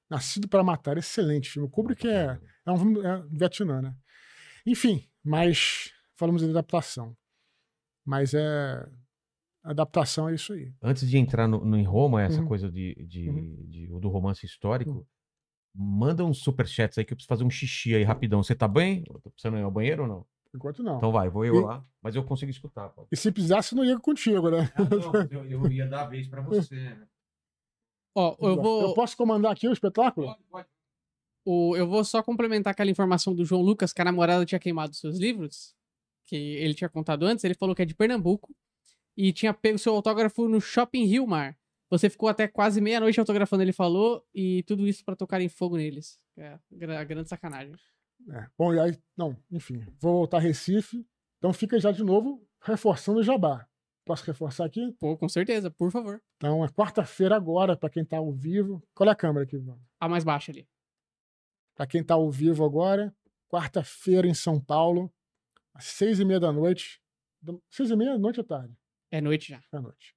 Nascido 0.09 0.49
para 0.49 0.62
Matar, 0.65 0.97
excelente 0.99 1.49
filme. 1.51 1.69
O 1.69 1.70
Kubrick 1.70 2.07
é, 2.09 2.39
é 2.66 2.70
um 2.73 2.77
filme 2.77 3.01
é, 3.01 3.23
Vietnã, 3.31 3.81
né? 3.81 3.95
Enfim, 4.66 5.05
mas 5.23 5.93
falamos 6.16 6.43
de 6.43 6.51
adaptação. 6.51 7.16
Mas 8.05 8.35
é 8.35 8.89
adaptação 9.62 10.28
é 10.28 10.35
isso 10.35 10.53
aí. 10.53 10.73
Antes 10.82 11.09
de 11.09 11.19
entrar 11.19 11.47
no, 11.47 11.65
no 11.65 11.77
em 11.77 11.85
Roma, 11.85 12.23
essa 12.23 12.41
Uhum. 12.41 12.49
coisa 12.49 12.70
de, 12.70 12.95
de, 13.07 13.28
Uhum. 13.28 13.57
de- 13.69 13.87
do 14.01 14.09
romance 14.09 14.45
histórico, 14.47 14.91
Uhum. 14.91 15.05
Manda 15.74 16.24
uns 16.24 16.38
superchats 16.38 16.98
aí 16.98 17.05
que 17.05 17.12
eu 17.12 17.16
preciso 17.16 17.28
fazer 17.28 17.44
um 17.44 17.51
xixi 17.51 17.94
aí 17.94 18.02
rapidão. 18.02 18.42
Você 18.42 18.55
tá 18.55 18.66
bem? 18.68 19.05
Tá 19.05 19.30
precisando 19.30 19.59
ir 19.59 19.62
ao 19.62 19.70
banheiro 19.70 20.02
ou 20.02 20.09
não? 20.09 20.26
Enquanto 20.55 20.82
não. 20.82 20.97
Então 20.97 21.12
vai, 21.12 21.28
vou 21.28 21.44
eu 21.44 21.55
E- 21.60 21.64
lá. 21.64 21.84
Mas 22.02 22.16
eu 22.16 22.24
consigo 22.24 22.51
escutar. 22.51 22.88
pô. 22.88 23.06
E 23.12 23.16
se 23.16 23.30
precisasse, 23.30 23.74
não 23.74 23.84
ia 23.84 23.98
contigo, 24.01 24.51
né? 24.51 24.68
eu, 25.30 25.44
eu 25.44 25.70
ia 25.70 25.86
dar 25.86 26.02
a 26.02 26.06
vez 26.09 26.26
pra 26.28 26.40
você. 26.42 26.74
né? 26.74 27.06
Ó, 28.16 28.36
eu 28.40 28.56
vou, 28.60 28.82
Eu 28.88 28.94
posso 28.94 29.16
comandar 29.16 29.52
aqui 29.52 29.68
o 29.68 29.72
espetáculo? 29.72 30.34
o- 31.47 31.76
eu 31.76 31.86
vou 31.86 32.05
só 32.05 32.22
complementar 32.22 32.72
aquela 32.72 32.90
informação 32.90 33.34
do 33.34 33.44
João 33.44 33.62
Lucas, 33.62 33.92
que 33.92 34.01
a 34.02 34.05
namorada 34.05 34.44
tinha 34.44 34.59
queimado 34.59 34.94
seus 34.94 35.18
livros, 35.18 35.74
que 36.26 36.34
ele 36.36 36.74
tinha 36.74 36.88
contado 36.88 37.24
antes. 37.24 37.44
Ele 37.44 37.55
falou 37.55 37.74
que 37.74 37.82
é 37.82 37.84
de 37.86 37.94
Pernambuco 37.94 38.52
e 39.16 39.32
tinha 39.32 39.55
pego 39.55 39.78
seu 39.78 39.94
autógrafo 39.94 40.48
no 40.48 40.60
Shopping 40.60 41.05
Rio 41.05 41.26
Mar. 41.28 41.56
Você 41.91 42.09
ficou 42.09 42.29
até 42.29 42.47
quase 42.47 42.81
meia-noite 42.81 43.19
autografando, 43.19 43.62
ele 43.65 43.73
falou, 43.73 44.25
e 44.33 44.62
tudo 44.62 44.87
isso 44.87 45.05
pra 45.05 45.17
tocarem 45.17 45.49
fogo 45.49 45.77
neles. 45.77 46.19
É, 46.37 46.59
gra- 46.71 47.03
grande 47.05 47.29
sacanagem. 47.29 47.75
É. 48.31 48.47
Bom, 48.57 48.73
e 48.73 48.79
aí, 48.79 48.97
não, 49.17 49.37
enfim, 49.51 49.81
vou 49.99 50.12
voltar 50.19 50.37
a 50.37 50.41
Recife. 50.41 51.05
Então 51.39 51.53
fica 51.53 51.81
já 51.81 51.91
de 51.91 52.05
novo 52.05 52.47
reforçando 52.62 53.19
o 53.21 53.23
jabá. 53.23 53.67
Posso 54.05 54.25
reforçar 54.25 54.65
aqui? 54.67 54.93
Pô, 55.01 55.17
com 55.17 55.29
certeza, 55.29 55.71
por 55.71 55.91
favor. 55.91 56.23
Então 56.37 56.65
é 56.65 56.69
quarta-feira 56.69 57.35
agora, 57.35 57.77
para 57.77 57.91
quem 57.91 58.05
tá 58.05 58.19
ao 58.19 58.31
vivo. 58.33 58.83
Qual 58.95 59.09
é 59.09 59.12
a 59.12 59.17
câmera 59.17 59.45
aqui, 59.45 59.57
Ivan? 59.57 59.79
A 59.99 60.09
mais 60.09 60.23
baixa 60.25 60.53
ali. 60.53 60.69
Para 61.75 61.87
quem 61.87 62.05
tá 62.05 62.15
ao 62.15 62.31
vivo 62.31 62.65
agora, 62.65 63.15
quarta-feira 63.49 64.27
em 64.29 64.35
São 64.35 64.61
Paulo, 64.61 65.12
às 65.75 65.85
seis 65.87 66.21
e 66.21 66.25
meia 66.25 66.39
da 66.41 66.53
noite. 66.53 67.01
Seis 67.71 67.91
e 67.91 67.97
meia 67.97 68.12
da 68.12 68.19
noite 68.19 68.39
ou 68.41 68.45
tarde? 68.45 68.75
É 69.11 69.21
noite 69.21 69.49
já. 69.49 69.62
Da 69.73 69.81
noite. 69.81 70.15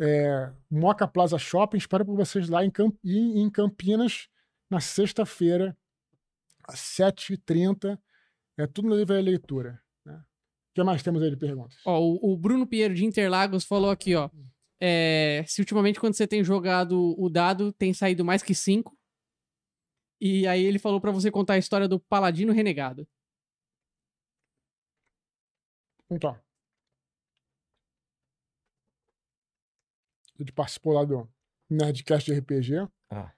É, 0.00 0.52
Moca 0.70 1.06
Plaza 1.06 1.38
Shopping, 1.38 1.76
espero 1.76 2.04
por 2.04 2.16
vocês 2.16 2.48
lá 2.48 2.64
em, 2.64 2.70
Camp- 2.70 2.96
em- 3.04 3.40
em 3.42 3.50
Campinas, 3.50 4.28
na 4.70 4.80
sexta-feira, 4.80 5.76
às 6.66 6.78
7h30. 6.80 7.98
É 8.58 8.66
tudo 8.66 8.88
no 8.88 8.96
livro 8.96 9.14
da 9.14 9.20
leitura. 9.20 9.82
Né? 10.04 10.14
O 10.14 10.74
que 10.74 10.82
mais 10.82 11.02
temos 11.02 11.22
aí 11.22 11.30
de 11.30 11.36
perguntas? 11.36 11.78
Ó, 11.84 12.00
o, 12.00 12.32
o 12.32 12.36
Bruno 12.36 12.66
Pinheiro 12.66 12.94
de 12.94 13.04
Interlagos 13.04 13.64
falou 13.64 13.90
aqui, 13.90 14.14
ó. 14.14 14.30
é, 14.80 15.44
se 15.46 15.60
ultimamente, 15.60 16.00
quando 16.00 16.14
você 16.14 16.26
tem 16.26 16.42
jogado 16.42 17.14
o 17.18 17.28
dado, 17.28 17.72
tem 17.72 17.92
saído 17.92 18.24
mais 18.24 18.42
que 18.42 18.54
cinco. 18.54 18.98
E 20.20 20.46
aí 20.46 20.62
ele 20.64 20.78
falou 20.78 21.00
pra 21.00 21.10
você 21.10 21.30
contar 21.30 21.54
a 21.54 21.58
história 21.58 21.88
do 21.88 21.98
Paladino 22.00 22.52
Renegado. 22.52 23.06
Então. 26.10 26.38
Gente 30.38 30.52
participou 30.52 30.94
lá 30.94 31.04
do 31.04 31.28
Nerdcast 31.70 32.30
de 32.32 32.38
RPG. 32.38 32.88
Ah, 33.10 33.32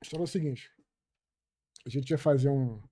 A 0.00 0.04
história 0.04 0.22
é 0.22 0.24
o 0.24 0.28
seguinte. 0.28 0.70
A 1.84 1.88
gente 1.88 2.10
ia 2.10 2.18
fazer 2.18 2.48
um. 2.48 2.82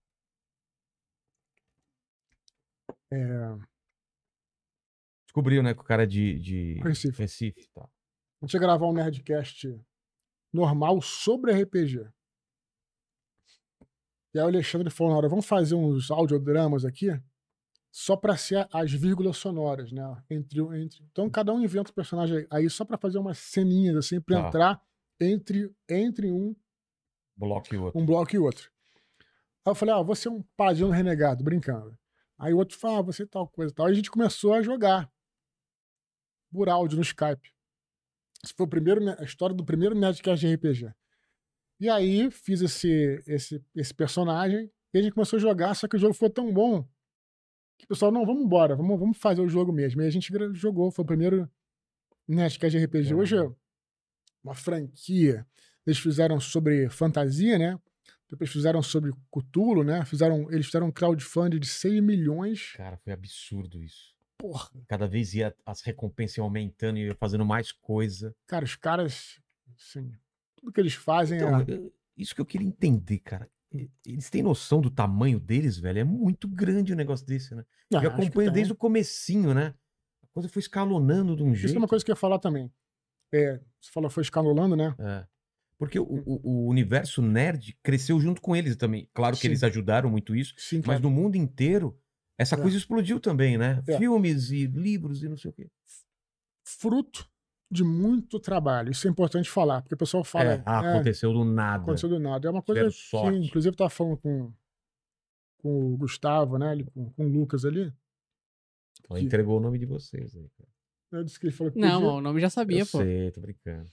É, 3.12 3.16
descobriu, 5.26 5.62
né, 5.62 5.74
que 5.74 5.80
o 5.80 5.84
cara 5.84 6.04
é 6.04 6.06
de, 6.06 6.38
de 6.38 6.74
Recife. 6.82 7.18
Recife 7.18 7.68
tá. 7.68 7.82
a 7.84 8.46
gente 8.46 8.54
ia 8.54 8.60
gravar 8.60 8.86
um 8.86 8.92
Nerdcast 8.92 9.80
normal 10.52 11.00
sobre 11.02 11.52
RPG. 11.52 12.08
E 14.32 14.38
aí 14.38 14.44
o 14.44 14.48
Alexandre 14.48 14.90
falou 14.90 15.12
na 15.12 15.18
hora, 15.18 15.28
vamos 15.28 15.46
fazer 15.46 15.74
uns 15.74 16.10
audiodramas 16.10 16.84
aqui 16.84 17.10
só 17.96 18.16
para 18.16 18.36
ser 18.36 18.66
as 18.72 18.90
vírgulas 18.90 19.36
sonoras, 19.36 19.92
né? 19.92 20.02
Entre, 20.28 20.58
entre... 20.60 20.98
Então 21.12 21.30
cada 21.30 21.52
um 21.54 21.60
inventa 21.62 21.92
um 21.92 21.94
personagem 21.94 22.44
aí 22.50 22.68
só 22.68 22.84
para 22.84 22.98
fazer 22.98 23.18
umas 23.18 23.38
ceninhas 23.38 23.94
assim, 23.94 24.20
para 24.20 24.42
Tá. 24.42 24.48
entrar 24.48 24.82
entre, 25.20 25.72
entre 25.88 26.28
um 26.32 26.56
Bloco 27.36 27.72
e 27.72 27.78
outro. 27.78 28.00
um 28.00 28.04
bloco 28.04 28.34
e 28.34 28.38
outro. 28.40 28.68
Aí 29.64 29.70
eu 29.70 29.74
falei, 29.76 29.94
ah, 29.94 30.02
você 30.02 30.26
é 30.26 30.30
um 30.32 30.42
paladino 30.56 30.90
renegado, 30.90 31.44
brincando. 31.44 31.96
Aí 32.36 32.52
o 32.52 32.56
outro 32.58 32.76
falou, 32.76 32.98
ah, 32.98 33.02
você 33.02 33.22
é 33.22 33.26
tal 33.26 33.46
coisa 33.46 33.70
e 33.72 33.74
tal. 33.76 33.86
Aí 33.86 33.92
a 33.92 33.94
gente 33.94 34.10
começou 34.10 34.54
a 34.54 34.60
jogar 34.60 35.08
por 36.52 36.68
áudio 36.68 36.96
no 36.96 37.02
Skype. 37.02 37.52
Esse 38.44 38.52
foi 38.54 38.66
o 38.66 38.68
primeiro, 38.68 39.08
a 39.20 39.24
história 39.24 39.54
do 39.54 39.64
primeiro 39.64 39.94
Nerdcast 39.94 40.44
de 40.44 40.52
RPG. 40.52 40.92
E 41.78 41.88
aí 41.88 42.28
fiz 42.32 42.60
esse, 42.60 43.22
esse, 43.24 43.64
esse 43.72 43.94
personagem 43.94 44.68
e 44.92 44.98
a 44.98 45.02
gente 45.02 45.12
começou 45.14 45.36
a 45.36 45.40
jogar, 45.40 45.74
só 45.76 45.86
que 45.86 45.94
o 45.96 45.98
jogo 45.98 46.12
foi 46.14 46.28
tão 46.28 46.52
bom 46.52 46.84
que 47.78 47.84
o 47.84 47.88
pessoal, 47.88 48.12
não, 48.12 48.24
vamos 48.24 48.44
embora, 48.44 48.76
vamos, 48.76 48.98
vamos 48.98 49.18
fazer 49.18 49.40
o 49.40 49.48
jogo 49.48 49.72
mesmo. 49.72 50.02
E 50.02 50.06
a 50.06 50.10
gente 50.10 50.32
jogou, 50.54 50.90
foi 50.90 51.02
o 51.02 51.06
primeiro 51.06 51.50
Nerdcast 52.26 52.78
de 52.78 52.84
RPG. 52.84 53.12
É. 53.12 53.14
Hoje 53.14 53.36
é 53.36 53.50
uma 54.42 54.54
franquia. 54.54 55.46
Eles 55.86 55.98
fizeram 55.98 56.40
sobre 56.40 56.88
fantasia, 56.88 57.58
né? 57.58 57.78
Depois 58.30 58.50
fizeram 58.50 58.82
sobre 58.82 59.12
Cthulhu, 59.30 59.84
né? 59.84 60.04
Fizeram, 60.04 60.50
eles 60.50 60.66
fizeram 60.66 60.86
um 60.86 60.92
crowdfunding 60.92 61.58
de 61.58 61.68
6 61.68 62.02
milhões. 62.02 62.72
Cara, 62.76 62.96
foi 62.96 63.12
absurdo 63.12 63.82
isso. 63.82 64.14
Porra, 64.38 64.70
Cada 64.88 65.06
vez 65.06 65.34
ia 65.34 65.54
as 65.64 65.80
recompensas 65.82 66.38
iam 66.38 66.44
aumentando 66.44 66.98
e 66.98 67.06
ia 67.06 67.14
fazendo 67.14 67.44
mais 67.44 67.70
coisa. 67.70 68.34
cara, 68.46 68.64
os 68.64 68.74
caras, 68.76 69.40
assim, 69.78 70.12
tudo 70.56 70.72
que 70.72 70.80
eles 70.80 70.94
fazem 70.94 71.38
Então, 71.38 71.60
é... 71.60 71.90
isso 72.16 72.34
que 72.34 72.40
eu 72.40 72.46
queria 72.46 72.66
entender, 72.66 73.18
cara. 73.20 73.48
Eles 74.06 74.30
têm 74.30 74.42
noção 74.42 74.80
do 74.80 74.90
tamanho 74.90 75.40
deles, 75.40 75.76
velho? 75.78 75.98
É 75.98 76.04
muito 76.04 76.46
grande 76.48 76.92
o 76.92 76.96
negócio 76.96 77.26
desse, 77.26 77.54
né? 77.54 77.64
Ah, 77.92 78.02
Eu 78.04 78.10
acompanho 78.10 78.50
desde 78.52 78.72
o 78.72 78.76
comecinho, 78.76 79.52
né? 79.52 79.74
A 80.22 80.26
coisa 80.28 80.48
foi 80.48 80.60
escalonando 80.60 81.34
de 81.36 81.42
um 81.42 81.54
jeito. 81.54 81.66
Isso 81.66 81.74
é 81.74 81.78
uma 81.78 81.88
coisa 81.88 82.04
que 82.04 82.10
eu 82.10 82.14
ia 82.14 82.16
falar 82.16 82.38
também. 82.38 82.70
É, 83.32 83.60
você 83.80 83.90
falou, 83.92 84.08
foi 84.08 84.22
escalolando, 84.22 84.76
né? 84.76 84.94
É. 84.98 85.26
Porque 85.76 85.98
o, 85.98 86.04
o- 86.04 86.40
o 86.44 86.68
universo 86.68 87.20
nerd 87.20 87.76
cresceu 87.82 88.20
junto 88.20 88.40
com 88.40 88.54
eles 88.54 88.76
também. 88.76 89.08
Claro 89.12 89.34
que 89.34 89.42
Sim. 89.42 89.48
eles 89.48 89.64
ajudaram 89.64 90.08
muito 90.08 90.36
isso, 90.36 90.54
Sim, 90.56 90.76
mas 90.78 90.86
cara. 90.86 91.00
no 91.00 91.10
mundo 91.10 91.34
inteiro, 91.36 91.98
essa 92.38 92.54
É. 92.54 92.60
coisa 92.60 92.76
explodiu 92.76 93.18
também, 93.18 93.58
né? 93.58 93.82
É. 93.88 93.98
Filmes 93.98 94.50
e 94.50 94.66
livros 94.66 95.22
e 95.24 95.28
não 95.28 95.36
sei 95.36 95.50
o 95.50 95.54
quê. 95.54 95.68
fruto 96.64 97.28
de 97.74 97.84
muito 97.84 98.38
trabalho. 98.38 98.90
Isso 98.92 99.06
é 99.06 99.10
importante 99.10 99.50
falar, 99.50 99.82
porque 99.82 99.94
o 99.94 99.98
pessoal 99.98 100.22
fala. 100.24 100.52
É, 100.54 100.62
ah, 100.64 100.84
é, 100.84 100.90
aconteceu 100.94 101.32
do 101.32 101.44
nada. 101.44 101.82
aconteceu 101.82 102.08
do 102.08 102.18
nada. 102.18 102.46
É 102.46 102.50
uma 102.50 102.62
coisa 102.62 102.88
que, 102.88 103.36
inclusive, 103.36 103.72
eu 103.72 103.76
tava 103.76 103.90
falando 103.90 104.16
com, 104.18 104.52
com 105.58 105.92
o 105.92 105.96
Gustavo, 105.96 106.56
né? 106.58 106.68
ali, 106.70 106.84
Com, 106.84 107.10
com 107.10 107.26
o 107.26 107.28
Lucas 107.28 107.64
ali. 107.64 107.92
Ela 109.10 109.18
que- 109.18 109.24
entregou 109.26 109.58
o 109.58 109.60
nome 109.60 109.78
de 109.78 109.86
vocês 109.86 110.34
aí, 110.36 110.48
cara. 110.56 110.68
Eu 111.12 111.24
disse 111.24 111.38
que 111.38 111.46
ele 111.46 111.52
falou 111.52 111.72
que, 111.72 111.78
Não, 111.78 112.00
podia- 112.00 112.14
o 112.14 112.20
nome 112.20 112.40
já 112.40 112.50
sabia, 112.50 112.80
eu 112.80 112.86
pô. 112.86 112.98
sei, 112.98 113.30
tô 113.30 113.40
brincando. 113.40 113.90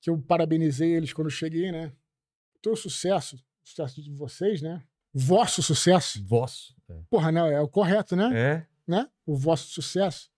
que 0.00 0.10
eu 0.10 0.20
parabenizei 0.22 0.92
eles 0.94 1.12
quando 1.12 1.26
eu 1.26 1.30
cheguei, 1.32 1.72
né? 1.72 1.92
Teu 2.62 2.76
sucesso, 2.76 3.42
sucesso 3.64 4.02
de 4.02 4.10
vocês, 4.12 4.62
né? 4.62 4.82
Vosso 5.12 5.62
sucesso. 5.62 6.22
Vosso. 6.24 6.74
É. 6.88 7.00
Porra, 7.10 7.32
não, 7.32 7.46
é 7.46 7.60
o 7.60 7.68
correto, 7.68 8.14
né? 8.14 8.30
É? 8.34 8.66
né? 8.86 9.10
O 9.26 9.34
vosso 9.36 9.66
sucesso. 9.68 10.30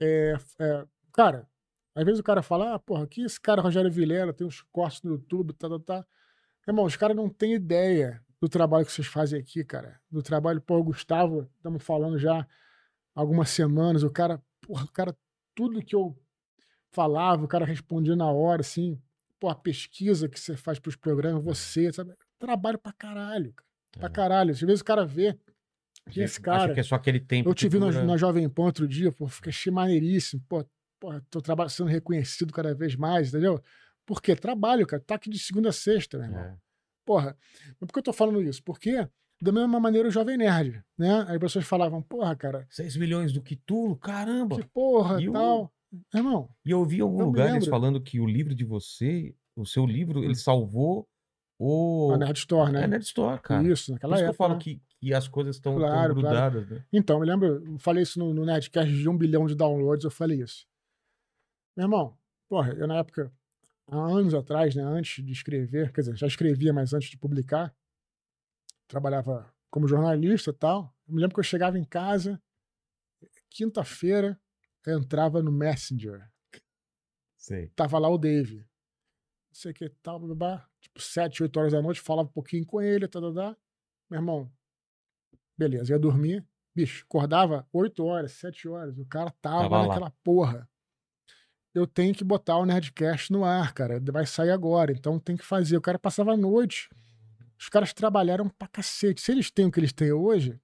É, 0.00 0.34
é, 0.58 0.86
cara, 1.14 1.48
às 1.94 2.04
vezes 2.04 2.20
o 2.20 2.24
cara 2.24 2.42
fala, 2.42 2.74
ah, 2.74 2.78
porra, 2.78 3.06
que 3.06 3.22
esse 3.22 3.40
cara 3.40 3.62
Rogério 3.62 3.90
Vilela 3.90 4.32
tem 4.32 4.46
uns 4.46 4.60
cortes 4.72 5.00
no 5.02 5.12
YouTube, 5.12 5.52
tá, 5.54 5.68
tá, 5.68 5.78
tá. 5.78 6.06
Irmão, 6.66 6.84
os 6.84 6.96
caras 6.96 7.16
não 7.16 7.28
têm 7.28 7.54
ideia 7.54 8.20
do 8.40 8.48
trabalho 8.48 8.84
que 8.84 8.92
vocês 8.92 9.06
fazem 9.06 9.38
aqui, 9.40 9.64
cara. 9.64 10.00
Do 10.10 10.22
trabalho, 10.22 10.60
pô, 10.60 10.76
o 10.78 10.84
Gustavo, 10.84 11.48
estamos 11.56 11.82
falando 11.82 12.18
já 12.18 12.46
algumas 13.14 13.48
semanas, 13.50 14.02
o 14.02 14.10
cara, 14.10 14.42
porra, 14.60 14.84
o 14.84 14.90
cara, 14.92 15.16
tudo 15.54 15.80
que 15.82 15.94
eu 15.94 16.18
falava, 16.92 17.44
o 17.44 17.48
cara 17.48 17.64
respondia 17.64 18.16
na 18.16 18.30
hora, 18.30 18.60
assim, 18.60 19.00
pô, 19.38 19.48
a 19.48 19.54
pesquisa 19.54 20.28
que 20.28 20.38
você 20.38 20.56
faz 20.56 20.78
pros 20.78 20.96
programas, 20.96 21.42
você, 21.44 21.92
sabe? 21.92 22.12
Trabalho 22.38 22.78
pra 22.78 22.92
caralho, 22.92 23.52
cara. 23.52 23.68
Pra 23.92 24.08
É. 24.08 24.10
caralho. 24.10 24.50
Às 24.50 24.60
vezes 24.60 24.80
o 24.80 24.84
cara 24.84 25.06
vê 25.06 25.38
que 26.10 26.20
esse 26.20 26.34
Acho 26.34 26.42
cara. 26.42 26.74
que 26.74 26.80
é 26.80 26.82
só 26.82 26.96
aquele 26.96 27.20
tempo. 27.20 27.48
Eu 27.48 27.54
te 27.54 27.68
vi 27.68 27.78
na, 27.78 27.90
na 28.04 28.16
Jovem 28.16 28.48
Pan 28.48 28.64
outro 28.64 28.88
dia, 28.88 29.12
pô, 29.12 29.28
fiquei 29.28 29.50
achei 29.50 29.72
maneiríssimo. 29.72 30.42
Pô, 30.48 30.64
pô, 31.30 31.40
tô 31.42 31.68
sendo 31.68 31.88
reconhecido 31.88 32.52
cada 32.52 32.74
vez 32.74 32.96
mais, 32.96 33.28
entendeu? 33.28 33.60
Por 34.06 34.20
quê? 34.22 34.34
Trabalho, 34.36 34.86
cara. 34.86 35.02
Tá 35.04 35.14
aqui 35.14 35.30
de 35.30 35.38
segunda 35.38 35.70
a 35.70 35.72
sexta, 35.72 36.18
meu 36.18 36.26
irmão. 36.26 36.40
É. 36.42 36.56
Porra. 37.04 37.36
Mas 37.80 37.86
por 37.86 37.92
que 37.92 37.98
eu 37.98 38.02
tô 38.02 38.12
falando 38.12 38.42
isso? 38.42 38.62
Porque, 38.62 39.06
da 39.40 39.52
mesma 39.52 39.78
maneira, 39.80 40.08
o 40.08 40.10
Jovem 40.10 40.36
Nerd, 40.36 40.82
né? 40.98 41.24
Aí 41.28 41.34
as 41.34 41.38
pessoas 41.40 41.64
falavam, 41.64 42.02
porra, 42.02 42.34
cara, 42.36 42.66
6 42.70 42.96
milhões 42.96 43.32
do 43.32 43.42
Cthulhu, 43.42 43.96
caramba! 43.96 44.56
que 44.56 44.66
porra, 44.68 45.20
E 45.22 45.30
tal. 45.30 45.72
Irmão, 46.12 46.50
E 46.66 46.72
eu 46.72 46.80
ouvi 46.80 46.98
em 46.98 47.02
algum 47.02 47.22
lugar 47.24 47.54
eles 47.54 47.68
falando 47.68 48.00
que 48.00 48.18
o 48.18 48.26
livro 48.26 48.52
de 48.52 48.64
você, 48.64 49.32
o 49.54 49.64
seu 49.64 49.86
livro, 49.86 50.24
ele 50.24 50.34
salvou 50.34 51.06
o. 51.58 52.10
a 52.12 52.18
Nerd 52.18 52.36
Store, 52.36 52.72
né? 52.72 52.82
É 52.82 52.86
Nerd 52.88 53.04
Store, 53.04 53.40
cara. 53.40 53.62
Isso, 53.62 53.86
Por 53.86 53.92
naquela 53.92 54.14
isso 54.14 54.22
que 54.24 54.26
eu 54.26 54.30
época. 54.30 54.36
falo 54.44 54.54
né? 54.54 54.60
que, 54.60 54.82
que 55.00 55.14
as 55.14 55.28
coisas 55.28 55.54
estão 55.56 55.76
Claro, 55.76 55.92
claro. 55.92 56.14
grudadas, 56.14 56.68
né? 56.68 56.84
Então, 56.92 57.20
me 57.20 57.26
lembro, 57.26 57.64
eu 57.64 57.78
falei 57.78 58.02
isso 58.02 58.18
no, 58.18 58.34
no 58.34 58.44
Nerdcast 58.44 58.92
de 58.92 59.08
um 59.08 59.16
bilhão 59.16 59.46
de 59.46 59.54
downloads, 59.54 60.04
eu 60.04 60.10
falei 60.10 60.40
isso. 60.42 60.66
Meu 61.76 61.84
irmão, 61.86 62.16
porra, 62.48 62.72
eu 62.74 62.86
na 62.86 62.98
época, 62.98 63.32
há 63.88 63.96
anos 63.96 64.34
atrás, 64.34 64.74
né, 64.74 64.82
antes 64.82 65.24
de 65.24 65.32
escrever, 65.32 65.92
quer 65.92 66.02
dizer, 66.02 66.16
já 66.16 66.26
escrevia, 66.26 66.72
mas 66.72 66.92
antes 66.92 67.10
de 67.10 67.18
publicar, 67.18 67.74
trabalhava 68.86 69.52
como 69.70 69.88
jornalista 69.88 70.50
e 70.50 70.54
tal. 70.54 70.94
Eu 71.06 71.14
me 71.14 71.20
lembro 71.20 71.34
que 71.34 71.40
eu 71.40 71.44
chegava 71.44 71.78
em 71.78 71.84
casa, 71.84 72.40
quinta-feira, 73.50 74.40
entrava 74.86 75.42
no 75.42 75.50
Messenger. 75.50 76.30
Sei. 77.36 77.68
Tava 77.70 77.98
lá 77.98 78.08
o 78.08 78.18
Dave. 78.18 78.58
Não 78.58 79.54
sei 79.54 79.72
o 79.72 79.74
que 79.74 79.88
tal, 80.02 80.20
babá. 80.20 80.68
Tipo, 80.80 81.00
sete, 81.00 81.42
oito 81.42 81.58
horas 81.58 81.72
da 81.72 81.82
noite, 81.82 82.00
falava 82.00 82.28
um 82.28 82.32
pouquinho 82.32 82.64
com 82.64 82.80
ele, 82.80 83.08
tá, 83.08 83.20
tá, 83.20 83.32
tá. 83.32 83.56
Meu 84.10 84.20
irmão, 84.20 84.52
beleza, 85.56 85.92
ia 85.92 85.98
dormir. 85.98 86.46
Bicho, 86.74 87.04
acordava 87.04 87.66
oito 87.72 88.04
horas, 88.04 88.32
sete 88.32 88.68
horas. 88.68 88.98
O 88.98 89.06
cara 89.06 89.30
tava, 89.40 89.68
Tava 89.68 89.86
naquela 89.86 90.10
porra. 90.22 90.68
Eu 91.74 91.86
tenho 91.86 92.14
que 92.14 92.22
botar 92.22 92.56
o 92.58 92.64
Nerdcast 92.64 93.32
no 93.32 93.44
ar, 93.44 93.72
cara. 93.74 94.00
Vai 94.12 94.24
sair 94.26 94.50
agora, 94.50 94.92
então 94.92 95.18
tem 95.18 95.36
que 95.36 95.44
fazer. 95.44 95.76
O 95.76 95.80
cara 95.80 95.98
passava 95.98 96.32
a 96.32 96.36
noite. 96.36 96.88
Os 97.58 97.68
caras 97.68 97.92
trabalharam 97.92 98.48
pra 98.48 98.68
cacete. 98.68 99.20
Se 99.20 99.32
eles 99.32 99.50
têm 99.50 99.66
o 99.66 99.72
que 99.72 99.80
eles 99.80 99.92
têm 99.92 100.12
hoje, 100.12 100.60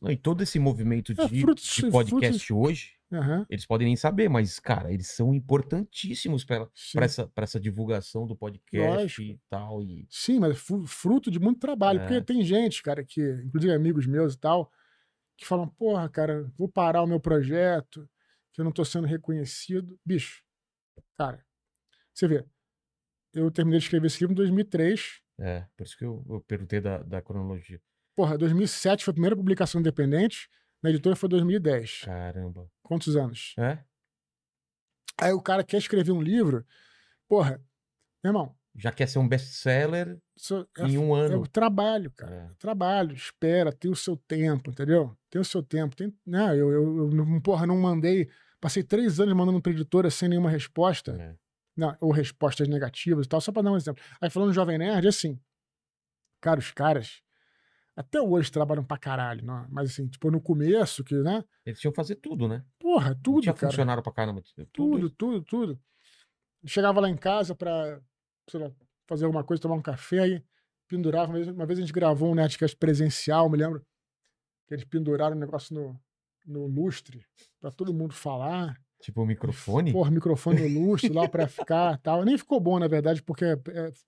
Não, 0.00 0.10
e 0.10 0.16
todo 0.16 0.42
esse 0.42 0.58
movimento 0.58 1.12
É, 1.18 1.26
de, 1.26 1.40
frutos- 1.40 1.64
de 1.74 1.90
podcast 1.90 2.52
hoje, 2.52 2.92
aham, 3.12 3.44
eles 3.50 3.66
podem 3.66 3.86
nem 3.88 3.96
saber, 3.96 4.28
mas, 4.28 4.58
cara, 4.60 4.92
eles 4.92 5.08
são 5.08 5.34
importantíssimos 5.34 6.44
para 6.44 6.68
essa, 7.00 7.26
pra 7.26 7.44
essa 7.44 7.58
divulgação 7.60 8.26
do 8.26 8.36
podcast 8.36 8.78
Lógico. 9.00 9.22
e 9.22 9.40
tal. 9.48 9.82
E... 9.82 10.06
Sim, 10.08 10.38
mas 10.38 10.58
fruto 10.86 11.30
de 11.30 11.40
muito 11.40 11.58
trabalho. 11.58 12.00
É. 12.00 12.02
Porque 12.06 12.20
tem 12.22 12.42
gente, 12.44 12.82
cara, 12.82 13.04
que, 13.04 13.20
inclusive 13.44 13.72
amigos 13.74 14.06
meus 14.06 14.34
e 14.34 14.38
tal, 14.38 14.70
que 15.36 15.44
falam, 15.46 15.66
porra, 15.68 16.08
cara, 16.08 16.48
vou 16.56 16.68
parar 16.68 17.02
o 17.02 17.06
meu 17.06 17.18
projeto, 17.20 18.08
que 18.52 18.60
eu 18.60 18.64
não 18.64 18.72
tô 18.72 18.84
sendo 18.84 19.06
reconhecido. 19.06 19.98
Bicho, 20.04 20.42
cara, 21.16 21.44
você 22.12 22.28
vê, 22.28 22.46
eu 23.32 23.50
terminei 23.50 23.78
de 23.78 23.84
escrever 23.84 24.06
esse 24.06 24.20
livro 24.20 24.32
em 24.32 24.36
2003. 24.36 25.22
É, 25.38 25.66
por 25.76 25.84
isso 25.84 25.96
que 25.96 26.04
eu, 26.04 26.24
eu 26.28 26.40
perguntei 26.42 26.80
da, 26.80 26.98
da 27.02 27.22
cronologia. 27.22 27.80
Porra, 28.16 28.36
2007 28.36 29.04
foi 29.04 29.12
a 29.12 29.14
primeira 29.14 29.36
publicação 29.36 29.80
independente, 29.80 30.50
na 30.82 30.90
editora 30.90 31.16
foi 31.16 31.28
2010. 31.28 32.02
Caramba. 32.02 32.70
Quantos 32.82 33.16
anos? 33.16 33.54
É? 33.58 33.82
Aí 35.20 35.32
o 35.32 35.42
cara 35.42 35.64
quer 35.64 35.78
escrever 35.78 36.12
um 36.12 36.22
livro, 36.22 36.66
porra, 37.28 37.62
meu 38.22 38.30
irmão, 38.30 38.58
Já 38.74 38.92
quer 38.92 39.08
ser 39.08 39.18
um 39.18 39.26
best-seller 39.28 40.18
é, 40.78 40.82
em 40.86 40.96
um 40.96 41.16
é 41.16 41.22
ano. 41.22 41.40
o 41.42 41.46
trabalho, 41.46 42.10
cara. 42.12 42.34
É. 42.34 42.50
trabalho, 42.58 43.12
espera, 43.14 43.72
tem 43.72 43.90
o 43.90 43.96
seu 43.96 44.16
tempo, 44.16 44.70
entendeu? 44.70 45.16
Tem 45.28 45.40
o 45.40 45.44
seu 45.44 45.62
tempo. 45.62 45.96
Tem, 45.96 46.14
né, 46.24 46.52
eu, 46.52 46.70
eu, 46.70 46.98
eu 46.98 47.10
não- 47.10 47.40
porra, 47.40 47.66
não 47.66 47.76
mandei. 47.76 48.28
Passei 48.60 48.82
três 48.84 49.18
anos 49.18 49.34
mandando 49.34 49.60
pra 49.60 49.72
editora 49.72 50.08
sem 50.10 50.28
nenhuma 50.28 50.50
resposta, 50.50 51.12
É. 51.20 51.34
não, 51.76 51.96
ou 52.00 52.12
respostas 52.12 52.68
negativas 52.68 53.26
e 53.26 53.28
tal, 53.28 53.40
só 53.40 53.50
pra 53.50 53.62
dar 53.62 53.72
um 53.72 53.76
exemplo. 53.76 54.02
Aí 54.20 54.30
falando 54.30 54.50
do 54.50 54.54
Jovem 54.54 54.78
Nerd, 54.78 55.08
assim, 55.08 55.38
cara, 56.40 56.60
os 56.60 56.70
caras 56.70 57.22
até 57.96 58.20
hoje 58.20 58.50
trabalham 58.52 58.84
pra 58.84 58.96
caralho, 58.98 59.44
não? 59.44 59.66
mas 59.68 59.90
assim, 59.90 60.06
tipo, 60.08 60.30
no 60.30 60.40
começo, 60.40 61.02
que, 61.02 61.14
né? 61.16 61.42
Eles 61.66 61.80
tinham 61.80 61.90
que 61.92 61.96
fazer 61.96 62.16
tudo, 62.16 62.46
né? 62.46 62.64
Porra, 62.78 63.10
Não 63.14 63.20
tudo, 63.20 63.42
tinha 63.42 63.52
cara. 63.54 63.70
funcionário 63.72 64.02
pra 64.02 64.12
caramba. 64.12 64.42
Tudo. 64.42 64.68
Tudo, 64.72 65.10
tudo, 65.10 65.42
tudo. 65.42 65.80
Chegava 66.66 67.00
lá 67.00 67.08
em 67.08 67.16
casa 67.16 67.54
pra, 67.54 68.00
sei 68.50 68.60
lá, 68.60 68.70
fazer 69.06 69.24
alguma 69.24 69.44
coisa, 69.44 69.62
tomar 69.62 69.74
um 69.76 69.82
café, 69.82 70.18
aí 70.20 70.44
pendurava. 70.88 71.26
Uma 71.28 71.34
vez, 71.38 71.48
uma 71.48 71.66
vez 71.66 71.78
a 71.78 71.82
gente 71.82 71.92
gravou 71.92 72.30
um 72.30 72.34
Nerdcast 72.34 72.76
presencial, 72.76 73.48
me 73.48 73.56
lembro, 73.56 73.84
que 74.66 74.74
eles 74.74 74.84
penduraram 74.84 75.36
um 75.36 75.40
negócio 75.40 75.74
no, 75.74 76.00
no 76.46 76.66
lustre 76.66 77.24
pra 77.60 77.70
todo 77.70 77.94
mundo 77.94 78.12
falar. 78.14 78.76
Tipo 79.00 79.22
o 79.22 79.26
microfone. 79.26 79.92
Porra, 79.92 80.10
microfone 80.10 80.68
no 80.68 80.80
lustre 80.90 81.12
lá 81.12 81.26
pra 81.28 81.48
ficar 81.48 81.96
tal. 82.02 82.24
Nem 82.24 82.36
ficou 82.36 82.60
bom, 82.60 82.78
na 82.78 82.86
verdade, 82.88 83.22
porque, 83.22 83.44
é, 83.46 83.58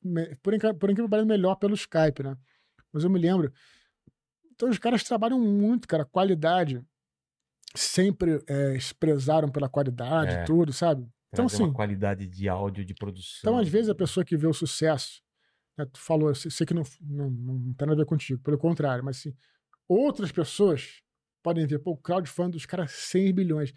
me- 0.02 0.36
por, 0.36 0.52
inca- 0.54 0.74
por 0.74 0.90
incrível 0.90 1.08
pareça, 1.08 1.26
melhor 1.26 1.54
pelo 1.56 1.74
Skype, 1.74 2.22
né? 2.22 2.36
Mas 2.92 3.02
eu 3.04 3.08
me 3.10 3.18
lembro. 3.18 3.50
Então 4.54 4.68
os 4.68 4.78
caras 4.78 5.02
trabalham 5.02 5.40
muito, 5.40 5.88
cara, 5.88 6.04
qualidade. 6.04 6.84
Sempre 7.74 8.42
é, 8.46 8.78
se 8.78 8.94
prezaram 8.94 9.48
pela 9.48 9.66
qualidade, 9.68 10.34
É. 10.34 10.44
tudo, 10.44 10.72
sabe? 10.74 11.08
Então, 11.32 11.46
trazer 11.46 11.62
uma 11.62 11.68
assim, 11.68 11.74
qualidade 11.74 12.26
de 12.26 12.48
áudio, 12.48 12.84
de 12.84 12.94
produção. 12.94 13.40
então, 13.40 13.58
às 13.58 13.68
vezes, 13.68 13.88
a 13.88 13.94
pessoa 13.94 14.24
que 14.24 14.36
vê 14.36 14.46
o 14.46 14.52
sucesso, 14.52 15.22
né, 15.76 15.86
tu 15.90 15.98
falou, 15.98 16.34
sei 16.34 16.66
que 16.66 16.74
não, 16.74 16.82
não, 17.00 17.30
não 17.30 17.74
tem 17.74 17.88
nada 17.88 17.94
a 17.94 18.04
ver 18.04 18.06
contigo, 18.06 18.40
pelo 18.42 18.58
contrário, 18.58 19.02
mas 19.04 19.18
assim, 19.18 19.34
outras 19.88 20.30
pessoas 20.30 21.00
podem 21.42 21.66
ver, 21.66 21.78
pô, 21.78 21.92
o 21.92 21.96
crowdfunding 21.96 22.50
dos 22.52 22.66
caras 22.66 22.90
100 22.92 23.32
bilhões. 23.34 23.72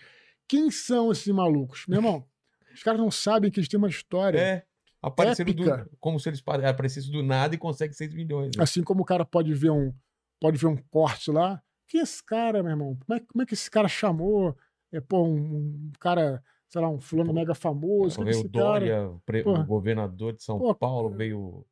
Quem 0.48 0.70
são 0.70 1.12
esses 1.12 1.28
malucos? 1.34 1.86
Meu 1.88 1.98
irmão, 1.98 2.28
os 2.74 2.84
caras 2.84 3.00
não 3.00 3.10
sabem 3.10 3.50
que 3.50 3.60
eles 3.60 3.70
têm 3.70 3.78
uma 3.78 3.90
história. 3.90 4.38
É. 4.38 4.64
Apareceram 5.02 5.54
do, 5.54 5.72
Épica. 5.72 5.90
como 6.00 6.20
se 6.20 6.30
eles 6.30 6.42
pare- 6.42 6.66
aparecessem 6.66 7.12
do 7.12 7.22
nada 7.22 7.54
e 7.54 7.58
conseguem 7.58 7.94
6 7.94 8.14
milhões. 8.14 8.56
né? 8.58 8.64
Assim 8.64 8.84
como 8.84 9.02
o 9.04 9.06
cara 9.06 9.24
pode 9.24 9.54
ver 9.54 9.70
um, 9.70 9.94
pode 10.42 10.58
ver 10.58 10.68
um 10.68 10.78
corte 10.90 11.32
lá. 11.32 11.62
Quem 11.88 12.00
é 12.00 12.04
esse 12.04 12.24
cara, 12.24 12.64
meu 12.64 12.72
irmão? 12.72 12.98
Como 13.06 13.18
é, 13.18 13.24
como 13.24 13.42
é 13.44 13.46
que 13.46 13.54
esse 13.54 13.70
cara 13.70 13.88
chamou? 13.88 14.58
é, 14.92 15.02
pô, 15.02 15.24
um, 15.24 15.38
um 15.38 15.92
cara, 16.00 16.44
sei 16.76 16.82
lá, 16.82 16.90
um 16.90 17.00
fulano 17.00 17.34
mega 17.34 17.56
famoso. 17.56 18.22
veio 18.22 18.42
o 18.42 18.50
Dória, 18.50 19.08
o 19.10 19.20
pre- 19.26 19.44
o 19.48 19.64
governador 19.66 20.34
de 20.34 20.44
São 20.44 20.60
Pô, 20.60 20.76
Paulo, 20.76 21.10
veio. 21.10 21.66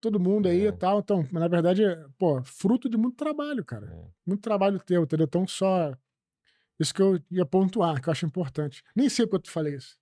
todo 0.00 0.18
mundo 0.18 0.48
aí 0.48 0.64
É. 0.64 0.68
e 0.68 0.72
tal. 0.72 1.00
Então, 1.00 1.18
mas 1.30 1.42
na 1.42 1.48
verdade, 1.48 1.84
é, 1.84 2.06
pô, 2.16 2.42
fruto 2.42 2.88
de 2.88 2.96
muito 2.96 3.16
trabalho, 3.16 3.62
cara. 3.62 3.86
É. 3.86 4.04
Muito 4.26 4.40
trabalho 4.40 4.80
teu, 4.80 5.02
entendeu? 5.02 5.24
Então, 5.26 5.46
só. 5.46 5.92
Isso 6.80 6.94
que 6.94 7.02
eu 7.02 7.20
ia 7.30 7.44
pontuar, 7.44 8.00
que 8.00 8.08
eu 8.08 8.12
acho 8.12 8.24
importante. 8.24 8.82
Nem 8.94 9.08
sei 9.10 9.26
porque 9.26 9.48
eu 9.48 9.52
falei 9.52 9.74
isso. 9.76 9.98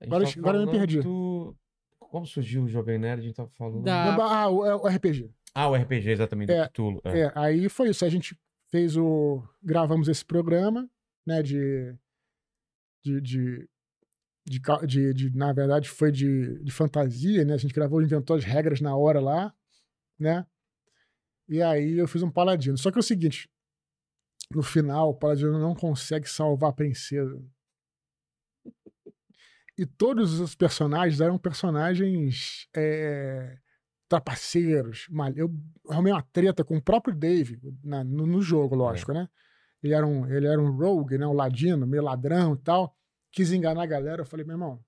Agora- 0.00 0.24
tava 0.24 0.38
agora 0.40 0.58
eu 0.58 0.66
me 0.66 0.72
perdi. 0.72 1.00
do- 1.00 1.54
Como 2.00 2.26
surgiu 2.26 2.64
o 2.64 2.68
Jovem 2.68 2.98
Nerd? 2.98 3.20
A 3.20 3.24
gente 3.24 3.36
tava 3.36 3.48
falando. 3.50 3.82
Da- 3.84 4.14
Ah, 4.16 4.48
o, 4.50 4.66
é 4.66 4.74
o 4.74 4.86
RPG. 4.88 5.30
Ah, 5.54 5.68
o 5.68 5.74
RPG, 5.76 6.10
exatamente, 6.10 6.48
do 6.48 6.52
É, 6.54 6.66
Cthulhu. 6.68 7.00
É. 7.04 7.20
É, 7.20 7.32
aí 7.36 7.68
foi 7.68 7.90
isso. 7.90 8.04
A 8.04 8.08
gente 8.08 8.36
fez 8.68 8.96
o. 8.96 9.42
Gravamos 9.62 10.08
esse 10.08 10.24
programa, 10.24 10.88
né? 11.26 11.40
De. 11.42 11.94
De. 13.04 13.20
de, 13.20 13.68
de, 14.44 14.60
de- 14.86 15.14
de- 15.14 15.36
na 15.36 15.52
verdade, 15.52 15.88
foi 15.88 16.10
de, 16.10 16.62
de 16.62 16.72
fantasia, 16.72 17.44
né? 17.44 17.54
A 17.54 17.58
gente 17.58 17.74
gravou, 17.74 18.02
inventou 18.02 18.36
as 18.36 18.44
regras 18.44 18.80
na 18.80 18.96
hora 18.96 19.20
lá, 19.20 19.54
né? 20.18 20.46
E 21.48 21.60
aí 21.62 21.98
eu 21.98 22.08
fiz 22.08 22.22
um 22.22 22.30
paladino. 22.30 22.76
Só 22.78 22.90
que 22.90 22.98
é 22.98 23.00
o 23.00 23.02
seguinte: 23.04 23.48
no 24.50 24.62
final, 24.62 25.10
o 25.10 25.14
paladino 25.14 25.58
não 25.58 25.74
consegue 25.74 26.28
salvar 26.28 26.70
a 26.70 26.74
princesa. 26.74 27.40
E 29.78 29.86
todos 29.86 30.38
os 30.38 30.54
personagens 30.54 31.20
eram 31.20 31.38
personagens 31.38 32.68
é, 32.76 33.56
trapaceiros. 34.08 35.06
Eu 35.34 35.50
arrumei 35.88 36.12
uma 36.12 36.22
treta 36.22 36.62
com 36.62 36.76
o 36.76 36.82
próprio 36.82 37.14
Dave 37.16 37.58
na- 37.82 38.04
no, 38.04 38.26
no 38.26 38.42
jogo, 38.42 38.74
lógico, 38.74 39.12
né? 39.12 39.28
Ele 39.82 39.94
era, 39.94 40.06
um, 40.06 40.26
ele 40.30 40.46
era 40.46 40.60
um 40.60 40.70
rogue, 40.76 41.16
né? 41.18 41.26
Um 41.26 41.32
ladino, 41.32 41.86
meio 41.86 42.02
ladrão 42.02 42.54
e 42.54 42.58
tal. 42.58 42.94
Quis 43.32 43.52
enganar 43.52 43.82
a 43.82 43.86
galera. 43.86 44.22
Eu 44.22 44.26
falei, 44.26 44.44
meu 44.44 44.54
irmão, 44.54 44.84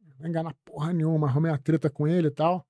não 0.00 0.16
vai 0.18 0.28
enganar 0.28 0.54
porra 0.64 0.92
nenhuma. 0.92 1.26
Arrumei 1.26 1.50
uma 1.50 1.58
treta 1.58 1.90
com 1.90 2.06
ele 2.06 2.28
e 2.28 2.30
tal. 2.30 2.66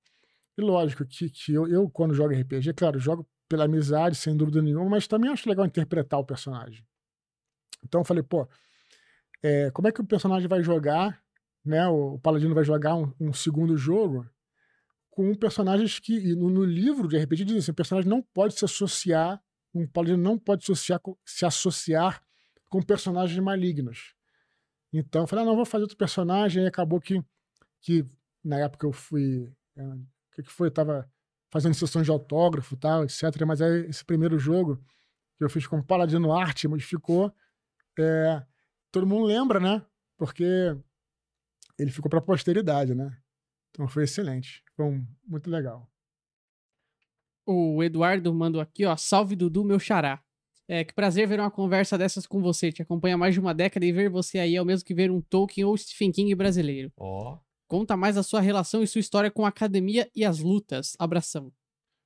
E 0.56 0.62
lógico 0.62 1.04
que, 1.04 1.28
que 1.28 1.52
eu, 1.52 1.68
eu, 1.68 1.90
quando 1.90 2.14
jogo 2.14 2.32
RPG, 2.32 2.72
claro, 2.72 2.98
jogo 2.98 3.28
pela 3.48 3.64
amizade, 3.64 4.16
sem 4.16 4.36
dúvida 4.36 4.62
nenhuma, 4.62 4.88
mas 4.88 5.06
também 5.06 5.30
acho 5.30 5.48
legal 5.48 5.66
interpretar 5.66 6.18
o 6.18 6.24
personagem. 6.24 6.84
Então 7.84 8.00
eu 8.00 8.04
falei, 8.04 8.22
pô, 8.22 8.48
é, 9.42 9.70
como 9.70 9.86
é 9.86 9.92
que 9.92 10.00
o 10.00 10.06
personagem 10.06 10.48
vai 10.48 10.62
jogar, 10.62 11.22
né? 11.64 11.86
O, 11.88 12.14
o 12.14 12.18
Paladino 12.18 12.54
vai 12.54 12.64
jogar 12.64 12.94
um, 12.96 13.12
um 13.20 13.32
segundo 13.32 13.76
jogo 13.76 14.28
com 15.10 15.34
personagens 15.34 15.98
que, 15.98 16.34
no, 16.34 16.50
no 16.50 16.64
livro 16.64 17.08
de 17.08 17.16
RPG 17.18 17.44
diz 17.44 17.56
assim, 17.58 17.70
o 17.70 17.74
personagem 17.74 18.08
não 18.08 18.22
pode 18.22 18.54
se 18.54 18.64
associar, 18.64 19.40
um 19.74 19.86
Paladino 19.86 20.22
não 20.22 20.38
pode 20.38 20.64
associar, 20.64 21.00
se 21.24 21.44
associar 21.44 22.22
com 22.68 22.82
personagens 22.82 23.38
malignos. 23.38 24.15
Então 24.98 25.22
eu 25.22 25.26
falei, 25.26 25.44
ah, 25.44 25.48
não, 25.48 25.56
vou 25.56 25.64
fazer 25.66 25.82
outro 25.82 25.96
personagem, 25.96 26.64
e 26.64 26.66
acabou 26.66 27.00
que, 27.00 27.22
que 27.82 28.04
na 28.42 28.58
época 28.58 28.86
eu 28.86 28.92
fui, 28.92 29.52
é, 29.76 29.82
o 29.84 30.06
que, 30.34 30.42
que 30.44 30.50
foi? 30.52 30.68
Eu 30.68 30.72
tava 30.72 31.10
fazendo 31.50 31.74
sessões 31.74 32.04
de 32.04 32.10
autógrafo 32.10 32.76
tal, 32.76 33.04
etc. 33.04 33.22
Mas 33.46 33.60
aí 33.60 33.86
esse 33.86 34.04
primeiro 34.04 34.38
jogo 34.38 34.76
que 35.36 35.44
eu 35.44 35.50
fiz 35.50 35.66
com 35.66 35.82
Paladino 35.82 36.32
Arte 36.32 36.66
modificou. 36.68 37.32
É, 37.98 38.44
todo 38.90 39.06
mundo 39.06 39.26
lembra, 39.26 39.60
né? 39.60 39.84
Porque 40.16 40.44
ele 41.78 41.90
ficou 41.90 42.10
para 42.10 42.20
posteridade, 42.20 42.94
né? 42.94 43.16
Então 43.70 43.86
foi 43.86 44.04
excelente. 44.04 44.62
Foi 44.74 44.86
um- 44.86 45.06
muito 45.26 45.50
legal. 45.50 45.90
O 47.46 47.82
Eduardo 47.82 48.32
mandou 48.34 48.60
aqui, 48.60 48.84
ó. 48.84 48.96
Salve 48.96 49.36
Dudu, 49.36 49.64
meu 49.64 49.78
xará. 49.78 50.22
É, 50.68 50.84
que 50.84 50.92
prazer 50.92 51.28
ver 51.28 51.38
uma 51.38 51.50
conversa 51.50 51.96
dessas 51.96 52.26
com 52.26 52.40
você. 52.40 52.72
Te 52.72 52.82
acompanha 52.82 53.14
há 53.14 53.18
mais 53.18 53.34
de 53.34 53.40
uma 53.40 53.54
década 53.54 53.86
e 53.86 53.92
ver 53.92 54.10
você 54.10 54.38
aí 54.38 54.56
é 54.56 54.62
o 54.62 54.64
mesmo 54.64 54.84
que 54.84 54.94
ver 54.94 55.10
um 55.10 55.20
Tolkien 55.20 55.64
ou 55.64 55.76
Stephen 55.76 56.10
King 56.10 56.34
brasileiro. 56.34 56.92
Ó. 56.96 57.38
Conta 57.68 57.96
mais 57.96 58.16
a 58.16 58.22
sua 58.22 58.40
relação 58.40 58.82
e 58.82 58.86
sua 58.86 59.00
história 59.00 59.30
com 59.30 59.44
a 59.44 59.48
academia 59.48 60.10
e 60.14 60.24
as 60.24 60.38
lutas. 60.40 60.94
Abração. 60.98 61.46
O 61.48 61.52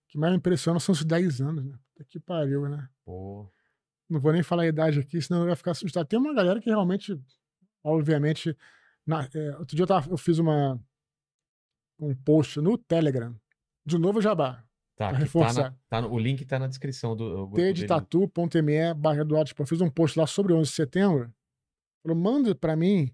que 0.09 0.19
mais 0.19 0.33
me 0.33 0.39
impressiona 0.39 0.79
são 0.81 0.93
os 0.93 1.05
10 1.05 1.41
anos, 1.41 1.65
né? 1.65 1.73
Puta 1.95 2.05
Que 2.09 2.21
pariu, 2.21 2.69
né? 2.69 2.87
Pô. 3.05 3.49
Não 4.09 4.19
vou 4.21 4.33
nem 4.33 4.43
falar 4.43 4.63
a 4.65 4.67
idade 4.69 4.99
aqui, 5.01 5.21
senão 5.23 5.41
eu 5.43 5.47
vai 5.47 5.57
ficar 5.57 5.71
assustado. 5.71 6.07
Tem 6.07 6.19
uma 6.19 6.35
galera 6.35 6.61
que 6.61 6.69
realmente, 6.69 7.19
obviamente. 7.85 8.57
na- 9.07 9.29
é, 9.35 9.57
outro 9.57 9.75
dia 9.77 9.83
eu, 9.85 9.87
tava- 9.87 10.11
eu 10.11 10.17
fiz 10.19 10.39
uma, 10.39 10.79
um 11.99 12.15
post 12.15 12.61
no 12.61 12.77
Telegram. 12.77 13.35
De 13.85 13.97
novo, 13.99 14.21
Jabá. 14.21 14.63
Tá, 15.01 15.13
tá 15.13 15.17
reforçar. 15.17 15.71
na- 15.71 15.77
tá 15.89 16.01
no- 16.03 16.13
o 16.13 16.19
link 16.19 16.45
tá 16.45 16.59
na 16.59 16.67
descrição 16.67 17.17
do. 17.17 17.25
o 17.25 17.47
grupo 17.47 17.57
dele. 17.57 17.73
tdtatu.me 17.87 18.93
barra 18.95 19.23
Eduardo 19.23 19.51
Eu 19.59 19.67
fiz 19.67 19.81
um 19.81 19.89
post 19.89 20.19
lá 20.19 20.27
sobre 20.27 20.53
o 20.53 20.57
11 20.59 20.69
de 20.71 20.77
setembro. 20.77 21.33
Falou, 22.03 22.19
manda 22.19 22.55
pra 22.55 22.77
mim 22.77 23.11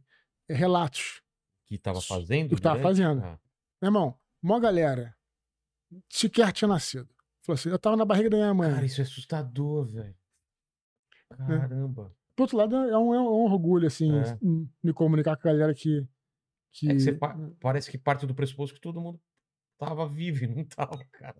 é, 0.48 0.54
relatos. 0.54 1.22
Que 1.66 1.78
tava 1.78 2.00
fazendo? 2.00 2.48
Do 2.50 2.56
que 2.56 2.62
tava 2.62 2.80
fazendo. 2.80 3.22
Ah, 3.22 3.38
Meu 3.80 3.88
irmão, 3.88 4.18
mó 4.42 4.58
galera 4.58 5.16
sequer 6.10 6.50
tinha 6.52 6.66
nascido. 6.66 7.08
Falou 7.42 7.54
assim, 7.54 7.68
eu 7.68 7.78
tava 7.78 7.96
na 7.96 8.04
barriga 8.04 8.30
da 8.30 8.36
minha 8.36 8.52
mãe. 8.54 8.72
Cara, 8.72 8.84
isso 8.86 9.00
é 9.00 9.04
assustador, 9.04 9.84
velho. 9.86 10.16
Caramba. 11.36 12.12
Por 12.34 12.42
outro 12.42 12.56
lado, 12.56 12.74
é 12.76 12.98
um, 12.98 13.14
é 13.14 13.20
um 13.20 13.26
orgulho, 13.44 13.86
assim, 13.86 14.12
É. 14.12 14.38
me 14.82 14.92
comunicar 14.92 15.36
com 15.36 15.48
a 15.48 15.52
galera 15.52 15.72
que. 15.74 16.06
que... 16.72 16.90
É 16.90 16.94
que 16.94 17.00
você 17.00 17.12
pa- 17.12 17.36
parece 17.60 17.90
que 17.90 17.96
parte 17.96 18.26
do 18.26 18.34
pressuposto 18.34 18.74
que 18.74 18.80
todo 18.80 19.00
mundo 19.00 19.20
tava 19.78 20.08
vivo 20.08 20.44
e 20.44 20.46
não 20.46 20.64
tava, 20.64 21.02
cara. 21.12 21.36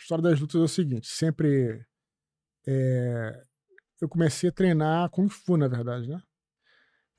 A 0.00 0.02
história 0.02 0.22
das 0.22 0.40
lutas 0.40 0.60
é 0.60 0.64
o 0.64 0.68
seguinte: 0.68 1.06
sempre. 1.06 1.84
é, 2.66 3.42
eu 4.00 4.08
comecei 4.08 4.48
a 4.48 4.52
treinar 4.52 5.10
Kung 5.10 5.28
Fu, 5.28 5.56
na 5.56 5.68
verdade, 5.68 6.08
né? 6.08 6.22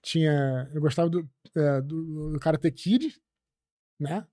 Tinha. 0.01 0.69
Eu 0.73 0.81
gostava 0.81 1.09
do, 1.09 1.29
é, 1.55 1.81
do, 1.81 2.31
do 2.33 2.39
Karate 2.39 2.71
Kid, 2.71 3.15
né? 3.99 4.25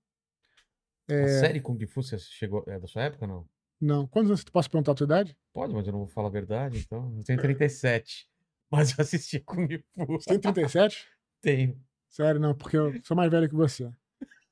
A 1.07 1.13
É, 1.13 1.27
série 1.27 1.61
Kung 1.61 1.79
Fu 1.87 2.01
você 2.01 2.17
chegou. 2.17 2.63
É 2.67 2.79
da 2.79 2.87
sua 2.87 3.03
época, 3.03 3.27
não? 3.27 3.47
não. 3.79 4.07
Quantos 4.07 4.29
anos 4.31 4.43
tu 4.43 4.51
posso 4.51 4.69
perguntar 4.69 4.91
a 4.93 4.95
tua 4.95 5.05
idade? 5.05 5.37
Pode, 5.53 5.73
mas 5.73 5.85
eu 5.85 5.91
não 5.93 5.99
vou 5.99 6.07
falar 6.07 6.27
a 6.27 6.31
verdade, 6.31 6.79
então. 6.79 7.15
Eu 7.17 7.23
tenho 7.23 7.39
37. 7.39 8.27
Mas 8.71 8.91
eu 8.91 9.01
assisti 9.01 9.39
Kung 9.39 9.67
Fu. 9.95 10.05
Você 10.19 10.29
tem 10.29 10.39
37? 10.39 11.07
Tenho. 11.41 11.83
Sério, 12.07 12.39
não, 12.39 12.53
porque 12.55 12.77
eu 12.77 12.93
sou 13.03 13.17
mais 13.17 13.31
velho 13.31 13.49
que 13.49 13.55
você. 13.55 13.91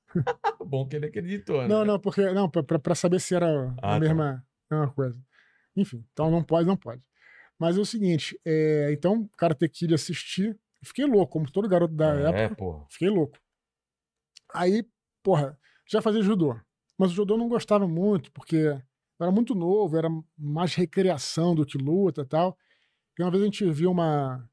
Bom 0.66 0.88
que 0.88 0.96
ele 0.96 1.08
acreditou, 1.08 1.62
né? 1.62 1.68
Não, 1.68 1.86
não, 1.86 2.00
porque. 2.00 2.22
Não, 2.32 2.50
pra, 2.50 2.64
pra, 2.64 2.96
saber 2.96 3.20
se 3.20 3.36
era 3.36 3.74
Ah, 3.82 3.96
a 3.96 4.00
tá. 4.00 4.00
mesma, 4.00 4.46
mesma 4.70 4.92
coisa. 4.92 5.22
Enfim, 5.76 6.04
então 6.12 6.32
não 6.32 6.44
pode, 6.44 6.68
não 6.68 6.78
pode. 6.78 7.02
Mas 7.60 7.78
é 7.78 7.82
o 7.82 7.86
seguinte, 7.86 8.40
é, 8.46 8.90
então, 8.92 9.28
Karate 9.36 9.68
Kid 9.68 9.94
assisti, 9.94 10.56
fiquei 10.84 11.06
louco, 11.06 11.34
como 11.34 11.52
todo 11.52 11.68
garoto 11.68 11.94
da 11.94 12.16
É, 12.16 12.24
época, 12.30 12.56
porra. 12.56 12.86
fiquei 12.90 13.10
louco. 13.10 13.38
Aí, 14.54 14.86
porra, 15.24 15.58
já 15.88 16.02
fazia 16.02 16.22
judô. 16.22 16.56
Mas 16.98 17.12
o 17.12 17.16
judô 17.16 17.38
não 17.38 17.50
gostava 17.50 17.88
muito, 17.88 18.32
porque 18.32 18.76
era 19.20 19.32
muito 19.32 19.54
novo, 19.56 19.98
era 19.98 20.10
mais 20.38 20.76
recreação 20.76 21.56
do 21.56 21.66
que 21.66 21.78
luta 21.78 22.22
e 22.22 22.26
tal. 22.26 22.58
E 23.18 23.24
uma 23.24 23.32
vez 23.32 23.42
a 23.42 23.46
gente 23.46 23.70
viu 23.72 23.92
uma. 23.92 24.48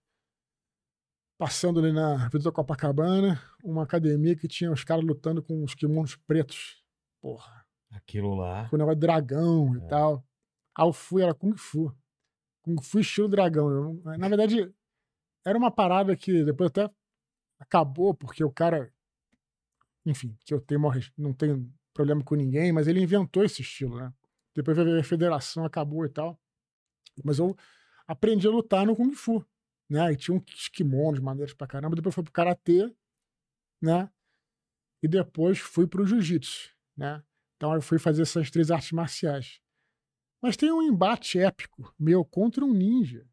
Passando 1.36 1.80
ali 1.80 1.92
na 1.92 2.26
Avenida 2.26 2.52
Copacabana, 2.52 3.40
uma 3.62 3.82
academia 3.82 4.36
que 4.36 4.46
tinha 4.46 4.70
os 4.70 4.84
caras 4.84 5.04
lutando 5.04 5.42
com 5.42 5.64
os 5.64 5.74
kimonos 5.74 6.14
pretos. 6.16 6.82
Porra, 7.20 7.66
Aquilo 7.90 8.34
lá. 8.34 8.68
com 8.68 8.76
o 8.76 8.78
negócio 8.78 8.96
de 8.96 9.00
dragão 9.06 9.74
e 9.74 9.78
É. 9.78 9.86
tal. 9.88 10.24
Aí 10.76 10.86
eu 10.86 10.92
fui, 10.92 11.22
era 11.22 11.34
Kung 11.34 11.56
Fu. 11.56 11.92
Kung 12.62 12.80
Fu 12.80 13.00
estilo 13.00 13.28
dragão. 13.28 13.68
Eu- 13.70 14.16
na 14.16 14.28
verdade, 14.28 14.72
era 15.44 15.58
uma 15.58 15.70
parada 15.70 16.16
que 16.16 16.44
depois 16.44 16.68
até 16.70 16.88
acabou, 17.58 18.14
porque 18.14 18.44
o 18.44 18.50
cara. 18.50 18.92
Enfim, 20.06 20.36
que 20.44 20.52
eu 20.54 20.60
tenho 20.60 20.80
não 21.16 21.32
tenho 21.32 21.68
problema 21.92 22.22
com 22.22 22.34
ninguém, 22.34 22.72
mas 22.72 22.86
ele 22.86 23.00
inventou 23.02 23.42
esse 23.44 23.62
estilo, 23.62 23.96
né? 23.98 24.12
Depois 24.54 24.76
veio 24.76 25.00
a 25.00 25.04
federação, 25.04 25.64
acabou 25.64 26.04
e 26.04 26.08
tal. 26.08 26.38
Mas 27.24 27.38
eu 27.38 27.56
aprendi 28.06 28.46
a 28.46 28.50
lutar 28.50 28.86
no 28.86 28.94
Kung 28.94 29.12
Fu, 29.14 29.44
né? 29.94 30.12
E 30.12 30.16
tinha 30.16 30.36
uns 30.36 30.68
kimonos 30.68 31.20
maneiros 31.20 31.54
pra 31.54 31.66
caramba. 31.68 31.94
Depois 31.94 32.14
fui 32.14 32.24
pro 32.24 32.32
Karatê, 32.32 32.92
né? 33.80 34.10
E 35.02 35.06
depois 35.08 35.58
fui 35.58 35.86
pro 35.86 36.04
Jiu-Jitsu, 36.06 36.70
né? 36.96 37.22
Então 37.56 37.72
eu 37.74 37.80
fui 37.80 37.98
fazer 37.98 38.22
essas 38.22 38.50
três 38.50 38.70
artes 38.70 38.90
marciais. 38.92 39.60
Mas 40.42 40.56
tem 40.56 40.72
um 40.72 40.82
embate 40.82 41.38
épico 41.38 41.94
meu 41.98 42.24
contra 42.24 42.64
um 42.64 42.72
ninja. 42.74 43.24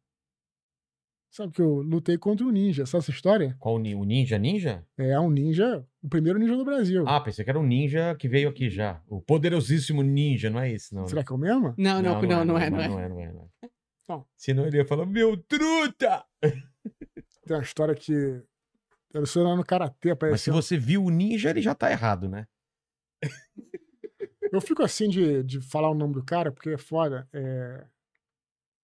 Sabe 1.33 1.53
que 1.53 1.61
eu 1.61 1.81
lutei 1.81 2.17
contra 2.17 2.45
um 2.45 2.51
ninja, 2.51 2.85
sabe 2.85 3.03
essa 3.03 3.11
história? 3.11 3.55
Qual 3.57 3.75
o 3.75 3.79
ni- 3.79 3.95
o 3.95 4.03
Ninja 4.03 4.37
Ninja? 4.37 4.85
É 4.97 5.17
um 5.17 5.29
ninja, 5.29 5.87
o 6.03 6.09
primeiro 6.09 6.37
ninja 6.37 6.57
do 6.57 6.65
Brasil. 6.65 7.05
Ah, 7.07 7.21
pensei 7.21 7.43
que 7.45 7.49
era 7.49 7.57
um 7.59 7.65
ninja 7.65 8.13
que 8.15 8.27
veio 8.27 8.49
aqui 8.49 8.69
já. 8.69 9.01
O 9.07 9.21
poderosíssimo 9.21 10.03
ninja, 10.03 10.49
não 10.49 10.59
é 10.59 10.69
esse, 10.71 10.93
não. 10.93 11.03
né? 11.03 11.07
Será 11.07 11.23
que 11.23 11.31
é 11.31 11.35
o 11.35 11.39
mesmo? 11.39 11.73
Não, 11.77 12.01
não, 12.01 12.21
não, 12.21 12.45
não, 12.45 12.57
é, 12.59 12.69
não 12.69 12.77
mas 12.77 12.85
é. 12.85 12.89
Não 12.89 12.99
é, 12.99 13.09
não 13.09 13.19
é, 13.21 13.31
não 13.31 13.49
é. 13.63 14.25
Senão 14.35 14.67
ele 14.67 14.75
ia 14.77 14.85
falar, 14.85 15.05
meu 15.05 15.37
truta! 15.37 16.25
Tem 16.41 17.57
uma 17.57 17.63
história 17.63 17.95
que. 17.95 18.43
Eu 19.13 19.25
sou 19.25 19.43
lá 19.43 19.55
no 19.55 19.65
Karatê, 19.65 20.15
Mas 20.21 20.41
se 20.41 20.51
você 20.51 20.77
viu 20.77 21.03
o 21.03 21.09
ninja, 21.09 21.49
ele 21.49 21.61
já 21.61 21.75
tá 21.75 21.91
errado, 21.91 22.29
né? 22.29 22.47
Eu 24.51 24.59
fico 24.59 24.83
assim 24.83 25.09
de, 25.09 25.43
de 25.43 25.61
falar 25.61 25.89
o 25.89 25.95
nome 25.95 26.13
do 26.13 26.23
cara, 26.23 26.51
porque 26.51 26.71
é 26.71 26.77
foda. 26.77 27.27
É... 27.31 27.85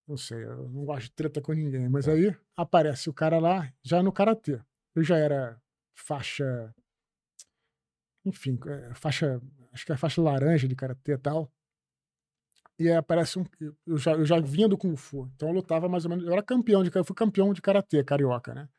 Não 0.07 0.15
sei, 0.15 0.43
eu 0.43 0.69
não 0.69 0.85
gosto 0.85 1.03
de 1.03 1.11
treta 1.11 1.41
com 1.41 1.51
ninguém. 1.51 1.89
Mas 1.89 2.07
aí 2.07 2.33
aparece 2.55 3.09
o 3.09 3.13
cara 3.13 3.39
lá, 3.39 3.71
já 3.83 4.01
no 4.01 4.11
karatê. 4.11 4.61
Eu 4.95 5.03
já 5.03 5.17
era 5.17 5.61
faixa. 5.93 6.73
Enfim, 8.25 8.57
é, 8.65 8.95
faixa. 8.95 9.41
Acho 9.73 9.85
que 9.85 9.91
é 9.91 9.97
faixa 9.97 10.21
laranja 10.21 10.67
de 10.67 10.75
karatê 10.75 11.13
e 11.13 11.17
tal. 11.17 11.51
E 12.79 12.87
aí 12.87 12.95
aparece 12.95 13.39
um. 13.39 13.45
Eu 13.85 13.97
já, 13.97 14.11
eu 14.11 14.25
já 14.25 14.39
vinha 14.39 14.67
do 14.67 14.77
Kung 14.77 14.95
Fu. 14.95 15.29
Então 15.35 15.49
eu 15.49 15.55
lutava 15.55 15.89
mais 15.89 16.05
ou 16.05 16.09
menos. 16.09 16.25
Eu 16.25 16.33
era 16.33 16.43
campeão 16.43 16.83
de. 16.83 16.91
Eu 16.93 17.03
fui 17.03 17.15
campeão 17.15 17.53
de 17.53 17.61
karatê 17.61 18.03
carioca, 18.03 18.53
né? 18.53 18.69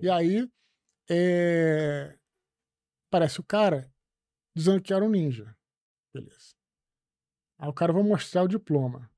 E 0.00 0.08
aí. 0.08 0.48
É, 1.10 2.16
aparece 3.10 3.38
o 3.38 3.44
cara 3.44 3.92
dizendo 4.56 4.80
que 4.80 4.92
era 4.92 5.04
um 5.04 5.10
ninja. 5.10 5.54
Beleza. 6.14 6.54
Aí 7.58 7.68
o 7.68 7.72
cara 7.72 7.92
vai 7.92 8.02
mostrar 8.02 8.42
o 8.42 8.48
diploma. 8.48 9.10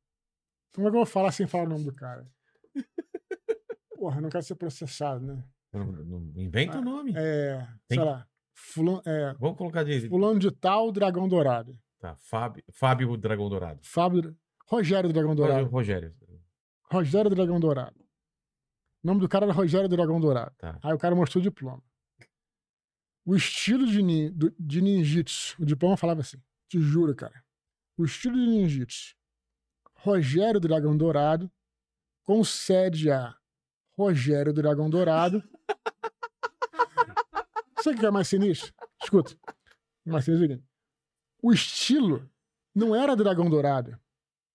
Como 0.74 0.88
é 0.88 0.90
que 0.90 0.96
eu 0.96 1.00
vou 1.00 1.06
falar 1.06 1.32
sem 1.32 1.46
falar 1.46 1.64
o 1.64 1.68
nome 1.68 1.84
do 1.84 1.94
cara? 1.94 2.30
Porra, 3.96 4.20
não 4.20 4.28
quero 4.28 4.42
ser 4.42 4.56
processado, 4.56 5.24
né? 5.24 5.42
Não, 5.72 5.86
não 5.86 6.42
inventa 6.42 6.78
o 6.78 6.82
nome. 6.82 7.12
É, 7.16 7.58
Tem 7.88 7.96
sei 7.96 8.04
lá. 8.04 8.28
Fulano, 8.54 9.02
é, 9.06 9.34
Vamos 9.34 9.56
colocar 9.56 9.84
de. 9.84 10.08
fulano 10.08 10.38
de 10.38 10.50
tal, 10.50 10.90
Dragão 10.90 11.28
Dourado. 11.28 11.78
Tá, 11.98 12.14
Fábio, 12.16 12.62
Fábio 12.72 13.16
Dragão 13.16 13.48
Dourado. 13.48 13.80
Fábio, 13.82 14.36
Rogério 14.66 15.12
Dragão 15.12 15.34
Dourado. 15.34 15.66
Rogério. 15.68 16.14
Rogério 16.90 17.30
Dragão 17.30 17.58
Dourado. 17.58 17.98
O 19.02 19.06
nome 19.06 19.20
do 19.20 19.28
cara 19.28 19.44
era 19.46 19.52
Rogério 19.54 19.88
Dragão 19.88 20.20
Dourado. 20.20 20.54
Tá. 20.58 20.78
Aí 20.82 20.92
o 20.92 20.98
cara 20.98 21.14
mostrou 21.14 21.40
o 21.40 21.42
diploma. 21.44 21.82
O 23.24 23.34
estilo 23.34 23.86
de, 23.86 24.02
nin- 24.02 24.30
do- 24.32 24.54
de 24.58 24.80
ninjitsu, 24.80 25.60
o 25.60 25.66
diploma 25.66 25.96
falava 25.96 26.20
assim, 26.20 26.40
te 26.68 26.78
juro, 26.80 27.14
cara. 27.14 27.42
O 27.96 28.04
estilo 28.04 28.34
de 28.36 28.46
ninjitsu, 28.46 29.16
Rogério 29.96 30.60
Dragão 30.60 30.96
Dourado, 30.96 31.50
concede 32.22 33.10
a 33.10 33.34
Rogério 33.96 34.52
Dragão 34.52 34.88
Dourado. 34.90 35.42
O 37.88 37.94
que 37.94 38.04
é 38.04 38.10
mais 38.10 38.26
sinistro? 38.26 38.74
Escuta. 39.00 39.36
Mais 40.04 40.24
sinistro 40.24 40.52
é 40.54 40.58
o 41.42 41.52
estilo 41.52 42.28
não 42.74 42.94
era 42.94 43.14
Dragão 43.16 43.48
Dourado. 43.50 43.98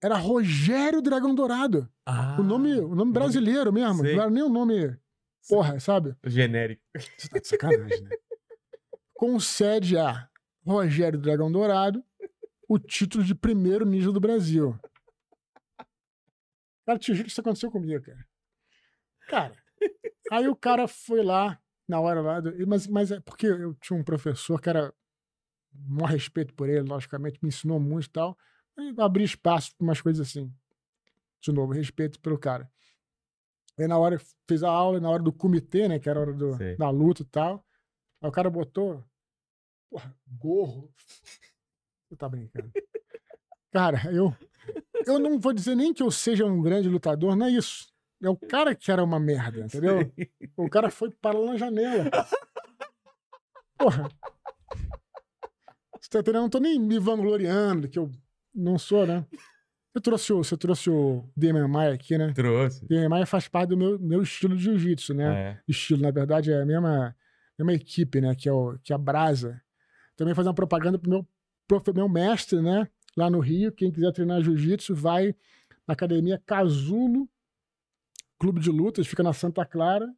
Era 0.03 0.15
Rogério 0.17 1.01
Dragão 1.01 1.33
Dourado. 1.35 1.87
Ah, 2.05 2.37
O 2.39 2.43
nome, 2.43 2.73
o 2.79 2.95
nome 2.95 3.11
brasileiro 3.13 3.71
mesmo. 3.71 4.01
Sei. 4.01 4.15
Não 4.15 4.21
era 4.23 4.31
nem 4.31 4.43
o 4.43 4.49
nome. 4.49 4.97
Porra, 5.47 5.79
sabe? 5.79 6.15
genérico. 6.25 6.81
Você 7.17 7.27
tá 7.29 7.39
de 7.39 7.47
sacanagem, 7.47 8.01
né? 8.01 8.09
Concede 9.13 9.97
a 9.97 10.27
Rogério 10.65 11.19
Dragão 11.19 11.51
Dourado 11.51 12.03
o 12.67 12.79
título 12.79 13.23
de 13.23 13.35
primeiro 13.35 13.85
ninja 13.85 14.11
do 14.11 14.19
Brasil. 14.19 14.79
Cara, 16.85 16.97
te 16.97 17.13
juro 17.13 17.25
que 17.25 17.31
isso 17.31 17.41
aconteceu 17.41 17.69
comigo, 17.71 18.03
cara. 18.03 18.25
Cara, 19.27 19.55
aí 20.31 20.47
o 20.47 20.55
cara 20.55 20.87
foi 20.87 21.23
lá, 21.23 21.59
na 21.87 21.99
hora 21.99 22.21
lá, 22.21 22.39
do- 22.39 22.67
mas, 22.67 22.87
mas 22.87 23.11
é 23.11 23.19
porque 23.19 23.45
eu 23.47 23.73
tinha 23.75 23.97
um 23.99 24.03
professor 24.03 24.59
que 24.59 24.69
era. 24.69 24.93
Um 25.73 26.05
respeito 26.05 26.53
por 26.53 26.69
ele, 26.69 26.81
logicamente, 26.81 27.39
me 27.41 27.49
ensinou 27.49 27.79
muito 27.79 28.07
e 28.07 28.09
tal. 28.09 28.37
Eu 28.77 29.03
abri 29.03 29.23
espaço 29.23 29.75
para 29.75 29.85
umas 29.85 30.01
coisas 30.01 30.27
assim. 30.27 30.53
De 31.41 31.51
novo, 31.51 31.73
respeito 31.73 32.19
pelo 32.19 32.37
cara. 32.37 32.69
Aí 33.77 33.87
na 33.87 33.97
hora 33.97 34.19
fez 34.47 34.63
a 34.63 34.69
aula, 34.69 34.99
na 34.99 35.09
hora 35.09 35.23
do 35.23 35.33
comitê, 35.33 35.87
né? 35.87 35.99
Que 35.99 36.09
era 36.09 36.19
a 36.19 36.21
hora 36.21 36.33
do, 36.33 36.55
Sei. 36.55 36.75
da 36.75 36.89
luta 36.89 37.23
e 37.23 37.25
tal. 37.25 37.65
Aí 38.21 38.29
o 38.29 38.31
cara 38.31 38.49
botou. 38.49 39.03
Porra, 39.89 40.15
gorro. 40.27 40.93
Você 42.07 42.15
tá 42.15 42.27
brincando. 42.29 42.71
Cara, 43.71 44.11
eu. 44.11 44.35
Eu 45.07 45.17
não 45.17 45.39
vou 45.39 45.53
dizer 45.53 45.75
nem 45.75 45.93
que 45.93 46.03
eu 46.03 46.11
seja 46.11 46.45
um 46.45 46.61
grande 46.61 46.87
lutador, 46.87 47.35
não 47.35 47.47
é 47.47 47.51
isso. 47.51 47.91
É 48.21 48.29
o 48.29 48.37
cara 48.37 48.75
que 48.75 48.91
era 48.91 49.03
uma 49.03 49.19
merda, 49.19 49.61
entendeu? 49.61 50.13
O 50.55 50.69
cara 50.69 50.91
foi 50.91 51.09
para 51.09 51.39
lá 51.39 51.53
na 51.53 51.57
janela. 51.57 52.11
Porra. 53.79 54.09
Você 56.11 56.17
tá 56.17 56.19
entendendo? 56.19 56.35
Eu 56.39 56.41
não 56.41 56.49
tô 56.49 56.59
nem 56.59 56.77
me 56.77 56.99
vangloriando, 56.99 57.87
que 57.87 57.97
eu 57.97 58.11
não 58.53 58.77
sou, 58.77 59.07
né? 59.07 59.25
Eu 59.95 60.01
trouxe 60.01 60.33
o, 60.33 60.43
você 60.43 60.57
trouxe 60.57 60.89
o 60.89 61.23
Damian 61.37 61.69
Maia 61.69 61.93
aqui, 61.93 62.17
né? 62.17 62.33
Trouxe. 62.33 62.85
Damian 62.85 63.07
Maia 63.07 63.25
faz 63.25 63.47
parte 63.47 63.69
do 63.69 63.77
meu, 63.77 63.97
meu 63.97 64.21
estilo 64.21 64.57
de 64.57 64.63
jiu-jitsu, 64.63 65.13
né? 65.13 65.33
É. 65.51 65.59
estilo, 65.65 66.01
na 66.01 66.11
verdade, 66.11 66.51
é 66.51 66.61
a 66.61 66.65
mesma, 66.65 67.15
mesma 67.57 67.73
equipe, 67.73 68.19
né? 68.19 68.35
Que 68.35 68.49
é, 68.49 68.51
o, 68.51 68.77
que 68.83 68.91
é 68.91 68.95
a 68.95 68.99
Brasa. 68.99 69.61
Também 70.17 70.35
fazer 70.35 70.49
uma 70.49 70.53
propaganda 70.55 70.99
pro 70.99 71.09
meu, 71.09 71.25
profe- 71.65 71.93
meu 71.93 72.09
mestre, 72.09 72.61
né? 72.61 72.89
Lá 73.15 73.29
no 73.29 73.39
Rio, 73.39 73.71
quem 73.71 73.89
quiser 73.89 74.11
treinar 74.11 74.41
jiu-jitsu, 74.41 74.93
vai 74.93 75.33
na 75.87 75.93
academia 75.93 76.41
Casulo, 76.45 77.29
Clube 78.37 78.59
de 78.59 78.69
Lutas, 78.69 79.07
fica 79.07 79.23
na 79.23 79.31
Santa 79.31 79.65
Clara. 79.65 80.13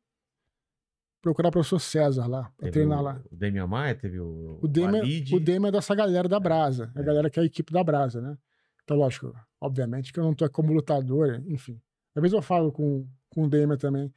Procurar 1.24 1.48
o 1.48 1.52
professor 1.54 1.80
César 1.80 2.28
lá, 2.28 2.44
pra 2.58 2.66
Teve 2.66 2.72
treinar 2.72 3.00
o, 3.00 3.02
lá. 3.02 3.22
O 3.32 3.36
Damian 3.38 3.66
Maia, 3.66 3.96
teve 3.96 4.20
o. 4.20 4.60
O 4.62 4.68
Walid. 4.68 5.34
o 5.34 5.40
Dema 5.40 5.70
é 5.70 5.72
dessa 5.72 5.96
galera 5.96 6.28
da 6.28 6.38
Brasa, 6.38 6.92
a 6.94 7.00
é. 7.00 7.04
galera 7.04 7.30
que 7.30 7.40
é 7.40 7.44
a 7.44 7.46
equipe 7.46 7.72
da 7.72 7.82
Brasa, 7.82 8.22
né? 8.22 8.38
Então, 8.84 8.98
lógico, 8.98 9.34
obviamente 9.62 10.12
que 10.12 10.20
eu 10.20 10.24
não 10.26 10.34
tô 10.34 10.48
como 10.50 10.74
lutador, 10.74 11.42
enfim. 11.48 11.82
Às 12.14 12.22
vezes 12.22 12.34
eu 12.34 12.42
falo 12.42 12.74
com, 12.74 13.08
com 13.30 13.46
o 13.46 13.50
Dema 13.50 13.78
também. 13.78 14.14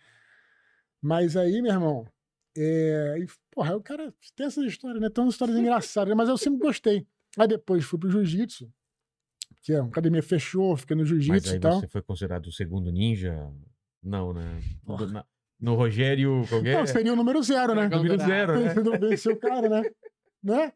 Mas 1.01 1.37
aí, 1.37 1.63
meu 1.63 1.71
irmão, 1.71 2.05
é, 2.59 3.19
e, 3.21 3.27
porra, 3.53 3.77
o 3.77 3.80
cara 3.80 4.13
tem 4.35 4.47
essas 4.47 4.64
histórias, 4.64 5.01
né? 5.01 5.09
Tem 5.09 5.22
umas 5.22 5.35
histórias 5.35 5.56
engraçadas, 5.56 6.09
né? 6.09 6.14
mas 6.16 6.29
eu 6.29 6.37
sempre 6.37 6.59
gostei. 6.59 7.06
Aí 7.39 7.47
depois 7.47 7.85
fui 7.85 8.01
pro 8.01 8.11
jiu-jitsu, 8.11 8.69
que 9.63 9.72
é 9.72 9.80
uma 9.80 9.90
academia 9.90 10.24
fechou, 10.24 10.77
fiquei 10.77 10.97
no 10.97 11.05
jiu-jitsu 11.05 11.55
e 11.55 11.61
tal. 11.61 11.79
você 11.79 11.87
foi 11.87 12.03
considerado 12.03 12.48
o 12.48 12.53
segundo 12.53 12.90
ninja? 12.90 13.48
Não, 14.03 14.32
né? 14.32 14.61
Porra. 14.85 15.24
No 15.60 15.74
Rogério. 15.74 16.44
Qualquer... 16.48 16.74
Não, 16.74 16.86
seria 16.86 17.12
o 17.12 17.16
número 17.16 17.43
zero, 17.43 17.74
né? 17.74 17.88
Dragão 17.88 18.02
Número 18.02 18.18
zero, 18.18 18.60
né? 18.60 18.98
Venceu, 18.98 19.32
o 19.32 19.36
cara, 19.36 19.68
né? 19.68 19.90
né? 20.43 20.72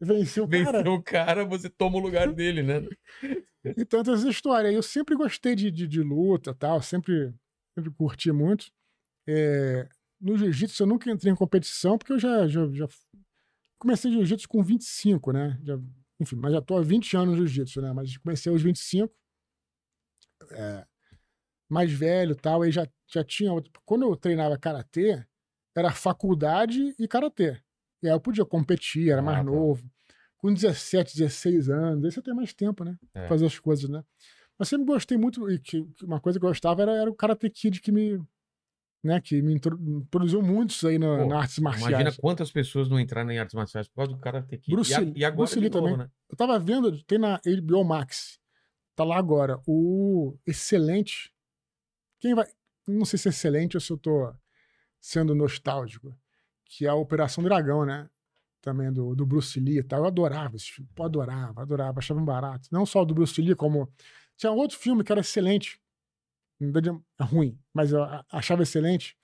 Venceu 0.00 0.44
o 0.44 0.48
cara. 0.48 0.78
Venceu 0.78 0.92
o 0.94 1.02
cara, 1.02 1.44
você 1.44 1.68
toma 1.70 1.96
o 1.96 2.00
lugar 2.00 2.32
dele, 2.32 2.62
né? 2.62 2.86
E 3.64 3.84
tantas 3.84 4.22
histórias. 4.24 4.74
Eu 4.74 4.82
sempre 4.82 5.14
gostei 5.14 5.54
de, 5.54 5.70
de, 5.70 5.86
de 5.86 6.02
luta 6.02 6.54
tal, 6.54 6.82
sempre, 6.82 7.32
sempre 7.74 7.90
curti 7.92 8.30
muito. 8.32 8.70
É, 9.26 9.88
no 10.20 10.36
jiu-jitsu 10.36 10.82
eu 10.82 10.86
nunca 10.86 11.10
entrei 11.10 11.32
em 11.32 11.36
competição, 11.36 11.96
porque 11.96 12.12
eu 12.12 12.18
já, 12.18 12.46
já, 12.48 12.68
já 12.72 12.88
comecei 13.78 14.10
jiu-jitsu 14.10 14.48
com 14.48 14.62
25, 14.62 15.32
né? 15.32 15.58
Já, 15.62 15.78
enfim, 16.20 16.36
mas 16.36 16.52
já 16.52 16.60
tô 16.60 16.76
há 16.76 16.82
20 16.82 17.16
anos 17.16 17.38
no 17.38 17.46
jiu-jitsu, 17.46 17.80
né? 17.80 17.92
Mas 17.92 18.16
comecei 18.18 18.52
aos 18.52 18.62
25. 18.62 19.12
É, 20.50 20.86
mais 21.72 21.90
velho 21.90 22.34
tal, 22.36 22.62
aí 22.62 22.70
já, 22.70 22.86
já 23.08 23.24
tinha. 23.24 23.52
outro- 23.52 23.72
Quando 23.84 24.02
eu 24.04 24.14
treinava 24.16 24.58
karatê, 24.58 25.24
era 25.74 25.90
faculdade 25.90 26.94
e 26.98 27.08
karatê. 27.08 27.56
E 28.02 28.08
aí 28.08 28.12
eu 28.14 28.20
podia 28.20 28.44
competir, 28.44 29.10
era 29.10 29.20
Ah, 29.20 29.24
mais 29.24 29.38
tá. 29.38 29.44
novo. 29.44 29.82
Com 30.36 30.52
17, 30.52 31.16
16 31.16 31.70
anos, 31.70 32.04
aí 32.04 32.10
você 32.10 32.20
tem 32.20 32.34
mais 32.34 32.52
tempo, 32.52 32.84
né? 32.84 32.96
É. 33.14 33.26
Fazer 33.28 33.46
as 33.46 33.58
coisas, 33.58 33.88
né? 33.88 34.02
Mas 34.58 34.68
sempre 34.68 34.84
gostei 34.86 35.16
muito, 35.16 35.48
e 35.50 35.58
que, 35.58 35.86
uma 36.02 36.20
coisa 36.20 36.38
que 36.38 36.44
eu 36.44 36.50
gostava 36.50 36.82
era, 36.82 36.92
era 36.92 37.10
o 37.10 37.14
Karate 37.14 37.48
Kid 37.48 37.80
que 37.80 37.90
me. 37.92 38.20
Né, 39.04 39.20
que 39.20 39.42
me 39.42 39.52
intro- 39.52 39.80
introduziu 39.82 40.40
muito 40.40 40.70
isso 40.70 40.86
aí 40.86 40.96
na, 40.96 41.16
Pô, 41.18 41.26
na 41.26 41.38
artes 41.40 41.58
marciais. 41.58 41.90
Imagina 41.90 42.12
quantas 42.20 42.52
pessoas 42.52 42.88
não 42.88 43.00
entraram 43.00 43.32
em 43.32 43.38
artes 43.38 43.52
marciais 43.54 43.88
por 43.88 43.96
causa 43.96 44.12
do 44.12 44.46
que. 44.46 44.70
Bruce 44.70 44.92
e, 44.92 44.94
a- 44.94 45.00
e 45.16 45.24
agora 45.24 45.36
Bruce 45.38 45.58
Lee 45.58 45.68
novo, 45.68 45.80
também. 45.86 45.96
né? 45.98 46.10
Eu 46.30 46.36
tava 46.36 46.56
vendo, 46.60 47.02
tem 47.02 47.18
na 47.18 47.40
HBO 47.44 47.82
Max. 47.82 48.38
Tá 48.94 49.02
lá 49.02 49.16
agora. 49.16 49.58
O 49.66 50.36
excelente. 50.46 51.31
Quem 52.22 52.36
vai. 52.36 52.46
Não 52.86 53.04
sei 53.04 53.18
se 53.18 53.28
é 53.28 53.30
excelente 53.30 53.76
ou 53.76 53.80
se 53.80 53.92
eu 53.92 53.98
tô 53.98 54.32
sendo 55.00 55.34
nostálgico. 55.34 56.16
Que 56.64 56.86
é 56.86 56.88
a 56.88 56.94
Operação 56.94 57.42
Dragão, 57.42 57.84
né? 57.84 58.08
Também 58.62 58.92
do, 58.92 59.16
do 59.16 59.26
Bruce 59.26 59.58
Lee 59.58 59.78
e 59.78 59.82
tal. 59.82 60.02
Eu 60.02 60.06
adorava 60.06 60.54
esse 60.54 60.70
filme. 60.70 60.88
Pô, 60.94 61.02
adorava, 61.02 61.62
adorava. 61.62 61.98
Achava 61.98 62.20
um 62.20 62.24
barato. 62.24 62.68
Não 62.70 62.86
só 62.86 63.04
do 63.04 63.12
Bruce 63.12 63.42
Lee, 63.42 63.56
como. 63.56 63.92
Tinha 64.36 64.52
outro 64.52 64.78
filme 64.78 65.02
que 65.02 65.10
era 65.10 65.20
excelente. 65.20 65.80
Verdade, 66.60 66.90
é 67.18 67.24
ruim, 67.24 67.58
mas 67.74 67.92
eu 67.92 68.04
achava 68.30 68.62
excelente. 68.62 69.18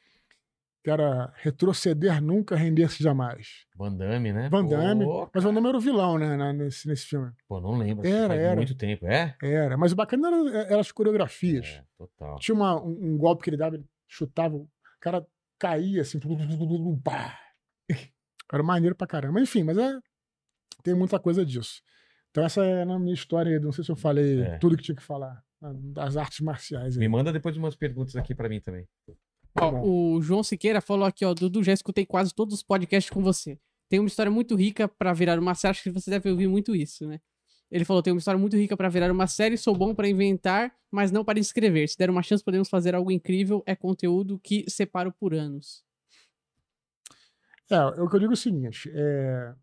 Era 0.91 1.33
Retroceder 1.37 2.21
Nunca, 2.23 2.57
Render-se 2.57 3.03
Jamais. 3.03 3.67
Van 3.77 3.93
Damme, 3.95 4.33
né? 4.33 4.49
Van 4.49 4.65
Damme. 4.67 5.05
Pô, 5.05 5.31
Mas 5.35 5.45
o 5.45 5.53
nome 5.53 5.69
era 5.69 5.77
o 5.79 5.81
vilão, 5.81 6.19
né? 6.19 6.37
na- 6.37 6.53
Nesse, 6.53 6.87
nesse 6.89 7.07
filme. 7.07 7.31
Pô, 7.49 7.61
não 7.61 7.77
lembro. 7.77 8.07
Era, 8.07 8.29
faz 8.29 8.41
era. 8.41 8.57
muito 8.57 8.75
tempo. 8.75 9.07
É? 9.07 9.37
Era, 9.43 9.77
mas 9.77 9.93
o 9.93 9.97
bacana 9.97 10.29
era, 10.29 10.59
era 10.73 10.81
as 10.81 10.91
coreografias. 10.93 11.67
É, 11.67 11.85
total. 11.97 12.39
Tinha 12.39 12.55
uma- 12.55 12.83
um, 12.83 13.15
um 13.15 13.19
golpe 13.19 13.43
que 13.45 13.51
ele 13.51 13.57
dava, 13.57 13.77
ele 13.77 13.85
chutava, 14.09 14.57
o 14.57 14.69
cara 15.01 15.27
caía 15.59 16.03
assim. 16.03 16.19
Era 18.53 18.63
maneiro 18.63 18.95
pra 18.97 19.07
caramba. 19.07 19.41
Enfim, 19.41 19.63
mas 19.63 19.77
é, 19.77 19.99
tem 20.83 20.95
muita 20.95 21.19
coisa 21.19 21.45
disso. 21.45 21.83
Então, 22.31 22.45
essa 22.45 22.65
é 22.65 22.83
a 22.83 22.99
minha 22.99 23.15
história. 23.15 23.53
aí, 23.53 23.61
Não 23.61 23.73
sei 23.73 23.85
se 23.85 23.91
eu 23.91 23.97
falei 23.97 24.41
É. 24.43 24.59
tudo 24.59 24.77
que 24.77 24.83
tinha 24.83 24.97
que 24.97 25.03
falar 25.03 25.43
ah, 25.63 25.73
das 25.75 26.17
artes 26.17 26.41
marciais. 26.41 26.95
aí. 26.97 27.01
Me 27.01 27.09
manda 27.09 27.33
depois 27.33 27.57
umas 27.57 27.75
perguntas 27.77 28.17
aqui 28.17 28.35
pra 28.35 28.49
mim 28.49 28.61
também. 28.61 28.87
Ó, 29.61 29.71
Bom. 29.71 30.17
o 30.17 30.23
João 30.23 30.43
Siqueira 30.43 30.81
falou 30.81 31.05
aqui, 31.05 31.25
ó, 31.25 31.35
Dudu, 31.35 31.63
já 31.63 31.73
escutei 31.73 32.07
quase 32.07 32.35
todos 32.35 32.55
os 32.55 32.63
podcasts 32.63 33.11
com 33.11 33.23
você. 33.23 33.59
Tem 33.89 33.99
uma 33.99 34.09
história 34.09 34.31
muito 34.31 34.55
rica 34.55 34.87
pra 34.87 35.13
virar 35.13 35.39
uma 35.39 35.55
série, 35.55 35.71
acho 35.71 35.83
que 35.83 35.91
você 35.91 36.11
deve 36.11 36.31
ouvir 36.31 36.47
muito 36.47 36.77
isso, 36.77 37.07
né? 37.07 37.21
Ele 37.71 37.85
falou: 37.85 38.03
tem 38.03 38.13
uma 38.13 38.19
história 38.19 38.39
muito 38.39 38.57
rica 38.57 38.77
pra 38.77 38.89
virar 38.89 39.11
uma 39.11 39.27
série, 39.27 39.57
sou 39.57 39.75
bom 39.75 39.95
pra 39.95 40.09
inventar, 40.09 40.75
mas 40.91 41.11
não 41.11 41.25
para 41.25 41.39
escrever. 41.39 41.89
Se 41.89 41.99
der 41.99 42.11
uma 42.11 42.23
chance, 42.23 42.45
podemos 42.45 42.69
fazer 42.69 42.95
algo 42.95 43.11
incrível. 43.11 43.63
É 43.67 43.75
conteúdo 43.75 44.39
que 44.39 44.65
separo 44.69 45.13
por 45.13 45.35
anos. 45.35 45.85
É, 47.71 47.79
o 48.01 48.09
que 48.09 48.17
eu 48.17 48.21
digo 48.21 48.33
é 48.33 48.35
o 48.35 48.37
seguinte: 48.37 48.91
é, 48.95 49.55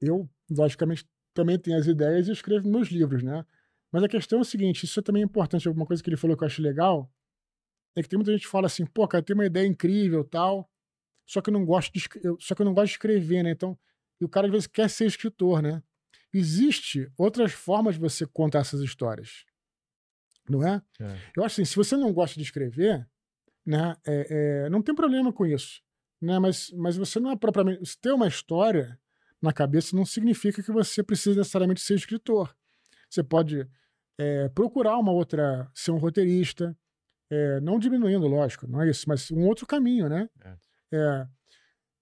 eu, 0.00 0.28
logicamente, 0.50 1.06
também 1.34 1.58
tenho 1.58 1.78
as 1.78 1.86
ideias 1.86 2.28
e 2.28 2.32
escrevo 2.32 2.68
meus 2.68 2.88
livros, 2.88 3.22
né? 3.22 3.44
Mas 3.92 4.02
a 4.02 4.08
questão 4.08 4.38
é 4.38 4.42
o 4.42 4.44
seguinte: 4.44 4.84
isso 4.84 5.02
também 5.02 5.22
é 5.22 5.24
importante. 5.24 5.68
Alguma 5.68 5.86
coisa 5.86 6.02
que 6.02 6.08
ele 6.08 6.16
falou 6.16 6.36
que 6.36 6.44
eu 6.44 6.46
acho 6.46 6.62
legal 6.62 7.10
é 8.00 8.02
que 8.02 8.08
tem 8.08 8.16
muita 8.16 8.32
gente 8.32 8.42
que 8.42 8.50
fala 8.50 8.66
assim, 8.66 8.86
pô, 8.86 9.06
cara, 9.06 9.22
tem 9.22 9.34
uma 9.34 9.46
ideia 9.46 9.66
incrível 9.66 10.24
tal, 10.24 10.70
só 11.26 11.40
que 11.40 11.50
eu 11.50 11.52
não 11.52 11.64
gosto 11.64 11.92
de, 11.92 12.00
só 12.40 12.54
que 12.54 12.62
eu 12.62 12.66
não 12.66 12.74
gosto 12.74 12.86
de 12.86 12.92
escrever, 12.92 13.42
né? 13.42 13.50
Então, 13.50 13.78
e 14.20 14.24
o 14.24 14.28
cara 14.28 14.46
às 14.46 14.52
vezes 14.52 14.66
quer 14.66 14.88
ser 14.88 15.06
escritor, 15.06 15.62
né? 15.62 15.82
Existe 16.32 17.10
outras 17.16 17.52
formas 17.52 17.94
de 17.94 18.00
você 18.00 18.26
contar 18.26 18.60
essas 18.60 18.80
histórias, 18.80 19.44
não 20.48 20.66
é? 20.66 20.82
É. 21.00 21.16
Eu 21.36 21.44
acho 21.44 21.60
assim, 21.60 21.64
se 21.64 21.76
você 21.76 21.96
não 21.96 22.12
gosta 22.12 22.36
de 22.36 22.42
escrever, 22.42 23.06
né, 23.64 23.96
é, 24.06 24.64
é, 24.64 24.70
não 24.70 24.82
tem 24.82 24.94
problema 24.94 25.32
com 25.32 25.46
isso, 25.46 25.82
né? 26.20 26.38
Mas, 26.38 26.70
mas 26.72 26.96
você 26.96 27.20
não 27.20 27.30
é 27.30 27.36
propriamente, 27.36 27.84
se 27.84 27.98
ter 27.98 28.12
uma 28.12 28.28
história 28.28 28.98
na 29.40 29.52
cabeça 29.52 29.94
não 29.94 30.04
significa 30.04 30.62
que 30.62 30.72
você 30.72 31.02
precisa 31.02 31.38
necessariamente 31.38 31.80
ser 31.80 31.94
escritor. 31.94 32.54
Você 33.08 33.22
pode 33.22 33.68
é, 34.18 34.48
procurar 34.48 34.98
uma 34.98 35.12
outra, 35.12 35.70
ser 35.74 35.92
um 35.92 35.98
roteirista, 35.98 36.76
é, 37.30 37.60
não 37.60 37.78
diminuindo, 37.78 38.26
lógico, 38.26 38.66
não 38.66 38.82
é 38.82 38.88
isso, 38.90 39.04
mas 39.08 39.30
um 39.30 39.46
outro 39.46 39.66
caminho, 39.66 40.08
né? 40.08 40.28
É, 40.92 41.26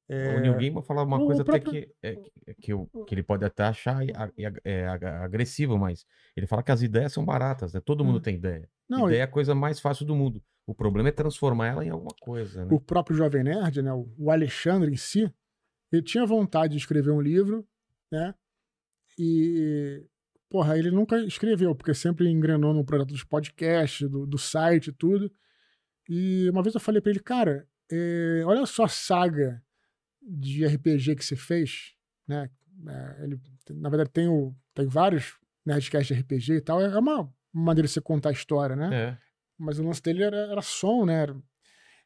é, 0.09 0.37
O 0.37 0.41
Neil 0.41 0.55
Gaiman 0.57 0.83
uma 1.03 1.19
o 1.21 1.27
coisa 1.27 1.43
até 1.43 1.59
próprio- 1.59 1.71
que, 1.73 1.95
é, 2.03 2.15
que, 2.17 2.55
que, 2.61 2.73
eu- 2.73 2.89
que 3.07 3.15
ele 3.15 3.23
pode 3.25 3.45
até 3.45 3.65
achar 3.65 4.05
é, 4.65 4.87
ag- 4.87 5.05
agressivo, 5.05 5.77
mas 5.77 6.07
ele 6.37 6.47
fala 6.47 6.63
que 6.63 6.71
as 6.71 6.81
ideias 6.83 7.13
são 7.13 7.25
baratas, 7.25 7.73
né? 7.75 7.81
Todo 7.81 8.05
mundo 8.05 8.19
Hum. 8.19 8.23
tem 8.23 8.37
ideia. 8.37 8.69
não, 8.89 9.07
ideia 9.09 9.21
é 9.21 9.25
a 9.25 9.29
coisa 9.29 9.55
mais 9.55 9.81
fácil 9.81 10.07
do 10.07 10.15
mundo. 10.15 10.41
O 10.65 10.75
problema 10.75 11.09
é 11.09 11.13
transformar 11.13 11.67
ela 11.69 11.85
em 11.85 11.91
alguma 11.91 12.15
coisa, 12.21 12.65
né? 12.65 12.73
o 12.73 12.81
próprio 12.81 13.17
Jovem 13.17 13.43
Nerd, 13.45 13.83
né, 13.83 13.93
o 13.93 14.09
o 14.19 14.31
Alexandre 14.31 14.91
em 14.93 14.97
si, 14.97 15.33
ele 15.93 16.03
tinha 16.03 16.25
vontade 16.27 16.73
de 16.73 16.79
escrever 16.79 17.11
um 17.11 17.21
livro, 17.21 17.67
né? 18.13 18.33
E, 19.19 20.05
porra, 20.49 20.79
ele 20.79 20.91
nunca 20.91 21.19
escreveu, 21.25 21.75
porque 21.75 21.93
sempre 21.95 22.29
engrenou 22.29 22.73
no 22.73 22.85
projeto 22.85 23.09
dos 23.09 23.25
podcasts, 23.25 24.09
do, 24.09 24.27
do 24.27 24.39
site 24.39 24.89
e 24.89 24.93
tudo. 24.93 25.31
E 26.09 26.49
uma 26.51 26.63
vez 26.63 26.75
eu 26.75 26.81
falei 26.81 27.01
pra 27.01 27.11
ele, 27.11 27.21
cara, 27.21 27.67
é, 27.91 28.43
olha 28.47 28.65
só 28.67 28.85
a 28.85 28.89
saga 28.89 29.63
de 30.23 30.65
RPG 30.67 31.17
que 31.17 31.25
você 31.25 31.37
fez, 31.37 31.95
né? 32.27 32.49
É, 32.89 33.25
ele, 33.25 33.41
na 33.71 33.89
verdade, 33.89 34.11
tem, 34.11 34.29
o, 34.29 34.55
tem 34.75 34.87
vários 34.87 35.37
Nerdcasts 35.65 36.15
de 36.15 36.23
RPG 36.23 36.53
e 36.55 36.61
tal. 36.61 36.81
É 36.81 36.97
uma 36.99 37.33
maneira 37.53 37.87
de 37.89 37.93
você 37.93 38.01
contar 38.01 38.29
a 38.29 38.33
história, 38.33 38.77
né? 38.77 38.91
É. 38.93 39.19
mas 39.59 39.79
o 39.79 39.85
lance 39.85 40.03
dele 40.03 40.23
era, 40.23 40.37
era 40.37 40.63
som, 40.63 41.05
né? 41.07 41.23
Era- 41.23 41.37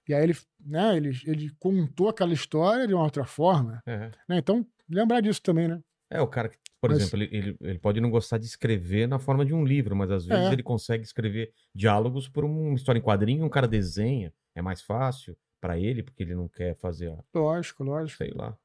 E 0.09 0.15
aí 0.15 0.23
ele, 0.23 0.37
né, 0.65 0.97
ele, 0.97 1.11
ele 1.27 1.51
contou 1.59 2.09
aquela 2.09 2.33
história 2.33 2.87
de 2.87 2.95
uma 2.95 3.03
outra 3.05 3.25
forma, 3.25 3.83
É. 3.87 4.11
né? 4.29 4.39
Então, 4.39 4.67
lembrar 4.89 5.21
disso 5.21 5.43
também, 5.43 5.69
né? 5.69 5.81
É, 6.09 6.21
o 6.21 6.27
cara 6.27 6.49
que, 6.49 6.57
por 6.81 6.91
Mas- 6.91 7.01
exemplo, 7.01 7.23
ele, 7.23 7.37
ele, 7.37 7.57
ele 7.61 7.79
pode 7.79 8.01
não 8.01 8.11
gostar 8.11 8.39
de 8.39 8.47
escrever 8.47 9.07
na 9.07 9.19
forma 9.19 9.45
de 9.45 9.53
um 9.55 9.65
livro, 9.65 9.95
mas 9.95 10.11
às 10.11 10.25
vezes 10.25 10.47
É. 10.47 10.53
ele 10.53 10.63
consegue 10.63 11.05
escrever 11.05 11.53
diálogos 11.75 12.29
por 12.29 12.45
uma 12.45 12.75
história 12.75 12.99
em 12.99 13.03
quadrinho, 13.03 13.45
um 13.45 13.49
cara 13.51 13.69
desenha, 13.69 14.33
é 14.55 14.63
mais 14.63 14.81
fácil 14.81 15.37
pra 15.61 15.79
ele, 15.79 16.03
porque 16.03 16.23
ele 16.23 16.35
não 16.35 16.49
quer 16.49 16.75
fazer, 16.77 17.11
a- 17.13 17.23
Lógico, 17.35 17.85
lógico. 17.85 18.17
sei 18.19 18.31
lá. 18.35 18.57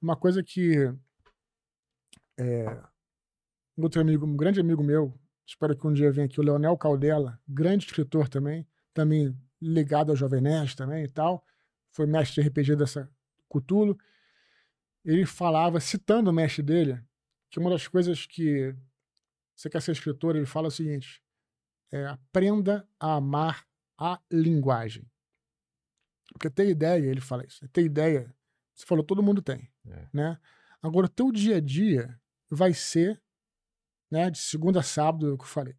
Uma 0.00 0.16
coisa 0.16 0.42
que 0.42 0.90
é, 2.38 2.64
um 3.76 3.82
outro 3.82 4.00
amigo, 4.00 4.26
um 4.26 4.36
grande 4.36 4.60
amigo 4.60 4.82
meu, 4.82 5.12
espero 5.46 5.76
que 5.76 5.86
um 5.86 5.92
dia 5.92 6.10
venha 6.10 6.26
aqui, 6.26 6.40
o 6.40 6.42
Leonel 6.42 6.76
Caldela, 6.76 7.38
grande 7.46 7.84
escritor 7.86 8.28
também, 8.28 8.66
também 8.94 9.36
ligado 9.60 10.10
ao 10.10 10.16
Jovem 10.16 10.40
Nerd 10.40 10.74
também 10.76 11.04
e 11.04 11.08
tal, 11.08 11.44
foi 11.90 12.06
mestre 12.06 12.42
de 12.42 12.48
RPG 12.48 12.76
dessa 12.76 13.10
Cutulo. 13.48 13.98
Ele 15.04 15.24
falava, 15.26 15.80
citando 15.80 16.30
o 16.30 16.32
mestre 16.32 16.62
dele, 16.62 17.00
que 17.50 17.58
uma 17.58 17.70
das 17.70 17.86
coisas 17.88 18.26
que 18.26 18.74
você 19.54 19.68
quer 19.70 19.80
ser 19.82 19.92
escritor, 19.92 20.36
ele 20.36 20.46
fala 20.46 20.68
o 20.68 20.70
seguinte: 20.70 21.22
é, 21.92 22.06
aprenda 22.06 22.88
a 23.00 23.14
amar 23.14 23.66
a 23.98 24.20
linguagem. 24.30 25.10
Porque 26.32 26.50
ter 26.50 26.68
ideia, 26.68 27.06
ele 27.06 27.20
fala 27.20 27.44
isso, 27.46 27.66
ter 27.68 27.82
ideia, 27.82 28.34
você 28.74 28.84
falou, 28.86 29.02
todo 29.02 29.22
mundo 29.22 29.40
tem, 29.42 29.70
É. 29.86 30.08
né? 30.12 30.38
Agora, 30.82 31.06
o 31.06 31.08
teu 31.08 31.32
dia 31.32 31.56
a 31.56 31.60
dia 31.60 32.20
vai 32.50 32.72
ser, 32.74 33.20
né, 34.10 34.30
de 34.30 34.38
segunda 34.38 34.80
a 34.80 34.82
sábado, 34.82 35.28
é 35.28 35.32
o 35.32 35.38
que 35.38 35.44
eu 35.44 35.48
falei, 35.48 35.74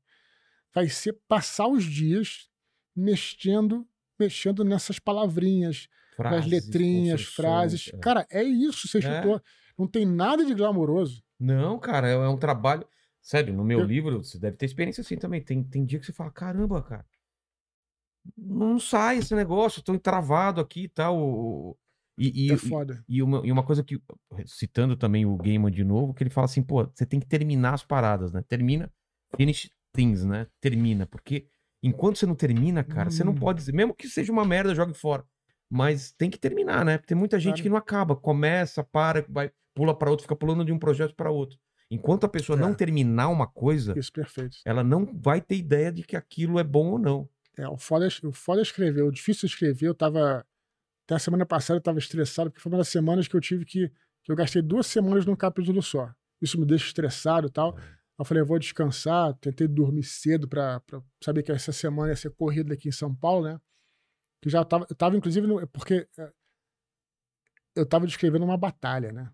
vai 0.74 0.90
ser 0.90 1.14
passar 1.28 1.68
os 1.68 1.86
dias 1.86 2.50
mexendo, 2.96 3.88
mexendo 4.20 4.64
nessas 4.66 5.00
palavrinhas, 5.00 5.88
nas 6.18 6.28
Frases, 6.28 6.52
letrinhas, 6.52 7.22
construções, 7.22 7.36
frases. 7.36 7.92
é. 7.94 7.98
Cara, 8.00 8.28
é 8.30 8.44
isso 8.44 8.88
ser 8.90 8.98
É. 8.98 9.00
escritor. 9.02 9.44
Não 9.78 9.88
tem 9.88 10.06
nada 10.06 10.44
de 10.44 10.54
glamouroso. 10.54 11.24
Não, 11.40 11.80
cara, 11.80 12.08
é, 12.10 12.14
é 12.14 12.28
um 12.30 12.38
trabalho. 12.38 12.86
Sério, 13.22 13.54
no 13.54 13.64
meu 13.64 13.82
Eu- 13.82 13.86
livro, 13.86 14.24
você 14.24 14.40
deve 14.40 14.58
ter 14.58 14.66
experiência 14.66 15.02
assim 15.02 15.18
também. 15.18 15.42
Tem, 15.42 15.64
tem 15.64 15.86
dia 15.86 16.00
que 16.00 16.06
você 16.06 16.14
fala, 16.14 16.32
caramba, 16.32 16.82
cara. 16.82 17.06
Não 18.38 18.80
sai 18.80 19.18
esse 19.18 19.34
negócio, 19.34 19.82
tô 19.82 19.98
travado 19.98 20.62
aqui 20.62 20.84
e 20.84 20.88
tal. 20.90 21.78
E, 22.18 22.48
e, 22.48 22.52
é 22.52 22.56
e- 22.56 22.58
foda. 22.58 23.04
E 23.08 23.24
uma, 23.24 23.46
e 23.46 23.52
uma 23.52 23.64
coisa 23.64 23.84
que, 23.84 24.02
citando 24.46 24.96
também 24.96 25.26
o 25.26 25.36
Gaiman 25.38 25.72
de 25.72 25.84
novo, 25.84 26.14
que 26.14 26.24
ele 26.24 26.30
fala 26.30 26.46
assim, 26.46 26.62
pô, 26.62 26.84
você 26.86 27.06
tem 27.06 27.20
que 27.20 27.26
terminar 27.28 27.74
as 27.74 27.84
paradas, 27.84 28.32
né? 28.32 28.44
Termina, 28.48 28.92
finish 29.36 29.70
things, 29.94 30.24
né? 30.24 30.48
Termina, 30.62 31.06
porque 31.08 31.48
enquanto 31.82 32.18
você 32.18 32.26
não 32.26 32.36
termina, 32.36 32.84
cara, 32.84 33.10
você 33.10 33.24
não 33.24 33.32
Hum. 33.32 33.36
pode 33.36 33.60
dizer, 33.60 33.74
mesmo 33.74 33.94
que 33.94 34.08
seja 34.08 34.32
uma 34.32 34.46
merda, 34.46 34.76
jogue 34.76 34.94
fora. 34.94 35.26
Mas 35.72 36.12
tem 36.12 36.30
que 36.30 36.38
terminar, 36.38 36.84
né? 36.84 36.98
Tem 36.98 37.16
muita 37.18 37.40
gente 37.40 37.54
Claro. 37.56 37.64
que 37.64 37.70
não 37.70 37.78
acaba, 37.78 38.16
começa, 38.16 38.84
para, 38.84 39.26
vai, 39.30 39.52
pula 39.80 39.98
pra 39.98 40.10
outro, 40.10 40.24
fica 40.24 40.36
pulando 40.36 40.66
de 40.66 40.74
um 40.74 40.78
projeto 40.80 41.16
pra 41.16 41.32
outro. 41.32 41.58
Enquanto 41.90 42.26
a 42.26 42.30
pessoa 42.30 42.58
É. 42.58 42.62
não 42.62 42.74
terminar 42.76 43.30
uma 43.30 43.48
coisa, 43.48 43.98
Isso, 43.98 44.12
ela 44.66 44.84
não 44.84 45.06
vai 45.06 45.40
ter 45.42 45.56
ideia 45.56 45.92
de 45.92 46.04
que 46.04 46.16
aquilo 46.18 46.60
é 46.60 46.64
bom 46.64 46.88
ou 46.92 47.00
não. 47.00 47.30
É, 47.58 47.68
o 47.68 47.78
foda, 47.78 48.06
é- 48.06 48.28
o 48.28 48.32
foda 48.34 48.62
é 48.62 48.64
escrever. 48.64 49.02
O 49.04 49.12
difícil 49.12 49.48
de 49.48 49.54
escrever, 49.54 49.88
eu 49.88 49.96
tava. 49.96 50.46
Até 51.06 51.16
a 51.16 51.20
semana 51.20 51.46
passada 51.46 51.78
eu 51.78 51.82
tava 51.82 51.98
estressado, 51.98 52.50
porque 52.52 52.62
foi 52.62 52.72
uma 52.72 52.78
das 52.78 52.90
semanas 52.90 53.28
que 53.28 53.36
eu 53.36 53.42
tive 53.42 53.64
que. 53.66 53.90
que 54.24 54.32
eu 54.32 54.36
gastei 54.36 54.62
duas 54.62 54.86
semanas 54.86 55.26
num 55.26 55.36
capítulo 55.36 55.82
só. 55.82 56.14
Isso 56.42 56.60
me 56.60 56.66
deixa 56.66 56.86
estressado 56.88 57.48
e 57.48 57.52
tal. 57.52 57.76
Eu 58.20 58.26
falei, 58.26 58.42
eu 58.44 58.46
vou 58.46 58.60
descansar, 58.60 59.34
tentei 59.36 59.66
dormir 59.68 60.04
cedo 60.04 60.48
pra, 60.48 60.82
pra 60.82 61.02
saber 61.24 61.42
que 61.42 61.52
essa 61.54 61.72
semana 61.72 62.10
ia 62.12 62.16
ser 62.18 62.30
corrida 62.32 62.74
aqui 62.74 62.90
em 62.90 62.92
São 62.92 63.16
Paulo, 63.16 63.46
né? 63.48 63.60
Que 64.42 64.50
já 64.50 64.64
tava. 64.66 64.86
Eu 64.90 64.96
tava, 64.96 65.16
inclusive, 65.18 65.48
no, 65.48 65.66
porque 65.70 66.06
é, 66.18 66.32
eu 67.76 67.86
tava 67.86 68.06
descrevendo 68.06 68.44
uma 68.46 68.58
batalha, 68.58 69.12
né? 69.12 69.32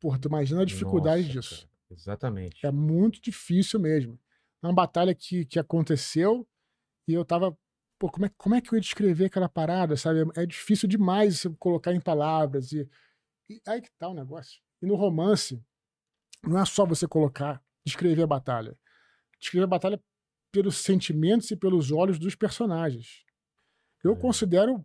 Porra, 0.00 0.18
tu 0.18 0.28
imagina 0.28 0.62
a 0.62 0.64
dificuldade 0.64 1.22
Nossa, 1.22 1.32
disso. 1.40 1.56
cara, 1.66 1.70
exatamente. 1.90 2.66
É 2.66 2.70
muito 2.70 3.20
difícil 3.20 3.78
mesmo. 3.78 4.18
É 4.62 4.66
uma 4.66 4.72
batalha 4.74 5.14
que, 5.14 5.44
que 5.44 5.58
aconteceu 5.58 6.46
e 7.08 7.12
eu 7.14 7.24
tava. 7.24 7.56
Pô, 7.98 8.10
como 8.10 8.24
é, 8.26 8.30
como 8.38 8.54
é 8.54 8.60
que 8.62 8.72
eu 8.72 8.76
ia 8.76 8.80
descrever 8.80 9.26
aquela 9.26 9.48
parada, 9.48 9.94
sabe? 9.96 10.20
É 10.34 10.46
difícil 10.46 10.88
demais 10.88 11.44
colocar 11.58 11.92
em 11.94 12.00
palavras. 12.00 12.72
E, 12.72 12.88
e 13.48 13.60
aí 13.66 13.82
que 13.82 13.90
tá 13.98 14.08
o 14.08 14.14
negócio. 14.14 14.60
E 14.82 14.86
no 14.86 14.94
romance, 14.94 15.62
não 16.42 16.58
é 16.58 16.64
só 16.64 16.86
você 16.86 17.06
colocar, 17.06 17.62
descrever 17.84 18.22
a 18.22 18.26
batalha. 18.26 18.74
Descrever 19.38 19.64
a 19.64 19.68
batalha 19.68 20.02
pelos 20.50 20.76
sentimentos 20.78 21.50
e 21.50 21.56
pelos 21.56 21.90
olhos 21.92 22.18
dos 22.18 22.34
personagens. 22.34 23.22
Eu 24.02 24.12
É. 24.14 24.16
considero. 24.16 24.82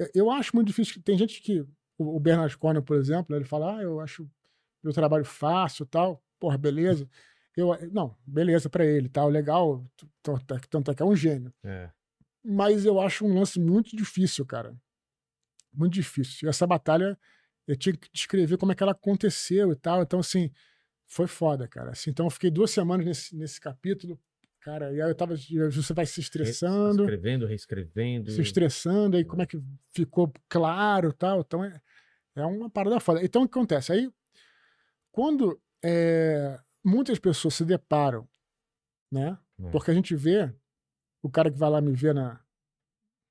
é, 0.00 0.08
Eu 0.14 0.30
acho 0.30 0.54
muito 0.54 0.68
difícil. 0.68 1.02
Tem 1.02 1.18
gente 1.18 1.40
que. 1.42 1.60
O 1.98 2.16
o 2.16 2.20
Bernard 2.20 2.56
Cornwell, 2.58 2.84
por 2.84 2.96
exemplo, 2.96 3.34
ele 3.34 3.44
fala: 3.44 3.78
ah, 3.78 3.82
eu 3.82 3.98
acho 4.00 4.30
meu 4.86 4.94
trabalho 4.94 5.24
fácil 5.24 5.84
e 5.84 5.86
tal. 5.86 6.22
Porra, 6.38 6.56
beleza. 6.56 7.08
Eu, 7.56 7.76
não, 7.90 8.16
beleza 8.26 8.68
pra 8.68 8.84
ele, 8.84 9.08
tal, 9.08 9.28
legal. 9.28 9.84
Tanto 10.22 10.90
é 10.90 10.94
que 10.94 11.02
é 11.02 11.06
um 11.06 11.16
gênio. 11.16 11.52
É. 11.64 11.90
Mas 12.44 12.84
eu 12.84 13.00
acho 13.00 13.26
um 13.26 13.34
lance 13.34 13.58
muito 13.58 13.96
difícil, 13.96 14.44
cara. 14.46 14.76
Muito 15.72 15.94
difícil. 15.94 16.46
E 16.46 16.48
essa 16.48 16.66
batalha, 16.66 17.18
eu 17.66 17.76
tinha 17.76 17.96
que 17.96 18.08
descrever 18.12 18.56
como 18.56 18.72
é 18.72 18.74
que 18.74 18.82
ela 18.82 18.92
aconteceu 18.92 19.72
e 19.72 19.76
tal. 19.76 20.02
Então, 20.02 20.20
assim, 20.20 20.50
foi 21.06 21.26
foda, 21.26 21.66
cara. 21.66 21.90
Assim, 21.90 22.10
então, 22.10 22.26
eu 22.26 22.30
fiquei 22.30 22.50
duas 22.50 22.70
semanas 22.70 23.06
nesse, 23.06 23.34
nesse 23.34 23.60
capítulo, 23.60 24.20
cara. 24.60 24.92
E 24.92 25.00
aí 25.00 25.08
eu 25.08 25.14
tava. 25.14 25.34
Você 25.36 25.94
vai 25.94 26.04
se 26.04 26.20
estressando 26.20 27.04
Escrevendo, 27.04 27.46
reescrevendo. 27.46 28.30
se 28.30 28.42
estressando, 28.42 29.16
aí 29.16 29.24
como 29.24 29.42
é 29.42 29.46
que 29.46 29.58
ficou 29.92 30.32
claro 30.48 31.12
tal. 31.12 31.40
Então 31.40 31.64
é, 31.64 31.80
é 32.34 32.44
uma 32.44 32.68
parada 32.68 33.00
foda. 33.00 33.24
Então 33.24 33.42
o 33.42 33.48
que 33.48 33.56
acontece? 33.56 33.92
Aí, 33.92 34.10
quando 35.16 35.58
é, 35.82 36.60
muitas 36.84 37.18
pessoas 37.18 37.54
se 37.54 37.64
deparam, 37.64 38.28
né? 39.10 39.38
É. 39.58 39.70
Porque 39.70 39.90
a 39.90 39.94
gente 39.94 40.14
vê 40.14 40.52
o 41.22 41.30
cara 41.30 41.50
que 41.50 41.56
vai 41.58 41.70
lá 41.70 41.80
me 41.80 41.92
ver 41.92 42.14
na, 42.14 42.38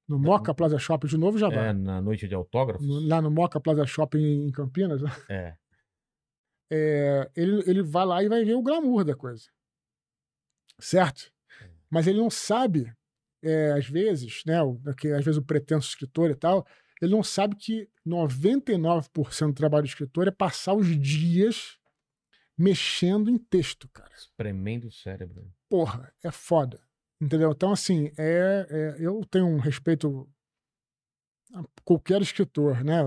no 0.08 0.18
Moca 0.18 0.52
Plaza 0.52 0.80
Shopping 0.80 1.06
de 1.08 1.16
novo 1.16 1.38
já 1.38 1.48
vai. 1.48 1.68
É, 1.68 1.74
na 1.74 2.02
noite 2.02 2.28
de 2.28 2.34
autógrafos. 2.34 2.86
No- 2.88 3.08
lá 3.08 3.22
no 3.22 3.30
Moca 3.30 3.60
Plaza 3.62 3.86
Shopping 3.86 4.48
em 4.48 4.52
Campinas? 4.52 5.00
É. 5.30 5.56
é, 6.72 7.32
ele, 7.36 7.64
ele 7.70 7.84
vai 7.84 8.04
lá 8.06 8.24
e 8.24 8.28
vai 8.28 8.44
ver 8.44 8.56
o 8.56 8.64
glamour 8.64 9.06
da 9.06 9.16
coisa. 9.16 9.46
Certo? 10.80 11.32
Mas 11.88 12.08
ele 12.08 12.18
não 12.18 12.32
sabe, 12.32 12.92
é, 13.44 13.74
às 13.74 13.88
vezes, 13.88 14.42
né? 14.44 14.60
o- 14.64 14.80
que, 14.98 15.10
às 15.10 15.24
vezes 15.24 15.38
o 15.38 15.46
pretenso 15.46 15.88
escritor 15.90 16.32
e 16.32 16.36
tal, 16.36 16.66
ele 17.02 17.12
não 17.12 17.24
sabe 17.24 17.56
que 17.56 17.90
99% 18.06 19.48
do 19.48 19.54
trabalho 19.54 19.84
do 19.84 19.88
escritor 19.90 20.28
é 20.28 20.32
passar 20.32 20.74
os 20.74 20.88
dias 21.00 21.78
mexendo 22.58 23.30
em 23.30 23.38
texto, 23.38 23.90
cara. 23.90 24.12
Espremendo 24.16 24.88
o 24.88 24.92
cérebro. 24.92 25.52
Porra, 25.70 26.14
é 26.24 26.32
foda. 26.32 26.80
Entendeu? 27.22 27.52
Então, 27.52 27.72
assim, 27.72 28.12
é, 28.18 28.68
é- 28.70 28.96
eu 29.00 29.24
tenho 29.30 29.46
um 29.48 29.58
respeito 29.60 30.30
a 31.54 31.64
qualquer 31.84 32.22
escritor, 32.22 32.84
né? 32.84 33.00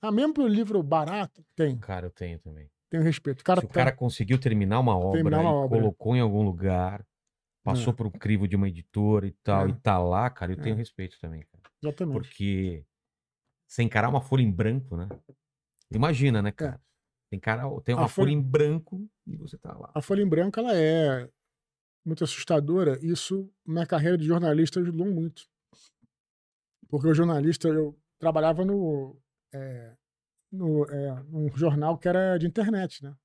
Ah, 0.00 0.10
mesmo 0.12 0.34
pro 0.34 0.46
livro 0.46 0.82
barato, 0.82 1.44
tem, 1.54 1.78
Cara, 1.78 2.06
eu 2.06 2.10
tenho 2.10 2.38
também. 2.40 2.68
tenho 2.90 3.02
respeito. 3.02 3.44
Cara, 3.44 3.60
Se 3.60 3.66
o 3.66 3.68
tá- 3.68 3.74
cara 3.74 3.92
conseguiu 3.96 4.38
terminar 4.38 4.80
uma 4.80 4.96
obra 4.96 5.12
Terminar 5.22 5.40
uma 5.40 5.50
e 5.50 5.54
obra. 5.54 5.78
colocou 5.80 6.16
em 6.16 6.20
algum 6.20 6.42
lugar, 6.42 7.06
passou 7.62 7.92
É. 7.92 7.96
por 7.96 8.06
um 8.06 8.10
crivo 8.10 8.48
de 8.48 8.56
uma 8.56 8.68
editora 8.68 9.26
e 9.26 9.32
tal, 9.42 9.66
É. 9.66 9.70
e 9.70 9.74
tá 9.74 9.98
lá, 9.98 10.28
cara, 10.30 10.52
eu 10.52 10.58
É. 10.58 10.62
tenho 10.62 10.76
respeito 10.76 11.18
também, 11.20 11.42
cara. 11.50 11.62
Exatamente. 11.82 12.14
Porque 12.18 12.84
você 13.72 13.82
encarar 13.82 14.10
uma 14.10 14.20
folha 14.20 14.42
em 14.42 14.50
branco, 14.52 14.96
né? 14.96 15.08
Imagina, 15.90 16.42
né, 16.42 16.52
cara? 16.52 16.78
Tem, 17.30 17.40
cara, 17.40 17.62
tem 17.80 17.94
uma 17.94 18.04
É. 18.04 18.08
Folha- 18.08 18.26
folha 18.26 18.30
em 18.32 18.42
branco 18.42 19.08
e 19.26 19.36
você 19.36 19.56
tá 19.56 19.72
lá. 19.72 19.90
A 19.94 20.02
folha 20.02 20.20
em 20.22 20.28
branco, 20.28 20.60
ela 20.60 20.74
é 20.76 21.26
muito 22.04 22.22
assustadora. 22.22 22.98
Isso, 23.02 23.50
na 23.66 23.86
carreira 23.86 24.18
de 24.18 24.26
jornalista, 24.26 24.80
ajudou 24.80 25.06
muito. 25.06 25.44
Porque 26.88 27.08
o 27.08 27.14
jornalista, 27.14 27.68
eu 27.68 27.98
trabalhava 28.18 28.62
no, 28.64 29.18
é, 29.54 29.96
no 30.52 30.84
é, 30.90 31.22
num 31.24 31.48
jornal 31.56 31.96
que 31.96 32.06
era 32.08 32.36
de 32.36 32.46
internet, 32.46 33.02
né? 33.02 33.16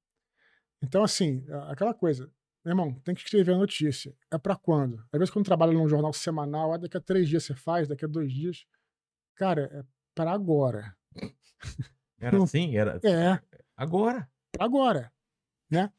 Então, 0.82 1.04
assim, 1.04 1.44
aquela 1.70 1.94
coisa. 1.94 2.32
Meu 2.64 2.72
irmão, 2.72 2.94
tem 3.02 3.14
que 3.16 3.22
escrever 3.22 3.54
a 3.54 3.58
notícia. 3.58 4.16
É 4.32 4.38
pra 4.38 4.56
quando? 4.56 5.00
Às 5.12 5.20
vezes, 5.20 5.30
quando 5.34 5.46
trabalha 5.46 5.74
num 5.74 5.88
jornal 5.90 6.14
semanal, 6.14 6.72
ah, 6.74 6.78
daqui 6.78 6.96
a 6.96 7.02
três 7.02 7.28
dias 7.28 7.44
você 7.44 7.54
faz, 7.56 7.88
daqui 7.88 8.06
a 8.06 8.08
dois 8.08 8.32
dias. 8.32 8.66
Cara, 9.36 9.64
é 9.74 9.84
pra 10.18 10.32
agora. 10.32 10.96
Era 12.20 12.42
assim? 12.44 12.76
Era 12.76 13.00
É, 13.04 13.40
agora. 13.76 14.28
pra 14.52 14.66
agora, 14.66 15.14
né? 15.70 15.92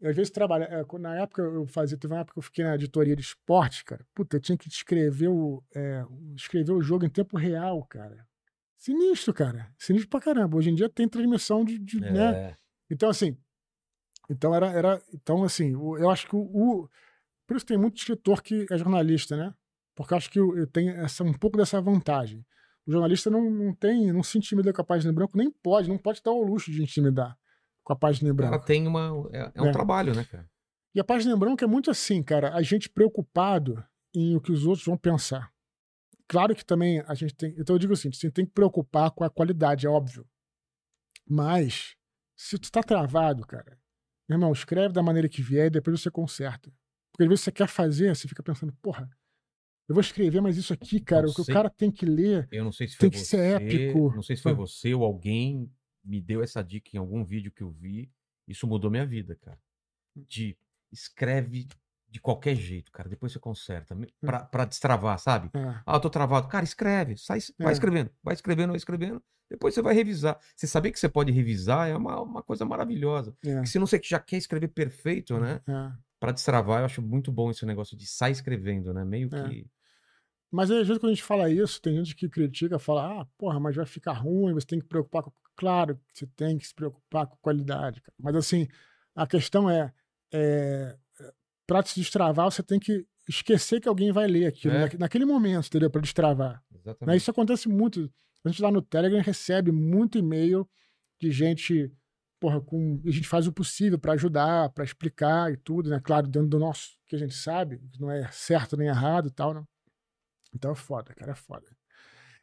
Eu, 0.00 0.10
às 0.10 0.16
vezes 0.16 0.30
trabalha, 0.30 0.84
quando- 0.86 1.02
na 1.02 1.16
época 1.16 1.42
eu 1.42 1.66
fazia, 1.66 1.98
teve 1.98 2.14
uma 2.14 2.20
época 2.20 2.34
que 2.34 2.38
eu 2.38 2.42
fiquei 2.42 2.64
na 2.64 2.74
editoria 2.76 3.14
de 3.16 3.20
esporte, 3.22 3.84
cara. 3.84 4.06
Puta, 4.14 4.36
eu 4.36 4.40
tinha 4.40 4.56
que 4.56 4.68
escrever 4.68 5.28
o, 5.28 5.62
é, 5.74 6.04
escrever 6.36 6.72
o 6.72 6.80
jogo 6.80 7.04
em 7.04 7.10
tempo 7.10 7.36
real, 7.36 7.84
cara. 7.84 8.26
Sinistro, 8.78 9.34
cara. 9.34 9.70
Sinistro 9.76 10.08
pra 10.08 10.20
caramba. 10.20 10.56
Hoje 10.56 10.70
em 10.70 10.74
dia 10.74 10.88
tem 10.88 11.06
transmissão 11.08 11.64
de, 11.64 11.78
de, 11.78 12.00
né? 12.00 12.32
É. 12.32 12.56
Então, 12.88 13.10
assim, 13.10 13.36
então 14.30 14.54
era, 14.54 14.68
era 14.70 15.02
então, 15.12 15.42
assim, 15.44 15.72
eu 15.72 16.08
acho 16.08 16.26
que 16.28 16.36
o, 16.36 16.40
o- 16.40 16.88
Por 17.46 17.56
isso 17.56 17.66
tem 17.66 17.76
muito 17.76 17.98
escritor 17.98 18.42
que 18.42 18.64
é 18.70 18.78
jornalista, 18.78 19.36
né? 19.36 19.52
Porque 19.94 20.14
eu 20.14 20.18
acho 20.18 20.30
que 20.30 20.40
o- 20.40 20.66
tem 20.68 20.88
essa, 20.90 21.22
um 21.24 21.34
pouco 21.34 21.58
dessa 21.58 21.78
vantagem. 21.82 22.46
O 22.90 22.92
jornalista 22.92 23.30
não, 23.30 23.48
não 23.48 23.72
tem, 23.72 24.12
não 24.12 24.20
se 24.20 24.36
intimida 24.36 24.72
com 24.72 24.80
a 24.82 24.84
página 24.84 25.12
em 25.12 25.14
branco, 25.14 25.38
nem 25.38 25.48
pode, 25.48 25.88
não 25.88 25.96
pode 25.96 26.20
dar 26.24 26.32
o 26.32 26.42
luxo 26.42 26.72
de 26.72 26.82
intimidar 26.82 27.38
com 27.84 27.92
a 27.92 27.96
página 27.96 28.28
em 28.28 28.34
branco. 28.34 28.66
tem 28.66 28.84
uma. 28.84 29.28
É, 29.32 29.52
é 29.54 29.62
um 29.62 29.66
É. 29.68 29.72
trabalho, 29.72 30.12
né, 30.12 30.24
cara? 30.24 30.50
E 30.92 30.98
a 30.98 31.04
página 31.04 31.32
em 31.32 31.38
branco 31.38 31.62
é 31.62 31.68
muito 31.68 31.88
assim, 31.88 32.20
cara, 32.20 32.52
a 32.52 32.62
gente 32.62 32.90
preocupado 32.90 33.80
em 34.12 34.34
o 34.34 34.40
que 34.40 34.50
os 34.50 34.66
outros 34.66 34.84
vão 34.84 34.96
pensar. 34.98 35.52
Claro 36.26 36.52
que 36.52 36.64
também 36.64 36.98
a 37.06 37.14
gente 37.14 37.32
tem. 37.32 37.54
Então 37.56 37.76
eu 37.76 37.78
digo 37.78 37.92
assim, 37.92 38.12
você 38.12 38.28
tem 38.28 38.44
que 38.44 38.50
preocupar 38.50 39.12
com 39.12 39.22
a 39.22 39.30
qualidade, 39.30 39.86
é 39.86 39.88
óbvio. 39.88 40.26
Mas, 41.28 41.94
se 42.36 42.58
tu 42.58 42.72
tá 42.72 42.82
travado, 42.82 43.46
cara, 43.46 43.78
meu 44.28 44.36
irmão, 44.36 44.52
escreve 44.52 44.92
da 44.92 45.02
maneira 45.02 45.28
que 45.28 45.42
vier 45.42 45.66
e 45.66 45.70
depois 45.70 46.00
você 46.00 46.10
conserta. 46.10 46.72
Porque 47.12 47.22
às 47.22 47.28
vezes 47.28 47.44
você 47.44 47.52
quer 47.52 47.68
fazer, 47.68 48.16
você 48.16 48.26
fica 48.26 48.42
pensando, 48.42 48.72
porra, 48.82 49.08
eu 49.90 49.94
vou 49.94 50.00
escrever, 50.00 50.40
mas 50.40 50.56
isso 50.56 50.72
aqui, 50.72 51.00
cara, 51.00 51.28
o 51.28 51.34
que 51.34 51.40
o 51.42 51.44
cara 51.46 51.68
tem 51.68 51.90
que 51.90 52.06
ler. 52.06 52.48
Eu 52.50 52.64
não 52.64 52.72
sei 52.72 52.86
se 52.88 52.96
Tem 52.96 53.10
foi 53.10 53.18
que 53.18 53.24
você. 53.24 53.36
ser 53.36 53.60
épico. 53.62 54.14
Não 54.14 54.22
sei 54.22 54.36
se 54.36 54.42
foi 54.42 54.54
você 54.54 54.94
ou 54.94 55.04
alguém 55.04 55.70
me 56.04 56.20
deu 56.20 56.42
essa 56.42 56.62
dica 56.62 56.90
em 56.94 56.98
algum 56.98 57.24
vídeo 57.24 57.50
que 57.52 57.62
eu 57.62 57.70
vi. 57.70 58.10
Isso 58.48 58.66
mudou 58.66 58.90
minha 58.90 59.04
vida, 59.04 59.36
cara. 59.36 59.58
De 60.16 60.56
escreve 60.92 61.68
de 62.08 62.20
qualquer 62.20 62.56
jeito, 62.56 62.90
cara. 62.90 63.08
Depois 63.08 63.32
você 63.32 63.38
conserta. 63.38 63.96
Pra, 64.20 64.40
pra 64.44 64.64
destravar, 64.64 65.18
sabe? 65.18 65.50
É, 65.54 65.80
Ah, 65.86 65.94
eu 65.96 66.00
tô 66.00 66.10
travado. 66.10 66.48
Cara, 66.48 66.64
escreve. 66.64 67.16
Sai, 67.16 67.38
vai 67.58 67.68
É. 67.68 67.72
escrevendo. 67.72 68.10
Vai 68.22 68.34
escrevendo, 68.34 68.68
vai 68.70 68.76
escrevendo. 68.76 69.22
Depois 69.48 69.74
você 69.74 69.82
vai 69.82 69.94
revisar. 69.94 70.38
Você 70.56 70.66
saber 70.66 70.92
que 70.92 70.98
você 71.00 71.08
pode 71.08 71.30
revisar 71.32 71.88
é 71.88 71.96
uma, 71.96 72.20
uma 72.22 72.42
coisa 72.42 72.64
maravilhosa. 72.64 73.36
é, 73.44 73.64
se 73.64 73.78
não 73.78 73.86
você 73.86 74.00
já 74.04 74.18
quer 74.20 74.36
escrever 74.38 74.68
perfeito, 74.68 75.38
né? 75.38 75.60
é. 75.68 75.92
Pra 76.20 76.32
destravar, 76.32 76.80
eu 76.80 76.84
acho 76.84 77.00
muito 77.00 77.32
bom 77.32 77.50
esse 77.50 77.64
negócio 77.64 77.96
de 77.96 78.06
sai 78.06 78.30
escrevendo, 78.32 78.92
né? 78.92 79.04
Meio 79.04 79.28
É. 79.34 79.48
que. 79.48 79.66
Mas 80.50 80.70
aí, 80.70 80.78
às 80.80 80.86
vezes 80.86 81.00
quando 81.00 81.12
a 81.12 81.14
gente 81.14 81.22
fala 81.24 81.48
isso, 81.50 81.80
tem 81.80 81.94
gente 81.96 82.14
que 82.16 82.28
critica, 82.28 82.78
fala, 82.78 83.20
ah, 83.22 83.26
porra, 83.38 83.60
mas 83.60 83.76
vai 83.76 83.86
ficar 83.86 84.12
ruim, 84.14 84.52
você 84.52 84.66
tem 84.66 84.80
que 84.80 84.86
preocupar 84.86 85.22
com. 85.22 85.32
Claro 85.56 85.96
que 86.08 86.18
você 86.20 86.26
tem 86.26 86.56
que 86.58 86.66
se 86.66 86.74
preocupar 86.74 87.26
com 87.26 87.36
qualidade, 87.42 88.00
cara. 88.00 88.14
Mas 88.18 88.34
assim, 88.34 88.66
a 89.14 89.26
questão 89.26 89.68
é, 89.68 89.92
é 90.32 90.96
para 91.66 91.82
se 91.84 92.00
destravar, 92.00 92.50
você 92.50 92.62
tem 92.62 92.80
que 92.80 93.06
esquecer 93.28 93.80
que 93.80 93.88
alguém 93.88 94.10
vai 94.10 94.26
ler 94.26 94.46
aquilo, 94.46 94.74
É. 94.74 94.80
naque- 94.80 94.98
naquele 94.98 95.24
momento, 95.24 95.66
entendeu? 95.66 95.90
Para 95.90 96.00
destravar. 96.00 96.62
Né? 96.70 96.78
Exatamente. 96.80 97.16
Isso 97.18 97.30
acontece 97.30 97.68
muito. 97.68 98.10
A 98.44 98.48
gente 98.48 98.62
lá 98.62 98.70
no 98.72 98.80
Telegram 98.82 99.20
recebe 99.20 99.70
muito 99.70 100.16
e-mail 100.18 100.66
de 101.20 101.30
gente, 101.30 101.92
porra, 102.40 102.60
com. 102.60 103.00
A 103.06 103.10
gente 103.10 103.28
faz 103.28 103.46
o 103.46 103.52
possível 103.52 103.98
para 103.98 104.14
ajudar, 104.14 104.70
para 104.70 104.82
explicar 104.82 105.52
e 105.52 105.56
tudo, 105.58 105.90
né? 105.90 106.00
Claro, 106.02 106.26
dentro 106.26 106.48
do 106.48 106.58
nosso, 106.58 106.96
que 107.06 107.14
a 107.14 107.18
gente 107.18 107.34
sabe, 107.34 107.78
que 107.92 108.00
não 108.00 108.10
é 108.10 108.26
certo 108.32 108.76
nem 108.78 108.88
errado 108.88 109.28
e 109.28 109.30
tal, 109.30 109.52
né? 109.52 109.62
Então 110.54 110.72
é 110.72 110.74
foda, 110.74 111.14
cara, 111.14 111.32
é 111.32 111.34
foda. 111.34 111.66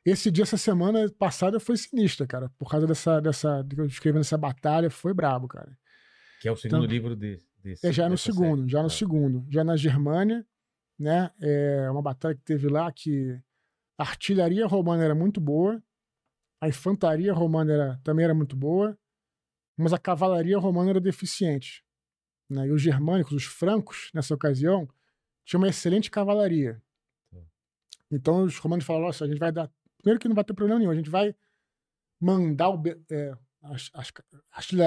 Esse 0.05 0.31
dia, 0.31 0.43
essa 0.43 0.57
semana 0.57 1.09
passada 1.19 1.59
foi 1.59 1.75
sinistra, 1.75 2.25
cara, 2.25 2.49
por 2.57 2.69
causa 2.69 2.87
dessa, 2.87 3.19
dessa, 3.19 3.61
de 3.63 3.75
que 3.75 3.81
eu 3.81 3.85
escrevi 3.85 4.17
nessa 4.17 4.37
batalha, 4.37 4.89
foi 4.89 5.13
brabo, 5.13 5.47
cara. 5.47 5.77
Que 6.41 6.47
é 6.47 6.51
o 6.51 6.55
segundo 6.55 6.77
Então, 6.85 6.89
livro 6.89 7.15
desse. 7.15 7.45
desse 7.61 7.85
É, 7.85 7.91
já 7.91 8.05
no 8.05 8.11
dessa 8.11 8.31
segundo, 8.31 8.59
série. 8.59 8.71
já 8.71 8.81
no 8.83 8.89
Tá. 8.89 8.95
segundo. 8.95 9.45
Já 9.49 9.63
na 9.63 9.75
Germânia, 9.75 10.45
né? 10.97 11.29
É 11.41 11.89
uma 11.91 12.01
batalha 12.01 12.35
que 12.35 12.41
teve 12.43 12.69
lá 12.69 12.89
que 12.91 13.37
a 13.97 14.03
artilharia 14.03 14.65
romana 14.65 15.03
era 15.03 15.15
muito 15.15 15.41
boa, 15.41 15.83
a 16.61 16.67
infantaria 16.69 17.33
romana 17.33 17.73
era, 17.73 17.99
também 18.03 18.23
era 18.23 18.33
muito 18.33 18.55
boa, 18.55 18.97
mas 19.75 19.91
a 19.91 19.97
cavalaria 19.97 20.57
romana 20.57 20.91
era 20.91 21.01
deficiente. 21.01 21.83
Né? 22.49 22.67
E 22.67 22.71
os 22.71 22.81
germânicos, 22.81 23.33
os 23.33 23.43
francos, 23.43 24.09
nessa 24.13 24.33
ocasião, 24.33 24.87
tinham 25.43 25.61
uma 25.61 25.67
excelente 25.67 26.09
cavalaria. 26.09 26.81
Então 28.11 28.43
os 28.43 28.57
romanos 28.57 28.85
falaram: 28.85 29.05
nossa, 29.07 29.25
a 29.25 29.27
gente 29.27 29.39
vai 29.39 29.51
dar. 29.51 29.69
Primeiro 29.97 30.19
que 30.19 30.27
não 30.27 30.35
vai 30.35 30.43
ter 30.43 30.53
problema 30.53 30.79
nenhum, 30.79 30.91
a 30.91 30.95
gente 30.95 31.09
vai 31.09 31.35
mandar 32.21 32.69
o, 32.69 32.81
é, 33.11 33.33
as, 33.63 33.89
as 33.93 34.11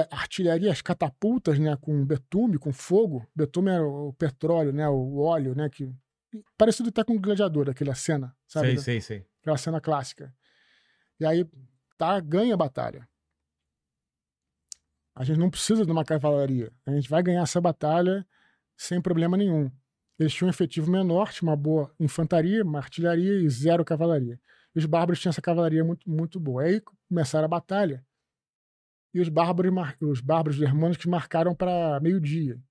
artilharia, 0.09 0.71
as 0.71 0.81
catapultas, 0.81 1.59
né, 1.59 1.75
com 1.77 2.05
betume, 2.05 2.57
com 2.57 2.73
fogo. 2.73 3.27
Betume 3.35 3.69
era 3.71 3.85
o 3.85 4.13
petróleo, 4.13 4.71
né, 4.73 4.87
o 4.89 5.17
óleo, 5.19 5.53
né, 5.55 5.69
que 5.69 5.93
parecido 6.57 6.89
até 6.89 7.03
com 7.03 7.15
o 7.15 7.19
gladiador, 7.19 7.69
aquela 7.69 7.93
cena, 7.93 8.35
sabe? 8.47 8.67
Sei, 8.67 8.75
Da- 8.75 8.81
sei, 8.81 9.01
sei. 9.01 9.25
aquela 9.41 9.57
cena 9.57 9.81
clássica. 9.81 10.33
E 11.19 11.25
aí, 11.25 11.45
tá, 11.97 12.19
ganha 12.19 12.53
a 12.53 12.57
batalha. 12.57 13.07
A 15.13 15.23
gente 15.23 15.37
não 15.39 15.49
precisa 15.49 15.85
de 15.85 15.91
uma 15.91 16.05
cavalaria. 16.05 16.71
A 16.85 16.91
gente 16.91 17.09
vai 17.09 17.21
ganhar 17.21 17.41
essa 17.43 17.59
batalha 17.59 18.25
sem 18.77 19.01
problema 19.01 19.35
nenhum. 19.37 19.69
Eles 20.21 20.35
tinham 20.35 20.47
um 20.47 20.51
efetivo 20.51 20.91
menor, 20.91 21.33
tinha 21.33 21.49
uma 21.49 21.55
boa 21.55 21.91
infantaria, 21.99 22.63
uma 22.63 22.77
artilharia 22.77 23.41
e 23.41 23.49
zero 23.49 23.83
cavalaria. 23.83 24.39
E 24.75 24.77
os 24.77 24.85
bárbaros 24.85 25.19
tinham 25.19 25.31
essa 25.31 25.41
cavalaria 25.41 25.83
muito, 25.83 26.07
muito 26.07 26.39
boa. 26.39 26.61
Aí 26.61 26.79
começaram 27.09 27.45
a 27.45 27.47
batalha. 27.47 28.05
E 29.15 29.19
os 29.19 29.29
bárbaros, 29.29 29.73
os 29.99 30.21
bárbaros 30.21 30.59
germânicos 30.59 31.07
marcaram 31.07 31.55
para 31.55 31.99
meio-dia. 32.01 32.61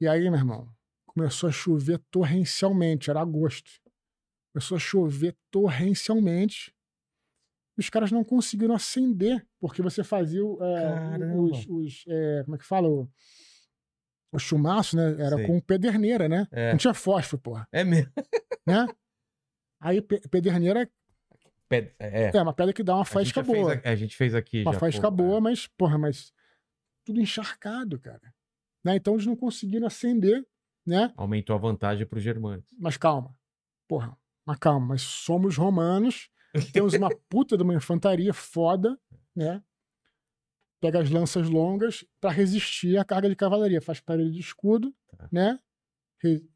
E 0.00 0.08
aí, 0.08 0.22
meu 0.30 0.38
irmão, 0.38 0.72
começou 1.04 1.50
a 1.50 1.52
chover 1.52 1.98
torrencialmente, 2.10 3.10
era 3.10 3.20
agosto. 3.20 3.70
Começou 4.50 4.76
a 4.76 4.80
chover 4.80 5.36
torrencialmente. 5.50 6.74
E 7.76 7.80
os 7.80 7.90
caras 7.90 8.10
não 8.10 8.24
conseguiram 8.24 8.74
acender, 8.74 9.46
porque 9.60 9.82
você 9.82 10.02
fazia 10.02 10.40
é, 10.40 11.36
os, 11.36 11.66
os, 11.68 12.04
é, 12.08 12.42
como 12.44 12.56
é 12.56 12.58
que 12.58 12.64
fala? 12.64 12.88
O, 14.32 14.38
chumaço, 14.38 14.96
né? 14.96 15.12
Era 15.18 15.36
Sei. 15.36 15.46
com 15.46 15.60
pederneira, 15.60 16.28
né? 16.28 16.46
É. 16.52 16.70
Não 16.70 16.78
tinha 16.78 16.94
fósforo, 16.94 17.42
porra. 17.42 17.68
É 17.72 17.82
mesmo. 17.84 18.12
Né? 18.66 18.86
Aí 19.80 20.00
pe- 20.00 20.20
pederneira 20.28 20.88
Pé- 21.68 21.94
É. 22.00 22.36
é 22.36 22.42
uma 22.42 22.52
pedra 22.52 22.72
que 22.72 22.82
dá 22.82 22.96
uma 22.96 23.04
faísca 23.04 23.42
boa. 23.42 23.74
a- 23.84 23.90
a 23.90 23.94
gente 23.96 24.16
fez 24.16 24.34
aqui 24.34 24.62
Uma 24.62 24.72
já. 24.72 24.78
faísca 24.80 25.08
boa, 25.10 25.38
é. 25.38 25.40
mas, 25.40 25.66
porra, 25.68 25.96
mas 25.96 26.32
tudo 27.04 27.20
encharcado, 27.20 27.98
cara. 27.98 28.34
Né? 28.84 28.96
Então 28.96 29.14
eles 29.14 29.26
não 29.26 29.36
conseguiram 29.36 29.86
acender, 29.86 30.44
né? 30.86 31.12
Aumentou 31.16 31.54
a 31.54 31.58
vantagem 31.58 32.04
para 32.06 32.16
os 32.18 32.22
germânicos. 32.24 32.72
Mas 32.78 32.96
calma. 32.96 33.36
Porra, 33.88 34.16
mas 34.44 34.58
calma, 34.58 34.84
mas 34.86 35.02
somos 35.02 35.56
romanos, 35.56 36.28
temos 36.72 36.94
uma 36.94 37.08
puta 37.28 37.56
de 37.56 37.62
uma 37.62 37.74
infantaria 37.74 38.32
foda, 38.34 38.98
né? 39.34 39.62
Pega 40.80 41.00
as 41.00 41.10
lanças 41.10 41.48
longas 41.48 42.04
para 42.20 42.30
resistir 42.30 42.96
à 42.96 43.04
carga 43.04 43.28
de 43.28 43.36
cavalaria, 43.36 43.80
faz 43.82 44.00
parede 44.00 44.30
de 44.32 44.40
escudo, 44.40 44.94
Tá. 45.16 45.28
né? 45.30 45.58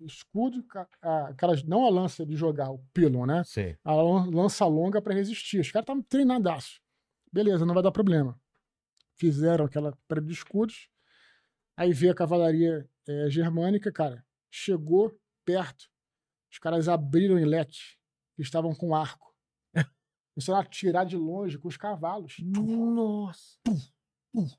Escudo, 0.01 0.63
a- 1.03 1.29
aquelas, 1.29 1.63
não 1.63 1.87
a 1.87 1.91
lança 1.91 2.25
de 2.27 2.37
jogar, 2.37 2.71
o 2.71 2.79
pylon, 2.93 3.25
né? 3.27 3.43
Sei. 3.45 3.79
a 3.83 3.95
lan- 3.95 4.29
lança 4.31 4.67
longa 4.67 5.01
para 5.01 5.15
resistir. 5.15 5.61
Os 5.61 5.71
caras 5.71 5.85
estavam 5.85 6.03
treinadaço. 6.03 6.81
Beleza, 7.33 7.65
não 7.65 7.73
vai 7.75 7.83
dar 7.83 7.91
problema. 7.91 8.39
Fizeram 9.17 9.65
aquela 9.65 9.97
parede 10.07 10.27
de 10.27 10.33
escudos. 10.35 10.89
Aí 11.77 11.93
veio 11.93 12.13
a 12.13 12.15
cavalaria 12.15 12.89
eh, 13.09 13.31
germânica, 13.31 13.91
cara. 13.91 14.25
Chegou 14.51 15.19
perto. 15.45 15.89
Os 16.53 16.59
caras 16.59 16.87
abriram 16.89 17.39
em 17.39 17.45
leque. 17.45 17.79
Estavam 18.39 18.75
com 18.75 18.95
arco. 18.95 19.35
Começaram 20.35 20.59
a 20.59 20.63
atirar 20.63 21.07
de 21.07 21.17
longe 21.17 21.59
com 21.59 21.69
os 21.69 21.77
cavalos. 21.77 22.37
Nossa. 22.41 23.59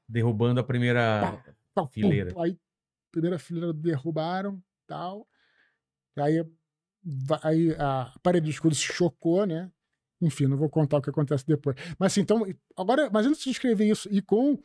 Derrubando 0.07 0.59
a 0.59 0.63
primeira. 0.63 1.41
Pau, 1.73 1.87
pum. 1.87 1.91
Fileira. 1.93 2.33
Aí, 2.41 2.57
primeira 3.11 3.37
fileira 3.39 3.73
derrubaram, 3.73 4.61
tal. 4.87 5.27
Aí, 6.17 6.43
aí 7.43 7.75
a 7.77 8.13
parede 8.23 8.45
de 8.45 8.51
escudo 8.51 8.73
se 8.75 8.81
chocou, 8.83 9.45
né? 9.45 9.71
Enfim, 10.21 10.47
não 10.47 10.57
vou 10.57 10.69
contar 10.69 10.97
o 10.97 11.01
que 11.01 11.09
acontece 11.09 11.45
depois. 11.45 11.75
Mas 11.99 12.13
assim, 12.13 12.21
então, 12.21 12.45
agora, 12.77 13.09
mas 13.11 13.25
antes 13.25 13.43
de 13.43 13.49
escrever 13.49 13.85
isso, 13.89 14.07
e 14.11 14.21
com 14.21 14.57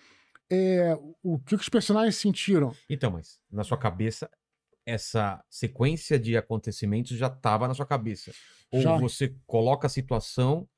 é, 0.50 0.97
o 1.22 1.39
que 1.40 1.55
os 1.55 1.68
personagens 1.68 2.16
sentiram. 2.16 2.74
Então, 2.89 3.10
mas 3.10 3.40
na 3.50 3.64
sua 3.64 3.76
cabeça, 3.76 4.30
essa 4.86 5.44
sequência 5.50 6.18
de 6.18 6.36
acontecimentos 6.36 7.16
já 7.16 7.26
estava 7.26 7.66
na 7.68 7.74
sua 7.74 7.86
cabeça. 7.86 8.32
Ou 8.72 8.80
Já. 8.80 8.97
você 8.97 9.34
coloca 9.47 9.86
a 9.86 9.90
situação 9.90 10.68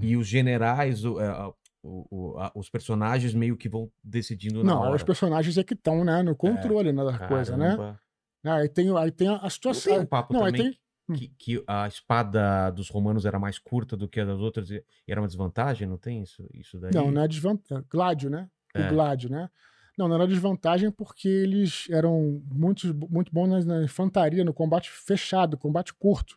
e 0.00 0.16
os 0.16 0.26
generais, 0.26 1.04
o- 1.04 1.18
a- 1.18 1.52
o- 1.84 2.06
o- 2.10 2.38
a- 2.38 2.50
os 2.54 2.70
personagens 2.70 3.34
meio 3.34 3.56
que 3.56 3.68
vão 3.68 3.90
decidindo 4.02 4.64
na 4.64 4.72
Não, 4.74 4.80
hora. 4.80 4.96
os 4.96 5.02
personagens 5.02 5.58
é 5.58 5.62
que 5.62 5.74
estão, 5.74 6.02
né, 6.04 6.22
no 6.22 6.34
controle 6.34 6.92
né, 6.92 7.04
da 7.04 7.28
coisa, 7.28 7.56
né? 7.56 7.76
Caramba. 7.76 8.00
Aí 8.44 8.68
tem, 8.68 8.96
aí 8.96 9.10
tem 9.10 9.28
a 9.28 9.48
situação. 9.50 9.92
tem 9.92 10.02
um 10.02 10.06
papo 10.06 10.32
Não, 10.32 10.44
aí 10.44 10.52
também 10.52 10.70
tem. 10.72 10.80
Hum. 11.08 11.14
que, 11.14 11.28
que 11.38 11.64
a 11.66 11.86
espada 11.86 12.70
dos 12.70 12.88
romanos 12.88 13.26
era 13.26 13.38
mais 13.38 13.58
curta 13.58 13.94
do 13.96 14.08
que 14.08 14.20
a 14.20 14.24
das 14.24 14.38
outras 14.40 14.70
e 14.70 14.82
era 15.06 15.20
uma 15.20 15.26
desvantagem? 15.26 15.86
Não 15.86 15.98
tem 15.98 16.22
isso, 16.22 16.48
isso 16.54 16.78
daí? 16.78 16.92
Não, 16.94 17.10
não 17.10 17.22
é 17.22 17.28
desvantagem. 17.28 17.84
Gládio, 17.90 18.30
né? 18.30 18.48
É. 18.74 18.86
O 18.86 18.88
Gládio, 18.90 19.28
né? 19.30 19.50
Não, 19.98 20.08
não 20.08 20.16
era 20.16 20.26
desvantagem 20.26 20.90
porque 20.90 21.28
eles 21.28 21.86
eram 21.90 22.42
muito, 22.50 22.92
muito 23.10 23.30
bons 23.32 23.48
na, 23.64 23.76
na 23.78 23.84
infantaria, 23.84 24.44
no 24.44 24.52
combate 24.54 24.90
fechado, 24.90 25.56
combate 25.58 25.92
curto. 25.94 26.36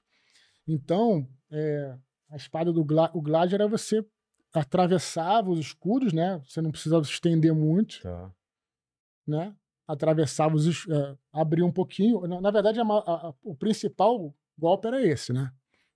Então, 0.68 1.28
é, 1.50 1.96
a 2.30 2.36
espada 2.36 2.72
do 2.72 2.84
Glá, 2.84 3.10
o 3.14 3.22
Gládio 3.22 3.56
era 3.56 3.68
você 3.68 4.06
atravessava 4.60 5.50
os 5.50 5.60
escudos, 5.60 6.14
né? 6.14 6.42
Você 6.48 6.62
não 6.62 6.72
precisava 6.72 7.04
se 7.04 7.12
estender 7.12 7.54
muito, 7.54 8.02
Tá. 8.02 8.32
né? 9.26 9.56
Atravessava 9.88 10.56
os, 10.56 10.66
es- 10.66 10.88
é, 10.90 11.18
abria 11.32 11.66
um 11.66 11.72
pouquinho. 11.72 12.22
Na, 12.28 12.52
verdade, 12.52 12.80
a 12.80 12.84
a- 12.84 13.28
a- 13.30 13.34
o 13.44 13.56
principal 13.56 14.34
golpe 14.58 14.88
era 14.88 15.02
esse, 15.06 15.32
né? 15.32 15.52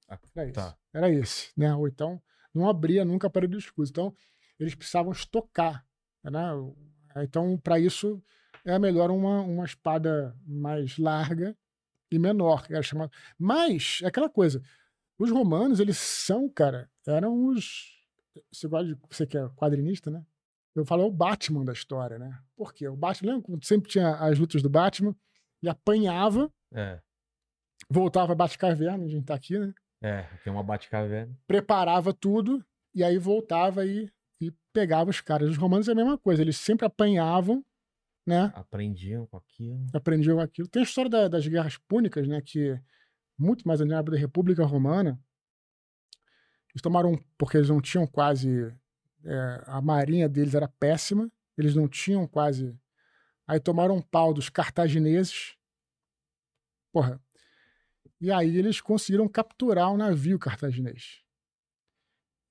Ah, 0.07 0.19
Era 0.35 0.45
esse. 0.45 0.53
tá. 0.53 0.77
Era 0.93 1.09
esse, 1.09 1.51
né? 1.57 1.73
Ou 1.75 1.88
então 1.88 2.22
não 2.53 2.69
abria 2.69 3.03
nunca 3.06 3.27
a 3.27 3.30
parede 3.30 3.51
do 3.53 3.57
escudo. 3.59 3.90
Então, 3.90 4.15
eles 4.59 4.75
precisavam 4.75 5.11
estocar, 5.11 5.85
né? 6.23 6.49
Então, 7.17 7.57
para 7.57 7.80
isso, 7.80 8.22
é 8.65 8.77
melhor 8.80 9.09
uma, 9.11 9.41
uma 9.41 9.65
espada 9.65 10.35
mais 10.45 10.98
larga 10.98 11.57
e 12.11 12.19
menor, 12.19 12.65
que 12.67 12.73
era 12.73 12.83
chamada. 12.83 13.11
Mas, 13.38 13.99
é 14.03 14.07
aquela 14.07 14.30
coisa, 14.30 14.61
os 15.17 15.31
romanos, 15.31 15.80
eles 15.80 15.98
são, 15.98 16.48
cara, 16.49 16.90
eram 17.07 17.45
os. 17.48 18.00
Você, 18.51 18.67
gosta 18.67 18.87
de, 18.87 18.99
você 19.09 19.25
que 19.27 19.37
é 19.37 19.47
quadrinista, 19.55 20.09
né? 20.09 20.23
Eu 20.73 20.85
falo, 20.85 21.03
é 21.03 21.05
o 21.05 21.11
Batman 21.11 21.65
da 21.65 21.73
história, 21.73 22.17
né? 22.17 22.39
Por 22.55 22.73
quê? 22.73 22.87
O 22.87 22.95
Batman, 22.95 23.33
lembra 23.33 23.45
quando 23.45 23.65
sempre 23.65 23.89
tinha 23.89 24.15
as 24.15 24.39
lutas 24.39 24.61
do 24.61 24.69
Batman 24.69 25.15
e 25.61 25.67
apanhava, 25.67 26.49
É, 26.73 27.01
voltava 27.89 28.31
a 28.31 28.35
Batcaverna, 28.35 29.03
a 29.03 29.07
gente 29.07 29.25
tá 29.25 29.35
aqui, 29.35 29.57
né? 29.59 29.73
é, 30.01 30.23
tem 30.43 30.51
uma 30.51 30.63
Batcaverna. 30.63 31.37
preparava 31.45 32.13
tudo 32.13 32.63
e 32.95 33.03
aí 33.03 33.17
voltava 33.17 33.85
e, 33.85 34.09
e 34.41 34.51
pegava 34.73 35.09
os 35.09 35.19
caras. 35.21 35.49
Os 35.49 35.57
romanos 35.57 35.87
é 35.87 35.91
a 35.91 35.95
mesma 35.95 36.17
coisa, 36.17 36.41
eles 36.41 36.57
sempre 36.57 36.85
apanhavam, 36.85 37.63
né? 38.25 38.51
Aprendiam 38.55 39.27
com 39.27 39.37
aquilo. 39.37 39.85
Aprendiam 39.93 40.39
aquilo. 40.39 40.67
Tem 40.67 40.81
a 40.81 40.85
história 40.85 41.09
da- 41.09 41.27
das 41.27 41.45
guerras 41.47 41.77
púnicas, 41.77 42.27
né? 42.27 42.41
Que 42.41 42.79
muito 43.37 43.67
mais 43.67 43.79
na 43.81 44.01
da 44.01 44.17
República 44.17 44.63
Romana, 44.65 45.19
eles 46.74 46.82
tomaram, 46.82 47.17
porque 47.38 47.58
eles 47.58 47.69
não 47.69 47.82
tinham 47.82 48.08
quase. 48.08 48.74
é, 49.24 49.64
a 49.67 49.82
marinha 49.82 50.27
deles 50.27 50.56
era 50.56 50.67
péssima, 50.67 51.32
eles 51.58 51.75
não 51.75 51.88
tinham 51.88 52.25
quase. 52.27 52.77
Aí 53.48 53.59
tomaram 53.59 53.95
um 53.95 54.01
pau 54.01 54.33
dos 54.33 54.50
cartagineses. 54.50 55.56
Porra. 56.91 57.22
E 58.19 58.32
aí 58.32 58.58
eles 58.58 58.80
conseguiram 58.80 59.27
capturar 59.27 59.91
o 59.91 59.98
navio 59.98 60.38
cartaginês. 60.40 61.22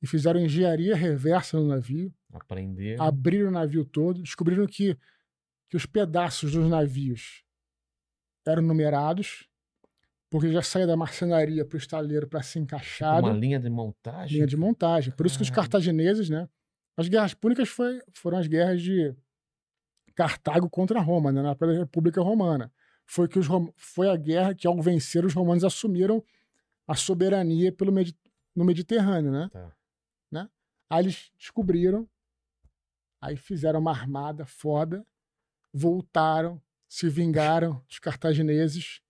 E 0.02 0.06
fizeram 0.06 0.40
engenharia 0.40 0.96
reversa 0.96 1.58
no 1.58 1.68
navio, 1.68 2.12
Aprenderam. 2.32 3.04
abriram 3.04 3.48
o 3.48 3.52
navio 3.52 3.84
todo, 3.84 4.22
descobriram 4.22 4.66
que, 4.66 4.98
que 5.68 5.76
os 5.76 5.84
pedaços 5.86 6.52
dos 6.52 6.68
navios 6.68 7.44
eram 8.46 8.62
numerados, 8.62 9.48
porque 10.30 10.50
já 10.52 10.62
saía 10.62 10.86
da 10.86 10.96
marcenaria 10.96 11.64
para 11.64 11.74
o 11.76 11.78
estaleiro 11.78 12.26
para 12.28 12.40
ser 12.42 12.60
encaixado, 12.60 13.26
Uma 13.26 13.36
linha 13.36 13.58
de 13.58 13.68
montagem. 13.68 14.36
linha 14.36 14.46
de 14.46 14.56
montagem. 14.56 15.12
Por 15.12 15.26
isso 15.26 15.36
que 15.36 15.42
os 15.42 15.50
cartagineses, 15.50 16.30
né? 16.30 16.48
As 16.96 17.08
guerras 17.08 17.34
púnicas 17.34 17.68
foi, 17.68 18.00
foram 18.12 18.38
as 18.38 18.46
guerras 18.46 18.80
de 18.80 19.14
Cartago 20.14 20.68
contra 20.70 21.00
Roma, 21.00 21.32
né? 21.32 21.42
Na 21.42 21.50
época 21.50 21.66
da 21.68 21.72
República 21.78 22.20
Romana. 22.22 22.72
Foi, 23.06 23.26
que 23.26 23.38
os, 23.38 23.46
foi 23.76 24.08
a 24.08 24.16
guerra 24.16 24.54
que, 24.54 24.66
ao 24.68 24.80
vencer, 24.80 25.24
os 25.24 25.34
romanos 25.34 25.64
assumiram 25.64 26.22
a 26.86 26.94
soberania 26.94 27.72
pelo 27.72 27.90
Medi- 27.90 28.16
no 28.54 28.64
Mediterrâneo, 28.64 29.32
né? 29.32 29.48
Tá. 29.52 29.72
Aí 30.92 31.04
eles 31.04 31.30
descobriram, 31.38 32.08
aí 33.20 33.36
fizeram 33.36 33.78
uma 33.78 33.92
armada 33.92 34.44
foda, 34.44 35.06
voltaram, 35.72 36.60
se 36.88 37.08
vingaram 37.08 37.80
dos 37.86 38.00
cartagineses 38.00 39.00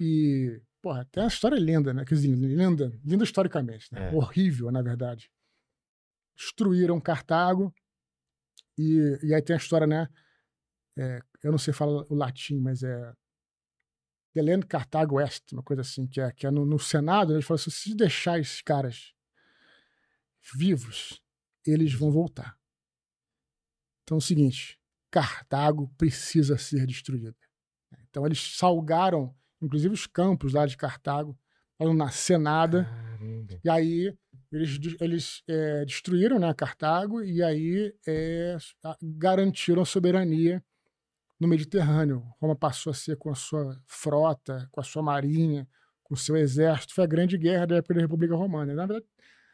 e, 0.00 0.62
porra, 0.80 1.04
tem 1.04 1.22
uma 1.22 1.28
história 1.28 1.56
linda, 1.56 1.92
né? 1.92 2.04
Quer 2.04 2.14
dizer, 2.14 2.28
linda, 2.28 2.98
linda 3.04 3.22
historicamente, 3.22 3.92
né? 3.92 4.10
É. 4.10 4.14
Horrível, 4.14 4.70
na 4.72 4.80
verdade. 4.80 5.30
Destruíram 6.34 6.98
Cartago 6.98 7.72
e, 8.78 9.18
e 9.22 9.34
aí 9.34 9.42
tem 9.42 9.54
a 9.54 9.58
história, 9.58 9.86
né? 9.86 10.08
É, 10.98 11.20
eu 11.42 11.50
não 11.50 11.58
sei 11.58 11.74
falar 11.74 12.04
o 12.10 12.14
latim, 12.14 12.58
mas 12.58 12.82
é 12.82 13.12
Delendo 14.34 14.66
Cartago 14.66 15.20
Est, 15.20 15.52
uma 15.52 15.62
coisa 15.62 15.82
assim, 15.82 16.06
que 16.06 16.20
é, 16.20 16.30
que 16.32 16.46
é 16.46 16.50
no, 16.50 16.64
no 16.64 16.78
Senado, 16.78 17.30
né, 17.30 17.36
eles 17.36 17.46
falam 17.46 17.60
assim, 17.60 17.70
se 17.70 17.94
deixar 17.94 18.38
esses 18.38 18.62
caras 18.62 19.12
vivos, 20.54 21.20
eles 21.66 21.92
vão 21.92 22.10
voltar. 22.10 22.56
Então 24.02 24.16
é 24.16 24.18
o 24.18 24.22
seguinte, 24.22 24.80
Cartago 25.10 25.88
precisa 25.98 26.56
ser 26.56 26.86
destruída. 26.86 27.36
Então 28.08 28.24
eles 28.24 28.56
salgaram, 28.56 29.36
inclusive 29.60 29.92
os 29.94 30.06
campos 30.06 30.52
lá 30.52 30.66
de 30.66 30.76
Cartago, 30.76 31.36
para 31.78 31.86
não 31.86 31.94
nascer 31.94 32.38
nada. 32.38 32.84
Caramba. 32.84 33.60
E 33.64 33.70
aí 33.70 34.14
eles, 34.52 34.80
eles 35.00 35.42
é, 35.48 35.84
destruíram 35.84 36.38
né, 36.38 36.52
Cartago 36.54 37.22
e 37.22 37.42
aí 37.42 37.94
é, 38.06 38.56
garantiram 39.02 39.82
a 39.82 39.86
soberania 39.86 40.62
no 41.38 41.46
Mediterrâneo. 41.48 42.22
Roma 42.40 42.54
passou 42.56 42.90
a 42.90 42.94
ser 42.94 43.16
com 43.16 43.30
a 43.30 43.34
sua 43.34 43.80
frota, 43.86 44.68
com 44.72 44.80
a 44.80 44.84
sua 44.84 45.02
marinha, 45.02 45.66
com 46.02 46.14
o 46.14 46.16
seu 46.16 46.36
exército. 46.36 46.92
Foi 46.94 47.04
a 47.04 47.06
grande 47.06 47.38
guerra 47.38 47.66
da 47.66 47.76
época 47.76 47.94
da 47.94 48.00
República 48.00 48.34
Romana. 48.34 48.74
Na 48.74 48.84
verdade, 48.84 49.06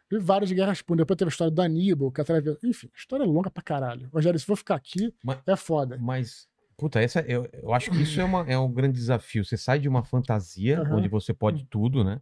teve 0.08 0.24
várias 0.24 0.50
guerras. 0.50 0.82
Depois 0.96 1.16
teve 1.16 1.28
a 1.28 1.30
história 1.30 1.50
do 1.52 1.62
Aníbal, 1.62 2.10
que 2.10 2.20
atravessou. 2.20 2.58
Enfim, 2.64 2.90
história 2.96 3.22
é 3.22 3.26
longa 3.26 3.50
pra 3.50 3.62
caralho. 3.62 4.08
Rogério, 4.12 4.40
se 4.40 4.46
for 4.46 4.56
ficar 4.56 4.74
aqui, 4.76 5.14
Mas- 5.22 5.38
é 5.46 5.54
foda. 5.56 5.98
Mas, 6.00 6.48
puta, 6.76 7.00
essa, 7.00 7.20
eu, 7.20 7.48
eu 7.52 7.72
acho 7.72 7.90
que 7.90 8.02
isso 8.02 8.20
é, 8.20 8.24
uma, 8.24 8.40
é 8.48 8.58
um 8.58 8.72
grande 8.72 8.94
desafio. 8.94 9.44
Você 9.44 9.56
sai 9.56 9.78
de 9.78 9.88
uma 9.88 10.04
fantasia 10.04 10.80
Aham. 10.80 10.96
onde 10.96 11.08
você 11.08 11.32
pode 11.32 11.64
tudo, 11.66 12.04
né? 12.04 12.20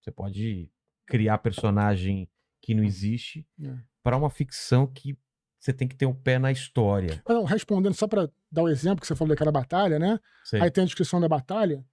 Você 0.00 0.10
pode 0.10 0.70
criar 1.06 1.38
personagem 1.38 2.28
que 2.60 2.74
não 2.74 2.82
existe 2.84 3.46
É. 3.62 3.74
para 4.02 4.16
uma 4.16 4.30
ficção 4.30 4.86
que 4.86 5.16
você 5.60 5.72
tem 5.72 5.86
que 5.86 5.94
ter 5.94 6.06
o 6.06 6.14
pé 6.14 6.38
na 6.38 6.50
história. 6.50 7.22
Ah, 7.24 7.34
não, 7.34 7.44
respondendo 7.44 7.94
só 7.94 8.08
pra 8.08 8.28
dar 8.50 8.62
o 8.62 8.68
exemplo 8.68 9.00
que 9.00 9.06
você 9.06 9.14
falou 9.14 9.28
daquela 9.28 9.52
batalha, 9.52 9.98
né? 9.98 10.18
Sei. 10.44 10.60
Aí 10.60 10.70
tem 10.70 10.82
a 10.82 10.84
descrição 10.86 11.20
da 11.20 11.28
batalha, 11.28 11.84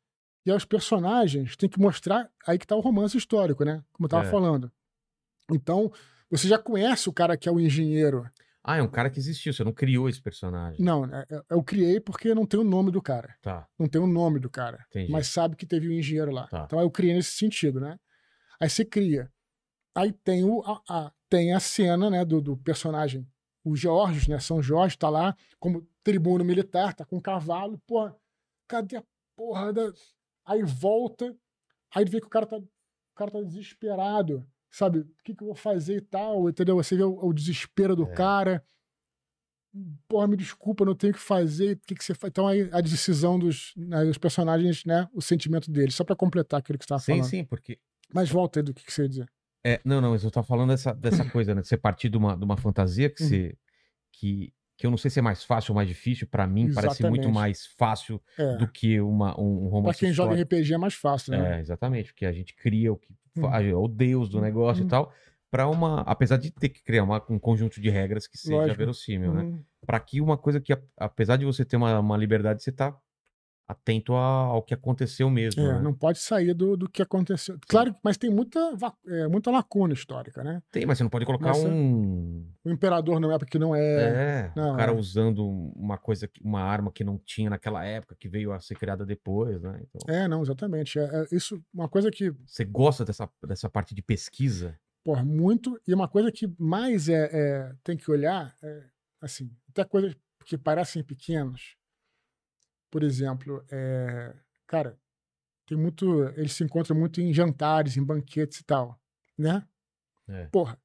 e 0.46 0.50
aí 0.52 0.58
os 0.58 0.66
personagens 0.66 1.56
têm 1.56 1.70
que 1.70 1.80
mostrar 1.80 2.32
aí 2.48 2.58
que 2.58 2.66
tá 2.66 2.76
o 2.76 2.80
romance 2.80 3.16
histórico, 3.18 3.64
né? 3.64 3.84
Como 3.92 4.06
eu 4.06 4.10
tava 4.10 4.26
É. 4.28 4.32
falando. 4.32 4.72
Então, 5.52 5.92
você 6.30 6.48
já 6.48 6.58
conhece 6.58 7.10
o 7.10 7.14
cara 7.14 7.38
que 7.38 7.48
é 7.48 7.52
o 7.52 7.60
engenheiro. 7.60 8.28
Ah, 8.70 8.78
é 8.78 8.84
um 8.84 8.88
cara 8.88 9.10
que 9.10 9.18
existiu, 9.20 9.52
você 9.54 9.64
não 9.64 9.74
criou 9.74 10.08
esse 10.08 10.22
personagem. 10.22 10.84
Não, 10.84 11.06
é- 11.06 11.26
é- 11.30 11.42
eu 11.50 11.64
criei 11.64 12.00
porque 12.00 12.34
não 12.36 12.46
tem 12.46 12.60
o 12.60 12.64
nome 12.64 12.92
do 12.92 13.02
cara. 13.02 13.36
Tá, 13.42 13.68
Não 13.80 13.88
tem 13.88 14.00
o 14.02 14.06
nome 14.08 14.40
do 14.40 14.50
cara. 14.50 14.86
entendi. 14.90 15.12
Mas 15.12 15.28
sabe 15.28 15.56
que 15.56 15.66
teve 15.66 15.90
um 15.90 15.92
engenheiro 15.92 16.32
lá. 16.32 16.48
Tá. 16.48 16.66
Então 16.66 16.80
eu 16.80 16.92
criei 16.92 17.14
nesse 17.16 17.32
sentido, 17.32 17.80
né? 17.80 17.98
Aí 18.60 18.70
você 18.70 18.86
cria. 18.86 19.32
Aí 19.96 20.12
tem, 20.12 20.44
o, 20.44 20.62
a, 20.64 20.82
a- 20.90 21.12
tem 21.28 21.54
a 21.54 21.60
cena 21.60 22.10
né, 22.10 22.24
do, 22.24 22.40
do 22.42 22.58
personagem 22.58 23.28
o 23.64 23.76
Georges, 23.76 24.28
né? 24.28 24.40
São 24.40 24.62
Jorge 24.62 24.98
tá 24.98 25.10
lá 25.10 25.36
como 25.60 25.88
tribuno 26.04 26.46
militar, 26.46 26.94
tá 26.94 27.04
com 27.06 27.18
um 27.18 27.22
cavalo, 27.22 27.78
porra, 27.88 28.16
cadê 28.68 28.98
a 28.98 29.04
porra 29.36 29.74
da... 29.74 29.92
Aí 30.46 30.64
volta, 30.64 31.36
aí 31.94 32.06
vê 32.06 32.20
que 32.22 32.28
o 32.28 32.30
cara 32.30 32.46
tá, 32.46 32.58
o 32.58 32.68
cara 33.16 33.32
tá 33.32 33.42
desesperado, 33.42 34.48
sabe? 34.72 35.00
O 35.00 35.08
que, 35.24 35.34
que 35.36 35.44
eu 35.44 35.48
vou 35.48 35.56
fazer 35.56 35.98
e 35.98 36.02
tal, 36.02 36.50
entendeu? 36.50 36.76
Você 36.76 36.96
vê 36.96 37.04
o, 37.04 37.18
o 37.26 37.34
desespero 37.34 37.96
do 37.96 38.04
É. 38.04 38.14
cara. 38.14 38.64
Porra, 40.08 40.28
me 40.28 40.36
desculpa, 40.36 40.84
não 40.84 40.96
tenho 40.96 41.12
o 41.14 41.16
que 41.16 41.22
fazer. 41.22 41.74
O 41.76 41.80
que, 41.86 41.94
que 41.96 42.04
você 42.04 42.16
faz? 42.16 42.30
Então 42.32 42.48
aí 42.48 42.68
a 42.72 42.82
decisão 42.82 43.38
dos, 43.38 43.72
né, 43.78 44.04
dos 44.04 44.18
personagens, 44.18 44.84
né? 44.84 45.08
O 45.14 45.22
sentimento 45.22 45.70
deles, 45.72 45.94
só 45.94 46.04
pra 46.04 46.16
completar 46.16 46.60
aquilo 46.60 46.78
que 46.80 46.86
você 46.86 46.90
tava 46.90 47.02
Sim, 47.02 47.12
falando. 47.14 47.30
sim, 47.30 47.44
porque. 47.46 47.80
Mas 48.12 48.30
volta 48.32 48.60
aí 48.60 48.64
do 48.64 48.74
que, 48.74 48.84
que 48.84 48.92
você 48.92 49.04
ia 49.04 49.10
dizer. 49.10 49.30
É, 49.64 49.80
não, 49.86 50.02
não, 50.02 50.12
mas 50.12 50.24
eu 50.24 50.32
tava 50.32 50.48
falando 50.48 50.70
dessa, 50.70 50.92
dessa 50.94 51.24
coisa, 51.30 51.54
né? 51.54 51.62
De 51.62 51.68
você 51.68 51.78
partir 51.78 52.10
de 52.10 52.18
uma, 52.18 52.36
de 52.36 52.44
uma 52.44 52.58
fantasia 52.58 53.10
que 53.12 53.22
Uhum. 53.22 53.30
você. 53.30 53.58
Que, 54.12 54.52
que 54.76 54.88
eu 54.88 54.90
não 54.90 54.98
sei 54.98 55.12
se 55.12 55.20
é 55.20 55.22
mais 55.22 55.44
fácil 55.44 55.72
ou 55.72 55.76
mais 55.76 55.88
difícil. 55.88 56.26
Pra 56.28 56.48
mim, 56.48 56.74
parece 56.74 57.04
muito 57.04 57.20
Exatamente. 57.26 57.36
mais 57.36 57.68
fácil 57.78 58.20
É. 58.40 58.58
do 58.58 58.68
que 58.68 59.00
uma, 59.00 59.40
um 59.40 59.60
Pra 59.62 59.70
romance 59.70 60.00
quem 60.00 60.12
joga 60.12 60.34
histórico. 60.34 60.56
RPG 60.56 60.74
é 60.74 60.78
mais 60.80 60.96
fácil, 60.96 61.32
né? 61.34 61.58
É, 61.58 61.60
exatamente, 61.62 62.12
porque 62.12 62.26
a 62.26 62.32
gente 62.32 62.56
cria 62.56 62.92
o 62.92 62.98
que 62.98 63.14
Hum. 63.40 63.52
fa- 63.52 63.60
o 63.78 63.88
deus 63.88 64.30
do 64.30 64.40
negócio 64.42 64.84
Hum. 64.84 64.88
e 64.88 64.90
tal, 64.90 65.12
para 65.52 65.68
uma, 65.68 66.02
apesar 66.02 66.38
de 66.38 66.52
ter 66.52 66.70
que 66.70 66.84
criar 66.84 67.04
uma- 67.04 67.24
um 67.30 67.40
conjunto 67.40 67.82
de 67.82 67.90
regras 67.90 68.28
que 68.28 68.38
seja 68.38 68.56
Lógico. 68.58 68.78
verossímil, 68.78 69.34
né? 69.34 69.42
Uhum. 69.44 69.64
Para 69.86 70.00
que 70.00 70.22
uma 70.22 70.38
coisa 70.38 70.60
que 70.62 70.78
apesar 70.98 71.38
de 71.38 71.46
você 71.46 71.66
ter 71.66 71.76
uma, 71.78 72.00
uma 72.00 72.18
liberdade, 72.18 72.62
você 72.62 72.72
tá 72.72 72.96
atento 73.70 74.16
a- 74.16 74.46
ao 74.46 74.64
que 74.64 74.74
aconteceu 74.74 75.30
mesmo, 75.30 75.62
É, 75.62 75.74
né? 75.76 75.82
não 75.84 75.94
pode 75.94 76.18
sair 76.18 76.56
do, 76.56 76.76
do 76.76 76.90
que 76.90 77.04
aconteceu. 77.04 77.56
Claro, 77.68 77.96
mas 78.04 78.18
tem 78.18 78.32
muita, 78.32 78.60
é, 79.08 79.28
muita 79.28 79.52
lacuna 79.52 79.94
histórica, 79.94 80.44
né? 80.44 80.60
Tem, 80.72 80.88
mas 80.88 80.98
você 80.98 81.04
não 81.04 81.10
pode 81.12 81.24
colocar 81.26 81.50
Mas, 81.50 81.64
um 81.64 82.48
O 82.66 82.70
imperador 82.72 83.20
não 83.20 83.32
é 83.32 83.38
porque 83.38 83.60
não 83.60 83.76
é. 83.76 84.50
é, 84.50 84.52
não, 84.56 84.74
o 84.74 84.78
cara 84.78 84.92
é. 84.92 84.96
usando 84.96 85.46
uma 85.76 86.00
coisa, 86.00 86.28
uma 86.42 86.62
arma 86.62 86.92
que 86.92 87.04
não 87.04 87.20
tinha 87.20 87.48
naquela 87.50 87.86
época, 87.86 88.16
que 88.20 88.28
veio 88.28 88.52
a 88.52 88.60
ser 88.60 88.74
criada 88.76 89.06
depois, 89.06 89.62
né? 89.62 89.80
Então, 89.84 90.14
É, 90.14 90.28
não, 90.28 90.42
exatamente. 90.42 90.98
É, 90.98 91.04
é 91.04 91.28
isso, 91.32 91.62
uma 91.72 91.88
coisa 91.88 92.10
que, 92.10 92.32
você 92.48 92.66
gosta 92.66 93.06
dessa, 93.06 93.30
dessa 93.48 93.70
parte 93.70 93.94
de 93.94 94.02
pesquisa? 94.02 94.76
porra, 95.04 95.24
muito. 95.24 95.80
E 95.88 95.94
uma 95.94 96.08
coisa 96.08 96.32
que 96.32 96.52
mais 96.58 97.08
é, 97.08 97.30
é- 97.32 97.72
tem 97.84 97.96
que 97.96 98.10
olhar, 98.12 98.56
é, 98.64 98.84
assim, 99.22 99.50
até 99.70 99.84
coisas 99.84 100.16
que 100.46 100.58
parecem 100.58 101.04
pequenas. 101.04 101.76
Por 102.90 103.04
exemplo, 103.04 103.64
é, 103.72 104.36
cara, 104.68 104.98
tem 105.68 105.78
muito. 105.78 106.24
Eles 106.36 106.54
se 106.54 106.64
encontram 106.64 106.98
muito 106.98 107.22
em 107.22 107.32
jantares, 107.34 107.98
em 107.98 108.04
banquetes 108.04 108.60
e 108.60 108.64
tal, 108.64 109.00
né? 109.38 109.68
É. 110.28 110.48
Porra, 110.48 110.80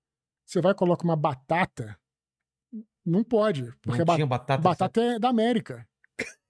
você 0.45 0.61
vai 0.61 0.73
e 0.73 0.75
coloca 0.77 1.05
uma 1.05 1.17
batata. 1.17 1.99
Não 3.05 3.23
pode, 3.23 3.65
porque 3.83 3.99
não 4.05 4.15
tinha 4.15 4.27
batata. 4.27 4.63
batata 4.63 5.01
é 5.01 5.19
da 5.19 5.29
América. 5.29 5.87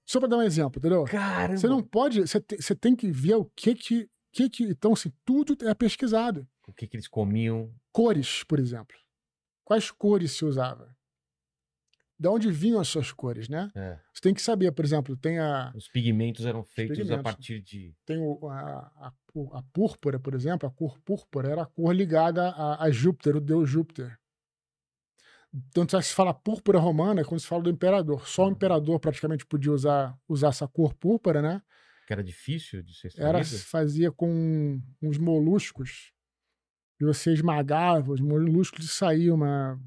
Só 0.06 0.20
pra 0.20 0.28
dar 0.28 0.36
um 0.36 0.42
exemplo, 0.42 0.78
entendeu? 0.78 1.04
Caramba! 1.04 1.56
Você 1.56 1.66
não 1.66 1.82
pode. 1.82 2.20
Você, 2.20 2.40
te- 2.40 2.60
você 2.60 2.74
tem 2.74 2.94
que 2.94 3.10
ver 3.10 3.34
o 3.36 3.44
que 3.56 3.74
que. 3.74 4.10
que, 4.32 4.48
que 4.50 4.64
então, 4.64 4.92
assim, 4.92 5.12
tudo 5.24 5.56
é 5.66 5.74
pesquisado. 5.74 6.46
O 6.68 6.72
que, 6.72 6.86
que 6.86 6.96
eles 6.96 7.08
comiam? 7.08 7.74
Cores, 7.92 8.44
por 8.44 8.58
exemplo. 8.58 8.96
Quais 9.64 9.90
cores 9.90 10.32
se 10.32 10.44
usava? 10.44 10.93
De 12.24 12.28
onde 12.28 12.50
vinham 12.50 12.80
as 12.80 12.88
suas 12.88 13.12
cores, 13.12 13.50
né? 13.50 13.70
É. 13.74 13.98
Você 14.10 14.22
tem 14.22 14.32
que 14.32 14.40
saber, 14.40 14.72
por 14.72 14.82
exemplo, 14.82 15.14
tem 15.14 15.38
a, 15.38 15.70
Os 15.74 15.88
pigmentos 15.88 16.46
eram 16.46 16.64
feitos 16.64 16.96
a 16.98 17.02
pigmentos. 17.02 17.22
partir 17.22 17.60
de. 17.60 17.94
tem 18.06 18.16
o, 18.16 18.48
a, 18.48 18.90
a, 18.96 19.12
a 19.58 19.62
púrpura, 19.74 20.18
por 20.18 20.34
exemplo, 20.34 20.66
a 20.66 20.72
cor 20.72 20.98
púrpura 21.00 21.50
era 21.50 21.62
a 21.64 21.66
cor 21.66 21.94
ligada 21.94 22.48
a, 22.48 22.82
a 22.84 22.90
Júpiter, 22.90 23.36
o 23.36 23.42
deus 23.42 23.68
Júpiter. 23.68 24.18
Tanto 25.74 26.00
se 26.00 26.14
fala 26.14 26.32
púrpura 26.32 26.78
romana 26.78 27.20
é 27.20 27.24
quando 27.24 27.40
se 27.42 27.46
fala 27.46 27.62
do 27.64 27.68
imperador. 27.68 28.26
Só 28.26 28.46
o 28.48 28.50
imperador 28.50 28.98
praticamente 28.98 29.44
podia 29.44 29.70
usar, 29.70 30.18
usar 30.26 30.48
essa 30.48 30.66
cor 30.66 30.94
púrpura, 30.94 31.42
né? 31.42 31.60
que 32.06 32.12
era 32.14 32.24
difícil 32.24 32.82
de 32.82 32.94
ser 32.94 33.08
Era, 33.18 33.40
extraído? 33.40 33.46
se 33.48 33.66
fazia 33.66 34.10
com 34.10 34.80
uns 35.02 35.18
moluscos. 35.18 36.10
E 36.98 37.04
você 37.04 37.34
esmagava 37.34 38.12
os 38.12 38.20
moluscos 38.20 38.86
e 38.86 38.88
saía 38.88 39.34
uma, 39.34 39.78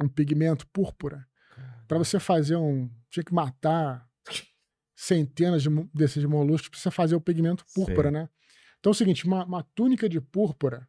um 0.00 0.08
pigmento 0.08 0.68
púrpura. 0.68 1.26
Para 1.92 1.98
você 1.98 2.18
fazer 2.18 2.56
um. 2.56 2.90
Tinha 3.10 3.22
que 3.22 3.34
matar 3.34 4.08
centenas 4.96 5.62
de 5.62 5.68
desses 5.92 6.24
moluscos 6.24 6.70
para 6.70 6.78
você 6.78 6.90
fazer 6.90 7.14
o 7.14 7.20
pigmento 7.20 7.66
púrpura, 7.74 8.10
Sei. 8.10 8.12
né? 8.12 8.30
Então 8.80 8.88
é 8.88 8.94
o 8.94 8.94
seguinte: 8.94 9.26
uma, 9.26 9.44
uma 9.44 9.62
túnica 9.62 10.08
de 10.08 10.18
púrpura, 10.18 10.88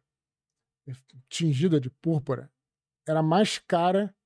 tingida 1.28 1.78
de 1.78 1.90
púrpura, 1.90 2.50
era 3.06 3.22
mais 3.22 3.58
cara 3.58 4.16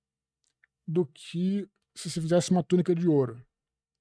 do 0.87 1.05
que 1.05 1.69
se 1.97 2.09
você 2.09 2.21
fizesse 2.21 2.53
uma 2.53 2.63
túnica 2.63 2.95
de 2.95 3.09
ouro. 3.09 3.45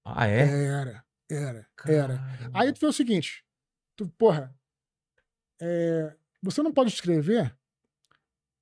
Ah, 0.06 0.28
é? 0.28 0.42
Era, 0.42 1.06
era, 1.28 1.68
era. 1.84 2.18
Caramba. 2.20 2.60
Aí 2.60 2.72
tu 2.72 2.80
vê 2.80 2.86
o 2.86 2.94
seguinte, 2.94 3.44
tu, 3.96 4.08
porra, 4.10 4.56
é, 5.60 6.16
você 6.44 6.62
não 6.62 6.72
pode 6.72 6.92
escrever 6.94 7.57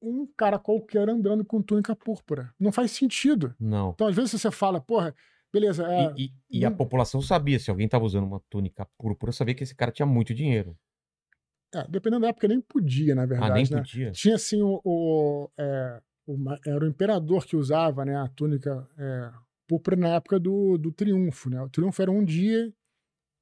um 0.09 0.27
cara 0.37 0.59
qualquer 0.59 1.09
andando 1.09 1.43
com 1.45 1.61
túnica 1.61 1.95
púrpura. 1.95 2.53
Não 2.59 2.71
faz 2.71 2.91
sentido. 2.91 3.55
Não. 3.59 3.91
Então, 3.91 4.07
às 4.07 4.15
vezes 4.15 4.31
você 4.31 4.51
fala, 4.51 4.79
porra, 4.81 5.15
beleza, 5.51 5.85
é, 5.91 6.13
E, 6.15 6.25
e- 6.25 6.59
e 6.59 6.65
a 6.65 6.71
população 6.71 7.21
sabia, 7.21 7.59
se 7.59 7.69
alguém 7.69 7.87
tava 7.87 8.05
usando 8.05 8.25
uma 8.25 8.41
túnica 8.49 8.87
púrpura, 8.97 9.31
sabia 9.31 9.55
que 9.55 9.63
esse 9.63 9.75
cara 9.75 9.91
tinha 9.91 10.05
muito 10.05 10.33
dinheiro. 10.33 10.77
é, 11.73 11.85
dependendo 11.89 12.21
da 12.21 12.29
época, 12.29 12.47
nem 12.47 12.61
podia, 12.61 13.13
na 13.15 13.23
ah, 13.23 13.25
verdade, 13.27 13.53
nem 13.53 13.65
né? 13.65 13.77
podia. 13.81 14.11
Tinha 14.11 14.35
assim 14.35 14.61
o, 14.61 14.79
o, 14.83 15.49
é, 15.57 16.01
o 16.27 16.37
era 16.65 16.85
o 16.85 16.87
imperador 16.87 17.45
que 17.45 17.55
usava, 17.55 18.05
né, 18.05 18.15
a 18.15 18.27
túnica 18.29 18.87
é, 18.97 19.31
púrpura 19.67 19.95
na 19.95 20.15
época 20.15 20.39
do, 20.39 20.77
do 20.77 20.91
triunfo, 20.91 21.49
né? 21.49 21.61
O 21.61 21.69
triunfo 21.69 22.01
era 22.01 22.11
um 22.11 22.23
dia 22.23 22.73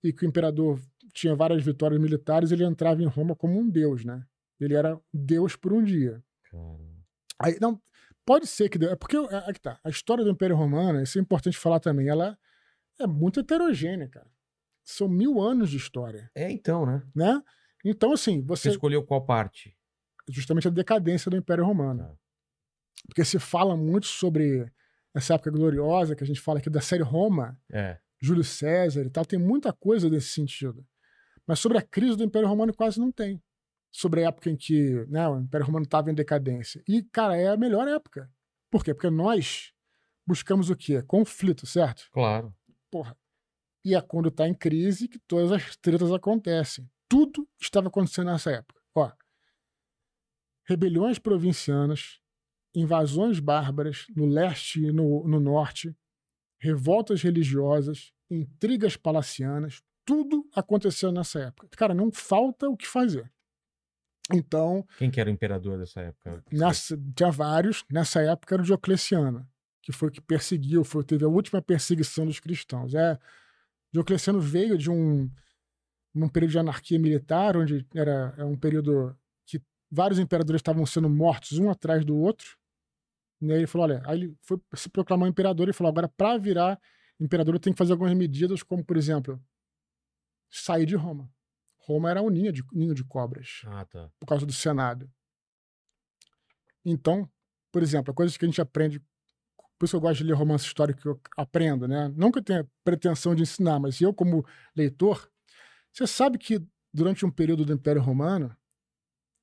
e 0.03 0.13
que 0.13 0.25
o 0.25 0.29
imperador 0.29 0.79
tinha 1.13 1.35
várias 1.35 1.63
vitórias 1.63 1.99
militares, 2.01 2.51
ele 2.51 2.63
entrava 2.63 3.01
em 3.03 3.07
Roma 3.07 3.35
como 3.35 3.59
um 3.59 3.69
deus, 3.69 4.03
né? 4.05 4.25
Ele 4.59 4.75
era 4.75 4.99
deus 5.13 5.55
por 5.55 5.73
um 5.73 5.83
dia. 5.83 6.23
Aí, 7.39 7.57
não, 7.59 7.81
pode 8.25 8.47
ser 8.47 8.69
que. 8.69 8.77
deu- 8.77 8.91
É 8.91 8.95
porque. 8.95 9.17
É, 9.17 9.49
é 9.49 9.53
tá. 9.53 9.79
A 9.83 9.89
história 9.89 10.23
do 10.23 10.29
Império 10.29 10.55
Romano, 10.55 11.01
isso 11.01 11.17
é 11.17 11.21
importante 11.21 11.57
falar 11.57 11.79
também, 11.79 12.07
ela 12.07 12.37
é 12.99 13.07
muito 13.07 13.39
heterogênea, 13.39 14.07
cara. 14.07 14.29
São 14.83 15.07
mil 15.07 15.41
anos 15.41 15.69
de 15.69 15.77
história, 15.77 16.29
É, 16.35 16.51
então, 16.51 16.85
né? 16.85 17.01
né? 17.15 17.41
Então, 17.85 18.11
assim, 18.13 18.41
Você 18.45 18.63
você. 18.63 18.69
escolheu 18.71 19.03
qual 19.03 19.25
parte? 19.25 19.75
Justamente 20.29 20.67
a 20.67 20.71
decadência 20.71 21.29
do 21.31 21.37
Império 21.37 21.65
Romano. 21.65 22.03
Tá. 22.03 22.15
Porque 23.07 23.25
se 23.25 23.39
fala 23.39 23.75
muito 23.75 24.07
sobre 24.07 24.71
essa 25.13 25.33
época 25.35 25.51
gloriosa, 25.51 26.15
que 26.15 26.23
a 26.23 26.27
gente 26.27 26.39
fala 26.39 26.59
aqui 26.59 26.69
da 26.69 26.81
série 26.81 27.03
Roma, 27.03 27.59
É. 27.71 27.97
Júlio 28.21 28.43
César 28.43 29.03
e 29.05 29.09
tal, 29.09 29.25
tem 29.25 29.37
muita 29.39 29.73
coisa 29.73 30.09
nesse 30.09 30.29
sentido. 30.29 30.85
Mas 31.45 31.59
sobre 31.59 31.77
a 31.77 31.81
crise 31.81 32.15
do 32.15 32.23
Império 32.23 32.47
Romano 32.47 32.73
quase 32.73 32.99
não 32.99 33.11
tem. 33.11 33.41
Sobre 33.95 34.23
a 34.23 34.29
época 34.29 34.49
em 34.49 34.57
que 34.57 35.05
né, 35.07 35.27
o 35.29 35.39
Império 35.39 35.67
Romano 35.67 35.85
estava 35.85 36.09
em 36.09 36.15
decadência. 36.15 36.83
E, 36.87 37.03
cara, 37.03 37.37
é 37.37 37.47
a 37.47 37.55
melhor 37.55 37.87
época. 37.87 38.29
Por 38.69 38.83
quê? 38.83 38.93
Porque 38.93 39.09
nós 39.09 39.71
buscamos 40.25 40.71
o 40.71 40.75
quê? 40.75 41.01
Conflito, 41.03 41.67
certo? 41.67 42.09
Claro. 42.11 42.53
Porra. 42.89 43.15
E 43.85 43.93
é 43.93 44.01
quando 44.01 44.29
está 44.29 44.47
em 44.47 44.53
crise 44.53 45.07
que 45.07 45.19
todas 45.19 45.51
as 45.51 45.75
tretas 45.75 46.11
acontecem. 46.11 46.89
Tudo 47.07 47.47
estava 47.61 47.87
acontecendo 47.87 48.31
nessa 48.31 48.49
época. 48.51 48.81
Ó, 48.95 49.11
rebeliões 50.65 51.19
provincianas, 51.19 52.19
invasões 52.73 53.39
bárbaras 53.39 54.05
no 54.15 54.25
leste 54.25 54.83
e 54.83 54.91
no, 54.91 55.27
no 55.27 55.39
norte, 55.39 55.95
revoltas 56.59 57.21
religiosas, 57.21 58.11
intrigas 58.29 58.97
palacianas, 58.97 59.83
tudo 60.05 60.49
aconteceu 60.55 61.11
nessa 61.11 61.39
época. 61.39 61.67
Cara, 61.77 61.93
não 61.93 62.11
falta 62.11 62.67
o 62.67 62.77
que 62.77 62.87
fazer. 62.87 63.31
Então, 64.31 64.85
Quem 64.97 65.11
que 65.11 65.19
era 65.19 65.29
o 65.29 65.33
imperador 65.33 65.77
dessa 65.77 66.01
época? 66.01 66.43
nessa, 66.51 66.97
tinha 67.15 67.31
vários, 67.31 67.83
nessa 67.91 68.21
época 68.21 68.55
era 68.55 68.61
o 68.61 68.65
Diocleciano, 68.65 69.47
que 69.81 69.91
foi 69.91 70.07
o 70.07 70.11
que 70.11 70.21
perseguiu, 70.21 70.83
foi, 70.83 71.03
teve 71.03 71.25
a 71.25 71.27
última 71.27 71.61
perseguição 71.61 72.25
dos 72.25 72.39
cristãos. 72.39 72.93
É, 72.93 73.19
Diocleciano 73.91 74.39
veio 74.39 74.77
de 74.77 74.89
um, 74.89 75.29
um 76.15 76.29
período 76.29 76.51
de 76.51 76.59
anarquia 76.59 76.97
militar, 76.97 77.57
onde 77.57 77.85
era 77.93 78.33
é 78.37 78.45
um 78.45 78.57
período 78.57 79.15
que 79.45 79.61
vários 79.91 80.19
imperadores 80.19 80.59
estavam 80.59 80.85
sendo 80.85 81.09
mortos 81.09 81.59
um 81.59 81.69
atrás 81.69 82.05
do 82.05 82.15
outro. 82.15 82.57
E 83.41 83.51
aí 83.51 83.57
ele 83.59 83.67
falou: 83.67 83.87
olha, 83.87 84.01
aí 84.05 84.19
ele 84.19 84.37
foi 84.41 84.59
se 84.73 84.89
proclamar 84.89 85.27
imperador 85.27 85.67
e 85.67 85.73
falou: 85.73 85.91
agora, 85.91 86.07
para 86.07 86.37
virar 86.37 86.79
imperador, 87.19 87.55
eu 87.55 87.59
tenho 87.59 87.73
que 87.73 87.77
fazer 87.77 87.91
algumas 87.91 88.13
medidas, 88.13 88.63
como, 88.63 88.83
por 88.83 88.95
exemplo, 88.95 89.41
sair 90.49 90.85
de 90.85 90.95
Roma. 90.95 91.29
Roma 91.85 92.09
era 92.09 92.21
um 92.21 92.29
ninho 92.29 92.51
de, 92.51 92.63
ninho 92.71 92.93
de 92.93 93.03
cobras 93.03 93.61
Ah, 93.65 93.85
tá. 93.85 94.09
por 94.19 94.25
causa 94.25 94.45
do 94.45 94.53
Senado. 94.53 95.11
Então, 96.85 97.29
por 97.71 97.81
exemplo, 97.81 98.13
coisas 98.13 98.37
que 98.37 98.45
a 98.45 98.47
gente 98.47 98.61
aprende, 98.61 98.99
por 99.77 99.85
isso 99.85 99.91
que 99.91 99.95
eu 99.95 100.01
gosto 100.01 100.17
de 100.19 100.23
ler 100.25 100.33
romance 100.33 100.65
histórico 100.65 101.01
que 101.01 101.07
eu 101.07 101.19
aprendo, 101.37 101.87
né? 101.87 102.09
Não 102.15 102.31
que 102.31 102.39
eu 102.39 102.43
tenha 102.43 102.69
pretensão 102.83 103.33
de 103.35 103.43
ensinar, 103.43 103.79
mas 103.79 103.99
eu, 104.01 104.13
como 104.13 104.45
leitor, 104.75 105.29
você 105.91 106.05
sabe 106.07 106.37
que 106.37 106.61
durante 106.93 107.25
um 107.25 107.31
período 107.31 107.65
do 107.65 107.73
Império 107.73 108.01
Romano, 108.01 108.55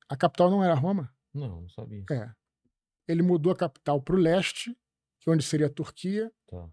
a 0.08 0.16
capital 0.16 0.50
não 0.50 0.62
era 0.62 0.74
Roma? 0.74 1.12
Não, 1.32 1.62
não 1.62 1.68
sabia. 1.68 2.04
É. 2.10 2.30
ele 3.08 3.22
mudou 3.22 3.52
a 3.52 3.56
capital 3.56 4.00
para 4.00 4.14
o 4.14 4.18
leste, 4.18 4.76
que 5.20 5.28
é 5.28 5.32
onde 5.32 5.42
seria 5.44 5.66
a 5.66 5.70
Turquia, 5.70 6.32
Tá. 6.46 6.68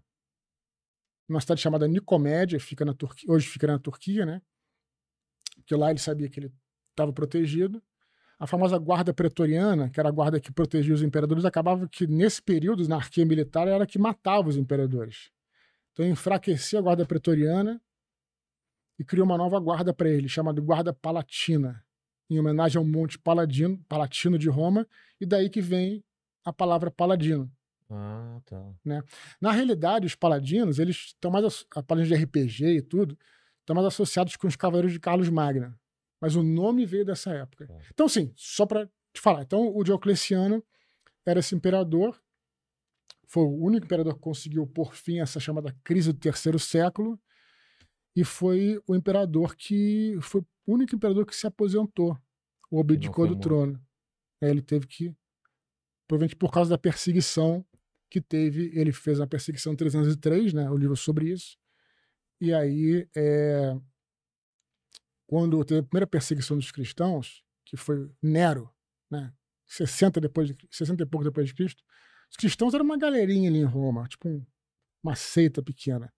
numa 1.28 1.40
cidade 1.40 1.60
chamada 1.60 1.86
Nicomédia, 1.88 2.58
fica 2.60 2.84
na 2.84 2.94
Turquia, 2.94 3.30
hoje 3.30 3.46
fica 3.48 3.66
na 3.66 3.78
Turquia, 3.78 4.24
né? 4.24 4.40
Que 5.68 5.76
lá 5.76 5.90
ele 5.90 6.00
sabia 6.00 6.28
que 6.28 6.40
ele 6.40 6.52
estava 6.90 7.12
protegido. 7.12 7.80
A 8.38 8.46
famosa 8.46 8.78
guarda 8.78 9.12
pretoriana, 9.12 9.90
que 9.90 10.00
era 10.00 10.08
a 10.08 10.12
guarda 10.12 10.40
que 10.40 10.50
protegia 10.50 10.94
os 10.94 11.02
imperadores, 11.02 11.44
acabava 11.44 11.86
que 11.86 12.06
nesse 12.06 12.40
período, 12.40 12.88
na 12.88 12.96
arquia 12.96 13.26
militar, 13.26 13.68
era 13.68 13.84
a 13.84 13.86
que 13.86 13.98
matava 13.98 14.48
os 14.48 14.56
imperadores. 14.56 15.30
Então 15.92 16.06
enfraquecia 16.06 16.78
a 16.78 16.82
guarda 16.82 17.04
pretoriana 17.04 17.80
e 18.98 19.04
criou 19.04 19.26
uma 19.26 19.36
nova 19.36 19.60
guarda 19.60 19.92
para 19.92 20.08
ele, 20.08 20.28
chamada 20.28 20.60
Guarda 20.60 20.92
Palatina, 20.92 21.84
em 22.30 22.38
homenagem 22.38 22.78
ao 22.78 22.84
Monte 22.84 23.18
Paladino, 23.18 23.78
Palatino 23.88 24.38
de 24.38 24.48
Roma, 24.48 24.86
e 25.20 25.26
daí 25.26 25.50
que 25.50 25.60
vem 25.60 26.02
a 26.44 26.52
palavra 26.52 26.90
paladino. 26.90 27.50
Ah, 27.90 28.40
tá. 28.44 28.74
Na 29.40 29.52
realidade, 29.52 30.06
os 30.06 30.14
paladinos, 30.14 30.78
eles 30.78 30.96
estão 31.06 31.30
mais. 31.30 31.66
A 31.74 31.82
paladinos 31.82 32.16
de 32.16 32.24
RPG 32.24 32.66
e 32.76 32.82
tudo, 32.82 33.18
estão 33.68 33.74
mais 33.74 33.86
associados 33.86 34.34
com 34.36 34.46
os 34.46 34.56
cavaleiros 34.56 34.92
de 34.92 34.98
Carlos 34.98 35.28
Magna. 35.28 35.78
Mas 36.20 36.34
o 36.34 36.42
nome 36.42 36.86
veio 36.86 37.04
dessa 37.04 37.32
época. 37.32 37.66
Tá. 37.66 37.78
Então, 37.92 38.08
sim, 38.08 38.32
só 38.34 38.64
para 38.64 38.86
te 39.12 39.20
falar. 39.20 39.42
Então, 39.42 39.70
o 39.76 39.84
Diocleciano 39.84 40.64
era 41.24 41.40
esse 41.40 41.54
imperador, 41.54 42.18
foi 43.26 43.44
o 43.44 43.62
único 43.62 43.84
imperador 43.84 44.14
que 44.14 44.20
conseguiu 44.20 44.66
pôr 44.66 44.94
fim 44.94 45.20
a 45.20 45.24
essa 45.24 45.38
chamada 45.38 45.76
crise 45.84 46.12
do 46.12 46.18
terceiro 46.18 46.58
século, 46.58 47.20
e 48.16 48.24
foi 48.24 48.80
o 48.86 48.96
imperador 48.96 49.54
que. 49.54 50.18
Foi 50.22 50.40
o 50.40 50.46
único 50.66 50.96
imperador 50.96 51.26
que 51.26 51.36
se 51.36 51.46
aposentou, 51.46 52.18
ou 52.70 52.80
abdicou 52.80 53.28
do 53.28 53.38
trono. 53.38 53.80
Aí 54.42 54.48
ele 54.48 54.62
teve 54.62 54.86
que. 54.86 55.14
Provavelmente 56.08 56.34
por 56.34 56.50
causa 56.50 56.70
da 56.70 56.78
perseguição 56.78 57.64
que 58.10 58.20
teve, 58.20 58.72
ele 58.74 58.92
fez 58.92 59.20
a 59.20 59.26
perseguição 59.26 59.76
303, 59.76 60.54
né, 60.54 60.70
o 60.70 60.76
livro 60.76 60.96
sobre 60.96 61.30
isso. 61.30 61.58
E 62.40 62.52
aí, 62.54 63.08
é, 63.16 63.76
quando 65.26 65.62
teve 65.64 65.80
a 65.80 65.82
primeira 65.82 66.06
perseguição 66.06 66.56
dos 66.56 66.70
cristãos, 66.70 67.44
que 67.64 67.76
foi 67.76 68.10
Nero, 68.22 68.70
né, 69.10 69.32
60 69.66 70.20
depois 70.20 70.48
de, 70.48 70.56
60 70.70 71.02
e 71.02 71.06
pouco 71.06 71.24
depois 71.24 71.48
de 71.48 71.54
Cristo, 71.54 71.82
os 72.30 72.36
cristãos 72.36 72.74
eram 72.74 72.84
uma 72.84 72.96
galerinha 72.98 73.48
ali 73.50 73.58
em 73.58 73.64
Roma, 73.64 74.06
tipo 74.08 74.28
um- 74.28 74.44
uma 75.02 75.14
seita 75.14 75.62
pequena. 75.62 76.12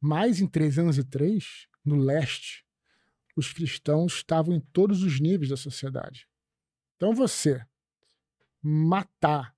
Mas 0.00 0.40
em 0.40 0.46
303, 0.46 1.66
no 1.84 1.96
leste, 1.96 2.64
os 3.36 3.52
cristãos 3.52 4.14
estavam 4.14 4.54
em 4.54 4.60
todos 4.60 5.02
os 5.02 5.20
níveis 5.20 5.50
da 5.50 5.56
sociedade. 5.56 6.26
Então 6.96 7.14
você 7.14 7.64
matar 8.62 9.56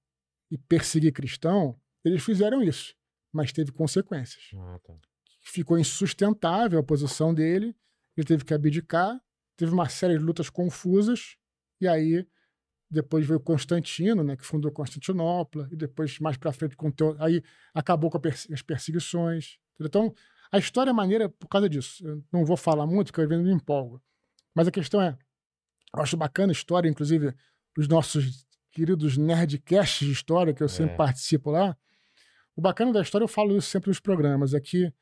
e 0.51 0.57
perseguir 0.59 1.13
cristão, 1.13 1.81
eles 2.05 2.23
fizeram 2.23 2.63
isso, 2.63 2.95
mas 3.33 3.53
teve 3.53 3.73
consequências. 3.73 4.51
Ah, 4.55 4.79
tá. 4.83 4.95
Ficou 5.43 5.79
insustentável 5.79 6.79
a 6.79 6.83
posição 6.83 7.35
dele, 7.35 7.77
ele 8.17 8.27
teve 8.27 8.45
que 8.45 8.55
abdicar, 8.55 9.21
teve 9.57 9.73
uma 9.73 9.89
série 9.89 10.17
de 10.17 10.25
lutas 10.25 10.49
confusas, 10.49 11.37
e 11.81 11.89
aí 11.89 12.27
depois 12.89 13.27
veio 13.27 13.41
Constantino, 13.41 14.23
né, 14.23 14.37
que 14.37 14.45
fundou 14.45 14.71
Constantinopla, 14.71 15.69
e 15.73 15.77
depois 15.77 16.19
mais 16.19 16.37
para 16.37 16.53
frente 16.53 16.77
aí 17.19 17.43
acabou 17.75 18.11
com 18.11 18.21
as 18.53 18.63
perseguições. 18.63 19.59
Então, 19.81 20.15
a 20.51 20.59
história 20.59 20.91
é 20.91 20.93
maneira 20.93 21.29
por 21.29 21.49
causa 21.49 21.69
disso. 21.69 22.07
Eu 22.07 22.23
não 22.31 22.45
vou 22.45 22.57
falar 22.57 22.87
muito, 22.87 23.13
porque 23.13 23.35
eu 23.35 23.43
me 23.43 23.51
empolgo. 23.51 24.01
Mas 24.55 24.69
a 24.69 24.71
questão 24.71 25.01
é, 25.01 25.17
eu 25.97 26.03
acho 26.03 26.17
bacana 26.17 26.53
a 26.53 26.55
história, 26.55 26.89
inclusive 26.89 27.35
os 27.77 27.89
nossos 27.89 28.47
queridos 28.71 29.17
nerdcasts 29.17 30.07
de 30.07 30.13
história, 30.13 30.53
que 30.53 30.63
eu 30.63 30.69
sempre 30.69 30.93
É. 30.93 30.97
participo 30.97 31.51
lá. 31.51 31.77
O 32.55 32.61
bacana 32.61 32.93
da 32.93 33.01
história, 33.01 33.25
eu 33.25 33.29
falo 33.29 33.57
isso 33.57 33.69
sempre 33.71 33.89
nos 33.89 33.99
programas, 34.01 34.53
é 34.53 34.61
que 34.61 34.93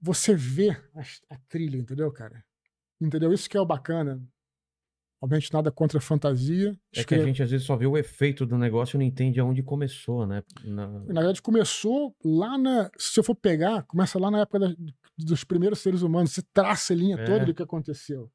você 0.00 0.34
vê 0.34 0.70
a, 0.94 1.34
a 1.34 1.38
trilha, 1.48 1.76
entendeu, 1.76 2.10
cara? 2.12 2.44
Entendeu? 3.00 3.32
Isso 3.32 3.48
que 3.48 3.56
é 3.56 3.60
o 3.60 3.66
bacana. 3.66 4.22
Obviamente, 5.22 5.52
nada 5.52 5.70
contra 5.70 5.98
a 5.98 6.00
fantasia. 6.00 6.74
É 6.94 7.04
que 7.04 7.14
a 7.14 7.22
gente 7.22 7.42
às 7.42 7.50
vezes 7.50 7.66
só 7.66 7.76
vê 7.76 7.86
o 7.86 7.96
efeito 7.98 8.46
do 8.46 8.56
negócio 8.56 8.96
e 8.96 8.98
não 8.98 9.04
entende 9.04 9.38
aonde 9.38 9.62
começou, 9.62 10.26
né? 10.26 10.42
Na- 10.64 10.86
Na 10.88 11.20
verdade, 11.20 11.42
começou 11.42 12.16
lá 12.24 12.56
na. 12.56 12.90
Se 12.96 13.20
eu 13.20 13.24
for 13.24 13.34
pegar, 13.34 13.82
começa 13.82 14.18
lá 14.18 14.30
na 14.30 14.40
época 14.40 14.58
da- 14.60 14.74
dos 15.18 15.44
primeiros 15.44 15.80
seres 15.80 16.00
humanos. 16.00 16.32
Você 16.32 16.42
traça 16.54 16.94
a 16.94 16.96
linha 16.96 17.16
É. 17.16 17.24
toda 17.24 17.44
do 17.44 17.52
que 17.54 17.62
aconteceu. 17.62 18.32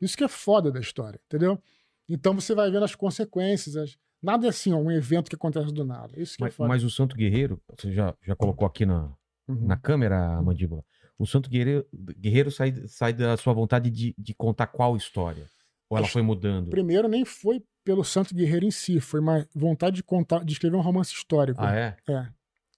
Isso 0.00 0.16
que 0.16 0.22
é 0.22 0.28
foda 0.28 0.70
da 0.70 0.78
história, 0.78 1.20
entendeu? 1.26 1.60
Então 2.08 2.32
você 2.34 2.54
vai 2.54 2.70
vendo 2.70 2.84
as 2.84 2.94
consequências. 2.94 3.76
as- 3.76 3.96
Nada 4.22 4.46
é 4.46 4.50
assim, 4.50 4.72
ó, 4.72 4.76
um 4.78 4.90
evento 4.92 5.28
que 5.28 5.36
acontece 5.36 5.72
do 5.72 5.84
nada. 5.84 6.12
Isso 6.20 6.36
que 6.36 6.42
é 6.42 6.46
Mas, 6.46 6.54
foda. 6.54 6.68
mas 6.68 6.84
o 6.84 6.90
Santo 6.90 7.16
Guerreiro, 7.16 7.60
você 7.68 7.92
já, 7.92 8.14
já 8.24 8.34
colocou 8.36 8.66
aqui 8.66 8.84
na, 8.86 9.12
Uhum. 9.48 9.66
na 9.66 9.76
câmera, 9.76 10.36
a 10.38 10.42
mandíbula. 10.42 10.84
O 11.18 11.26
Santo 11.26 11.50
Guerreiro, 11.50 11.84
Guerreiro 11.92 12.50
sai, 12.50 12.72
sai 12.86 13.12
da 13.12 13.36
sua 13.36 13.52
vontade 13.52 13.90
de, 13.90 14.14
de 14.16 14.34
contar 14.34 14.68
qual 14.68 14.96
história? 14.96 15.46
Ou 15.90 15.96
ela 15.96 16.04
Acho- 16.06 16.12
foi 16.12 16.22
mudando? 16.22 16.70
Primeiro, 16.70 17.08
nem 17.08 17.24
foi 17.24 17.62
pelo 17.84 18.04
Santo 18.04 18.34
Guerreiro 18.34 18.64
em 18.64 18.70
si, 18.70 19.00
foi 19.00 19.18
uma 19.18 19.48
vontade 19.54 19.96
de 19.96 20.02
contar, 20.02 20.44
de 20.44 20.52
escrever 20.52 20.76
um 20.76 20.80
romance 20.80 21.12
histórico. 21.12 21.60
Ah, 21.60 21.74
é? 21.74 21.96
É. 22.08 22.22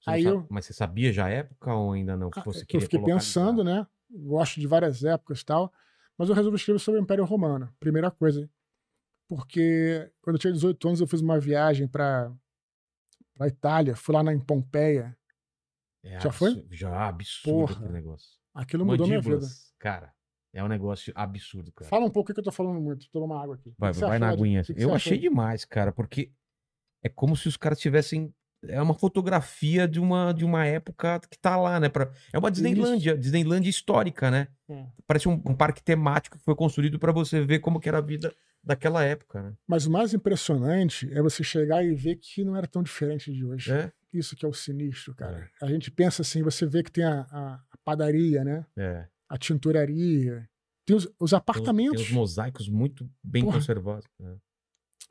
Você 0.01 0.10
Aí 0.10 0.25
eu- 0.25 0.47
Mas 0.49 0.65
você 0.67 0.73
sabia 0.73 1.12
já 1.12 1.27
a 1.27 1.28
época 1.31 1.75
ou 1.75 1.93
ainda 1.93 2.17
não? 2.17 2.31
Que 2.31 2.39
Ah, 2.41 2.44
você 2.44 2.65
eu 2.73 2.81
fiquei 2.81 3.01
pensando, 3.02 3.62
né? 3.62 3.86
Gosto 4.10 4.59
de 4.59 4.67
várias 4.67 5.05
épocas 5.05 5.41
e 5.41 5.44
tal, 5.44 5.73
mas 6.17 6.28
eu 6.28 6.35
resolvi 6.35 6.57
escrever 6.57 6.78
sobre 6.78 6.99
o 7.01 7.02
Império 7.02 7.25
Romano, 7.25 7.70
primeira 7.78 8.10
coisa. 8.10 8.49
Porque 9.28 10.10
quando 10.23 10.36
eu 10.36 10.41
tinha 10.41 10.52
18 10.52 10.89
anos 10.89 11.01
eu 11.01 11.07
fiz 11.07 11.20
uma 11.20 11.39
viagem 11.39 11.86
para 11.86 12.33
para 13.36 13.49
Itália, 13.49 13.97
fui 13.97 14.15
lá 14.15 14.23
na, 14.23 14.33
em 14.35 14.41
Pompeia. 14.41 15.17
É 16.03 16.20
Já 16.20 16.33
foi? 16.33 16.67
Já, 16.70 17.09
absurdo 17.09 17.67
Porra. 17.67 17.75
aquele 17.75 17.93
negócio. 17.93 18.39
Aquilo 18.55 18.87
mudou 18.87 19.07
minha 19.07 19.20
vida. 19.20 19.47
Cara, 19.79 20.12
é 20.53 20.62
um 20.65 20.69
negócio 20.69 21.12
absurdo, 21.15 21.73
cara. 21.73 21.89
Fala 21.89 22.05
um 22.05 22.11
pouco 22.11 22.31
o 22.31 22.35
que 22.35 22.41
eu 22.41 22.45
tô 22.45 22.53
falando 22.53 22.81
muito, 22.81 23.09
tomar 23.11 23.27
uma 23.27 23.43
água 23.43 23.55
aqui. 23.55 23.73
Vai, 23.79 23.93
vai 23.93 24.19
na 24.19 24.29
aguinha. 24.29 24.65
que 24.65 24.75
que 24.75 24.83
Eu 24.83 24.95
achei 24.95 25.19
demais, 25.19 25.65
cara, 25.65 25.93
porque 25.93 26.33
é 27.03 27.09
como 27.09 27.37
se 27.37 27.49
os 27.49 27.57
caras 27.57 27.79
tivessem. 27.79 28.35
É 28.62 28.81
uma 28.83 28.93
fotografia 28.93 29.89
de 29.89 29.99
uma, 29.99 30.33
de 30.35 30.45
uma 30.45 30.67
época 30.67 31.19
que 31.31 31.39
tá 31.39 31.57
lá, 31.57 31.81
né? 31.81 31.89
Pra... 31.89 32.12
É 32.31 32.39
uma 32.39 32.51
Disneylândia, 32.51 33.17
Disneylândia 33.17 33.70
histórica, 33.70 34.31
né? 34.31 34.49
É. 34.69 34.87
Parece 35.07 35.31
um, 35.31 35.33
um 35.47 35.55
parque 35.55 35.83
temático 35.83 36.37
que 36.37 36.45
foi 36.45 36.55
construído 36.55 36.99
pra 36.99 37.11
você 37.11 37.41
ver 37.41 37.61
como 37.61 37.81
que 37.81 37.89
era 37.89 37.99
a 37.99 38.03
vida 38.03 38.35
daquela 38.62 39.03
época, 39.03 39.43
né? 39.43 39.55
Mas 39.67 39.87
o 39.87 39.91
mais 39.91 40.12
impressionante 40.12 41.11
é 41.11 41.23
você 41.23 41.43
chegar 41.43 41.83
e 41.83 41.95
ver 41.95 42.17
que 42.17 42.45
não 42.45 42.55
era 42.55 42.67
tão 42.67 42.83
diferente 42.83 43.33
de 43.33 43.43
hoje. 43.43 43.73
É, 43.73 43.91
Isso 44.12 44.34
que 44.36 44.44
é 44.44 44.48
o 44.48 44.52
sinistro, 44.52 45.14
cara. 45.14 45.48
A 45.62 45.66
gente 45.66 45.90
pensa 45.90 46.22
assim, 46.22 46.42
você 46.42 46.66
vê 46.66 46.82
que 46.82 46.90
tem 46.90 47.05
a, 47.05 47.20
a- 47.30 47.55
a 47.70 47.76
padaria, 47.84 48.42
né? 48.44 48.66
é. 48.76 49.06
A 49.28 49.39
tinturaria, 49.39 50.48
tem 50.84 50.97
os, 50.97 51.08
os 51.20 51.30
Tem 51.30 51.36
apartamentos. 51.39 52.02
os 52.02 52.10
mosaicos 52.10 52.68
muito 52.68 53.08
bem 53.22 53.44
Porra. 53.44 53.58
conservados. 53.58 54.05
né? 54.18 54.36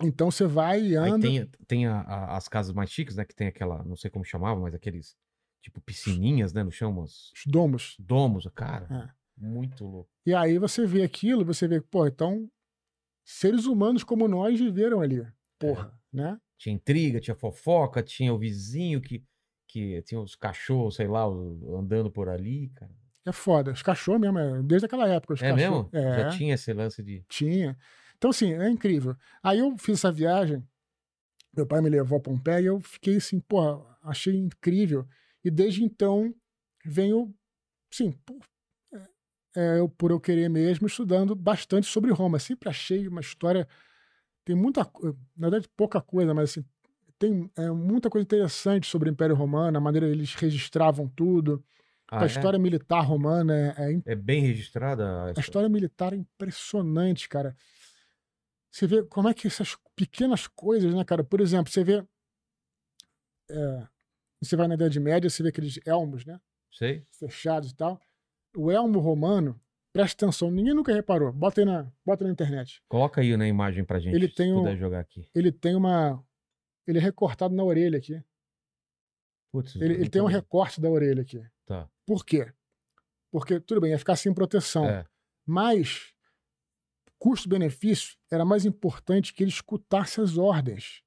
Então 0.03 0.29
você 0.29 0.45
vai 0.45 0.81
e 0.81 0.97
Aí 0.97 1.09
anda. 1.09 1.25
tem, 1.27 1.45
tem 1.67 1.85
a- 1.87 2.01
a- 2.01 2.35
as 2.37 2.47
casas 2.49 2.73
mais 2.73 2.89
chiques, 2.91 3.15
né? 3.15 3.23
Que 3.23 3.33
tem 3.33 3.47
aquela, 3.47 3.81
não 3.85 3.95
sei 3.95 4.09
como 4.11 4.25
chamava, 4.25 4.59
mas 4.59 4.73
aqueles 4.73 5.15
tipo 5.61 5.79
piscininhas, 5.81 6.51
né? 6.51 6.63
No 6.63 6.71
chão, 6.71 6.91
umas 6.91 7.31
os 7.33 7.43
domos. 7.47 7.95
domos, 7.97 8.45
cara. 8.53 8.87
É. 9.15 9.19
Muito 9.41 9.85
louco. 9.85 10.09
E 10.25 10.33
aí 10.33 10.57
você 10.59 10.85
vê 10.85 11.01
aquilo, 11.01 11.45
você 11.45 11.65
vê, 11.65 11.79
pô, 11.79 12.05
então 12.05 12.49
seres 13.23 13.65
humanos 13.65 14.03
como 14.03 14.27
nós 14.27 14.59
viveram 14.59 14.99
ali. 14.99 15.25
Porra, 15.57 15.97
né? 16.11 16.37
Tinha 16.59 16.75
intriga, 16.75 17.19
tinha 17.21 17.33
fofoca, 17.33 18.03
tinha 18.03 18.31
o 18.33 18.37
vizinho 18.37 18.99
que, 19.01 19.23
que 19.65 20.01
tinha 20.03 20.19
os 20.19 20.35
cachorros, 20.35 20.97
sei 20.97 21.07
lá, 21.07 21.23
andando 21.23 22.11
por 22.11 22.27
ali, 22.29 22.69
cara. 22.75 22.91
É 23.25 23.31
foda. 23.31 23.71
Os 23.71 23.81
cachorros 23.81 24.19
mesmo, 24.19 24.37
é, 24.37 24.61
desde 24.61 24.85
aquela 24.85 25.07
época. 25.07 25.33
Os 25.35 25.41
É 25.41 25.51
cachorros, 25.51 25.89
mesmo? 25.91 26.09
É, 26.09 26.23
Já 26.23 26.29
tinha 26.31 26.53
esse 26.53 26.73
lance 26.73 27.01
de. 27.01 27.23
tinha. 27.29 27.77
Então, 28.17 28.29
assim, 28.31 28.53
é 28.53 28.69
incrível. 28.69 29.15
Aí 29.41 29.59
eu 29.59 29.77
fiz 29.77 29.99
essa 29.99 30.11
viagem, 30.11 30.61
meu 31.55 31.65
pai 31.65 31.79
me 31.81 31.89
levou 31.89 32.17
a 32.17 32.21
Pompeia 32.21 32.59
e 32.61 32.65
eu 32.65 32.79
fiquei 32.81 33.15
assim, 33.15 33.39
porra, 33.39 33.81
achei 34.03 34.35
incrível. 34.35 35.07
E 35.43 35.49
desde 35.49 35.81
então 35.83 36.35
venho, 36.85 37.33
sim, 37.89 38.11
por, 38.25 38.37
é, 39.55 39.79
eu, 39.79 39.87
por 39.87 40.11
eu 40.11 40.19
querer 40.19 40.49
mesmo, 40.49 40.87
estudando 40.87 41.33
bastante 41.35 41.87
sobre 41.87 42.11
Roma. 42.11 42.37
Sempre 42.37 42.67
achei 42.67 43.07
uma 43.07 43.21
história. 43.21 43.65
Tem 44.49 44.55
muita. 44.55 44.81
Na 45.37 45.47
verdade, 45.47 45.69
pouca 45.77 46.01
coisa, 46.01 46.33
mas 46.33 46.49
assim, 46.49 46.65
tem 47.19 47.51
é, 47.55 47.69
muita 47.69 48.09
coisa 48.09 48.23
interessante 48.23 48.87
sobre 48.87 49.07
o 49.07 49.11
Império 49.11 49.35
Romano, 49.35 49.77
a 49.77 49.79
maneira 49.79 50.07
eles 50.07 50.33
registravam 50.33 51.07
tudo. 51.07 51.63
Ah, 52.11 52.21
a 52.21 52.23
é? 52.23 52.25
história 52.25 52.57
militar 52.57 53.01
romana 53.01 53.53
é, 53.77 53.93
é 53.93 54.01
É 54.07 54.15
bem 54.15 54.41
registrada 54.41 55.03
a 55.05 55.25
a 55.25 55.29
história. 55.29 55.39
história 55.39 55.69
militar 55.69 56.13
é 56.13 56.15
impressionante, 56.15 57.29
cara. 57.29 57.55
Você 58.71 58.87
vê 58.87 59.03
como 59.03 59.29
é 59.29 59.35
que 59.35 59.45
essas 59.45 59.77
pequenas 59.95 60.47
coisas, 60.47 60.95
né, 60.95 61.03
cara? 61.05 61.23
Por 61.23 61.41
exemplo, 61.41 61.71
você 61.71 61.83
vê. 61.83 62.03
é, 63.49 63.87
você 64.41 64.55
vai 64.55 64.67
na 64.67 64.75
Idade 64.75 64.99
Média, 64.99 65.29
você 65.29 65.43
vê 65.43 65.49
aqueles 65.49 65.79
elmos, 65.85 66.25
né? 66.25 66.39
Sei? 66.71 67.05
Fechados 67.11 67.71
e 67.71 67.75
tal. 67.75 68.01
O 68.55 68.71
elmo 68.71 68.99
romano, 68.99 69.59
presta 69.93 70.25
atenção, 70.25 70.51
ninguém 70.51 70.73
nunca 70.73 70.93
reparou. 70.93 71.31
Bota 71.33 71.61
aí 71.61 71.65
na, 71.65 71.91
bota 72.05 72.23
na 72.23 72.31
internet. 72.31 72.81
Coloca 72.87 73.21
aí 73.21 73.35
na 73.37 73.47
imagem 73.47 73.83
pra 73.83 73.99
gente, 73.99 74.15
Ele 74.15 74.27
se 74.27 74.35
tem 74.35 74.53
um- 74.53 74.57
puder 74.59 74.77
jogar 74.77 74.99
aqui. 74.99 75.29
Ele 75.33 75.51
tem 75.51 75.75
uma. 75.75 76.23
ele 76.87 76.97
é 76.97 77.01
recortado 77.01 77.55
na 77.55 77.63
orelha 77.63 77.97
aqui. 77.97 78.21
Putz, 79.51 79.75
Ele, 79.75 79.93
ele 79.95 80.09
tem 80.09 80.21
um 80.21 80.25
recorte 80.27 80.79
da 80.79 80.89
orelha 80.89 81.21
aqui. 81.23 81.41
Tá. 81.65 81.89
Por 82.05 82.23
quê? 82.25 82.51
Porque, 83.31 83.59
tudo 83.59 83.81
bem, 83.81 83.91
ia 83.91 83.99
ficar 83.99 84.15
sem 84.15 84.33
proteção. 84.33 84.85
É. 84.85 85.05
Mas, 85.45 86.13
custo-benefício, 87.17 88.17
era 88.31 88.45
mais 88.45 88.65
importante 88.65 89.33
que 89.33 89.43
ele 89.43 89.49
escutasse 89.51 90.21
as 90.21 90.37
ordens 90.37 91.03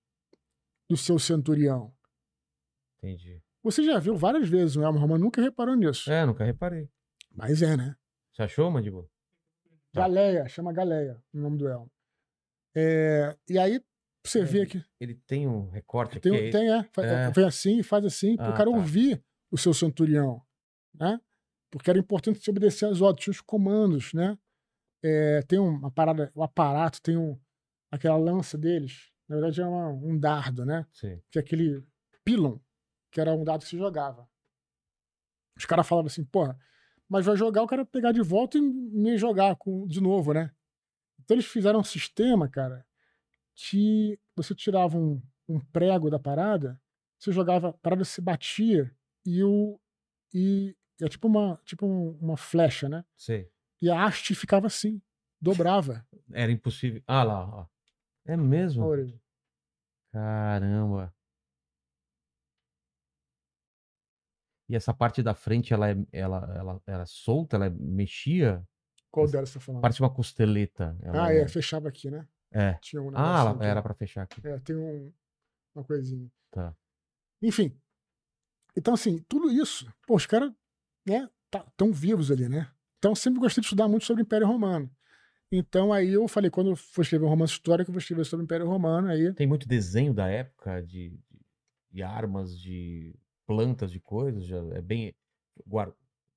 do 0.88 0.96
seu 0.96 1.18
centurião. 1.18 1.94
Entendi. 2.98 3.42
Você 3.62 3.82
já 3.84 3.98
viu 3.98 4.16
várias 4.16 4.48
vezes 4.48 4.76
o 4.76 4.82
Elmo 4.82 4.98
Romano, 4.98 5.24
nunca 5.24 5.40
reparou 5.40 5.74
nisso. 5.76 6.10
É, 6.10 6.26
nunca 6.26 6.44
reparei. 6.44 6.88
Mas 7.30 7.62
é, 7.62 7.76
né? 7.76 7.96
Você 8.32 8.42
achou, 8.42 8.70
Mandíbula? 8.70 9.04
Tá. 9.92 10.02
Galeia, 10.02 10.48
chama 10.48 10.72
Galeia 10.72 11.22
o 11.32 11.38
nome 11.38 11.58
do 11.58 11.68
Elmo. 11.68 11.90
É, 12.74 13.36
e 13.48 13.58
aí, 13.58 13.82
você 14.24 14.40
É, 14.40 14.44
vê 14.44 14.66
que 14.66 14.82
Ele 14.98 15.14
tem 15.26 15.46
um 15.46 15.68
recorte 15.68 16.16
aqui. 16.18 16.30
tem, 16.30 16.48
é 16.48 16.50
tem 16.50 16.70
é, 16.72 16.82
fa- 16.92 17.04
É. 17.04 17.30
vem 17.30 17.44
assim 17.44 17.78
e 17.78 17.82
faz 17.82 18.04
assim, 18.04 18.36
para 18.36 18.46
Ah, 18.46 18.50
o 18.50 18.56
cara 18.56 18.70
tá. 18.70 18.76
ouvir 18.76 19.22
o 19.50 19.58
seu 19.58 19.74
centurião, 19.74 20.42
né? 20.94 21.20
Porque 21.70 21.90
era 21.90 21.98
importante 21.98 22.38
se 22.40 22.50
obedecer 22.50 22.86
às 22.86 23.00
ordens, 23.00 23.24
tinha 23.24 23.32
os 23.32 23.40
comandos, 23.40 24.12
né? 24.14 24.38
É, 25.02 25.42
tem 25.42 25.58
uma 25.58 25.90
parada, 25.90 26.30
o 26.34 26.42
aparato, 26.42 27.02
tem 27.02 27.16
um, 27.16 27.38
aquela 27.90 28.16
lança 28.16 28.56
deles, 28.56 29.10
na 29.28 29.36
verdade 29.36 29.60
é 29.60 29.66
uma- 29.66 29.90
um 29.90 30.18
dardo, 30.18 30.64
né? 30.64 30.86
Sim. 30.92 31.20
que 31.30 31.38
é 31.38 31.42
aquele 31.42 31.84
pilon, 32.24 32.58
que 33.10 33.20
era 33.20 33.34
um 33.34 33.44
dado 33.44 33.62
que 33.64 33.68
se 33.68 33.76
jogava. 33.76 34.26
Os 35.58 35.66
caras 35.66 35.86
falavam 35.86 36.06
assim, 36.06 36.24
porra, 36.24 36.58
mas 37.12 37.26
vai 37.26 37.36
jogar, 37.36 37.62
o 37.62 37.66
cara 37.66 37.84
pegar 37.84 38.10
de 38.12 38.22
volta 38.22 38.56
e 38.56 38.60
me 38.62 39.18
jogar 39.18 39.54
com, 39.56 39.86
de 39.86 40.00
novo, 40.00 40.32
né? 40.32 40.50
Então 41.20 41.34
eles 41.34 41.44
fizeram 41.46 41.80
um 41.80 41.84
sistema, 41.84 42.48
cara, 42.48 42.86
que 43.54 44.18
você 44.34 44.54
tirava 44.54 44.96
um, 44.96 45.20
um 45.46 45.60
prego 45.60 46.08
da 46.10 46.18
parada, 46.18 46.80
você 47.18 47.30
jogava, 47.30 47.68
a 47.68 47.72
parada 47.74 48.04
se 48.04 48.20
batia 48.22 48.90
e 49.26 49.44
o. 49.44 49.78
E 50.32 50.74
é 51.02 51.08
tipo 51.08 51.28
uma, 51.28 51.60
tipo 51.66 51.86
um- 51.86 52.16
uma 52.18 52.36
flecha, 52.38 52.88
né? 52.88 53.04
Sei. 53.14 53.50
E 53.82 53.90
a 53.90 54.04
haste 54.04 54.34
ficava 54.34 54.66
assim, 54.66 55.00
dobrava 55.40 56.06
Era 56.32 56.50
impossível. 56.50 57.02
Ah 57.06 57.22
lá, 57.22 57.46
ó. 57.46 57.66
É 58.24 58.36
mesmo? 58.36 58.84
Caramba. 60.10 61.14
E 64.72 64.74
essa 64.74 64.94
parte 64.94 65.22
da 65.22 65.34
frente, 65.34 65.74
ela 65.74 65.90
é, 65.90 65.96
ela, 66.10 66.54
ela, 66.56 66.82
ela 66.86 67.02
é 67.02 67.06
solta, 67.06 67.56
ela 67.56 67.66
é, 67.66 67.70
mexia? 67.70 68.66
Qual 69.10 69.30
delas 69.30 69.50
você 69.50 69.58
tá 69.58 69.64
falando? 69.66 69.82
Parece 69.82 70.00
uma 70.00 70.08
costeleta. 70.08 70.96
Ah, 71.12 71.30
é, 71.30 71.46
fechava 71.46 71.90
aqui, 71.90 72.10
né? 72.10 72.26
É. 72.50 72.72
Tinha 72.80 73.02
um 73.02 73.10
Ah, 73.14 73.40
ela- 73.40 73.50
aqui. 73.50 73.64
era 73.66 73.82
pra 73.82 73.92
fechar 73.92 74.22
aqui. 74.22 74.40
É, 74.48 74.58
tem 74.60 74.74
um, 74.74 75.12
uma 75.74 75.84
coisinha. 75.84 76.26
Tá. 76.50 76.74
Enfim. 77.42 77.78
Então, 78.74 78.94
assim, 78.94 79.18
tudo 79.28 79.50
isso, 79.52 79.92
pô, 80.06 80.16
os 80.16 80.24
caras, 80.24 80.50
né, 81.06 81.28
estão 81.54 81.92
vivos 81.92 82.30
ali, 82.30 82.48
né? 82.48 82.70
Então, 82.96 83.10
eu 83.10 83.16
sempre 83.16 83.40
gostei 83.40 83.60
de 83.60 83.66
estudar 83.66 83.88
muito 83.88 84.06
sobre 84.06 84.22
o 84.22 84.24
Império 84.24 84.46
Romano. 84.46 84.90
Então, 85.50 85.92
aí 85.92 86.14
eu 86.14 86.26
falei, 86.28 86.50
quando 86.50 86.70
eu 86.70 86.76
for 86.76 87.02
escrever 87.02 87.26
um 87.26 87.28
romance 87.28 87.52
histórico, 87.52 87.90
eu 87.90 87.92
vou 87.92 87.98
escrever 88.00 88.24
sobre 88.24 88.44
o 88.44 88.46
Império 88.46 88.66
Romano, 88.66 89.08
aí... 89.08 89.34
Tem 89.34 89.46
muito 89.46 89.68
desenho 89.68 90.14
da 90.14 90.28
época 90.28 90.80
de, 90.82 91.10
de, 91.10 91.44
de 91.90 92.02
armas, 92.02 92.58
de 92.58 93.14
plantas, 93.46 93.90
de 93.90 94.00
coisas. 94.00 94.44
Já 94.44 94.58
é 94.72 94.80
bem. 94.82 95.14
guar- 95.66 95.92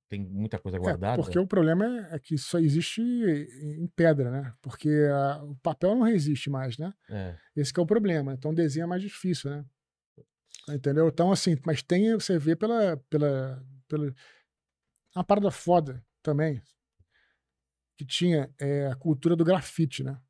Tem 0.08 0.20
muita 0.20 0.56
coisa 0.58 0.76
É, 0.76 0.80
guardada. 0.80 1.20
porque 1.20 1.36
o 1.36 1.46
problema 1.48 1.84
é, 1.84 2.14
é 2.14 2.18
que 2.20 2.38
só 2.38 2.60
existe 2.60 3.00
em 3.02 3.88
pedra, 3.88 4.30
né? 4.30 4.54
Porque 4.62 4.88
a- 5.12 5.42
o 5.42 5.56
papel 5.56 5.96
não 5.96 6.02
resiste 6.02 6.48
mais, 6.48 6.78
né? 6.78 6.94
É. 7.10 7.36
Esse 7.56 7.72
é 7.76 7.82
o 7.82 7.86
problema. 7.86 8.32
Então, 8.32 8.54
desenho 8.54 8.84
é 8.84 8.86
mais 8.86 9.02
difícil, 9.02 9.50
né? 9.50 9.64
Entendeu? 10.68 11.08
Então, 11.08 11.32
assim, 11.32 11.56
mas 11.66 11.82
tem, 11.82 12.12
você 12.14 12.38
vê 12.38 12.54
pela. 12.54 12.96
pela, 13.10 13.64
pela 13.88 14.14
uma 15.14 15.24
parada 15.24 15.50
foda 15.50 16.04
também, 16.22 16.62
que 17.96 18.04
tinha 18.04 18.48
é, 18.60 18.86
a 18.86 18.94
cultura 18.94 19.34
do 19.34 19.44
grafite, 19.44 20.04
né? 20.04 20.20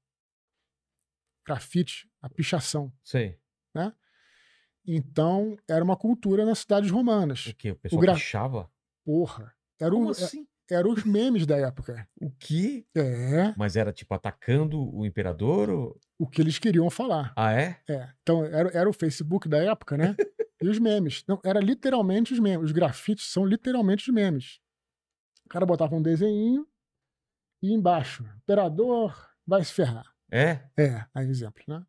Grafite, 1.44 2.10
a 2.22 2.28
pichação. 2.28 2.92
Sei. 3.04 3.38
Então, 4.86 5.56
era 5.68 5.82
uma 5.82 5.96
cultura 5.96 6.44
nas 6.44 6.60
cidades 6.60 6.90
romanas. 6.90 7.46
O 7.46 7.54
quê? 7.54 7.72
O 7.72 7.76
pessoal 7.76 8.00
gra- 8.00 8.14
pichava? 8.14 8.70
Porra. 9.04 9.52
Era, 9.80 9.90
Como 9.90 10.06
o, 10.08 10.10
assim? 10.10 10.46
era 10.70 10.88
os 10.88 11.04
memes 11.04 11.44
da 11.46 11.56
época. 11.56 12.08
O 12.20 12.30
quê? 12.30 12.86
É 12.96 13.52
Mas 13.56 13.76
era 13.76 13.92
tipo 13.92 14.14
atacando 14.14 14.80
o 14.94 15.04
imperador? 15.04 15.68
Ou... 15.70 16.00
o 16.18 16.26
que 16.26 16.40
eles 16.40 16.58
queriam 16.58 16.88
falar. 16.88 17.32
Ah, 17.36 17.52
é? 17.52 17.80
É. 17.88 18.10
Então, 18.22 18.44
era, 18.44 18.70
era 18.70 18.88
o 18.88 18.92
Facebook 18.92 19.48
da 19.48 19.58
época, 19.58 19.96
né? 19.96 20.14
e 20.62 20.68
os 20.68 20.78
memes. 20.78 21.24
Não, 21.28 21.40
era 21.44 21.60
literalmente 21.60 22.32
os 22.32 22.38
memes. 22.38 22.66
Os 22.66 22.72
grafites 22.72 23.26
são 23.26 23.44
literalmente 23.44 24.08
os 24.08 24.14
memes. 24.14 24.60
O 25.44 25.48
cara 25.48 25.66
botava 25.66 25.94
um 25.94 26.02
desenho 26.02 26.66
e 27.62 27.72
embaixo, 27.72 28.24
imperador 28.42 29.30
vai 29.46 29.64
se 29.64 29.72
ferrar. 29.72 30.12
É? 30.30 30.60
É, 30.76 31.04
aí 31.14 31.28
exemplo, 31.28 31.62
né? 31.68 31.84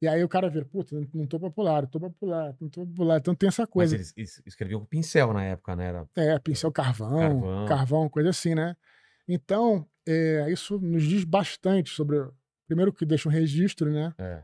E 0.00 0.06
aí 0.06 0.22
o 0.22 0.28
cara 0.28 0.50
vira, 0.50 0.64
puta, 0.66 0.94
não, 1.14 1.26
tô 1.26 1.40
popular, 1.40 1.82
não 1.82 1.88
tô 1.88 1.98
popular, 2.00 2.54
não 2.60 2.68
tô 2.68 2.86
popular. 2.86 3.18
Então 3.18 3.34
tem 3.34 3.48
essa 3.48 3.62
Mas 3.62 3.70
coisa. 3.70 3.94
eles, 3.96 4.12
eles 4.16 4.42
escreviam 4.44 4.80
com 4.80 4.86
pincel 4.86 5.32
na 5.32 5.42
época, 5.44 5.74
né? 5.74 5.86
Era... 5.86 6.08
É, 6.14 6.38
pincel 6.38 6.70
carvão, 6.70 7.18
Carvão. 7.18 7.66
carvão, 7.66 8.08
coisa 8.08 8.28
assim, 8.30 8.54
né? 8.54 8.76
Então, 9.26 9.88
é, 10.06 10.50
isso 10.52 10.78
nos 10.78 11.02
diz 11.02 11.24
bastante 11.24 11.90
sobre. 11.90 12.18
Primeiro, 12.66 12.92
que 12.92 13.06
deixa 13.06 13.28
um 13.28 13.32
registro, 13.32 13.90
né? 13.90 14.12
É. 14.18 14.42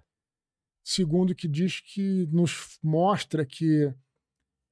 Segundo, 0.84 1.34
que 1.34 1.46
diz 1.46 1.80
que 1.80 2.26
nos 2.32 2.78
mostra 2.82 3.44
que 3.46 3.92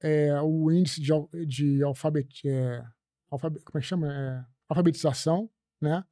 é, 0.01 0.41
o 0.41 0.71
índice 0.71 0.99
de, 1.01 1.45
de 1.45 1.83
alfabet, 1.83 2.47
é, 2.47 2.83
alfabe- 3.29 3.59
como 3.61 3.77
é 3.77 3.81
que 3.81 3.87
chama? 3.87 4.11
É, 4.13 4.45
alfabetização, 4.67 5.49
né? 5.79 6.03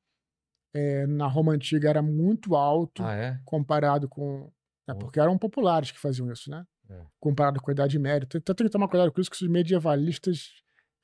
É, 0.74 1.08
na 1.08 1.28
Roma 1.28 1.54
Antiga 1.54 1.90
era 1.90 2.02
muito 2.02 2.56
alto 2.56 3.04
Ah, 3.04 3.14
é? 3.16 3.40
comparado 3.44 4.08
com. 4.08 4.52
Oh. 4.94 5.00
porque 5.00 5.20
eram 5.20 5.38
populares 5.38 5.92
que 5.92 6.00
faziam 6.00 6.32
isso, 6.32 6.50
né? 6.50 6.66
É. 6.90 7.06
Comparado 7.20 7.62
com 7.62 7.70
a 7.70 7.74
Idade 7.74 8.00
Média. 8.00 8.28
Então 8.36 8.56
tem 8.56 8.66
que 8.66 8.72
tomar 8.72 8.88
cuidado 8.88 9.12
com 9.12 9.22
isso, 9.22 9.30
que 9.30 9.44
os 9.44 9.50
medievalistas 9.50 10.52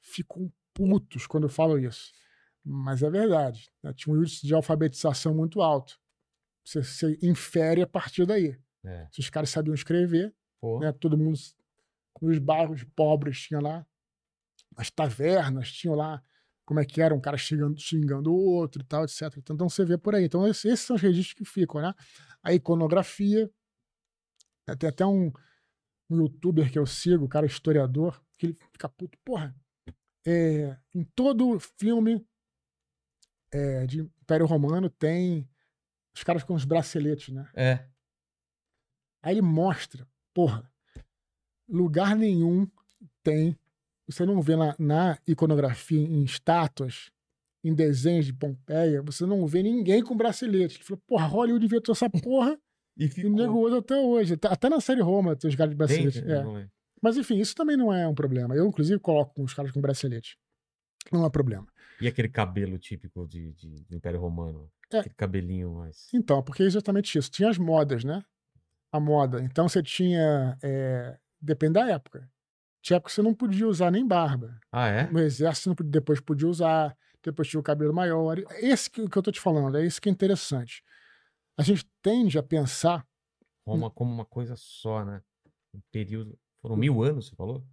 ficam 0.02 0.52
putos 0.74 1.28
quando 1.28 1.48
falam 1.48 1.78
isso. 1.80 2.12
Mas 2.64 3.04
é 3.04 3.10
verdade. 3.10 3.70
né? 3.84 3.94
Tinha 3.94 4.16
um 4.16 4.20
índice 4.20 4.46
de 4.46 4.54
alfabetização 4.54 5.36
muito 5.36 5.62
alto. 5.62 6.00
Você, 6.64 6.84
você 6.84 7.18
infere 7.22 7.82
a 7.82 7.88
partir 7.88 8.26
daí. 8.26 8.60
É. 8.84 9.08
Se 9.12 9.20
os 9.20 9.30
caras 9.30 9.50
sabiam 9.50 9.74
escrever, 9.74 10.34
né? 10.80 10.92
todo 10.92 11.18
mundo 11.18 11.38
nos 12.22 12.40
bairros 12.40 12.84
pobres 12.96 13.42
tinha 13.42 13.60
lá, 13.60 13.86
as 14.76 14.90
tavernas 14.90 15.72
tinham 15.72 15.96
lá, 15.96 16.22
como 16.66 16.80
é 16.80 16.86
que 16.86 17.02
era, 17.02 17.14
um 17.14 17.22
cara 17.22 17.38
xingando, 17.38 17.80
xingando 17.80 18.34
o 18.34 18.36
outro 18.36 18.82
e 18.82 18.86
tal, 18.86 19.04
etc. 19.04 19.22
Então 19.38 19.70
você 19.70 19.86
vê 19.86 19.98
por 19.98 20.16
aí. 20.16 20.26
Então 20.26 20.48
esses, 20.48 20.66
esses 20.66 20.86
são 20.86 20.96
os 20.96 21.02
registros 21.02 21.34
que 21.34 21.46
ficam, 21.46 21.82
né? 21.82 21.94
A 22.42 22.54
iconografia, 22.54 23.50
tem 24.74 24.90
até 24.90 25.06
um, 25.06 25.32
um 26.10 26.18
youtuber 26.18 26.72
que 26.72 26.80
eu 26.80 26.86
sigo, 26.86 27.26
o 27.26 27.30
cara 27.30 27.46
historiador, 27.46 28.24
que 28.38 28.48
ele 28.48 28.58
fica 28.72 28.88
puto, 28.88 29.18
porra, 29.26 29.54
é, 30.26 30.78
em 30.94 31.04
todo 31.04 31.60
filme 31.60 32.26
é, 33.52 33.86
de 33.86 34.02
Império 34.02 34.46
Romano 34.46 34.90
tem 34.90 35.48
os 36.16 36.24
caras 36.24 36.44
com 36.44 36.54
os 36.54 36.66
braceletes, 36.66 37.34
né? 37.34 37.50
É. 37.54 37.86
Aí 39.22 39.34
ele 39.34 39.42
mostra, 39.42 40.08
porra, 40.34 40.72
lugar 41.68 42.16
nenhum 42.16 42.70
tem. 43.22 43.58
Você 44.08 44.26
não 44.26 44.42
vê 44.42 44.56
na, 44.56 44.76
na 44.80 45.20
iconografia, 45.28 46.00
em 46.00 46.24
estátuas, 46.24 47.12
em 47.64 47.74
desenhos 47.74 48.28
de 48.28 48.34
Pompeia, 48.34 49.02
você 49.02 49.26
não 49.26 49.46
vê 49.48 49.64
ninguém 49.64 50.04
com 50.04 50.16
bracelete. 50.16 50.78
Ele 50.78 50.84
falou, 50.84 51.02
porra, 51.08 51.26
Hollywood 51.26 51.66
inventou 51.66 51.94
essa 51.94 52.10
porra 52.10 52.60
E 52.98 53.08
ficou. 53.08 53.32
o 53.32 53.36
nego 53.36 53.60
usa 53.60 53.80
até 53.80 53.96
hoje. 53.98 54.34
Até- 54.36 54.48
Até 54.48 54.70
na 54.70 54.80
série 54.80 55.02
Roma 55.02 55.36
tem 55.36 55.50
os 55.50 55.56
caras 55.56 55.72
de 55.76 55.78
Tem? 55.88 56.04
bracelete. 56.04 56.22
Não 56.26 56.58
é. 56.58 56.68
Mas 57.02 57.18
enfim, 57.18 57.38
isso 57.38 57.54
também 57.56 57.76
não 57.78 57.94
é 57.94 58.08
um 58.08 58.16
problema. 58.16 58.56
Eu, 58.56 58.66
inclusive, 58.68 59.00
coloco 59.00 59.44
os 59.44 59.54
caras 59.54 59.72
com 59.72 59.82
bracelete. 59.82 60.38
Não 61.12 61.26
é 61.26 61.30
problema. 61.30 61.68
E 62.02 62.08
aquele 62.08 62.28
cabelo 62.30 62.78
típico 62.80 63.28
de, 63.28 63.54
de- 63.54 63.84
do 63.86 63.96
Império 63.96 64.20
Romano? 64.20 64.70
É. 64.92 65.00
Aquele 65.00 65.16
cabelinho 65.16 65.76
mais. 65.76 66.08
Então, 66.14 66.42
porque 66.42 66.64
é 66.64 66.66
exatamente 66.66 67.18
isso. 67.18 67.30
Tinha 67.30 67.50
as 67.50 67.58
modas, 67.58 68.04
né? 68.04 68.24
A 68.92 69.00
moda. 69.00 69.42
Então 69.44 69.68
você 69.68 69.84
tinha. 69.84 70.58
É... 70.64 71.18
Depende 71.42 71.74
da 71.74 71.90
época. 71.90 72.28
Tinha 72.82 72.98
época 72.98 73.10
que 73.10 73.16
você 73.16 73.22
não 73.22 73.34
podia 73.34 73.68
usar 73.68 73.92
nem 73.92 74.08
barba. 74.08 74.58
Ah, 74.72 74.88
é? 74.88 75.10
No 75.12 75.20
exército 75.20 75.70
não 75.70 75.76
podia- 75.76 75.92
depois 75.92 76.20
podia 76.22 76.48
usar, 76.48 76.96
depois 77.24 77.48
tinha 77.48 77.60
o 77.60 77.64
cabelo 77.64 77.94
maior. 77.94 78.38
Esse 78.62 78.90
que, 78.90 79.08
que 79.08 79.18
eu 79.18 79.22
tô 79.24 79.32
te 79.32 79.40
falando, 79.42 79.78
é 79.78 79.86
isso 79.86 80.02
que 80.02 80.08
é 80.10 80.12
interessante. 80.12 80.82
A 81.58 81.64
gente 81.64 81.86
tende 82.02 82.38
a 82.38 82.44
pensar. 82.44 83.08
Roma 83.66 83.90
como 83.90 84.12
uma 84.14 84.26
coisa 84.26 84.56
só, 84.56 85.04
né? 85.04 85.22
Um 85.74 85.80
período. 85.92 86.38
Foram 86.62 86.76
mil 86.78 87.02
anos, 87.04 87.28
você 87.28 87.36
falou? 87.36 87.66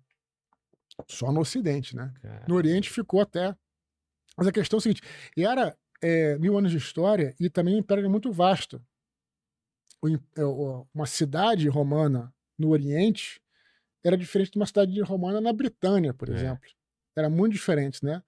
Só 1.09 1.33
no 1.33 1.41
Ocidente, 1.41 1.97
né? 1.97 2.12
Cara, 2.20 2.44
No 2.49 2.55
Oriente 2.55 2.91
ficou 2.91 3.20
até. 3.20 3.57
Mas 4.36 4.47
a 4.47 4.52
questão 4.52 4.77
é 4.77 4.78
a 4.78 4.83
seguinte: 4.83 5.02
e 5.36 5.44
era 5.44 5.77
é, 6.02 6.39
mil 6.39 6.57
anos 6.57 6.70
de 6.70 6.77
história 6.77 7.35
e 7.41 7.49
também 7.51 7.75
um 7.75 7.78
império 7.78 8.09
muito 8.11 8.31
vasto. 8.33 8.85
O 10.02 10.09
é, 10.09 10.44
o- 10.44 10.86
uma 10.94 11.07
cidade 11.07 11.69
romana 11.69 12.35
no 12.59 12.70
Oriente 12.70 13.41
era 14.05 14.17
diferente 14.17 14.51
de 14.52 14.59
uma 14.59 14.67
cidade 14.67 15.01
romana 15.01 15.41
na 15.41 15.52
Britânia, 15.52 16.12
por 16.12 16.28
É. 16.28 16.33
exemplo. 16.35 16.69
Era 17.17 17.28
muito 17.31 17.52
diferente, 17.52 18.05
né? 18.05 18.23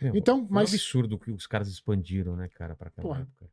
Meu, 0.00 0.14
Então, 0.14 0.46
mas- 0.48 0.70
um 0.70 0.74
absurdo 0.74 1.18
que 1.18 1.30
os 1.30 1.46
caras 1.46 1.68
expandiram, 1.68 2.36
né, 2.36 2.48
cara, 2.48 2.76
pra 2.76 2.88
aquela 2.88 3.02
Porra. 3.08 3.22
época. 3.22 3.50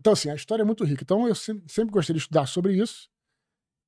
Então, 0.00 0.12
assim, 0.12 0.30
a 0.30 0.34
história 0.34 0.62
é 0.62 0.64
muito 0.64 0.84
rica. 0.84 1.02
Então, 1.02 1.26
eu 1.26 1.34
sempre, 1.34 1.90
gostei 1.90 2.14
de 2.14 2.20
estudar 2.20 2.46
sobre 2.46 2.74
isso. 2.76 3.08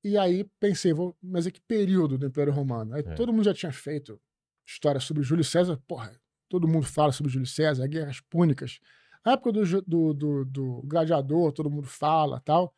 E 0.05 0.17
aí 0.17 0.45
pensei, 0.61 0.93
vou, 0.93 1.17
mas 1.23 1.47
é 1.47 1.51
que 1.51 1.61
período 1.61 2.17
do 2.17 2.27
Império 2.27 2.53
Romano? 2.53 2.95
Aí 2.95 3.03
É. 3.05 3.15
todo 3.15 3.33
mundo 3.33 3.45
já 3.45 3.53
tinha 3.55 3.73
feito 3.73 4.21
história 4.67 5.01
sobre 5.01 5.23
Júlio 5.23 5.45
César. 5.45 5.77
Porra, 5.89 6.19
todo 6.49 6.69
mundo 6.69 6.87
fala 6.87 7.13
sobre 7.13 7.31
Júlio 7.33 7.47
César, 7.47 7.87
guerras 7.89 8.21
púnicas. 8.21 8.79
A 9.25 9.33
época 9.33 9.53
do, 9.53 9.65
do, 9.83 10.15
do, 10.15 10.45
do 10.45 10.83
gladiador, 10.87 11.53
todo 11.53 11.69
mundo 11.71 11.87
fala 11.87 12.41
tal. 12.41 12.75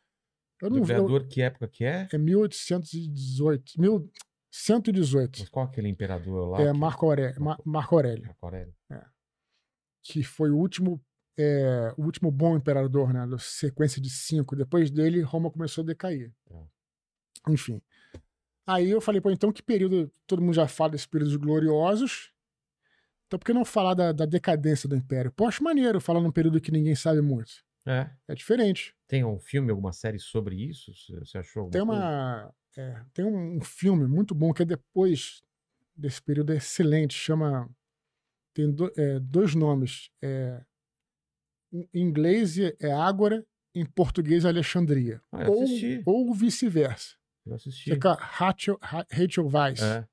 Eu 0.61 0.69
não 0.69 0.83
vereador, 0.83 1.27
que 1.27 1.41
época 1.41 1.67
que 1.67 1.83
é? 1.85 2.07
É 2.11 2.17
1818. 2.17 3.79
1118. 3.79 5.39
Mas 5.39 5.49
qual 5.49 5.65
aquele 5.65 5.87
imperador 5.87 6.49
lá? 6.49 6.61
É 6.61 6.73
Marco 6.73 7.05
Aurélio. 7.05 7.41
Ma- 7.41 7.57
Marco 7.65 7.95
Aurélio. 7.95 8.25
Marco 8.25 8.45
Aurélio. 8.45 8.73
que 10.03 10.23
foi 10.23 10.49
o 10.49 10.57
último, 10.57 10.99
é, 11.37 11.93
o 11.97 12.03
último 12.03 12.29
bom 12.31 12.55
imperador, 12.57 13.13
né? 13.13 13.25
Da 13.27 13.37
sequência 13.37 14.01
de 14.01 14.09
cinco. 14.09 14.55
Depois 14.55 14.89
dele, 14.91 15.21
Roma 15.21 15.49
começou 15.51 15.83
a 15.83 15.87
decair. 15.87 16.31
Tá. 16.45 16.55
Enfim. 17.49 17.81
Aí 18.67 18.89
eu 18.89 19.01
falei, 19.01 19.19
pô, 19.19 19.31
então 19.31 19.51
que 19.51 19.63
período. 19.63 20.11
Todo 20.27 20.41
mundo 20.41 20.53
já 20.53 20.67
fala 20.67 20.91
desses 20.91 21.07
períodos 21.07 21.35
gloriosos. 21.35 22.31
Então 23.27 23.39
por 23.39 23.45
que 23.45 23.53
não 23.53 23.63
falar 23.65 23.93
da, 23.93 24.11
da 24.11 24.25
decadência 24.25 24.87
do 24.89 24.95
império? 24.95 25.31
Pô, 25.31 25.47
acho 25.47 25.63
maneiro 25.63 25.99
falar 26.01 26.19
num 26.21 26.31
período 26.31 26.59
que 26.61 26.71
ninguém 26.71 26.95
sabe 26.95 27.21
muito. 27.21 27.51
É. 27.85 28.11
É 28.27 28.35
diferente. 28.35 28.93
Tem 29.07 29.23
um 29.23 29.39
filme, 29.39 29.71
alguma 29.71 29.91
série 29.91 30.19
sobre 30.19 30.55
isso? 30.55 30.91
Você 31.19 31.37
achou 31.37 31.69
Tem 31.69 31.81
uma. 31.81 32.53
é, 32.77 33.01
tem 33.13 33.25
um, 33.25 33.57
um 33.57 33.61
filme 33.61 34.05
muito 34.05 34.35
bom 34.35 34.53
que 34.53 34.61
é 34.61 34.65
depois 34.65 35.41
desse 35.95 36.21
período, 36.21 36.53
é 36.53 36.57
excelente, 36.57 37.13
chama. 37.15 37.67
Tem 38.53 38.69
do- 38.71 38.91
é, 38.97 39.19
dois 39.19 39.55
nomes. 39.55 40.11
É, 40.21 40.61
em 41.73 41.87
inglês 41.93 42.57
é 42.57 42.91
Ágora, 42.91 43.45
em 43.73 43.85
português 43.85 44.43
é 44.45 44.49
Alexandria. 44.49 45.21
Ah, 45.31 45.49
ou 45.49 45.65
ou 46.05 46.33
vice-versa. 46.33 47.15
Eu 47.45 47.53
assisti. 47.55 47.89
Fica 47.91 48.13
Rachel, 48.13 48.77
Ra- 48.81 49.05
Rachel 49.11 49.47
Weisz. 49.47 49.81
É, 49.81 50.07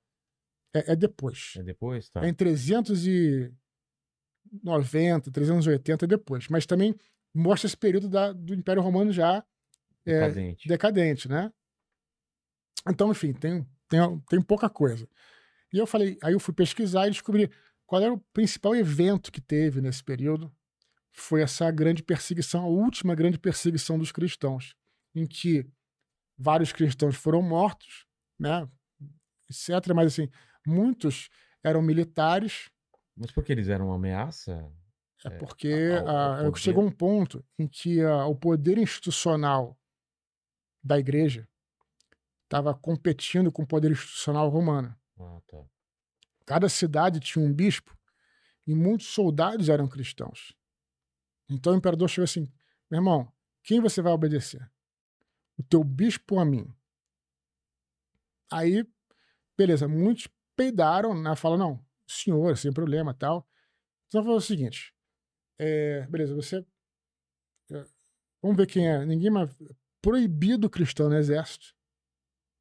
É, 0.75 0.93
é 0.93 0.97
depois. 0.97 1.55
é 1.57 1.63
depois, 1.63 2.09
tá. 2.11 2.25
É 2.25 2.29
em 2.29 2.35
390, 2.35 5.31
380 5.31 6.05
é 6.05 6.09
depois. 6.09 6.49
Mas 6.49 6.67
também 6.67 6.95
mostra 7.35 7.67
esse 7.67 7.77
período 7.77 8.09
da- 8.09 8.33
do 8.33 8.55
Império 8.55 8.83
Romano 8.83 9.13
já 9.13 9.45
é, 10.07 10.21
Decadente. 10.21 10.69
decadente, 10.69 11.29
né? 11.29 11.53
Então, 12.89 13.11
enfim, 13.11 13.33
tem, 13.35 13.67
tem, 13.89 14.01
tem 14.29 14.41
pouca 14.41 14.71
coisa. 14.71 15.07
E 15.73 15.77
eu 15.79 15.87
falei, 15.87 16.17
aí 16.23 16.33
eu 16.33 16.41
fui 16.41 16.55
pesquisar 16.55 17.07
e 17.07 17.11
descobri 17.11 17.51
qual 17.87 18.01
era 18.03 18.13
o 18.15 18.21
principal 18.33 18.75
evento 18.75 19.31
que 19.31 19.41
teve 19.41 19.81
nesse 19.83 20.03
período. 20.03 20.51
Foi 21.13 21.43
essa 21.43 21.71
grande 21.71 22.03
perseguição, 22.03 22.63
a 22.65 22.69
última 22.69 23.15
grande 23.15 23.39
perseguição 23.39 23.99
dos 23.99 24.13
cristãos, 24.13 24.75
em 25.15 25.27
que 25.27 25.67
vários 26.39 26.73
cristãos 26.73 27.17
foram 27.17 27.43
mortos, 27.43 28.07
né? 28.39 28.69
Etc. 29.51 29.95
Mas 29.95 30.13
assim, 30.13 30.29
muitos 30.67 31.29
eram 31.63 31.83
militares, 31.83 32.71
Mas 33.17 33.33
porque 33.33 33.53
eles 33.53 33.69
eram 33.69 33.87
uma 33.87 33.97
ameaça? 33.97 34.71
é 35.25 35.31
É, 35.31 35.39
porque 35.39 35.91
ao- 35.91 36.09
ao 36.09 36.35
ah, 36.35 36.37
poder. 36.43 36.59
chegou 36.61 36.85
um 36.85 36.91
ponto 36.93 37.45
em 37.59 37.67
que 37.67 38.01
ah, 38.03 38.27
o 38.27 38.37
poder 38.37 38.79
institucional 38.79 39.77
da 40.83 40.99
igreja 40.99 41.49
estava 42.45 42.75
competindo 42.75 43.51
com 43.53 43.63
o 43.63 43.67
poder 43.67 43.91
institucional 43.91 44.49
romano. 44.49 44.95
Ah, 45.19 45.41
tá. 45.47 45.59
Cada 46.47 46.69
cidade 46.69 47.21
tinha 47.21 47.45
um 47.45 47.53
bispo 47.53 47.97
e 48.67 48.75
muitos 48.75 49.09
soldados 49.09 49.69
eram 49.69 49.89
cristãos. 49.89 50.55
Então 51.49 51.73
o 51.73 51.77
imperador 51.77 52.09
chegou 52.09 52.25
assim: 52.25 52.51
meu 52.91 52.99
irmão, 52.99 53.33
quem 53.63 53.81
você 53.81 54.01
vai 54.03 54.13
obedecer? 54.13 54.69
O 55.57 55.63
teu 55.63 55.83
bispo 55.83 56.37
ou 56.37 56.41
a 56.41 56.45
mim? 56.45 56.73
Aí, 58.51 58.87
beleza, 59.57 59.87
muitos 59.89 60.29
peidaram, 60.57 61.15
né? 61.21 61.35
Falaram, 61.37 61.71
não, 61.71 61.87
senhor, 62.07 62.57
sem 62.57 62.73
problema 62.73 63.13
tal. 63.15 63.47
Então 64.07 64.23
falou 64.23 64.39
o 64.39 64.43
seguinte: 64.43 64.95
é, 65.59 66.07
beleza, 66.09 66.35
você. 66.35 66.65
é, 67.71 67.85
vamos 68.43 68.57
ver 68.57 68.67
quem 68.67 68.89
é. 68.89 69.05
Ninguém 69.05 69.31
mais. 69.31 69.55
Proibido 70.01 70.71
cristão 70.71 71.09
no 71.09 71.17
exército. 71.17 71.75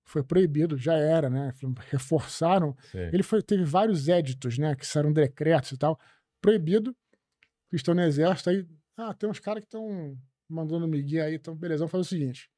Foi 0.03 0.24
proibido, 0.24 0.77
já 0.77 0.93
era, 0.95 1.30
né? 1.30 1.53
Reforçaram 1.90 2.75
Sei. 2.91 3.09
ele 3.14 3.24
foi, 3.24 3.41
teve 3.43 3.64
vários 3.66 4.07
éditos, 4.07 4.57
né? 4.57 4.75
Que 4.75 4.85
saíram 4.85 5.11
decretos 5.14 5.72
e 5.72 5.77
tal. 5.77 5.99
Proibido. 6.41 6.95
Cristão 7.69 7.93
no 7.93 8.01
exército. 8.01 8.49
Aí, 8.49 8.66
ah, 8.98 9.14
tem 9.14 9.30
uns 9.30 9.40
caras 9.40 9.61
que 9.61 9.67
estão 9.67 10.17
mandando 10.50 10.88
migué 10.88 11.22
aí. 11.22 11.35
Então, 11.35 11.56
beleza, 11.56 11.80
vamos 11.80 11.92
fazer 11.92 12.01
o 12.01 12.06
seguinte. 12.06 12.51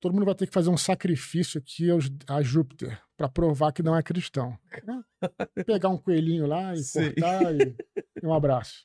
Todo 0.00 0.12
mundo 0.12 0.26
vai 0.26 0.34
ter 0.34 0.46
que 0.46 0.52
fazer 0.52 0.68
um 0.68 0.76
sacrifício 0.76 1.60
aqui 1.60 1.88
aos, 1.88 2.10
a 2.28 2.42
Júpiter 2.42 3.00
para 3.16 3.28
provar 3.28 3.72
que 3.72 3.82
não 3.82 3.96
é 3.96 4.02
cristão. 4.02 4.58
Pegar 5.66 5.88
um 5.88 5.96
coelhinho 5.98 6.46
lá 6.46 6.74
e 6.74 6.78
Sim. 6.82 7.04
cortar 7.14 7.54
e, 7.54 7.76
e 8.20 8.26
um 8.26 8.34
abraço. 8.34 8.84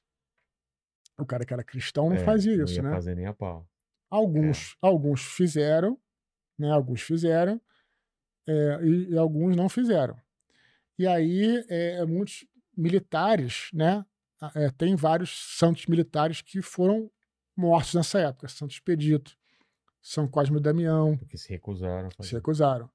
O 1.19 1.25
cara 1.25 1.43
que 1.43 1.51
era 1.53 1.63
cristão 1.63 2.09
não 2.09 2.17
É, 2.17 2.23
fazia 2.23 2.55
não 2.55 2.63
isso, 2.65 2.75
ia 2.75 2.83
né? 2.83 2.91
fazer 2.91 3.15
nem 3.15 3.25
a 3.25 3.33
pau. 3.33 3.67
Alguns, 4.09 4.77
alguns 4.79 5.21
fizeram, 5.23 5.99
né? 6.57 6.69
Alguns 6.71 7.01
fizeram 7.01 7.59
é, 8.47 8.79
e, 8.83 9.09
e 9.09 9.17
alguns 9.17 9.55
não 9.55 9.67
fizeram. 9.67 10.15
E 10.99 11.07
aí 11.07 11.65
é, 11.67 12.05
muitos 12.05 12.45
militares, 12.75 13.69
né? 13.73 14.05
A- 14.41 14.51
é, 14.55 14.69
tem 14.69 14.95
vários 14.95 15.57
santos 15.57 15.85
militares 15.87 16.41
que 16.41 16.61
foram 16.61 17.09
mortos 17.55 17.93
nessa 17.95 18.19
época. 18.19 18.47
Santo 18.47 18.71
Expedito, 18.71 19.35
São 20.01 20.27
Cosme 20.27 20.57
e 20.57 20.61
Damião, 20.61 21.17
Porque 21.17 21.37
se 21.37 21.49
recusaram 21.49 22.09
se 22.21 22.33
recusaram. 22.33 22.89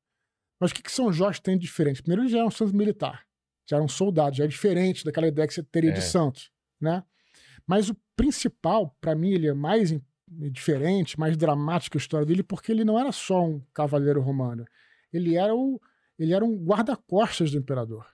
Mas 0.61 0.71
o 0.71 0.75
que, 0.75 0.83
que 0.83 0.93
São 0.93 1.13
Jorge 1.13 1.41
tem 1.43 1.57
de 1.59 1.63
diferente? 1.67 2.01
Primeiro, 2.03 2.23
ele 2.23 2.31
já 2.31 2.39
é 2.39 2.45
um 2.45 2.51
santo 2.51 2.75
militar, 2.77 3.27
já 3.69 3.77
era 3.77 3.85
um 3.85 3.89
soldado, 3.89 4.37
já 4.37 4.45
é 4.45 4.47
diferente 4.47 5.05
daquela 5.05 5.27
ideia 5.27 5.47
que 5.49 5.55
você 5.55 5.63
teria 5.63 5.91
É. 5.91 5.95
de 5.95 6.03
santo, 6.03 6.41
né? 6.81 7.03
Mas 7.67 7.89
o 7.89 7.97
principal, 8.17 8.97
para 9.01 9.15
mim, 9.15 9.31
ele 9.33 9.49
é 9.49 9.53
mais 9.55 9.93
diferente, 10.51 11.19
mais 11.19 11.37
dramático 11.37 11.97
a 11.97 12.01
história 12.01 12.25
dele, 12.27 12.43
porque 12.43 12.73
ele 12.73 12.85
não 12.85 12.99
era 12.99 13.13
só 13.13 13.45
um 13.45 13.61
cavaleiro 13.75 14.21
romano. 14.21 14.65
Ele 15.13 15.37
era, 15.37 15.55
o, 15.55 15.81
ele 16.19 16.33
era 16.33 16.45
um 16.45 16.57
guarda-costas 16.57 17.51
do 17.51 17.59
imperador. 17.59 18.07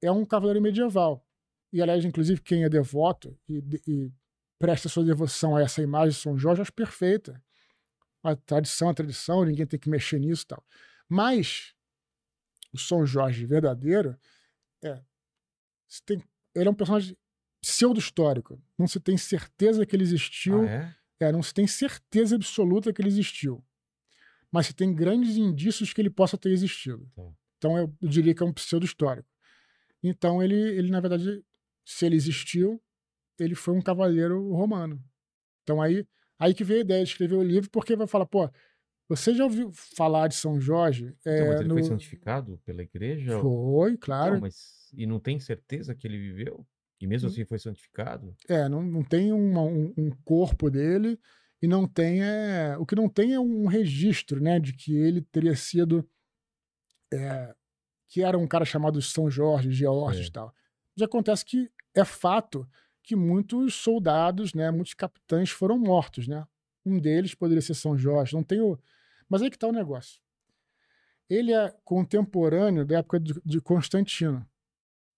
é 0.02 0.10
um 0.10 0.24
cavaleiro 0.24 0.60
medieval. 0.60 1.24
E, 1.72 1.82
aliás, 1.82 2.04
inclusive, 2.04 2.40
quem 2.40 2.64
é 2.64 2.68
devoto 2.68 3.38
e, 3.48 3.62
e 3.86 4.12
presta 4.58 4.88
sua 4.88 5.04
devoção 5.04 5.56
a 5.56 5.62
essa 5.62 5.82
imagem 5.82 6.10
de 6.10 6.22
São 6.22 6.38
Jorge, 6.38 6.62
acho 6.62 6.72
perfeita. 6.72 7.42
A 8.22 8.34
tradição, 8.34 8.88
a 8.88 8.94
tradição, 8.94 9.44
ninguém 9.44 9.66
tem 9.66 9.78
que 9.78 9.88
mexer 9.88 10.18
nisso 10.18 10.44
e 10.44 10.46
tal. 10.46 10.64
Mas 11.08 11.74
o 12.72 12.78
São 12.78 13.06
Jorge 13.06 13.46
verdadeiro 13.46 14.18
é. 14.82 15.00
Tem, 16.04 16.22
ele 16.54 16.68
é 16.68 16.70
um 16.70 16.74
personagem 16.74 17.16
pseudo-histórico. 17.60 18.60
Não 18.76 18.86
se 18.86 18.98
tem 18.98 19.16
certeza 19.16 19.86
que 19.86 19.94
ele 19.94 20.02
existiu. 20.02 20.62
Ah, 20.62 20.70
é? 20.70 20.96
É, 21.18 21.32
não 21.32 21.42
se 21.42 21.54
tem 21.54 21.66
certeza 21.66 22.36
absoluta 22.36 22.92
que 22.92 23.00
ele 23.00 23.08
existiu. 23.08 23.64
Mas 24.50 24.66
se 24.66 24.74
tem 24.74 24.94
grandes 24.94 25.36
indícios 25.36 25.92
que 25.92 26.00
ele 26.00 26.10
possa 26.10 26.36
ter 26.36 26.50
existido. 26.50 27.10
Então 27.58 27.76
eu, 27.78 27.94
eu 28.00 28.08
diria 28.08 28.34
que 28.34 28.42
é 28.42 28.46
um 28.46 28.52
pseudo-histórico. 28.52 29.28
Então 30.08 30.42
ele, 30.42 30.54
ele, 30.54 30.90
na 30.90 31.00
verdade, 31.00 31.42
se 31.84 32.06
ele 32.06 32.16
existiu, 32.16 32.80
ele 33.38 33.54
foi 33.54 33.74
um 33.74 33.82
cavaleiro 33.82 34.52
romano. 34.52 35.02
Então 35.62 35.80
aí, 35.82 36.06
aí 36.38 36.54
que 36.54 36.64
veio 36.64 36.80
a 36.80 36.84
ideia 36.84 37.04
de 37.04 37.10
escrever 37.10 37.36
o 37.36 37.42
livro, 37.42 37.70
porque 37.70 37.96
vai 37.96 38.06
falar, 38.06 38.26
pô, 38.26 38.50
você 39.08 39.34
já 39.34 39.44
ouviu 39.44 39.70
falar 39.72 40.28
de 40.28 40.34
São 40.34 40.60
Jorge? 40.60 41.14
Então, 41.20 41.32
É, 41.32 41.44
mas 41.48 41.60
ele 41.60 41.68
no- 41.68 41.74
foi 41.74 41.82
santificado 41.84 42.58
pela 42.64 42.82
igreja? 42.82 43.40
Foi, 43.40 43.96
claro. 43.96 44.34
Não, 44.34 44.40
mas 44.40 44.90
e 44.94 45.06
não 45.06 45.20
tem 45.20 45.38
certeza 45.38 45.94
que 45.94 46.06
ele 46.06 46.18
viveu? 46.18 46.66
E 47.00 47.06
mesmo 47.06 47.28
Hum. 47.28 47.32
assim 47.32 47.44
foi 47.44 47.58
santificado? 47.58 48.34
É, 48.48 48.68
não, 48.68 48.82
não 48.82 49.02
tem 49.04 49.32
uma- 49.32 49.62
um, 49.62 49.92
um 49.96 50.10
corpo 50.24 50.70
dele 50.70 51.18
e 51.60 51.66
não 51.68 51.86
tem. 51.86 52.22
É, 52.22 52.76
o 52.78 52.86
que 52.86 52.94
não 52.94 53.08
tem 53.08 53.34
é 53.34 53.40
um 53.40 53.66
registro, 53.66 54.40
né, 54.40 54.58
de 54.58 54.72
que 54.72 54.94
ele 54.96 55.20
teria 55.20 55.54
sido. 55.54 56.08
é, 57.12 57.54
que 58.08 58.22
era 58.22 58.38
um 58.38 58.46
cara 58.46 58.64
chamado 58.64 59.00
São 59.02 59.30
Jorge, 59.30 59.72
Georges 59.72 60.26
É. 60.26 60.28
e 60.28 60.32
tal. 60.32 60.54
Mas 60.96 61.02
acontece 61.02 61.44
que 61.44 61.70
é 61.94 62.04
fato 62.04 62.68
que 63.02 63.14
muitos 63.14 63.74
soldados, 63.74 64.52
né, 64.54 64.70
muitos 64.70 64.94
capitães 64.94 65.50
foram 65.50 65.78
mortos, 65.78 66.26
né? 66.26 66.46
Um 66.84 66.98
deles 66.98 67.34
poderia 67.34 67.62
ser 67.62 67.74
São 67.74 67.96
Jorge. 67.96 68.34
Não 68.34 68.42
tem 68.42 68.60
o... 68.60 68.78
Mas 69.28 69.42
aí 69.42 69.50
que 69.50 69.58
tá 69.58 69.66
o 69.66 69.72
negócio. 69.72 70.20
Ele 71.28 71.52
é 71.52 71.74
contemporâneo 71.84 72.84
da 72.84 72.98
época 72.98 73.18
de, 73.18 73.34
de 73.44 73.60
Constantino. 73.60 74.46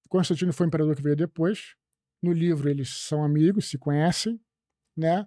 Constantino 0.09 0.53
foi 0.53 0.67
o 0.67 0.69
imperador 0.69 0.97
que 0.97 1.03
veio 1.03 1.17
depois. 1.17 1.75
No 2.23 2.33
livro 2.33 2.69
eles 2.69 2.89
são 2.89 3.23
amigos, 3.23 3.69
se 3.69 3.77
conhecem, 3.79 4.41
né? 4.97 5.27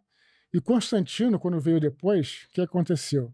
E 0.54 0.60
Constantino, 0.60 1.40
quando 1.40 1.60
veio 1.60 1.80
depois, 1.80 2.46
o 2.50 2.54
que 2.54 2.62
aconteceu? 2.62 3.34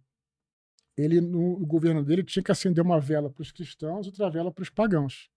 Ele, 0.97 1.21
no 1.21 1.57
governo 1.65 2.03
dele, 2.03 2.23
tinha 2.23 2.41
que 2.41 2.51
acender 2.51 2.83
uma 2.83 2.99
vela 2.99 3.29
para 3.29 3.41
os 3.41 3.51
cristãos 3.51 4.05
e 4.05 4.09
outra 4.09 4.29
vela 4.29 4.51
para 4.51 4.63
os 4.63 4.69
pagãos. 4.69 5.29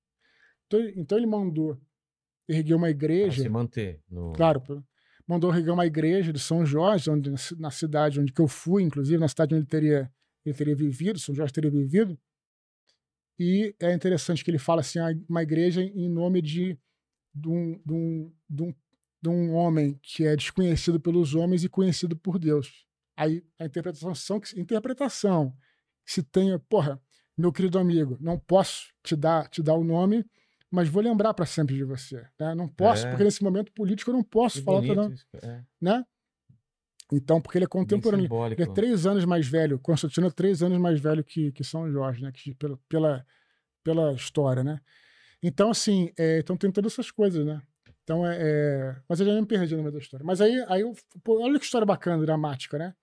Então, 0.66 0.80
então 0.96 1.18
ele 1.18 1.26
mandou 1.26 1.78
erguer 2.48 2.74
uma 2.74 2.88
igreja. 2.88 3.42
se 3.42 3.48
manter 3.48 4.00
no... 4.10 4.32
Claro, 4.32 4.62
mandou 5.26 5.54
erguer 5.54 5.70
uma 5.70 5.84
igreja 5.86 6.32
de 6.32 6.38
São 6.40 6.64
Jorge, 6.64 7.10
onde, 7.10 7.30
na 7.30 7.36
ci- 7.36 7.56
na 7.60 7.70
cidade 7.70 8.18
onde 8.18 8.32
eu 8.36 8.48
fui, 8.48 8.82
inclusive, 8.82 9.18
na 9.18 9.28
cidade 9.28 9.54
onde 9.54 9.62
ele 9.62 9.68
teria, 9.68 10.10
ele 10.44 10.54
teria 10.56 10.74
vivido, 10.74 11.18
São 11.18 11.34
Jorge 11.34 11.52
teria 11.52 11.70
vivido. 11.70 12.18
E 13.38 13.74
é 13.80 13.92
interessante 13.94 14.44
que 14.44 14.50
ele 14.50 14.58
fala 14.58 14.80
assim, 14.80 14.98
ah, 14.98 15.08
uma 15.28 15.42
igreja 15.42 15.82
em 15.82 16.08
nome 16.08 16.42
de, 16.42 16.78
de, 17.34 17.48
um, 17.48 17.80
de, 17.84 17.92
um, 17.92 18.32
de, 18.48 18.62
um, 18.62 18.74
de 19.22 19.28
um 19.28 19.52
homem 19.54 19.98
que 20.02 20.24
é 20.26 20.34
desconhecido 20.36 20.98
pelos 21.00 21.34
homens 21.34 21.64
e 21.64 21.68
conhecido 21.68 22.16
por 22.16 22.38
Deus. 22.38 22.86
Aí 23.20 23.44
a 23.58 23.64
interpretação, 23.66 24.40
que- 24.40 24.58
interpretação 24.60 25.54
se 26.04 26.22
tenha, 26.22 26.58
porra, 26.58 27.00
meu 27.36 27.52
querido 27.52 27.78
amigo, 27.78 28.16
não 28.20 28.38
posso 28.38 28.88
te 29.02 29.14
dar, 29.14 29.48
te 29.48 29.62
dar 29.62 29.74
o 29.74 29.84
nome, 29.84 30.24
mas 30.70 30.88
vou 30.88 31.02
lembrar 31.02 31.34
para 31.34 31.46
sempre 31.46 31.74
de 31.76 31.84
você. 31.84 32.26
né? 32.38 32.54
Não 32.54 32.68
posso, 32.68 33.06
É. 33.06 33.10
porque 33.10 33.24
nesse 33.24 33.42
momento 33.42 33.72
político 33.72 34.10
eu 34.10 34.14
não 34.14 34.22
posso 34.22 34.58
Que 34.58 34.64
falar 34.64 34.80
pra 34.82 34.94
bonito 34.94 35.24
não. 35.34 35.40
É, 35.50 35.64
né? 35.80 36.04
Então, 37.12 37.40
porque 37.40 37.58
ele 37.58 37.64
é 37.64 37.68
contemporâneo. 37.68 38.28
Ele 38.52 38.62
é 38.62 38.66
três 38.72 39.04
anos 39.04 39.24
mais 39.24 39.46
velho. 39.48 39.78
Constantino 39.80 40.28
é 40.28 40.30
três 40.30 40.62
anos 40.62 40.78
mais 40.78 41.00
velho 41.00 41.24
que, 41.24 41.50
que 41.52 41.64
São 41.64 41.90
Jorge, 41.90 42.22
né? 42.22 42.30
Que, 42.32 42.54
pela, 42.54 42.78
pela, 42.88 43.26
pela 43.82 44.12
história, 44.12 44.62
né? 44.62 44.80
Então, 45.42 45.70
assim, 45.70 46.12
é, 46.16 46.38
então 46.38 46.56
tem 46.56 46.70
todas 46.70 46.92
essas 46.92 47.10
coisas, 47.10 47.44
né? 47.44 47.60
Então, 48.04 48.24
é, 48.26 48.36
é- 48.40 48.96
Mas 49.08 49.18
eu 49.20 49.26
já 49.26 49.32
me 49.40 49.46
perdi 49.46 49.74
no 49.74 49.82
meio 49.82 49.92
da 49.92 49.98
história. 49.98 50.24
Mas 50.24 50.40
aí, 50.40 50.64
aí 50.68 50.82
eu, 50.82 50.94
pô, 51.24 51.42
olha 51.42 51.58
que 51.58 51.64
história 51.64 51.86
bacana, 51.86 52.22
dramática, 52.24 52.78
né? 52.78 52.94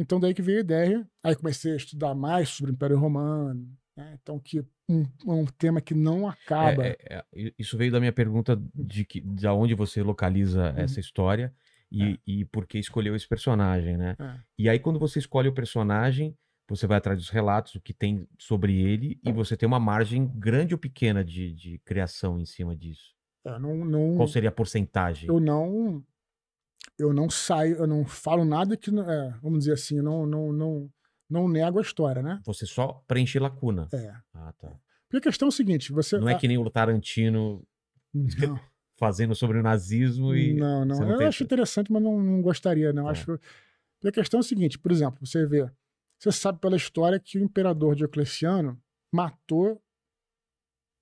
Então, 0.00 0.18
daí 0.18 0.32
que 0.34 0.42
veio 0.42 0.58
a 0.58 0.62
ideia. 0.62 1.08
Aí 1.22 1.34
comecei 1.36 1.72
a 1.72 1.76
estudar 1.76 2.14
mais 2.14 2.48
sobre 2.48 2.72
o 2.72 2.74
Império 2.74 2.98
Romano. 2.98 3.66
Né? 3.96 4.18
Então, 4.22 4.38
que 4.38 4.64
um, 4.88 5.04
um 5.26 5.44
tema 5.46 5.80
que 5.80 5.94
não 5.94 6.26
acaba. 6.26 6.86
É, 6.86 6.96
é, 7.08 7.24
é, 7.34 7.52
isso 7.58 7.76
veio 7.76 7.92
da 7.92 8.00
minha 8.00 8.12
pergunta 8.12 8.60
de, 8.74 9.04
que, 9.04 9.20
de 9.20 9.46
onde 9.46 9.74
você 9.74 10.02
localiza 10.02 10.70
Uhum. 10.72 10.78
essa 10.78 10.98
história 11.00 11.52
e, 11.92 12.18
e 12.26 12.44
por 12.44 12.66
que 12.66 12.78
escolheu 12.78 13.14
esse 13.16 13.28
personagem, 13.28 13.96
né? 13.96 14.16
É. 14.18 14.34
E 14.58 14.68
aí, 14.68 14.78
quando 14.78 14.98
você 14.98 15.18
escolhe 15.18 15.48
o 15.48 15.52
personagem, 15.52 16.36
você 16.68 16.86
vai 16.86 16.98
atrás 16.98 17.18
dos 17.18 17.28
relatos, 17.30 17.74
o 17.74 17.80
que 17.80 17.92
tem 17.92 18.28
sobre 18.38 18.80
ele, 18.80 19.18
e 19.24 19.32
você 19.32 19.56
tem 19.56 19.66
uma 19.66 19.80
margem 19.80 20.26
grande 20.36 20.72
ou 20.72 20.78
pequena 20.78 21.24
de, 21.24 21.52
de 21.52 21.78
criação 21.84 22.38
em 22.38 22.46
cima 22.46 22.76
disso. 22.76 23.12
É, 23.44 23.58
não, 23.58 23.84
não, 23.84 24.14
Qual 24.16 24.28
seria 24.28 24.50
a 24.50 24.52
porcentagem? 24.52 25.28
eu 25.28 25.40
não 25.40 26.04
eu 27.00 27.12
não 27.12 27.28
saio, 27.30 27.76
eu 27.76 27.86
não 27.86 28.04
falo 28.04 28.44
nada 28.44 28.76
que 28.76 28.90
é, 28.90 29.30
vamos 29.42 29.60
dizer 29.60 29.72
assim, 29.72 29.96
eu 29.98 30.02
não 30.02 30.26
não 30.26 30.52
não 30.52 30.90
não 31.28 31.48
nego 31.48 31.78
a 31.78 31.82
história, 31.82 32.22
né? 32.22 32.40
Você 32.44 32.66
só 32.66 33.02
preenche 33.06 33.38
lacuna. 33.38 33.86
É. 33.92 34.12
Ah, 34.34 34.52
tá. 34.58 34.68
Porque 35.08 35.16
a 35.18 35.30
questão 35.30 35.46
é 35.46 35.50
o 35.50 35.52
seguinte, 35.52 35.92
você 35.92 36.18
Não 36.18 36.28
é 36.28 36.34
que 36.38 36.48
nem 36.48 36.58
o 36.58 36.68
Tarantino 36.70 37.64
fazendo 38.98 39.34
sobre 39.34 39.58
o 39.58 39.62
nazismo 39.62 40.34
e. 40.34 40.54
não, 40.54 40.84
não. 40.84 40.98
não 40.98 41.10
eu 41.12 41.18
tem 41.18 41.26
acho 41.26 41.36
essa- 41.36 41.44
interessante, 41.44 41.90
mas 41.90 42.02
não, 42.02 42.20
não 42.20 42.42
gostaria, 42.42 42.92
não. 42.92 43.04
Tá. 43.04 43.10
Acho 43.10 43.38
porque 44.00 44.08
a 44.08 44.12
questão 44.22 44.38
é 44.38 44.42
o 44.42 44.44
seguinte, 44.44 44.78
por 44.78 44.90
exemplo, 44.90 45.24
você 45.26 45.46
vê, 45.46 45.70
você 46.18 46.32
sabe 46.32 46.58
pela 46.58 46.76
história 46.76 47.20
que 47.20 47.38
o 47.38 47.42
imperador 47.42 47.94
Diocleciano 47.94 48.80
matou 49.12 49.82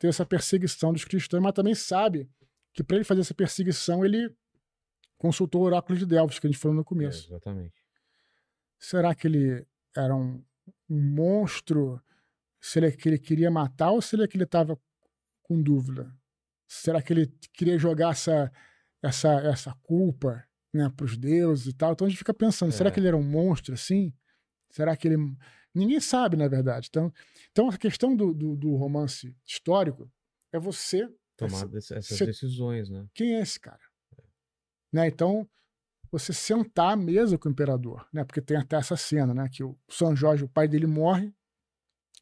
teve 0.00 0.10
essa 0.10 0.26
perseguição 0.26 0.92
dos 0.92 1.04
cristãos, 1.04 1.42
mas 1.42 1.52
também 1.52 1.74
sabe 1.74 2.28
que 2.74 2.82
para 2.84 2.96
ele 2.96 3.04
fazer 3.04 3.20
essa 3.22 3.34
perseguição 3.34 4.04
ele 4.04 4.32
consultou 5.18 5.62
o 5.62 5.64
oráculo 5.64 5.98
de 5.98 6.06
Delfos 6.06 6.38
que 6.38 6.46
a 6.46 6.50
gente 6.50 6.60
falou 6.60 6.74
no 6.74 6.80
É, 6.82 6.84
começo. 6.84 7.28
exatamente. 7.28 7.74
Será 8.78 9.14
que 9.14 9.26
ele 9.26 9.66
era 9.96 10.14
um, 10.14 10.42
um 10.88 11.00
monstro? 11.14 12.00
Se 12.60 12.78
ele, 12.78 12.90
que 12.92 13.08
ele 13.08 13.18
queria 13.18 13.50
matar 13.50 13.90
ou 13.90 14.00
se 14.02 14.16
ele, 14.16 14.26
que 14.26 14.36
ele 14.36 14.44
estava 14.44 14.78
com 15.42 15.60
dúvida? 15.62 16.12
Será 16.66 17.00
que 17.02 17.12
ele 17.12 17.26
queria 17.52 17.78
jogar 17.78 18.10
essa, 18.12 18.52
essa, 19.02 19.32
essa 19.42 19.74
culpa 19.82 20.44
né, 20.72 20.88
para 20.94 21.04
os 21.06 21.16
deuses 21.16 21.66
e 21.66 21.72
tal? 21.72 21.92
Então 21.92 22.06
a 22.06 22.10
gente 22.10 22.18
fica 22.18 22.34
pensando, 22.34 22.72
será 22.72 22.88
É. 22.88 22.92
que 22.92 23.00
ele 23.00 23.08
era 23.08 23.16
um 23.16 23.22
monstro 23.22 23.74
assim? 23.74 24.12
Será 24.70 24.96
que 24.96 25.08
ele. 25.08 25.16
Ninguém 25.74 26.00
sabe, 26.00 26.36
na 26.36 26.48
verdade. 26.48 26.88
Então, 26.90 27.12
então 27.52 27.68
a 27.70 27.76
questão 27.78 28.14
do, 28.16 28.34
do, 28.34 28.56
do 28.56 28.74
romance 28.76 29.34
histórico 29.46 30.10
é 30.52 30.58
você. 30.58 31.08
Tomar 31.36 31.68
essa- 31.76 31.94
essas 31.96 32.18
decisões, 32.18 32.88
né? 32.90 33.06
quem 33.14 33.36
é 33.36 33.40
esse 33.40 33.60
cara? 33.60 33.78
Né? 34.92 35.06
Então, 35.08 35.48
você 36.10 36.32
sentar 36.32 36.92
à 36.92 36.96
mesa 36.96 37.36
com 37.36 37.48
o 37.48 37.52
imperador, 37.52 38.06
né? 38.12 38.24
Porque 38.24 38.40
tem 38.40 38.56
até 38.56 38.76
essa 38.76 38.96
cena, 38.96 39.34
né? 39.34 39.48
Que 39.50 39.62
o 39.62 39.76
São 39.88 40.16
Jorge, 40.16 40.44
o 40.44 40.48
pai 40.48 40.66
dele 40.66 40.86
morre, 40.86 41.32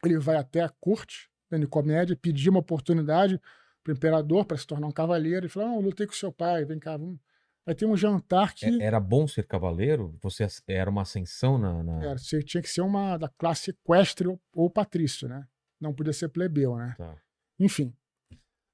ele 0.05 0.19
vai 0.19 0.37
até 0.37 0.63
a 0.63 0.69
corte 0.69 1.31
da 1.51 1.57
Nicomédia, 1.57 2.17
pedir 2.17 2.51
uma 2.51 2.59
oportunidade 2.61 3.41
para 3.85 3.93
o 3.93 3.97
imperador 3.97 4.45
para 4.45 4.57
se 4.57 4.67
tornar 4.67 4.89
um 4.89 4.93
cavaleiro. 4.93 5.47
Ele 5.47 5.49
fala: 5.49 5.67
Não, 5.67 5.81
lutei 5.81 6.07
com 6.07 6.13
seu 6.13 6.33
pai, 6.33 6.65
vem 6.65 6.79
cá, 6.79 6.97
vamos. 6.97 7.19
Aí 7.65 7.75
tem 7.75 7.87
um 7.89 7.97
jantar 7.97 8.53
que 8.55 8.67
É- 8.67 8.85
Era 8.87 8.99
bom 9.01 9.27
ser 9.27 9.45
cavaleiro? 9.47 10.17
Você 10.23 10.47
era 10.69 10.91
uma 10.91 11.03
ascensão 11.03 11.57
na. 11.59 11.83
na- 11.83 12.05
era, 12.05 12.19
você 12.19 12.43
tinha 12.43 12.63
que 12.63 12.69
ser 12.69 12.81
uma 12.81 13.17
da 13.17 13.29
classe 13.29 13.71
equestre 13.71 14.27
ou, 14.29 14.41
ou 14.53 14.69
patrício, 14.71 15.29
né? 15.29 15.47
Não 15.81 15.93
podia 15.95 16.13
ser 16.13 16.29
plebeu, 16.29 16.77
né? 16.77 16.95
Tá. 16.99 17.17
Enfim. 17.59 17.95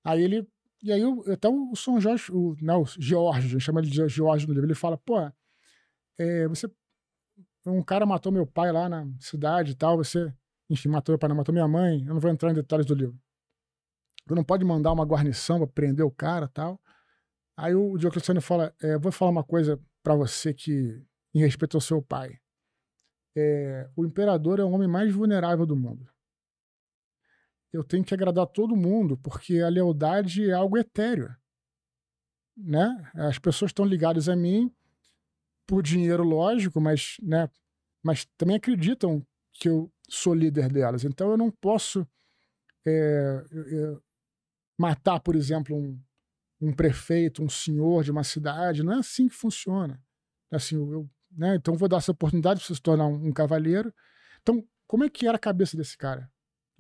Aí 0.05 0.23
ele. 0.23 0.47
E 0.83 0.93
aí 0.93 1.03
até 1.33 1.49
o 1.49 1.75
São 1.77 2.01
Jorge, 2.01 2.33
o, 2.33 2.57
não, 2.61 2.83
o 2.83 2.87
George, 2.99 3.61
chama 3.61 3.81
ele 3.81 3.91
de 3.91 4.09
George 4.09 4.47
no 4.47 4.53
livro, 4.53 4.67
ele 4.67 4.75
fala, 4.75 4.99
pô, 4.99 5.19
é, 6.19 6.49
você. 6.49 6.71
Um 7.65 7.83
cara 7.83 8.05
matou 8.05 8.33
meu 8.33 8.45
pai 8.45 8.73
lá 8.73 8.89
na 8.89 9.07
cidade 9.21 9.73
e 9.73 9.75
tal, 9.75 9.97
você. 9.97 10.33
Enfim, 10.69 10.89
matou 10.89 11.13
meu 11.13 11.19
pai, 11.19 11.29
não 11.29 11.37
matou 11.37 11.53
minha 11.53 11.69
mãe. 11.69 12.01
Eu 12.01 12.15
não 12.15 12.21
vou 12.21 12.31
entrar 12.31 12.51
em 12.51 12.55
detalhes 12.55 12.87
do 12.87 12.95
livro. 12.95 13.17
Você 14.27 14.35
não 14.35 14.45
pode 14.45 14.65
mandar 14.65 14.93
uma 14.93 15.05
guarnição 15.05 15.59
pra 15.59 15.67
prender 15.67 16.05
o 16.05 16.11
cara 16.11 16.49
tal. 16.49 16.81
Aí 17.57 17.75
o 17.75 17.97
Diocleciano 17.97 18.41
fala: 18.41 18.75
é, 18.83 18.99
vou 18.99 19.13
falar 19.13 19.31
uma 19.31 19.45
coisa 19.45 19.81
para 20.03 20.15
você 20.17 20.53
que, 20.53 21.01
em 21.35 21.41
respeito 21.41 21.77
ao 21.77 21.81
seu 21.81 22.03
pai, 22.03 22.41
é, 23.37 23.89
o 23.97 24.05
imperador 24.05 24.59
é 24.59 24.65
o 24.65 24.71
homem 24.71 24.89
mais 24.89 25.13
vulnerável 25.15 25.65
do 25.65 25.77
mundo. 25.77 26.12
Eu 27.73 27.83
tenho 27.83 28.05
que 28.05 28.13
agradar 28.13 28.47
todo 28.47 28.77
mundo, 28.77 29.17
porque 29.17 29.61
a 29.61 29.69
lealdade 29.69 30.49
é 30.51 30.53
algo 30.53 30.77
etéreo. 30.77 31.35
Né? 32.57 33.11
As 33.15 33.39
pessoas 33.39 33.71
estão 33.71 33.85
ligadas 33.85 34.29
a 34.29 34.37
mim 34.37 34.71
por 35.67 35.83
dinheiro, 35.83 36.23
lógico, 36.23 36.81
mas, 36.81 37.17
né, 37.23 37.49
mas 38.03 38.27
também 38.37 38.57
acreditam 38.57 39.27
que 39.53 39.69
eu 39.69 39.91
sou 40.09 40.35
líder 40.35 40.71
delas. 40.71 41.05
Então 41.05 41.31
eu 41.31 41.37
não 41.37 41.51
posso 41.51 42.07
é, 42.87 43.45
é, 43.55 43.97
matar, 44.79 45.21
por 45.21 45.35
exemplo, 45.35 45.77
um, 45.77 45.99
um 46.61 46.73
prefeito, 46.73 47.43
um 47.43 47.49
senhor 47.49 48.05
de 48.05 48.11
uma 48.11 48.25
cidade. 48.25 48.83
Não 48.83 48.93
é 48.93 48.99
assim 48.99 49.29
que 49.29 49.35
funciona. 49.35 50.03
Assim, 50.51 50.77
eu, 50.77 51.09
né, 51.31 51.57
então 51.57 51.75
vou 51.77 51.89
dar 51.89 51.99
essa 51.99 52.13
oportunidade 52.13 52.61
para 52.61 52.67
você 52.67 52.75
se 52.75 52.83
tornar 52.83 53.07
um, 53.07 53.29
um. 53.29 53.33
Então, 54.43 54.67
como 54.87 55.05
é 55.05 55.09
que 55.09 55.27
era 55.27 55.37
a 55.37 55.41
cabeça 55.41 55.77
desse 55.77 55.97
cara? 55.97 56.31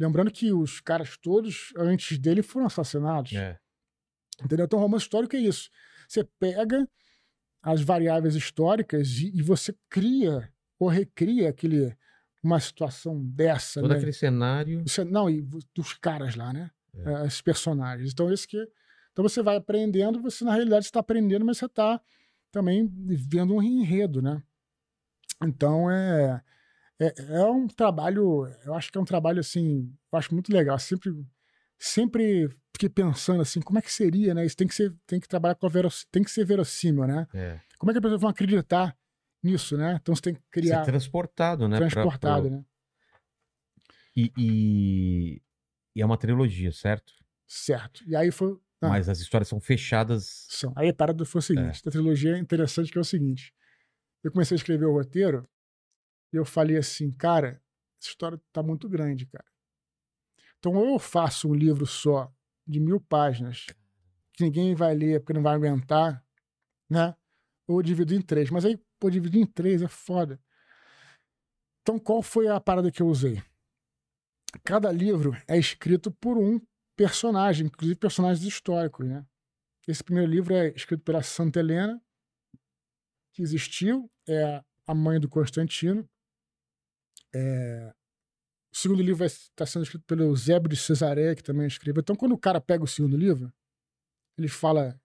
Lembrando 0.02 0.30
que 0.30 0.52
os 0.52 0.80
caras 0.80 1.16
todos 1.16 1.72
antes 1.76 2.18
dele 2.18 2.42
foram 2.42 2.66
assassinados. 2.66 3.32
É. 3.32 3.58
Entendeu? 4.42 4.66
Então, 4.66 4.78
o 4.78 4.82
romance 4.82 5.04
histórico 5.04 5.36
é 5.36 5.38
isso. 5.38 5.70
Você 6.08 6.24
pega 6.38 6.88
as 7.62 7.80
variáveis 7.80 8.34
históricas 8.34 9.08
e, 9.18 9.36
e 9.36 9.42
você 9.42 9.74
cria 9.88 10.52
ou 10.78 10.88
recria 10.88 11.48
aquele, 11.50 11.96
uma 12.42 12.58
situação 12.58 13.24
dessa. 13.24 13.80
Todo 13.80 13.90
né? 13.90 13.96
aquele 13.96 14.12
cenário. 14.12 14.82
Você- 14.86 15.04
não, 15.04 15.30
e 15.30 15.40
dos 15.74 15.94
caras 15.94 16.34
lá, 16.34 16.52
né? 16.52 16.70
É. 16.94 17.12
Eh, 17.12 17.26
Esses 17.26 17.40
personagens. 17.40 18.10
Então, 18.12 18.32
esse 18.32 18.46
que. 18.46 18.58
Então 19.12 19.22
você 19.22 19.42
vai 19.42 19.56
aprendendo, 19.56 20.22
você 20.22 20.42
na 20.42 20.52
realidade 20.52 20.86
está 20.86 21.00
aprendendo, 21.00 21.44
mas 21.44 21.58
você 21.58 21.66
está 21.66 22.00
também 22.50 22.90
vendo 22.90 23.54
um 23.54 23.62
enredo, 23.62 24.22
né? 24.22 24.42
Então 25.44 25.90
é, 25.90 26.42
é, 27.06 27.14
é 27.40 27.44
um 27.46 27.66
trabalho, 27.66 28.46
eu 28.64 28.74
acho 28.74 28.90
que 28.92 28.98
é 28.98 29.00
um 29.00 29.04
trabalho 29.04 29.40
assim, 29.40 29.92
eu 30.12 30.18
acho 30.18 30.32
muito 30.32 30.52
legal. 30.52 30.78
Sempre, 30.78 31.12
sempre 31.78 32.48
fiquei 32.72 32.88
pensando 32.88 33.40
assim, 33.42 33.60
como 33.60 33.78
é 33.78 33.82
que 33.82 33.92
seria, 33.92 34.34
né? 34.34 34.44
Isso 34.44 34.56
tem 34.56 34.66
que 34.66 34.74
ser, 34.74 34.94
tem 35.06 35.18
que 35.20 35.28
trabalhar 35.28 35.54
com 35.54 35.66
a 35.66 35.70
veross... 35.70 36.06
tem 36.10 36.22
que 36.22 36.30
ser 36.30 36.44
verossímil, 36.44 37.06
né? 37.06 37.26
É. 37.34 37.60
Como 37.78 37.90
é 37.90 37.94
que 37.94 37.98
as 37.98 38.02
pessoas 38.02 38.20
vão 38.20 38.30
acreditar 38.30 38.96
nisso, 39.42 39.76
né? 39.76 39.98
Então 40.00 40.14
você 40.14 40.22
tem 40.22 40.34
que 40.34 40.42
criar 40.50 40.84
Ser 40.84 40.90
transportado, 40.90 41.68
né? 41.68 41.78
pra- 41.78 41.88
transportado, 41.90 42.42
pro- 42.48 42.50
né? 42.58 42.64
E, 44.16 44.32
e, 44.36 45.42
e 45.96 46.02
é 46.02 46.06
uma 46.06 46.18
trilogia, 46.18 46.70
certo? 46.72 47.12
Certo. 47.46 48.04
E 48.06 48.14
aí 48.14 48.30
foi. 48.30 48.56
ah, 48.80 48.88
Mas 48.88 49.08
as 49.08 49.20
histórias 49.20 49.48
são 49.48 49.60
fechadas. 49.60 50.46
São. 50.50 50.72
Aí 50.76 50.88
a 50.88 50.94
parada 50.94 51.24
foi 51.24 51.38
o 51.38 51.42
seguinte: 51.42 51.82
da 51.84 51.90
trilogia 51.90 52.36
é 52.36 52.38
interessante 52.38 52.90
que 52.92 52.98
é 52.98 53.00
o 53.00 53.04
seguinte. 53.04 53.52
Eu 54.22 54.30
comecei 54.30 54.54
a 54.54 54.58
escrever 54.58 54.84
o 54.86 54.92
roteiro 54.92 55.48
e 56.32 56.36
eu 56.36 56.44
falei 56.44 56.76
assim, 56.76 57.10
cara, 57.12 57.62
essa 58.00 58.08
história 58.08 58.40
tá 58.52 58.62
muito 58.62 58.88
grande, 58.88 59.26
cara. 59.26 59.44
Então, 60.58 60.74
ou 60.74 60.94
eu 60.94 60.98
faço 60.98 61.48
um 61.48 61.54
livro 61.54 61.86
só 61.86 62.32
de 62.66 62.80
mil 62.80 63.00
páginas, 63.00 63.66
que 64.32 64.44
ninguém 64.44 64.74
vai 64.74 64.94
ler 64.94 65.20
porque 65.20 65.32
não 65.32 65.42
vai 65.42 65.54
aguentar, 65.54 66.24
né? 66.88 67.14
Ou 67.66 67.82
divido 67.82 68.14
em 68.14 68.22
três. 68.22 68.50
Mas 68.50 68.64
aí, 68.64 68.80
pô, 68.98 69.10
dividir 69.10 69.40
em 69.40 69.46
três 69.46 69.82
é 69.82 69.88
foda. 69.88 70.40
Então, 71.82 71.98
qual 71.98 72.22
foi 72.22 72.48
a 72.48 72.60
parada 72.60 72.90
que 72.90 73.02
eu 73.02 73.08
usei? 73.08 73.42
Cada 74.62 74.92
livro 74.92 75.36
é 75.48 75.58
escrito 75.58 76.10
por 76.10 76.38
um 76.38 76.60
personagem, 76.96 77.66
inclusive 77.66 77.98
personagens 77.98 78.46
históricos, 78.46 79.06
né? 79.06 79.26
Esse 79.88 80.04
primeiro 80.04 80.30
livro 80.30 80.54
é 80.54 80.68
escrito 80.68 81.02
pela 81.02 81.22
Santa 81.22 81.58
Helena, 81.58 82.00
que 83.32 83.42
existiu, 83.42 84.08
é 84.28 84.62
a 84.86 84.94
mãe 84.94 85.18
do 85.18 85.28
Constantino. 85.28 86.08
É, 87.34 87.92
O 88.72 88.76
segundo 88.76 89.02
livro 89.02 89.24
está 89.24 89.66
sendo 89.66 89.82
escrito 89.82 90.04
pelo 90.06 90.22
Eusébio 90.22 90.68
de 90.68 90.76
Cesareia, 90.76 91.34
que 91.34 91.42
também 91.42 91.66
escreveu. 91.66 92.00
Então, 92.00 92.16
quando 92.16 92.32
o 92.32 92.38
cara 92.38 92.60
pega 92.60 92.84
o 92.84 92.88
segundo 92.88 93.16
livro, 93.16 93.52
ele 94.38 94.48
fala. 94.48 94.98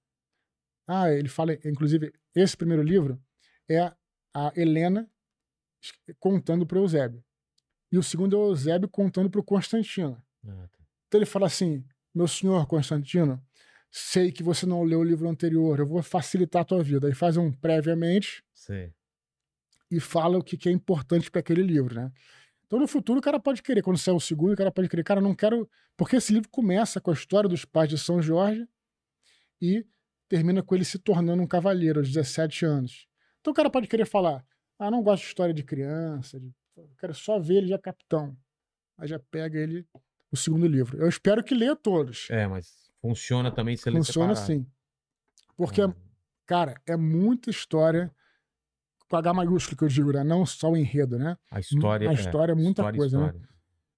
Ah, 0.88 1.12
ele 1.12 1.28
fala, 1.28 1.54
inclusive, 1.66 2.14
esse 2.34 2.56
primeiro 2.56 2.82
livro 2.82 3.22
é 3.70 3.94
a 4.34 4.54
Helena 4.56 5.10
contando 6.20 6.66
para 6.66 6.78
o 6.78 6.82
Eusébio. 6.84 7.24
E 7.92 7.98
o 7.98 8.04
segundo 8.04 8.36
é 8.36 8.40
o 8.40 8.48
Eusébio 8.50 8.90
contando 8.90 9.30
para 9.30 9.42
o 9.42 9.44
Constantino. 9.44 10.22
Ah, 10.46 10.68
tá. 10.72 10.80
Então 11.08 11.20
ele 11.20 11.26
fala 11.26 11.48
assim: 11.48 11.84
Meu 12.14 12.28
senhor 12.28 12.66
Constantino, 12.68 13.42
sei 13.92 14.32
que 14.32 14.44
você 14.44 14.66
não 14.66 14.84
leu 14.84 15.00
o 15.00 15.04
livro 15.04 15.28
anterior, 15.28 15.80
eu 15.80 15.86
vou 15.86 16.02
facilitar 16.02 16.62
a 16.62 16.66
tua 16.66 16.84
vida. 16.84 17.08
Aí 17.08 17.14
faz 17.14 17.38
um 17.38 17.52
previamente 17.52 18.44
Sei. 18.54 18.94
E 19.90 19.99
fala 19.99 20.38
o 20.38 20.43
que, 20.43 20.57
que 20.57 20.69
é 20.69 20.72
importante 20.72 21.32
para 21.32 21.40
aquele 21.40 21.64
livro, 21.64 21.95
né? 21.95 22.11
Então 22.66 22.80
no 22.80 22.88
futuro 22.88 23.19
o 23.19 23.22
cara 23.22 23.40
pode 23.40 23.64
querer, 23.64 23.82
quando 23.82 23.98
sair 23.98 24.14
o 24.14 24.19
segundo, 24.19 24.53
o 24.53 24.57
cara 24.57 24.72
pode 24.72 24.90
querer, 24.90 25.03
cara, 25.03 25.22
não 25.22 25.33
quero. 25.33 25.69
Porque 25.95 26.17
esse 26.17 26.33
livro 26.33 26.49
começa 26.49 26.99
com 26.99 27.11
a 27.11 27.14
história 27.14 27.49
dos 27.49 27.64
pais 27.64 27.90
de 27.90 27.98
São 27.98 28.22
Jorge 28.22 28.67
e 29.61 29.85
termina 30.27 30.61
com 30.61 30.75
ele 30.75 30.83
se 30.83 30.99
tornando 30.99 31.41
um 31.41 31.48
cavalheiro 31.48 31.99
aos 31.99 32.09
17 32.09 32.66
anos. 32.66 33.07
Então 33.40 33.51
o 33.51 33.56
cara 33.56 33.69
pode 33.69 33.88
querer 33.88 34.06
falar: 34.06 34.45
Ah, 34.77 34.91
não 34.91 35.01
gosto 35.01 35.24
de 35.24 35.30
história 35.30 35.53
de 35.53 35.64
criança, 35.64 36.40
de... 36.40 36.51
quero 36.99 37.14
só 37.14 37.40
ver 37.40 37.56
ele 37.56 37.67
já 37.67 37.80
capitão. 37.80 38.38
Aí 38.98 39.07
já 39.07 39.19
pega 39.19 39.57
ele 39.57 39.88
o 40.30 40.35
segundo 40.35 40.67
livro. 40.67 40.98
Eu 40.98 41.07
espero 41.07 41.43
que 41.43 41.56
leia 41.56 41.75
todos. 41.75 42.27
É, 42.30 42.48
mas 42.48 42.91
funciona 43.01 43.49
também 43.49 43.77
se 43.77 43.88
ele 43.88 43.98
Funciona 43.98 44.33
assim. 44.33 44.66
Porque, 45.56 45.82
Ah, 45.82 45.93
cara, 46.45 46.82
é 46.85 46.98
muita 46.98 47.49
história 47.49 48.14
com 49.10 49.16
H 49.16 49.34
maiúsculo 49.34 49.77
que 49.77 49.84
eu 49.84 49.88
digo, 49.88 50.11
né? 50.11 50.24
Não 50.24 50.45
só 50.45 50.72
o 50.72 50.77
enredo, 50.77 51.18
né? 51.18 51.38
A 51.52 51.60
história. 51.60 52.10
a 52.10 52.14
história 52.14 52.52
é 52.52 52.56
muita 52.56 52.82
história, 52.82 52.98
coisa, 52.98 53.19
né? 53.19 53.26
história. 53.27 53.50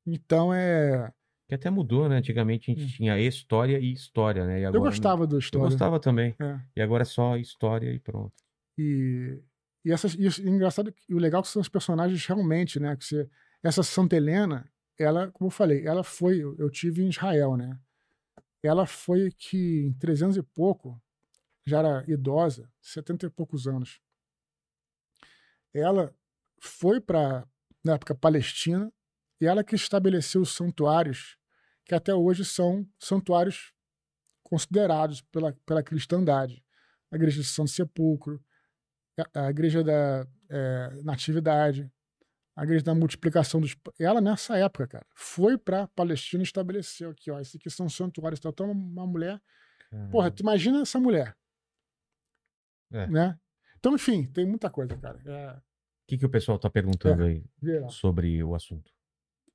Então 0.05 0.53
é. 0.53 1.11
Que 1.47 1.55
até 1.55 1.69
mudou, 1.69 2.07
né? 2.07 2.17
Antigamente 2.17 2.69
a 2.71 2.75
gente 2.75 2.85
Hum. 2.85 2.95
tinha 2.95 3.19
história 3.19 3.79
e 3.79 3.91
história, 3.91 4.45
né? 4.45 4.61
E 4.61 4.65
agora, 4.65 4.77
Eu 4.77 4.81
gostava 4.81 5.23
Eu 5.29 5.39
história. 5.39 5.67
gostava 5.67 5.99
também. 5.99 6.35
É. 6.39 6.59
E 6.75 6.81
agora 6.81 7.01
é 7.01 7.05
só 7.05 7.37
história 7.37 7.91
e 7.91 7.99
pronto. 7.99 8.33
E, 8.77 9.41
e, 9.83 9.91
essas, 9.91 10.13
e 10.13 10.27
o 10.27 10.49
engraçado 10.49 10.93
e 11.07 11.13
o 11.15 11.17
legal 11.17 11.41
é 11.41 11.43
que 11.43 11.49
são 11.49 11.61
os 11.61 11.69
personagens 11.69 12.23
realmente, 12.25 12.79
né? 12.79 12.95
Que 12.95 13.03
você, 13.03 13.27
essa 13.63 13.81
Santa 13.81 14.15
Helena, 14.15 14.69
ela, 14.97 15.31
como 15.31 15.47
eu 15.47 15.51
falei, 15.51 15.85
ela 15.87 16.03
foi. 16.03 16.37
Eu, 16.37 16.55
eu 16.57 16.69
tive 16.69 17.03
em 17.03 17.09
Israel, 17.09 17.57
né? 17.57 17.77
Ela 18.61 18.85
foi 18.85 19.31
que 19.35 19.85
em 19.87 19.93
300 19.93 20.37
e 20.37 20.43
pouco, 20.43 21.01
já 21.65 21.79
era 21.79 22.03
idosa, 22.07 22.69
70 22.81 23.25
e 23.25 23.29
poucos 23.29 23.67
anos. 23.67 23.99
Ela 25.73 26.13
foi 26.61 26.99
para, 26.99 27.47
na 27.83 27.93
época, 27.93 28.15
Palestina, 28.15 28.91
e 29.41 29.45
ela 29.45 29.63
que 29.63 29.75
estabeleceu 29.75 30.41
os 30.41 30.53
santuários, 30.53 31.37
que 31.85 31.95
até 31.95 32.13
hoje 32.13 32.43
são 32.43 32.87
santuários 32.99 33.73
considerados 34.43 35.21
pela, 35.21 35.53
pela 35.65 35.83
cristandade. 35.83 36.63
A 37.11 37.15
igreja 37.15 37.41
de 37.41 37.47
Santo 37.47 37.69
Sepulcro, 37.69 38.43
a, 39.33 39.45
a 39.45 39.49
igreja 39.49 39.83
da 39.83 40.27
é, 40.49 41.01
Natividade, 41.03 41.91
a 42.55 42.63
igreja 42.63 42.83
da 42.83 42.93
multiplicação 42.93 43.61
dos. 43.61 43.75
Ela, 43.97 44.19
nessa 44.19 44.57
época, 44.57 44.87
cara, 44.87 45.05
foi 45.15 45.57
para 45.57 45.87
Palestina 45.87 46.43
e 46.43 46.45
estabeleceu 46.45 47.11
aqui, 47.11 47.31
ó. 47.31 47.39
Esses 47.39 47.55
aqui 47.55 47.69
são 47.69 47.87
santuários. 47.87 48.41
Então, 48.43 48.71
uma, 48.71 48.73
uma 48.73 49.07
mulher. 49.07 49.41
Porra, 50.11 50.29
tu 50.29 50.41
imagina 50.41 50.81
essa 50.81 50.99
mulher. 50.99 51.35
É. 52.91 53.07
Né? 53.07 53.39
Então, 53.79 53.95
enfim, 53.95 54.25
tem 54.25 54.45
muita 54.45 54.69
coisa, 54.69 54.95
cara. 54.97 55.19
É, 55.25 55.51
O 55.57 55.61
que, 56.07 56.17
que 56.17 56.25
o 56.25 56.29
pessoal 56.29 56.59
tá 56.59 56.69
perguntando 56.69 57.23
aí 57.23 57.43
vê 57.61 57.79
lá. 57.79 57.87
sobre 57.89 58.43
o 58.43 58.53
assunto? 58.53 58.91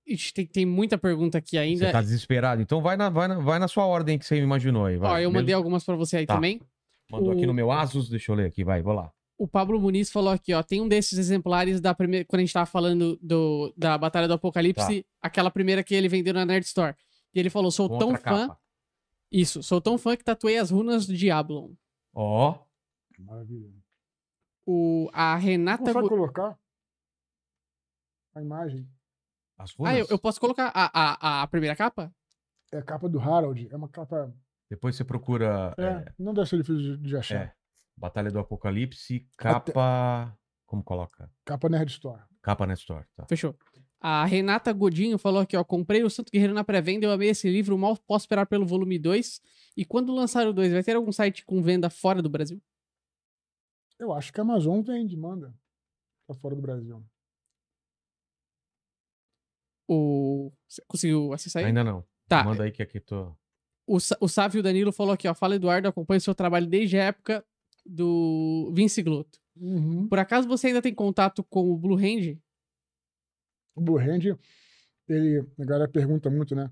Ixi, 0.07 0.33
tem, 0.35 0.47
tem 0.47 0.67
muita 0.67 0.99
pergunta 0.99 1.39
aqui 1.39 1.57
ainda. 1.57 1.86
Você 1.86 1.93
tá 1.93 2.03
desesperado? 2.03 2.61
Então 2.61 2.83
vai 2.83 2.97
na, 2.97 3.09
vai 3.09 3.27
na, 3.28 3.39
vai 3.39 3.59
na 3.59 3.69
sua 3.69 3.86
ordem 3.86 4.19
que 4.19 4.25
você 4.27 4.36
imaginou 4.36 4.85
aí. 4.86 4.97
Vai. 4.97 5.11
Ó, 5.11 5.15
eu 5.19 5.31
Mesmo- 5.31 5.33
mandei 5.41 5.55
algumas 5.55 5.85
pra 5.85 5.97
você 5.97 6.19
aí 6.19 6.27
Tá. 6.27 6.35
também. 6.35 6.61
Mandou 7.11 7.33
aqui 7.33 7.44
o- 7.44 7.47
no 7.47 7.55
meu 7.55 7.70
Asus, 7.70 8.09
deixa 8.09 8.31
eu 8.33 8.36
ler 8.36 8.47
aqui, 8.47 8.65
vai, 8.65 8.83
vou 8.83 8.93
lá. 8.94 9.11
O 9.39 9.49
Pablo 9.49 9.81
Muniz 9.81 10.11
falou 10.12 10.31
aqui, 10.33 10.53
ó. 10.55 10.62
Tem 10.62 10.81
um 10.81 10.86
desses 10.89 11.19
exemplares 11.19 11.81
da 11.81 11.93
primeira. 11.94 12.25
Quando 12.25 12.41
a 12.41 12.43
gente 12.44 12.53
tava 12.53 12.67
falando 12.67 13.19
do, 13.20 13.73
da 13.77 13.99
Batalha 13.99 14.28
do 14.28 14.35
Apocalipse, 14.35 15.05
aquela 15.20 15.51
primeira 15.51 15.83
que 15.83 15.94
ele 15.94 16.09
vendeu 16.09 16.33
na 16.35 16.47
Nerd 16.47 16.65
Store. 16.67 16.94
E 17.35 17.41
ele 17.41 17.51
falou: 17.51 17.70
sou 17.70 17.89
Com 17.89 17.99
tão 17.99 18.11
fã. 18.15 18.19
capa. 18.49 18.59
Isso, 19.33 19.62
sou 19.62 19.81
tão 19.81 19.99
fã 19.99 20.17
que 20.17 20.23
tatuei 20.23 20.57
as 20.59 20.70
runas 20.70 21.07
do 21.07 21.15
Diablon. 21.17 21.73
Ó, 22.15 22.59
Maravilha. 23.19 23.73
O, 24.67 25.10
a 25.12 25.36
Renata. 25.36 25.78
Consegue 25.84 26.01
Gu- 26.02 26.09
colocar 26.09 26.59
a 28.34 28.41
imagem? 28.43 28.89
as 29.59 29.73
runas. 29.73 29.94
Ah, 29.94 29.99
eu, 29.99 30.07
eu 30.10 30.18
posso 30.18 30.41
colocar 30.41 30.70
a, 30.75 31.39
a, 31.39 31.43
a 31.43 31.47
primeira 31.47 31.76
capa? 31.76 32.12
É 32.73 32.78
a 32.78 32.83
capa 32.83 33.09
do 33.09 33.20
Harold. 33.20 33.68
É 33.70 33.76
uma 33.76 33.89
capa. 33.89 34.34
Depois 34.68 34.97
você 34.97 35.05
procura 35.05 35.75
É, 35.78 35.83
é, 35.84 36.12
não 36.18 36.34
deve 36.34 36.49
ser 36.49 36.57
difícil 36.57 36.97
de, 36.97 37.09
de 37.09 37.17
achar. 37.17 37.36
é, 37.36 37.52
Batalha 37.97 38.31
do 38.31 38.39
Apocalipse, 38.41 39.28
capa... 39.36 40.36
Como 40.67 40.83
coloca? 40.83 41.31
Capa 41.44 41.68
Nerd 41.68 41.91
Store. 41.93 42.23
Capa 42.43 42.67
na 42.67 42.75
Store, 42.75 43.05
tá. 43.15 43.26
Fechou. 43.26 43.55
A 44.01 44.25
Renata 44.25 44.73
Godinho 44.73 45.17
falou 45.18 45.41
aqui, 45.43 45.57
ó. 45.57 45.62
Comprei 45.62 46.02
o 46.02 46.10
Santo 46.10 46.33
Guerreiro 46.33 46.52
na 46.52 46.65
pré-venda, 46.65 47.07
eu 47.07 47.12
amei 47.12 47.28
esse 47.28 47.49
livro, 47.49 47.78
mal 47.78 47.97
posso 47.97 48.25
esperar 48.25 48.47
pelo 48.47 48.67
volume 48.67 48.99
2. 48.99 49.41
E 49.76 49.84
quando 49.84 50.12
lançar 50.12 50.47
o 50.49 50.52
2, 50.52 50.73
vai 50.73 50.83
ter 50.83 50.97
algum 50.97 51.12
site 51.12 51.44
com 51.44 51.62
venda 51.62 51.89
fora 51.89 52.20
do 52.20 52.28
Brasil? 52.28 52.60
Eu 54.05 54.12
acho 54.12 54.33
que 54.33 54.41
a 54.41 54.42
Amazon 54.42 54.83
vende, 54.83 55.16
manda 55.16 55.55
pra 56.26 56.36
fora 56.36 56.55
do 56.55 56.62
Brasil. 56.62 57.05
O... 59.89 60.52
Você 60.68 60.83
conseguiu 60.86 61.33
acessar 61.33 61.60
aí? 61.60 61.66
Ainda 61.66 61.83
não. 61.83 62.05
Tá. 62.28 62.44
Manda 62.44 62.65
aí 62.65 62.73
que 62.73 62.83
aqui 62.83 63.00
tô. 63.00 63.34
O, 63.86 63.97
o 64.20 64.28
Sávio 64.28 64.62
Danilo 64.62 64.92
falou 64.92 65.12
aqui, 65.12 65.28
ó. 65.28 65.34
Fala, 65.34 65.57
Eduardo, 65.57 65.89
acompanho 65.89 66.20
seu 66.20 66.34
trabalho 66.34 66.66
desde 66.66 66.99
a 66.99 67.05
época 67.05 67.44
do 67.84 68.73
Vince 68.74 69.02
Glotto. 69.02 69.39
Uhum. 69.57 70.08
Por 70.08 70.18
acaso 70.18 70.49
você 70.49 70.68
ainda 70.68 70.83
tem 70.83 70.94
contato 70.94 71.44
com 71.44 71.70
o 71.70 71.76
Blue 71.76 71.97
Hand? 71.97 72.39
O 73.74 73.81
Blue 73.81 73.99
Hand, 73.99 74.39
ele, 75.08 75.47
a 75.58 75.65
galera 75.65 75.91
pergunta 75.91 76.31
muito, 76.31 76.55
né? 76.55 76.70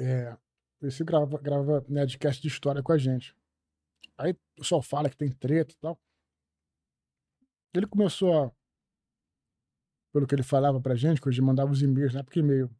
É, 0.00 0.36
ele 0.80 0.90
se 0.90 1.04
grava, 1.04 1.38
grava 1.38 1.84
Nerdcast 1.88 2.40
de 2.40 2.48
história 2.48 2.82
com 2.82 2.92
a 2.92 2.98
gente. 2.98 3.36
Aí 4.18 4.32
o 4.32 4.60
pessoal 4.60 4.82
fala 4.82 5.10
que 5.10 5.16
tem 5.16 5.30
treta 5.30 5.72
e 5.72 5.76
tal. 5.78 6.00
Ele 7.74 7.86
começou 7.86 8.44
a, 8.44 8.52
pelo 10.12 10.26
que 10.26 10.34
ele 10.34 10.42
falava 10.42 10.80
pra 10.80 10.94
gente, 10.94 11.20
quando 11.20 11.34
ele 11.34 11.42
mandava 11.42 11.72
os 11.72 11.82
e-mails, 11.82 12.12
na 12.12 12.20
época 12.20 12.38
e-mail, 12.38 12.70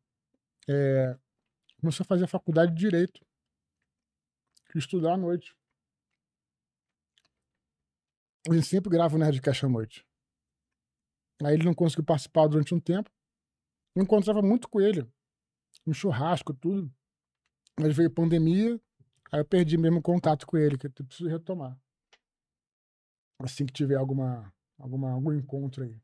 é, 0.69 1.19
começou 1.81 2.05
a 2.05 2.07
fazer 2.07 2.25
a 2.25 2.29
faculdade 2.29 2.73
de 2.75 2.79
Direito. 2.79 3.25
Estudar 4.75 5.15
à 5.15 5.17
noite. 5.17 5.55
A 8.49 8.55
gente 8.55 8.67
sempre 8.67 8.91
grava 8.91 9.15
o 9.15 9.19
Nerdcast 9.19 9.67
à 9.67 9.69
noite. 9.69 10.07
Aí 11.45 11.55
ele 11.55 11.65
não 11.65 11.75
conseguiu 11.75 12.05
participar 12.05 12.47
durante 12.47 12.75
um 12.75 12.81
tempo. 12.81 13.11
Eu 13.95 14.03
encontrava 14.03 14.41
muito 14.41 14.69
com 14.69 14.81
ele. 14.81 15.07
No 15.85 15.93
churrasco, 15.93 16.55
tudo. 16.55 16.93
Mas 17.79 17.95
veio 17.95 18.11
pandemia, 18.11 18.81
aí 19.33 19.41
eu 19.41 19.45
perdi 19.45 19.79
mesmo 19.79 19.99
o 19.99 20.03
contato 20.03 20.47
com 20.47 20.57
ele, 20.57 20.79
que 20.79 20.87
eu 20.87 20.91
preciso 20.91 21.29
retomar. 21.29 21.77
Assim 23.41 23.67
que 23.67 23.73
tiver 23.73 23.97
alguma, 23.97 24.53
alguma, 24.79 25.11
algum 25.11 25.33
encontro 25.33 25.83
aí. 25.83 25.97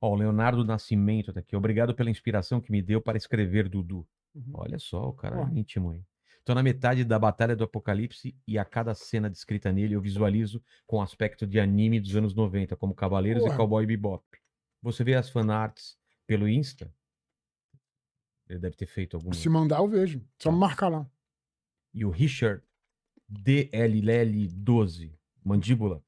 Ó, 0.00 0.10
o 0.10 0.14
Leonardo 0.14 0.64
Nascimento 0.64 1.32
tá 1.32 1.40
aqui. 1.40 1.56
Obrigado 1.56 1.94
pela 1.94 2.10
inspiração 2.10 2.60
que 2.60 2.70
me 2.70 2.82
deu 2.82 3.00
para 3.00 3.16
escrever 3.16 3.68
Dudu. 3.68 4.06
Uhum. 4.34 4.50
Olha 4.52 4.78
só, 4.78 5.08
o 5.08 5.14
cara 5.14 5.40
é 5.40 5.58
íntimo 5.58 5.92
aí. 5.92 6.04
Tô 6.44 6.54
na 6.54 6.62
metade 6.62 7.04
da 7.04 7.18
Batalha 7.18 7.56
do 7.56 7.64
Apocalipse 7.64 8.36
e 8.46 8.58
a 8.58 8.66
cada 8.66 8.94
cena 8.94 9.30
descrita 9.30 9.72
nele 9.72 9.94
eu 9.94 10.00
visualizo 10.00 10.62
com 10.86 11.00
aspecto 11.00 11.46
de 11.46 11.58
anime 11.58 11.98
dos 11.98 12.14
anos 12.16 12.34
90, 12.34 12.76
como 12.76 12.94
Cavaleiros 12.94 13.42
Porra. 13.42 13.54
e 13.54 13.56
Cowboy 13.56 13.86
Bebop. 13.86 14.22
Você 14.82 15.02
vê 15.02 15.14
as 15.14 15.30
fanarts 15.30 15.96
pelo 16.26 16.46
Insta? 16.46 16.92
Ele 18.46 18.58
deve 18.58 18.76
ter 18.76 18.84
feito 18.84 19.16
algum. 19.16 19.32
Se 19.32 19.48
mandar, 19.48 19.78
eu 19.78 19.88
vejo. 19.88 20.22
Só 20.38 20.52
me 20.52 20.58
marcar 20.58 20.88
lá. 20.88 21.10
E 21.94 22.04
o 22.04 22.10
Richard 22.10 22.62
DLL12, 23.30 25.16
mandíbula. 25.44 26.02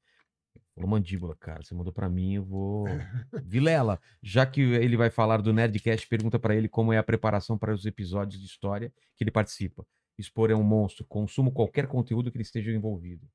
Falou 0.75 0.89
mandíbula, 0.89 1.35
cara. 1.35 1.63
Você 1.63 1.73
mandou 1.73 1.91
pra 1.91 2.07
mim, 2.09 2.35
eu 2.35 2.43
vou. 2.43 2.85
Vilela, 3.43 3.99
já 4.21 4.45
que 4.45 4.61
ele 4.61 4.95
vai 4.95 5.09
falar 5.09 5.41
do 5.41 5.51
Nerdcast, 5.51 6.07
pergunta 6.07 6.37
pra 6.37 6.55
ele 6.55 6.69
como 6.69 6.93
é 6.93 6.97
a 6.97 7.03
preparação 7.03 7.57
para 7.57 7.73
os 7.73 7.85
episódios 7.85 8.39
de 8.39 8.45
história 8.45 8.93
que 9.15 9.23
ele 9.23 9.31
participa. 9.31 9.87
Expor 10.17 10.51
é 10.51 10.55
um 10.55 10.63
monstro, 10.63 11.05
consumo 11.05 11.51
qualquer 11.51 11.87
conteúdo 11.87 12.31
que 12.31 12.37
ele 12.37 12.43
esteja 12.43 12.71
envolvido. 12.71 13.27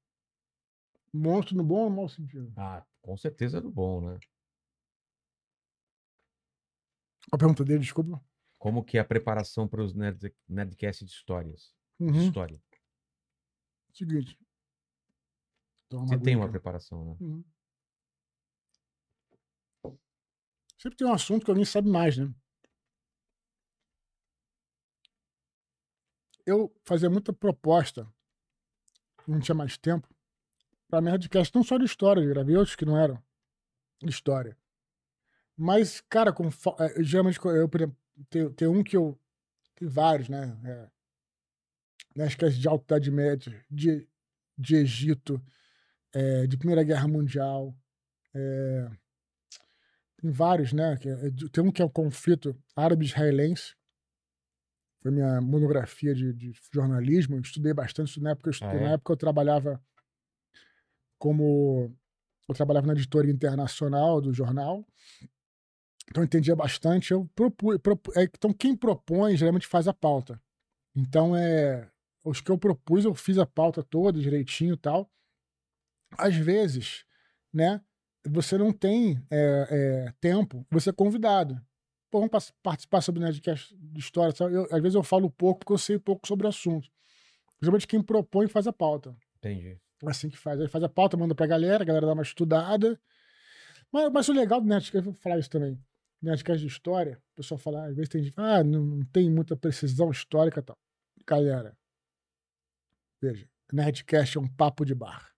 Monstro 1.12 1.56
no 1.56 1.64
bom 1.64 1.84
ou 1.84 1.90
no 1.90 1.96
mau 1.96 2.08
sentido? 2.08 2.52
Ah, 2.56 2.84
com 3.00 3.16
certeza 3.16 3.60
do 3.60 3.70
bom, 3.70 4.00
né? 4.00 4.18
A 7.30 7.38
pergunta 7.38 7.64
dele, 7.64 7.80
desculpa. 7.80 8.22
Como 8.58 8.84
que 8.84 8.98
é 8.98 9.00
a 9.00 9.04
preparação 9.04 9.66
para 9.66 9.82
os 9.82 9.94
nerd, 9.94 10.32
Nerdcast 10.48 11.04
de 11.04 11.10
histórias? 11.10 11.74
Uhum. 12.10 12.26
história. 12.26 12.60
Seguinte. 13.92 14.38
Toma 15.88 16.06
Você 16.06 16.18
tem 16.18 16.34
uma 16.36 16.44
aguinha. 16.44 16.50
preparação, 16.50 17.04
né? 17.04 17.16
Uhum. 17.20 17.44
Sempre 20.78 20.96
tem 20.96 21.06
um 21.06 21.12
assunto 21.12 21.44
que 21.44 21.50
alguém 21.50 21.64
sabe 21.64 21.88
mais, 21.88 22.16
né? 22.16 22.32
Eu 26.44 26.74
fazia 26.84 27.08
muita 27.08 27.32
proposta, 27.32 28.12
não 29.28 29.38
tinha 29.38 29.54
mais 29.54 29.76
tempo, 29.78 30.08
para 30.88 31.00
Nerdcast, 31.00 31.54
não 31.54 31.62
só 31.62 31.78
de 31.78 31.84
história, 31.84 32.20
eu 32.20 32.28
gravei 32.28 32.56
outros 32.56 32.74
que 32.74 32.84
não 32.84 32.98
eram 32.98 33.22
história. 34.02 34.56
Mas, 35.56 36.00
cara, 36.00 36.32
com, 36.32 36.50
fa- 36.50 36.74
eh, 36.80 37.02
geralmente, 37.04 37.38
eu, 37.44 37.68
por 37.68 37.80
exemplo, 37.80 37.96
tem, 38.28 38.52
tem 38.52 38.68
um 38.68 38.82
que 38.82 38.96
eu. 38.96 39.18
Tem 39.76 39.86
vários, 39.88 40.28
né? 40.28 40.58
É, 40.64 40.90
Nerdcast 42.16 42.58
de 42.58 42.68
Alta 42.68 42.84
Idade 42.96 43.10
Média, 43.10 43.64
de, 43.70 44.08
de 44.58 44.76
Egito, 44.76 45.42
eh, 46.14 46.46
de 46.46 46.56
Primeira 46.56 46.82
Guerra 46.82 47.08
Mundial. 47.08 47.74
eh, 48.34 48.90
tem 50.18 50.30
vários, 50.30 50.72
né? 50.72 50.94
é 51.04 51.48
Tem 51.50 51.64
um 51.64 51.72
que 51.72 51.82
é 51.82 51.84
o 51.84 51.90
conflito 51.90 52.56
árabe-israelense. 52.76 53.74
Foi 55.02 55.10
minha 55.10 55.40
monografia 55.40 56.14
de, 56.14 56.32
de 56.32 56.52
jornalismo. 56.72 57.34
Eu 57.36 57.40
estudei 57.40 57.74
bastante 57.74 58.10
isso 58.10 58.20
na 58.22 58.30
época. 58.30 58.48
Eu, 58.48 58.52
estu- 58.52 58.64
Ah, 58.66 58.74
é? 58.74 58.80
Na 58.84 58.90
época 58.92 59.12
eu 59.12 59.16
trabalhava 59.16 59.82
como. 61.18 61.92
Eu 62.48 62.54
trabalhava 62.54 62.86
na 62.86 62.92
editoria 62.92 63.32
internacional 63.32 64.20
do 64.20 64.32
jornal. 64.32 64.86
Então 66.08 66.22
eu 66.22 66.24
entendia 66.24 66.54
bastante. 66.54 67.12
Eu 67.12 67.28
propu, 67.34 67.78
propu- 67.80 68.12
é, 68.16 68.22
então 68.24 68.52
quem 68.52 68.76
propõe 68.76 69.36
geralmente 69.36 69.66
faz 69.66 69.88
a 69.88 69.94
pauta. 69.94 70.40
Então 70.94 71.34
é. 71.36 71.90
Os 72.24 72.40
que 72.40 72.50
eu 72.50 72.58
propus, 72.58 73.04
eu 73.04 73.14
fiz 73.14 73.38
a 73.38 73.46
pauta 73.46 73.82
toda 73.82 74.20
direitinho 74.20 74.74
e 74.74 74.76
tal. 74.76 75.10
Às 76.16 76.36
vezes, 76.36 77.04
né? 77.52 77.80
Você 78.24 78.56
não 78.56 78.72
tem 78.72 79.20
é, 79.30 80.06
é, 80.08 80.12
tempo, 80.20 80.64
você 80.70 80.90
é 80.90 80.92
convidado. 80.92 81.60
Pô, 82.10 82.20
vamos 82.20 82.52
participar 82.62 83.00
sobre 83.00 83.20
Nerdcast 83.22 83.74
de 83.76 83.98
história. 83.98 84.32
Eu- 84.52 84.68
às 84.70 84.82
vezes 84.82 84.94
eu 84.94 85.02
falo 85.02 85.30
pouco 85.30 85.60
porque 85.60 85.72
eu 85.72 85.78
sei 85.78 85.98
pouco 85.98 86.28
sobre 86.28 86.46
o 86.46 86.50
assunto. 86.50 86.88
Geralmente 87.60 87.86
quem 87.86 88.02
propõe 88.02 88.46
faz 88.48 88.66
a 88.66 88.72
pauta. 88.72 89.16
Entendi. 89.38 89.80
É 90.04 90.10
assim 90.10 90.28
que 90.28 90.36
faz. 90.38 90.60
Aí 90.60 90.68
faz 90.68 90.84
a 90.84 90.88
pauta, 90.88 91.16
manda 91.16 91.34
pra 91.34 91.46
galera, 91.46 91.82
a 91.82 91.86
galera 91.86 92.06
dá 92.06 92.12
uma 92.12 92.22
estudada. 92.22 93.00
Mas, 93.90 94.12
mas 94.12 94.28
o 94.28 94.32
legal 94.32 94.60
do 94.60 94.66
Nerdcast, 94.68 94.94
eu 94.96 95.02
vou 95.02 95.14
falar 95.14 95.38
isso 95.38 95.50
também. 95.50 95.78
Nerdcast 96.20 96.60
de 96.60 96.66
história, 96.70 97.20
o 97.32 97.36
pessoal 97.36 97.58
fala, 97.58 97.86
às 97.86 97.96
vezes 97.96 98.08
tem 98.08 98.22
gente, 98.22 98.34
ah, 98.36 98.62
não, 98.62 98.84
não 98.84 99.04
tem 99.06 99.28
muita 99.30 99.56
precisão 99.56 100.10
histórica 100.10 100.60
e 100.60 100.62
tal. 100.62 100.78
Galera, 101.26 101.76
veja, 103.22 103.48
Nerdcast 103.72 104.36
é 104.36 104.40
um 104.40 104.48
papo 104.48 104.84
de 104.84 104.94
bar. 104.94 105.30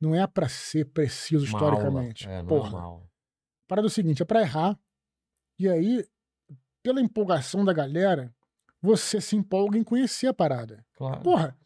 Não 0.00 0.14
é 0.14 0.26
pra 0.26 0.48
ser 0.48 0.84
preciso 0.86 1.44
Uma 1.44 1.52
historicamente. 1.52 2.26
Aula. 2.26 2.38
É, 2.38 2.42
não 2.42 2.48
Porra. 2.48 3.02
é 3.04 3.08
parada 3.66 3.86
é 3.86 3.90
o 3.90 3.90
seguinte, 3.90 4.22
é 4.22 4.24
pra 4.24 4.42
errar. 4.42 4.78
E 5.58 5.68
aí, 5.68 6.06
pela 6.82 7.00
empolgação 7.00 7.64
da 7.64 7.72
galera, 7.72 8.34
você 8.80 9.20
se 9.20 9.36
empolga 9.36 9.78
em 9.78 9.84
conhecer 9.84 10.28
a 10.28 10.34
parada. 10.34 10.84
Claro. 10.94 11.22
Porra, 11.22 11.58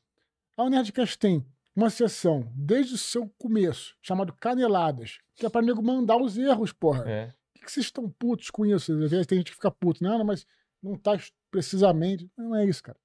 a 0.57 0.69
Nerdcast 0.69 1.19
tem 1.19 1.47
uma 1.75 1.91
sessão, 1.91 2.51
desde 2.55 2.95
o 2.95 2.99
seu 2.99 3.29
começo, 3.39 3.97
chamado 4.03 4.35
Caneladas, 4.35 5.19
que 5.35 5.47
é 5.47 5.51
pra 5.51 5.63
nego 5.63 5.83
mandar 5.83 6.17
os 6.17 6.37
erros, 6.37 6.73
porra. 6.73 7.09
É. 7.09 7.27
Por 7.55 7.65
que 7.65 7.73
vocês 7.73 7.87
estão 7.87 8.11
putos 8.11 8.51
com 8.51 8.67
isso? 8.67 8.93
Às 8.93 9.11
vezes 9.11 9.27
tem 9.27 9.39
gente 9.39 9.51
que 9.51 9.55
fica 9.55 9.71
puto, 9.71 10.03
não, 10.03 10.19
não, 10.19 10.25
mas 10.25 10.45
não 10.83 10.97
tá 10.97 11.13
precisamente. 11.51 12.31
Não 12.37 12.55
é 12.57 12.65
isso, 12.67 12.83
cara. 12.83 12.99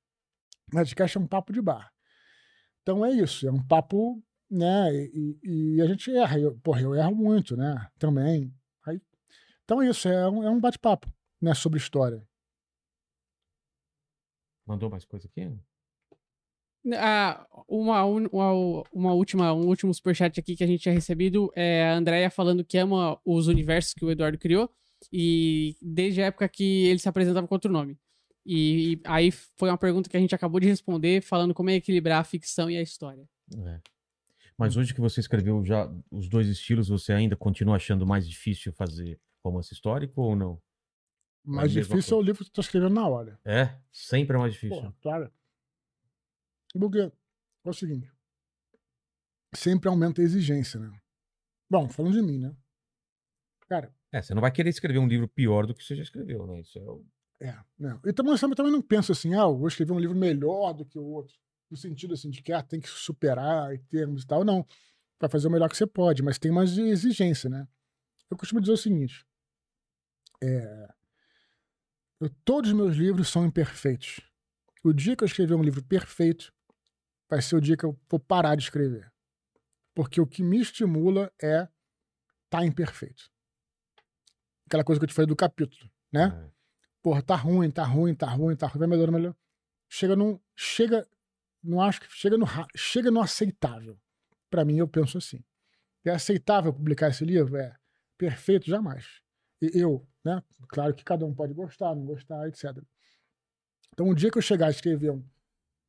Nerdcast 0.73 1.17
é 1.17 1.21
um 1.21 1.27
papo 1.27 1.53
de 1.53 1.61
bar. 1.61 1.91
Então 2.87 3.05
é 3.05 3.11
isso, 3.11 3.45
é 3.45 3.51
um 3.51 3.61
papo, 3.61 4.23
né? 4.49 4.95
E, 4.95 5.37
e- 5.43 5.75
e 5.75 5.81
a 5.81 5.85
gente 5.87 6.09
erra. 6.09 6.39
Eu, 6.39 6.57
porra, 6.59 6.79
eu 6.79 6.95
erro 6.95 7.13
muito, 7.13 7.57
né? 7.57 7.85
Também. 7.99 8.49
Aí, 8.85 9.01
então 9.65 9.81
é 9.81 9.89
isso, 9.89 10.07
é 10.07 10.29
um, 10.29 10.41
é 10.41 10.49
um 10.49 10.57
bate-papo, 10.57 11.11
né? 11.41 11.53
Sobre 11.53 11.77
história. 11.79 12.25
Mandou 14.65 14.89
mais 14.89 15.03
coisa 15.03 15.27
aqui? 15.27 15.51
Ah, 16.93 17.45
uma, 17.67 18.05
uma, 18.05 18.53
uma 18.93 19.13
última, 19.13 19.51
um 19.53 19.67
último 19.67 19.93
superchat 19.93 20.39
aqui 20.39 20.55
que 20.55 20.63
a 20.63 20.67
gente 20.67 20.79
tinha 20.83 20.95
recebido 20.95 21.51
é 21.57 21.89
a 21.89 21.93
Andrea 21.97 22.31
falando 22.31 22.63
que 22.63 22.77
ama 22.77 23.19
os 23.25 23.47
universos 23.47 23.93
que 23.93 24.05
o 24.05 24.11
Eduardo 24.11 24.37
criou 24.37 24.71
e 25.11 25.75
desde 25.81 26.21
a 26.21 26.27
época 26.27 26.47
que 26.47 26.85
ele 26.85 26.99
se 26.99 27.09
apresentava 27.09 27.45
com 27.49 27.55
outro 27.55 27.69
nome. 27.69 27.99
E, 28.49 29.01
aí 29.03 29.29
foi 29.29 29.69
uma 29.69 29.77
pergunta 29.77 30.09
que 30.09 30.15
a 30.15 30.19
gente 30.19 30.33
acabou 30.33 30.57
de 30.61 30.67
responder, 30.67 31.21
falando 31.21 31.53
como 31.53 31.69
é 31.69 31.73
equilibrar 31.73 32.21
a 32.21 32.23
ficção 32.23 32.71
e 32.71 32.77
a 32.77 32.81
história. 32.81 33.27
É. 33.53 33.81
Mas 34.57 34.77
hoje 34.77 34.93
que 34.93 35.01
você 35.01 35.19
escreveu 35.19 35.63
já 35.65 35.91
os 36.09 36.29
dois 36.29 36.47
estilos, 36.47 36.87
você 36.87 37.11
ainda 37.11 37.35
continua 37.35 37.75
achando 37.75 38.07
mais 38.07 38.27
difícil 38.27 38.71
fazer 38.71 39.19
romance 39.43 39.73
histórico 39.73 40.21
ou 40.21 40.35
não? 40.35 40.61
Mais 41.43 41.73
mesma 41.73 41.95
difícil 41.95 42.17
é 42.17 42.19
o 42.19 42.23
livro 42.23 42.43
que 42.45 42.49
tu 42.49 42.55
tá 42.55 42.61
escrevendo 42.61 42.93
na 42.93 43.07
hora. 43.07 43.37
É? 43.43 43.77
Sempre 43.91 44.37
é 44.37 44.39
mais 44.39 44.53
difícil. 44.53 44.77
Porra, 44.77 44.95
claro. 45.01 45.31
Porque 46.73 46.99
é 46.99 47.11
o 47.69 47.73
seguinte: 47.73 48.09
sempre 49.53 49.89
aumenta 49.89 50.21
a 50.21 50.25
exigência, 50.25 50.79
né? 50.79 50.89
Bom, 51.69 51.89
falando 51.89 52.13
de 52.13 52.21
mim, 52.21 52.39
né? 52.39 52.55
Cara, 53.67 53.93
É, 54.11 54.21
você 54.21 54.33
não 54.33 54.41
vai 54.41 54.51
querer 54.51 54.69
escrever 54.69 54.99
um 54.99 55.07
livro 55.07 55.27
pior 55.27 55.67
do 55.67 55.75
que 55.75 55.83
você 55.83 55.95
já 55.97 56.03
escreveu, 56.03 56.47
né? 56.47 56.61
Isso 56.61 56.79
é 56.79 56.81
o... 56.81 57.05
é. 57.39 57.55
Não. 57.77 57.99
E 58.05 58.13
também, 58.13 58.33
eu 58.33 58.55
também 58.55 58.71
não 58.71 58.81
penso 58.81 59.11
assim, 59.11 59.33
ah, 59.35 59.43
eu 59.43 59.57
vou 59.57 59.67
escrever 59.67 59.93
um 59.93 59.99
livro 59.99 60.15
melhor 60.15 60.73
do 60.73 60.85
que 60.85 60.97
o 60.97 61.03
outro. 61.03 61.35
No 61.69 61.77
sentido 61.77 62.13
assim, 62.13 62.29
de 62.29 62.41
que 62.41 62.51
ah, 62.51 62.63
tem 62.63 62.79
que 62.79 62.89
superar 62.89 63.73
e 63.73 63.77
termos 63.77 64.23
e 64.23 64.27
tal. 64.27 64.43
Não. 64.43 64.65
vai 65.19 65.29
fazer 65.29 65.47
o 65.47 65.51
melhor 65.51 65.69
que 65.69 65.77
você 65.77 65.85
pode, 65.85 66.23
mas 66.23 66.39
tem 66.39 66.51
mais 66.51 66.77
exigência, 66.77 67.49
né? 67.49 67.67
Eu 68.29 68.37
costumo 68.37 68.61
dizer 68.61 68.73
o 68.73 68.77
seguinte: 68.77 69.25
é, 70.41 70.87
eu, 72.19 72.29
todos 72.43 72.71
os 72.71 72.75
meus 72.75 72.95
livros 72.95 73.29
são 73.29 73.45
imperfeitos. 73.45 74.21
O 74.83 74.93
dia 74.93 75.15
que 75.15 75.23
eu 75.23 75.27
escrever 75.27 75.55
um 75.55 75.63
livro 75.63 75.83
perfeito 75.83 76.53
vai 77.29 77.41
ser 77.41 77.55
o 77.55 77.61
dia 77.61 77.75
que 77.75 77.85
eu 77.85 77.99
vou 78.09 78.19
parar 78.19 78.55
de 78.55 78.63
escrever. 78.63 79.11
Porque 79.93 80.21
o 80.21 80.27
que 80.27 80.41
me 80.41 80.59
estimula 80.59 81.31
é 81.41 81.61
estar 81.61 81.69
tá 82.49 82.65
imperfeito. 82.65 83.29
Aquela 84.65 84.83
coisa 84.83 84.99
que 84.99 85.05
eu 85.05 85.07
te 85.07 85.13
falei 85.13 85.27
do 85.27 85.35
capítulo, 85.35 85.89
né? 86.11 86.51
É. 86.53 86.56
Porra, 87.07 87.21
tá 87.21 87.35
ruim, 87.37 87.71
tá 87.71 87.85
ruim, 87.85 88.13
tá 88.13 88.27
ruim, 88.27 88.53
tá 88.53 88.67
ruim, 88.67 88.79
vai 88.79 88.87
melhorar, 88.89 89.13
melhor. 89.13 89.33
Chega 89.87 90.13
num. 90.13 90.37
Chega. 90.53 91.07
Não 91.63 91.79
acho 91.79 92.01
que. 92.01 92.07
Chega 92.09 92.37
no, 92.37 92.45
chega 92.75 93.09
no 93.09 93.21
aceitável. 93.21 93.97
Para 94.49 94.65
mim, 94.65 94.75
eu 94.75 94.89
penso 94.89 95.17
assim. 95.17 95.41
É 96.03 96.09
aceitável 96.09 96.73
publicar 96.73 97.07
esse 97.07 97.23
livro? 97.23 97.55
É. 97.55 97.73
Perfeito, 98.17 98.65
jamais. 98.65 99.21
E 99.61 99.71
eu, 99.73 100.05
né? 100.21 100.43
Claro 100.67 100.93
que 100.93 101.01
cada 101.01 101.25
um 101.25 101.33
pode 101.33 101.53
gostar, 101.53 101.95
não 101.95 102.03
gostar, 102.03 102.45
etc. 102.49 102.77
Então, 103.93 104.09
um 104.09 104.13
dia 104.13 104.29
que 104.29 104.37
eu 104.37 104.41
chegar 104.41 104.67
a 104.67 104.71
escrever 104.71 105.11
um. 105.11 105.23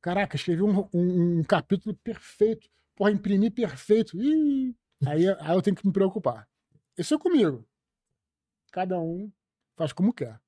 Caraca, 0.00 0.36
escrevi 0.36 0.62
um, 0.62 0.88
um, 0.94 1.40
um 1.40 1.42
capítulo 1.42 1.96
perfeito. 1.96 2.70
Porra, 2.94 3.10
imprimir 3.10 3.50
perfeito. 3.50 4.16
Ih, 4.22 4.72
aí, 5.04 5.28
aí 5.28 5.56
eu 5.56 5.62
tenho 5.62 5.74
que 5.74 5.84
me 5.84 5.92
preocupar. 5.92 6.48
Isso 6.96 7.12
é 7.12 7.18
comigo. 7.18 7.68
Cada 8.70 9.00
um 9.00 9.32
faz 9.74 9.92
como 9.92 10.14
quer. 10.14 10.40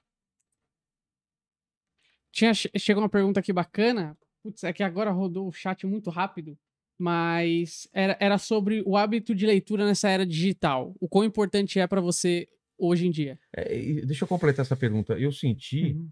Tinha, 2.33 2.53
chegou 2.55 3.03
uma 3.03 3.09
pergunta 3.09 3.41
aqui 3.41 3.53
bacana. 3.53 4.17
Putz, 4.43 4.65
é 4.65 4.73
que 4.73 4.83
agora 4.83 5.11
rodou 5.11 5.49
o 5.49 5.53
chat 5.53 5.87
muito 5.87 6.11
rápido. 6.11 6.59
Mas 6.99 7.89
era, 7.93 8.17
era 8.21 8.39
sobre 8.39 8.83
o 8.85 8.97
hábito 8.97 9.35
de 9.35 9.47
leitura 9.47 9.87
nessa 9.87 10.09
era 10.09 10.27
digital. 10.27 10.95
O 11.01 11.09
quão 11.09 11.25
importante 11.25 11.79
é 11.79 11.87
para 11.87 12.01
você 12.01 12.49
hoje 12.79 13.07
em 13.07 13.11
dia? 13.11 13.39
É, 13.55 14.03
deixa 14.05 14.25
eu 14.25 14.29
completar 14.29 14.65
essa 14.65 14.77
pergunta. 14.77 15.19
Eu 15.19 15.33
senti 15.33 15.93
uhum. 15.93 16.11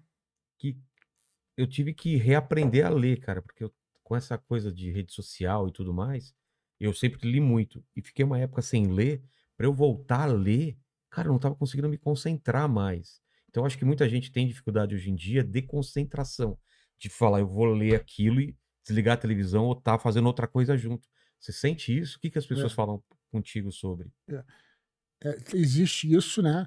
que 0.59 0.77
eu 1.57 1.67
tive 1.67 1.93
que 1.93 2.17
reaprender 2.17 2.87
a 2.87 2.91
ler, 2.91 3.21
cara, 3.21 3.43
porque 3.43 3.65
eu, 3.65 3.73
com 4.03 4.17
essa 4.17 4.39
coisa 4.39 4.73
de 4.73 4.91
rede 4.91 5.13
social 5.13 5.69
e 5.69 5.73
tudo 5.73 5.93
mais, 5.93 6.35
eu 6.79 6.95
sempre 6.95 7.31
li 7.31 7.41
muito. 7.41 7.85
E 7.97 8.01
fiquei 8.01 8.25
uma 8.25 8.39
época 8.39 8.63
sem 8.63 8.87
ler. 8.87 9.23
Para 9.57 9.67
eu 9.67 9.75
voltar 9.75 10.23
a 10.23 10.33
ler, 10.33 10.79
cara, 11.11 11.27
eu 11.27 11.31
não 11.31 11.37
estava 11.37 11.55
conseguindo 11.55 11.89
me 11.89 11.99
concentrar 11.99 12.69
mais. 12.69 13.21
Então, 13.49 13.65
acho 13.65 13.79
que 13.79 13.85
muita 13.85 14.09
gente 14.09 14.31
tem 14.31 14.47
dificuldade 14.47 14.95
hoje 14.95 15.11
em 15.11 15.15
dia 15.15 15.43
de 15.43 15.63
concentração. 15.63 16.59
De 16.99 17.09
falar, 17.09 17.41
eu 17.41 17.49
vou 17.49 17.67
ler 17.67 17.95
aquilo 17.95 18.41
e 18.41 18.57
desligar 18.85 19.15
a 19.15 19.21
televisão 19.21 19.65
ou 19.65 19.75
tá 19.75 19.99
fazendo 19.99 20.27
outra 20.27 20.47
coisa 20.47 20.77
junto. 20.77 21.07
Você 21.39 21.53
sente 21.53 21.97
isso? 21.97 22.17
O 22.17 22.21
que, 22.21 22.31
que 22.31 22.39
as 22.39 22.47
pessoas 22.47 22.73
é. 22.73 22.75
falam 22.75 23.03
contigo 23.31 23.71
sobre? 23.71 24.11
É. 24.29 24.45
É, 25.25 25.37
existe 25.55 26.13
isso, 26.13 26.43
né? 26.43 26.67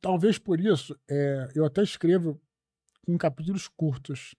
Talvez 0.00 0.38
por 0.38 0.60
isso, 0.60 0.98
é, 1.08 1.48
eu 1.54 1.64
até 1.64 1.82
escrevo 1.82 2.40
em 3.08 3.16
capítulos 3.16 3.68
curtos. 3.68 4.34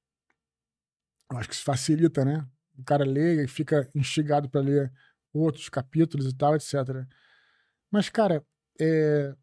Eu 1.32 1.38
acho 1.38 1.50
que 1.50 1.56
isso 1.56 1.64
facilita, 1.64 2.24
né? 2.24 2.48
O 2.78 2.84
cara 2.84 3.04
lê 3.04 3.44
e 3.44 3.48
fica 3.48 3.90
instigado 3.95 4.50
para 4.50 4.62
ler 4.62 4.94
outros 5.34 5.70
capítulos 5.70 6.28
e 6.28 6.36
tal, 6.36 6.56
etc. 6.56 6.74
Mas, 7.92 8.10
cara, 8.10 8.45
é, 8.80 9.36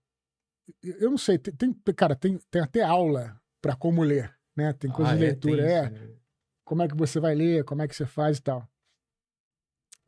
eu 0.83 1.11
não 1.11 1.19
sei, 1.19 1.39
tem, 1.39 1.73
tem, 1.73 1.95
cara, 1.95 2.15
tem, 2.15 2.39
tem 2.51 2.63
até 2.63 2.83
aula 2.83 3.41
para 3.61 3.77
como 3.77 4.03
ler, 4.03 4.35
né? 4.57 4.73
Tem 4.73 4.91
coisa 4.91 5.13
ah, 5.13 5.17
de 5.17 5.25
é? 5.25 5.27
leitura, 5.27 5.63
é. 5.63 5.85
Isso, 5.85 5.93
né? 5.93 6.15
Como 6.65 6.83
é 6.83 6.89
que 6.89 6.97
você 6.97 7.21
vai 7.21 7.35
ler, 7.35 7.65
como 7.65 7.83
é 7.83 7.89
que 7.89 7.95
você 7.95 8.07
faz 8.07 8.39
e 8.39 8.43
tal. 8.43 8.69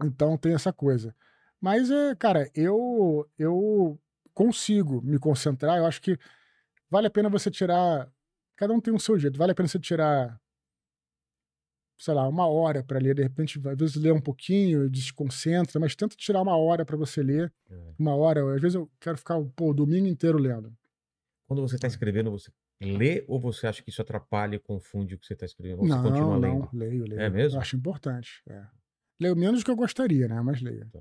Então 0.02 0.36
tem 0.36 0.54
essa 0.54 0.72
coisa. 0.72 1.14
Mas, 1.60 1.90
é, 1.90 2.14
cara, 2.14 2.50
eu, 2.54 3.28
eu 3.38 3.98
consigo 4.32 5.00
me 5.02 5.18
concentrar. 5.18 5.78
Eu 5.78 5.86
acho 5.86 6.00
que 6.00 6.18
vale 6.90 7.06
a 7.06 7.10
pena 7.10 7.28
você 7.28 7.50
tirar. 7.50 8.10
Cada 8.56 8.74
um 8.74 8.80
tem 8.80 8.94
o 8.94 9.00
seu 9.00 9.18
jeito. 9.18 9.38
Vale 9.38 9.52
a 9.52 9.54
pena 9.54 9.68
você 9.68 9.78
tirar, 9.78 10.40
sei 11.98 12.14
lá, 12.14 12.26
uma 12.28 12.46
hora 12.46 12.82
para 12.82 12.98
ler. 12.98 13.14
De 13.14 13.22
repente, 13.22 13.60
às 13.66 13.78
vezes 13.78 13.96
lê 13.96 14.10
um 14.10 14.20
pouquinho, 14.20 14.88
desconcentra, 14.90 15.80
mas 15.80 15.94
tenta 15.94 16.16
tirar 16.16 16.42
uma 16.42 16.56
hora 16.56 16.84
para 16.84 16.96
você 16.96 17.22
ler. 17.22 17.52
É. 17.70 17.94
Uma 17.98 18.14
hora. 18.14 18.54
Às 18.54 18.60
vezes 18.60 18.74
eu 18.74 18.90
quero 19.00 19.16
ficar 19.16 19.40
pô, 19.56 19.70
o 19.70 19.74
domingo 19.74 20.06
inteiro 20.06 20.38
lendo. 20.38 20.74
Quando 21.46 21.62
você 21.62 21.76
está 21.76 21.86
escrevendo, 21.86 22.30
você 22.30 22.50
lê 22.80 23.24
ou 23.28 23.40
você 23.40 23.66
acha 23.66 23.82
que 23.82 23.90
isso 23.90 24.02
atrapalha 24.02 24.56
e 24.56 24.58
confunde 24.58 25.14
o 25.14 25.18
que 25.18 25.26
você 25.26 25.34
está 25.34 25.46
escrevendo? 25.46 25.80
Ou 25.80 25.86
não, 25.86 26.02
você 26.02 26.08
continua 26.08 26.36
lendo? 26.36 26.58
Não, 26.60 26.68
leio, 26.72 27.04
leio. 27.04 27.20
É 27.20 27.30
mesmo? 27.30 27.58
Eu 27.58 27.62
acho 27.62 27.76
importante. 27.76 28.42
É. 28.48 28.64
Leio 29.20 29.36
menos 29.36 29.60
do 29.60 29.64
que 29.64 29.70
eu 29.70 29.76
gostaria, 29.76 30.26
né? 30.26 30.40
Mas 30.40 30.60
leio. 30.60 30.88
Tá. 30.90 31.00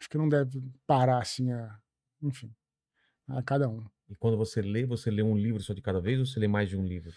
Acho 0.00 0.08
que 0.08 0.18
não 0.18 0.28
deve 0.28 0.62
parar 0.86 1.20
assim 1.20 1.50
a. 1.52 1.78
Enfim. 2.22 2.52
A 3.26 3.42
cada 3.42 3.68
um. 3.68 3.84
E 4.08 4.14
quando 4.16 4.38
você 4.38 4.62
lê, 4.62 4.86
você 4.86 5.10
lê 5.10 5.22
um 5.22 5.36
livro 5.36 5.62
só 5.62 5.74
de 5.74 5.82
cada 5.82 6.00
vez 6.00 6.18
ou 6.18 6.24
você 6.24 6.40
lê 6.40 6.48
mais 6.48 6.68
de 6.68 6.76
um 6.76 6.84
livro? 6.84 7.12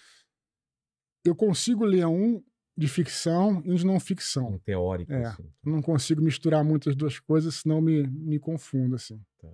Eu 1.24 1.36
consigo 1.36 1.86
ler 1.86 2.06
um 2.06 2.44
de 2.78 2.88
ficção 2.88 3.62
e 3.66 3.72
um 3.72 3.76
de 3.76 3.86
não 3.86 4.00
ficção. 4.00 4.50
Um 4.50 4.58
teórico, 4.58 5.12
é, 5.14 5.26
assim. 5.26 5.50
Não 5.64 5.82
consigo 5.82 6.22
misturar 6.22 6.64
muitas 6.64 6.96
duas 6.96 7.20
coisas, 7.20 7.56
senão 7.56 7.82
me, 7.82 8.08
me 8.08 8.40
confundo, 8.40 8.96
assim. 8.96 9.22
Tá. 9.40 9.50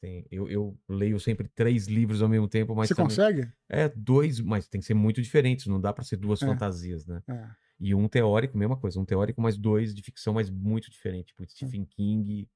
Tem, 0.00 0.24
eu, 0.30 0.48
eu, 0.48 0.78
leio 0.88 1.18
sempre 1.18 1.48
três 1.48 1.88
livros 1.88 2.22
ao 2.22 2.28
mesmo 2.28 2.48
tempo, 2.48 2.74
mas. 2.74 2.88
Você 2.88 2.94
também, 2.94 3.08
consegue? 3.08 3.52
É, 3.68 3.88
dois, 3.88 4.40
mas 4.40 4.68
tem 4.68 4.80
que 4.80 4.86
ser 4.86 4.94
muito 4.94 5.20
diferentes, 5.20 5.66
não 5.66 5.80
dá 5.80 5.92
para 5.92 6.04
ser 6.04 6.16
duas 6.16 6.40
é. 6.42 6.46
fantasias, 6.46 7.06
né? 7.06 7.22
É. 7.28 7.48
E 7.80 7.94
um 7.94 8.08
teórico, 8.08 8.56
mesma 8.56 8.76
coisa, 8.76 9.00
um 9.00 9.04
teórico 9.04 9.42
mais 9.42 9.58
dois 9.58 9.92
de 9.92 10.00
ficção, 10.00 10.34
mas 10.34 10.48
muito 10.48 10.90
diferente, 10.90 11.26
tipo 11.26 11.44
Stephen 11.50 11.84
King 11.84 12.48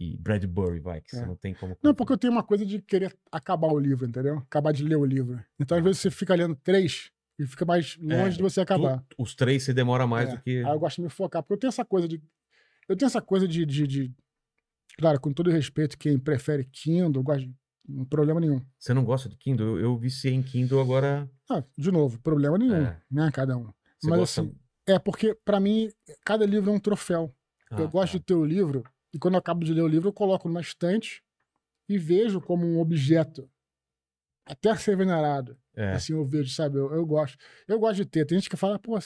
e 0.00 0.16
Bradbury, 0.16 0.80
vai, 0.80 1.00
que 1.00 1.14
é. 1.14 1.18
você 1.20 1.26
não 1.26 1.36
tem 1.36 1.54
como. 1.54 1.76
Não, 1.82 1.94
porque 1.94 2.12
eu 2.12 2.18
tenho 2.18 2.32
uma 2.32 2.42
coisa 2.42 2.64
de 2.64 2.80
querer 2.80 3.14
acabar 3.30 3.68
o 3.68 3.78
livro, 3.78 4.06
entendeu? 4.06 4.38
Acabar 4.38 4.72
de 4.72 4.82
ler 4.82 4.96
o 4.96 5.04
livro. 5.04 5.44
Então, 5.58 5.76
às 5.76 5.84
vezes, 5.84 6.00
você 6.00 6.10
fica 6.10 6.34
lendo 6.34 6.56
três 6.56 7.12
e 7.38 7.46
fica 7.46 7.64
mais 7.64 7.96
longe 7.98 8.34
é, 8.34 8.36
de 8.36 8.42
você 8.42 8.60
acabar. 8.60 9.04
Tu, 9.08 9.16
os 9.18 9.34
três 9.34 9.62
você 9.62 9.74
demora 9.74 10.06
mais 10.06 10.30
é. 10.30 10.36
do 10.36 10.42
que. 10.42 10.64
Aí 10.64 10.72
eu 10.72 10.80
gosto 10.80 10.96
de 10.96 11.02
me 11.02 11.10
focar, 11.10 11.42
porque 11.42 11.54
eu 11.54 11.58
tenho 11.58 11.68
essa 11.68 11.84
coisa 11.84 12.08
de. 12.08 12.20
Eu 12.88 12.96
tenho 12.96 13.06
essa 13.06 13.20
coisa 13.20 13.46
de, 13.46 13.64
de, 13.64 13.86
de 13.86 14.14
Claro, 15.00 15.20
com 15.20 15.32
todo 15.32 15.50
respeito, 15.50 15.96
quem 15.96 16.18
prefere 16.18 16.64
Kindle, 16.64 17.22
gosta 17.22 17.42
de... 17.46 17.54
Não 17.88 18.04
problema 18.04 18.38
nenhum. 18.38 18.60
Você 18.78 18.94
não 18.94 19.04
gosta 19.04 19.28
de 19.28 19.36
Kindle? 19.36 19.78
Eu, 19.78 19.80
eu 19.80 19.98
viciei 19.98 20.32
em 20.32 20.42
Kindle 20.42 20.80
agora. 20.80 21.28
Ah, 21.50 21.64
de 21.76 21.90
novo, 21.90 22.20
problema 22.20 22.56
nenhum, 22.56 22.76
é. 22.76 23.00
né? 23.10 23.30
Cada 23.32 23.56
um. 23.56 23.64
Você 23.98 24.10
Mas 24.10 24.18
gosta... 24.20 24.40
assim, 24.42 24.54
é 24.86 24.98
porque, 24.98 25.34
para 25.44 25.58
mim, 25.58 25.90
cada 26.24 26.46
livro 26.46 26.70
é 26.70 26.74
um 26.74 26.78
troféu. 26.78 27.34
Ah, 27.70 27.80
eu 27.80 27.88
gosto 27.88 28.12
tá. 28.12 28.18
de 28.18 28.24
ter 28.24 28.34
o 28.34 28.44
livro, 28.44 28.84
e 29.12 29.18
quando 29.18 29.34
eu 29.34 29.38
acabo 29.38 29.64
de 29.64 29.74
ler 29.74 29.82
o 29.82 29.88
livro, 29.88 30.08
eu 30.08 30.12
coloco 30.12 30.48
numa 30.48 30.60
estante 30.60 31.22
e 31.88 31.98
vejo 31.98 32.40
como 32.40 32.66
um 32.66 32.78
objeto. 32.78 33.50
Até 34.46 34.74
ser 34.76 34.96
venerado. 34.96 35.56
É. 35.76 35.92
Assim 35.92 36.12
eu 36.12 36.24
vejo, 36.24 36.50
sabe? 36.50 36.78
Eu, 36.78 36.92
eu, 36.92 37.04
gosto. 37.06 37.36
Eu 37.66 37.78
gosto 37.78 37.96
de 37.96 38.04
ter. 38.04 38.24
Tem 38.24 38.38
gente 38.38 38.50
que 38.50 38.56
fala, 38.56 38.78
pô, 38.78 38.98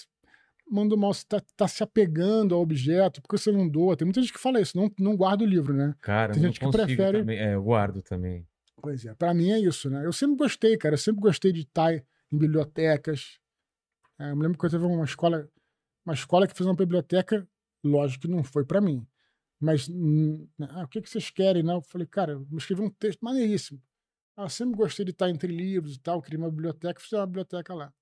manda 0.71 0.97
mal, 0.97 1.13
você 1.13 1.25
tá, 1.27 1.43
tá, 1.57 1.69
se 1.69 1.83
apegando 1.83 2.55
ao 2.55 2.61
objeto, 2.61 3.21
porque 3.23 3.39
você 3.39 3.51
não 3.51 3.69
doa. 3.69 3.97
Tem 3.97 4.07
muita 4.07 4.21
gente 4.21 4.33
que 4.33 4.39
fala 4.39 4.61
isso, 4.61 4.77
não, 4.77 4.91
não 4.99 5.17
guarda 5.17 5.45
o 5.45 5.47
livro, 5.47 5.75
né? 5.75 5.95
Cara, 6.01 6.33
Tem 6.33 6.43
gente 6.43 6.61
que 6.61 6.71
prefere. 6.71 7.21
Também. 7.21 7.39
É, 7.39 7.55
eu 7.55 7.63
guardo 7.63 8.03
também. 8.03 8.47
Pois 8.81 9.05
é, 9.07 9.15
pra 9.15 9.33
mim 9.33 9.51
é 9.51 9.59
isso, 9.59 9.89
né? 9.89 10.05
Eu 10.05 10.13
sempre 10.13 10.37
gostei, 10.37 10.77
cara. 10.77 10.95
Eu 10.95 10.99
sempre 10.99 11.21
gostei 11.21 11.53
de 11.53 11.61
estar 11.61 11.95
em 11.95 12.03
bibliotecas. 12.31 13.39
É, 14.19 14.31
eu 14.31 14.37
me 14.37 14.43
lembro 14.43 14.59
que 14.59 14.67
eu 14.67 14.71
teve 14.71 14.85
uma 14.85 15.05
escola, 15.05 15.49
uma 16.05 16.15
escola 16.15 16.47
que 16.47 16.55
fez 16.55 16.67
uma 16.67 16.77
biblioteca, 16.77 17.47
lógico 17.83 18.23
que 18.23 18.29
não 18.29 18.45
foi 18.45 18.65
para 18.65 18.81
mim. 18.81 19.07
Mas 19.61 19.89
hum, 19.89 20.47
ah, 20.61 20.85
o 20.85 20.89
que, 20.89 21.01
que 21.01 21.09
vocês 21.09 21.31
querem? 21.31 21.63
Né? 21.63 21.75
Eu 21.75 21.83
falei, 21.83 22.07
cara, 22.07 22.33
eu 22.33 22.47
escrevi 22.57 22.83
um 22.83 22.91
texto 22.91 23.21
maneiríssimo. 23.23 23.81
Ah, 24.37 24.45
eu 24.45 24.49
sempre 24.49 24.77
gostei 24.77 25.05
de 25.05 25.13
estar 25.13 25.31
entre 25.31 25.55
livros 25.55 25.95
e 25.95 26.01
tal, 26.01 26.21
queria 26.21 26.39
uma 26.39 26.51
biblioteca, 26.51 27.01
fiz 27.01 27.13
uma 27.13 27.27
biblioteca 27.27 27.73
lá. 27.73 27.93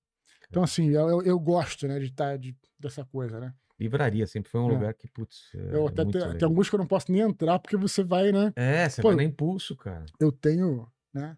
Então, 0.49 0.63
assim, 0.63 0.89
eu, 0.89 1.21
eu, 1.21 1.39
gosto, 1.39 1.87
né, 1.87 1.99
de 1.99 2.07
estar 2.07 2.37
de, 2.37 2.55
dessa 2.79 3.05
coisa, 3.05 3.39
né? 3.39 3.53
Livraria 3.79 4.27
sempre 4.27 4.51
foi 4.51 4.61
um 4.61 4.69
é. 4.69 4.73
lugar 4.73 4.93
que, 4.93 5.07
putz. 5.07 5.49
É 5.55 5.75
eu 5.75 5.87
até 5.87 6.05
tem, 6.05 6.37
tem, 6.37 6.45
alguns 6.45 6.69
que 6.69 6.75
eu 6.75 6.79
não 6.79 6.87
posso 6.87 7.11
nem 7.11 7.21
entrar 7.21 7.59
porque 7.59 7.75
você 7.75 8.03
vai, 8.03 8.31
né? 8.31 8.53
É, 8.55 8.87
você 8.87 9.01
Pô, 9.01 9.09
vai 9.09 9.17
na 9.17 9.23
impulso, 9.23 9.75
cara. 9.75 10.05
Eu 10.19 10.31
tenho, 10.31 10.87
né? 11.13 11.37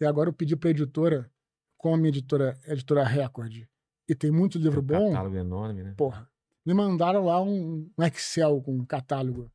E 0.00 0.04
agora 0.04 0.28
eu 0.28 0.32
pedi 0.32 0.56
pra 0.56 0.70
editora, 0.70 1.30
como 1.76 1.94
a 1.94 1.98
minha 1.98 2.08
editora 2.08 2.58
é 2.64 2.72
editora 2.72 3.04
Record, 3.04 3.66
e 4.08 4.14
tem 4.14 4.30
muito 4.30 4.58
livro 4.58 4.82
tem 4.82 4.96
um 4.96 5.00
bom. 5.00 5.10
catálogo 5.10 5.36
enorme, 5.36 5.82
né? 5.82 5.94
Porra. 5.96 6.28
Me 6.66 6.74
mandaram 6.74 7.24
lá 7.24 7.40
um, 7.40 7.88
um 7.96 8.04
Excel 8.04 8.60
com 8.60 8.74
um 8.74 8.84
catálogo. 8.84 9.48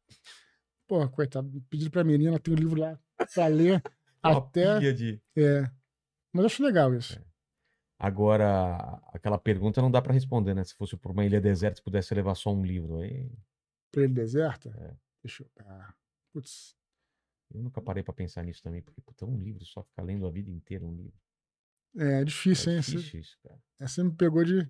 Porra, 0.87 1.09
coitado, 1.09 1.61
pediram 1.69 1.91
pra 1.91 2.05
menina, 2.05 2.39
tem 2.39 2.53
um 2.53 2.57
livro 2.57 2.79
lá 2.79 2.97
pra 3.33 3.47
ler. 3.47 3.83
até. 4.23 4.93
De... 4.93 5.21
É. 5.35 5.69
Mas 6.31 6.43
eu 6.43 6.45
acho 6.45 6.63
legal 6.63 6.95
isso. 6.95 7.19
É. 7.19 7.23
Agora, 7.99 8.99
aquela 9.07 9.37
pergunta 9.37 9.81
não 9.81 9.91
dá 9.91 10.01
para 10.01 10.13
responder, 10.13 10.55
né? 10.55 10.63
Se 10.63 10.73
fosse 10.73 10.95
por 10.95 11.11
uma 11.11 11.25
ilha 11.25 11.41
deserta, 11.41 11.75
se 11.75 11.83
pudesse 11.83 12.15
levar 12.15 12.33
só 12.33 12.51
um 12.51 12.65
livro. 12.65 12.99
Aí... 12.99 13.29
Pra 13.91 14.03
ilha 14.03 14.13
deserta? 14.13 14.69
É. 14.69 14.95
Deixa 15.21 15.43
eu. 15.43 15.49
Ah, 15.59 15.93
putz. 16.33 16.75
Eu 17.53 17.61
nunca 17.61 17.81
parei 17.81 18.01
para 18.01 18.13
pensar 18.13 18.43
nisso 18.43 18.63
também, 18.63 18.81
porque 18.81 19.01
puta, 19.01 19.25
um 19.25 19.37
livro, 19.37 19.65
só 19.65 19.83
ficar 19.83 20.03
lendo 20.03 20.25
a 20.25 20.31
vida 20.31 20.49
inteira 20.49 20.85
um 20.85 20.95
livro. 20.95 21.19
É, 21.97 22.21
é 22.21 22.23
difícil, 22.23 22.71
é 22.71 22.75
hein? 22.75 22.81
Difícil 22.81 23.19
isso, 23.19 23.37
cara. 23.43 23.61
Essa 23.79 24.03
me 24.03 24.11
pegou 24.11 24.43
de. 24.45 24.67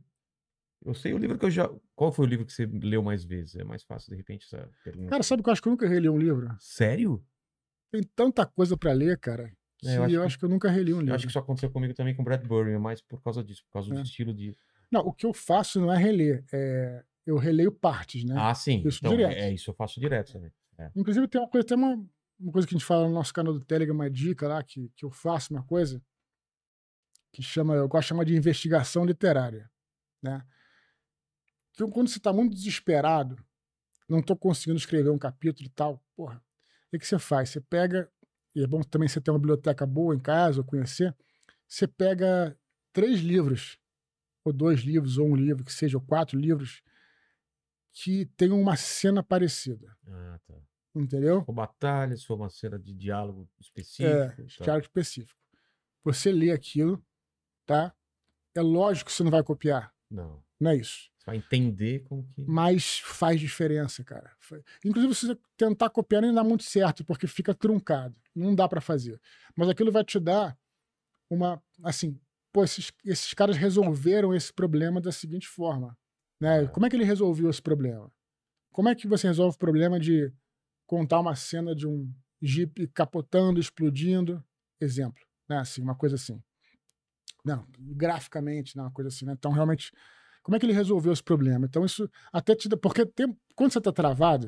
Eu 0.83 0.93
sei 0.93 1.13
o 1.13 1.17
livro 1.17 1.37
que 1.37 1.45
eu 1.45 1.51
já. 1.51 1.69
Qual 1.95 2.11
foi 2.11 2.25
o 2.25 2.29
livro 2.29 2.45
que 2.45 2.51
você 2.53 2.65
leu 2.65 3.03
mais 3.03 3.23
vezes? 3.23 3.55
É 3.55 3.63
mais 3.63 3.83
fácil, 3.83 4.09
de 4.11 4.15
repente, 4.17 4.45
essa 4.45 4.67
pergunta. 4.83 5.09
Cara, 5.09 5.21
sabe 5.23 5.43
que 5.43 5.49
eu 5.49 5.53
acho 5.53 5.61
que 5.61 5.67
eu 5.67 5.71
nunca 5.71 5.87
reli 5.87 6.09
um 6.09 6.17
livro? 6.17 6.55
Sério? 6.59 7.23
Tem 7.91 8.01
tanta 8.15 8.45
coisa 8.45 8.75
pra 8.75 8.91
ler, 8.93 9.19
cara, 9.19 9.51
que 9.77 9.87
É, 9.87 9.97
eu 9.97 9.99
eu, 9.99 10.03
acho 10.05 10.19
acho 10.21 10.35
que- 10.35 10.39
que... 10.39 10.45
eu 10.45 10.49
nunca 10.49 10.69
reli 10.71 10.91
um 10.93 10.97
Eu 10.97 11.01
livro. 11.01 11.15
acho 11.15 11.25
que 11.25 11.29
isso 11.29 11.39
aconteceu 11.39 11.69
comigo 11.69 11.93
também 11.93 12.15
com 12.15 12.21
o 12.21 12.25
Bradbury, 12.25 12.71
é 12.71 12.77
mais 12.79 13.01
por 13.01 13.21
causa 13.21 13.43
disso, 13.43 13.63
por 13.65 13.73
causa 13.73 13.89
do 13.93 13.99
É. 13.99 14.01
estilo 14.01 14.33
de. 14.33 14.55
Não, 14.91 15.01
o 15.01 15.13
que 15.13 15.25
eu 15.25 15.33
faço 15.33 15.79
não 15.79 15.93
é 15.93 15.97
reler, 15.97 16.43
é... 16.51 17.03
eu 17.25 17.37
releio 17.37 17.71
partes, 17.71 18.23
né? 18.23 18.33
Ah, 18.37 18.55
sim. 18.55 18.81
Isso 18.85 18.99
então, 19.01 19.15
direto. 19.15 19.37
é 19.37 19.51
isso, 19.51 19.69
eu 19.69 19.73
faço 19.75 19.99
direto 19.99 20.33
também. 20.33 20.51
Inclusive, 20.95 21.27
tem 21.27 21.39
uma 21.39 21.47
coisa, 21.47 21.67
tem 21.67 21.77
uma, 21.77 22.03
uma 22.39 22.51
coisa 22.51 22.67
que 22.67 22.73
a 22.73 22.77
gente 22.77 22.87
fala 22.87 23.07
no 23.07 23.13
nosso 23.13 23.31
canal 23.31 23.53
do 23.53 23.59
Telegram, 23.63 23.93
uma 23.93 24.09
dica 24.09 24.47
lá, 24.47 24.63
que, 24.63 24.89
que 24.95 25.05
eu 25.05 25.11
faço 25.11 25.53
uma 25.53 25.61
coisa 25.61 26.01
que 27.31 27.41
chama, 27.43 27.75
eu 27.75 27.87
gosto 27.87 28.03
de 28.05 28.09
chamar 28.09 28.23
de 28.25 28.35
investigação 28.35 29.05
literária, 29.05 29.69
né? 30.23 30.43
Que 31.87 31.93
quando 31.93 32.09
você 32.09 32.17
está 32.17 32.31
muito 32.33 32.55
desesperado, 32.55 33.37
não 34.07 34.19
estou 34.19 34.35
conseguindo 34.35 34.77
escrever 34.77 35.09
um 35.09 35.17
capítulo 35.17 35.67
e 35.67 35.71
tal, 35.71 36.03
porra, 36.15 36.37
o 36.87 36.91
que, 36.91 36.99
que 36.99 37.07
você 37.07 37.17
faz? 37.17 37.49
Você 37.49 37.61
pega, 37.61 38.11
e 38.53 38.63
é 38.63 38.67
bom 38.67 38.81
também 38.81 39.07
você 39.07 39.21
ter 39.21 39.31
uma 39.31 39.39
biblioteca 39.39 39.85
boa 39.85 40.13
em 40.13 40.19
casa, 40.19 40.59
ou 40.59 40.65
conhecer, 40.65 41.15
você 41.67 41.87
pega 41.87 42.57
três 42.91 43.21
livros, 43.21 43.79
ou 44.43 44.51
dois 44.51 44.81
livros, 44.81 45.17
ou 45.17 45.27
um 45.27 45.35
livro, 45.35 45.63
que 45.63 45.71
seja, 45.71 45.97
ou 45.97 46.03
quatro 46.03 46.37
livros, 46.37 46.83
que 47.93 48.25
tenham 48.37 48.59
uma 48.59 48.75
cena 48.75 49.23
parecida. 49.23 49.95
Ah, 50.07 50.39
tá. 50.45 50.55
Entendeu? 50.93 51.45
Ou 51.47 51.53
batalha, 51.53 52.15
se 52.17 52.25
for 52.25 52.35
uma 52.35 52.49
cena 52.49 52.77
de 52.77 52.93
diálogo 52.93 53.49
específico. 53.59 54.05
É, 54.05 54.27
tá. 54.57 54.63
diálogo 54.63 54.85
específico. 54.85 55.39
Você 56.03 56.31
lê 56.31 56.51
aquilo, 56.51 57.01
tá? 57.65 57.95
É 58.53 58.61
lógico 58.61 59.09
que 59.09 59.15
você 59.15 59.23
não 59.23 59.31
vai 59.31 59.43
copiar, 59.43 59.93
Não. 60.09 60.43
Não 60.61 60.71
é 60.71 60.75
isso. 60.75 61.09
Você 61.17 61.25
vai 61.25 61.37
entender 61.37 62.03
como 62.03 62.23
que. 62.27 62.43
Mas 62.43 62.99
faz 62.99 63.39
diferença, 63.39 64.03
cara. 64.03 64.31
Inclusive, 64.85 65.15
se 65.15 65.27
você 65.27 65.39
tentar 65.57 65.89
copiar, 65.89 66.21
nem 66.21 66.33
dá 66.33 66.43
muito 66.43 66.63
certo, 66.63 67.03
porque 67.03 67.27
fica 67.27 67.53
truncado. 67.53 68.15
Não 68.35 68.53
dá 68.53 68.69
pra 68.69 68.79
fazer. 68.79 69.19
Mas 69.55 69.69
aquilo 69.69 69.91
vai 69.91 70.03
te 70.03 70.19
dar 70.19 70.57
uma. 71.29 71.61
Assim, 71.83 72.19
pô, 72.51 72.63
esses, 72.63 72.91
esses 73.03 73.33
caras 73.33 73.57
resolveram 73.57 74.33
esse 74.33 74.53
problema 74.53 75.01
da 75.01 75.11
seguinte 75.11 75.47
forma. 75.47 75.97
Né? 76.39 76.67
Como 76.67 76.85
é 76.85 76.89
que 76.89 76.95
ele 76.95 77.03
resolveu 77.03 77.49
esse 77.49 77.61
problema? 77.61 78.11
Como 78.71 78.87
é 78.87 78.95
que 78.95 79.07
você 79.07 79.27
resolve 79.27 79.55
o 79.55 79.59
problema 79.59 79.99
de 79.99 80.31
contar 80.87 81.19
uma 81.19 81.35
cena 81.35 81.75
de 81.75 81.87
um 81.87 82.11
Jeep 82.41 82.87
capotando, 82.87 83.59
explodindo? 83.59 84.43
Exemplo. 84.79 85.23
Né? 85.47 85.57
Assim, 85.57 85.81
uma 85.81 85.95
coisa 85.95 86.15
assim. 86.15 86.41
Não, 87.45 87.67
graficamente, 87.77 88.75
não, 88.75 88.85
uma 88.85 88.91
coisa 88.91 89.09
assim. 89.09 89.25
Né? 89.25 89.33
Então, 89.33 89.51
realmente, 89.51 89.91
como 90.41 90.55
é 90.55 90.59
que 90.59 90.65
ele 90.65 90.73
resolveu 90.73 91.13
esse 91.13 91.23
problema? 91.23 91.65
Então, 91.65 91.85
isso 91.85 92.09
até 92.31 92.55
te 92.55 92.67
dá. 92.67 92.77
Porque 92.77 93.05
tem, 93.05 93.37
quando 93.55 93.71
você 93.73 93.81
tá 93.81 93.91
travado, 93.91 94.47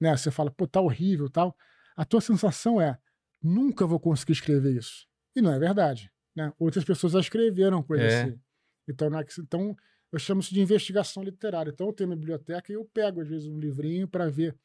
né? 0.00 0.16
Você 0.16 0.30
fala, 0.30 0.50
pô, 0.50 0.66
tá 0.66 0.80
horrível 0.80 1.28
tal. 1.30 1.56
A 1.96 2.04
tua 2.04 2.20
sensação 2.20 2.80
é, 2.80 2.98
nunca 3.42 3.86
vou 3.86 3.98
conseguir 3.98 4.32
escrever 4.32 4.76
isso. 4.76 5.06
E 5.34 5.40
não 5.40 5.52
é 5.52 5.58
verdade. 5.58 6.10
Né? 6.34 6.52
Outras 6.58 6.84
pessoas 6.84 7.14
já 7.14 7.20
escreveram 7.20 7.82
coisas 7.82 8.12
É. 8.12 8.22
assim. 8.22 8.40
Então, 8.88 9.10
não 9.10 9.18
é 9.18 9.24
então, 9.38 9.76
eu 10.12 10.18
chamo 10.18 10.40
isso 10.40 10.54
de 10.54 10.60
investigação 10.60 11.22
literária. 11.22 11.70
Então, 11.70 11.88
eu 11.88 11.92
tenho 11.92 12.08
minha 12.08 12.18
biblioteca 12.18 12.70
e 12.70 12.76
eu 12.76 12.84
pego, 12.84 13.20
às 13.20 13.28
vezes, 13.28 13.48
um 13.48 13.58
livrinho 13.58 14.06
para 14.06 14.28
ver 14.28 14.56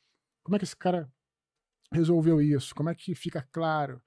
como 0.43 0.55
é 0.55 0.59
que 0.59 0.65
esse 0.65 0.75
cara 0.75 1.11
resolveu 1.91 2.41
isso, 2.41 2.73
como 2.75 2.89
é 2.89 2.95
que 2.95 3.13
fica 3.15 3.41
claro, 3.51 4.01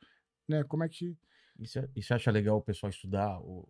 né? 0.48 0.62
Como 0.64 0.84
é 0.84 0.88
que. 0.88 1.16
E 1.58 2.02
você 2.02 2.14
acha 2.14 2.30
legal 2.30 2.58
o 2.58 2.62
pessoal 2.62 2.90
estudar 2.90 3.38
o, 3.40 3.68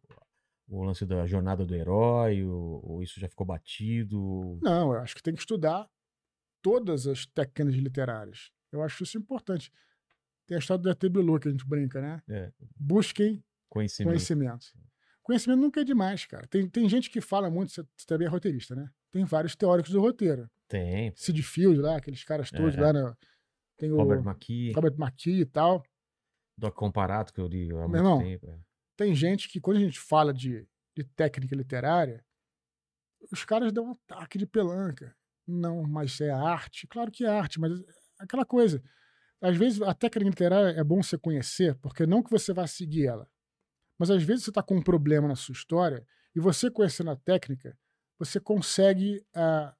o 0.68 0.82
lance 0.84 1.04
da 1.06 1.26
jornada 1.26 1.64
do 1.64 1.74
herói? 1.74 2.44
Ou, 2.44 2.80
ou 2.84 3.02
isso 3.02 3.18
já 3.20 3.28
ficou 3.28 3.46
batido? 3.46 4.58
Não, 4.62 4.92
eu 4.94 5.00
acho 5.00 5.14
que 5.14 5.22
tem 5.22 5.34
que 5.34 5.40
estudar 5.40 5.88
todas 6.62 7.06
as 7.06 7.26
técnicas 7.26 7.74
literárias. 7.74 8.50
Eu 8.72 8.82
acho 8.82 9.02
isso 9.02 9.18
importante. 9.18 9.70
Tem 10.46 10.56
a 10.56 10.58
história 10.58 10.82
do 10.82 10.90
ET 10.90 11.00
Bilu 11.08 11.38
que 11.38 11.48
a 11.48 11.50
gente 11.50 11.66
brinca, 11.66 12.00
né? 12.00 12.22
É, 12.28 12.52
Busquem 12.76 13.42
conhecimento. 13.68 14.10
conhecimento. 14.10 14.66
Conhecimento 15.22 15.60
nunca 15.60 15.80
é 15.80 15.84
demais, 15.84 16.26
cara. 16.26 16.46
Tem, 16.48 16.68
tem 16.68 16.86
gente 16.88 17.08
que 17.08 17.20
fala 17.20 17.48
muito, 17.50 17.72
você, 17.72 17.82
você 17.96 18.06
também 18.06 18.26
é 18.26 18.30
roteirista, 18.30 18.74
né? 18.74 18.90
Tem 19.10 19.24
vários 19.24 19.56
teóricos 19.56 19.90
do 19.92 20.00
roteiro. 20.00 20.50
Tem. 20.68 21.12
Sid 21.16 21.42
Field 21.42 21.80
lá, 21.80 21.96
aqueles 21.96 22.22
caras 22.24 22.50
todos 22.50 22.74
É. 22.76 22.80
lá, 22.80 22.92
né? 22.92 23.14
Tem 23.78 23.90
o 23.90 23.96
Robert 23.96 24.18
Robert, 24.18 24.32
McKee, 24.34 24.72
McKee 24.98 25.40
e 25.40 25.46
tal. 25.46 25.82
Doc 26.58 26.74
Comparato, 26.74 27.32
que 27.32 27.40
eu 27.40 27.46
li 27.48 27.70
há 27.70 27.74
muito 27.88 27.96
irmão, 27.96 28.18
tempo. 28.18 28.48
é. 28.50 28.58
Tem 28.96 29.14
gente 29.14 29.48
que, 29.48 29.60
quando 29.60 29.78
a 29.78 29.80
gente 29.80 29.98
fala 29.98 30.32
de, 30.32 30.66
de 30.96 31.04
técnica 31.04 31.54
literária, 31.54 32.24
os 33.32 33.44
caras 33.44 33.72
dão 33.72 33.86
um 33.86 33.92
ataque 33.92 34.38
de 34.38 34.46
pelanca. 34.46 35.16
Não, 35.46 35.82
mas 35.82 36.20
é 36.20 36.30
arte. 36.30 36.86
Claro 36.86 37.10
que 37.10 37.24
é 37.24 37.28
arte, 37.28 37.60
mas 37.60 37.72
é 37.72 37.84
aquela 38.18 38.44
coisa. 38.44 38.82
Às 39.40 39.56
vezes 39.56 39.82
a 39.82 39.92
técnica 39.92 40.30
literária 40.30 40.78
é 40.78 40.84
bom 40.84 41.02
você 41.02 41.18
conhecer, 41.18 41.74
porque 41.76 42.06
não 42.06 42.22
que 42.22 42.30
você 42.30 42.52
vá 42.52 42.66
seguir 42.66 43.06
ela. 43.06 43.28
Mas 43.98 44.10
às 44.10 44.22
vezes 44.22 44.44
você 44.44 44.50
está 44.50 44.62
com 44.62 44.76
um 44.76 44.82
problema 44.82 45.28
na 45.28 45.36
sua 45.36 45.52
história 45.52 46.06
e 46.34 46.40
você 46.40 46.70
conhecendo 46.70 47.10
a 47.10 47.16
técnica, 47.16 47.76
você 48.18 48.40
consegue 48.40 49.24
ah, 49.34 49.74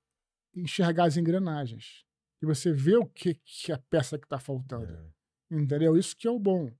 enxergar 0.54 1.04
as 1.04 1.16
engrenagens. 1.16 2.04
E 2.42 2.46
você 2.46 2.72
vê 2.72 2.96
o 2.96 3.06
que, 3.06 3.34
que 3.34 3.72
é 3.72 3.74
a 3.74 3.78
peça 3.78 4.18
que 4.18 4.26
está 4.26 4.38
faltando. 4.38 4.92
É. 4.92 5.56
Entendeu? 5.56 5.96
Isso 5.96 6.16
que 6.16 6.28
é 6.28 6.30
o 6.30 6.38
bom. 6.38 6.70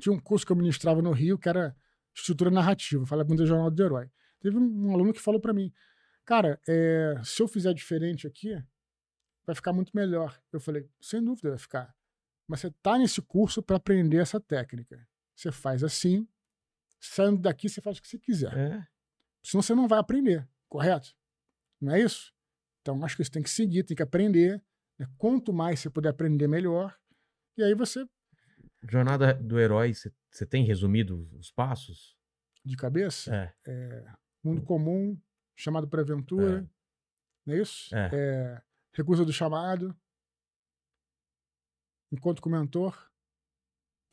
Tinha 0.00 0.12
um 0.12 0.20
curso 0.20 0.44
que 0.44 0.52
eu 0.52 0.56
ministrava 0.56 1.00
no 1.00 1.12
Rio 1.12 1.38
que 1.38 1.48
era 1.48 1.76
estrutura 2.14 2.50
narrativa, 2.50 3.04
falava 3.06 3.34
do 3.34 3.46
Jornal 3.46 3.70
do 3.70 3.82
Herói. 3.82 4.10
Teve 4.40 4.58
um 4.58 4.92
aluno 4.92 5.12
que 5.12 5.20
falou 5.20 5.40
para 5.40 5.52
mim, 5.52 5.72
cara, 6.24 6.60
é, 6.68 7.14
se 7.24 7.42
eu 7.42 7.48
fizer 7.48 7.72
diferente 7.72 8.26
aqui, 8.26 8.54
vai 9.46 9.54
ficar 9.54 9.72
muito 9.72 9.92
melhor. 9.94 10.40
Eu 10.52 10.60
falei, 10.60 10.88
sem 11.00 11.22
dúvida 11.22 11.50
vai 11.50 11.58
ficar. 11.58 11.94
Mas 12.46 12.60
você 12.60 12.70
tá 12.82 12.98
nesse 12.98 13.20
curso 13.22 13.62
para 13.62 13.76
aprender 13.76 14.18
essa 14.18 14.40
técnica. 14.40 15.06
Você 15.34 15.50
faz 15.50 15.82
assim, 15.82 16.26
saindo 17.00 17.40
daqui 17.40 17.68
você 17.68 17.80
faz 17.80 17.98
o 17.98 18.02
que 18.02 18.08
você 18.08 18.18
quiser. 18.18 18.56
É. 18.56 18.86
Senão 19.42 19.62
você 19.62 19.74
não 19.74 19.88
vai 19.88 19.98
aprender, 19.98 20.48
correto? 20.68 21.14
Não 21.80 21.94
é 21.94 22.00
isso? 22.00 22.32
Então 22.80 23.04
acho 23.04 23.16
que 23.16 23.24
você 23.24 23.30
tem 23.30 23.42
que 23.42 23.50
seguir, 23.50 23.84
tem 23.84 23.96
que 23.96 24.02
aprender. 24.02 24.62
né? 24.98 25.08
Quanto 25.18 25.52
mais 25.52 25.80
você 25.80 25.90
puder 25.90 26.10
aprender, 26.10 26.46
melhor. 26.46 26.96
E 27.56 27.62
aí 27.62 27.74
você, 27.74 28.06
Jornada 28.88 29.34
do 29.34 29.58
herói, 29.58 29.92
você 29.94 30.46
tem 30.46 30.64
resumido 30.64 31.28
os 31.38 31.50
passos? 31.50 32.14
de 32.64 32.76
cabeça, 32.76 33.54
É. 33.64 34.04
mundo 34.42 34.60
comum, 34.64 35.16
chamado 35.56 35.88
para 35.88 36.02
aventura, 36.02 36.68
não 37.46 37.54
é 37.54 37.58
isso? 37.62 37.94
É. 37.94 38.10
É, 38.12 38.62
recusa 38.92 39.24
do 39.24 39.32
chamado, 39.32 39.96
encontro 42.10 42.42
com 42.42 42.48
o 42.48 42.52
mentor, 42.52 43.08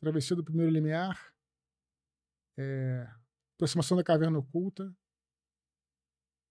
travessia 0.00 0.36
do 0.36 0.44
primeiro 0.44 0.70
limiar, 0.70 1.34
é, 2.56 3.08
aproximação 3.56 3.96
da 3.96 4.04
caverna 4.04 4.38
oculta, 4.38 4.94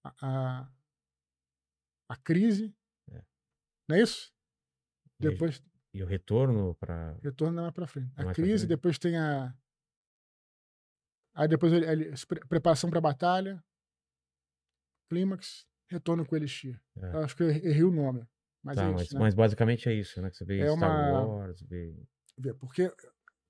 a, 0.05 0.13
a, 0.21 0.73
a 2.09 2.17
crise, 2.17 2.75
É. 3.09 3.23
não 3.87 3.95
é 3.95 4.01
isso? 4.01 4.33
Depois 5.17 5.63
E 5.93 6.01
o 6.01 6.05
retorno 6.05 6.73
para. 6.75 7.13
retorno 7.21 7.61
mais 7.61 7.73
para 7.73 7.85
frente. 7.87 8.11
A 8.17 8.33
crise, 8.33 8.65
depois 8.65 8.97
tem 8.97 9.15
a. 9.17 9.53
Aí 11.35 11.47
depois 11.47 11.71
ele, 11.73 11.85
ele- 11.85 12.13
pre- 12.27 12.45
preparação 12.47 12.89
para 12.89 13.01
batalha, 13.01 13.63
clímax, 15.09 15.67
retorno 15.89 16.25
com 16.25 16.35
o 16.35 16.37
Elixir. 16.37 16.79
É. 16.97 17.05
Eu 17.15 17.19
acho 17.23 17.35
que 17.35 17.43
eu 17.43 17.49
errei 17.49 17.83
o 17.83 17.91
nome. 17.91 18.27
Mas 18.63 18.77
Tá, 18.77 18.83
é 18.83 18.91
mas, 18.91 19.01
isso, 19.03 19.13
né? 19.15 19.19
mas 19.19 19.33
basicamente 19.33 19.89
é 19.89 19.93
isso, 19.93 20.21
né? 20.21 20.29
Que 20.29 20.37
você 20.37 20.45
vê 20.45 20.59
É 20.61 20.75
Star 20.75 20.89
uma- 21.11 21.25
Wars, 21.25 21.61
vê. 21.61 21.95
Vê, 22.37 22.53
Porque 22.53 22.91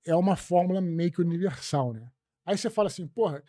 é 0.04 0.14
uma 0.16 0.36
fórmula 0.36 0.80
meio 0.80 1.12
que 1.12 1.20
universal, 1.20 1.92
né? 1.92 2.10
Aí 2.44 2.58
você 2.58 2.68
fala 2.68 2.88
assim, 2.88 3.06
porra, 3.06 3.42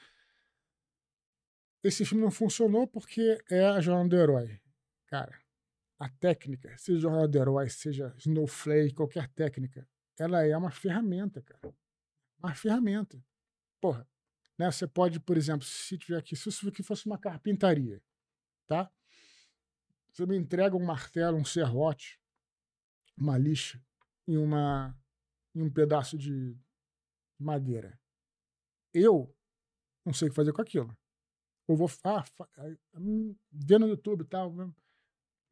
esse 1.84 2.06
filme 2.06 2.24
não 2.24 2.32
funcionou 2.32 2.88
porque 2.88 3.42
é 3.50 3.66
a 3.66 3.82
jornada 3.82 4.10
do 4.10 4.16
herói. 4.16 4.62
Cara, 5.08 5.38
a 5.98 6.10
técnica, 6.10 6.78
seja 6.78 7.00
jornada 7.00 7.28
do 7.28 7.70
seja 7.70 8.14
Snowflake, 8.18 8.94
qualquer 8.94 9.28
técnica, 9.30 9.88
ela 10.18 10.46
é 10.46 10.56
uma 10.56 10.72
ferramenta, 10.72 11.42
cara. 11.42 11.74
Uma 12.40 12.54
ferramenta. 12.54 13.24
Porra, 13.82 14.08
né? 14.58 14.72
Você 14.72 14.88
pode, 14.88 15.20
por 15.20 15.38
exemplo, 15.38 15.66
se 15.66 15.98
tiver 15.98 16.18
aqui, 16.18 16.36
se 16.36 16.50
isso 16.50 16.68
aqui 16.68 16.84
fosse 16.84 17.06
uma 17.06 17.18
carpintaria, 17.18 18.02
tá? 18.68 18.92
Você 20.12 20.26
me 20.26 20.38
entrega 20.38 20.76
um 20.76 20.86
martelo, 20.86 21.38
um 21.38 21.46
serrote, 21.46 22.20
uma 23.18 23.38
lixa 23.38 23.84
e 24.28 24.38
uma 24.38 24.98
em 25.54 25.62
um 25.62 25.72
pedaço 25.72 26.18
de 26.18 26.58
madeira. 27.40 27.98
Eu 28.94 29.34
não 30.06 30.14
sei 30.14 30.28
o 30.28 30.32
que 30.32 30.36
fazer 30.36 30.52
com 30.54 30.62
aquilo. 30.62 30.98
Ou 31.68 31.76
vou 31.76 31.90
ah, 32.04 32.24
fa- 32.24 32.50
hum, 32.96 33.36
ver 33.52 33.80
no 33.80 33.88
YouTube 33.88 34.22
e 34.22 34.26
tal. 34.26 34.54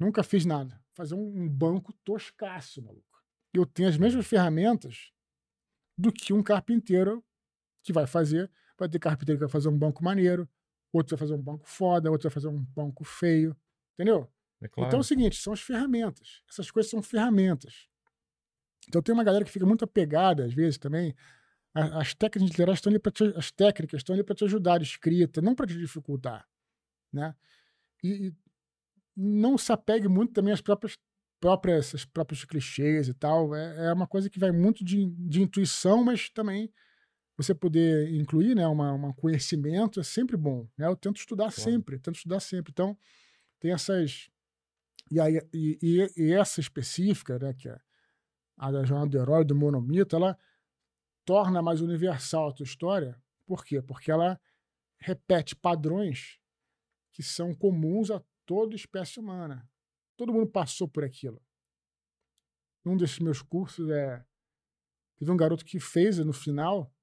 Nunca 0.03 0.23
fiz 0.23 0.45
nada. 0.45 0.81
Fazer 0.93 1.15
um, 1.15 1.43
um 1.43 1.49
banco 1.49 1.93
toscaço, 2.03 2.81
maluco. 2.81 3.23
Eu 3.53 3.65
tenho 3.65 3.87
as 3.87 3.97
mesmas 3.97 4.25
ferramentas 4.25 5.11
do 5.97 6.11
que 6.11 6.33
um 6.33 6.43
carpinteiro 6.43 7.23
que 7.81 7.93
vai 7.93 8.05
fazer. 8.05 8.51
Vai 8.77 8.89
ter 8.89 8.99
carpinteiro 8.99 9.39
que 9.39 9.45
vai 9.45 9.51
fazer 9.51 9.69
um 9.69 9.77
banco 9.77 10.03
maneiro, 10.03 10.49
outro 10.91 11.15
vai 11.15 11.27
fazer 11.27 11.39
um 11.39 11.41
banco 11.41 11.67
foda, 11.67 12.11
outro 12.11 12.27
vai 12.29 12.33
fazer 12.33 12.47
um 12.47 12.59
banco 12.59 13.03
feio. 13.03 13.55
Entendeu? 13.93 14.29
É 14.61 14.67
claro. 14.67 14.87
Então 14.87 14.99
é 14.99 15.01
o 15.01 15.03
seguinte, 15.03 15.41
são 15.41 15.53
as 15.53 15.61
ferramentas. 15.61 16.41
Essas 16.49 16.69
coisas 16.69 16.89
são 16.89 17.01
ferramentas. 17.01 17.87
Então 18.87 19.01
tem 19.01 19.13
uma 19.13 19.23
galera 19.23 19.45
que 19.45 19.51
fica 19.51 19.65
muito 19.65 19.85
apegada, 19.85 20.45
às 20.45 20.53
vezes, 20.53 20.77
também. 20.77 21.15
As 21.73 22.13
técnicas 22.13 22.49
literárias 22.49 22.77
estão 22.77 22.91
ali 22.91 22.99
para 22.99 23.11
te, 23.11 23.23
as 23.35 23.51
técnicas 23.51 23.99
estão 23.99 24.13
ali 24.13 24.23
para 24.23 24.35
te 24.35 24.43
ajudar 24.43 24.81
escrita, 24.81 25.41
não 25.41 25.55
para 25.55 25.65
te 25.65 25.77
dificultar, 25.77 26.47
né? 27.11 27.35
E, 28.03 28.27
e 28.27 28.35
não 29.15 29.57
se 29.57 29.71
apegue 29.71 30.07
muito 30.07 30.33
também 30.33 30.53
às 30.53 30.61
próprias 30.61 30.97
próprias 31.39 32.05
próprios 32.05 32.45
clichês 32.45 33.07
e 33.09 33.13
tal. 33.13 33.53
É, 33.55 33.87
é 33.87 33.93
uma 33.93 34.07
coisa 34.07 34.29
que 34.29 34.39
vai 34.39 34.51
muito 34.51 34.83
de, 34.83 35.05
de 35.05 35.41
intuição, 35.41 36.03
mas 36.03 36.29
também 36.29 36.71
você 37.37 37.53
poder 37.53 38.13
incluir, 38.13 38.55
né, 38.55 38.65
uma, 38.67 38.93
um 38.93 39.13
conhecimento 39.13 39.99
é 39.99 40.03
sempre 40.03 40.37
bom, 40.37 40.67
né? 40.77 40.85
Eu 40.87 40.95
tento 40.95 41.17
estudar 41.17 41.51
Claro. 41.51 41.71
sempre, 41.71 41.99
tento 41.99 42.15
estudar 42.15 42.39
sempre. 42.39 42.71
Então 42.71 42.97
tem 43.59 43.71
essas 43.73 44.29
e 45.11 45.19
aí 45.19 45.41
e, 45.53 45.77
e- 45.81 46.23
e 46.27 46.33
essa 46.33 46.59
específica, 46.61 47.37
né, 47.39 47.53
que 47.53 47.67
é 47.69 47.77
a 48.57 48.71
da 48.71 48.83
jornada 48.85 49.09
do 49.09 49.17
herói 49.17 49.43
do 49.43 49.55
monomito, 49.55 50.15
ela 50.15 50.37
torna 51.25 51.61
mais 51.61 51.81
universal 51.81 52.49
a 52.49 52.53
tua 52.53 52.63
história. 52.65 53.21
Por 53.45 53.65
quê? 53.65 53.81
Porque 53.81 54.11
ela 54.11 54.39
repete 54.99 55.55
padrões 55.55 56.39
que 57.11 57.21
são 57.23 57.53
comuns 57.53 58.09
a 58.11 58.21
toda 58.45 58.75
espécie 58.75 59.19
humana. 59.19 59.69
Todo 60.17 60.33
mundo 60.33 60.49
passou 60.49 60.87
por 60.87 61.03
aquilo. 61.03 61.41
Num 62.85 62.97
desses 62.97 63.19
meus 63.19 63.41
cursos 63.41 63.89
é 63.89 64.25
teve 65.17 65.31
um 65.31 65.37
garoto 65.37 65.63
que 65.63 65.79
fez 65.79 66.17
no 66.19 66.33
final 66.33 66.93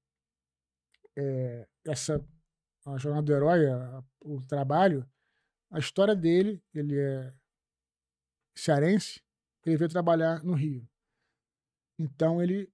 é, 1.17 1.67
essa 1.85 2.23
a 2.85 2.97
jornada 2.97 3.25
do 3.25 3.33
herói, 3.33 3.67
a- 3.69 4.03
o 4.21 4.41
trabalho, 4.41 5.07
a 5.69 5.77
história 5.79 6.15
dele, 6.15 6.63
ele 6.73 6.97
é 6.99 7.33
cearense, 8.55 9.21
ele 9.65 9.77
veio 9.77 9.89
trabalhar 9.89 10.43
no 10.43 10.53
Rio. 10.53 10.87
Então 11.99 12.41
ele 12.41 12.71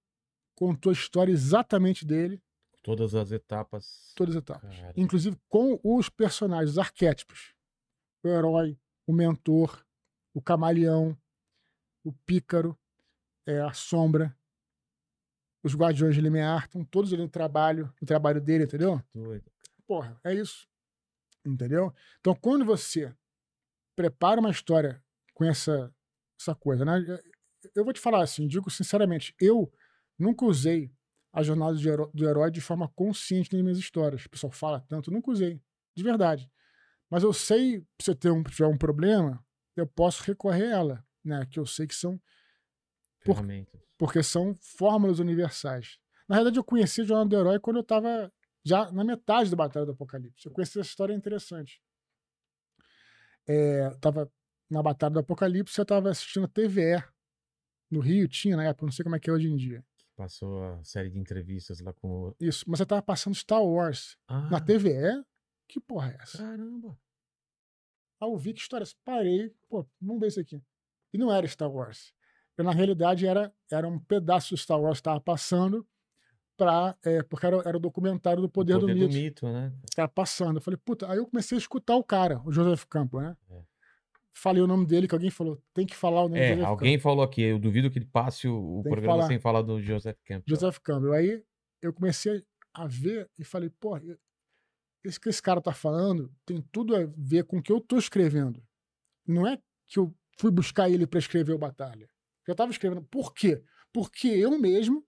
contou 0.55 0.89
a 0.89 0.93
história 0.93 1.31
exatamente 1.31 2.05
dele, 2.05 2.41
Todas 2.83 3.13
as 3.13 3.31
etapas. 3.33 4.13
todas 4.15 4.35
as 4.37 4.41
etapas. 4.41 4.75
Cara. 4.79 4.93
Inclusive 4.95 5.37
com 5.49 5.77
os 5.83 6.07
personagens, 6.09 6.71
os 6.71 6.77
arquétipos. 6.77 7.53
O 8.27 8.31
herói, 8.31 8.77
o 9.05 9.13
mentor, 9.13 9.85
o 10.33 10.41
camaleão, 10.41 11.17
o 12.03 12.11
pícaro, 12.11 12.77
é, 13.45 13.61
a 13.61 13.71
sombra, 13.71 14.37
os 15.63 15.75
guardiões 15.75 16.15
de 16.15 16.21
Limiar, 16.21 16.65
estão 16.65 16.83
todos 16.83 17.13
ali 17.13 17.21
no 17.21 17.29
trabalho, 17.29 17.93
no 18.01 18.07
trabalho 18.07 18.41
dele, 18.41 18.65
entendeu? 18.65 19.01
Doido. 19.13 19.49
Porra, 19.87 20.19
é 20.23 20.33
isso. 20.33 20.67
Entendeu? 21.45 21.93
Então, 22.19 22.35
quando 22.35 22.65
você 22.65 23.15
prepara 23.95 24.39
uma 24.39 24.51
história 24.51 25.01
com 25.33 25.45
essa, 25.45 25.93
essa 26.39 26.53
coisa, 26.53 26.83
né? 26.83 27.03
Eu 27.73 27.83
vou 27.83 27.93
te 27.93 27.99
falar 27.99 28.21
assim, 28.21 28.47
digo 28.47 28.69
sinceramente, 28.69 29.33
eu 29.39 29.71
nunca 30.19 30.45
usei 30.45 30.91
a 31.33 31.41
jornada 31.43 31.75
de 31.75 31.87
heró- 31.87 32.11
do 32.13 32.27
herói 32.27 32.51
de 32.51 32.61
forma 32.61 32.87
consciente 32.89 33.53
nas 33.53 33.61
minhas 33.61 33.77
histórias. 33.77 34.25
O 34.25 34.29
pessoal 34.29 34.51
fala 34.51 34.81
tanto, 34.81 35.11
nunca 35.11 35.31
usei, 35.31 35.61
de 35.95 36.03
verdade. 36.03 36.49
Mas 37.09 37.23
eu 37.23 37.31
sei, 37.33 37.85
se 38.01 38.11
eu 38.11 38.15
ter 38.15 38.31
um, 38.31 38.43
tiver 38.43 38.67
um 38.67 38.77
problema, 38.77 39.43
eu 39.75 39.87
posso 39.87 40.23
recorrer 40.23 40.73
a 40.73 40.77
ela, 40.77 41.05
né? 41.23 41.45
Que 41.45 41.59
eu 41.59 41.65
sei 41.65 41.87
que 41.87 41.95
são 41.95 42.19
Por- 43.23 43.35
porque 43.97 44.21
são 44.23 44.53
fórmulas 44.55 45.19
universais. 45.19 45.97
Na 46.27 46.35
verdade, 46.37 46.59
eu 46.59 46.63
conheci 46.63 47.01
o 47.01 47.05
Jornal 47.05 47.27
do 47.27 47.35
Herói 47.37 47.59
quando 47.59 47.77
eu 47.77 47.81
estava 47.81 48.31
já 48.63 48.91
na 48.91 49.03
metade 49.03 49.49
da 49.49 49.55
Batalha 49.55 49.85
do 49.85 49.93
Apocalipse. 49.93 50.45
Eu 50.45 50.51
conheci 50.51 50.79
essa 50.79 50.89
história 50.89 51.13
interessante. 51.13 51.81
É, 53.47 53.89
tava 54.01 54.29
na 54.69 54.83
Batalha 54.83 55.13
do 55.13 55.19
Apocalipse, 55.19 55.77
eu 55.79 55.83
estava 55.83 56.09
assistindo 56.09 56.45
a 56.45 56.49
TVE 56.49 57.01
no 57.89 58.01
Rio, 58.01 58.27
tinha 58.27 58.57
na 58.57 58.65
época, 58.65 58.85
não 58.85 58.91
sei 58.91 59.03
como 59.03 59.15
é 59.15 59.19
que 59.19 59.29
é 59.29 59.33
hoje 59.33 59.47
em 59.47 59.55
dia. 59.55 59.83
Passou 60.15 60.63
a 60.63 60.83
série 60.83 61.09
de 61.09 61.17
entrevistas 61.19 61.79
lá 61.79 61.93
com 61.93 62.09
o. 62.29 62.35
Isso, 62.39 62.65
mas 62.67 62.79
eu 62.79 62.83
estava 62.83 63.01
passando 63.01 63.35
Star 63.35 63.63
Wars 63.63 64.17
Ah, 64.27 64.49
na 64.49 64.59
TVE. 64.59 65.23
Que 65.67 65.79
porra 65.79 66.11
é 66.11 66.17
essa? 66.21 66.37
Caramba. 66.37 66.97
Aí 68.19 68.29
eu 68.29 68.37
vi 68.37 68.53
que 68.53 68.59
história. 68.61 68.85
Parei, 69.03 69.53
pô, 69.69 69.85
vamos 70.01 70.19
ver 70.19 70.27
isso 70.27 70.39
aqui. 70.39 70.61
E 71.13 71.17
não 71.17 71.31
era 71.33 71.47
Star 71.47 71.71
Wars. 71.71 72.13
Eu, 72.57 72.63
na 72.63 72.71
realidade, 72.71 73.27
era, 73.27 73.53
era 73.71 73.87
um 73.87 73.99
pedaço 73.99 74.53
do 74.55 74.57
Star 74.57 74.79
Wars 74.81 74.97
que 74.97 75.01
estava 75.01 75.21
passando, 75.21 75.85
pra, 76.57 76.95
é, 77.03 77.21
porque 77.21 77.45
era, 77.45 77.57
era 77.65 77.77
o 77.77 77.79
documentário 77.79 78.41
do 78.41 78.49
Poder, 78.49 78.79
poder 78.79 78.95
do, 78.95 79.07
Mito. 79.07 79.45
né? 79.47 79.71
Tava 79.95 80.07
passando. 80.07 80.57
Eu 80.57 80.61
falei, 80.61 80.79
puta, 80.83 81.09
aí 81.11 81.17
eu 81.17 81.27
comecei 81.27 81.55
a 81.57 81.59
escutar 81.59 81.95
o 81.95 82.03
cara, 82.03 82.41
o 82.43 82.51
Joseph 82.51 82.85
Campbell, 82.85 83.21
né? 83.21 83.37
É. 83.51 83.61
Falei 84.33 84.61
o 84.61 84.67
nome 84.67 84.85
dele, 84.85 85.07
que 85.07 85.15
alguém 85.15 85.29
falou, 85.31 85.61
tem 85.73 85.85
que 85.85 85.95
falar 85.95 86.21
o 86.21 86.29
nome 86.29 86.55
do 86.55 86.61
É, 86.61 86.65
alguém 86.65 86.97
falou 86.99 87.23
aqui, 87.23 87.41
eu 87.41 87.59
duvido 87.59 87.89
que 87.91 87.97
ele 87.99 88.05
passe 88.05 88.47
o, 88.47 88.79
o 88.79 88.83
programa 88.83 89.15
falar. 89.17 89.27
sem 89.27 89.39
falar 89.39 89.61
do 89.63 89.81
Joseph 89.81 90.15
Campbell. 90.23 90.39
Campbell. 90.41 90.55
Joseph 90.55 90.79
Campbell. 90.79 91.13
Aí 91.13 91.43
eu 91.81 91.91
comecei 91.93 92.43
a 92.73 92.87
ver 92.87 93.29
e 93.37 93.43
falei, 93.43 93.69
pô, 93.79 93.97
eu- 93.97 94.17
isso 95.03 95.19
que 95.19 95.29
esse 95.29 95.41
cara 95.41 95.61
tá 95.61 95.73
falando 95.73 96.33
tem 96.45 96.61
tudo 96.71 96.95
a 96.95 97.05
ver 97.17 97.43
com 97.45 97.57
o 97.59 97.61
que 97.63 97.71
eu 97.71 97.79
tô 97.79 97.97
escrevendo. 97.97 98.61
Não 99.25 99.47
é 99.47 99.57
que 99.87 99.99
eu 99.99 100.13
fui 100.39 100.51
buscar 100.51 100.89
ele 100.89 101.05
para 101.07 101.19
escrever 101.19 101.53
o 101.53 101.57
Batalha. 101.57 102.09
Eu 102.47 102.55
tava 102.55 102.71
escrevendo. 102.71 103.03
Por 103.03 103.33
quê? 103.33 103.63
Porque 103.93 104.27
eu 104.27 104.57
mesmo 104.59 105.05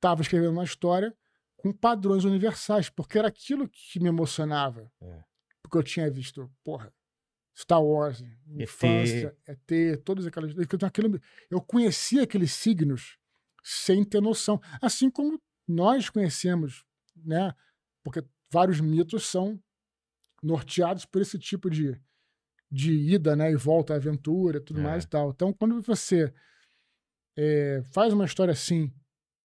tava 0.00 0.22
escrevendo 0.22 0.52
uma 0.52 0.64
história 0.64 1.14
com 1.56 1.72
padrões 1.72 2.24
universais, 2.24 2.88
porque 2.88 3.18
era 3.18 3.28
aquilo 3.28 3.68
que 3.68 4.00
me 4.00 4.08
emocionava. 4.08 4.90
É. 5.00 5.24
Porque 5.62 5.76
eu 5.76 5.82
tinha 5.82 6.10
visto, 6.10 6.50
porra, 6.64 6.92
Star 7.56 7.82
Wars, 7.82 8.22
infância, 8.46 9.36
ET, 9.46 9.96
todas 10.04 10.26
aquelas. 10.26 10.52
aquilo- 10.84 11.20
Eu 11.50 11.60
conhecia 11.60 12.22
aqueles 12.22 12.52
signos 12.52 13.18
sem 13.62 14.02
ter 14.04 14.22
noção. 14.22 14.58
Assim 14.80 15.10
como 15.10 15.40
nós 15.68 16.08
conhecemos, 16.08 16.84
né? 17.14 17.54
Porque 18.02 18.24
vários 18.50 18.80
mitos 18.80 19.24
são 19.26 19.62
norteados 20.42 21.04
por 21.04 21.20
esse 21.22 21.38
tipo 21.38 21.68
de, 21.70 22.00
de 22.70 22.92
ida, 22.92 23.36
né? 23.36 23.50
E 23.50 23.56
volta 23.56 23.94
à 23.94 23.96
aventura, 23.96 24.60
tudo 24.60 24.80
É. 24.80 24.82
mais 24.82 25.04
e 25.04 25.08
tal. 25.08 25.30
Então, 25.30 25.52
quando 25.52 25.80
você 25.82 26.32
é, 27.36 27.82
faz 27.92 28.12
uma 28.12 28.24
história 28.24 28.52
assim 28.52 28.92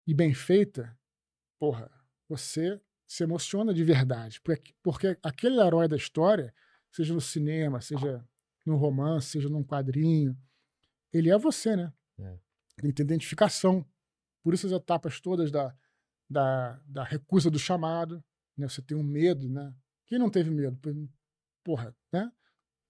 e 0.06 0.14
bem 0.14 0.32
feita, 0.34 0.96
porra, 1.58 1.90
você 2.28 2.80
se 3.06 3.22
emociona 3.22 3.72
de 3.74 3.84
verdade. 3.84 4.40
Porque, 4.40 4.74
porque 4.82 5.18
aquele 5.22 5.60
herói 5.60 5.88
da 5.88 5.96
história, 5.96 6.54
seja 6.90 7.12
no 7.14 7.20
cinema, 7.20 7.80
seja 7.80 8.24
no 8.64 8.76
romance, 8.76 9.28
seja 9.28 9.48
num 9.48 9.62
quadrinho, 9.62 10.36
ele 11.12 11.30
é 11.30 11.38
você, 11.38 11.76
né? 11.76 11.92
É. 12.18 12.38
Ele 12.82 12.92
tem 12.92 13.04
identificação. 13.04 13.86
Por 14.42 14.54
isso 14.54 14.66
as 14.66 14.72
etapas 14.72 15.20
todas 15.20 15.50
da, 15.50 15.74
da, 16.28 16.80
da 16.86 17.04
recusa 17.04 17.50
do 17.50 17.58
chamado, 17.58 18.22
né? 18.56 18.68
Você 18.68 18.82
tem 18.82 18.96
um 18.96 19.02
medo, 19.02 19.48
né? 19.48 19.74
Quem 20.06 20.18
não 20.18 20.30
teve 20.30 20.50
medo? 20.50 20.78
Porra, 21.64 21.94
né? 22.12 22.30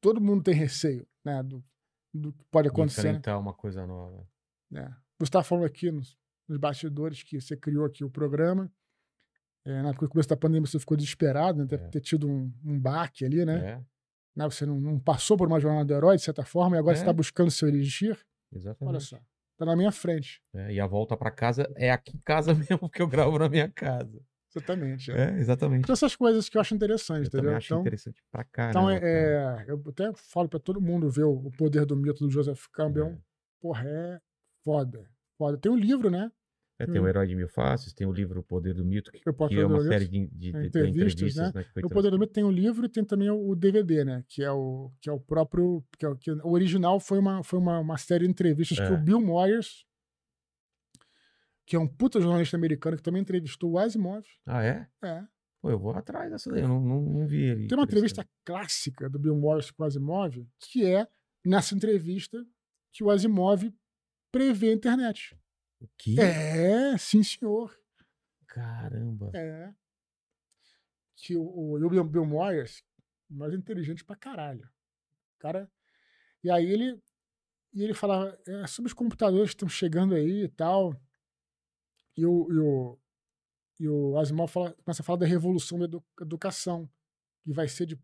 Todo 0.01 0.20
mundo 0.20 0.43
tem 0.43 0.55
receio, 0.55 1.07
né? 1.25 1.43
Do, 1.43 1.65
do 2.12 2.33
que 2.33 2.44
pode 2.51 2.68
De 2.68 2.73
acontecer, 2.73 3.02
né? 3.05 3.09
enfrentar 3.10 3.39
uma 3.39 3.55
coisa 3.55 3.86
nova. 3.86 4.26
né? 4.70 4.94
Você 5.18 5.25
estava 5.28 5.44
falando 5.44 5.65
aqui 5.65 5.91
nos, 5.91 6.18
nos 6.49 6.59
bastidores 6.59 7.23
que 7.23 7.41
você 7.41 7.57
criou 7.57 7.84
aqui 7.86 8.05
o 8.05 8.10
programa. 8.10 8.70
É, 9.67 9.81
na 9.81 9.93
no 9.93 10.09
começo 10.09 10.28
da 10.28 10.36
pandemia 10.36 10.67
você 10.67 10.78
ficou 10.78 10.97
desesperado, 10.97 11.60
né? 11.60 11.65
Deve 11.67 11.84
É. 11.84 11.89
ter 11.89 12.01
tido 12.01 12.28
um, 12.28 12.52
um 12.65 12.78
baque 12.78 13.25
ali, 13.25 13.44
né? 13.47 13.70
É, 13.73 13.84
Né? 14.36 14.44
Você 14.44 14.67
não, 14.67 14.78
não 14.81 14.99
passou 14.99 15.36
por 15.39 15.47
uma 15.47 15.60
jornada 15.60 15.84
do 15.86 15.94
herói, 15.94 16.17
de 16.17 16.23
certa 16.23 16.44
forma, 16.44 16.76
e 16.76 16.78
agora 16.78 16.94
É. 16.94 16.97
você 16.97 17.02
está 17.02 17.12
buscando 17.12 17.51
seu. 17.51 17.68
Olha 17.68 18.18
exatamente. 18.52 19.05
só. 19.05 19.18
Tá 19.57 19.65
na 19.65 19.76
minha 19.76 19.93
frente. 19.93 20.43
É, 20.52 20.73
e 20.75 20.81
a 20.81 20.86
volta 20.86 21.17
pra 21.17 21.31
casa 21.31 21.73
é 21.76 21.91
aqui 21.93 22.17
em 22.17 22.20
casa 22.20 22.52
mesmo 22.83 22.91
que 22.91 23.01
eu 23.01 23.07
gravo 23.09 23.39
na 23.39 23.49
minha 23.49 23.70
casa. 23.70 24.20
Exatamente. 24.55 25.10
É. 25.10 25.31
É, 25.34 25.39
exatamente. 25.39 25.83
Então, 25.83 25.92
essas 25.92 26.15
coisas 26.16 26.49
que 26.49 26.57
eu 26.57 26.60
acho 26.60 26.74
interessantes, 26.74 27.33
Eu 27.33 27.39
entendeu? 27.41 27.57
acho 27.57 27.66
Então, 27.66 27.81
interessante 27.81 28.23
pra 28.31 28.44
caramba. 28.44 28.70
então 28.70 28.91
é, 28.91 29.00
cara. 29.00 29.65
é, 29.66 29.70
eu 29.70 29.83
até 29.89 30.12
falo 30.15 30.49
para 30.49 30.60
todo 30.60 30.81
mundo 30.81 31.10
ver 31.10 31.24
o, 31.24 31.33
o 31.33 31.50
poder 31.52 31.84
do 31.84 31.97
mito 31.97 32.24
do 32.24 32.31
Joseph 32.31 32.66
Campbell. 32.73 33.07
É. 33.07 33.18
Porra, 33.60 33.84
é 33.86 34.20
foda. 34.65 35.05
Foda. 35.36 35.58
Tem 35.58 35.70
um 35.73 35.76
livro, 35.76 36.10
né? 36.10 36.31
É, 36.78 36.86
tem 36.86 37.00
hum. 37.00 37.05
o 37.05 37.08
Herói 37.08 37.26
de 37.28 37.36
Mil 37.36 37.49
Faces, 37.49 37.92
tem 37.92 38.05
o 38.05 38.12
livro 38.12 38.41
O 38.41 38.42
Poder 38.42 38.74
do 38.74 38.84
Mito, 38.84 39.12
que, 39.12 39.20
Eu 39.24 39.33
que 39.33 39.60
é 39.60 39.65
uma 39.65 39.81
série 39.83 40.08
de, 40.08 40.26
de- 40.26 40.28
de- 40.28 40.52
de 40.52 40.66
Entrevistas, 40.66 41.12
entrevistas, 41.12 41.55
né? 41.55 41.62
que 41.62 41.73
foi 41.73 41.83
O 41.84 41.89
Poder 41.89 42.10
do 42.10 42.18
Mito 42.18 42.33
tem 42.33 42.42
o 42.42 42.50
livro 42.50 42.84
e 42.84 42.89
tem 42.89 43.05
também 43.05 43.31
o, 43.31 43.55
DVD, 43.55 44.05
né? 44.05 44.24
Que 44.28 44.42
é 44.42 44.50
o, 44.50 44.91
que 45.00 45.08
é 45.08 45.12
o 45.12 45.20
próprio. 45.20 45.84
Que 45.97 46.05
é 46.05 46.08
o, 46.08 46.16
que, 46.16 46.33
o 46.33 46.50
original 46.50 46.99
foi, 46.99 47.18
uma, 47.20 47.44
foi 47.44 47.60
uma, 47.60 47.78
uma 47.78 47.97
série 47.97 48.24
de 48.24 48.31
entrevistas 48.31 48.76
que 48.76 48.84
É. 48.84 48.91
o 48.91 48.99
Bill 48.99 49.20
Moyers, 49.20 49.84
que 51.67 51.76
é 51.76 51.78
um 51.78 51.89
puta 51.89 52.20
jornalista 52.20 52.57
americano 52.57 52.97
que 52.97 53.02
também 53.02 53.23
entrevistou 53.23 53.73
o 53.73 53.78
Asimov. 53.78 54.25
Ah, 54.47 54.62
é? 54.62 54.89
É. 55.02 55.25
Pô, 55.60 55.70
eu 55.70 55.78
vou 55.78 55.93
atrás 55.93 56.31
dessa 56.31 56.51
daí, 56.51 56.60
eu 56.60 56.68
não, 56.68 56.81
não, 56.81 57.01
não 57.01 57.26
vi 57.26 57.43
ele. 57.43 57.68
Tem 57.68 57.78
uma 57.78 57.84
entrevista 57.84 58.26
clássica 58.44 59.09
do 59.09 59.18
Bill 59.18 59.36
Moyers 59.36 59.70
com 59.70 59.83
o 59.83 59.86
Asimov, 59.86 60.47
que 60.59 60.84
é 60.84 61.09
nessa 61.44 61.75
entrevista 61.75 62.47
que 62.93 63.02
o 63.02 63.10
Asimov 63.10 63.73
prevê 64.31 64.70
a 64.70 64.75
internet. 64.75 65.34
O 65.81 65.89
quê? 65.97 66.17
É, 66.20 66.97
sim, 66.99 67.23
senhor. 67.23 67.75
Caramba. 68.47 69.31
É. 69.34 69.73
que 71.17 71.36
o, 71.36 71.75
o 71.75 71.89
Bill, 71.89 72.05
Bill 72.05 72.26
Moyers, 72.26 72.84
mais 73.28 73.55
inteligente 73.55 74.05
pra 74.05 74.17
caralho. 74.17 74.68
O 75.36 75.39
cara. 75.39 75.70
E 76.43 76.51
aí 76.51 76.70
ele. 76.70 77.02
E 77.73 77.83
ele 77.83 77.94
falava 77.94 78.39
é, 78.47 78.67
sobre 78.67 78.89
os 78.89 78.94
computadores 78.94 79.51
que 79.51 79.57
estão 79.57 79.68
chegando 79.68 80.15
aí 80.15 80.44
e 80.44 80.49
tal. 80.49 80.94
E 82.17 82.25
o, 82.25 82.49
e 82.52 82.59
o, 82.59 82.99
e 83.81 83.89
o 83.89 84.18
Asimov 84.18 84.51
fala, 84.51 84.73
começa 84.84 85.02
a 85.02 85.05
falar 85.05 85.18
da 85.18 85.26
revolução 85.26 85.78
da 85.78 85.84
edu 85.86 86.02
educação, 86.20 86.89
que 87.43 87.52
vai 87.52 87.68
ser 87.68 87.86
de, 87.86 87.99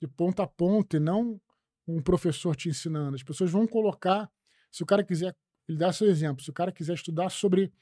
de 0.00 0.08
ponta 0.08 0.42
a 0.42 0.46
ponta 0.46 0.96
e 0.96 1.00
não 1.00 1.40
um 1.86 2.02
professor 2.02 2.56
te 2.56 2.68
ensinando. 2.68 3.14
As 3.14 3.22
pessoas 3.22 3.50
vão 3.50 3.66
colocar, 3.66 4.30
se 4.70 4.82
o 4.82 4.86
cara 4.86 5.04
quiser, 5.04 5.36
ele 5.68 5.78
dá 5.78 5.92
seu 5.92 6.08
exemplo, 6.08 6.42
se 6.42 6.50
o 6.50 6.52
cara 6.52 6.72
quiser 6.72 6.94
estudar 6.94 7.30
sobre 7.30 7.72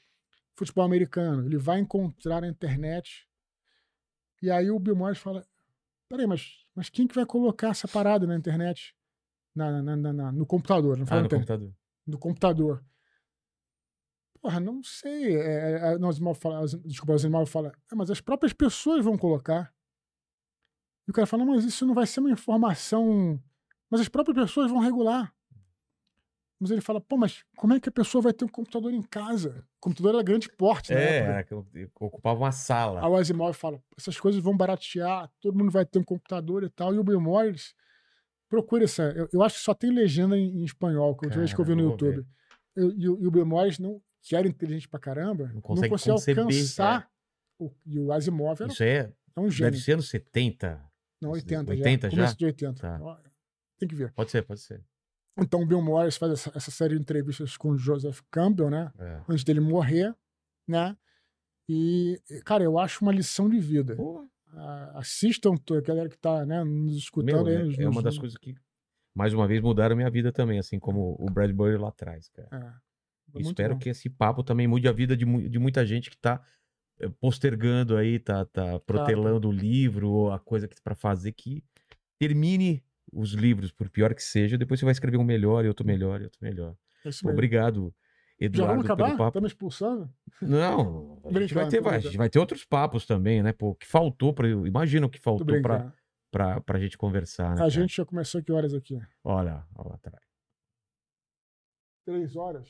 futebol 0.55 0.85
americano, 0.85 1.45
ele 1.45 1.57
vai 1.57 1.79
encontrar 1.79 2.41
na 2.41 2.47
internet. 2.47 3.27
E 4.41 4.51
aí 4.51 4.69
o 4.69 4.79
Bill 4.79 4.95
Moyers 4.95 5.17
fala: 5.19 5.45
peraí, 6.07 6.27
mas, 6.27 6.65
mas 6.75 6.89
quem 6.89 7.07
que 7.07 7.15
vai 7.15 7.25
colocar 7.25 7.69
essa 7.69 7.87
parada 7.87 8.27
na 8.27 8.35
internet? 8.35 8.95
Na, 9.55 9.81
na, 9.81 9.95
na, 9.95 10.13
na 10.13 10.31
no 10.31 10.45
computador, 10.45 10.97
não 10.97 11.05
Ah, 11.09 11.19
no 11.19 11.25
internet, 11.25 11.47
computador. 11.47 11.73
no 12.05 12.19
computador. 12.19 12.85
Porra, 14.45 14.59
não 14.59 14.83
sei. 14.83 15.35
É, 15.37 15.93
é, 15.93 15.97
não, 15.97 16.07
o 16.07 16.11
Asimov 16.11 16.37
fala, 16.37 16.63
desculpa, 16.85 17.13
o 17.13 17.15
Asimov 17.15 17.47
fala, 17.49 17.71
"É, 17.91 17.95
mas 17.95 18.11
as 18.11 18.21
próprias 18.21 18.53
pessoas 18.53 19.03
vão 19.03 19.17
colocar. 19.17 19.73
E 21.07 21.09
o 21.09 21.13
cara 21.13 21.25
fala, 21.25 21.43
mas 21.43 21.65
isso 21.65 21.83
não 21.83 21.95
vai 21.95 22.05
ser 22.05 22.19
uma 22.19 22.29
informação. 22.29 23.41
Mas 23.89 24.01
as 24.01 24.07
próprias 24.07 24.37
pessoas 24.37 24.69
vão 24.69 24.79
regular. 24.79 25.33
Mas 26.59 26.69
ele 26.69 26.79
fala, 26.79 27.01
pô, 27.01 27.17
mas 27.17 27.43
como 27.57 27.73
é 27.73 27.79
que 27.79 27.89
a 27.89 27.91
pessoa 27.91 28.21
vai 28.21 28.33
ter 28.33 28.45
um 28.45 28.47
computador 28.47 28.93
em 28.93 29.01
casa? 29.01 29.65
O 29.77 29.81
computador 29.81 30.13
era 30.13 30.23
grande 30.23 30.47
porte 30.47 30.93
É, 30.93 31.43
eu- 31.49 31.65
eu 31.73 31.89
ocupava 31.99 32.39
uma 32.41 32.51
sala. 32.51 33.03
Aí 33.03 33.09
o 33.09 33.15
Asimov 33.15 33.55
fala, 33.55 33.81
essas 33.97 34.19
coisas 34.19 34.39
vão 34.43 34.55
baratear, 34.55 35.27
todo 35.41 35.57
mundo 35.57 35.71
vai 35.71 35.87
ter 35.87 35.97
um 35.97 36.03
computador 36.03 36.63
e 36.63 36.69
tal. 36.69 36.93
E 36.93 36.99
o 36.99 37.03
Bill 37.03 37.19
Moyers, 37.19 37.73
procura 38.47 38.83
essa. 38.83 39.01
Eu, 39.05 39.27
eu 39.33 39.41
acho 39.41 39.55
que 39.57 39.63
só 39.63 39.73
tem 39.73 39.89
legenda 39.91 40.37
em, 40.37 40.59
em 40.61 40.63
espanhol, 40.63 41.15
que 41.17 41.25
eu 41.25 41.29
última 41.29 41.39
vez 41.41 41.51
que 41.51 41.59
eu 41.59 41.65
vi 41.65 41.71
Cara, 41.71 41.81
no 41.83 41.89
YouTube. 41.89 42.27
E, 42.77 43.09
o- 43.09 43.31
Bill 43.31 43.45
Moyers, 43.45 43.79
não, 43.79 44.01
que 44.27 44.35
era 44.35 44.47
inteligente 44.47 44.89
pra 44.89 44.99
caramba, 44.99 45.51
não 45.53 45.61
consegue 45.61 45.89
conseguia 45.89 46.13
conceber, 46.15 46.43
alcançar. 46.43 47.11
O, 47.59 47.71
e 47.85 47.99
o 47.99 48.11
Asimov 48.11 48.59
era 48.61 48.71
Isso 48.71 48.83
é, 48.83 49.13
é 49.35 49.39
um 49.39 49.49
gênio. 49.51 49.71
deve 49.71 49.83
ser 49.83 49.93
anos 49.93 50.09
70. 50.09 50.83
não, 51.21 51.31
80, 51.31 51.71
80 51.71 52.09
já. 52.09 52.15
já? 52.15 52.21
Começo 52.21 52.37
de 52.37 52.45
80. 52.45 52.81
Tá. 52.81 53.21
Tem 53.77 53.87
que 53.87 53.95
ver. 53.95 54.11
Pode 54.13 54.31
ser, 54.31 54.41
pode 54.43 54.61
ser. 54.61 54.83
Então 55.37 55.61
o 55.61 55.65
Bill 55.65 55.81
Moyers 55.81 56.17
faz 56.17 56.31
essa, 56.31 56.51
essa 56.55 56.71
série 56.71 56.95
de 56.95 57.01
entrevistas 57.01 57.55
com 57.57 57.69
o 57.69 57.77
Joseph 57.77 58.21
Campbell, 58.31 58.69
né? 58.69 58.91
É. 58.97 59.21
Antes 59.29 59.43
dele 59.43 59.59
morrer, 59.59 60.15
né? 60.67 60.97
E, 61.69 62.19
cara, 62.45 62.63
eu 62.63 62.77
acho 62.79 63.03
uma 63.03 63.11
lição 63.11 63.49
de 63.49 63.59
vida. 63.59 63.95
Ah, 64.53 64.91
assistam, 64.99 65.53
a 65.55 65.81
galera 65.81 66.07
que 66.09 66.17
tá 66.17 66.45
né, 66.45 66.63
nos 66.63 66.95
escutando 66.95 67.45
meu, 67.45 67.47
aí. 67.47 67.55
é, 67.55 67.63
nos- 67.65 67.77
é 67.79 67.83
uma 67.85 67.95
nos- 67.95 68.03
das 68.03 68.17
coisas 68.17 68.37
que, 68.37 68.55
mais 69.13 69.33
uma 69.33 69.45
vez, 69.47 69.61
mudaram 69.61 69.95
minha 69.95 70.09
vida 70.09 70.31
também, 70.31 70.57
assim 70.59 70.79
como 70.79 71.15
o 71.19 71.29
Bradbury 71.29 71.77
lá 71.77 71.89
atrás, 71.89 72.29
cara. 72.29 72.47
É, 72.51 72.73
muito 73.43 73.47
espero 73.49 73.73
bom. 73.73 73.79
que 73.79 73.89
esse 73.89 74.09
papo 74.09 74.43
também 74.43 74.67
mude 74.67 74.87
a 74.87 74.91
vida 74.91 75.15
de, 75.15 75.25
de 75.49 75.59
muita 75.59 75.85
gente 75.85 76.09
que 76.09 76.17
tá 76.17 76.41
eh, 76.99 77.09
postergando 77.19 77.97
aí, 77.97 78.19
tá, 78.19 78.45
tá 78.45 78.79
protelando 78.79 79.49
o 79.49 79.51
livro 79.51 80.09
ou 80.09 80.31
a 80.31 80.39
coisa 80.39 80.67
que 80.67 80.81
para 80.81 80.95
fazer 80.95 81.31
que 81.33 81.63
termine 82.19 82.83
os 83.11 83.33
livros, 83.33 83.71
por 83.71 83.89
pior 83.89 84.13
que 84.13 84.23
seja, 84.23 84.57
depois 84.57 84.79
você 84.79 84.85
vai 84.85 84.91
escrever 84.91 85.17
um 85.17 85.23
melhor, 85.23 85.63
e 85.63 85.67
outro 85.67 85.85
melhor, 85.85 86.21
e 86.21 86.25
outro 86.25 86.39
melhor. 86.41 86.75
É 87.03 87.07
mesmo. 87.07 87.29
Obrigado, 87.31 87.93
Já 88.41 88.45
Eduardo, 88.45 88.73
vamos 88.83 88.95
pelo 88.95 89.07
acabar? 89.07 89.17
papo. 89.17 89.27
Estamos 89.29 89.51
expulsando? 89.51 90.13
Não, 90.41 91.21
a 91.23 91.39
gente 91.39 91.53
vai 91.53 91.67
ter, 91.67 91.81
vai, 91.81 91.95
a 91.95 91.99
brincando. 91.99 92.01
gente 92.01 92.17
vai 92.17 92.29
ter 92.29 92.39
outros 92.39 92.65
papos 92.65 93.05
também, 93.05 93.41
né? 93.43 93.53
Pô, 93.53 93.69
o 93.69 93.75
que 93.75 93.85
faltou 93.87 94.33
para 94.33 94.47
imagina 94.47 95.05
o 95.05 95.09
que 95.09 95.19
faltou 95.19 95.61
para 95.61 95.93
pra, 96.31 96.59
pra 96.61 96.79
gente 96.79 96.97
conversar, 96.97 97.49
né? 97.49 97.53
A 97.53 97.57
cara? 97.57 97.69
gente 97.69 97.95
já 97.95 98.05
começou 98.05 98.43
que 98.43 98.51
horas 98.51 98.73
aqui? 98.73 98.99
Olha, 99.23 99.65
olha 99.75 99.89
lá 99.89 99.95
atrás. 99.95 100.25
Três 102.05 102.35
horas? 102.35 102.69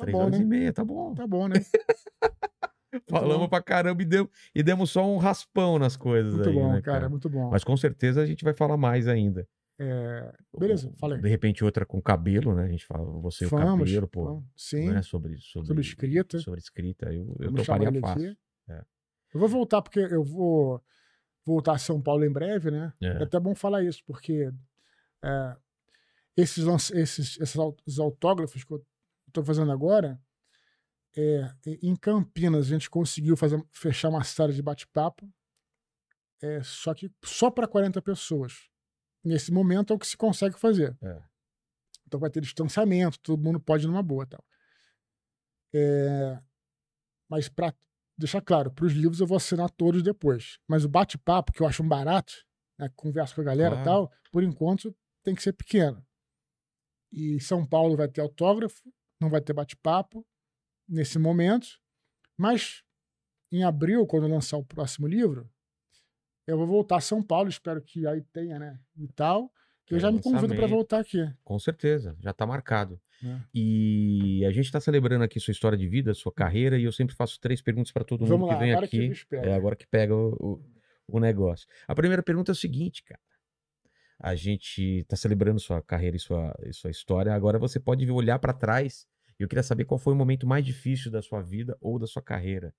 Tá 0.00 0.04
Três 0.06 0.16
bom, 0.16 0.24
horas 0.24 0.38
né? 0.38 0.44
e 0.44 0.48
meia, 0.48 0.72
tá 0.72 0.82
bom. 0.84 1.14
Tá 1.14 1.26
bom, 1.26 1.46
né? 1.46 1.54
Falamos 3.08 3.42
bom. 3.42 3.48
pra 3.48 3.62
caramba 3.62 4.02
e, 4.02 4.04
deu, 4.04 4.28
e 4.54 4.62
demos 4.62 4.90
só 4.90 5.06
um 5.06 5.18
raspão 5.18 5.78
nas 5.78 5.96
coisas 5.96 6.34
Muito 6.34 6.48
aí, 6.48 6.54
bom, 6.54 6.72
né, 6.72 6.82
cara, 6.82 7.08
muito 7.08 7.28
bom. 7.28 7.50
Mas 7.50 7.62
com 7.62 7.76
certeza 7.76 8.20
a 8.22 8.26
gente 8.26 8.42
vai 8.44 8.54
falar 8.54 8.76
mais 8.76 9.06
ainda. 9.06 9.46
É, 9.78 10.32
Beleza, 10.58 10.92
aí. 11.02 11.20
De 11.20 11.28
repente 11.28 11.64
outra 11.64 11.86
com 11.86 12.00
cabelo, 12.02 12.54
né? 12.54 12.64
A 12.64 12.68
gente 12.68 12.84
fala, 12.84 13.04
você 13.20 13.44
e 13.44 13.46
o 13.46 13.50
cabelo, 13.50 14.08
pô. 14.08 14.24
vamos. 14.24 14.44
Sim, 14.56 14.90
Né? 14.90 15.02
Sobre, 15.02 15.36
sobre, 15.38 15.66
sobre 15.68 15.80
escrita. 15.82 16.38
Sobre 16.38 16.60
escrita, 16.60 17.06
eu, 17.12 17.34
eu 17.38 17.50
Vamos 17.50 17.66
toparia 17.66 18.00
fácil. 18.00 18.36
É. 18.68 18.84
Eu 19.34 19.40
vou 19.40 19.48
voltar, 19.48 19.80
porque 19.82 20.00
eu 20.00 20.24
vou 20.24 20.82
voltar 21.46 21.74
a 21.74 21.78
São 21.78 22.00
Paulo 22.02 22.24
em 22.24 22.32
breve, 22.32 22.70
né? 22.70 22.92
É, 23.00 23.06
É. 23.06 23.22
até 23.22 23.38
bom 23.38 23.54
falar 23.54 23.82
isso, 23.84 24.02
porque 24.04 24.50
é, 25.22 25.56
esses, 26.36 26.90
esses, 26.90 27.40
esses 27.40 27.56
au- 27.56 27.76
os 27.86 27.98
autógrafos 28.00 28.64
que 28.64 28.72
eu 28.74 28.84
estou 29.30 29.44
fazendo 29.44 29.72
agora, 29.72 30.20
é, 31.16 31.52
em 31.82 31.96
Campinas 31.96 32.66
a 32.66 32.70
gente 32.70 32.88
conseguiu 32.88 33.36
fazer, 33.36 33.62
fechar 33.72 34.08
uma 34.08 34.22
sala 34.22 34.52
de 34.52 34.62
bate-papo, 34.62 35.28
é, 36.42 36.62
só 36.62 36.94
que 36.94 37.10
só 37.24 37.50
para 37.50 37.66
40 37.66 38.00
pessoas. 38.00 38.68
Nesse 39.22 39.52
momento 39.52 39.92
é 39.92 39.96
o 39.96 39.98
que 39.98 40.06
se 40.06 40.16
consegue 40.16 40.58
fazer. 40.58 40.96
É. 41.02 41.22
Então 42.06 42.18
vai 42.18 42.30
ter 42.30 42.40
distanciamento, 42.40 43.18
todo 43.20 43.42
mundo 43.42 43.60
pode 43.60 43.84
ir 43.84 43.88
numa 43.88 44.02
boa. 44.02 44.26
Tal. 44.26 44.42
É, 45.74 46.40
mas 47.28 47.48
para 47.48 47.74
deixar 48.16 48.40
claro, 48.40 48.70
para 48.70 48.84
os 48.84 48.92
livros 48.92 49.20
eu 49.20 49.26
vou 49.26 49.36
assinar 49.36 49.70
todos 49.70 50.02
depois. 50.02 50.58
Mas 50.66 50.84
o 50.84 50.88
bate-papo, 50.88 51.52
que 51.52 51.62
eu 51.62 51.66
acho 51.66 51.82
um 51.82 51.88
barato, 51.88 52.32
né, 52.78 52.90
converso 52.96 53.34
com 53.34 53.40
a 53.42 53.44
galera 53.44 53.80
e 53.80 53.84
tal, 53.84 54.10
por 54.32 54.42
enquanto 54.42 54.94
tem 55.22 55.34
que 55.34 55.42
ser 55.42 55.52
pequeno. 55.52 56.04
E 57.12 57.40
São 57.40 57.66
Paulo 57.66 57.96
vai 57.96 58.08
ter 58.08 58.20
autógrafo, 58.20 58.82
não 59.20 59.28
vai 59.30 59.40
ter 59.40 59.52
bate-papo 59.52 60.26
nesse 60.88 61.18
momento. 61.18 61.68
Mas 62.36 62.82
em 63.52 63.62
abril, 63.64 64.06
quando 64.06 64.24
eu 64.26 64.30
lançar 64.30 64.56
o 64.56 64.64
próximo 64.64 65.06
livro, 65.06 65.48
eu 66.46 66.56
vou 66.56 66.66
voltar 66.66 66.96
a 66.96 67.00
São 67.00 67.22
Paulo, 67.22 67.48
espero 67.48 67.80
que 67.82 68.06
aí 68.06 68.22
tenha, 68.32 68.58
né? 68.58 68.80
E 68.96 69.06
tal. 69.08 69.52
Que 69.86 69.94
eu 69.94 69.98
É, 69.98 70.00
já 70.00 70.10
me 70.10 70.20
convido 70.22 70.54
para 70.54 70.66
voltar 70.66 71.00
aqui. 71.00 71.18
Com 71.44 71.58
certeza, 71.58 72.16
já 72.20 72.32
tá 72.32 72.46
marcado. 72.46 73.00
né? 73.22 73.44
E 73.52 74.44
a 74.46 74.50
gente 74.52 74.70
tá 74.70 74.80
celebrando 74.80 75.24
aqui 75.24 75.38
sua 75.38 75.52
história 75.52 75.76
de 75.76 75.86
vida, 75.88 76.14
sua 76.14 76.32
carreira, 76.32 76.78
e 76.78 76.84
eu 76.84 76.92
sempre 76.92 77.14
faço 77.14 77.38
três 77.40 77.60
perguntas 77.60 77.92
para 77.92 78.04
todo 78.04 78.20
mundo 78.20 78.30
Vamos 78.30 78.48
que 78.48 78.54
lá, 78.54 78.60
vem 78.60 78.70
agora 78.72 78.88
que 78.88 78.96
aqui. 78.96 79.06
espero. 79.12 79.48
É 79.48 79.54
agora 79.54 79.76
que 79.76 79.86
pega 79.86 80.14
o, 80.14 80.32
o, 80.40 80.64
o 81.08 81.20
negócio. 81.20 81.66
A 81.86 81.94
primeira 81.94 82.22
pergunta 82.22 82.50
é 82.50 82.54
o 82.54 82.56
seguinte, 82.56 83.02
cara. 83.04 83.20
A 84.22 84.34
gente 84.34 85.02
tá 85.08 85.16
celebrando 85.16 85.58
sua 85.58 85.80
carreira 85.80 86.14
e 86.14 86.20
sua, 86.20 86.54
e 86.62 86.74
sua 86.74 86.90
história. 86.90 87.32
Agora 87.32 87.58
você 87.58 87.80
pode 87.80 88.08
olhar 88.10 88.38
para 88.38 88.52
trás. 88.52 89.06
E 89.38 89.42
eu 89.42 89.48
queria 89.48 89.62
saber 89.62 89.86
qual 89.86 89.98
foi 89.98 90.12
o 90.12 90.16
momento 90.16 90.46
mais 90.46 90.62
difícil 90.62 91.10
da 91.10 91.22
sua 91.22 91.40
vida 91.40 91.76
ou 91.80 91.98
da 91.98 92.06
sua 92.06 92.20
carreira. 92.20 92.74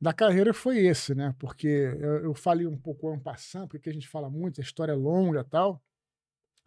da 0.00 0.12
carreira 0.12 0.52
foi 0.52 0.78
esse, 0.78 1.14
né? 1.14 1.32
Porque 1.38 1.68
eu, 1.68 2.24
eu 2.24 2.34
falei 2.34 2.66
um 2.66 2.76
pouco 2.76 3.08
ano 3.08 3.22
passando, 3.22 3.68
porque 3.68 3.88
a 3.88 3.92
gente 3.92 4.08
fala 4.08 4.28
muito, 4.28 4.60
a 4.60 4.64
história 4.64 4.90
é 4.90 4.96
longa 4.96 5.40
e 5.40 5.44
tal. 5.44 5.80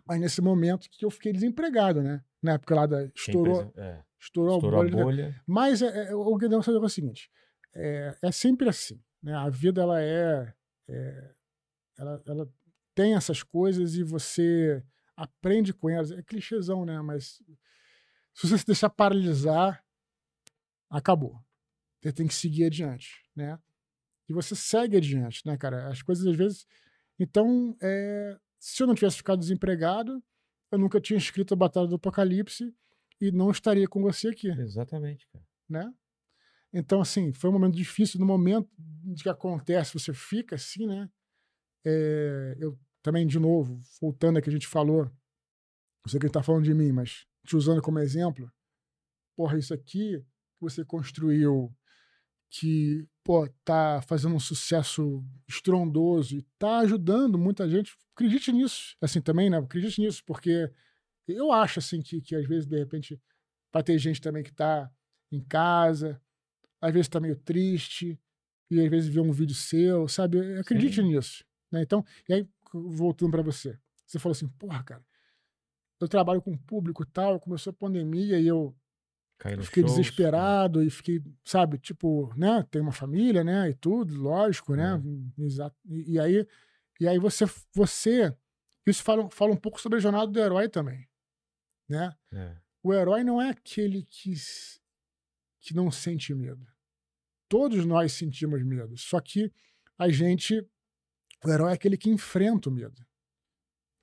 Mas 0.07 0.21
nesse 0.21 0.41
momento 0.41 0.89
que 0.89 1.03
eu 1.03 1.11
fiquei 1.11 1.33
desempregado, 1.33 2.01
né? 2.01 2.23
Na 2.41 2.53
época 2.53 2.75
lá 2.75 2.85
da. 2.85 3.05
Estourou, 3.13 3.73
é, 3.75 4.01
estourou, 4.17 4.55
estourou 4.55 4.79
a 4.79 4.85
a 4.85 4.89
bolha. 4.89 5.03
bolha. 5.03 5.41
Mas 5.45 5.81
é, 5.81 6.11
é, 6.11 6.15
o 6.15 6.37
que 6.37 6.45
eu 6.45 6.51
é 6.53 6.57
o 6.57 6.89
seguinte: 6.89 7.29
é, 7.75 8.15
é 8.21 8.31
sempre 8.31 8.69
assim. 8.69 9.01
Né? 9.21 9.33
A 9.35 9.49
vida, 9.49 9.81
ela 9.81 10.01
é. 10.01 10.53
é 10.89 11.31
ela, 11.97 12.23
ela 12.25 12.49
tem 12.93 13.15
essas 13.15 13.43
coisas 13.43 13.95
e 13.95 14.03
você 14.03 14.83
aprende 15.15 15.73
com 15.73 15.89
elas. 15.89 16.11
É 16.11 16.21
clichêzão, 16.21 16.85
né? 16.85 17.01
Mas 17.01 17.41
se 18.33 18.47
você 18.47 18.57
se 18.57 18.65
deixar 18.65 18.89
paralisar, 18.89 19.83
acabou. 20.89 21.39
Você 22.01 22.11
tem 22.11 22.27
que 22.27 22.33
seguir 22.33 22.65
adiante, 22.65 23.23
né? 23.35 23.59
E 24.27 24.33
você 24.33 24.55
segue 24.55 24.97
adiante, 24.97 25.45
né, 25.45 25.57
cara? 25.57 25.89
As 25.89 26.01
coisas 26.01 26.25
às 26.25 26.35
vezes. 26.35 26.65
Então, 27.19 27.75
é, 27.81 28.37
se 28.59 28.81
eu 28.81 28.87
não 28.87 28.95
tivesse 28.95 29.17
ficado 29.17 29.39
desempregado, 29.39 30.23
eu 30.71 30.79
nunca 30.79 30.99
tinha 30.99 31.17
escrito 31.17 31.53
a 31.53 31.57
Batalha 31.57 31.87
do 31.87 31.95
Apocalipse 31.95 32.73
e 33.19 33.31
não 33.31 33.51
estaria 33.51 33.87
com 33.87 34.01
você 34.01 34.29
aqui 34.29 34.47
Exatamente, 34.49 35.27
cara. 35.27 35.45
né? 35.69 35.93
Então, 36.73 37.01
assim, 37.01 37.33
foi 37.33 37.49
um 37.49 37.53
momento 37.53 37.75
difícil. 37.75 38.19
No 38.19 38.25
momento 38.25 38.69
que 39.21 39.29
acontece, 39.29 39.93
você 39.93 40.13
fica 40.13 40.55
assim, 40.55 40.87
né? 40.87 41.09
É, 41.85 42.55
eu 42.59 42.77
também, 43.01 43.25
de 43.25 43.39
novo, 43.39 43.81
voltando 43.99 44.37
a 44.37 44.41
que 44.41 44.49
a 44.49 44.53
gente 44.53 44.67
falou, 44.67 45.05
não 45.05 46.09
sei 46.09 46.19
quem 46.19 46.27
está 46.27 46.43
falando 46.43 46.63
de 46.63 46.73
mim, 46.73 46.91
mas 46.91 47.25
te 47.45 47.55
usando 47.55 47.81
como 47.81 47.99
exemplo, 47.99 48.51
porra, 49.35 49.57
isso 49.57 49.73
aqui 49.73 50.19
que 50.19 50.61
você 50.61 50.85
construiu, 50.85 51.73
que, 52.51 53.07
pô, 53.23 53.47
tá 53.63 54.01
fazendo 54.07 54.35
um 54.35 54.39
sucesso 54.39 55.23
estrondoso 55.47 56.37
e 56.37 56.41
tá 56.59 56.79
ajudando 56.79 57.37
muita 57.37 57.67
gente, 57.69 57.95
acredite 58.13 58.51
nisso, 58.51 58.95
assim, 59.01 59.21
também, 59.21 59.49
né? 59.49 59.57
Acredite 59.57 60.01
nisso, 60.01 60.23
porque 60.25 60.71
eu 61.27 61.51
acho, 61.51 61.79
assim, 61.79 62.01
que, 62.01 62.21
que 62.21 62.35
às 62.35 62.45
vezes, 62.47 62.67
de 62.67 62.77
repente, 62.77 63.19
vai 63.73 63.81
ter 63.81 63.97
gente 63.97 64.19
também 64.21 64.43
que 64.43 64.51
tá 64.51 64.91
em 65.31 65.41
casa, 65.41 66.21
às 66.81 66.93
vezes 66.93 67.07
tá 67.07 67.19
meio 67.19 67.37
triste 67.37 68.19
e 68.69 68.79
às 68.81 68.89
vezes 68.89 69.09
vê 69.09 69.19
um 69.19 69.31
vídeo 69.31 69.55
seu, 69.55 70.07
sabe? 70.07 70.59
Acredite 70.59 70.97
Sim. 70.97 71.03
nisso. 71.03 71.45
Né? 71.71 71.81
Então, 71.81 72.05
e 72.27 72.33
aí, 72.33 72.49
voltando 72.73 73.31
para 73.31 73.41
você. 73.41 73.77
Você 74.05 74.19
falou 74.19 74.33
assim, 74.33 74.47
porra, 74.47 74.83
cara, 74.83 75.05
eu 75.99 76.07
trabalho 76.07 76.41
com 76.41 76.57
público 76.57 77.03
e 77.03 77.05
tal, 77.05 77.39
começou 77.39 77.71
a 77.71 77.73
pandemia 77.73 78.39
e 78.39 78.47
eu 78.47 78.75
fiquei 79.63 79.83
shows, 79.83 79.95
desesperado 79.95 80.83
e 80.83 80.89
fiquei, 80.89 81.23
sabe, 81.43 81.77
tipo, 81.77 82.33
né, 82.35 82.65
tem 82.69 82.81
uma 82.81 82.91
família, 82.91 83.43
né, 83.43 83.69
e 83.69 83.73
tudo, 83.73 84.15
lógico, 84.15 84.75
né, 84.75 85.01
exato. 85.37 85.75
E, 85.85 86.13
e 86.13 86.19
aí, 86.19 86.47
e 86.99 87.07
aí 87.07 87.17
você, 87.17 87.45
você, 87.73 88.35
isso 88.85 89.03
fala, 89.03 89.29
fala 89.31 89.51
um 89.51 89.57
pouco 89.57 89.79
sobre 89.81 89.97
a 89.97 90.01
jornada 90.01 90.27
do 90.27 90.39
herói 90.39 90.69
também, 90.69 91.07
né? 91.89 92.15
É. 92.31 92.55
O 92.83 92.93
herói 92.93 93.23
não 93.23 93.41
é 93.41 93.49
aquele 93.49 94.03
que, 94.03 94.33
que 95.59 95.73
não 95.73 95.91
sente 95.91 96.33
medo. 96.33 96.65
Todos 97.47 97.85
nós 97.85 98.13
sentimos 98.13 98.63
medo, 98.63 98.97
só 98.97 99.19
que 99.19 99.51
a 99.97 100.09
gente, 100.09 100.67
o 101.43 101.49
herói 101.49 101.71
é 101.71 101.73
aquele 101.75 101.97
que 101.97 102.09
enfrenta 102.09 102.69
o 102.69 102.71
medo. 102.71 103.05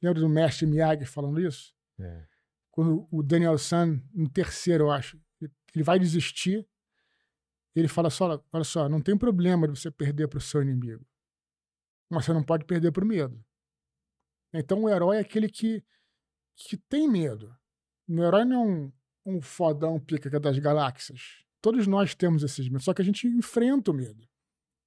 Lembra 0.02 0.20
do 0.20 0.28
mestre 0.28 0.66
Miyagi 0.66 1.04
falando 1.04 1.40
isso? 1.40 1.74
É. 2.00 2.26
quando 2.70 3.08
o 3.10 3.24
Daniel 3.24 3.58
San, 3.58 4.00
no 4.14 4.28
terceiro, 4.30 4.84
eu 4.84 4.90
acho, 4.92 5.20
ele 5.74 5.82
vai 5.82 5.98
desistir, 5.98 6.64
ele 7.74 7.88
fala 7.88 8.08
só, 8.08 8.40
olha 8.52 8.64
só, 8.64 8.88
não 8.88 9.00
tem 9.00 9.18
problema 9.18 9.66
de 9.66 9.78
você 9.78 9.90
perder 9.90 10.28
para 10.28 10.38
o 10.38 10.40
seu 10.40 10.62
inimigo, 10.62 11.04
mas 12.08 12.24
você 12.24 12.32
não 12.32 12.42
pode 12.42 12.64
perder 12.64 12.92
para 12.92 13.04
o 13.04 13.06
medo. 13.06 13.44
Então 14.52 14.84
o 14.84 14.88
herói 14.88 15.16
é 15.16 15.20
aquele 15.20 15.48
que, 15.48 15.84
que 16.54 16.76
tem 16.76 17.08
medo. 17.08 17.52
O 18.08 18.22
herói 18.22 18.44
não 18.44 18.62
é 18.62 18.66
um, 18.66 18.92
um 19.26 19.40
fodão 19.40 19.98
pica 20.00 20.38
das 20.40 20.58
galáxias. 20.58 21.44
Todos 21.60 21.86
nós 21.86 22.14
temos 22.14 22.42
esses 22.42 22.68
medos, 22.68 22.84
só 22.84 22.94
que 22.94 23.02
a 23.02 23.04
gente 23.04 23.26
enfrenta 23.26 23.90
o 23.90 23.94
medo, 23.94 24.26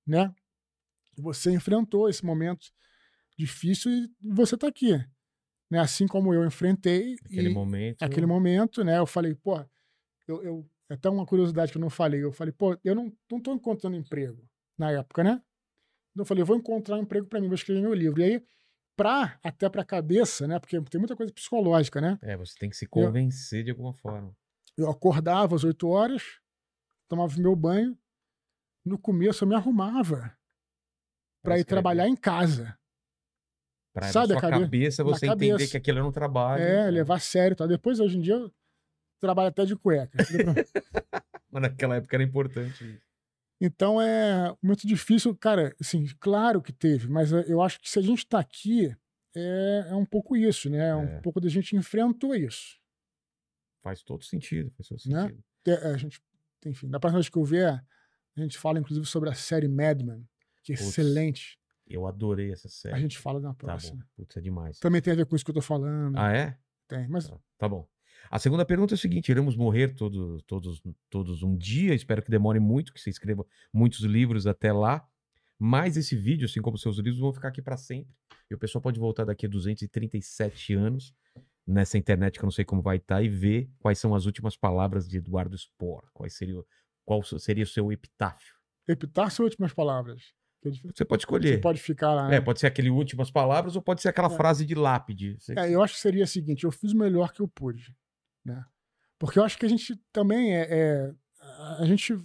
né? 0.08 0.34
Você 1.22 1.52
enfrentou 1.52 2.10
esse 2.10 2.26
momento 2.26 2.72
difícil 3.38 3.92
e 3.92 4.10
você 4.22 4.56
está 4.56 4.68
aqui, 4.68 4.94
né? 5.70 5.80
Assim 5.80 6.08
como 6.08 6.34
eu 6.34 6.46
enfrentei 6.46 7.16
Aquele 7.26 7.50
e, 7.50 7.54
momento. 7.54 8.04
aquele 8.04 8.26
momento, 8.26 8.84
né? 8.84 8.98
Eu 8.98 9.06
falei, 9.06 9.34
pô, 9.36 9.64
eu, 10.28 10.44
eu 10.44 10.70
até 10.90 11.10
uma 11.10 11.26
curiosidade 11.26 11.72
que 11.72 11.78
eu 11.78 11.82
não 11.82 11.90
falei. 11.90 12.24
Eu 12.24 12.32
falei, 12.32 12.52
pô, 12.52 12.78
eu 12.84 12.94
não, 12.94 13.12
não 13.32 13.40
tô 13.40 13.54
encontrando 13.54 13.96
emprego 13.96 14.44
na 14.78 14.92
época, 14.92 15.24
né? 15.24 15.42
Então 16.12 16.24
eu 16.24 16.26
falei, 16.26 16.42
eu 16.42 16.46
vou 16.46 16.58
encontrar 16.58 16.98
um 16.98 17.02
emprego 17.02 17.28
para 17.28 17.40
mim, 17.40 17.48
vou 17.48 17.56
escrever 17.56 17.82
meu 17.82 17.94
livro. 17.94 18.20
E 18.22 18.24
aí, 18.26 18.44
pra, 18.96 19.40
até 19.42 19.70
pra 19.70 19.86
cabeça, 19.86 20.48
né? 20.48 20.60
Porque 20.60 20.80
tem 20.82 21.00
muita 21.00 21.16
coisa 21.16 21.32
psicológica, 21.34 22.02
né? 22.02 22.20
É, 22.22 22.36
você 22.36 22.54
tem 22.60 22.70
que 22.70 22.76
se 22.76 22.86
convencer 22.86 23.64
de 23.64 23.72
alguma 23.72 23.94
forma. 23.94 24.36
Eu 24.78 24.90
acordava 24.90 25.56
às 25.56 25.64
8 25.64 25.88
horas, 25.88 26.40
tomava 27.08 27.34
meu 27.40 27.56
banho. 27.56 27.98
No 28.84 28.98
começo 28.98 29.44
eu 29.44 29.48
me 29.48 29.56
arrumava 29.56 30.36
para 31.42 31.60
ir 31.60 31.66
trabalhar 31.66 32.08
em 32.08 32.16
casa. 32.16 32.78
Pra 33.94 34.08
Sabe 34.12 34.30
na 34.34 34.38
a 34.38 34.40
sua 34.40 34.50
cabe- 34.50 34.64
cabeça 34.64 35.04
na 35.04 35.10
você 35.10 35.26
entender 35.28 35.52
cabeça. 35.52 35.72
que 35.72 35.78
aquilo 35.78 35.98
era 36.00 36.08
um 36.08 36.12
trabalho. 36.12 36.64
É, 36.64 36.86
né? 36.86 36.92
levar 36.92 37.16
a 37.16 37.20
sério. 37.20 37.56
Tal. 37.58 37.68
Depois, 37.68 38.00
hoje 38.00 38.18
em 38.18 38.22
dia, 38.22 38.36
eu 38.36 38.52
trabalho 39.20 39.50
até 39.50 39.66
de 39.66 39.76
cueca. 39.76 40.18
Mas 41.52 41.62
naquela 41.62 41.96
época 41.98 42.16
era 42.16 42.24
importante. 42.24 42.84
isso. 42.86 43.02
Então 43.60 44.02
é 44.02 44.56
muito 44.62 44.88
difícil, 44.88 45.36
cara. 45.36 45.76
Assim, 45.80 46.06
claro 46.20 46.62
que 46.62 46.72
teve, 46.74 47.08
mas 47.08 47.32
eh, 47.32 47.46
eu 47.48 47.62
acho 47.62 47.80
que 47.80 47.88
se 47.88 48.00
a 48.00 48.02
gente 48.02 48.20
está 48.20 48.40
aqui, 48.40 48.96
é, 49.36 49.86
é 49.90 49.96
um 49.96 50.06
pouco 50.06 50.36
isso, 50.36 50.68
né? 50.68 50.88
É 50.90 50.96
um 50.96 51.04
É. 51.04 51.22
pouco 51.22 51.40
da 51.40 51.48
gente 51.48 51.76
enfrentou 51.76 52.34
isso. 52.34 52.80
Faz 53.84 54.02
todo 54.02 54.24
sentido. 54.24 54.72
Faz 54.72 54.88
todo 54.88 55.00
Né? 55.14 55.22
sentido. 55.28 55.44
É, 55.68 55.92
A 55.94 55.98
gente, 55.98 56.20
enfim, 56.66 56.90
da 56.90 57.00
próxima 57.00 57.20
vez 57.20 57.30
que 57.30 57.38
eu 57.38 57.44
vier, 57.44 57.86
a 58.36 58.42
gente 58.42 58.58
fala 58.58 58.80
inclusive 58.80 59.06
sobre 59.06 59.30
a 59.30 59.34
série 59.36 59.68
Mad 59.68 60.02
Men, 60.02 60.28
que 60.64 60.74
Putz, 60.74 60.90
excelente. 60.90 61.60
Eu 61.88 62.08
adorei 62.08 62.52
essa 62.52 62.70
série. 62.70 62.96
A 62.96 63.00
gente 63.00 63.18
fala 63.18 63.40
na 63.40 63.50
Tá 63.50 63.56
próxima. 63.56 64.08
Putz, 64.16 64.38
é 64.38 64.42
demais. 64.42 64.80
Também 64.80 65.02
tem 65.02 65.14
a 65.14 65.16
ver 65.16 65.26
com 65.26 65.36
isso 65.36 65.44
que 65.44 65.52
eu 65.52 65.56
tô 65.56 65.62
falando. 65.62 66.18
Ah, 66.18 66.32
é? 66.32 66.58
Tem, 66.88 67.08
mas 67.08 67.28
Tá, 67.28 67.38
tá 67.58 67.70
bom. 67.70 67.88
A 68.30 68.38
segunda 68.40 68.66
pergunta 68.66 68.94
é 68.94 68.96
o 68.96 68.98
seguinte: 68.98 69.30
iremos 69.30 69.56
morrer 69.56 69.96
todos, 69.96 70.44
todos, 70.44 70.82
todos 71.10 71.44
um 71.44 71.58
dia. 71.58 71.94
Espero 71.94 72.22
que 72.22 72.30
demore 72.30 72.60
muito, 72.60 72.94
que 72.94 73.00
você 73.00 73.10
escreva 73.10 73.46
muitos 73.74 74.02
livros 74.02 74.46
até 74.46 74.72
lá. 74.72 75.06
Mas 75.58 75.96
esse 75.96 76.16
vídeo, 76.16 76.46
assim 76.46 76.62
como 76.62 76.78
seus 76.78 76.98
livros, 76.98 77.20
vão 77.20 77.32
ficar 77.34 77.50
aqui 77.50 77.62
para 77.62 77.78
sempre. 77.78 78.14
E 78.50 78.56
o 78.56 78.58
pessoal 78.58 78.82
pode 78.82 79.00
voltar 79.00 79.26
daqui 79.26 79.46
a 79.46 79.50
237 79.50 80.74
anos 80.74 81.14
nessa 81.66 81.98
internet 81.98 82.38
que 82.38 82.44
eu 82.44 82.48
não 82.48 82.52
sei 82.52 82.66
como 82.66 82.82
vai 82.82 82.98
estar 82.98 83.22
e 83.22 83.30
ver 83.30 83.70
quais 83.80 84.00
são 84.00 84.16
as 84.16 84.26
últimas 84.26 84.58
palavras 84.58 85.08
de 85.08 85.18
Eduardo 85.18 85.56
Spor. 85.58 86.10
Quais 86.14 86.36
seria, 86.36 86.64
qual 87.06 87.22
seria 87.24 87.64
o 87.64 87.68
seu 87.68 87.92
epitáfio? 87.92 88.56
epitáfio 88.88 89.44
ou 89.44 89.50
últimas 89.50 89.72
palavras? 89.74 90.34
É. 90.64 90.70
Você 90.70 91.04
pode 91.06 91.22
Você 91.24 91.26
escolher. 91.26 91.62
pode 91.62 91.80
ficar 91.82 92.14
lá. 92.14 92.28
né? 92.28 92.36
É, 92.38 92.42
pode 92.42 92.60
ser 92.60 92.68
aquele 92.68 92.90
últimas 92.90 93.32
palavras 93.32 93.76
ou 93.76 93.82
pode 93.82 94.02
ser 94.02 94.10
aquela 94.10 94.32
É. 94.32 94.36
frase 94.36 94.66
de 94.66 94.76
lápide. 94.76 95.36
Você- 95.40 95.54
É, 95.58 95.74
eu 95.74 95.82
acho 95.82 95.96
que 95.96 96.00
seria 96.00 96.24
o 96.24 96.28
seguinte: 96.28 96.64
eu 96.66 96.72
fiz 96.72 96.94
o 96.94 96.98
melhor 96.98 97.32
que 97.34 97.42
eu 97.42 97.48
pude, 97.48 97.96
né? 98.46 98.64
Porque 99.18 99.40
eu 99.40 99.44
acho 99.44 99.58
que 99.58 99.66
a 99.66 99.70
gente 99.70 99.96
também 100.12 100.56
é, 100.56 100.68
é- 100.70 101.14
a 101.80 101.86
gente 101.86 102.16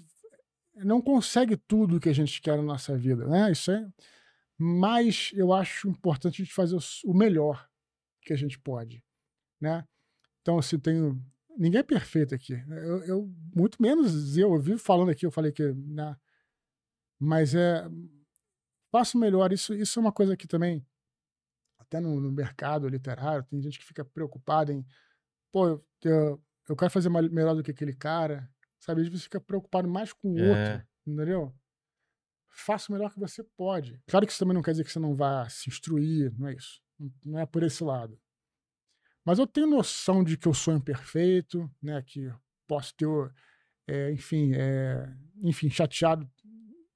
não 0.77 1.01
consegue 1.01 1.57
tudo 1.57 1.99
que 2.01 2.09
a 2.09 2.15
gente 2.15 2.41
quer 2.43 2.57
na 2.57 2.63
nossa 2.63 2.97
vida, 2.97 3.27
né? 3.27 3.51
Isso 3.53 3.71
é. 3.71 3.87
Mas 4.59 5.31
eu 5.35 5.53
acho 5.53 5.89
importante 5.89 6.41
a 6.41 6.45
gente 6.45 6.55
fazer 6.55 6.77
o 6.77 6.81
o 7.11 7.15
melhor 7.15 7.67
que 8.23 8.33
a 8.33 8.37
gente 8.37 8.59
pode, 8.59 9.03
né? 9.61 9.85
Então, 10.43 10.59
assim, 10.59 10.79
tenho 10.79 11.23
ninguém 11.59 11.81
é 11.81 11.83
perfeito 11.83 12.35
aqui. 12.35 12.53
Eu, 12.69 13.03
eu- 13.05 13.35
muito 13.55 13.81
menos 13.81 14.37
eu, 14.37 14.53
eu 14.55 14.61
vivo 14.61 14.79
falando 14.79 15.11
aqui, 15.11 15.25
eu 15.25 15.31
falei 15.31 15.53
que, 15.53 15.73
né? 15.73 16.15
Mas 17.19 17.55
é 17.55 17.87
faço 18.99 19.19
melhor. 19.19 19.53
Isso, 19.53 19.75
isso 19.75 19.99
é 19.99 20.03
uma 20.03 20.13
coisa 20.13 20.37
que 20.37 20.47
também 20.47 20.85
até 21.79 22.01
no, 22.01 22.21
no 22.21 22.33
mercado 22.33 22.89
literário, 22.89 23.45
tem 23.45 23.61
gente 23.61 23.79
que 23.79 23.85
fica 23.85 24.05
preocupada 24.05 24.73
em, 24.73 24.85
pô, 25.53 25.69
eu, 25.69 25.87
eu, 26.03 26.43
eu 26.69 26.77
quero 26.77 26.91
fazer 26.91 27.09
melhor 27.09 27.55
do 27.55 27.63
que 27.63 27.71
aquele 27.71 27.95
cara, 27.95 28.51
sabe? 28.81 29.03
Às 29.03 29.09
vezes 29.09 29.25
fica 29.25 29.41
preocupado 29.41 29.89
mais 29.89 30.13
com 30.13 30.33
o 30.33 30.39
É. 30.39 30.49
outro, 30.51 30.89
entendeu? 31.07 31.55
Faça 32.49 32.91
o 32.91 32.95
melhor 32.95 33.13
que 33.13 33.21
você 33.21 33.45
pode. 33.57 34.01
Claro 34.07 34.27
que 34.27 34.33
isso 34.33 34.39
também 34.39 34.55
não 34.55 34.63
quer 34.63 34.73
dizer 34.73 34.85
que 34.85 34.91
você 34.91 34.99
não 34.99 35.15
vá 35.15 35.49
se 35.49 35.69
instruir, 35.69 36.33
não 36.39 36.49
é 36.49 36.55
isso. 36.55 36.81
Não- 37.25 37.39
é 37.39 37.47
por 37.47 37.63
esse 37.63 37.85
lado. 37.85 38.19
Mas 39.25 39.39
eu 39.39 39.47
tenho 39.47 39.67
noção 39.67 40.25
de 40.25 40.37
que 40.37 40.49
eu 40.49 40.55
sou 40.55 40.75
imperfeito, 40.75 41.71
né? 41.83 42.03
Que 42.03 42.33
posso 42.67 42.95
ter, 42.95 43.07
é, 43.87 44.11
enfim, 44.13 44.53
é, 44.55 45.15
enfim, 45.43 45.69
chateado. 45.69 46.29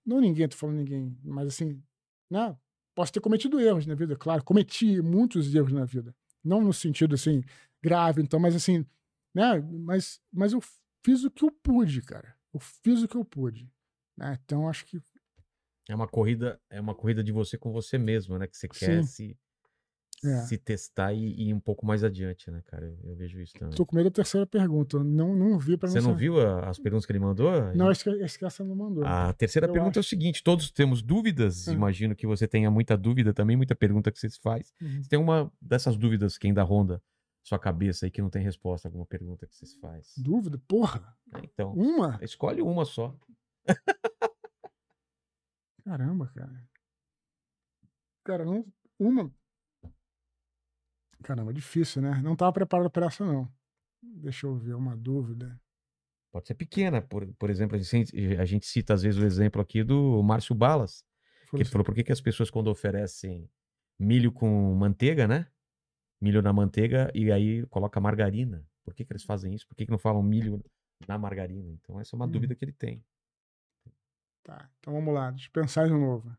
Não 0.07 0.21
ninguém, 0.21 0.49
tô 0.49 0.57
falando 0.57 0.77
ninguém, 0.79 1.17
mas 1.23 1.49
assim, 1.49 1.81
né? 2.31 2.57
Posso 2.95 3.13
ter 3.13 3.21
cometido 3.21 3.61
erros 3.61 3.87
na 3.87 3.95
vida, 3.95 4.17
claro. 4.17 4.45
Cometi 4.45 5.01
muitos 5.01 5.55
erros 5.55 5.73
na 5.73 5.85
vida. 5.85 6.15
Não 6.43 6.61
no 6.63 6.73
sentido, 6.73 7.15
assim, 7.15 7.43
grave, 7.83 8.23
então, 8.23 8.39
mas 8.39 8.55
assim, 8.55 8.85
né? 9.35 9.61
Mas, 9.61 10.21
mas 10.33 10.53
eu 10.53 10.61
fiz 11.05 11.25
o 11.25 11.31
que 11.31 11.45
eu 11.45 11.51
pude, 11.51 12.03
cara. 12.03 12.35
Eu 12.53 12.61
fiz 12.61 13.03
o 13.03 13.09
que 13.09 13.17
eu 13.17 13.25
pude. 13.25 13.71
Né? 14.17 14.39
Então, 14.45 14.69
acho 14.69 14.85
que 14.87 15.01
É 15.89 15.95
uma 15.95 16.09
corrida, 16.09 16.61
é 16.69 16.81
uma 16.81 16.95
corrida 16.95 17.23
de 17.23 17.33
você 17.33 17.57
com 17.57 17.73
você 17.73 17.99
mesmo, 17.99 18.39
né? 18.39 18.47
Que 18.47 18.57
você 18.57 18.69
quer 18.69 19.03
Sim. 19.03 19.07
se, 19.07 19.39
É. 20.23 20.43
se 20.43 20.59
testar 20.59 21.15
e, 21.15 21.19
e 21.33 21.49
ir 21.49 21.55
um 21.55 21.61
pouco 21.61 21.87
mais 21.87 22.05
adiante, 22.05 22.51
né, 22.51 22.63
cara? 22.67 22.85
Eu, 22.85 22.99
eu 23.11 23.17
vejo 23.17 23.41
isso 23.41 23.55
também. 23.59 23.75
tô 23.75 23.87
com 23.87 23.97
medo 23.97 24.11
da 24.11 24.15
terceira 24.17 24.47
pergunta. 24.47 25.03
Não, 25.03 25.35
não 25.35 25.59
vi 25.59 25.77
para 25.79 25.89
Você 25.89 25.99
não 26.01 26.11
saber. 26.11 26.19
viu 26.21 26.41
a- 26.41 26.69
as 26.69 26.79
perguntas 26.79 27.07
que 27.07 27.13
ele 27.13 27.19
mandou? 27.21 27.51
Não, 27.75 27.89
acho 27.89 28.05
que, 28.05 28.11
acho 28.23 28.39
que 28.39 28.45
essa 28.45 28.63
não 28.63 28.75
mandou. 28.77 29.03
A 29.07 29.33
terceira 29.33 29.67
Eu 29.67 29.73
pergunta 29.73 29.99
é 29.99 30.01
o 30.01 30.01
acho. 30.01 30.09
seguinte: 30.11 30.43
todos 30.45 30.71
temos 30.71 31.01
dúvidas. 31.03 31.67
Imagino 31.69 32.15
que 32.15 32.27
você 32.27 32.47
tenha 32.47 32.71
muita 32.71 32.97
dúvida 32.99 33.33
também, 33.33 33.57
muita 33.57 33.75
pergunta 33.75 34.13
que 34.13 34.19
você 34.19 34.29
se 34.29 34.39
faz. 34.41 34.75
Uhum. 34.81 35.03
Você 35.03 35.09
tem 35.09 35.19
uma 35.19 35.51
dessas 35.61 35.97
dúvidas 35.97 36.37
que 36.37 36.47
ainda 36.47 36.63
ronda 36.63 37.03
sua 37.43 37.59
cabeça 37.59 38.05
aí 38.05 38.11
que 38.11 38.21
não 38.21 38.29
tem 38.29 38.43
resposta, 38.43 38.87
alguma 38.89 39.07
pergunta 39.07 39.47
que 39.47 39.57
você 39.57 39.65
se 39.65 39.79
faz? 39.81 40.13
Dúvida? 40.19 40.61
Porra! 40.69 41.17
É, 41.35 41.41
Então, 41.45 41.73
Uma? 41.73 42.19
escolhe 42.21 42.61
uma 42.61 42.85
só. 42.85 43.17
Caramba, 45.85 46.31
cara. 46.35 46.69
Cara, 48.25 48.45
não, 48.45 48.67
uma. 48.99 49.33
Caramba, 51.23 51.53
difícil, 51.53 52.01
né? 52.03 52.21
Não 52.23 52.35
tava 52.35 52.53
preparado 52.53 52.91
para 52.91 53.07
essa, 53.07 53.25
não. 53.25 53.49
Deixa 54.03 54.47
eu 54.47 54.57
ver 54.57 54.75
uma 54.75 54.97
dúvida. 54.97 55.61
Pode 56.33 56.47
ser 56.47 56.55
pequena. 56.55 57.03
Por, 57.03 57.27
por 57.35 57.51
exemplo, 57.51 57.77
a 57.77 57.79
gente, 57.79 58.17
a 58.37 58.45
gente 58.45 58.67
cita 58.67 58.95
às 58.95 59.03
vezes 59.03 59.21
o 59.21 59.25
exemplo 59.27 59.61
aqui 59.61 59.83
do 59.85 60.23
Márcio 60.23 60.55
Balas. 60.55 61.05
Que 61.43 61.47
Falou 61.51 61.61
ele 61.63 61.69
falou 61.71 61.85
por 61.85 61.95
que, 61.95 62.05
que 62.05 62.13
as 62.13 62.21
pessoas 62.21 62.51
quando 62.51 62.69
oferecem 62.69 63.51
milho 63.99 64.33
com 64.33 64.75
manteiga, 64.75 65.27
né? 65.27 65.49
Milho 66.21 66.41
na 66.41 66.53
manteiga 66.53 67.11
e 67.15 67.31
aí 67.33 67.67
coloca 67.67 68.01
margarina. 68.01 68.65
Por 68.85 68.95
que, 68.95 69.05
que 69.05 69.13
eles 69.13 69.25
fazem 69.25 69.53
isso? 69.55 69.67
Por 69.67 69.75
que, 69.75 69.85
que 69.85 69.91
não 69.91 69.99
falam 69.99 70.23
milho 70.23 70.65
na 71.07 71.19
margarina? 71.19 71.69
Então 71.71 72.01
essa 72.01 72.15
é 72.15 72.17
uma 72.17 72.27
Hum. 72.27 72.31
dúvida 72.31 72.55
que 72.55 72.65
ele 72.65 72.73
tem. 72.73 73.05
Tá, 74.43 74.71
então 74.79 74.95
vamos 74.95 75.13
lá, 75.13 75.31
deixa 75.31 75.49
eu 75.49 75.53
pensar 75.53 75.87
de 75.87 75.93
novo. 75.93 76.35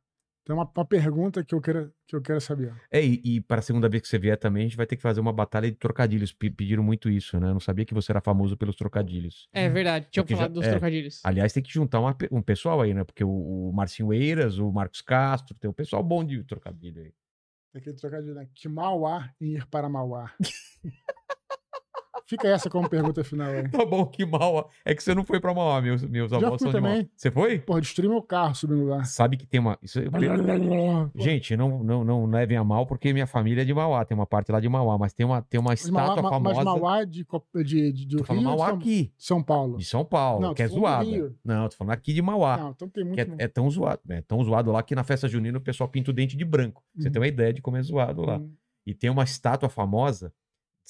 Tem 0.51 0.57
uma, 0.57 0.69
uma 0.75 0.85
pergunta 0.85 1.45
que 1.45 1.55
eu 1.55 1.61
quero, 1.61 1.93
que 2.05 2.13
eu 2.13 2.21
quero 2.21 2.41
saber. 2.41 2.73
É, 2.91 3.01
e, 3.01 3.21
e 3.23 3.39
para 3.39 3.59
a 3.59 3.61
segunda 3.61 3.87
vez 3.87 4.01
que 4.01 4.09
você 4.09 4.19
vier 4.19 4.37
também, 4.37 4.63
a 4.63 4.67
gente 4.67 4.75
vai 4.75 4.85
ter 4.85 4.97
que 4.97 5.01
fazer 5.01 5.21
uma 5.21 5.31
batalha 5.31 5.71
de 5.71 5.77
trocadilhos. 5.77 6.33
Pe- 6.33 6.49
pediram 6.51 6.83
muito 6.83 7.09
isso, 7.09 7.39
né? 7.39 7.47
Eu 7.47 7.53
não 7.53 7.59
sabia 7.61 7.85
que 7.85 7.93
você 7.93 8.11
era 8.11 8.19
famoso 8.19 8.57
pelos 8.57 8.75
trocadilhos. 8.75 9.47
É 9.53 9.69
verdade, 9.69 10.07
tinha 10.11 10.25
já- 10.27 10.35
falado 10.35 10.51
dos 10.55 10.65
é. 10.65 10.71
trocadilhos. 10.71 11.21
Aliás, 11.23 11.53
tem 11.53 11.63
que 11.63 11.71
juntar 11.71 12.01
uma 12.01 12.13
um 12.29 12.41
pessoal 12.41 12.81
aí, 12.81 12.93
né? 12.93 13.05
Porque 13.05 13.23
o, 13.23 13.29
o 13.29 13.71
Marcinho 13.71 14.11
Eiras, 14.11 14.57
o 14.57 14.69
Marcos 14.73 15.01
Castro, 15.01 15.55
tem 15.57 15.69
um 15.69 15.73
pessoal 15.73 16.03
bom 16.03 16.21
de 16.21 16.43
trocadilho 16.43 17.01
aí. 17.01 17.13
Tem 17.71 17.79
aquele 17.79 17.95
trocadilho, 17.95 18.33
né? 18.35 18.45
Que 18.53 18.67
Mauá 18.67 19.33
em 19.39 19.55
ir 19.55 19.65
para 19.67 19.87
Mauá. 19.87 20.33
Fica 22.27 22.47
essa 22.47 22.69
como 22.69 22.89
pergunta 22.89 23.23
final 23.23 23.47
aí. 23.49 23.67
Tá 23.71 23.85
bom, 23.85 24.05
que 24.05 24.25
mal. 24.25 24.69
É 24.85 24.93
que 24.95 25.03
você 25.03 25.13
não 25.15 25.23
foi 25.23 25.39
pra 25.39 25.53
Mauá, 25.53 25.81
meus, 25.81 26.03
meus 26.03 26.31
avós 26.33 26.61
são 26.61 26.71
de 26.71 26.79
Mauá. 26.79 26.93
também. 26.93 27.09
Você 27.15 27.29
foi? 27.31 27.59
Porra, 27.59 27.81
destruí 27.81 28.07
meu 28.07 28.21
carro 28.21 28.55
subindo 28.55 28.85
lá. 28.85 29.03
Sabe 29.03 29.37
que 29.37 29.45
tem 29.45 29.59
uma. 29.59 29.77
Isso 29.81 29.99
é- 29.99 30.03
Gente, 31.15 31.55
não, 31.55 31.83
não, 31.83 32.03
não 32.03 32.25
levem 32.25 32.57
a 32.57 32.63
mal, 32.63 32.85
porque 32.85 33.11
minha 33.13 33.27
família 33.27 33.61
é 33.61 33.65
de 33.65 33.73
Mauá, 33.73 34.03
tem 34.05 34.15
uma 34.15 34.25
parte 34.25 34.51
lá 34.51 34.59
de 34.59 34.69
Mauá, 34.69 34.97
mas 34.97 35.13
tem 35.13 35.25
uma, 35.25 35.41
tem 35.41 35.59
uma 35.59 35.69
Mas 35.71 35.85
estátua 35.85 36.21
Mauá, 36.21 36.29
famosa. 36.29 36.55
mas 36.55 36.65
Mauá 36.65 37.03
de, 37.03 37.25
Cop- 37.25 37.45
de, 37.63 37.91
de, 37.91 38.05
do 38.07 38.17
tô 38.17 38.23
falando 38.23 38.41
Rio 38.43 38.49
Mauá 38.51 38.67
São, 38.69 38.77
aqui, 38.77 39.13
São 39.17 39.43
Paulo? 39.43 39.77
de 39.77 39.85
São 39.85 40.05
Paulo, 40.05 40.41
Não, 40.41 40.53
que 40.53 40.63
é 40.63 40.67
tô 40.67 40.75
falando 40.81 40.99
do 40.99 41.05
zoada. 41.05 41.09
Rio. 41.17 41.35
Não, 41.43 41.69
tô 41.69 41.75
falando 41.75 41.93
aqui 41.93 42.13
de 42.13 42.21
Mauá. 42.21 42.57
Não, 42.57 42.69
então 42.71 42.89
tem 42.89 43.03
muito. 43.03 43.15
que 43.15 43.21
é, 43.41 43.45
é 43.45 43.47
tão 43.47 43.69
zoado, 43.69 44.01
é 44.09 44.21
tão 44.21 44.43
zoado 44.43 44.71
lá 44.71 44.81
que 44.83 44.95
na 44.95 45.03
festa 45.03 45.27
junina 45.27 45.57
o 45.57 45.61
pessoal 45.61 45.89
pinta 45.89 46.11
o 46.11 46.13
dente 46.13 46.35
de 46.37 46.45
branco. 46.45 46.83
Você 46.97 47.07
Uhum. 47.07 47.11
tem 47.13 47.21
uma 47.21 47.27
ideia 47.27 47.53
de 47.53 47.61
como 47.61 47.77
é 47.77 47.81
zoado 47.81 48.21
lá. 48.21 48.37
Hum, 48.37 48.51
E 48.85 48.93
tem 48.93 49.09
uma 49.09 49.23
estátua 49.23 49.69
famosa 49.69 50.27
de 50.27 50.33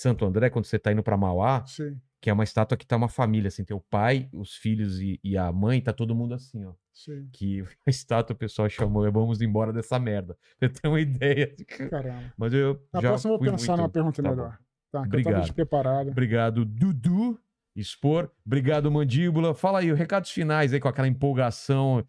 Santo 0.01 0.25
André, 0.25 0.49
quando 0.49 0.65
você 0.65 0.79
tá 0.79 0.91
indo 0.91 1.03
pra 1.03 1.15
Mauá, 1.17 1.63
Sei, 1.65 1.95
que 2.19 2.29
é 2.29 2.33
uma 2.33 2.43
estátua 2.43 2.77
que 2.77 2.85
tá 2.85 2.95
uma 2.97 3.07
família, 3.09 3.47
assim, 3.47 3.63
tem 3.63 3.75
o 3.75 3.81
pai, 3.81 4.29
os 4.33 4.55
filhos 4.55 4.99
e, 4.99 5.19
e 5.23 5.37
a 5.37 5.51
mãe, 5.51 5.81
tá 5.81 5.91
todo 5.93 6.15
mundo 6.15 6.33
assim, 6.33 6.63
ó. 6.65 6.73
sei. 6.93 7.27
Que 7.31 7.63
a 7.85 7.89
estátua 7.89 8.33
o 8.33 8.37
pessoal 8.37 8.69
chamou, 8.69 9.05
é 9.05 9.11
vamos 9.11 9.41
embora 9.41 9.71
dessa 9.73 9.97
merda. 9.99 10.37
Você 10.59 10.69
tem 10.69 10.89
uma 10.91 10.99
ideia. 11.01 11.53
Caramba. 11.89 12.33
Mas 12.37 12.53
eu 12.53 12.79
Na 12.93 13.01
já 13.01 13.09
próxima 13.09 13.33
eu 13.33 13.37
fui 13.37 13.47
vou 13.47 13.57
pensar 13.57 13.71
muito... 13.73 13.81
numa 13.81 13.89
pergunta 13.89 14.21
Tá 14.21 14.29
bom. 14.29 14.35
melhor. 14.35 14.51
Tá, 14.51 14.57
que 14.57 14.97
eu 14.97 15.01
tava 15.01 15.07
Obrigado. 15.07 15.41
despreparado. 15.43 16.09
Obrigado, 16.11 16.65
Dudu. 16.65 17.39
Expor. 17.75 18.29
Obrigado, 18.45 18.91
Mandíbula. 18.91 19.53
Fala 19.55 19.79
aí, 19.79 19.93
recados 19.93 20.29
finais 20.31 20.73
aí 20.73 20.79
com 20.81 20.89
aquela 20.89 21.07
empolgação, 21.07 22.05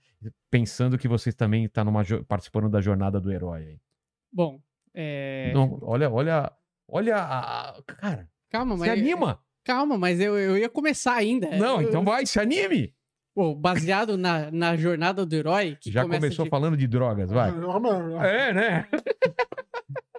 pensando 0.50 0.98
que 0.98 1.06
você 1.06 1.32
também 1.32 1.64
está 1.66 1.84
numa, 1.84 2.02
jo- 2.02 2.24
participando 2.24 2.68
da 2.68 2.80
jornada 2.80 3.20
do 3.20 3.30
herói 3.30 3.60
aí. 3.62 3.80
Bom, 4.32 4.60
é... 4.92 5.52
Não, 5.54 5.78
olha, 5.82 6.10
olha, 6.10 6.52
olha, 6.88 7.16
a- 7.16 7.70
a- 7.70 7.82
cara, 7.82 8.28
calma, 8.50 8.76
mas... 8.76 8.84
se 8.92 8.98
anima. 8.98 9.40
Calma, 9.64 9.96
mas 9.96 10.20
eu, 10.20 10.36
eu 10.38 10.58
ia 10.58 10.68
começar 10.68 11.14
ainda. 11.14 11.48
Não, 11.56 11.80
Eu- 11.80 11.88
então 11.88 12.04
vai, 12.04 12.26
se 12.26 12.38
anime. 12.40 12.94
Pô, 13.34 13.54
baseado 13.54 14.18
na, 14.18 14.50
na 14.50 14.76
jornada 14.76 15.24
do 15.24 15.34
herói, 15.34 15.76
que 15.80 15.90
Já 15.90 16.02
começa 16.02 16.20
começou 16.20 16.44
de- 16.44 16.50
falando 16.50 16.76
de 16.76 16.86
drogas, 16.86 17.30
vai. 17.30 17.50
É, 18.28 18.52
né? 18.52 18.88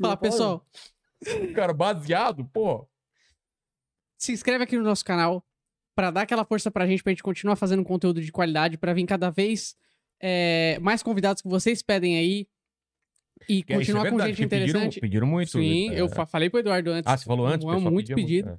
Fala, 0.00 0.16
pessoal, 0.16 0.66
Cara, 1.54 1.72
baseado, 1.72 2.44
pô. 2.46 2.86
se 4.18 4.32
inscreve 4.32 4.64
aqui 4.64 4.76
no 4.76 4.84
nosso 4.84 5.04
canal 5.04 5.44
pra 5.94 6.10
dar 6.10 6.22
aquela 6.22 6.44
força 6.44 6.70
pra 6.70 6.86
gente, 6.86 7.02
pra 7.02 7.10
gente 7.12 7.22
continuar 7.22 7.56
fazendo 7.56 7.82
conteúdo 7.82 8.20
de 8.20 8.30
qualidade, 8.30 8.76
pra 8.76 8.92
vir 8.92 9.06
cada 9.06 9.30
vez 9.30 9.74
é, 10.20 10.78
mais 10.80 11.02
convidados 11.02 11.40
que 11.42 11.48
vocês 11.48 11.82
pedem 11.82 12.18
aí 12.18 12.46
e 13.48 13.54
É, 13.54 13.56
isso 13.58 13.64
é 13.68 13.74
continuar 13.76 14.10
com 14.10 14.18
gente 14.20 14.28
porque 14.36 14.46
pediram- 14.48 14.66
interessante. 14.68 15.00
Pediram, 15.00 15.26
muito. 15.26 15.50
Sim, 15.52 15.90
é. 15.90 16.00
eu 16.00 16.08
fa- 16.08 16.26
falei 16.26 16.48
pro 16.50 16.60
Eduardo 16.60 16.90
antes. 16.90 17.10
Ah, 17.12 17.16
você 17.16 17.24
falou 17.24 17.46
antes? 17.46 17.66
É 17.66 17.72
pessoal 17.72 17.92
muito 17.92 18.14
pedido. 18.14 18.48
é. 18.50 18.58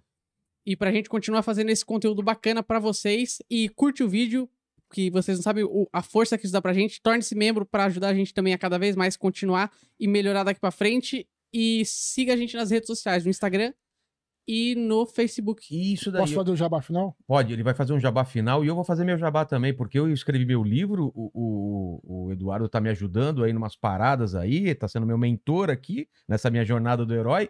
E 0.66 0.76
pra 0.76 0.92
gente 0.92 1.08
continuar 1.10 1.44
fazendo 1.44 1.70
esse 1.70 1.86
conteúdo 1.86 2.22
bacana 2.22 2.62
pra 2.62 2.78
vocês. 2.80 3.42
E 3.50 3.70
curte 3.70 4.04
o 4.04 4.10
vídeo, 4.10 4.50
que 4.94 5.10
vocês 5.10 5.38
não 5.38 5.44
sabem 5.44 5.64
o- 5.64 5.88
a 5.94 6.02
força 6.02 6.38
que 6.38 6.46
isso 6.46 6.54
dá 6.54 6.62
pra 6.62 6.74
gente. 6.74 7.02
Torne-se 7.02 7.34
membro 7.36 7.66
pra 7.66 7.86
ajudar 7.86 8.10
a 8.10 8.14
gente 8.14 8.34
também 8.34 8.54
a 8.54 8.58
cada 8.58 8.78
vez 8.78 8.96
mais 8.96 9.16
continuar 9.18 9.72
e 10.00 10.08
melhorar 10.08 10.44
daqui 10.44 10.60
pra 10.60 10.72
frente. 10.72 11.26
E 11.54 11.84
siga 11.86 12.34
a 12.34 12.38
gente 12.38 12.56
nas 12.56 12.70
redes 12.72 12.88
sociais, 12.88 13.24
no 13.24 13.30
Instagram 13.30 13.74
e 14.48 14.76
no 14.76 15.06
Facebook. 15.06 15.68
Isso 15.94 16.12
daí. 16.12 16.22
Posso 16.22 16.34
fazer 16.34 16.52
o 16.52 16.56
jabá 16.56 16.82
final? 16.82 17.16
Pode, 17.28 17.52
ele 17.52 17.64
vai 17.64 17.74
fazer 17.74 17.94
um 17.94 18.00
jabá 18.00 18.24
final 18.24 18.64
e 18.64 18.68
eu 18.68 18.76
vou 18.76 18.84
fazer 18.84 19.04
meu 19.04 19.18
jabá 19.18 19.44
também, 19.46 19.74
porque 19.74 20.00
eu 20.00 20.12
escrevi 20.12 20.46
meu 20.46 20.64
livro, 20.64 21.12
o, 21.14 21.32
o, 21.34 22.26
o 22.28 22.32
Eduardo 22.32 22.70
tá 22.70 22.80
me 22.80 22.90
ajudando 22.90 23.44
aí 23.44 23.52
numas 23.52 23.76
paradas 23.76 24.36
aí, 24.36 24.74
tá 24.74 24.88
sendo 24.88 25.06
meu 25.06 25.18
mentor 25.18 25.70
aqui 25.70 26.08
nessa 26.28 26.50
minha 26.50 26.64
jornada 26.64 27.06
do 27.06 27.14
herói. 27.14 27.50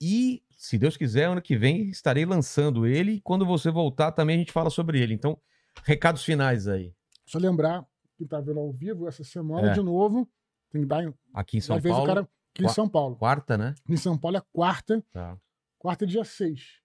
E, 0.00 0.42
se 0.56 0.78
Deus 0.78 0.96
quiser, 0.96 1.24
ano 1.24 1.42
que 1.42 1.56
vem 1.56 1.88
estarei 1.88 2.24
lançando 2.24 2.86
ele 2.86 3.12
e 3.12 3.20
quando 3.20 3.44
você 3.46 3.70
voltar 3.70 4.12
também 4.12 4.36
a 4.36 4.38
gente 4.40 4.52
fala 4.52 4.70
sobre 4.70 5.00
ele. 5.00 5.14
Então, 5.14 5.38
recados 5.84 6.24
finais 6.24 6.66
aí. 6.68 6.92
Só 7.26 7.38
lembrar 7.38 7.84
que 8.16 8.24
tá 8.24 8.40
vendo 8.40 8.60
ao 8.60 8.72
vivo 8.72 9.08
essa 9.08 9.24
semana 9.24 9.70
É. 9.70 9.72
de 9.72 9.82
novo. 9.82 10.28
Tem 10.70 10.82
que 10.82 10.86
dar 10.88 11.02
em. 11.04 11.12
Aqui 11.32 11.58
em 11.58 11.60
São 11.60 11.80
Paulo, 11.80 12.02
o 12.02 12.06
cara. 12.06 12.20
Aqui 12.54 12.64
em 12.64 12.68
São 12.68 12.88
Paulo. 12.88 13.16
quarta, 13.16 13.58
né? 13.58 13.74
Em 13.88 13.96
São 13.96 14.16
Paulo 14.16 14.36
é 14.36 14.42
quarta. 14.52 15.04
Tá. 15.12 15.36
Quarta, 15.84 16.06
dia 16.06 16.24
6. 16.24 16.80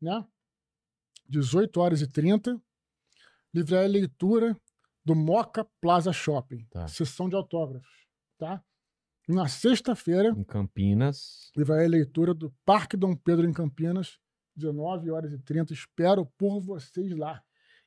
Né? 0.00 0.26
18 1.28 1.78
horas 1.78 2.00
e 2.00 2.06
30. 2.06 2.58
Livraria 3.52 3.86
Leitura 3.86 4.56
do 5.04 5.14
Moca 5.14 5.62
Plaza 5.78 6.10
Shopping. 6.10 6.64
Tá. 6.70 6.88
Sessão 6.88 7.28
de 7.28 7.36
autógrafos. 7.36 8.06
Tá? 8.38 8.64
Na 9.28 9.46
sexta-feira, 9.46 10.30
Em 10.30 10.42
Campinas. 10.42 11.52
Livraria 11.54 11.86
Leitura 11.86 12.32
do 12.32 12.50
Parque 12.64 12.96
Dom 12.96 13.14
Pedro 13.14 13.46
em 13.46 13.52
Campinas. 13.52 14.18
19 14.56 15.10
horas 15.10 15.32
e 15.34 15.38
30. 15.38 15.74
Espero 15.74 16.24
por 16.38 16.60
vocês 16.62 17.14
lá. 17.14 17.42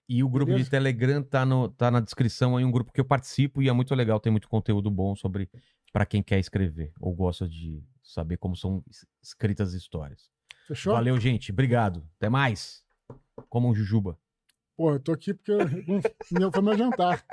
E 0.08 0.24
o 0.24 0.30
grupo 0.30 0.52
Beleza? 0.52 0.66
de 0.66 0.70
Telegram 0.70 1.24
tá, 1.24 1.44
no, 1.44 1.68
tá 1.68 1.90
na 1.90 2.00
descrição 2.00 2.56
aí, 2.58 2.64
um 2.64 2.70
grupo 2.72 2.94
que 2.94 3.02
eu 3.02 3.06
participo 3.06 3.60
e 3.60 3.70
é 3.70 3.74
muito 3.74 3.96
legal, 3.96 4.20
tem 4.20 4.32
muito 4.32 4.48
conteúdo 4.48 4.92
bom 4.92 5.16
sobre 5.16 5.50
para 5.92 6.06
quem 6.06 6.22
quer 6.22 6.38
escrever 6.40 6.94
ou 7.00 7.12
gosta 7.16 7.50
de 7.50 7.84
saber 8.04 8.38
como 8.38 8.56
são 8.56 8.84
es- 8.88 9.08
escritas 9.20 9.70
as 9.70 9.74
histórias. 9.74 10.30
Fechou? 10.68 10.94
Valeu, 10.94 11.20
gente. 11.20 11.52
Obrigado. 11.52 12.04
Até 12.18 12.30
mais. 12.30 12.84
Como 13.50 13.70
um 13.70 13.74
jujuba. 13.76 14.18
Pô, 14.76 14.92
eu 14.94 15.00
tô 15.00 15.12
aqui 15.12 15.34
porque 15.34 15.52
eu- 15.52 15.58
meu- 16.32 16.52
foi 16.52 16.62
meu 16.62 16.78
jantar. 16.78 17.24